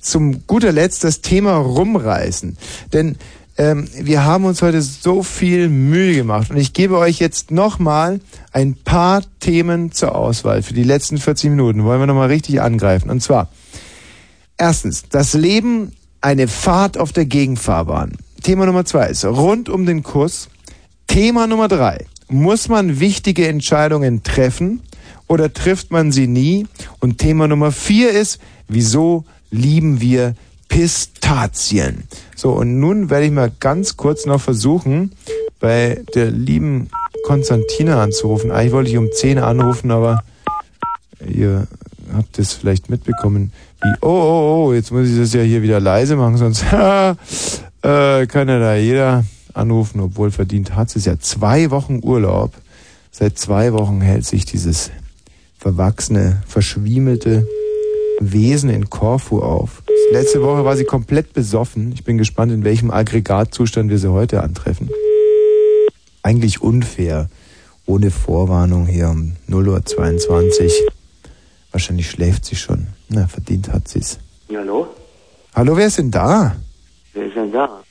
zum 0.02 0.46
guter 0.46 0.72
Letzt 0.72 1.04
das 1.04 1.22
Thema 1.22 1.56
rumreißen. 1.56 2.58
Denn 2.92 3.16
ähm, 3.58 3.88
wir 3.94 4.24
haben 4.24 4.44
uns 4.44 4.62
heute 4.62 4.80
so 4.80 5.22
viel 5.22 5.68
Mühe 5.68 6.14
gemacht 6.14 6.50
und 6.50 6.56
ich 6.56 6.72
gebe 6.72 6.96
euch 6.96 7.18
jetzt 7.18 7.50
nochmal 7.50 8.20
ein 8.52 8.74
paar 8.74 9.22
Themen 9.40 9.92
zur 9.92 10.14
Auswahl 10.14 10.62
für 10.62 10.74
die 10.74 10.84
letzten 10.84 11.18
40 11.18 11.50
Minuten. 11.50 11.84
Wollen 11.84 12.00
wir 12.00 12.06
nochmal 12.06 12.28
richtig 12.28 12.62
angreifen. 12.62 13.10
Und 13.10 13.22
zwar, 13.22 13.48
erstens, 14.56 15.04
das 15.10 15.34
Leben 15.34 15.92
eine 16.22 16.48
Fahrt 16.48 16.96
auf 16.96 17.12
der 17.12 17.26
Gegenfahrbahn. 17.26 18.12
Thema 18.42 18.64
Nummer 18.66 18.84
zwei 18.84 19.08
ist 19.08 19.24
rund 19.24 19.68
um 19.68 19.86
den 19.86 20.02
Kuss. 20.02 20.48
Thema 21.06 21.46
Nummer 21.46 21.68
drei. 21.68 22.06
Muss 22.28 22.68
man 22.68 23.00
wichtige 23.00 23.48
Entscheidungen 23.48 24.22
treffen 24.22 24.80
oder 25.26 25.52
trifft 25.52 25.90
man 25.90 26.10
sie 26.10 26.26
nie? 26.26 26.66
Und 27.00 27.18
Thema 27.18 27.48
Nummer 27.48 27.70
vier 27.70 28.10
ist, 28.10 28.38
wieso 28.68 29.24
lieben 29.50 30.00
wir 30.00 30.34
Pistazien? 30.72 32.04
So, 32.34 32.52
und 32.52 32.80
nun 32.80 33.10
werde 33.10 33.26
ich 33.26 33.30
mal 33.30 33.52
ganz 33.60 33.98
kurz 33.98 34.24
noch 34.24 34.40
versuchen, 34.40 35.12
bei 35.60 36.02
der 36.14 36.30
lieben 36.30 36.88
Konstantina 37.24 38.02
anzurufen. 38.02 38.50
Eigentlich 38.50 38.72
wollte 38.72 38.90
ich 38.90 38.96
um 38.96 39.12
10 39.12 39.38
anrufen, 39.38 39.90
aber 39.90 40.24
ihr 41.28 41.66
habt 42.14 42.38
es 42.38 42.54
vielleicht 42.54 42.88
mitbekommen. 42.88 43.52
Wie, 43.82 43.92
oh, 44.00 44.08
oh, 44.08 44.64
oh, 44.68 44.72
jetzt 44.72 44.90
muss 44.92 45.08
ich 45.10 45.18
das 45.18 45.34
ja 45.34 45.42
hier 45.42 45.60
wieder 45.60 45.78
leise 45.78 46.16
machen, 46.16 46.38
sonst 46.38 46.62
äh, 46.72 47.16
kann 48.26 48.48
ja 48.48 48.58
da 48.58 48.74
jeder 48.74 49.26
anrufen, 49.52 50.00
obwohl 50.00 50.30
verdient 50.30 50.74
hat 50.74 50.96
es 50.96 51.04
ja 51.04 51.18
zwei 51.20 51.70
Wochen 51.70 52.00
Urlaub. 52.02 52.54
Seit 53.10 53.38
zwei 53.38 53.74
Wochen 53.74 54.00
hält 54.00 54.24
sich 54.24 54.46
dieses 54.46 54.90
verwachsene, 55.58 56.42
verschwiemelte 56.46 57.46
Wesen 58.30 58.70
in 58.70 58.88
Korfu 58.88 59.40
auf. 59.40 59.82
Letzte 60.12 60.42
Woche 60.42 60.64
war 60.64 60.76
sie 60.76 60.84
komplett 60.84 61.32
besoffen. 61.32 61.92
Ich 61.92 62.04
bin 62.04 62.18
gespannt, 62.18 62.52
in 62.52 62.62
welchem 62.62 62.90
Aggregatzustand 62.90 63.90
wir 63.90 63.98
sie 63.98 64.12
heute 64.12 64.42
antreffen. 64.42 64.90
Eigentlich 66.22 66.62
unfair. 66.62 67.28
Ohne 67.86 68.12
Vorwarnung 68.12 68.86
hier 68.86 69.08
um 69.08 69.32
0.22 69.48 70.28
Uhr. 70.28 70.92
Wahrscheinlich 71.72 72.08
schläft 72.10 72.44
sie 72.44 72.54
schon. 72.54 72.86
Na, 73.08 73.26
verdient 73.26 73.72
hat 73.72 73.88
sie's. 73.88 74.18
Ja, 74.48 74.60
hallo? 74.60 74.86
Hallo, 75.54 75.76
wer 75.76 75.86
ist 75.86 75.98
denn 75.98 76.10
da? 76.10 76.54
Wer 77.14 77.26
ist 77.26 77.34
denn 77.34 77.50
da? 77.50 77.82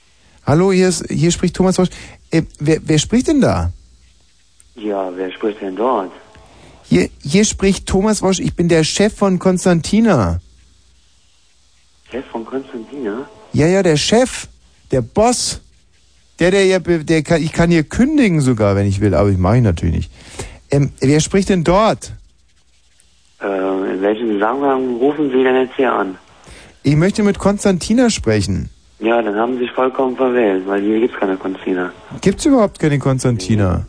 Hallo, 0.46 0.72
hier, 0.72 0.88
ist, 0.88 1.06
hier 1.10 1.32
spricht 1.32 1.56
Thomas 1.56 1.78
Wosch. 1.78 1.90
Äh, 2.30 2.44
wer, 2.60 2.80
wer 2.84 2.98
spricht 2.98 3.28
denn 3.28 3.42
da? 3.42 3.72
Ja, 4.76 5.12
wer 5.16 5.32
spricht 5.32 5.62
denn 5.62 5.76
dort? 5.76 6.12
Hier, 6.92 7.10
hier 7.24 7.46
spricht 7.46 7.86
Thomas 7.88 8.22
Wosch. 8.22 8.40
Ich 8.40 8.54
bin 8.54 8.68
der 8.68 8.84
Chef 8.84 9.16
von 9.16 9.40
Konstantina. 9.40 10.42
Chef 12.12 12.26
von 12.26 12.44
Konstantina? 12.46 13.30
Ja, 13.54 13.68
ja, 13.68 13.82
der 13.82 13.96
Chef. 13.96 14.50
Der 14.92 15.00
Boss. 15.02 15.62
Der, 16.38 16.52
der 16.52 16.66
ja, 16.66 16.80
be- 16.80 17.06
der 17.06 17.24
kann, 17.24 17.42
ich 17.42 17.54
kann 17.54 17.70
hier 17.72 17.84
kündigen 17.84 18.42
sogar, 18.42 18.76
wenn 18.76 18.88
ich 18.88 19.00
will, 19.00 19.14
aber 19.14 19.30
ich 19.30 19.38
mache 19.38 19.56
ich 19.58 19.64
natürlich 19.64 19.96
nicht. 19.96 20.12
Ähm, 20.70 20.92
wer 21.00 21.22
spricht 21.22 21.48
denn 21.48 21.64
dort? 21.64 22.12
Äh, 23.42 23.94
in 23.94 24.02
welchem 24.02 24.34
Zusammenhang 24.34 24.96
rufen 24.98 25.30
Sie 25.32 25.44
denn 25.46 25.56
jetzt 25.56 25.76
hier 25.78 25.94
an? 25.94 26.18
Ich 26.84 26.98
möchte 26.98 27.24
mit 27.24 27.40
Konstantina 27.40 28.10
sprechen. 28.10 28.70
Ja, 29.00 29.22
dann 29.22 29.36
haben 29.36 29.54
Sie 29.54 29.60
sich 29.60 29.72
vollkommen 29.72 30.18
verwählt, 30.18 30.68
weil 30.68 30.82
hier 30.82 31.00
gibt's 31.00 31.18
keine 31.18 31.38
Konstantina. 31.38 31.94
Gibt's 32.20 32.46
überhaupt 32.46 32.80
keine 32.80 33.00
Konstantina? 33.00 33.86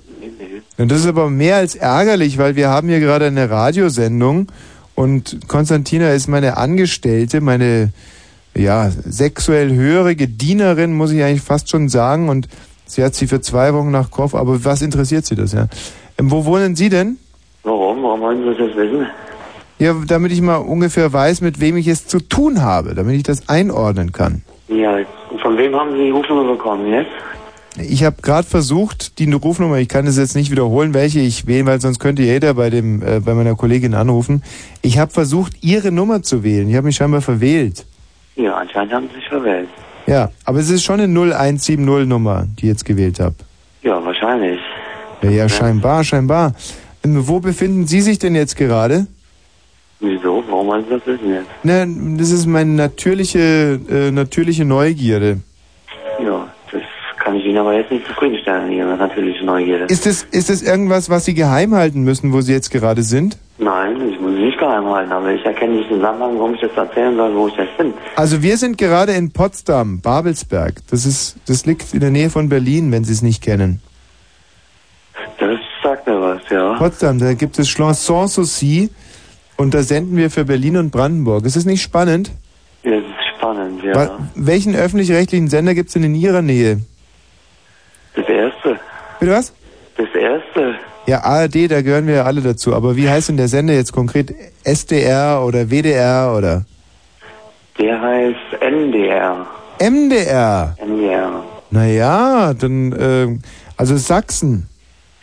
Und 0.78 0.90
das 0.90 1.00
ist 1.00 1.06
aber 1.06 1.28
mehr 1.30 1.56
als 1.56 1.74
ärgerlich, 1.74 2.38
weil 2.38 2.56
wir 2.56 2.68
haben 2.68 2.88
hier 2.88 3.00
gerade 3.00 3.26
eine 3.26 3.50
Radiosendung 3.50 4.48
und 4.94 5.48
Konstantina 5.48 6.12
ist 6.12 6.28
meine 6.28 6.56
Angestellte, 6.56 7.40
meine 7.40 7.90
ja, 8.54 8.90
sexuell 8.90 9.72
hörige 9.72 10.28
Dienerin, 10.28 10.94
muss 10.94 11.12
ich 11.12 11.22
eigentlich 11.22 11.42
fast 11.42 11.70
schon 11.70 11.88
sagen. 11.88 12.28
Und 12.28 12.48
sie 12.86 13.02
hat 13.02 13.14
sie 13.14 13.26
für 13.26 13.40
zwei 13.40 13.72
Wochen 13.74 13.90
nach 13.90 14.10
Koff, 14.10 14.34
aber 14.34 14.64
was 14.64 14.82
interessiert 14.82 15.24
sie 15.24 15.34
das, 15.34 15.52
ja? 15.52 15.68
Ähm, 16.18 16.30
wo 16.30 16.44
wohnen 16.44 16.76
Sie 16.76 16.88
denn? 16.88 17.16
Warum? 17.62 18.02
Warum 18.02 18.20
wollen 18.20 18.42
Sie 18.42 18.50
das 18.50 18.76
wissen? 18.76 19.06
Ja, 19.78 19.94
damit 20.06 20.32
ich 20.32 20.42
mal 20.42 20.56
ungefähr 20.56 21.12
weiß, 21.12 21.40
mit 21.40 21.60
wem 21.60 21.76
ich 21.76 21.88
es 21.88 22.06
zu 22.06 22.20
tun 22.20 22.62
habe, 22.62 22.94
damit 22.94 23.16
ich 23.16 23.22
das 23.22 23.48
einordnen 23.48 24.12
kann. 24.12 24.42
Ja, 24.68 24.96
und 25.30 25.40
von 25.40 25.56
wem 25.56 25.74
haben 25.74 25.92
Sie 25.92 26.04
die 26.04 26.10
Rufnummer 26.10 26.52
bekommen 26.52 26.86
jetzt? 26.86 27.10
Ich 27.78 28.04
habe 28.04 28.20
gerade 28.20 28.46
versucht, 28.46 29.18
die 29.18 29.32
Rufnummer, 29.32 29.78
ich 29.78 29.88
kann 29.88 30.06
es 30.06 30.18
jetzt 30.18 30.36
nicht 30.36 30.50
wiederholen, 30.50 30.92
welche 30.92 31.20
ich 31.20 31.46
wähle, 31.46 31.64
weil 31.64 31.80
sonst 31.80 32.00
könnte 32.00 32.22
jeder 32.22 32.52
bei 32.54 32.68
dem 32.68 33.02
äh, 33.02 33.20
bei 33.20 33.32
meiner 33.32 33.54
Kollegin 33.54 33.94
anrufen. 33.94 34.42
Ich 34.82 34.98
habe 34.98 35.10
versucht, 35.10 35.54
ihre 35.62 35.90
Nummer 35.90 36.22
zu 36.22 36.44
wählen. 36.44 36.68
Ich 36.68 36.76
habe 36.76 36.86
mich 36.86 36.96
scheinbar 36.96 37.22
verwählt. 37.22 37.86
Ja, 38.36 38.56
anscheinend 38.56 38.92
haben 38.92 39.08
Sie 39.08 39.14
sich 39.14 39.28
verwählt. 39.28 39.68
Ja, 40.06 40.30
aber 40.44 40.58
es 40.58 40.68
ist 40.68 40.82
schon 40.82 41.00
eine 41.00 41.12
0170 41.12 41.78
Nummer, 41.78 42.46
die 42.58 42.64
ich 42.64 42.68
jetzt 42.68 42.84
gewählt 42.84 43.20
habe. 43.20 43.36
Ja, 43.82 44.04
wahrscheinlich. 44.04 44.60
Ja, 45.22 45.30
ja, 45.30 45.48
scheinbar, 45.48 46.04
scheinbar. 46.04 46.54
Ähm, 47.04 47.26
Wo 47.26 47.40
befinden 47.40 47.86
Sie 47.86 48.00
sich 48.00 48.18
denn 48.18 48.34
jetzt 48.34 48.56
gerade? 48.56 49.06
Wieso? 50.00 50.42
Warum 50.48 50.66
wollen 50.66 50.84
Sie 50.84 50.90
das 50.90 51.06
wissen 51.06 51.32
jetzt? 51.32 51.46
Na, 51.62 51.86
das 52.18 52.30
ist 52.30 52.46
meine 52.46 52.72
natürliche, 52.72 53.80
äh, 53.88 54.10
natürliche 54.10 54.64
Neugierde. 54.64 55.40
Ihnen 57.52 57.58
aber 57.60 57.74
jetzt 57.74 57.90
nicht 57.92 58.06
zufriedenstellen, 58.06 58.72
Ihre 58.72 58.96
natürliche 58.96 59.44
Neugierde. 59.44 59.84
Ist 59.84 60.06
es, 60.06 60.22
ist 60.24 60.48
es 60.48 60.62
irgendwas, 60.62 61.10
was 61.10 61.26
Sie 61.26 61.34
geheim 61.34 61.74
halten 61.74 62.02
müssen, 62.02 62.32
wo 62.32 62.40
Sie 62.40 62.52
jetzt 62.52 62.70
gerade 62.70 63.02
sind? 63.02 63.36
Nein, 63.58 63.96
ich 64.10 64.18
muss 64.18 64.32
sie 64.34 64.40
nicht 64.42 64.58
geheim 64.58 64.86
halten, 64.86 65.12
aber 65.12 65.30
ich 65.32 65.44
erkenne 65.44 65.74
nicht 65.76 65.90
den 65.90 65.96
Zusammenhang, 65.98 66.36
warum 66.38 66.54
ich 66.54 66.60
das 66.62 66.70
erzählen 66.74 67.14
soll, 67.14 67.34
wo 67.36 67.48
ich 67.48 67.54
jetzt 67.56 67.76
bin. 67.76 67.92
Also 68.16 68.42
wir 68.42 68.56
sind 68.56 68.78
gerade 68.78 69.12
in 69.12 69.30
Potsdam, 69.32 70.00
Babelsberg. 70.00 70.76
Das 70.90 71.04
ist, 71.06 71.36
das 71.46 71.66
liegt 71.66 71.92
in 71.92 72.00
der 72.00 72.10
Nähe 72.10 72.30
von 72.30 72.48
Berlin, 72.48 72.90
wenn 72.90 73.04
Sie 73.04 73.12
es 73.12 73.22
nicht 73.22 73.42
kennen. 73.42 73.80
Das 75.38 75.58
sagt 75.82 76.06
mir 76.06 76.20
was, 76.20 76.40
ja. 76.50 76.74
Potsdam, 76.74 77.18
da 77.18 77.34
gibt 77.34 77.58
es 77.58 77.68
Chanson 77.68 78.26
Souci 78.28 78.88
und 79.58 79.74
da 79.74 79.82
senden 79.82 80.16
wir 80.16 80.30
für 80.30 80.44
Berlin 80.44 80.76
und 80.78 80.90
Brandenburg. 80.90 81.44
Ist 81.44 81.56
es 81.56 81.66
nicht 81.66 81.82
spannend? 81.82 82.32
Ja, 82.82 82.92
das 82.92 83.02
ist 83.02 83.36
spannend, 83.36 83.82
ja. 83.84 83.94
Wa- 83.94 84.18
Welchen 84.34 84.74
öffentlich-rechtlichen 84.74 85.48
Sender 85.48 85.74
gibt 85.74 85.88
es 85.88 85.92
denn 85.92 86.04
in 86.04 86.14
Ihrer 86.14 86.42
Nähe? 86.42 86.80
Das 88.14 88.28
erste. 88.28 88.78
Bitte 89.20 89.32
was? 89.32 89.52
Das 89.96 90.08
erste. 90.14 90.74
Ja, 91.06 91.22
ARD, 91.24 91.70
da 91.70 91.82
gehören 91.82 92.06
wir 92.06 92.16
ja 92.16 92.24
alle 92.24 92.40
dazu. 92.40 92.74
Aber 92.74 92.96
wie 92.96 93.08
heißt 93.08 93.28
denn 93.30 93.36
der 93.36 93.48
Sender 93.48 93.74
jetzt 93.74 93.92
konkret? 93.92 94.34
SDR 94.64 95.42
oder 95.44 95.70
WDR 95.70 96.34
oder 96.36 96.64
Der 97.78 98.00
heißt 98.00 98.60
NDR. 98.62 99.46
MDR? 99.80 100.76
NDR. 100.78 101.42
Naja, 101.70 102.52
dann, 102.54 102.94
ähm, 103.00 103.42
also 103.76 103.96
Sachsen. 103.96 104.68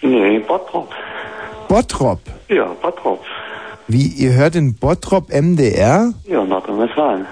Nee, 0.01 0.39
Bottrop. 0.39 0.89
Bottrop. 1.67 2.19
Ja, 2.49 2.65
Bottrop. 2.81 3.23
Wie, 3.87 4.07
ihr 4.07 4.33
hört 4.33 4.55
in 4.55 4.73
Bottrop 4.75 5.29
MDR? 5.29 6.11
Ja, 6.25 6.43
Nordrhein-Westfalen. 6.43 7.25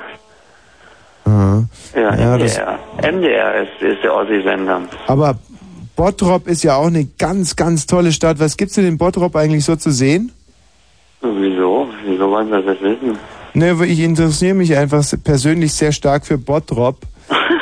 Aha. 1.26 1.64
Ja, 1.96 2.16
Ja, 2.16 2.38
das- 2.38 2.58
MDR. 2.58 2.80
MDR 3.12 3.62
ist, 3.64 3.82
ist 3.82 4.04
der 4.04 4.14
Ossi-Sender. 4.16 4.82
Aber 5.08 5.36
Bottrop 5.98 6.48
ist 6.48 6.64
ja 6.64 6.76
auch 6.76 6.86
eine 6.86 7.06
ganz, 7.18 7.56
ganz 7.56 7.88
tolle 7.88 8.12
Stadt. 8.12 8.40
Was 8.40 8.56
gibt's 8.56 8.76
denn 8.76 8.86
in 8.86 9.00
Bottrop 9.00 9.36
eigentlich 9.36 9.66
so 9.66 9.76
zu 9.76 9.92
sehen? 9.92 10.32
Wieso? 11.22 11.88
Wieso 12.06 12.30
wollen 12.30 12.48
Sie 12.50 12.62
das 12.62 12.80
wissen? 12.80 13.18
Ne, 13.56 13.76
ich 13.88 14.00
interessiere 14.02 14.54
mich 14.54 14.78
einfach 14.78 15.04
persönlich 15.24 15.74
sehr 15.74 15.92
stark 15.92 16.28
für 16.28 16.38
Bottrop. 16.38 17.00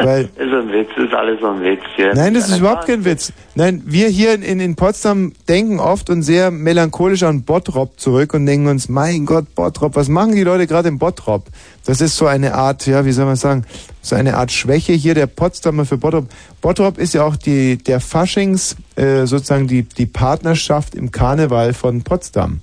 weil, 0.00 0.24
Ist 0.36 0.40
ein 0.40 0.72
Witz, 0.72 0.88
ist 0.96 1.14
alles 1.14 1.40
so 1.40 1.48
ein 1.48 1.62
Witz 1.62 1.82
hier. 1.96 2.14
nein, 2.14 2.34
das 2.34 2.48
ist 2.48 2.58
überhaupt 2.58 2.86
kein 2.86 3.04
Witz. 3.04 3.32
Nein, 3.54 3.82
wir 3.86 4.08
hier 4.08 4.34
in, 4.34 4.60
in 4.60 4.76
Potsdam 4.76 5.32
denken 5.48 5.80
oft 5.80 6.10
und 6.10 6.22
sehr 6.22 6.50
melancholisch 6.50 7.22
an 7.22 7.42
Bottrop 7.42 7.98
zurück 7.98 8.34
und 8.34 8.46
denken 8.46 8.68
uns, 8.68 8.88
mein 8.88 9.26
Gott, 9.26 9.54
Bottrop, 9.54 9.96
was 9.96 10.08
machen 10.08 10.34
die 10.34 10.42
Leute 10.42 10.66
gerade 10.66 10.88
in 10.88 10.98
Bottrop? 10.98 11.46
Das 11.84 12.00
ist 12.00 12.16
so 12.16 12.26
eine 12.26 12.54
Art, 12.54 12.86
ja, 12.86 13.04
wie 13.04 13.12
soll 13.12 13.26
man 13.26 13.36
sagen, 13.36 13.64
so 14.02 14.16
eine 14.16 14.36
Art 14.36 14.52
Schwäche 14.52 14.92
hier 14.92 15.14
der 15.14 15.26
Potsdamer 15.26 15.84
für 15.84 15.96
Bottrop. 15.98 16.26
Bottrop 16.60 16.98
ist 16.98 17.14
ja 17.14 17.24
auch 17.24 17.36
die, 17.36 17.78
der 17.78 18.00
Faschings, 18.00 18.76
äh, 18.96 19.26
sozusagen 19.26 19.66
die, 19.66 19.82
die 19.82 20.06
Partnerschaft 20.06 20.94
im 20.94 21.10
Karneval 21.10 21.72
von 21.72 22.02
Potsdam. 22.02 22.60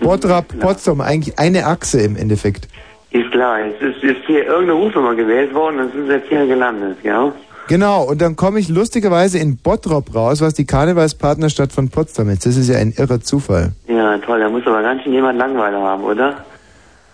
Bottrop, 0.00 0.58
Potsdam, 0.60 1.00
eigentlich 1.00 1.38
eine 1.38 1.66
Achse 1.66 2.00
im 2.00 2.16
Endeffekt. 2.16 2.68
Ist 3.10 3.30
klar, 3.30 3.58
es 3.60 3.80
ist, 3.80 4.02
ist 4.02 4.26
hier 4.26 4.44
irgendeine 4.44 4.72
Rufnummer 4.72 5.14
gewählt 5.14 5.54
worden 5.54 5.80
und 5.80 5.92
sind 5.92 6.06
Sie 6.06 6.12
jetzt 6.12 6.28
hier 6.28 6.46
gelandet, 6.46 6.98
ja? 7.02 7.32
Genau, 7.68 8.04
und 8.04 8.22
dann 8.22 8.34
komme 8.36 8.60
ich 8.60 8.68
lustigerweise 8.68 9.38
in 9.38 9.58
Bottrop 9.58 10.14
raus, 10.14 10.40
was 10.40 10.54
die 10.54 10.64
Karnevalspartnerstadt 10.64 11.70
von 11.70 11.90
Potsdam 11.90 12.30
ist. 12.30 12.46
Das 12.46 12.56
ist 12.56 12.68
ja 12.68 12.78
ein 12.78 12.92
irrer 12.96 13.20
Zufall. 13.20 13.72
Ja, 13.86 14.16
toll, 14.18 14.40
da 14.40 14.48
muss 14.48 14.66
aber 14.66 14.82
ganz 14.82 15.02
schön 15.02 15.12
jemand 15.12 15.38
Langeweile 15.38 15.78
haben, 15.78 16.02
oder? 16.04 16.44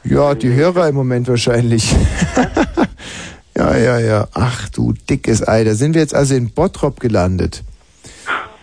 Ja, 0.05 0.34
die 0.34 0.52
Hörer 0.52 0.89
im 0.89 0.94
Moment 0.94 1.28
wahrscheinlich. 1.28 1.92
ja, 3.56 3.76
ja, 3.76 3.98
ja. 3.98 4.28
Ach 4.34 4.68
du 4.68 4.92
dickes 5.08 5.47
Ei, 5.47 5.64
da 5.64 5.74
sind 5.74 5.94
wir 5.94 6.02
jetzt 6.02 6.14
also 6.14 6.34
in 6.34 6.50
Bottrop 6.50 7.00
gelandet. 7.00 7.62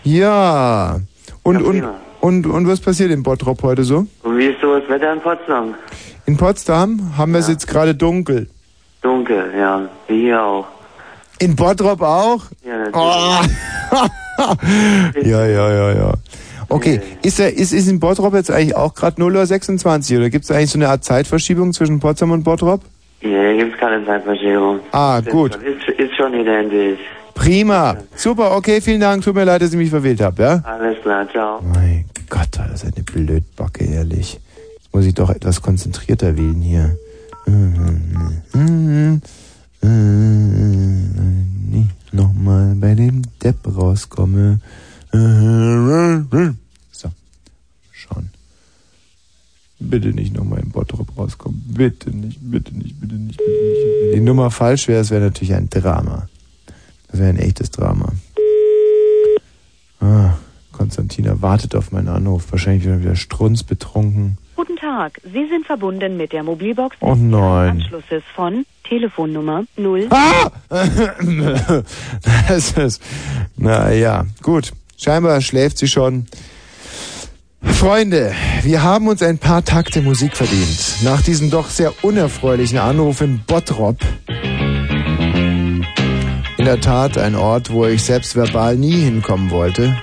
Ja. 0.03 0.99
Und, 1.43 1.61
und, 1.63 1.83
und, 2.22 2.45
und 2.48 2.67
was 2.67 2.80
passiert 2.80 3.11
in 3.11 3.24
Bottrop 3.24 3.61
heute 3.64 3.83
so? 3.83 4.06
Und 4.24 4.38
wie 4.38 4.45
ist 4.48 4.61
so 4.61 4.80
das 4.80 4.88
Wetter 4.90 5.14
in 5.14 5.19
Potsdam? 5.22 5.75
In 6.25 6.38
Potsdam 6.38 7.17
haben 7.17 7.33
wir 7.33 7.40
es 7.40 7.48
jetzt 7.48 7.67
gerade 7.67 7.93
dunkel. 7.95 8.48
Dunkel, 9.01 9.51
ja, 9.58 9.90
wie 10.08 10.22
hier 10.22 10.41
auch. 10.43 10.67
In 11.40 11.56
Bottrop 11.56 12.01
auch? 12.01 12.43
Ja, 12.64 12.77
natürlich. 12.77 12.95
Oh. 12.95 14.06
ja, 15.24 15.45
ja, 15.45 15.72
ja, 15.74 15.91
ja. 15.93 16.14
Okay, 16.69 17.01
ist, 17.22 17.40
er, 17.40 17.53
ist, 17.53 17.74
ist 17.74 17.88
in 17.90 18.00
Bottrop 18.00 18.33
jetzt 18.33 18.50
eigentlich 18.50 18.75
auch 18.75 18.93
gerade 18.93 19.19
0 19.19 19.35
Uhr 19.35 19.45
26 19.45 20.17
oder 20.17 20.30
gibt 20.30 20.45
es 20.45 20.51
eigentlich 20.51 20.69
so 20.72 20.77
eine 20.77 20.88
Art 20.88 21.03
Zeitverschiebung 21.03 21.74
zwischen 21.74 22.00
Potsdam 22.00 22.32
und 22.32 22.43
Bottrop? 22.43 22.82
Hier 23.19 23.58
gibt's 23.58 23.77
keine 23.77 24.06
Zeitverschiebung. 24.06 24.80
Ah, 24.91 25.19
Ist 25.19 25.30
gut. 25.30 25.53
schon- 25.53 25.64
Ist, 25.64 26.00
ist 26.00 26.16
schon 26.16 26.33
identisch. 26.33 27.00
Prima. 27.33 27.98
Super, 28.16 28.56
okay, 28.56 28.80
vielen 28.82 29.01
Dank. 29.01 29.24
Tut 29.24 29.35
mir 29.35 29.43
leid, 29.43 29.61
dass 29.61 29.72
ich 29.72 29.77
mich 29.77 29.90
verwählt 29.90 30.22
habe, 30.22 30.41
ja? 30.43 30.61
Alles 30.64 31.01
klar, 31.01 31.27
ciao. 31.30 31.59
Mein 31.61 32.06
Gott, 32.31 32.47
das 32.53 32.83
ist 32.83 32.85
eine 32.85 33.03
Blödbacke, 33.03 33.83
ehrlich. 33.83 34.39
Jetzt 34.77 34.93
muss 34.93 35.05
ich 35.05 35.13
doch 35.13 35.29
etwas 35.29 35.61
konzentrierter 35.61 36.37
wählen 36.37 36.61
hier. 36.61 36.97
Nicht 41.69 42.13
nochmal 42.13 42.75
bei 42.75 42.95
dem 42.95 43.23
Depp 43.43 43.57
rauskomme. 43.67 44.61
So, 45.11 47.09
schauen. 47.91 48.29
Bitte 49.79 50.13
nicht 50.13 50.33
nochmal 50.33 50.61
im 50.61 50.69
Bottrop 50.69 51.17
rauskommen. 51.17 51.61
Bitte 51.67 52.11
nicht, 52.11 52.39
bitte 52.41 52.73
nicht, 52.77 52.97
bitte 53.01 53.15
nicht, 53.15 53.39
bitte 53.39 53.51
nicht. 53.51 53.81
Wenn 54.05 54.19
die 54.19 54.25
Nummer 54.25 54.51
falsch 54.51 54.87
wäre, 54.87 55.01
das 55.01 55.09
wäre 55.09 55.25
natürlich 55.25 55.53
ein 55.53 55.69
Drama. 55.69 56.29
Das 57.09 57.19
wäre 57.19 57.29
ein 57.29 57.39
echtes 57.39 57.71
Drama. 57.71 58.13
Ah, 59.99 60.35
Konstantina 60.72 61.41
wartet 61.41 61.75
auf 61.75 61.91
meinen 61.91 62.08
Anruf. 62.08 62.51
Wahrscheinlich 62.51 62.83
wieder 62.83 63.01
wieder 63.01 63.16
strunzbetrunken. 63.16 64.38
Guten 64.56 64.75
Tag, 64.75 65.19
Sie 65.24 65.48
sind 65.50 65.66
verbunden 65.66 66.17
mit 66.17 66.33
der 66.33 66.43
Mobilbox 66.43 66.98
Oh 67.00 67.14
des 67.14 67.24
nein. 67.24 67.69
Anschlusses 67.82 68.24
von 68.35 68.66
Telefonnummer 68.83 69.64
0. 69.77 70.08
Ah! 70.09 70.51
das 72.48 72.72
ist, 72.74 73.01
na 73.58 73.91
ja, 73.91 74.25
gut. 74.41 74.72
Scheinbar 74.98 75.41
schläft 75.41 75.80
sie 75.80 75.88
schon. 75.88 76.27
Freunde, 77.64 78.33
wir 78.61 78.83
haben 78.83 79.08
uns 79.08 79.24
ein 79.24 79.40
paar 79.40 79.64
Takte 79.64 80.01
Musik 80.01 80.38
verdient. 80.38 80.98
Nach 81.03 81.22
diesem 81.22 81.50
doch 81.50 81.69
sehr 81.69 81.93
unerfreulichen 82.03 82.77
Anruf 82.77 83.22
in 83.22 83.41
Bottrop. 83.48 83.98
In 86.58 86.66
der 86.66 86.80
Tat 86.80 87.17
ein 87.17 87.35
Ort, 87.35 87.72
wo 87.72 87.85
ich 87.85 88.03
selbst 88.03 88.35
verbal 88.35 88.75
nie 88.77 89.01
hinkommen 89.01 89.50
wollte. 89.50 89.98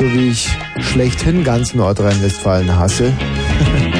So 0.00 0.10
wie 0.14 0.30
ich 0.30 0.48
schlechthin 0.78 1.44
ganz 1.44 1.74
Nordrhein-Westfalen 1.74 2.74
hasse. 2.74 3.12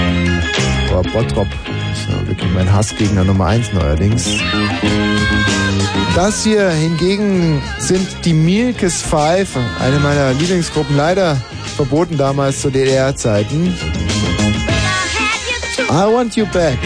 Aber 0.91 1.03
Bottrop 1.03 1.47
ist 1.93 2.09
ja 2.09 2.27
wirklich 2.27 2.51
mein 2.55 2.73
Hassgegner 2.73 3.23
Nummer 3.23 3.49
eins 3.49 3.71
neuerdings. 3.75 4.27
Das 6.15 6.43
hier 6.43 6.71
hingegen 6.71 7.61
sind 7.81 8.09
die 8.25 8.33
Milkes 8.33 9.03
Five, 9.03 9.55
eine 9.79 9.99
meiner 9.99 10.33
Lieblingsgruppen, 10.33 10.97
leider 10.97 11.37
verboten 11.77 12.17
damals 12.17 12.63
zu 12.63 12.71
DDR-Zeiten. 12.71 13.75
I 15.91 16.11
want 16.11 16.35
you 16.35 16.47
back. 16.47 16.79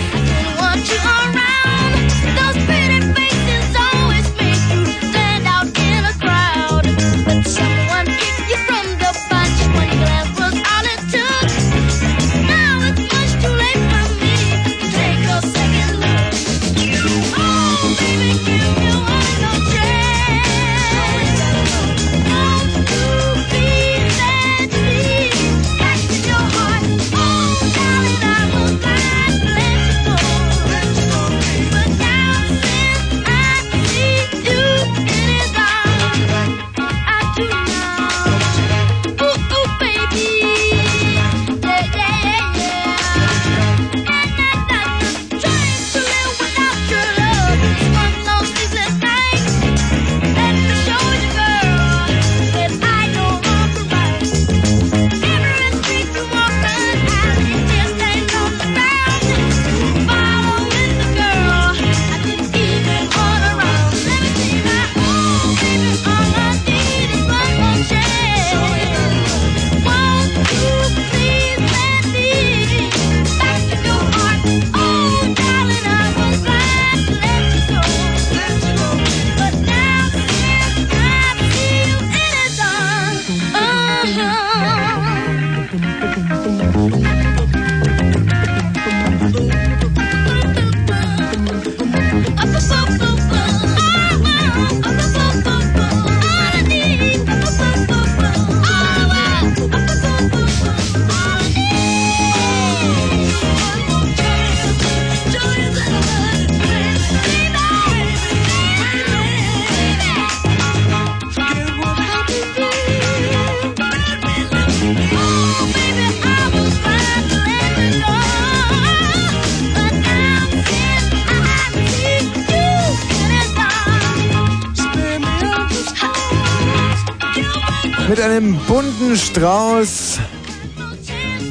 Einem 128.24 128.56
bunten 128.66 129.16
Strauß 129.16 130.18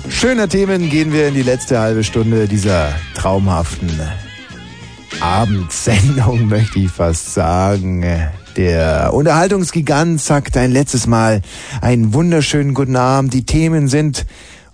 schöner 0.09 0.49
Themen 0.49 0.89
gehen 0.89 1.13
wir 1.13 1.27
in 1.27 1.35
die 1.35 1.43
letzte 1.43 1.77
halbe 1.77 2.03
Stunde 2.03 2.47
dieser 2.47 2.89
traumhaften 3.13 3.91
Abendsendung, 5.21 6.47
möchte 6.49 6.79
ich 6.79 6.89
fast 6.89 7.35
sagen. 7.35 8.03
Der 8.57 9.13
Unterhaltungsgigant 9.13 10.19
sagt 10.19 10.57
ein 10.57 10.71
letztes 10.71 11.05
Mal 11.05 11.43
einen 11.79 12.13
wunderschönen 12.13 12.73
guten 12.73 12.95
Abend. 12.95 13.35
Die 13.35 13.45
Themen 13.45 13.87
sind 13.87 14.25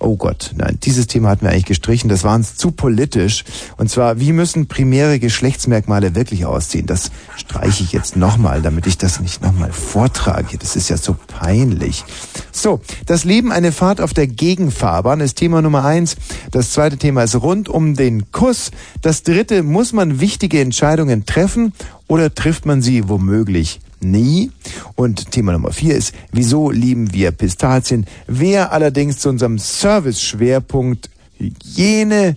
Oh 0.01 0.15
Gott, 0.15 0.51
nein, 0.55 0.77
dieses 0.81 1.07
Thema 1.07 1.27
hatten 1.27 1.41
wir 1.41 1.51
eigentlich 1.51 1.65
gestrichen, 1.65 2.07
das 2.07 2.23
war 2.23 2.33
uns 2.33 2.55
zu 2.55 2.71
politisch. 2.71 3.43
Und 3.75 3.89
zwar, 3.89 4.17
wie 4.21 4.31
müssen 4.31 4.67
primäre 4.67 5.19
Geschlechtsmerkmale 5.19 6.15
wirklich 6.15 6.45
aussehen? 6.45 6.85
Das 6.85 7.11
streiche 7.35 7.83
ich 7.83 7.91
jetzt 7.91 8.15
nochmal, 8.15 8.61
damit 8.61 8.87
ich 8.87 8.97
das 8.97 9.19
nicht 9.19 9.41
nochmal 9.41 9.73
vortrage. 9.73 10.57
Das 10.57 10.77
ist 10.77 10.89
ja 10.89 10.95
so 10.95 11.17
peinlich. 11.27 12.05
So, 12.53 12.79
das 13.07 13.25
Leben 13.25 13.51
eine 13.51 13.73
Fahrt 13.73 13.99
auf 13.99 14.13
der 14.13 14.27
Gegenfahrbahn 14.27 15.19
ist 15.19 15.35
Thema 15.35 15.61
Nummer 15.61 15.83
eins. 15.83 16.15
Das 16.51 16.71
zweite 16.71 16.97
Thema 16.97 17.23
ist 17.23 17.35
rund 17.35 17.67
um 17.67 17.95
den 17.95 18.31
Kuss. 18.31 18.71
Das 19.01 19.23
dritte, 19.23 19.63
muss 19.63 19.91
man 19.91 20.21
wichtige 20.21 20.61
Entscheidungen 20.61 21.25
treffen 21.25 21.73
oder 22.07 22.33
trifft 22.33 22.65
man 22.65 22.81
sie 22.81 23.09
womöglich 23.09 23.81
nie. 24.03 24.51
Und 24.95 25.31
Thema 25.31 25.51
Nummer 25.51 25.71
vier 25.71 25.95
ist, 25.95 26.13
wieso 26.31 26.71
lieben 26.71 27.13
wir 27.13 27.31
Pistazien? 27.31 28.05
Wer 28.27 28.71
allerdings 28.71 29.19
zu 29.19 29.29
unserem 29.29 29.59
Service-Schwerpunkt 29.59 31.09
Hygiene 31.37 32.35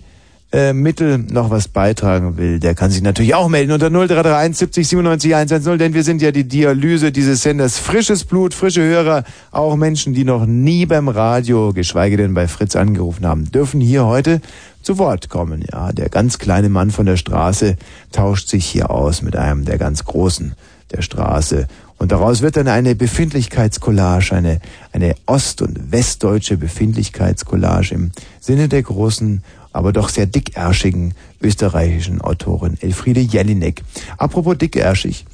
äh, 0.53 0.71
Mittel 0.71 1.17
noch 1.17 1.49
was 1.49 1.67
beitragen 1.67 2.37
will, 2.37 2.59
der 2.59 2.75
kann 2.75 2.91
sich 2.91 3.01
natürlich 3.01 3.33
auch 3.33 3.49
melden 3.49 3.71
unter 3.71 3.89
0331 3.89 4.57
70 4.57 4.87
97 4.87 5.35
110, 5.35 5.77
denn 5.79 5.93
wir 5.93 6.03
sind 6.03 6.21
ja 6.21 6.31
die 6.31 6.47
Dialyse 6.47 7.11
dieses 7.11 7.41
Senders. 7.41 7.79
Frisches 7.79 8.23
Blut, 8.23 8.53
frische 8.53 8.81
Hörer, 8.83 9.23
auch 9.51 9.75
Menschen, 9.75 10.13
die 10.13 10.23
noch 10.23 10.45
nie 10.45 10.85
beim 10.85 11.07
Radio, 11.07 11.73
geschweige 11.73 12.17
denn 12.17 12.35
bei 12.35 12.47
Fritz 12.47 12.75
angerufen 12.75 13.25
haben, 13.25 13.51
dürfen 13.51 13.81
hier 13.81 14.05
heute 14.05 14.41
zu 14.83 14.99
Wort 14.99 15.29
kommen. 15.29 15.65
Ja, 15.71 15.91
der 15.91 16.09
ganz 16.09 16.37
kleine 16.37 16.69
Mann 16.69 16.91
von 16.91 17.07
der 17.07 17.17
Straße 17.17 17.75
tauscht 18.11 18.47
sich 18.47 18.65
hier 18.65 18.91
aus 18.91 19.23
mit 19.23 19.35
einem 19.35 19.65
der 19.65 19.79
ganz 19.79 20.05
großen 20.05 20.53
der 20.93 21.01
Straße. 21.01 21.67
Und 21.97 22.11
daraus 22.11 22.41
wird 22.41 22.57
dann 22.57 22.67
eine 22.67 22.95
Befindlichkeitscollage, 22.95 24.35
eine, 24.35 24.59
eine 24.91 25.15
ost- 25.25 25.61
und 25.61 25.91
westdeutsche 25.91 26.57
Befindlichkeitscollage 26.57 27.95
im 27.95 28.11
Sinne 28.39 28.67
der 28.67 28.83
großen 28.83 29.43
aber 29.73 29.91
doch 29.91 30.09
sehr 30.09 30.27
dickärschigen 30.27 31.15
österreichischen 31.41 32.21
Autorin 32.21 32.77
Elfriede 32.79 33.19
Jelinek. 33.19 33.83
Apropos 34.17 34.57
dickärschig. 34.57 35.25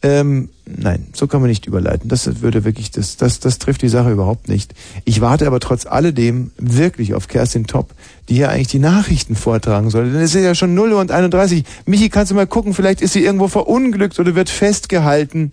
Ähm, 0.00 0.50
nein, 0.64 1.08
so 1.12 1.26
kann 1.26 1.40
man 1.40 1.50
nicht 1.50 1.66
überleiten. 1.66 2.08
Das 2.08 2.40
würde 2.40 2.64
wirklich, 2.64 2.92
das, 2.92 3.16
das, 3.16 3.40
das 3.40 3.58
trifft 3.58 3.82
die 3.82 3.88
Sache 3.88 4.12
überhaupt 4.12 4.48
nicht. 4.48 4.74
Ich 5.04 5.20
warte 5.20 5.46
aber 5.46 5.58
trotz 5.58 5.86
alledem 5.86 6.52
wirklich 6.56 7.14
auf 7.14 7.26
Kerstin 7.26 7.66
Topp, 7.66 7.90
die 8.28 8.34
hier 8.34 8.50
eigentlich 8.50 8.68
die 8.68 8.78
Nachrichten 8.78 9.34
vortragen 9.34 9.90
soll. 9.90 10.10
Denn 10.10 10.20
es 10.20 10.34
ist 10.34 10.44
ja 10.44 10.54
schon 10.54 10.74
0 10.74 10.92
und 10.92 11.10
31. 11.10 11.64
Michi, 11.86 12.10
kannst 12.10 12.30
du 12.30 12.36
mal 12.36 12.46
gucken, 12.46 12.74
vielleicht 12.74 13.00
ist 13.00 13.12
sie 13.12 13.24
irgendwo 13.24 13.48
verunglückt 13.48 14.20
oder 14.20 14.36
wird 14.36 14.50
festgehalten 14.50 15.52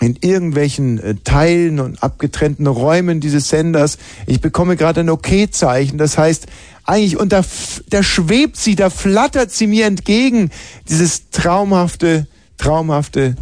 in 0.00 0.16
irgendwelchen 0.20 0.98
äh, 0.98 1.14
Teilen 1.22 1.80
und 1.80 2.02
abgetrennten 2.02 2.66
Räumen 2.66 3.20
dieses 3.20 3.48
Senders. 3.50 3.98
Ich 4.26 4.40
bekomme 4.40 4.76
gerade 4.76 5.00
ein 5.00 5.10
Okay-Zeichen. 5.10 5.98
Das 5.98 6.16
heißt, 6.16 6.46
eigentlich, 6.84 7.18
und 7.18 7.32
da, 7.32 7.42
da 7.90 8.02
schwebt 8.02 8.56
sie, 8.56 8.74
da 8.74 8.90
flattert 8.90 9.50
sie 9.50 9.66
mir 9.66 9.86
entgegen. 9.86 10.50
Dieses 10.88 11.30
traumhafte, 11.30 12.26
traumhafte. 12.58 13.36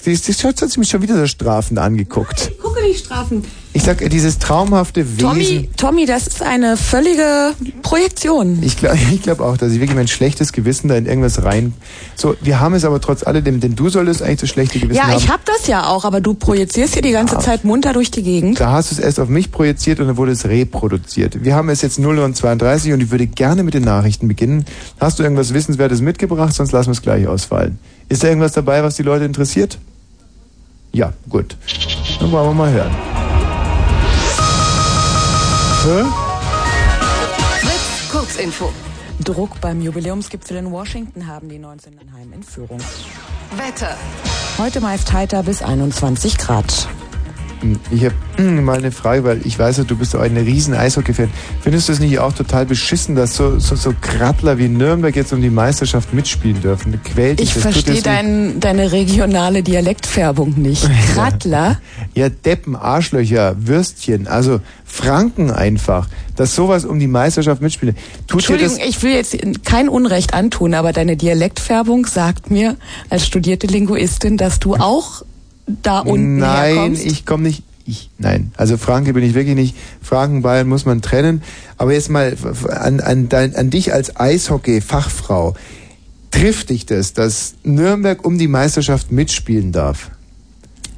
Sie, 0.00 0.14
sie 0.14 0.32
hat 0.46 0.62
hat 0.62 0.76
mich 0.78 0.88
schon 0.88 1.02
wieder 1.02 1.16
so 1.16 1.26
strafend 1.26 1.78
angeguckt. 1.78 2.52
Gucke 2.60 2.80
die 2.86 2.96
Strafen. 2.96 3.44
Ich 3.72 3.84
sag, 3.84 3.98
dieses 4.10 4.40
traumhafte 4.40 5.06
Wesen. 5.06 5.18
Tommy, 5.18 5.70
Tommy, 5.76 6.04
das 6.06 6.26
ist 6.26 6.42
eine 6.42 6.76
völlige 6.76 7.54
Projektion. 7.82 8.58
Ich 8.62 8.76
glaube 8.76 8.98
ich 9.12 9.22
glaub 9.22 9.38
auch, 9.40 9.56
dass 9.56 9.72
ich 9.72 9.78
wirklich 9.80 9.94
mein 9.94 10.08
schlechtes 10.08 10.52
Gewissen 10.52 10.88
da 10.88 10.96
in 10.96 11.06
irgendwas 11.06 11.44
rein. 11.44 11.72
So, 12.16 12.34
wir 12.40 12.58
haben 12.58 12.74
es 12.74 12.84
aber 12.84 13.00
trotz 13.00 13.22
alledem, 13.24 13.60
denn 13.60 13.76
du 13.76 13.88
solltest 13.88 14.22
eigentlich 14.22 14.40
das 14.40 14.50
schlechte 14.50 14.80
Gewissen 14.80 14.96
Ja, 14.96 15.08
haben. 15.08 15.18
ich 15.18 15.28
hab 15.28 15.44
das 15.44 15.68
ja 15.68 15.86
auch, 15.86 16.04
aber 16.04 16.20
du 16.20 16.34
projizierst 16.34 16.94
hier 16.94 17.02
die 17.02 17.12
ganze 17.12 17.38
Zeit 17.38 17.64
munter 17.64 17.92
durch 17.92 18.10
die 18.10 18.24
Gegend. 18.24 18.58
Da 18.58 18.72
hast 18.72 18.90
du 18.90 18.96
es 18.96 19.00
erst 19.00 19.20
auf 19.20 19.28
mich 19.28 19.52
projiziert 19.52 20.00
und 20.00 20.08
dann 20.08 20.16
wurde 20.16 20.32
es 20.32 20.46
reproduziert. 20.46 21.44
Wir 21.44 21.54
haben 21.54 21.68
es 21.68 21.80
jetzt 21.80 22.00
0 22.00 22.18
und 22.18 22.36
32 22.36 22.92
und 22.92 23.00
ich 23.00 23.10
würde 23.12 23.28
gerne 23.28 23.62
mit 23.62 23.74
den 23.74 23.84
Nachrichten 23.84 24.26
beginnen. 24.26 24.64
Hast 24.98 25.20
du 25.20 25.22
irgendwas 25.22 25.54
Wissenswertes 25.54 26.00
mitgebracht, 26.00 26.54
sonst 26.54 26.72
lassen 26.72 26.88
wir 26.88 26.92
es 26.94 27.02
gleich 27.02 27.28
ausfallen. 27.28 27.78
Ist 28.08 28.24
da 28.24 28.28
irgendwas 28.28 28.52
dabei, 28.52 28.82
was 28.82 28.96
die 28.96 29.04
Leute 29.04 29.24
interessiert? 29.24 29.78
Ja, 30.92 31.12
gut. 31.28 31.56
Dann 32.18 32.32
wollen 32.32 32.48
wir 32.48 32.54
mal 32.54 32.72
hören. 32.72 32.90
Hä? 35.82 36.04
Fritz, 37.60 38.12
Kurzinfo. 38.12 38.70
Druck 39.24 39.60
beim 39.62 39.80
Jubiläumsgipfel 39.80 40.58
in 40.58 40.70
Washington 40.72 41.26
haben 41.26 41.48
die 41.48 41.58
19 41.58 41.98
Heim 42.12 42.34
in 42.34 42.42
Führung. 42.42 42.80
Wetter. 43.56 43.96
Heute 44.58 44.80
meist 44.82 45.10
heiter 45.10 45.42
bis 45.42 45.62
21 45.62 46.36
Grad. 46.36 46.86
Ich 47.90 48.04
habe 48.04 48.42
mal 48.62 48.78
eine 48.78 48.90
Frage, 48.90 49.24
weil 49.24 49.40
ich 49.44 49.58
weiß 49.58 49.78
ja, 49.78 49.84
du 49.84 49.96
bist 49.96 50.16
auch 50.16 50.20
ein 50.20 50.36
riesen 50.36 50.74
Eishockey-Fan. 50.74 51.30
Findest 51.60 51.88
du 51.88 51.92
es 51.92 52.00
nicht 52.00 52.18
auch 52.18 52.32
total 52.32 52.66
beschissen, 52.66 53.14
dass 53.14 53.36
so, 53.36 53.58
so, 53.58 53.76
so 53.76 53.92
Krattler 54.00 54.58
wie 54.58 54.68
Nürnberg 54.68 55.14
jetzt 55.14 55.32
um 55.32 55.42
die 55.42 55.50
Meisterschaft 55.50 56.14
mitspielen 56.14 56.60
dürfen? 56.60 57.00
Quält 57.02 57.40
dich, 57.40 57.54
Ich 57.56 57.62
verstehe 57.62 58.02
dein, 58.02 58.60
deine 58.60 58.92
regionale 58.92 59.62
Dialektfärbung 59.62 60.54
nicht. 60.60 60.88
Krattler? 61.14 61.78
Ja, 62.14 62.28
Deppen, 62.28 62.76
Arschlöcher, 62.76 63.56
Würstchen, 63.58 64.26
also 64.26 64.60
Franken 64.84 65.50
einfach, 65.50 66.08
dass 66.36 66.54
sowas 66.54 66.84
um 66.84 66.98
die 66.98 67.06
Meisterschaft 67.06 67.62
mitspielt. 67.62 67.96
Tut 68.26 68.40
Entschuldigung, 68.40 68.78
ich 68.86 69.02
will 69.02 69.12
jetzt 69.12 69.36
kein 69.64 69.88
Unrecht 69.88 70.34
antun, 70.34 70.74
aber 70.74 70.92
deine 70.92 71.16
Dialektfärbung 71.16 72.06
sagt 72.06 72.50
mir 72.50 72.76
als 73.08 73.26
studierte 73.26 73.66
Linguistin, 73.66 74.36
dass 74.36 74.58
du 74.58 74.74
auch 74.74 75.22
da 75.82 76.00
unten 76.00 76.38
Nein, 76.38 76.74
herkommst. 76.74 77.06
ich 77.06 77.26
komme 77.26 77.44
nicht. 77.44 77.62
Ich, 77.86 78.10
nein, 78.18 78.52
also 78.56 78.76
Franke 78.76 79.12
bin 79.12 79.24
ich 79.24 79.34
wirklich 79.34 79.56
nicht. 79.56 79.76
Franken, 80.00 80.42
Bayern 80.42 80.68
muss 80.68 80.84
man 80.84 81.02
trennen. 81.02 81.42
Aber 81.76 81.92
jetzt 81.92 82.08
mal 82.08 82.36
an, 82.68 83.00
an, 83.00 83.28
dein, 83.28 83.56
an 83.56 83.70
dich 83.70 83.92
als 83.92 84.16
Eishockey-Fachfrau. 84.16 85.54
Trifft 86.30 86.70
dich 86.70 86.86
das, 86.86 87.14
dass 87.14 87.54
Nürnberg 87.64 88.24
um 88.24 88.38
die 88.38 88.46
Meisterschaft 88.46 89.10
mitspielen 89.10 89.72
darf? 89.72 90.12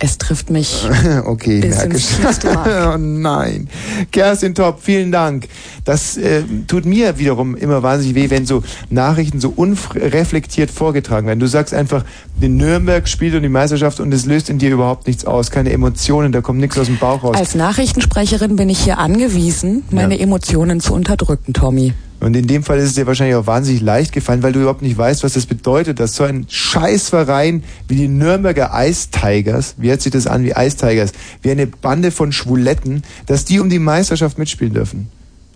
Es 0.05 0.19
trifft 0.19 0.51
mich. 0.51 0.85
okay, 1.27 1.61
merke 1.61 1.97
oh 2.93 2.99
nein. 2.99 3.69
Kerstin 4.11 4.53
Top, 4.53 4.81
vielen 4.83 5.13
Dank. 5.13 5.47
Das 5.85 6.17
äh, 6.17 6.43
tut 6.67 6.87
mir 6.87 7.21
wiederum 7.21 7.55
immer 7.55 7.85
wahnsinnig 7.85 8.17
weh, 8.17 8.29
wenn 8.29 8.45
so 8.45 8.65
Nachrichten 8.91 9.39
so 9.39 9.51
unreflektiert 9.55 10.73
vorgetragen 10.73 11.29
werden. 11.29 11.39
Du 11.39 11.47
sagst 11.47 11.73
einfach, 11.73 12.05
in 12.41 12.57
Nürnberg 12.57 13.09
spielt 13.09 13.37
um 13.37 13.43
die 13.43 13.49
Meisterschaft 13.49 14.01
und 14.01 14.13
es 14.13 14.27
löst 14.27 14.51
in 14.51 14.59
dir 14.59 14.73
überhaupt 14.73 15.07
nichts 15.07 15.25
aus, 15.25 15.53
keine 15.53 15.71
Emotionen, 15.71 16.33
da 16.33 16.41
kommt 16.41 16.59
nichts 16.59 16.77
aus 16.79 16.87
dem 16.87 16.99
Bauch 16.99 17.23
raus. 17.23 17.37
Als 17.37 17.55
Nachrichtensprecherin 17.55 18.57
bin 18.57 18.69
ich 18.71 18.81
hier 18.81 18.99
angewiesen, 18.99 19.85
meine 19.93 20.19
Emotionen 20.19 20.81
zu 20.81 20.95
unterdrücken, 20.95 21.53
Tommy. 21.53 21.95
Und 22.23 22.37
in 22.37 22.47
dem 22.47 22.63
Fall 22.63 22.79
ist 22.79 22.91
es 22.91 22.95
dir 22.95 23.09
wahrscheinlich 23.09 23.35
auch 23.35 23.49
wahnsinnig 23.49 23.83
leicht 23.83 24.13
gefallen, 24.13 24.45
weil 24.45 24.53
du 24.53 24.61
überhaupt 24.61 24.81
nicht 24.81 24.97
weißt, 24.97 25.25
was 25.25 25.33
das 25.33 25.47
bedeutet, 25.47 25.99
dass 25.99 26.15
so 26.15 26.23
ein 26.23 26.47
Scheißverein 26.49 27.65
wie 27.89 27.97
die 27.97 28.07
Nürnberger 28.07 28.71
Ice 28.75 29.09
Tigers, 29.11 29.75
wie 29.79 29.91
hört 29.91 30.03
sich 30.03 30.13
das 30.13 30.29
an 30.29 30.45
wie 30.45 30.53
Ice 30.57 30.77
Tigers, 30.77 31.13
wie 31.43 31.51
eine 31.51 31.67
Bande 31.67 32.13
von 32.13 32.31
Schwuletten, 32.31 33.03
dass 33.27 33.45
die 33.45 33.59
um 33.59 33.69
die 33.69 33.81
Meisterschaft 33.81 34.39
mitspielen 34.39 34.73
dürfen. 34.73 35.11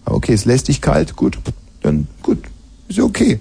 Okay, 0.07 0.33
es 0.33 0.45
lässt 0.45 0.67
dich 0.67 0.81
kalt, 0.81 1.15
gut, 1.15 1.39
dann 1.83 2.09
gut, 2.20 2.39
ist 2.89 2.99
okay. 2.99 3.39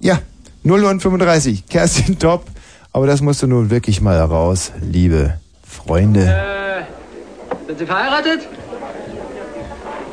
Ja, 0.00 0.20
0 0.64 0.82
und 0.86 1.02
35, 1.02 1.68
Kerstin 1.68 2.18
Top, 2.18 2.46
aber 2.92 3.06
das 3.06 3.20
musst 3.20 3.40
du 3.40 3.46
nun 3.46 3.70
wirklich 3.70 4.00
mal 4.00 4.18
raus, 4.18 4.72
liebe 4.82 5.34
Freunde. 5.62 6.22
Äh, 6.22 6.82
sind 7.68 7.78
Sie 7.78 7.86
verheiratet? 7.86 8.48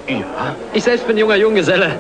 Ja. 0.08 0.56
Ich 0.74 0.84
selbst 0.84 1.06
bin 1.06 1.18
junger 1.18 1.36
Junggeselle. 1.36 2.00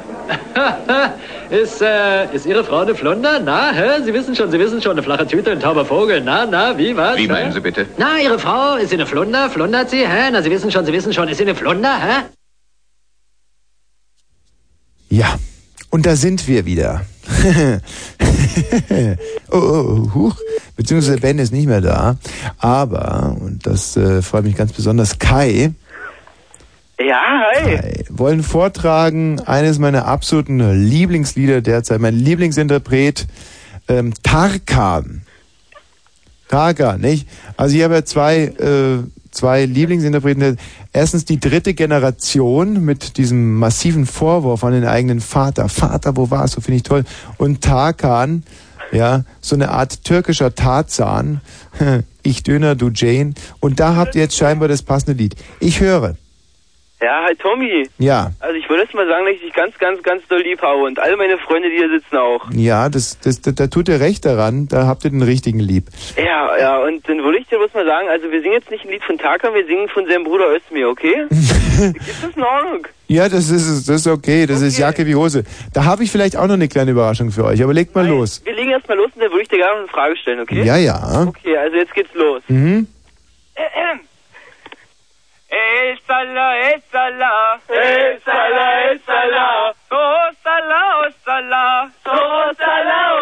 ist, 1.50 1.82
äh, 1.82 2.34
ist 2.34 2.46
Ihre 2.46 2.64
Frau 2.64 2.80
eine 2.80 2.96
Flunder? 2.96 3.40
Na, 3.40 3.72
hä? 3.72 4.02
Sie 4.04 4.14
wissen 4.14 4.34
schon, 4.36 4.50
Sie 4.50 4.60
wissen 4.60 4.82
schon, 4.82 4.94
eine 4.94 5.04
flache 5.04 5.28
Tüte, 5.28 5.52
ein 5.52 5.60
tauber 5.60 5.86
Vogel. 5.86 6.22
Na, 6.22 6.46
na, 6.46 6.78
wie, 6.78 6.96
was? 6.96 7.18
Wie 7.18 7.24
hä? 7.24 7.28
meinen 7.28 7.52
Sie 7.52 7.60
bitte? 7.60 7.86
Na, 7.98 8.18
Ihre 8.20 8.40
Frau, 8.40 8.78
ist 8.78 8.90
sie 8.90 8.96
eine 8.96 9.06
Flunder? 9.06 9.50
Flundert 9.50 9.90
sie, 9.90 10.08
hä? 10.08 10.32
Na, 10.32 10.42
Sie 10.42 10.50
wissen 10.50 10.72
schon, 10.72 10.86
Sie 10.86 10.94
wissen 10.94 11.12
schon, 11.14 11.28
ist 11.28 11.38
sie 11.38 11.44
eine 11.44 11.56
Flunder, 11.56 11.96
hä? 12.00 12.24
Ja, 15.10 15.38
und 15.90 16.06
da 16.06 16.16
sind 16.16 16.48
wir 16.48 16.66
wieder. 16.66 17.02
oh, 19.52 19.58
oh, 19.58 20.14
huch. 20.14 20.36
Beziehungsweise 20.78 21.18
Ben 21.18 21.40
ist 21.40 21.52
nicht 21.52 21.68
mehr 21.68 21.82
da. 21.82 22.18
Aber, 22.58 23.36
und 23.40 23.66
das 23.66 23.98
äh, 23.98 24.22
freut 24.22 24.46
mich 24.46 24.56
ganz 24.56 24.72
besonders, 24.72 25.20
Kai 25.20 25.74
Ja, 27.00 27.44
hi. 27.54 28.06
wollen 28.10 28.42
vortragen 28.42 29.40
eines 29.42 29.78
meiner 29.78 30.06
absoluten 30.06 30.60
Lieblingslieder 30.84 31.62
derzeit, 31.62 32.02
mein 32.02 32.16
Lieblingsinterpret, 32.16 33.28
ähm, 33.88 34.14
Tarkan. 34.24 35.22
Tarkan, 36.48 37.00
nicht? 37.02 37.28
Also 37.56 37.76
ich 37.76 37.84
habe 37.84 37.94
ja 37.96 38.06
zwei, 38.06 38.46
äh, 38.46 39.04
zwei 39.30 39.66
Lieblingsinterpreten. 39.66 40.58
Erstens 40.92 41.26
die 41.26 41.40
dritte 41.40 41.76
Generation 41.76 42.84
mit 42.84 43.18
diesem 43.18 43.56
massiven 43.56 44.08
Vorwurf 44.08 44.64
an 44.64 44.74
den 44.74 44.86
eigenen 44.86 45.22
Vater. 45.22 45.70
Vater, 45.70 46.18
wo 46.18 46.32
warst 46.32 46.58
du? 46.58 46.62
Finde 46.62 46.78
ich 46.78 46.84
toll. 46.84 47.04
Und 47.38 47.62
Tarkan, 47.62 48.44
ja, 48.92 49.24
so 49.40 49.56
eine 49.56 49.70
Art 49.70 50.04
türkischer 50.04 50.56
Tarzan. 50.56 51.42
Ich 52.24 52.44
Döner, 52.44 52.76
du 52.76 52.90
Jane. 52.94 53.36
Und 53.62 53.80
da 53.80 53.96
habt 53.96 54.16
ihr 54.16 54.24
jetzt 54.24 54.36
scheinbar 54.36 54.68
das 54.68 54.82
passende 54.82 55.14
Lied. 55.14 55.38
Ich 55.62 55.80
höre. 55.80 56.18
Ja, 57.00 57.26
hi 57.28 57.36
Tommy. 57.36 57.88
Ja. 58.00 58.32
Also 58.40 58.56
ich 58.56 58.68
würde 58.70 58.82
jetzt 58.84 58.96
mal 58.96 59.08
sagen, 59.08 59.26
dass 59.26 59.36
ich 59.36 59.42
dich 59.42 59.54
ganz, 59.54 59.78
ganz, 59.78 60.02
ganz 60.02 60.28
doll 60.30 60.42
lieb 60.42 60.64
habe 60.64 60.82
und 60.82 60.98
alle 60.98 61.16
meine 61.16 61.38
Freunde, 61.38 61.70
die 61.70 61.78
hier 61.78 61.90
sitzen 61.90 62.18
auch. 62.18 62.50
Ja, 62.52 62.90
das, 62.90 63.20
das, 63.20 63.40
da, 63.42 63.52
da 63.52 63.68
tut 63.68 63.88
ihr 63.88 64.00
recht 64.00 64.26
daran, 64.26 64.68
da 64.68 64.88
habt 64.88 65.04
ihr 65.06 65.12
den 65.12 65.22
richtigen 65.22 65.60
lieb. 65.60 65.90
Ja, 66.18 66.58
ja, 66.58 66.80
und 66.80 67.08
dann 67.08 67.24
würde 67.24 67.38
ich 67.38 67.48
dir 67.48 67.60
bloß 67.60 67.72
mal 67.76 67.86
sagen, 67.86 68.08
also 68.10 68.32
wir 68.32 68.42
singen 68.42 68.56
jetzt 68.56 68.72
nicht 68.72 68.84
ein 68.84 68.90
Lied 68.90 69.04
von 69.04 69.20
Tarkan, 69.20 69.54
wir 69.54 69.68
singen 69.68 69.88
von 69.90 70.08
seinem 70.08 70.24
Bruder 70.24 70.52
Özdemir, 70.56 70.90
okay? 70.90 71.26
Ist 71.30 72.24
das 72.24 72.36
in 72.36 72.44
Ordnung? 72.44 72.88
Ja, 73.10 73.30
das 73.30 73.52
ist, 73.52 73.88
das 73.88 74.02
ist 74.02 74.08
okay, 74.08 74.48
das 74.48 74.62
ist 74.62 74.78
Jacke 74.80 75.06
wie 75.06 75.16
Hose. 75.16 75.44
Da 75.74 75.86
habe 75.86 76.04
ich 76.04 76.12
vielleicht 76.12 76.36
auch 76.36 76.48
noch 76.48 76.56
eine 76.56 76.68
kleine 76.68 76.92
Überraschung 76.92 77.32
für 77.32 77.46
euch, 77.46 77.64
aber 77.64 77.74
legt 77.74 77.96
mal 77.96 78.06
los. 78.06 78.42
Wir 78.44 78.54
legen 78.54 78.72
erst 78.72 78.90
mal 78.90 78.98
los 78.98 79.12
und 79.14 79.22
dann 79.22 79.30
würde 79.30 79.44
ich 79.44 79.48
dir 79.48 79.58
gerne 79.58 79.74
noch 79.74 79.80
eine 79.82 79.88
Frage 79.88 80.18
stellen, 80.18 80.40
okay? 80.40 80.64
Ja, 80.64 80.76
ja. 80.76 81.26
Okay, 81.28 81.56
also 81.56 81.78
jetzt 81.78 81.94
geht's 81.94 82.14
los. 82.16 82.42
Mhm. 82.48 82.88
Eh 83.56 83.62
sala, 83.62 84.00
Esala, 85.50 86.58
esala. 86.76 87.60
Esala, 87.70 88.92
esala. 88.92 89.74
So 89.88 90.28
sala, 90.44 91.00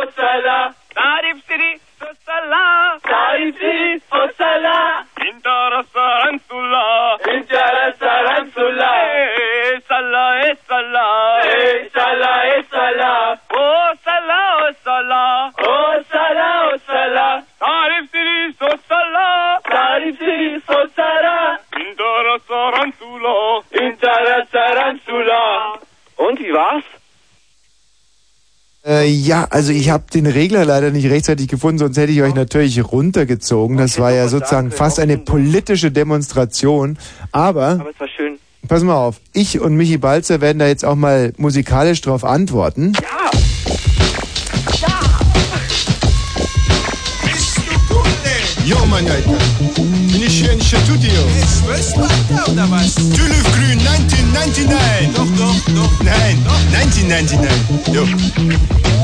o 0.02 0.12
sala. 0.16 0.76
Tarif 0.96 1.38
siri, 1.46 1.80
so. 2.00 2.08
Tarif 2.26 3.58
siri, 3.60 4.02
o 4.12 4.28
sala. 4.38 5.06
Intara 5.22 5.84
sarantula. 5.94 7.18
Intara 7.30 7.94
sarantula. 8.00 8.92
Esala, 9.76 10.26
esala. 10.50 11.08
Esala, 11.46 12.32
esala. 12.58 13.14
O 13.54 13.74
Tarif 17.60 18.10
siri, 18.12 18.54
so. 18.58 18.70
Tarif 19.70 20.18
siri, 20.18 20.62
so. 20.66 20.88
Tarantula, 22.72 23.62
in 23.72 23.94
Tarantula. 24.00 25.80
Und 26.18 26.40
wie 26.40 26.52
war's? 26.54 26.84
Äh, 28.86 29.08
ja, 29.08 29.48
also 29.50 29.72
ich 29.72 29.90
habe 29.90 30.06
den 30.14 30.26
Regler 30.26 30.66
leider 30.66 30.92
nicht 30.92 31.10
rechtzeitig 31.10 31.48
gefunden, 31.48 31.80
sonst 31.80 31.98
hätte 31.98 32.12
ich 32.12 32.22
euch 32.22 32.34
natürlich 32.34 32.84
runtergezogen. 32.92 33.78
Das 33.78 34.00
war 34.00 34.12
ja 34.12 34.28
sozusagen 34.28 34.72
fast 34.72 35.00
eine 35.00 35.18
politische 35.18 35.92
Demonstration. 35.92 36.98
Aber, 37.32 37.80
Aber 37.80 37.90
es 37.90 38.00
war 38.00 38.08
schön. 38.08 38.40
pass 38.68 38.84
mal 38.84 38.96
auf, 38.96 39.18
ich 39.34 39.60
und 39.60 39.76
Michi 39.76 39.98
Balzer 39.98 40.42
werden 40.42 40.60
da 40.60 40.68
jetzt 40.68 40.86
auch 40.86 40.96
mal 40.96 41.34
musikalisch 41.38 42.02
drauf 42.02 42.24
antworten. 42.24 42.94
Ja. 43.02 43.26
Jo, 48.66 48.78
mein 48.90 49.08
Alter. 49.08 49.38
Bin 50.12 50.24
ich 50.24 50.40
hier 50.40 50.52
in 50.52 50.60
Studio? 50.60 51.12
Zwölf 51.62 51.94
Alter, 51.98 52.52
oder 52.52 52.72
was? 52.72 52.96
Tülüfgrün 52.96 53.80
1999. 53.80 54.66
Doch, 55.16 55.28
doch, 55.38 55.74
doch. 55.76 56.04
Nein, 56.04 56.44
1999. 56.74 57.38
Jo. 57.94 58.04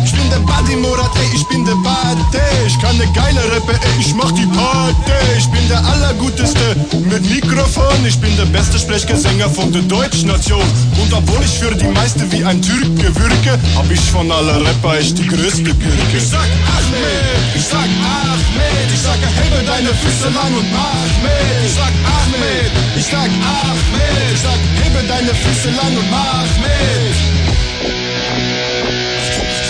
Ich 0.04 0.14
bin 0.14 0.30
der 0.32 0.40
Buddy 0.40 0.76
Murat, 0.78 1.12
ey, 1.16 1.36
ich 1.36 1.48
bin 1.48 1.64
der 1.64 1.76
Bade. 1.76 2.20
Ich 2.66 2.80
kann 2.82 2.98
ne 2.98 3.06
geile 3.14 3.40
Rappe, 3.54 3.74
ey, 3.74 4.00
ich 4.00 4.16
mach 4.16 4.32
die 4.32 4.48
Party. 4.48 5.12
Ich 5.38 5.48
bin 5.52 5.68
der 5.70 5.86
Allerguteste 5.86 6.76
mit 7.06 7.30
Mikrofon. 7.30 8.04
Ich 8.08 8.20
bin 8.20 8.36
der 8.38 8.46
beste 8.46 8.80
Sprechgesänger 8.80 9.48
von 9.48 9.72
der 9.72 9.84
deutschen 9.84 10.30
Nation. 10.30 10.66
Und 11.00 11.14
obwohl 11.14 11.44
ich 11.44 11.60
für 11.60 11.76
die 11.76 11.88
meiste 11.88 12.30
wie 12.32 12.44
ein 12.44 12.60
Türke 12.64 13.16
würke, 13.16 13.60
hab 13.76 13.92
ich 13.92 14.02
von 14.02 14.32
aller 14.32 14.60
Rapper 14.66 14.98
echt 14.98 15.20
die 15.20 15.28
größte 15.28 15.64
Gürke. 15.64 16.18
Ich 16.18 16.28
sag 16.30 16.40
Ahmed, 16.42 17.56
ich 17.56 17.64
sag 17.64 17.78
Ahmed, 17.80 18.71
ich 19.02 19.08
sag 19.08 19.18
hebe 19.44 19.64
deine 19.66 19.90
Füße 19.90 20.30
lang 20.30 20.54
und 20.54 20.72
mach 20.72 21.12
mit. 21.24 21.66
Ich 21.66 21.74
sag 21.74 21.94
Ahmed, 22.18 22.72
ich 22.96 23.06
sag 23.06 23.32
Ahmed, 23.58 24.34
ich 24.34 24.42
sag 24.42 24.60
hebe 24.84 25.08
deine 25.08 25.34
Füße 25.34 25.70
lang 25.72 25.98
und 25.98 26.10
mach 26.12 26.46
mit. 26.62 27.16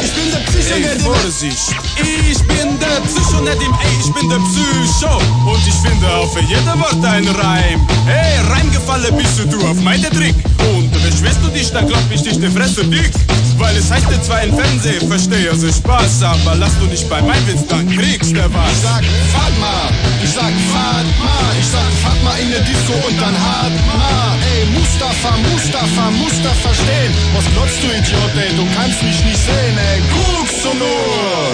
Ich 0.03 0.11
bin 0.11 0.32
der 0.32 0.40
Psycho, 0.40 0.76
Ey, 0.76 0.84
der! 0.84 0.92
Ich 2.30 2.40
bin 2.40 2.80
der 2.80 3.00
Psycho, 3.08 3.42
nicht 3.42 3.61
im 3.64 3.74
Ey, 3.74 3.95
ich 4.01 4.11
bin 4.14 4.30
der 4.30 4.40
Psycho. 4.40 5.16
Und 5.50 5.66
ich 5.66 5.76
finde 5.76 6.08
auf 6.14 6.35
jede 6.42 6.74
Wort 6.80 7.06
ein 7.06 7.27
Reim. 7.27 7.88
Hey, 8.06 8.38
reingefallen 8.50 9.16
bist 9.16 9.40
du 9.50 9.66
auf 9.66 9.80
meine 9.82 10.10
Trick. 10.10 10.35
Und 10.76 10.91
beschwerst 11.12 11.40
du 11.44 11.50
dich, 11.50 11.72
dann 11.72 11.88
klopp 11.88 12.04
ich 12.10 12.22
dich 12.22 12.40
die 12.40 12.48
Fresse 12.48 12.84
dick. 12.86 13.12
Weil 13.58 13.76
es 13.78 13.92
heißt 13.92 14.10
dir 14.10 14.22
zwar 14.22 14.42
im 14.44 14.56
Fernsehen, 14.58 15.08
verstehe 15.08 15.52
also 15.52 15.68
Spaß, 15.68 16.24
aber 16.24 16.56
lass 16.58 16.78
du 16.80 16.86
nicht 16.86 17.08
bei 17.10 17.22
meinem 17.22 17.46
Witz, 17.48 17.68
dann 17.68 17.88
kriegst 17.90 18.32
du 18.32 18.44
was. 18.54 18.72
Ich 18.74 18.82
sag 18.82 19.04
Fatma, 19.34 19.76
ich 20.24 20.32
sag 20.32 20.54
Fatma, 20.74 21.36
ich 21.60 21.68
sag 21.68 21.92
Fatma 22.02 22.34
in 22.42 22.50
der 22.50 22.62
Disco 22.62 22.94
und 23.08 23.22
dann 23.22 23.36
Hatma. 23.36 24.36
Ey, 24.56 24.66
Mustafa, 24.74 25.38
Mustafa, 25.52 26.12
Mustafa 26.12 26.70
stehen. 26.74 27.14
Was 27.36 27.46
glotzt 27.54 27.80
du, 27.84 27.88
Idiot, 27.88 28.34
ey, 28.42 28.56
du 28.56 28.66
kannst 28.76 29.04
mich 29.04 29.24
nicht 29.26 29.42
sehen, 29.46 29.78
ey, 29.78 30.02
guckst 30.10 30.66
du 30.66 30.74
nur. 30.78 31.52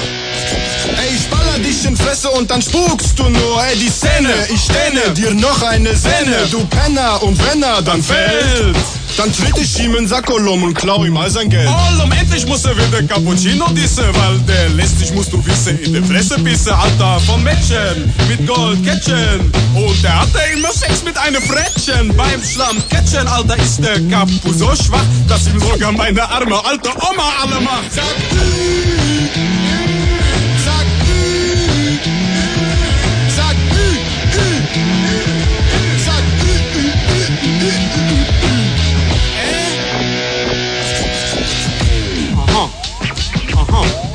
Ey, 0.98 1.16
ich 1.16 1.28
baller 1.28 1.60
dich 1.60 1.84
in 1.86 1.98
Fresse 1.98 2.30
und 2.30 2.50
dann 2.50 2.62
spukst 2.62 3.20
du 3.20 3.24
nur, 3.28 3.64
ey, 3.66 3.78
die 3.78 3.90
Szene, 3.90 4.34
ich 4.54 4.62
stenne 4.62 5.14
dir 5.14 5.34
noch 5.34 5.62
eine 5.64 5.94
Sehne, 5.96 6.48
du 6.52 6.64
Penner, 6.68 7.22
und 7.24 7.38
wenn 7.52 7.62
er 7.62 7.82
dann 7.82 8.02
fällt, 8.02 8.78
dann 9.18 9.34
tritt 9.34 9.58
ich 9.58 9.80
ihm 9.80 9.96
in 9.96 10.08
Sackolum 10.08 10.64
und 10.64 10.74
klau 10.76 11.04
ihm 11.04 11.18
all 11.18 11.30
sein 11.30 11.50
Geld. 11.50 11.68
Oh, 11.68 12.04
um 12.04 12.12
endlich 12.12 12.46
muss 12.46 12.66
er 12.66 12.78
wieder 12.78 13.02
Cappuccino 13.04 13.68
disse, 13.70 14.04
weil 14.04 14.38
der 14.48 14.70
lästig 14.70 15.14
musst 15.14 15.34
du 15.34 15.44
wissen, 15.46 15.80
in 15.80 15.94
der 15.94 16.04
Fresse 16.04 16.40
bisse, 16.40 16.76
Alter, 16.76 17.20
von 17.22 17.44
Mädchen, 17.44 18.14
mit 18.28 18.46
Goldkettchen. 18.46 19.52
Und 19.74 20.04
der 20.04 20.22
hatte 20.22 20.40
immer 20.54 20.72
Sex 20.72 21.04
mit 21.04 21.18
einem 21.18 21.42
Frettchen, 21.42 22.16
beim 22.16 22.44
Schlammkettchen, 22.44 23.28
Alter, 23.28 23.58
ist 23.58 23.84
der 23.84 24.00
Kapu 24.10 24.54
so 24.54 24.76
schwach, 24.76 25.06
dass 25.28 25.48
ihm 25.48 25.60
sogar 25.60 25.92
meine 25.92 26.30
arme 26.30 26.64
alte 26.66 26.90
Oma 26.90 27.30
alle 27.42 27.62
macht. 27.62 27.92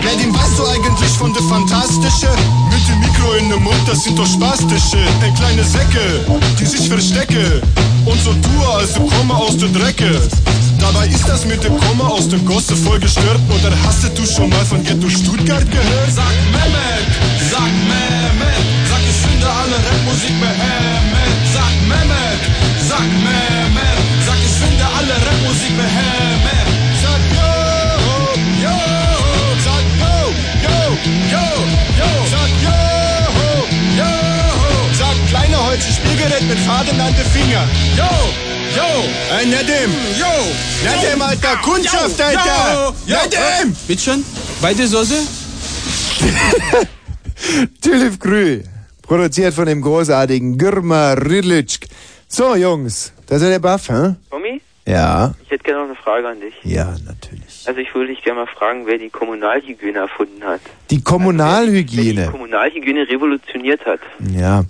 Wer 0.00 0.16
den 0.16 0.34
weißt 0.34 0.58
du 0.58 0.66
eigentlich 0.66 1.10
von 1.10 1.32
der 1.32 1.42
Fantastische? 1.44 2.28
Mit 2.70 2.88
dem 2.88 3.00
Mikro 3.00 3.32
in 3.34 3.50
dem 3.50 3.62
Mund, 3.62 3.82
das 3.86 4.04
sind 4.04 4.18
doch 4.18 4.26
Spastische. 4.26 4.98
Ey, 5.22 5.32
kleine 5.32 5.64
Säcke, 5.64 6.24
die 6.58 6.66
sich 6.66 6.88
verstecke. 6.88 7.62
Und 8.04 8.20
so 8.20 8.32
tue, 8.32 8.68
als 8.74 8.94
komme 8.94 9.34
aus 9.34 9.56
der 9.56 9.68
Drecke. 9.68 10.20
Dabei 10.82 11.06
ist 11.06 11.28
das 11.28 11.44
mit 11.46 11.62
dem 11.62 11.78
Komma 11.78 12.08
aus 12.08 12.28
der 12.28 12.40
Gosse 12.40 12.74
voll 12.74 12.98
gestört. 12.98 13.38
Oder 13.48 13.72
hast 13.86 14.02
du 14.18 14.26
schon 14.26 14.50
mal 14.50 14.64
von 14.64 14.82
Ghetto 14.82 15.08
Stuttgart 15.08 15.64
gehört? 15.70 16.10
Sag 16.10 16.34
Mehmet, 16.50 17.06
sag 17.50 17.70
Mehmet, 17.86 18.64
sag 18.90 19.02
ich 19.06 19.18
finde 19.22 19.46
alle 19.46 19.76
Rapmusik 19.78 20.34
behämmert. 20.40 21.38
Sag 21.54 21.74
Mehmet, 21.86 22.40
sag 22.88 23.06
Mehmet, 23.22 23.61
Spielgerät 36.22 36.48
mit 36.48 36.58
Faden 36.58 37.00
an 37.00 37.12
den 37.14 37.26
Finger. 37.26 37.64
Yo, 37.96 38.04
yo, 38.76 39.04
Ey, 39.36 39.46
Nedim, 39.46 39.90
yo, 40.20 40.26
Nedim, 40.84 41.20
Alter, 41.20 41.56
Kundschaft, 41.62 42.20
Alter, 42.20 42.94
Nedim. 43.08 43.74
Bitte 43.88 44.00
schön, 44.02 44.24
weite 44.60 44.86
Soße? 44.86 45.14
Tülif 47.82 48.20
Grü, 48.20 48.62
produziert 49.02 49.52
von 49.54 49.66
dem 49.66 49.82
großartigen 49.82 50.58
Gürma 50.58 51.14
Ridlitschk. 51.14 51.86
So, 52.28 52.54
Jungs, 52.54 53.12
da 53.26 53.40
seid 53.40 53.50
ihr 53.50 53.58
baff, 53.58 53.88
hä? 53.88 54.14
Tommy, 54.30 54.60
Ja, 54.86 55.34
ich 55.44 55.50
hätte 55.50 55.64
gerne 55.64 55.80
noch 55.80 55.86
eine 55.86 55.96
Frage 55.96 56.28
an 56.28 56.40
dich. 56.40 56.54
ja, 56.62 56.94
natürlich. 57.04 57.64
Also 57.66 57.80
ich 57.80 57.92
würde 57.94 58.14
dich 58.14 58.22
gerne 58.22 58.40
mal 58.40 58.46
fragen, 58.46 58.86
wer 58.86 58.98
die 58.98 59.10
Kommunalhygiene 59.10 59.98
erfunden 59.98 60.44
hat. 60.44 60.60
Die 60.90 61.02
Kommunalhygiene. 61.02 62.26
Kommunalhygiene 62.30 63.08
revolutioniert 63.08 63.84
hat. 63.86 64.00
Ja, 64.36 64.62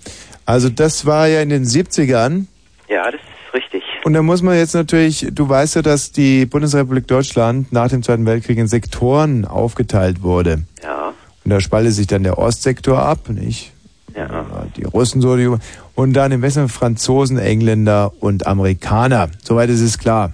also 0.47 0.69
das 0.69 1.07
war 1.07 1.29
ja 1.29 1.41
in 1.43 1.49
den 1.51 1.65
70ern. 1.65 2.47
Ja, 2.89 3.05
das 3.11 3.21
ist 3.21 3.55
richtig. 3.55 3.83
Und 4.05 4.15
da 4.15 4.23
muss 4.23 4.43
man 4.43 4.57
jetzt 4.57 4.75
natürlich, 4.75 5.29
du 5.33 5.49
weißt 5.49 5.77
ja, 5.77 5.83
dass 5.83 6.13
die 6.13 6.47
Bundesrepublik 6.47 7.07
Deutschland 7.07 7.73
nach 7.73 7.89
dem 7.89 8.03
Zweiten 8.03 8.27
Weltkrieg 8.27 8.59
in 8.59 8.67
Sektoren 8.69 9.45
aufgeteilt 9.45 10.23
wurde. 10.23 10.63
Ja, 10.83 11.13
Und 11.45 11.51
da 11.51 11.61
spaltet 11.61 11.93
sich 11.95 12.07
dann 12.07 12.23
der 12.25 12.39
Ostsektor 12.39 12.99
ab, 13.01 13.29
nicht? 13.29 13.73
ja. 14.17 14.45
Die 14.77 14.85
Russen 14.85 15.21
so, 15.23 15.37
die, 15.37 15.49
und 15.95 16.13
dann 16.13 16.33
im 16.33 16.43
Westen 16.43 16.69
Franzosen, 16.69 17.39
Engländer 17.39 18.13
und 18.21 18.47
Amerikaner. 18.47 19.31
Soweit 19.43 19.71
ist 19.71 19.81
es 19.81 19.99
klar. 19.99 20.33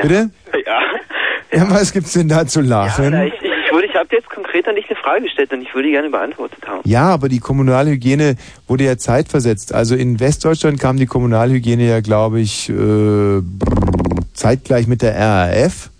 Bitte? 0.00 0.30
Ja. 0.66 0.80
Ja, 1.58 1.70
was 1.70 1.92
gibt's 1.92 2.14
denn 2.14 2.28
da 2.28 2.46
zu 2.46 2.62
lachen? 2.62 3.10
Na, 3.10 3.24
habe 4.04 4.16
jetzt 4.16 4.30
konkret 4.30 4.68
an 4.68 4.76
dich 4.76 4.88
eine 4.88 4.96
Frage 4.96 5.22
gestellt 5.22 5.52
und 5.52 5.62
ich 5.62 5.74
würde 5.74 5.88
die 5.88 5.92
gerne 5.92 6.10
beantwortet 6.10 6.66
haben. 6.66 6.80
Ja, 6.84 7.08
aber 7.08 7.28
die 7.28 7.40
Kommunalhygiene 7.40 8.36
wurde 8.68 8.84
ja 8.84 8.96
zeitversetzt. 8.96 9.74
Also 9.74 9.94
in 9.94 10.20
Westdeutschland 10.20 10.80
kam 10.80 10.96
die 10.96 11.06
Kommunalhygiene 11.06 11.88
ja, 11.88 12.00
glaube 12.00 12.40
ich, 12.40 12.68
äh, 12.68 13.42
zeitgleich 14.34 14.86
mit 14.86 15.02
der 15.02 15.16
RAF. 15.16 15.90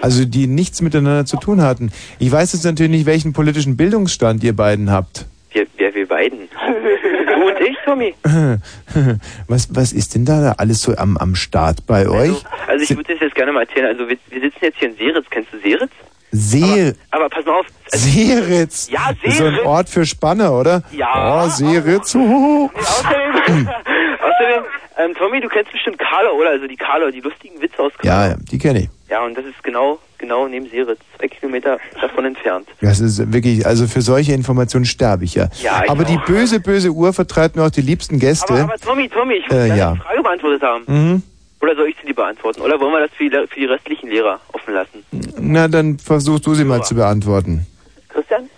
Also 0.00 0.24
die 0.24 0.46
nichts 0.46 0.80
miteinander 0.80 1.26
zu 1.26 1.36
tun 1.36 1.60
hatten. 1.60 1.92
Ich 2.18 2.32
weiß 2.32 2.54
jetzt 2.54 2.64
natürlich 2.64 2.90
nicht, 2.90 3.06
welchen 3.06 3.32
politischen 3.32 3.76
Bildungsstand 3.76 4.42
ihr 4.42 4.56
beiden 4.56 4.90
habt. 4.90 5.26
Wir, 5.52 5.66
wer 5.76 5.94
wir 5.94 6.08
beiden? 6.08 6.48
du 6.48 7.46
und 7.46 7.60
ich, 7.60 7.76
Tommy. 7.84 8.14
Was, 9.48 9.68
was 9.74 9.92
ist 9.92 10.14
denn 10.14 10.24
da 10.24 10.54
alles 10.56 10.82
so 10.82 10.96
am, 10.96 11.16
am 11.16 11.34
Start 11.34 11.86
bei 11.86 12.08
euch? 12.08 12.42
Also 12.66 12.84
ich 12.84 12.90
würde 12.96 13.12
das 13.12 13.20
jetzt 13.20 13.34
gerne 13.34 13.52
mal 13.52 13.62
erzählen. 13.62 13.86
Also 13.86 14.08
wir, 14.08 14.16
wir 14.30 14.40
sitzen 14.40 14.58
jetzt 14.60 14.78
hier 14.78 14.88
in 14.88 14.96
Seritz. 14.96 15.26
Kennst 15.30 15.52
du 15.52 15.58
Seritz? 15.58 15.92
See 16.32 16.92
Aber 17.10 17.28
pass 17.28 17.44
mal 17.44 17.60
auf. 17.60 17.66
Seeritz. 17.88 18.88
Ja, 18.90 19.10
ist 19.22 19.36
So 19.36 19.44
ein. 19.44 19.58
Ort 19.60 19.88
für 19.90 20.04
Spanner, 20.06 20.52
oder? 20.52 20.82
Ja. 20.92 21.44
Oh, 21.44 21.48
Seeritz. 21.48 22.14
Huhu. 22.14 22.70
Außerdem, 22.74 23.68
außerdem 23.68 24.64
ähm, 24.98 25.14
Tommy, 25.18 25.40
du 25.40 25.48
kennst 25.48 25.72
bestimmt 25.72 25.98
Karla, 25.98 26.30
oder? 26.30 26.50
Also 26.50 26.66
die 26.66 26.76
Karla, 26.76 27.10
die 27.10 27.20
lustigen 27.20 27.60
Witze 27.60 27.78
aus 27.82 27.92
Karla. 27.98 28.24
Ja, 28.24 28.30
ja, 28.32 28.36
die 28.50 28.58
kenne 28.58 28.80
ich. 28.80 28.88
Ja, 29.10 29.24
und 29.24 29.36
das 29.36 29.44
ist 29.44 29.62
genau, 29.62 29.98
genau 30.16 30.48
neben 30.48 30.66
Seritz, 30.70 31.00
zwei 31.18 31.28
Kilometer 31.28 31.78
davon 32.00 32.24
entfernt. 32.24 32.66
Das 32.80 32.98
ist 33.00 33.30
wirklich, 33.30 33.66
also 33.66 33.86
für 33.86 34.00
solche 34.00 34.32
Informationen 34.32 34.86
sterbe 34.86 35.24
ich 35.24 35.34
ja. 35.34 35.48
Ja, 35.62 35.82
ich 35.84 35.90
aber 35.90 36.04
die 36.04 36.16
auch. 36.16 36.24
böse, 36.24 36.60
böse 36.60 36.90
Uhr 36.90 37.12
vertreibt 37.12 37.56
mir 37.56 37.64
auch 37.64 37.70
die 37.70 37.82
liebsten 37.82 38.18
Gäste. 38.18 38.52
Aber, 38.54 38.62
aber 38.62 38.78
Tommy, 38.78 39.08
Tommy, 39.10 39.34
ich 39.34 39.50
will 39.50 39.58
Äh, 39.58 39.76
ja. 39.76 39.90
eine 39.92 40.00
Frage 40.00 40.22
beantwortet 40.22 40.62
haben. 40.62 40.84
mhm. 40.86 41.22
Oder 41.62 41.76
soll 41.76 41.88
ich 41.88 41.96
sie 42.00 42.08
dir 42.08 42.14
beantworten? 42.14 42.60
Oder 42.60 42.80
wollen 42.80 42.92
wir 42.92 43.00
das 43.00 43.12
für 43.16 43.30
die, 43.30 43.46
für 43.46 43.60
die 43.60 43.66
restlichen 43.66 44.10
Lehrer 44.10 44.40
offen 44.52 44.74
lassen? 44.74 45.04
Na, 45.38 45.68
dann 45.68 45.96
versuchst 45.96 46.44
du 46.44 46.54
sie 46.54 46.64
mal 46.64 46.82
zu 46.82 46.96
beantworten. 46.96 47.66
Christian? 48.08 48.50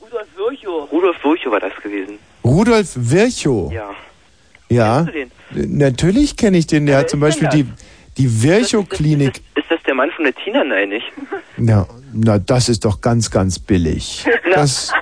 Rudolf 0.00 0.26
Virchow. 0.36 0.90
Rudolf 0.90 1.16
Virchow 1.22 1.52
war 1.52 1.60
das 1.60 1.74
gewesen. 1.80 2.18
Rudolf 2.44 2.92
Virchow. 2.96 3.72
Ja. 3.72 3.90
Ja. 4.68 5.06
Kennst 5.10 5.32
du 5.52 5.62
den? 5.62 5.78
Natürlich 5.78 6.36
kenne 6.36 6.58
ich 6.58 6.66
den. 6.66 6.86
Der 6.86 6.98
hat 6.98 7.10
zum 7.10 7.20
Beispiel 7.20 7.48
die, 7.50 7.66
Die 8.18 8.42
Virchow-Klinik. 8.42 9.40
Ist 9.54 9.70
das 9.70 9.80
der 9.86 9.94
Mann 9.94 10.10
von 10.10 10.24
der 10.24 10.34
Tina? 10.34 10.64
Nein, 10.64 10.88
nicht. 10.90 11.06
Ja, 11.56 11.86
na, 12.12 12.40
das 12.40 12.68
ist 12.68 12.84
doch 12.84 13.00
ganz, 13.00 13.30
ganz 13.30 13.60
billig. 13.60 14.26
Das, 14.54 14.90
ist 14.90 14.92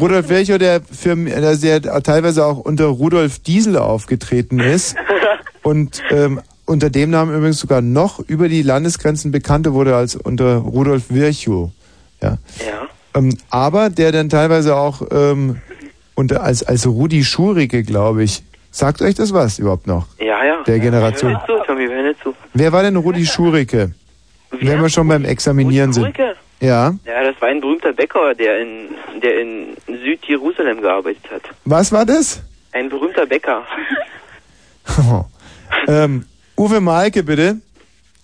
Rudolf 0.00 0.28
Virchow, 0.28 0.58
der, 0.58 0.82
für, 0.82 1.16
der 1.16 1.54
sehr, 1.54 1.80
teilweise 1.80 2.44
auch 2.44 2.58
unter 2.58 2.86
Rudolf 2.86 3.38
Diesel 3.38 3.78
aufgetreten 3.78 4.60
ist 4.60 4.96
und 5.66 6.00
ähm, 6.10 6.40
unter 6.64 6.90
dem 6.90 7.10
Namen 7.10 7.34
übrigens 7.34 7.58
sogar 7.58 7.80
noch 7.80 8.20
über 8.20 8.48
die 8.48 8.62
Landesgrenzen 8.62 9.32
bekannter 9.32 9.72
wurde 9.72 9.96
als 9.96 10.14
unter 10.14 10.58
Rudolf 10.58 11.06
Virchow. 11.08 11.70
Ja. 12.22 12.38
Ja. 12.64 12.86
Ähm, 13.16 13.36
aber 13.50 13.90
der 13.90 14.12
dann 14.12 14.28
teilweise 14.28 14.76
auch 14.76 15.02
ähm, 15.10 15.60
unter, 16.14 16.44
als, 16.44 16.62
als 16.62 16.86
Rudi 16.86 17.24
Schurike, 17.24 17.82
glaube 17.82 18.22
ich. 18.22 18.44
Sagt 18.70 19.02
euch 19.02 19.16
das 19.16 19.32
was 19.32 19.58
überhaupt 19.58 19.88
noch? 19.88 20.06
Ja, 20.20 20.44
ja. 20.44 20.62
Der 20.62 20.78
Generation. 20.78 21.32
Nicht 21.32 21.46
zu, 21.46 21.56
Tommy, 21.66 21.88
zu. 22.22 22.32
Wer 22.54 22.72
war 22.72 22.84
denn 22.84 22.94
Rudi 22.94 23.26
Schurike? 23.26 23.90
Wenn 24.52 24.80
wir 24.80 24.88
schon 24.88 25.08
beim 25.08 25.24
Examinieren 25.24 25.92
sind. 25.92 26.04
Schurike? 26.04 26.36
Ja. 26.60 26.94
Ja, 27.04 27.24
das 27.24 27.34
war 27.40 27.48
ein 27.48 27.60
berühmter 27.60 27.92
Bäcker, 27.92 28.36
der 28.36 28.60
in, 28.60 28.90
der 29.20 29.40
in 29.40 29.76
Südjerusalem 29.88 30.80
gearbeitet 30.80 31.28
hat. 31.28 31.42
Was 31.64 31.90
war 31.90 32.06
das? 32.06 32.40
Ein 32.70 32.88
berühmter 32.88 33.26
Bäcker. 33.26 33.64
ähm, 35.88 36.24
Uwe 36.56 36.80
Malke, 36.80 37.22
bitte, 37.22 37.56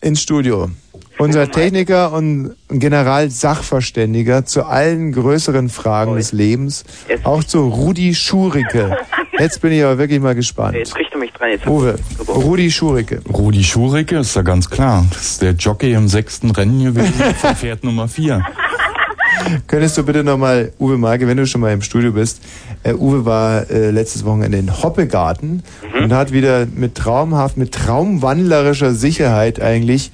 ins 0.01 0.23
Studio. 0.23 0.71
Unser 1.19 1.51
Techniker 1.51 2.13
und 2.13 2.57
Generalsachverständiger 2.69 4.45
zu 4.45 4.65
allen 4.65 5.13
größeren 5.13 5.69
Fragen 5.69 6.17
des 6.17 6.33
Lebens, 6.33 6.85
auch 7.23 7.45
zu 7.45 7.69
Rudi 7.69 8.15
Schurike. 8.15 8.97
Jetzt 9.39 9.61
bin 9.61 9.73
ich 9.73 9.85
aber 9.85 9.99
wirklich 9.99 10.21
mal 10.21 10.35
gespannt. 10.35 10.75
Jetzt 10.77 10.95
kriegt 10.95 11.13
er 11.13 11.19
mich 11.19 11.33
dran. 11.33 11.51
Jetzt 11.51 11.67
Uwe, 11.67 11.99
Rudi 12.27 12.71
Schurike. 12.71 13.21
Rudi 13.33 13.63
Schurike 13.63 14.19
ist 14.19 14.35
ja 14.35 14.43
ganz 14.43 14.69
klar. 14.69 15.05
Das 15.13 15.23
ist 15.23 15.43
der 15.43 15.53
Jockey 15.53 15.93
im 15.93 16.09
sechsten 16.09 16.51
Rennen 16.51 16.83
gewesen 16.83 17.13
von 17.37 17.55
Pferd 17.55 17.85
Nummer 17.85 18.09
vier. 18.09 18.45
Könntest 19.67 19.99
du 19.99 20.05
bitte 20.05 20.25
nochmal, 20.25 20.73
Uwe 20.79 20.99
Malke, 20.99 21.27
wenn 21.27 21.37
du 21.37 21.47
schon 21.47 21.61
mal 21.61 21.73
im 21.73 21.83
Studio 21.83 22.13
bist, 22.13 22.41
äh, 22.83 22.95
Uwe 22.95 23.25
war 23.25 23.71
äh, 23.71 23.91
letztes 23.91 24.25
Wochenende 24.25 24.59
in 24.59 24.83
Hoppegarten 24.83 25.63
und 26.03 26.13
hat 26.13 26.33
wieder 26.33 26.67
mit 26.67 26.95
traumhaft, 26.95 27.57
mit 27.57 27.73
traumwandlerischer 27.73 28.95
Sicherheit 28.95 29.61
eigentlich 29.61 30.11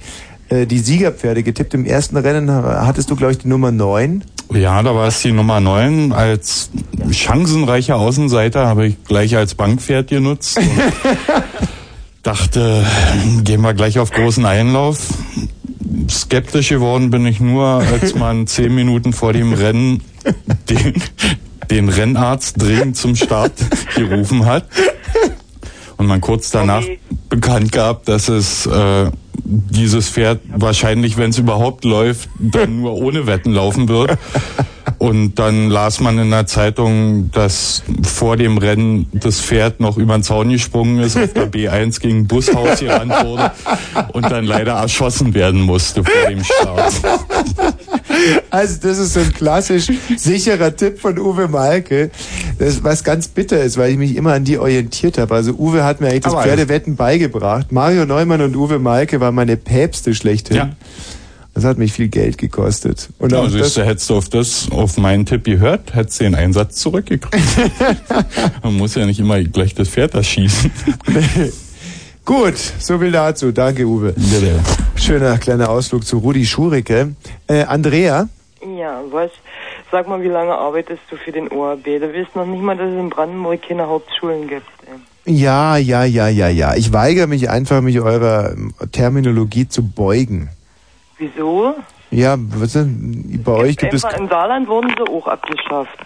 äh, 0.49 0.65
die 0.65 0.79
Siegerpferde 0.79 1.43
getippt. 1.43 1.73
Im 1.73 1.85
ersten 1.85 2.17
Rennen 2.17 2.51
hattest 2.51 3.09
du, 3.09 3.15
glaube 3.15 3.33
ich, 3.33 3.39
die 3.39 3.47
Nummer 3.47 3.71
9. 3.71 4.23
Ja, 4.53 4.81
da 4.81 4.95
war 4.95 5.07
es 5.07 5.21
die 5.21 5.31
Nummer 5.31 5.59
9. 5.59 6.11
Als 6.11 6.71
chancenreicher 7.11 7.97
Außenseiter 7.97 8.65
habe 8.65 8.87
ich 8.87 9.03
gleich 9.03 9.35
als 9.35 9.53
Bankpferd 9.55 10.09
genutzt. 10.09 10.57
Und 10.57 10.65
dachte, 12.23 12.83
gehen 13.43 13.61
wir 13.61 13.73
gleich 13.73 13.99
auf 13.99 14.11
großen 14.11 14.45
Einlauf. 14.45 15.07
Skeptisch 16.09 16.69
geworden 16.69 17.11
bin 17.11 17.25
ich 17.25 17.39
nur, 17.39 17.65
als 17.65 18.15
man 18.15 18.47
zehn 18.47 18.73
Minuten 18.73 19.13
vor 19.13 19.33
dem 19.33 19.53
Rennen 19.53 20.01
den, 20.69 20.93
den 21.79 21.89
Rennarzt 21.89 22.61
dringend 22.61 22.97
zum 22.97 23.15
Start 23.15 23.53
gerufen 23.95 24.45
hat. 24.45 24.65
Und 25.97 26.07
man 26.07 26.21
kurz 26.21 26.51
danach 26.51 26.83
bekannt 27.29 27.71
gab, 27.71 28.05
dass 28.05 28.29
es 28.29 28.65
äh, 28.65 29.11
dieses 29.43 30.09
Pferd 30.09 30.41
wahrscheinlich, 30.53 31.17
wenn 31.17 31.29
es 31.29 31.37
überhaupt 31.37 31.85
läuft, 31.85 32.29
dann 32.37 32.81
nur 32.81 32.93
ohne 32.93 33.27
Wetten 33.27 33.53
laufen 33.53 33.87
wird. 33.87 34.17
Und 34.97 35.35
dann 35.35 35.69
las 35.69 36.01
man 36.01 36.19
in 36.19 36.29
der 36.29 36.45
Zeitung, 36.45 37.31
dass 37.31 37.83
vor 38.03 38.35
dem 38.35 38.57
Rennen 38.57 39.07
das 39.13 39.39
Pferd 39.39 39.79
noch 39.79 39.97
über 39.97 40.17
den 40.17 40.23
Zaun 40.23 40.49
gesprungen 40.49 40.99
ist, 40.99 41.17
auf 41.17 41.31
der 41.31 41.49
B1 41.49 42.01
gegen 42.01 42.19
ein 42.19 42.27
Bushaus 42.27 42.79
gerannt 42.79 43.13
wurde 43.23 43.51
und 44.11 44.29
dann 44.29 44.43
leider 44.43 44.73
erschossen 44.73 45.33
werden 45.33 45.61
musste 45.61 46.03
vor 46.03 46.29
dem 46.29 46.43
Start. 46.43 46.93
Also 48.49 48.77
das 48.81 48.97
ist 48.97 49.13
so 49.13 49.19
ein 49.19 49.31
klassisch 49.33 49.87
sicherer 50.17 50.75
Tipp 50.75 50.99
von 50.99 51.17
Uwe 51.19 51.47
Malke, 51.47 52.09
das, 52.57 52.83
was 52.83 53.03
ganz 53.03 53.27
bitter 53.27 53.61
ist, 53.61 53.77
weil 53.77 53.91
ich 53.91 53.97
mich 53.97 54.15
immer 54.15 54.33
an 54.33 54.43
die 54.43 54.57
orientiert 54.57 55.17
habe. 55.17 55.35
Also 55.35 55.53
Uwe 55.53 55.83
hat 55.83 56.01
mir 56.01 56.07
eigentlich 56.07 56.21
das 56.23 56.33
Aber- 56.33 56.43
Pferdewetten 56.43 56.95
beigebracht. 56.95 57.71
Mario 57.71 58.05
Neumann 58.05 58.41
und 58.41 58.55
Uwe 58.55 58.79
Malke 58.79 59.19
waren 59.19 59.35
meine 59.35 59.57
Päpste 59.57 60.13
schlechthin. 60.15 60.57
Ja. 60.57 60.69
Das 61.55 61.63
hat 61.63 61.77
mich 61.77 61.91
viel 61.91 62.07
Geld 62.07 62.37
gekostet. 62.37 63.09
Und 63.19 63.31
Ja, 63.33 63.41
also 63.41 63.57
das, 63.57 63.73
das, 63.73 63.85
hättest 63.85 64.09
du 64.09 64.15
auf 64.15 64.29
das, 64.29 64.67
auf 64.71 64.97
meinen 64.97 65.25
Tipp 65.25 65.43
gehört, 65.43 65.93
hättest 65.93 66.19
du 66.19 66.23
den 66.25 66.35
Einsatz 66.35 66.75
zurückgekriegt. 66.77 67.43
Man 68.63 68.75
muss 68.75 68.95
ja 68.95 69.05
nicht 69.05 69.19
immer 69.19 69.41
gleich 69.43 69.73
das 69.75 69.89
Pferd 69.89 70.13
erschießen. 70.13 70.71
Gut, 72.29 72.57
so 72.57 72.99
viel 72.99 73.11
dazu. 73.11 73.51
Danke, 73.51 73.85
Uwe. 73.87 74.13
Schöner 74.95 75.39
kleiner 75.39 75.67
Ausflug 75.67 76.05
zu 76.05 76.19
Rudi 76.19 76.45
Schurike. 76.45 77.15
Äh, 77.47 77.63
Andrea? 77.63 78.29
Ja, 78.77 79.01
was? 79.09 79.31
Sag 79.91 80.07
mal, 80.07 80.21
wie 80.21 80.27
lange 80.27 80.53
arbeitest 80.53 81.01
du 81.09 81.15
für 81.15 81.31
den 81.31 81.47
ORB? 81.47 81.85
Du 81.85 82.13
weißt 82.13 82.35
noch 82.35 82.45
nicht 82.45 82.61
mal, 82.61 82.77
dass 82.77 82.87
es 82.91 82.99
in 82.99 83.09
Brandenburg 83.09 83.67
keine 83.67 83.87
Hauptschulen 83.87 84.47
gibt. 84.47 84.67
ey. 85.25 85.33
Ja, 85.33 85.77
ja, 85.77 86.03
ja, 86.03 86.27
ja, 86.27 86.49
ja. 86.49 86.75
Ich 86.75 86.93
weigere 86.93 87.25
mich 87.25 87.49
einfach, 87.49 87.81
mich 87.81 87.99
eurer 87.99 88.53
Terminologie 88.91 89.67
zu 89.67 89.81
beugen. 89.81 90.49
Wieso? 91.17 91.73
Ja, 92.11 92.35
was 92.37 92.73
denn? 92.73 93.41
bei 93.43 93.53
euch 93.53 93.75
gibt 93.75 93.95
es... 93.95 94.03
Im 94.03 94.29
Saarland 94.29 94.67
wurden 94.67 94.93
sie 94.95 95.11
auch 95.11 95.27
abgeschafft. 95.27 95.97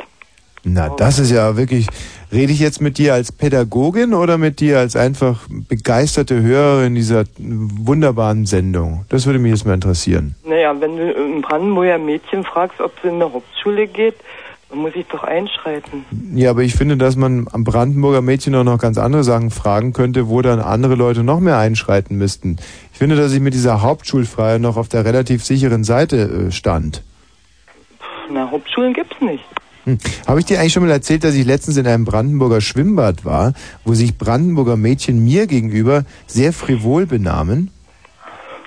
Na, 0.63 0.87
das 0.87 1.19
ist 1.19 1.31
ja 1.31 1.57
wirklich... 1.57 1.87
Rede 2.33 2.51
ich 2.51 2.59
jetzt 2.59 2.81
mit 2.81 2.97
dir 2.97 3.13
als 3.13 3.31
Pädagogin 3.31 4.15
oder 4.15 4.39
mit 4.39 4.59
dir 4.59 4.79
als 4.79 4.95
einfach 4.95 5.41
begeisterte 5.69 6.41
Hörerin 6.41 6.95
dieser 6.95 7.25
wunderbaren 7.37 8.47
Sendung? 8.47 9.05
Das 9.09 9.27
würde 9.27 9.37
mich 9.37 9.51
jetzt 9.51 9.67
mal 9.67 9.75
interessieren. 9.75 10.33
Naja, 10.43 10.73
wenn 10.79 10.97
du 10.97 11.15
ein 11.15 11.41
Brandenburger 11.41 11.99
Mädchen 11.99 12.43
fragst, 12.43 12.81
ob 12.81 12.91
sie 13.03 13.09
in 13.09 13.15
eine 13.15 13.31
Hauptschule 13.31 13.85
geht, 13.85 14.15
dann 14.71 14.79
muss 14.79 14.93
ich 14.95 15.05
doch 15.05 15.23
einschreiten. 15.23 16.05
Ja, 16.33 16.49
aber 16.49 16.63
ich 16.63 16.73
finde, 16.73 16.97
dass 16.97 17.15
man 17.15 17.47
am 17.51 17.63
Brandenburger 17.63 18.23
Mädchen 18.23 18.55
auch 18.55 18.63
noch 18.63 18.79
ganz 18.79 18.97
andere 18.97 19.23
Sachen 19.23 19.51
fragen 19.51 19.93
könnte, 19.93 20.27
wo 20.27 20.41
dann 20.41 20.59
andere 20.59 20.95
Leute 20.95 21.23
noch 21.23 21.39
mehr 21.39 21.59
einschreiten 21.59 22.17
müssten. 22.17 22.57
Ich 22.91 22.97
finde, 22.97 23.15
dass 23.15 23.31
ich 23.33 23.41
mit 23.41 23.53
dieser 23.53 23.83
Hauptschulfreiheit 23.83 24.59
noch 24.59 24.77
auf 24.77 24.89
der 24.89 25.05
relativ 25.05 25.45
sicheren 25.45 25.83
Seite 25.83 26.47
äh, 26.47 26.51
stand. 26.51 27.03
Na, 28.31 28.49
Hauptschulen 28.49 28.93
gibt's 28.93 29.21
nicht. 29.21 29.43
Hm. 29.85 29.97
Habe 30.27 30.39
ich 30.39 30.45
dir 30.45 30.59
eigentlich 30.59 30.73
schon 30.73 30.83
mal 30.83 30.91
erzählt, 30.91 31.23
dass 31.23 31.35
ich 31.35 31.45
letztens 31.45 31.77
in 31.77 31.87
einem 31.87 32.05
Brandenburger 32.05 32.61
Schwimmbad 32.61 33.25
war, 33.25 33.53
wo 33.83 33.93
sich 33.93 34.17
Brandenburger 34.17 34.77
Mädchen 34.77 35.23
mir 35.23 35.47
gegenüber 35.47 36.05
sehr 36.25 36.53
frivol 36.53 37.05
benahmen? 37.05 37.71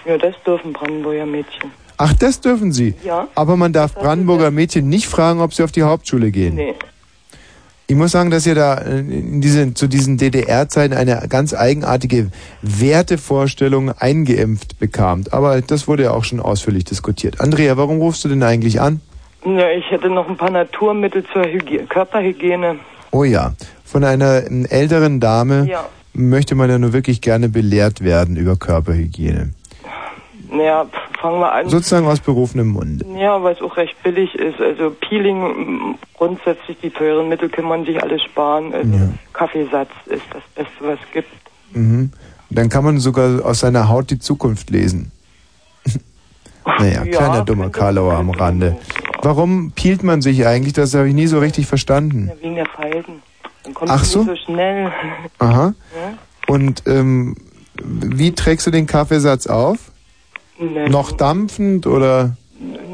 Ja, 0.04 0.18
das 0.18 0.34
dürfen 0.44 0.72
Brandenburger 0.72 1.26
Mädchen. 1.26 1.70
Ach, 1.96 2.12
das 2.12 2.40
dürfen 2.40 2.72
sie. 2.72 2.94
Ja. 3.02 3.28
Aber 3.34 3.56
man 3.56 3.72
darf 3.72 3.94
Brandenburger 3.94 4.50
Mädchen 4.50 4.88
nicht 4.88 5.06
fragen, 5.06 5.40
ob 5.40 5.54
sie 5.54 5.62
auf 5.62 5.72
die 5.72 5.82
Hauptschule 5.82 6.30
gehen. 6.30 6.54
Nee. 6.54 6.74
Ich 7.88 7.94
muss 7.94 8.10
sagen, 8.10 8.30
dass 8.30 8.46
ihr 8.46 8.56
da 8.56 8.78
äh, 8.78 8.98
in 8.98 9.40
diesen, 9.40 9.76
zu 9.76 9.86
diesen 9.86 10.18
DDR-Zeiten 10.18 10.92
eine 10.92 11.24
ganz 11.28 11.54
eigenartige 11.54 12.30
Wertevorstellung 12.60 13.92
eingeimpft 13.92 14.78
bekamt. 14.78 15.32
Aber 15.32 15.60
das 15.62 15.86
wurde 15.86 16.04
ja 16.04 16.10
auch 16.10 16.24
schon 16.24 16.40
ausführlich 16.40 16.84
diskutiert. 16.84 17.40
Andrea, 17.40 17.76
warum 17.76 17.98
rufst 17.98 18.24
du 18.24 18.28
denn 18.28 18.42
eigentlich 18.42 18.80
an? 18.80 19.00
Ja, 19.46 19.70
ich 19.70 19.88
hätte 19.90 20.10
noch 20.10 20.28
ein 20.28 20.36
paar 20.36 20.50
Naturmittel 20.50 21.24
zur 21.32 21.44
Hygie 21.44 21.78
Körperhygiene. 21.88 22.76
Oh 23.12 23.22
ja, 23.24 23.52
von 23.84 24.02
einer 24.04 24.44
ähm, 24.46 24.66
älteren 24.68 25.20
Dame 25.20 25.66
Ja. 25.70 25.84
möchte 26.12 26.54
man 26.56 26.68
ja 26.68 26.78
nur 26.78 26.92
wirklich 26.92 27.20
gerne 27.20 27.48
belehrt 27.48 28.02
werden 28.02 28.36
über 28.36 28.56
Körperhygiene. 28.56 29.50
Naja, 30.50 30.84
pf, 30.84 31.20
fangen 31.20 31.40
wir 31.40 31.52
an. 31.52 31.68
Sozusagen 31.68 32.06
aus 32.06 32.20
berufenem 32.20 32.68
Munde. 32.68 33.04
Ja, 33.18 33.42
weil 33.42 33.54
es 33.54 33.60
auch 33.62 33.76
recht 33.76 34.00
billig 34.02 34.34
ist. 34.34 34.60
Also 34.60 34.90
Peeling, 34.90 35.42
m, 35.44 35.94
grundsätzlich 36.14 36.76
die 36.82 36.90
teuren 36.90 37.28
Mittel 37.28 37.48
kann 37.48 37.64
man 37.66 37.84
sich 37.84 38.02
alle 38.02 38.18
sparen. 38.18 38.72
Also 38.74 38.90
Kaffeesatz 39.32 39.90
ist 40.06 40.22
das 40.32 40.42
Beste, 40.54 40.72
was 40.80 40.98
es 41.06 41.12
gibt. 41.12 41.28
Mhm. 41.72 42.10
Dann 42.50 42.68
kann 42.68 42.84
man 42.84 42.98
sogar 42.98 43.44
aus 43.44 43.60
seiner 43.60 43.88
Haut 43.88 44.10
die 44.10 44.18
Zukunft 44.20 44.70
lesen. 44.70 45.10
Naja, 46.66 47.04
Ja, 47.04 47.10
kleiner 47.10 47.44
dummer 47.44 47.70
Karlauer 47.70 48.14
am 48.14 48.30
Rande. 48.30 48.76
Warum 49.22 49.72
pielt 49.72 50.02
man 50.02 50.22
sich 50.22 50.46
eigentlich? 50.46 50.72
Das 50.74 50.94
habe 50.94 51.08
ich 51.08 51.14
nie 51.14 51.26
so 51.26 51.38
richtig 51.38 51.66
verstanden. 51.66 52.28
Ja, 52.28 52.42
wegen 52.42 52.54
der 52.56 52.66
Falten. 52.66 53.22
Dann 53.64 53.74
kommt 53.74 53.90
Ach 53.90 54.04
so? 54.04 54.20
nicht 54.24 54.28
so 54.28 54.52
schnell. 54.52 54.92
Aha. 55.38 55.74
Ja? 55.94 56.18
Und 56.46 56.82
ähm, 56.86 57.36
wie 57.82 58.32
trägst 58.32 58.66
du 58.66 58.70
den 58.70 58.86
Kaffeesatz 58.86 59.46
auf? 59.46 59.78
Nee. 60.58 60.88
Noch 60.88 61.12
dampfend 61.12 61.86
oder? 61.86 62.36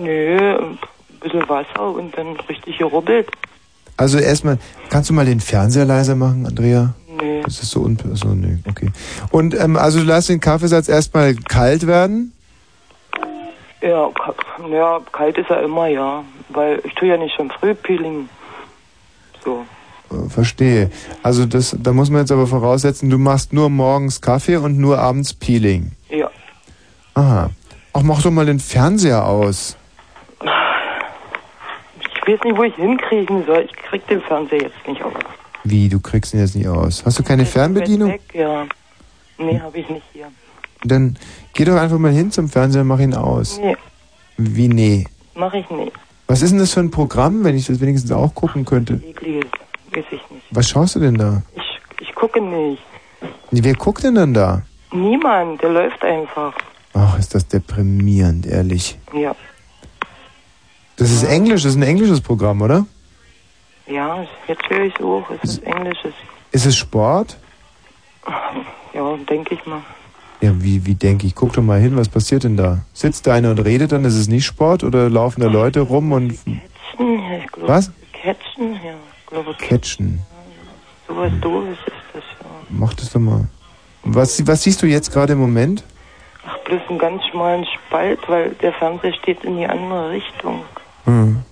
Nö, 0.02 0.56
ein 0.58 0.78
bisschen 1.20 1.48
Wasser 1.48 1.92
und 1.94 2.16
dann 2.16 2.36
richtig 2.48 2.78
gerubbelt. 2.78 3.28
Also 3.96 4.18
erstmal, 4.18 4.58
kannst 4.88 5.10
du 5.10 5.14
mal 5.14 5.26
den 5.26 5.38
Fernseher 5.40 5.84
leiser 5.84 6.16
machen, 6.16 6.46
Andrea? 6.46 6.94
Nee. 7.20 7.42
Das 7.44 7.62
ist 7.62 7.70
so 7.70 7.82
un... 7.82 7.98
So, 8.14 8.28
nee, 8.28 8.58
okay. 8.68 8.90
Und 9.30 9.54
ähm, 9.54 9.76
also 9.76 10.00
du 10.00 10.06
lässt 10.06 10.28
den 10.28 10.40
Kaffeesatz 10.40 10.88
erstmal 10.88 11.34
kalt 11.34 11.86
werden? 11.86 12.32
Ja, 13.82 14.10
ja, 14.70 15.00
kalt 15.10 15.38
ist 15.38 15.50
er 15.50 15.62
immer, 15.62 15.88
ja. 15.88 16.24
Weil 16.50 16.80
ich 16.84 16.94
tue 16.94 17.08
ja 17.08 17.16
nicht 17.16 17.34
schon 17.34 17.50
früh 17.50 17.74
Peeling. 17.74 18.28
So. 19.44 19.66
Äh, 20.10 20.28
verstehe. 20.28 20.90
Also 21.22 21.46
das, 21.46 21.76
da 21.78 21.92
muss 21.92 22.10
man 22.10 22.20
jetzt 22.20 22.30
aber 22.30 22.46
voraussetzen, 22.46 23.10
du 23.10 23.18
machst 23.18 23.52
nur 23.52 23.70
morgens 23.70 24.20
Kaffee 24.20 24.56
und 24.56 24.78
nur 24.78 24.98
abends 24.98 25.34
Peeling. 25.34 25.92
Ja. 26.10 26.30
Aha. 27.14 27.50
Ach, 27.92 28.02
mach 28.02 28.22
doch 28.22 28.30
mal 28.30 28.46
den 28.46 28.60
Fernseher 28.60 29.26
aus. 29.26 29.76
Ich 32.00 32.28
weiß 32.28 32.44
nicht, 32.44 32.56
wo 32.56 32.62
ich 32.62 32.74
hinkriegen 32.76 33.44
soll. 33.46 33.66
Ich 33.68 33.72
krieg 33.72 34.06
den 34.06 34.20
Fernseher 34.22 34.62
jetzt 34.62 34.86
nicht 34.86 35.02
auf. 35.02 35.12
Wie, 35.64 35.88
du 35.88 36.00
kriegst 36.00 36.34
ihn 36.34 36.40
jetzt 36.40 36.54
nicht 36.54 36.68
aus? 36.68 37.04
Hast 37.04 37.18
du 37.18 37.22
keine 37.22 37.44
Fernbedienung? 37.44 38.12
Weg, 38.12 38.22
ja. 38.32 38.64
Nee, 39.38 39.60
habe 39.60 39.78
ich 39.78 39.88
nicht 39.88 40.04
hier. 40.12 40.28
Dann 40.84 41.16
geh 41.54 41.64
doch 41.64 41.76
einfach 41.76 41.98
mal 41.98 42.12
hin 42.12 42.30
zum 42.30 42.48
Fernseher 42.48 42.82
und 42.82 42.88
mach 42.88 42.98
ihn 42.98 43.14
aus. 43.14 43.58
Nee, 43.58 43.76
Wie, 44.36 44.68
nee. 44.68 45.06
mach 45.34 45.54
ich 45.54 45.68
nicht. 45.70 45.92
Was 46.26 46.42
ist 46.42 46.50
denn 46.50 46.58
das 46.58 46.72
für 46.72 46.80
ein 46.80 46.90
Programm, 46.90 47.44
wenn 47.44 47.56
ich 47.56 47.66
das 47.66 47.80
wenigstens 47.80 48.10
auch 48.12 48.34
gucken 48.34 48.64
könnte? 48.64 48.94
Ekliges. 48.94 49.46
Ich 49.94 50.10
nicht. 50.10 50.22
Was 50.50 50.68
schaust 50.70 50.94
du 50.96 51.00
denn 51.00 51.16
da? 51.16 51.42
Ich 52.00 52.14
gucke 52.14 52.40
nicht. 52.40 52.82
Wer 53.50 53.74
guckt 53.74 54.02
denn 54.04 54.14
dann 54.14 54.32
da? 54.32 54.62
Niemand, 54.92 55.60
der 55.62 55.70
läuft 55.70 56.02
einfach. 56.02 56.54
Ach, 56.94 57.18
ist 57.18 57.34
das 57.34 57.46
deprimierend, 57.46 58.46
ehrlich. 58.46 58.98
Ja. 59.12 59.34
Das 60.96 61.10
ist 61.10 61.24
Englisch, 61.24 61.62
das 61.62 61.72
ist 61.72 61.78
ein 61.78 61.82
englisches 61.82 62.20
Programm, 62.20 62.62
oder? 62.62 62.86
Ja, 63.86 64.24
jetzt 64.46 64.68
höre 64.70 64.84
ich 64.84 65.00
auch. 65.00 65.24
Es 65.42 65.50
ist 65.58 65.64
Englisches. 65.64 66.14
Ist 66.52 66.66
es 66.66 66.76
Sport? 66.76 67.36
Ja, 68.94 69.16
denke 69.28 69.54
ich 69.54 69.66
mal. 69.66 69.82
Ja, 70.42 70.50
wie, 70.60 70.84
wie 70.84 70.94
denke 70.94 71.26
ich? 71.26 71.34
Guck 71.34 71.52
doch 71.52 71.62
mal 71.62 71.80
hin, 71.80 71.96
was 71.96 72.08
passiert 72.08 72.44
denn 72.44 72.56
da? 72.56 72.80
Sitzt 72.92 73.26
da 73.26 73.34
einer 73.34 73.50
und 73.50 73.60
redet 73.60 73.92
dann, 73.92 74.04
ist 74.04 74.16
es 74.16 74.28
nicht 74.28 74.44
Sport? 74.44 74.82
Oder 74.82 75.08
laufen 75.08 75.40
da 75.40 75.46
Leute 75.46 75.80
rum 75.80 76.10
und 76.12 76.36
Catchen, 77.02 77.18
ja, 77.20 77.38
ich 77.38 77.52
glaube. 77.52 77.68
Was? 77.68 77.92
Catchen, 78.12 78.72
ja. 78.74 78.94
Ich 79.20 79.26
glaube, 79.26 79.54
catchen? 79.54 80.20
sowas 81.06 81.32
Doofes 81.40 81.78
ist 81.86 81.94
das, 82.12 82.22
ja. 82.40 82.46
Mach 82.70 82.94
das 82.94 83.12
doch 83.12 83.20
mal. 83.20 83.48
Was, 84.04 84.46
was 84.46 84.62
siehst 84.62 84.82
du 84.82 84.86
jetzt 84.86 85.12
gerade 85.12 85.34
im 85.34 85.38
Moment? 85.38 85.84
Ach, 86.44 86.58
bloß 86.64 86.80
einen 86.88 86.98
ganz 86.98 87.22
schmalen 87.30 87.64
Spalt, 87.66 88.18
weil 88.28 88.50
der 88.62 88.72
Fernseher 88.72 89.12
steht 89.14 89.44
in 89.44 89.56
die 89.58 89.66
andere 89.66 90.10
Richtung. 90.10 90.62
Hm. 91.04 91.42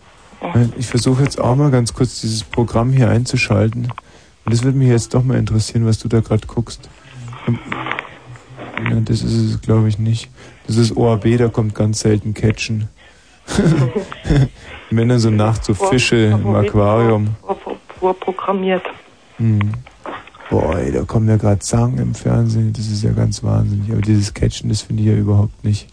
Ich 0.77 0.87
versuche 0.87 1.23
jetzt 1.23 1.41
auch 1.41 1.55
mal 1.55 1.71
ganz 1.71 1.93
kurz 1.95 2.21
dieses 2.23 2.43
Programm 2.43 2.93
hier 2.93 3.09
einzuschalten. 3.09 3.93
Und 4.45 4.55
das 4.55 4.65
würde 4.65 4.79
mich 4.79 4.89
jetzt 4.89 5.15
doch 5.15 5.23
mal 5.23 5.37
interessieren, 5.37 5.87
was 5.87 5.99
du 5.99 6.09
da 6.09 6.21
gerade 6.21 6.47
guckst. 6.47 6.89
Ja, 8.85 9.01
das 9.01 9.23
ist 9.23 9.33
es, 9.33 9.61
glaube 9.61 9.89
ich, 9.89 9.99
nicht. 9.99 10.31
Das 10.67 10.77
ist 10.77 10.97
OAB, 10.97 11.39
da 11.39 11.49
kommt 11.49 11.75
ganz 11.75 12.01
selten 12.01 12.35
Catchen. 12.35 12.89
Wenn 14.91 15.09
dann 15.09 15.19
so 15.19 15.31
nachts 15.31 15.67
so 15.67 15.75
Fische 15.75 16.17
im 16.17 16.55
Aquarium. 16.55 17.37
Vorprogrammiert. 17.99 18.83
Hm. 19.37 19.73
Boah, 20.51 20.79
ey, 20.79 20.91
da 20.91 21.03
kommen 21.03 21.29
ja 21.29 21.37
gerade 21.37 21.61
Zangen 21.61 21.99
im 21.99 22.15
Fernsehen. 22.15 22.73
Das 22.73 22.87
ist 22.87 23.05
ja 23.05 23.13
ganz 23.13 23.45
wahnsinnig. 23.45 23.91
Aber 23.93 24.01
dieses 24.01 24.35
Catchen, 24.35 24.69
das 24.69 24.83
finde 24.83 25.03
ich 25.03 25.09
ja 25.09 25.15
überhaupt 25.15 25.65
nicht. 25.65 25.89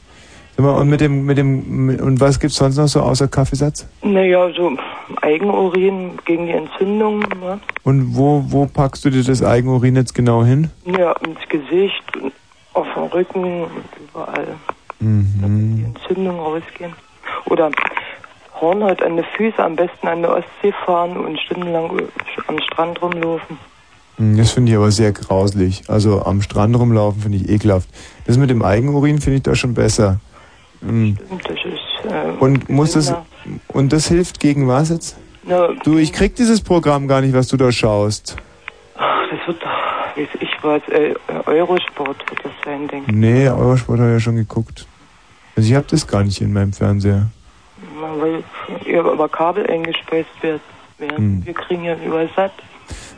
Sag 0.56 0.66
mal, 0.66 0.82
und 0.82 0.90
mit 0.90 1.02
dem, 1.02 1.26
mit 1.26 1.38
dem, 1.38 1.86
mit, 1.86 2.02
und 2.02 2.20
was 2.20 2.40
gibt's 2.40 2.56
sonst 2.56 2.78
noch 2.78 2.88
so 2.88 3.02
außer 3.02 3.28
Kaffeesatz? 3.28 3.88
Naja, 4.02 4.50
so 4.56 4.76
Eigenurin 5.22 6.14
gegen 6.26 6.48
die 6.48 6.54
Entzündung, 6.54 7.20
ne? 7.20 7.60
Und 7.84 8.16
wo, 8.16 8.44
wo 8.48 8.66
packst 8.66 9.06
du 9.06 9.12
dir 9.12 9.24
das 9.24 9.44
Eigenurin 9.44 9.96
jetzt 9.96 10.16
genau 10.16 10.44
hin? 10.44 10.72
Ja, 10.86 11.12
ins 11.12 11.48
Gesicht, 11.50 12.04
auf 12.78 12.88
dem 12.96 13.04
Rücken 13.04 13.64
und 13.64 13.72
überall. 14.10 14.48
Mhm. 15.00 15.94
Entzündungen 15.96 16.40
rausgehen. 16.40 16.94
Oder 17.46 17.70
Hornhaut 18.60 19.02
an 19.04 19.16
den 19.18 19.26
Füßen, 19.36 19.60
am 19.60 19.76
besten 19.76 20.08
an 20.08 20.22
der 20.22 20.32
Ostsee 20.32 20.74
fahren 20.86 21.18
und 21.18 21.40
stundenlang 21.40 21.92
am 22.48 22.60
Strand 22.60 23.02
rumlaufen. 23.02 23.58
Hm, 24.18 24.38
Das 24.38 24.52
finde 24.52 24.72
ich 24.72 24.78
aber 24.78 24.90
sehr 24.92 25.12
grauslich. 25.12 25.84
Also 25.88 26.24
am 26.24 26.42
Strand 26.42 26.76
rumlaufen 26.78 27.22
finde 27.22 27.38
ich 27.38 27.50
ekelhaft. 27.50 27.88
Das 28.26 28.38
mit 28.38 28.50
dem 28.50 28.64
Eigenurin 28.64 29.20
finde 29.22 29.38
ich 29.38 29.44
da 29.44 29.54
schon 29.56 29.74
besser. 29.76 30.20
Hm. 30.82 31.18
Das 31.44 31.52
ist, 31.52 32.12
äh, 32.12 32.32
Und 32.40 32.68
muss 32.70 32.94
das, 32.94 33.14
und 33.70 33.94
das 33.94 34.08
hilft 34.08 34.40
gegen 34.40 34.68
was 34.68 34.90
jetzt? 34.90 35.18
Na, 35.44 35.68
Du, 35.84 35.98
ich 35.98 36.12
krieg 36.14 36.36
dieses 36.36 36.62
Programm 36.62 37.08
gar 37.08 37.22
nicht, 37.22 37.34
was 37.34 37.48
du 37.48 37.58
da 37.58 37.72
schaust. 37.72 38.36
ach, 38.98 39.22
das 39.30 39.48
wird 39.48 39.62
doch, 39.62 40.18
weiß 40.18 40.28
ich 40.40 40.47
was, 40.61 40.82
äh, 40.90 41.14
Eurosport 41.45 42.18
wird 42.30 42.44
das 42.44 42.52
sein, 42.66 42.88
denke 42.88 43.11
ich. 43.11 43.18
Nee, 43.18 43.50
Eurosport 43.50 44.00
habe 44.00 44.10
ich 44.10 44.16
ja 44.16 44.19
schon 44.19 44.36
geguckt. 44.36 44.88
Also 45.56 45.69
ich 45.69 45.76
habe 45.76 45.88
das 45.90 46.06
gar 46.08 46.24
nicht 46.24 46.42
in 46.42 46.53
meinem 46.53 46.74
Fernseher. 46.74 47.27
Weil 48.00 48.44
über 48.86 49.30
Kabel 49.30 49.66
eingespeist 49.68 50.30
wird. 50.42 50.61
werden. 50.98 51.18
Hm. 51.18 51.45
Wir 51.45 51.53
kriegen 51.53 51.84
ja 51.84 51.95
über 51.95 52.27
satt. 52.36 52.53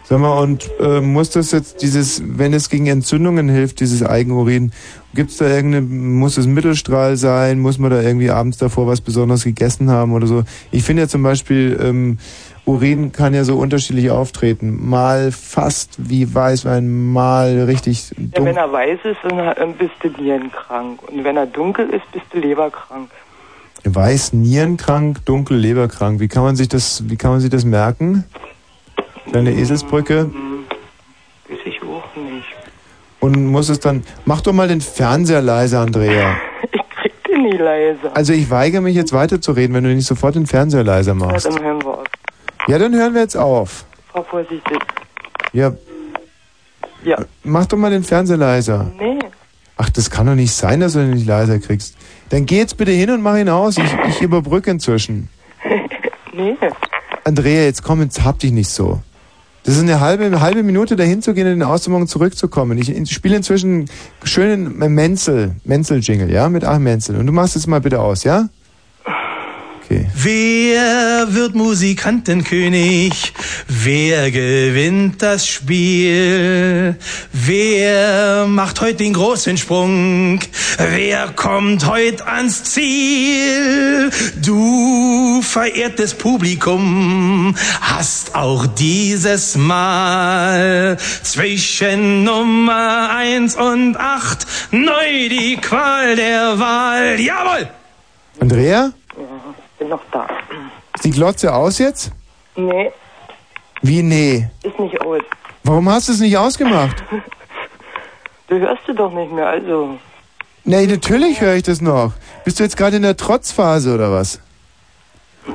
Sag 0.04 0.20
mal, 0.22 0.40
und 0.42 0.72
äh, 0.80 1.02
muss 1.02 1.30
das 1.30 1.52
jetzt 1.52 1.84
dieses, 1.84 2.24
wenn 2.26 2.52
es 2.54 2.72
gegen 2.72 2.88
Entzündungen 2.88 3.48
hilft, 3.48 3.80
dieses 3.80 4.02
Eigenurin, 4.02 4.72
gibt's 5.14 5.38
da 5.38 5.48
irgendeine, 5.48 5.86
muss 5.86 6.38
es 6.38 6.48
Mittelstrahl 6.48 7.16
sein, 7.16 7.60
muss 7.60 7.78
man 7.78 7.92
da 7.92 8.02
irgendwie 8.02 8.32
abends 8.32 8.58
davor 8.58 8.88
was 8.88 9.02
Besonderes 9.02 9.44
gegessen 9.44 9.92
haben 9.92 10.14
oder 10.14 10.26
so? 10.26 10.44
Ich 10.72 10.84
finde 10.84 11.04
ja 11.04 11.08
zum 11.08 11.22
Beispiel, 11.22 11.80
ähm, 11.80 12.18
Urin 12.70 13.12
kann 13.12 13.34
ja 13.34 13.44
so 13.44 13.58
unterschiedlich 13.58 14.12
auftreten. 14.12 14.88
Mal 14.90 15.32
fast 15.32 15.96
wie 15.98 16.34
Weißwein, 16.34 17.12
mal 17.12 17.64
richtig 17.64 18.12
Ja, 18.12 18.16
dunkel. 18.18 18.46
wenn 18.46 18.58
er 18.58 18.72
weiß 18.72 19.00
ist, 19.06 19.18
dann 19.58 19.74
bist 19.74 19.92
du 20.02 20.10
nierenkrank. 20.22 21.02
Und 21.10 21.24
wenn 21.24 21.36
er 21.38 21.48
dunkel 21.48 21.90
ist, 21.90 22.10
bist 22.12 22.26
du 22.32 22.40
leberkrank. 22.40 23.10
Weiß, 23.86 24.34
Nierenkrank, 24.34 25.26
dunkel, 25.26 25.58
Leberkrank. 25.58 26.20
Wie 26.20 26.28
kann 26.28 26.44
man 26.44 26.56
sich 26.58 26.68
das, 26.68 27.10
wie 27.10 27.16
kann 27.16 27.32
man 27.32 27.40
sich 27.40 27.50
das 27.50 27.64
merken? 27.66 28.26
Deine 29.32 29.52
Eselsbrücke. 29.54 30.30
Weiß 31.50 31.58
ich 31.66 31.82
auch 31.84 32.04
nicht. 32.22 32.46
Und 33.22 33.46
muss 33.48 33.70
es 33.70 33.80
dann, 33.80 34.04
mach 34.26 34.42
doch 34.42 34.52
mal 34.54 34.68
den 34.68 34.82
Fernseher 34.82 35.42
leise, 35.42 35.80
Andrea. 35.80 36.36
Krieg 37.02 37.14
den 37.26 37.44
nie 37.44 37.56
leise. 37.58 38.14
Also 38.14 38.34
ich 38.34 38.50
weigere 38.52 38.82
mich 38.82 38.96
jetzt 38.96 39.14
weiterzureden, 39.14 39.74
wenn 39.74 39.86
du 39.86 39.96
nicht 39.96 40.06
sofort 40.06 40.36
den 40.36 40.46
Fernseher 40.46 40.84
leiser 40.84 41.12
Ja, 41.14 41.26
machst. 41.26 41.46
dann 41.46 41.64
hören 41.64 41.82
wir. 41.82 41.89
Ja, 42.70 42.78
dann 42.78 42.94
hören 42.94 43.16
wir 43.16 43.22
jetzt 43.22 43.36
auf. 43.36 43.86
Fahr 44.14 44.24
vorsichtig. 44.26 44.78
Ja. 45.54 45.74
Ja. 47.04 47.18
Mach 47.44 47.66
doch 47.66 47.78
mal 47.78 47.90
den 47.90 48.04
Fernseher 48.04 48.38
leiser. 48.38 48.92
Nee. 49.00 49.18
Ach, 49.76 49.90
das 49.90 50.12
kann 50.12 50.28
doch 50.28 50.36
nicht 50.36 50.52
sein, 50.52 50.80
dass 50.80 50.94
du 50.94 51.00
den 51.00 51.16
nicht 51.16 51.26
leiser 51.26 51.58
kriegst. 51.58 51.96
Dann 52.30 52.46
geh 52.46 52.60
jetzt 52.60 52.78
bitte 52.78 52.92
hin 52.92 53.10
und 53.10 53.24
mach 53.24 53.38
ihn 53.38 53.50
aus. 53.50 53.78
Ich, 53.78 53.92
ich 54.08 54.22
überbrücke 54.22 54.72
inzwischen. 54.72 55.30
Nee. 56.32 56.56
Andrea, 57.26 57.64
jetzt 57.64 57.84
komm, 57.84 58.02
jetzt 58.02 58.24
hab 58.24 58.40
dich 58.40 58.52
nicht 58.52 58.70
so. 58.70 59.02
Das 59.64 59.76
ist 59.76 59.82
eine 59.82 60.00
halbe, 60.00 60.24
eine 60.24 60.40
halbe 60.40 60.64
Minute 60.64 60.96
dahin 60.96 61.22
zu 61.22 61.34
gehen 61.34 61.48
und 61.48 61.54
den 61.54 61.64
auszumachen 61.64 62.08
zurückzukommen. 62.08 62.78
Ich, 62.78 63.12
spiele 63.12 63.36
inzwischen 63.36 63.72
einen 63.72 63.90
schönen 64.24 64.78
Menzel, 64.94 65.56
Menzel-Jingle, 65.66 66.32
ja, 66.32 66.48
mit 66.48 66.64
Achim 66.64 66.84
Menzel. 66.84 67.18
Und 67.18 67.26
du 67.26 67.34
machst 67.34 67.58
es 67.58 67.68
mal 67.68 67.82
bitte 67.82 68.00
aus, 68.00 68.24
ja? 68.24 68.48
Wer 69.90 71.34
wird 71.34 71.56
Musikantenkönig? 71.56 73.34
Wer 73.68 74.30
gewinnt 74.30 75.20
das 75.20 75.48
Spiel? 75.48 76.96
Wer 77.34 78.46
macht 78.46 78.82
heute 78.82 78.98
den 78.98 79.14
großen 79.14 79.58
Sprung? 79.58 80.42
Wer 80.78 81.30
kommt 81.30 81.88
heute 81.88 82.28
ans 82.28 82.66
Ziel? 82.66 84.12
Du, 84.44 85.42
verehrtes 85.42 86.14
Publikum, 86.14 87.56
hast 87.82 88.36
auch 88.36 88.68
dieses 88.68 89.56
Mal 89.56 90.98
zwischen 91.24 92.24
Nummer 92.24 93.10
eins 93.10 93.56
und 93.56 93.98
acht 93.98 94.46
neu 94.70 95.30
die 95.30 95.58
Qual 95.60 96.16
der 96.16 96.60
Wahl. 96.60 97.20
Jawohl! 97.20 97.68
Andrea? 98.40 98.92
Bin 99.80 99.90
noch 99.90 100.02
da. 100.12 100.28
Ist 100.94 101.06
die 101.06 101.12
Glotze 101.12 101.54
aus 101.54 101.80
jetzt? 101.80 102.12
Nee, 102.56 102.92
Wie, 103.82 104.04
nee? 104.04 104.50
ist 104.64 104.78
nicht 104.78 105.00
aus. 105.02 105.22
Warum 105.64 105.90
hast 105.90 106.10
du 106.10 106.14
es 106.14 106.20
nicht 106.20 106.38
ausgemacht? 106.38 107.04
Du 108.48 108.58
hörst 108.60 108.82
du 108.88 108.94
doch 108.94 109.14
nicht 109.14 109.32
mehr, 109.32 109.48
also. 109.48 110.00
Nee, 110.64 110.88
natürlich 110.88 111.40
höre 111.40 111.54
ich 111.54 111.62
das 111.62 111.82
noch. 111.82 112.14
Bist 112.44 112.60
du 112.60 112.64
jetzt 112.64 112.78
gerade 112.78 112.96
in 112.96 113.04
der 113.04 113.16
Trotzphase 113.16 113.94
oder 113.94 114.12
was? 114.12 114.42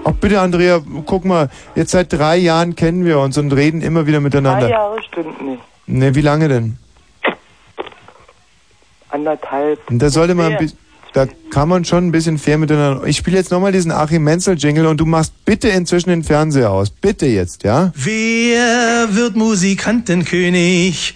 Ach 0.04 0.12
bitte, 0.12 0.40
Andrea, 0.40 0.80
guck 1.04 1.24
mal, 1.24 1.50
jetzt 1.74 1.90
seit 1.90 2.12
drei 2.12 2.36
Jahren 2.36 2.76
kennen 2.76 3.04
wir 3.04 3.18
uns 3.18 3.36
und 3.36 3.52
reden 3.52 3.82
immer 3.82 4.06
wieder 4.06 4.18
Drei 4.18 4.22
miteinander. 4.22 4.68
Jahre 4.68 5.02
stimmt 5.02 5.42
nicht. 5.42 5.60
Ne, 5.88 6.14
wie 6.14 6.20
lange 6.20 6.46
denn? 6.46 6.78
Anderthalb. 9.10 9.80
Da 9.90 10.08
sollte 10.08 10.36
man 10.36 10.52
ein 10.52 10.58
bisschen. 10.58 10.78
Da 11.14 11.28
kann 11.50 11.68
man 11.68 11.84
schon 11.84 12.08
ein 12.08 12.10
bisschen 12.10 12.38
fair 12.38 12.58
miteinander. 12.58 13.06
Ich 13.06 13.16
spiele 13.16 13.36
jetzt 13.36 13.52
nochmal 13.52 13.70
diesen 13.70 13.92
Achim 13.92 14.24
Menzel 14.24 14.58
Jingle 14.58 14.86
und 14.86 14.96
du 14.96 15.06
machst 15.06 15.32
bitte 15.44 15.68
inzwischen 15.68 16.08
den 16.10 16.24
Fernseher 16.24 16.72
aus. 16.72 16.90
Bitte 16.90 17.26
jetzt, 17.26 17.62
ja? 17.62 17.92
Wer 17.94 19.14
wird 19.14 19.36
Musikantenkönig? 19.36 21.14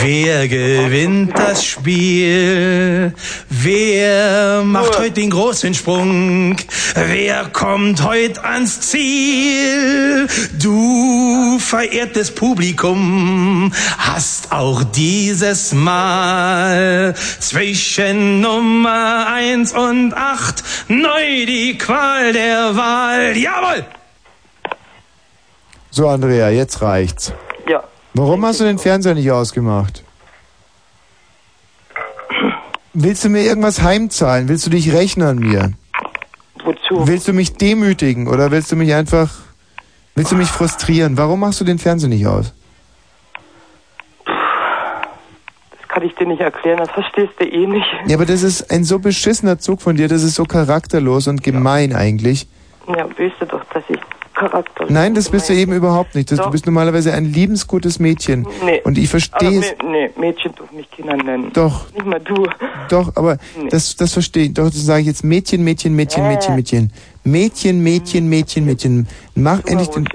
Wer 0.00 0.46
gewinnt 0.46 1.36
das 1.36 1.64
Spiel? 1.64 3.12
Wer 3.48 4.62
macht 4.62 4.96
heute 4.96 5.10
den 5.10 5.30
großen 5.30 5.74
Sprung? 5.74 6.54
Wer 6.94 7.46
kommt 7.46 8.04
heute 8.04 8.44
ans 8.44 8.80
Ziel? 8.80 10.28
Du, 10.60 11.58
verehrtes 11.58 12.30
Publikum, 12.30 13.72
hast 13.98 14.52
auch 14.52 14.84
dieses 14.84 15.72
Mal 15.72 17.14
zwischen 17.40 18.40
Nummer 18.40 19.39
eins 19.40 19.72
und 19.72 20.14
acht 20.14 20.62
neu 20.88 21.46
die 21.46 21.78
Qual 21.78 22.32
der 22.32 22.76
Wahl. 22.76 23.36
Jawohl! 23.36 23.84
So, 25.90 26.08
Andrea, 26.08 26.50
jetzt 26.50 26.82
reicht's. 26.82 27.32
Ja. 27.68 27.82
Warum 28.14 28.44
hast 28.44 28.60
du 28.60 28.64
den 28.64 28.78
Fernseher 28.78 29.14
nicht 29.14 29.30
ausgemacht? 29.30 30.04
Willst 32.92 33.24
du 33.24 33.28
mir 33.28 33.42
irgendwas 33.42 33.82
heimzahlen? 33.82 34.48
Willst 34.48 34.66
du 34.66 34.70
dich 34.70 34.92
rechnen 34.92 35.26
an 35.26 35.38
mir? 35.38 35.72
Wozu? 36.64 37.06
Willst 37.06 37.28
du 37.28 37.32
mich 37.32 37.54
demütigen 37.54 38.28
oder 38.28 38.50
willst 38.50 38.70
du 38.72 38.76
mich 38.76 38.92
einfach... 38.94 39.30
Willst 40.16 40.32
du 40.32 40.36
mich 40.36 40.48
frustrieren? 40.48 41.16
Warum 41.16 41.40
machst 41.40 41.60
du 41.60 41.64
den 41.64 41.78
Fernseher 41.78 42.08
nicht 42.08 42.26
aus? 42.26 42.52
Das 44.26 45.79
kann 45.92 46.02
ich 46.02 46.14
dir 46.14 46.26
nicht 46.26 46.40
erklären, 46.40 46.78
das 46.78 46.90
verstehst 46.90 47.32
du 47.38 47.44
eh 47.44 47.66
nicht. 47.66 47.86
Ja, 48.06 48.16
aber 48.16 48.26
das 48.26 48.42
ist 48.42 48.70
ein 48.70 48.84
so 48.84 48.98
beschissener 48.98 49.58
Zug 49.58 49.82
von 49.82 49.96
dir, 49.96 50.08
das 50.08 50.22
ist 50.22 50.34
so 50.34 50.44
charakterlos 50.44 51.26
und 51.26 51.42
gemein 51.42 51.94
eigentlich. 51.94 52.46
Ja, 52.88 53.04
du 53.04 53.46
doch, 53.46 53.64
dass 53.72 53.84
ich 53.88 53.98
Charakter 54.40 54.86
Nein, 54.88 55.14
das 55.14 55.28
bist 55.28 55.50
du 55.50 55.52
eben 55.52 55.72
überhaupt 55.74 56.14
nicht. 56.14 56.32
Das, 56.32 56.38
du 56.38 56.50
bist 56.50 56.64
normalerweise 56.64 57.12
ein 57.12 57.26
liebensgutes 57.26 57.98
Mädchen. 57.98 58.46
Nee. 58.64 58.80
Und 58.84 58.96
ich 58.96 59.10
verstehe 59.10 59.58
es. 59.58 59.74
Aber 59.78 59.90
Nee, 59.90 60.10
nee, 60.16 60.20
Mädchen 60.20 60.54
dürfen 60.54 60.76
mich 60.76 60.90
Kinder 60.90 61.16
nennen. 61.16 61.52
Doch. 61.52 61.92
Nicht 61.92 62.06
mal 62.06 62.20
du. 62.20 62.46
Doch, 62.88 63.14
aber 63.16 63.36
das, 63.68 63.96
das 63.96 64.14
verstehe 64.14 64.44
ich. 64.44 64.54
Doch, 64.54 64.66
das 64.66 64.86
sage 64.86 65.02
ich 65.02 65.08
jetzt 65.08 65.24
Mädchen, 65.24 65.62
Mädchen, 65.62 65.94
Mädchen, 65.94 66.26
Mädchen, 66.26 66.56
Mädchen. 66.56 66.92
Mädchen, 67.22 67.82
Mädchen, 67.82 68.28
Mädchen, 68.30 68.64
Mädchen. 68.64 69.08
Mach 69.34 69.62
endlich 69.66 69.88
den. 69.88 70.08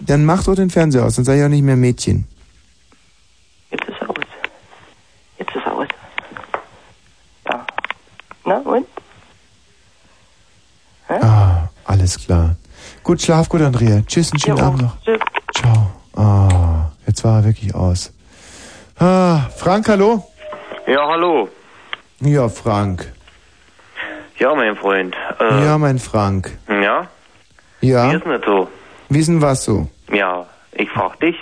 Dann 0.00 0.24
mach 0.24 0.44
doch 0.44 0.56
den 0.56 0.70
Fernseher 0.70 1.04
aus, 1.04 1.16
dann 1.16 1.24
sage 1.24 1.38
ich 1.38 1.44
auch 1.44 1.48
nicht 1.48 1.62
mehr 1.62 1.76
Mädchen. 1.76 2.26
Jetzt 3.70 3.88
ist 3.88 4.00
er 4.00 4.10
aus. 4.10 4.16
Jetzt 5.38 5.54
ist 5.54 5.64
er 5.64 5.72
aus. 5.74 5.88
Ja. 7.48 7.66
Na 8.44 8.58
und? 8.58 8.86
Ah, 11.08 11.68
alles 11.84 12.18
klar. 12.18 12.56
Gut, 13.02 13.20
schlaf 13.22 13.48
gut, 13.48 13.60
Andrea. 13.62 14.02
Tschüss, 14.06 14.32
einen 14.32 14.40
schönen 14.40 14.58
Jo, 14.58 14.64
Abend 14.64 14.82
noch. 14.82 15.00
tschüss. 15.02 15.20
Ciao. 15.54 15.90
Ah, 16.16 16.90
jetzt 17.06 17.22
war 17.24 17.38
er 17.38 17.44
wirklich 17.44 17.74
aus. 17.74 18.12
Ah, 18.98 19.48
Frank, 19.56 19.88
hallo? 19.88 20.26
Ja, 20.86 21.06
hallo. 21.08 21.48
Ja, 22.20 22.48
Frank. 22.48 23.12
Ja, 24.38 24.54
mein 24.54 24.76
Freund. 24.76 25.14
Äh, 25.40 25.64
Ja, 25.64 25.78
mein 25.78 25.98
Frank. 25.98 26.56
ja? 26.68 27.08
Ja? 27.80 28.10
Wie 28.12 28.16
ist 28.16 28.24
denn 28.24 28.32
das 28.32 28.44
so? 28.46 28.68
Wie 29.10 29.18
ist 29.18 29.26
denn 29.28 29.42
was 29.42 29.64
so? 29.64 29.88
Ja, 30.12 30.46
ich 30.72 30.88
frag 30.90 31.20
dich. 31.20 31.36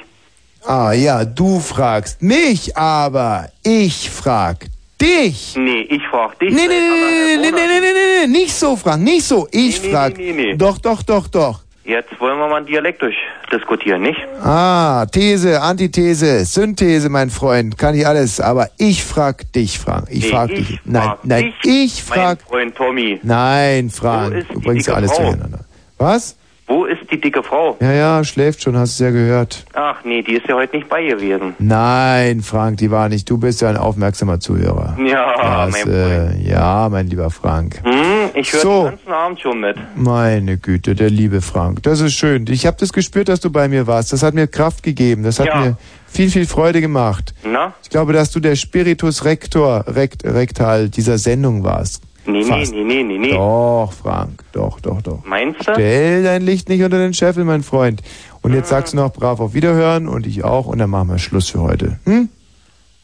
Ah, 0.67 0.93
ja, 0.93 1.25
du 1.25 1.61
fragst 1.61 2.23
mich, 2.23 2.77
aber 2.77 3.49
ich 3.63 4.11
frag 4.11 4.67
dich. 5.03 5.55
Nee, 5.57 5.83
ich 5.91 6.03
frag 6.09 6.39
dich. 6.39 6.51
Nee, 6.55 6.67
nee, 6.67 6.69
nee, 6.69 7.37
nee, 7.37 7.37
nee, 7.37 7.51
nee, 7.51 7.81
nee, 7.81 7.81
nee, 7.81 8.27
nee, 8.27 8.27
nicht 8.41 8.53
so, 8.55 8.77
Frank, 8.77 9.03
nicht 9.03 9.25
so. 9.25 9.47
Ich 9.51 9.81
Nee, 9.83 9.87
nee, 9.89 9.93
frag. 9.93 10.17
nee, 10.17 10.33
nee, 10.33 10.45
nee. 10.53 10.57
Doch, 10.57 10.79
doch, 10.79 11.03
doch, 11.03 11.27
doch. 11.29 11.61
Jetzt 11.85 12.11
wollen 12.21 12.39
wir 12.39 12.47
mal 12.47 12.59
einen 12.59 12.67
Dialekt 12.67 13.03
durchdiskutieren, 13.03 14.03
nicht? 14.03 14.21
Ah, 14.41 15.05
These, 15.07 15.61
Antithese, 15.61 16.45
Synthese, 16.45 17.09
mein 17.09 17.29
Freund, 17.29 17.77
kann 17.77 17.97
ich 17.97 18.07
alles, 18.07 18.41
aber 18.41 18.69
ich 18.79 19.03
frag 19.03 19.53
dich, 19.53 19.81
Frank. 19.81 20.07
Ich 20.09 20.23
Nee, 20.27 20.31
frag 20.31 20.51
ich 20.53 20.69
dich. 20.69 20.81
Nein, 20.85 21.03
frag 21.03 21.19
nein, 21.25 21.53
dich, 21.65 21.95
ich 21.97 22.03
frag. 22.05 22.39
Mein 22.39 22.49
Freund 22.49 22.77
Tommy. 22.77 23.19
Nein, 23.25 23.91
Frank, 23.91 24.33
ist 24.35 24.47
du 24.55 24.61
bringst 24.61 24.89
alles 24.91 25.11
Frau? 25.11 25.23
durcheinander. 25.25 25.65
Was? 25.99 26.37
Wo 26.73 26.87
ist 26.87 27.03
die 27.11 27.21
dicke 27.21 27.43
Frau? 27.43 27.77
Ja, 27.83 27.93
ja, 27.93 28.25
schläft 28.25 28.63
schon, 28.63 28.79
hast 28.79 28.99
du 28.99 29.05
ja 29.05 29.11
gehört. 29.11 29.67
Ach 29.75 29.97
nee, 30.05 30.23
die 30.23 30.37
ist 30.37 30.49
ja 30.49 30.55
heute 30.55 30.75
nicht 30.77 30.89
bei 30.89 31.05
gewesen. 31.05 31.55
Nein, 31.59 32.41
Frank, 32.41 32.79
die 32.79 32.91
war 32.91 33.11
nicht. 33.11 33.29
Du 33.29 33.37
bist 33.37 33.61
ja 33.61 33.69
ein 33.69 33.77
aufmerksamer 33.77 34.41
Zuhörer. 34.41 34.97
Ja, 35.07 35.67
Das, 35.67 35.85
mein 35.85 35.95
äh, 35.95 36.49
ja, 36.51 36.89
mein 36.91 37.09
lieber 37.09 37.29
Frank. 37.29 37.83
Hm, 37.85 38.31
ich 38.33 38.51
höre 38.55 38.61
So. 38.61 38.81
den 38.85 38.91
ganzen 38.93 39.13
Abend 39.13 39.41
schon 39.41 39.61
mit. 39.61 39.77
Meine 39.97 40.57
Güte, 40.57 40.95
der 40.95 41.11
liebe 41.11 41.43
Frank. 41.43 41.83
Das 41.83 42.01
ist 42.01 42.15
schön. 42.15 42.47
Ich 42.49 42.65
habe 42.65 42.79
das 42.81 42.95
gespürt, 42.95 43.29
dass 43.29 43.41
du 43.41 43.51
bei 43.51 43.69
mir 43.69 43.87
warst. 43.87 44.15
Das 44.15 44.23
hat 44.23 44.33
mir 44.33 44.47
Kraft 44.47 44.83
gegeben. 44.83 45.25
Das 45.25 45.41
hat 45.41 45.49
Ja. 45.49 45.57
mir 45.61 45.77
viel, 46.07 46.31
viel 46.31 46.47
Freude 46.47 46.81
gemacht. 46.81 47.35
Na? 47.45 47.75
Ich 47.83 47.91
glaube, 47.91 48.15
dass 48.15 48.31
du 48.31 48.41
der 48.41 48.57
Spiritus 48.57 49.27
Rector, 49.27 49.85
rekt, 49.95 50.25
Rektal 50.25 50.89
dieser 50.89 51.19
Sendung 51.19 51.65
warst. 51.65 52.03
Nee, 52.25 52.45
Fast. 52.45 52.73
nee, 52.73 52.85
nee, 52.85 53.03
nee, 53.03 53.19
nee, 53.19 53.21
nee. 53.29 53.31
Doch, 53.33 53.93
Frank. 53.93 54.45
Doch, 54.53 54.79
doch, 54.81 55.03
doch. 55.03 55.25
Meinst 55.25 55.67
du? 55.67 55.73
Stell 55.75 56.23
dein 56.23 56.43
Licht 56.43 56.69
nicht 56.69 56.83
unter 56.83 56.99
den 56.99 57.15
Scheffel, 57.15 57.45
mein 57.45 57.63
Freund. 57.65 58.01
Und 58.43 58.55
jetzt 58.55 58.69
sagst 58.69 58.93
du 58.93 58.97
noch 58.97 59.13
brav 59.13 59.41
auf 59.41 59.55
Wiederhören 59.55 60.07
und 60.09 60.27
ich 60.27 60.45
auch 60.45 60.67
und 60.67 60.79
dann 60.79 60.91
machen 60.91 61.09
wir 61.09 61.19
Schluss 61.19 61.49
für 61.51 61.61
heute. 61.61 61.99
Hm? 62.05 62.29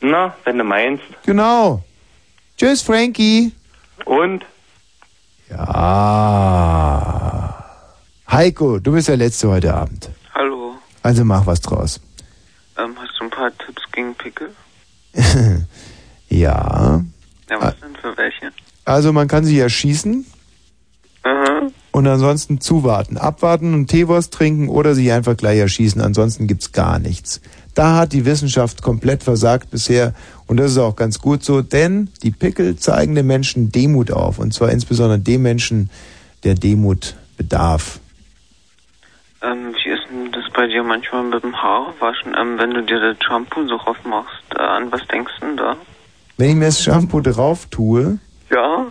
Na, 0.01 0.35
wenn 0.45 0.59
du 0.59 0.65
meinst. 0.65 1.03
Genau. 1.27 1.83
Tschüss, 2.57 2.83
Frankie. 2.83 3.53
Und? 4.05 4.45
Ja. 5.51 7.55
Heiko, 8.31 8.79
du 8.79 8.93
bist 8.93 9.09
der 9.09 9.17
Letzte 9.17 9.49
heute 9.49 9.75
Abend. 9.75 10.11
Hallo, 10.35 10.75
Also 11.03 11.25
mach 11.25 11.47
was 11.47 11.61
draus. 11.61 12.01
ähm, 12.79 12.95
hast 13.01 13.19
du 13.19 13.25
ein 13.25 13.31
paar 13.31 13.51
Tipps 13.59 13.83
gegen 13.93 14.15
Pickel? 14.15 14.51
ja. 16.29 17.01
Ja, 17.51 17.61
was 17.61 17.81
denn 17.81 17.97
für 18.01 18.17
welche? 18.17 18.53
Also 18.89 19.13
man 19.13 19.29
kann 19.29 19.45
sich 19.45 19.59
erschießen 19.59 20.25
Aha. 21.23 21.67
und 21.93 22.07
ansonsten 22.07 22.59
zuwarten. 22.59 23.19
Abwarten 23.19 23.75
und 23.75 23.89
Teewurst 23.89 24.33
trinken 24.33 24.71
oder 24.71 24.95
sich 24.95 25.13
einfach 25.13 25.37
gleich 25.37 25.59
erschießen. 25.59 26.01
Ansonsten 26.01 26.47
gibt's 26.47 26.73
gar 26.73 26.99
nichts. 26.99 27.43
Da 27.75 27.97
hat 27.97 28.15
die 28.15 28.25
Wissenschaft 28.25 28.81
komplett 28.81 29.23
versagt 29.23 29.71
bisher 29.71 30.15
und 30.47 30.57
das 30.57 30.71
ist 30.71 30.79
auch 30.79 30.97
ganz 30.97 31.19
gut 31.19 31.45
so, 31.45 31.61
denn 31.61 32.09
die 32.23 32.31
Pickel 32.31 32.77
zeigen 32.77 33.15
den 33.15 33.27
Menschen 33.27 33.71
Demut 33.71 34.11
auf 34.11 34.39
und 34.39 34.55
zwar 34.55 34.71
insbesondere 34.71 35.19
dem 35.19 35.43
Menschen, 35.43 35.91
der 36.45 36.55
Demut 36.55 37.15
bedarf. 37.37 38.01
Ähm, 39.43 39.75
wie 39.75 39.91
ist 39.91 40.05
denn 40.11 40.33
das 40.33 40.51
bei 40.55 40.67
dir 40.67 40.83
manchmal 40.83 41.25
mit 41.25 41.43
dem 41.43 41.55
Haarewaschen? 41.55 42.35
Ähm, 42.41 42.59
wenn 42.59 42.71
du 42.71 42.83
dir 42.83 43.01
das 43.01 43.19
Shampoo 43.23 43.69
so 43.69 43.77
drauf 43.77 43.99
machst, 44.09 44.45
äh, 44.57 44.63
an 44.63 44.91
was 44.91 45.07
denkst 45.09 45.33
du 45.41 45.47
denn 45.47 45.57
da? 45.59 45.77
Wenn 46.39 46.51
ich 46.51 46.57
mir 46.57 46.67
das 46.67 46.83
Shampoo 46.83 47.21
drauf 47.21 47.67
tue, 47.67 48.19
Ja? 48.51 48.87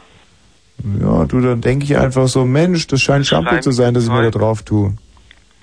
ja, 1.02 1.26
du, 1.26 1.42
dann 1.42 1.62
denke 1.62 1.86
ich 1.86 1.98
einfach 1.98 2.28
so, 2.28 2.46
Mensch, 2.46 2.88
das 2.88 3.02
scheint 3.02 3.26
Shampoo 3.26 3.60
zu 3.60 3.72
sein, 3.72 3.94
das 3.94 4.04
ich 4.06 4.10
mir 4.12 4.24
da 4.24 4.30
drauf 4.30 4.64
tue. 4.64 4.94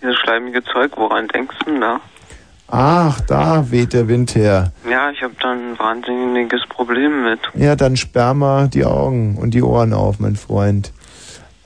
Dieses 0.02 0.16
schleimige 0.18 0.62
Zeug, 0.64 0.92
woran 0.97 1.28
denkst 1.28 1.56
du 1.64 1.70
denn 1.73 1.81
da? 1.81 2.00
Ach, 2.68 3.20
da 3.20 3.70
weht 3.70 3.92
der 3.92 4.08
Wind 4.08 4.34
her. 4.34 4.73
Ja, 4.90 5.10
ich 5.10 5.23
habe 5.23 5.34
da 5.40 5.52
ein 5.52 5.78
wahnsinniges 5.78 6.62
Problem 6.68 7.24
mit. 7.24 7.39
Ja, 7.55 7.76
dann 7.76 7.97
sperr 7.97 8.34
mal 8.34 8.68
die 8.68 8.84
Augen 8.84 9.36
und 9.36 9.52
die 9.52 9.62
Ohren 9.62 9.92
auf, 9.92 10.18
mein 10.18 10.34
Freund. 10.36 10.92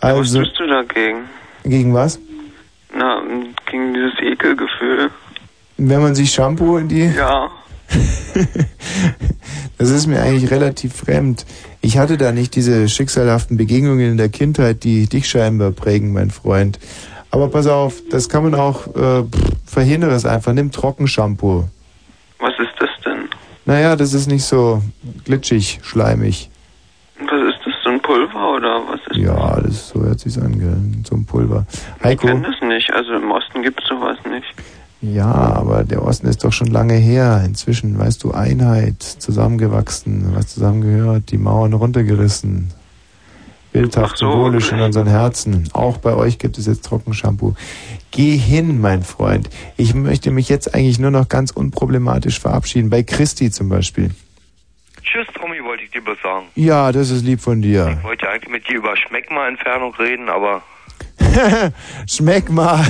Was 0.00 0.10
Also, 0.12 0.42
tust 0.42 0.58
du 0.58 0.66
dagegen? 0.66 1.20
gegen 1.64 1.94
was? 1.94 2.18
Na, 2.96 3.20
gegen 3.70 3.94
dieses 3.94 4.18
Ekelgefühl. 4.20 5.10
Wenn 5.76 6.02
man 6.02 6.14
sich 6.14 6.30
Shampoo 6.32 6.78
in 6.78 6.88
die... 6.88 7.06
Ja. 7.06 7.48
Das 9.78 9.90
ist 9.90 10.08
mir 10.08 10.20
eigentlich 10.20 10.50
relativ 10.50 10.92
fremd. 10.92 11.46
Ich 11.82 11.98
hatte 11.98 12.16
da 12.16 12.32
nicht 12.32 12.56
diese 12.56 12.88
schicksalhaften 12.88 13.56
Begegnungen 13.56 14.10
in 14.10 14.16
der 14.16 14.28
Kindheit, 14.28 14.82
die 14.82 15.06
dich 15.08 15.28
scheinbar 15.28 15.70
prägen, 15.70 16.12
mein 16.12 16.30
Freund. 16.32 16.80
Aber 17.30 17.48
pass 17.48 17.68
auf, 17.68 18.02
das 18.10 18.28
kann 18.28 18.42
man 18.42 18.56
auch, 18.56 18.88
äh, 18.88 19.22
pff, 19.22 19.52
verhindere 19.66 20.10
es 20.16 20.26
einfach, 20.26 20.52
nimm 20.52 20.72
Trockenshampoo. 20.72 21.68
Was 22.40 22.54
ist 22.58 22.74
das 22.80 22.88
denn? 23.04 23.28
Naja, 23.66 23.94
das 23.94 24.14
ist 24.14 24.26
nicht 24.26 24.44
so 24.44 24.82
glitschig, 25.24 25.78
schleimig. 25.82 26.50
Was 27.20 27.54
ist 27.54 27.60
das, 27.64 27.74
so 27.84 27.90
ein 27.90 28.00
Pulver 28.00 28.54
oder 28.56 28.80
was 28.88 29.00
ist 29.10 29.16
Ja, 29.16 29.60
das 29.60 29.72
ist, 29.74 29.88
so 29.90 30.00
hört 30.02 30.18
sich's 30.18 30.38
an, 30.38 30.58
gell? 30.58 30.76
so 31.08 31.14
ein 31.14 31.24
Pulver. 31.24 31.66
Ich 31.98 32.04
Heiko, 32.04 32.26
kenne 32.26 32.42
das 32.50 32.68
nicht. 32.68 32.92
Also 32.92 33.12
im 33.12 33.30
Osten 33.30 33.62
gibt's 33.62 33.86
sowas 33.88 34.18
nicht. 34.28 34.46
Ja, 35.00 35.26
aber 35.26 35.84
der 35.84 36.02
Osten 36.02 36.26
ist 36.26 36.42
doch 36.44 36.52
schon 36.52 36.68
lange 36.68 36.94
her. 36.94 37.42
Inzwischen, 37.44 37.98
weißt 37.98 38.24
du, 38.24 38.32
Einheit, 38.32 39.02
zusammengewachsen, 39.02 40.34
was 40.34 40.48
zusammengehört, 40.48 41.30
die 41.30 41.38
Mauern 41.38 41.72
runtergerissen. 41.72 42.72
Bildhaft, 43.72 44.18
so, 44.18 44.30
symbolisch 44.30 44.72
in 44.72 44.80
unseren 44.80 45.06
Herzen. 45.06 45.68
Auch 45.72 45.98
bei 45.98 46.14
euch 46.14 46.38
gibt 46.38 46.58
es 46.58 46.66
jetzt 46.66 46.84
Trockenshampoo. 46.86 47.54
Geh 48.10 48.36
hin, 48.36 48.80
mein 48.80 49.02
Freund. 49.02 49.48
Ich 49.76 49.94
möchte 49.94 50.30
mich 50.30 50.48
jetzt 50.48 50.74
eigentlich 50.74 50.98
nur 50.98 51.10
noch 51.10 51.28
ganz 51.28 51.50
unproblematisch 51.50 52.40
verabschieden. 52.40 52.90
Bei 52.90 53.02
Christi 53.02 53.50
zum 53.50 53.68
Beispiel. 53.68 54.10
Tschüss, 55.02 55.26
Tommy, 55.34 55.62
wollte 55.62 55.84
ich 55.84 55.90
dir 55.90 56.02
bloß 56.02 56.18
sagen. 56.22 56.46
Ja, 56.54 56.90
das 56.92 57.10
ist 57.10 57.24
lieb 57.24 57.40
von 57.40 57.62
dir. 57.62 57.96
Ich 57.98 58.04
wollte 58.04 58.28
eigentlich 58.28 58.50
mit 58.50 58.68
dir 58.68 58.78
über 58.78 58.96
Schmeckmalentfernung 58.96 59.94
reden, 59.94 60.28
aber 60.28 60.62
Schmeck 62.06 62.50
mal, 62.50 62.84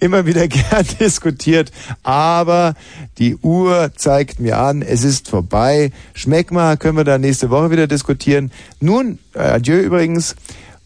immer 0.00 0.26
wieder 0.26 0.48
gern 0.48 0.86
diskutiert, 1.00 1.70
aber 2.02 2.74
die 3.18 3.36
Uhr 3.36 3.90
zeigt 3.96 4.40
mir 4.40 4.58
an, 4.58 4.82
es 4.82 5.04
ist 5.04 5.28
vorbei. 5.28 5.92
Schmeck 6.14 6.50
mal, 6.50 6.76
können 6.76 6.96
wir 6.96 7.04
da 7.04 7.18
nächste 7.18 7.50
Woche 7.50 7.70
wieder 7.70 7.86
diskutieren. 7.86 8.50
Nun, 8.80 9.18
äh, 9.34 9.40
adieu 9.40 9.78
übrigens. 9.78 10.36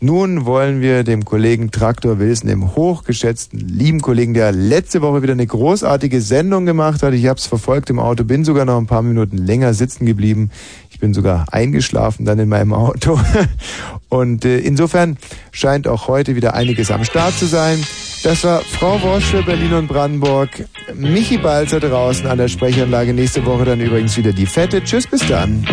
Nun 0.01 0.45
wollen 0.45 0.83
wir 0.83 1.03
dem 1.03 1.25
Kollegen 1.25 1.71
Traktor 1.71 2.19
Wilson, 2.19 2.51
dem 2.51 2.77
hochgeschätzten, 2.77 3.59
lieben 3.59 4.03
Kollegen, 4.03 4.35
der 4.35 4.53
letzte 4.53 5.01
Woche 5.01 5.23
wieder 5.23 5.33
eine 5.33 5.47
großartige 5.47 6.21
Sendung 6.21 6.67
gemacht 6.67 7.03
hat. 7.03 7.15
Ich 7.15 7.27
habe 7.27 7.39
es 7.39 7.47
verfolgt 7.47 7.89
im 7.89 7.99
Auto, 7.99 8.23
bin 8.25 8.45
sogar 8.45 8.67
noch 8.67 8.77
ein 8.77 8.87
paar 8.87 9.01
Minuten 9.01 9.39
länger 9.39 9.73
sitzen 9.73 10.05
geblieben. 10.05 10.51
Ich 11.05 11.07
bin 11.07 11.13
sogar 11.13 11.45
eingeschlafen 11.53 12.25
dann 12.25 12.39
in 12.39 12.49
meinem 12.49 12.73
Auto. 12.73 13.21
Und 14.09 14.47
äh, 14.47 14.61
insofern 14.61 15.19
scheint 15.53 15.87
auch 15.87 16.09
heute 16.09 16.35
wieder 16.35 16.55
einiges 16.55 16.91
am 16.91 17.05
Start 17.05 17.35
zu 17.35 17.45
sein. 17.45 17.79
Das 18.23 18.43
war 18.43 18.63
Frau 18.63 19.03
Wosch 19.03 19.25
für 19.25 19.43
Berlin 19.43 19.75
und 19.75 19.89
Brandenburg. 19.89 20.65
Michi 20.95 21.37
Balzer 21.37 21.79
draußen 21.79 22.27
an 22.27 22.39
der 22.39 22.49
Sprechanlage. 22.49 23.13
Nächste 23.13 23.45
Woche 23.45 23.67
dann 23.67 23.81
übrigens 23.81 24.17
wieder 24.17 24.33
die 24.33 24.47
Fette. 24.47 24.83
Tschüss, 24.83 25.07
bis 25.07 25.29
dann. 25.29 25.67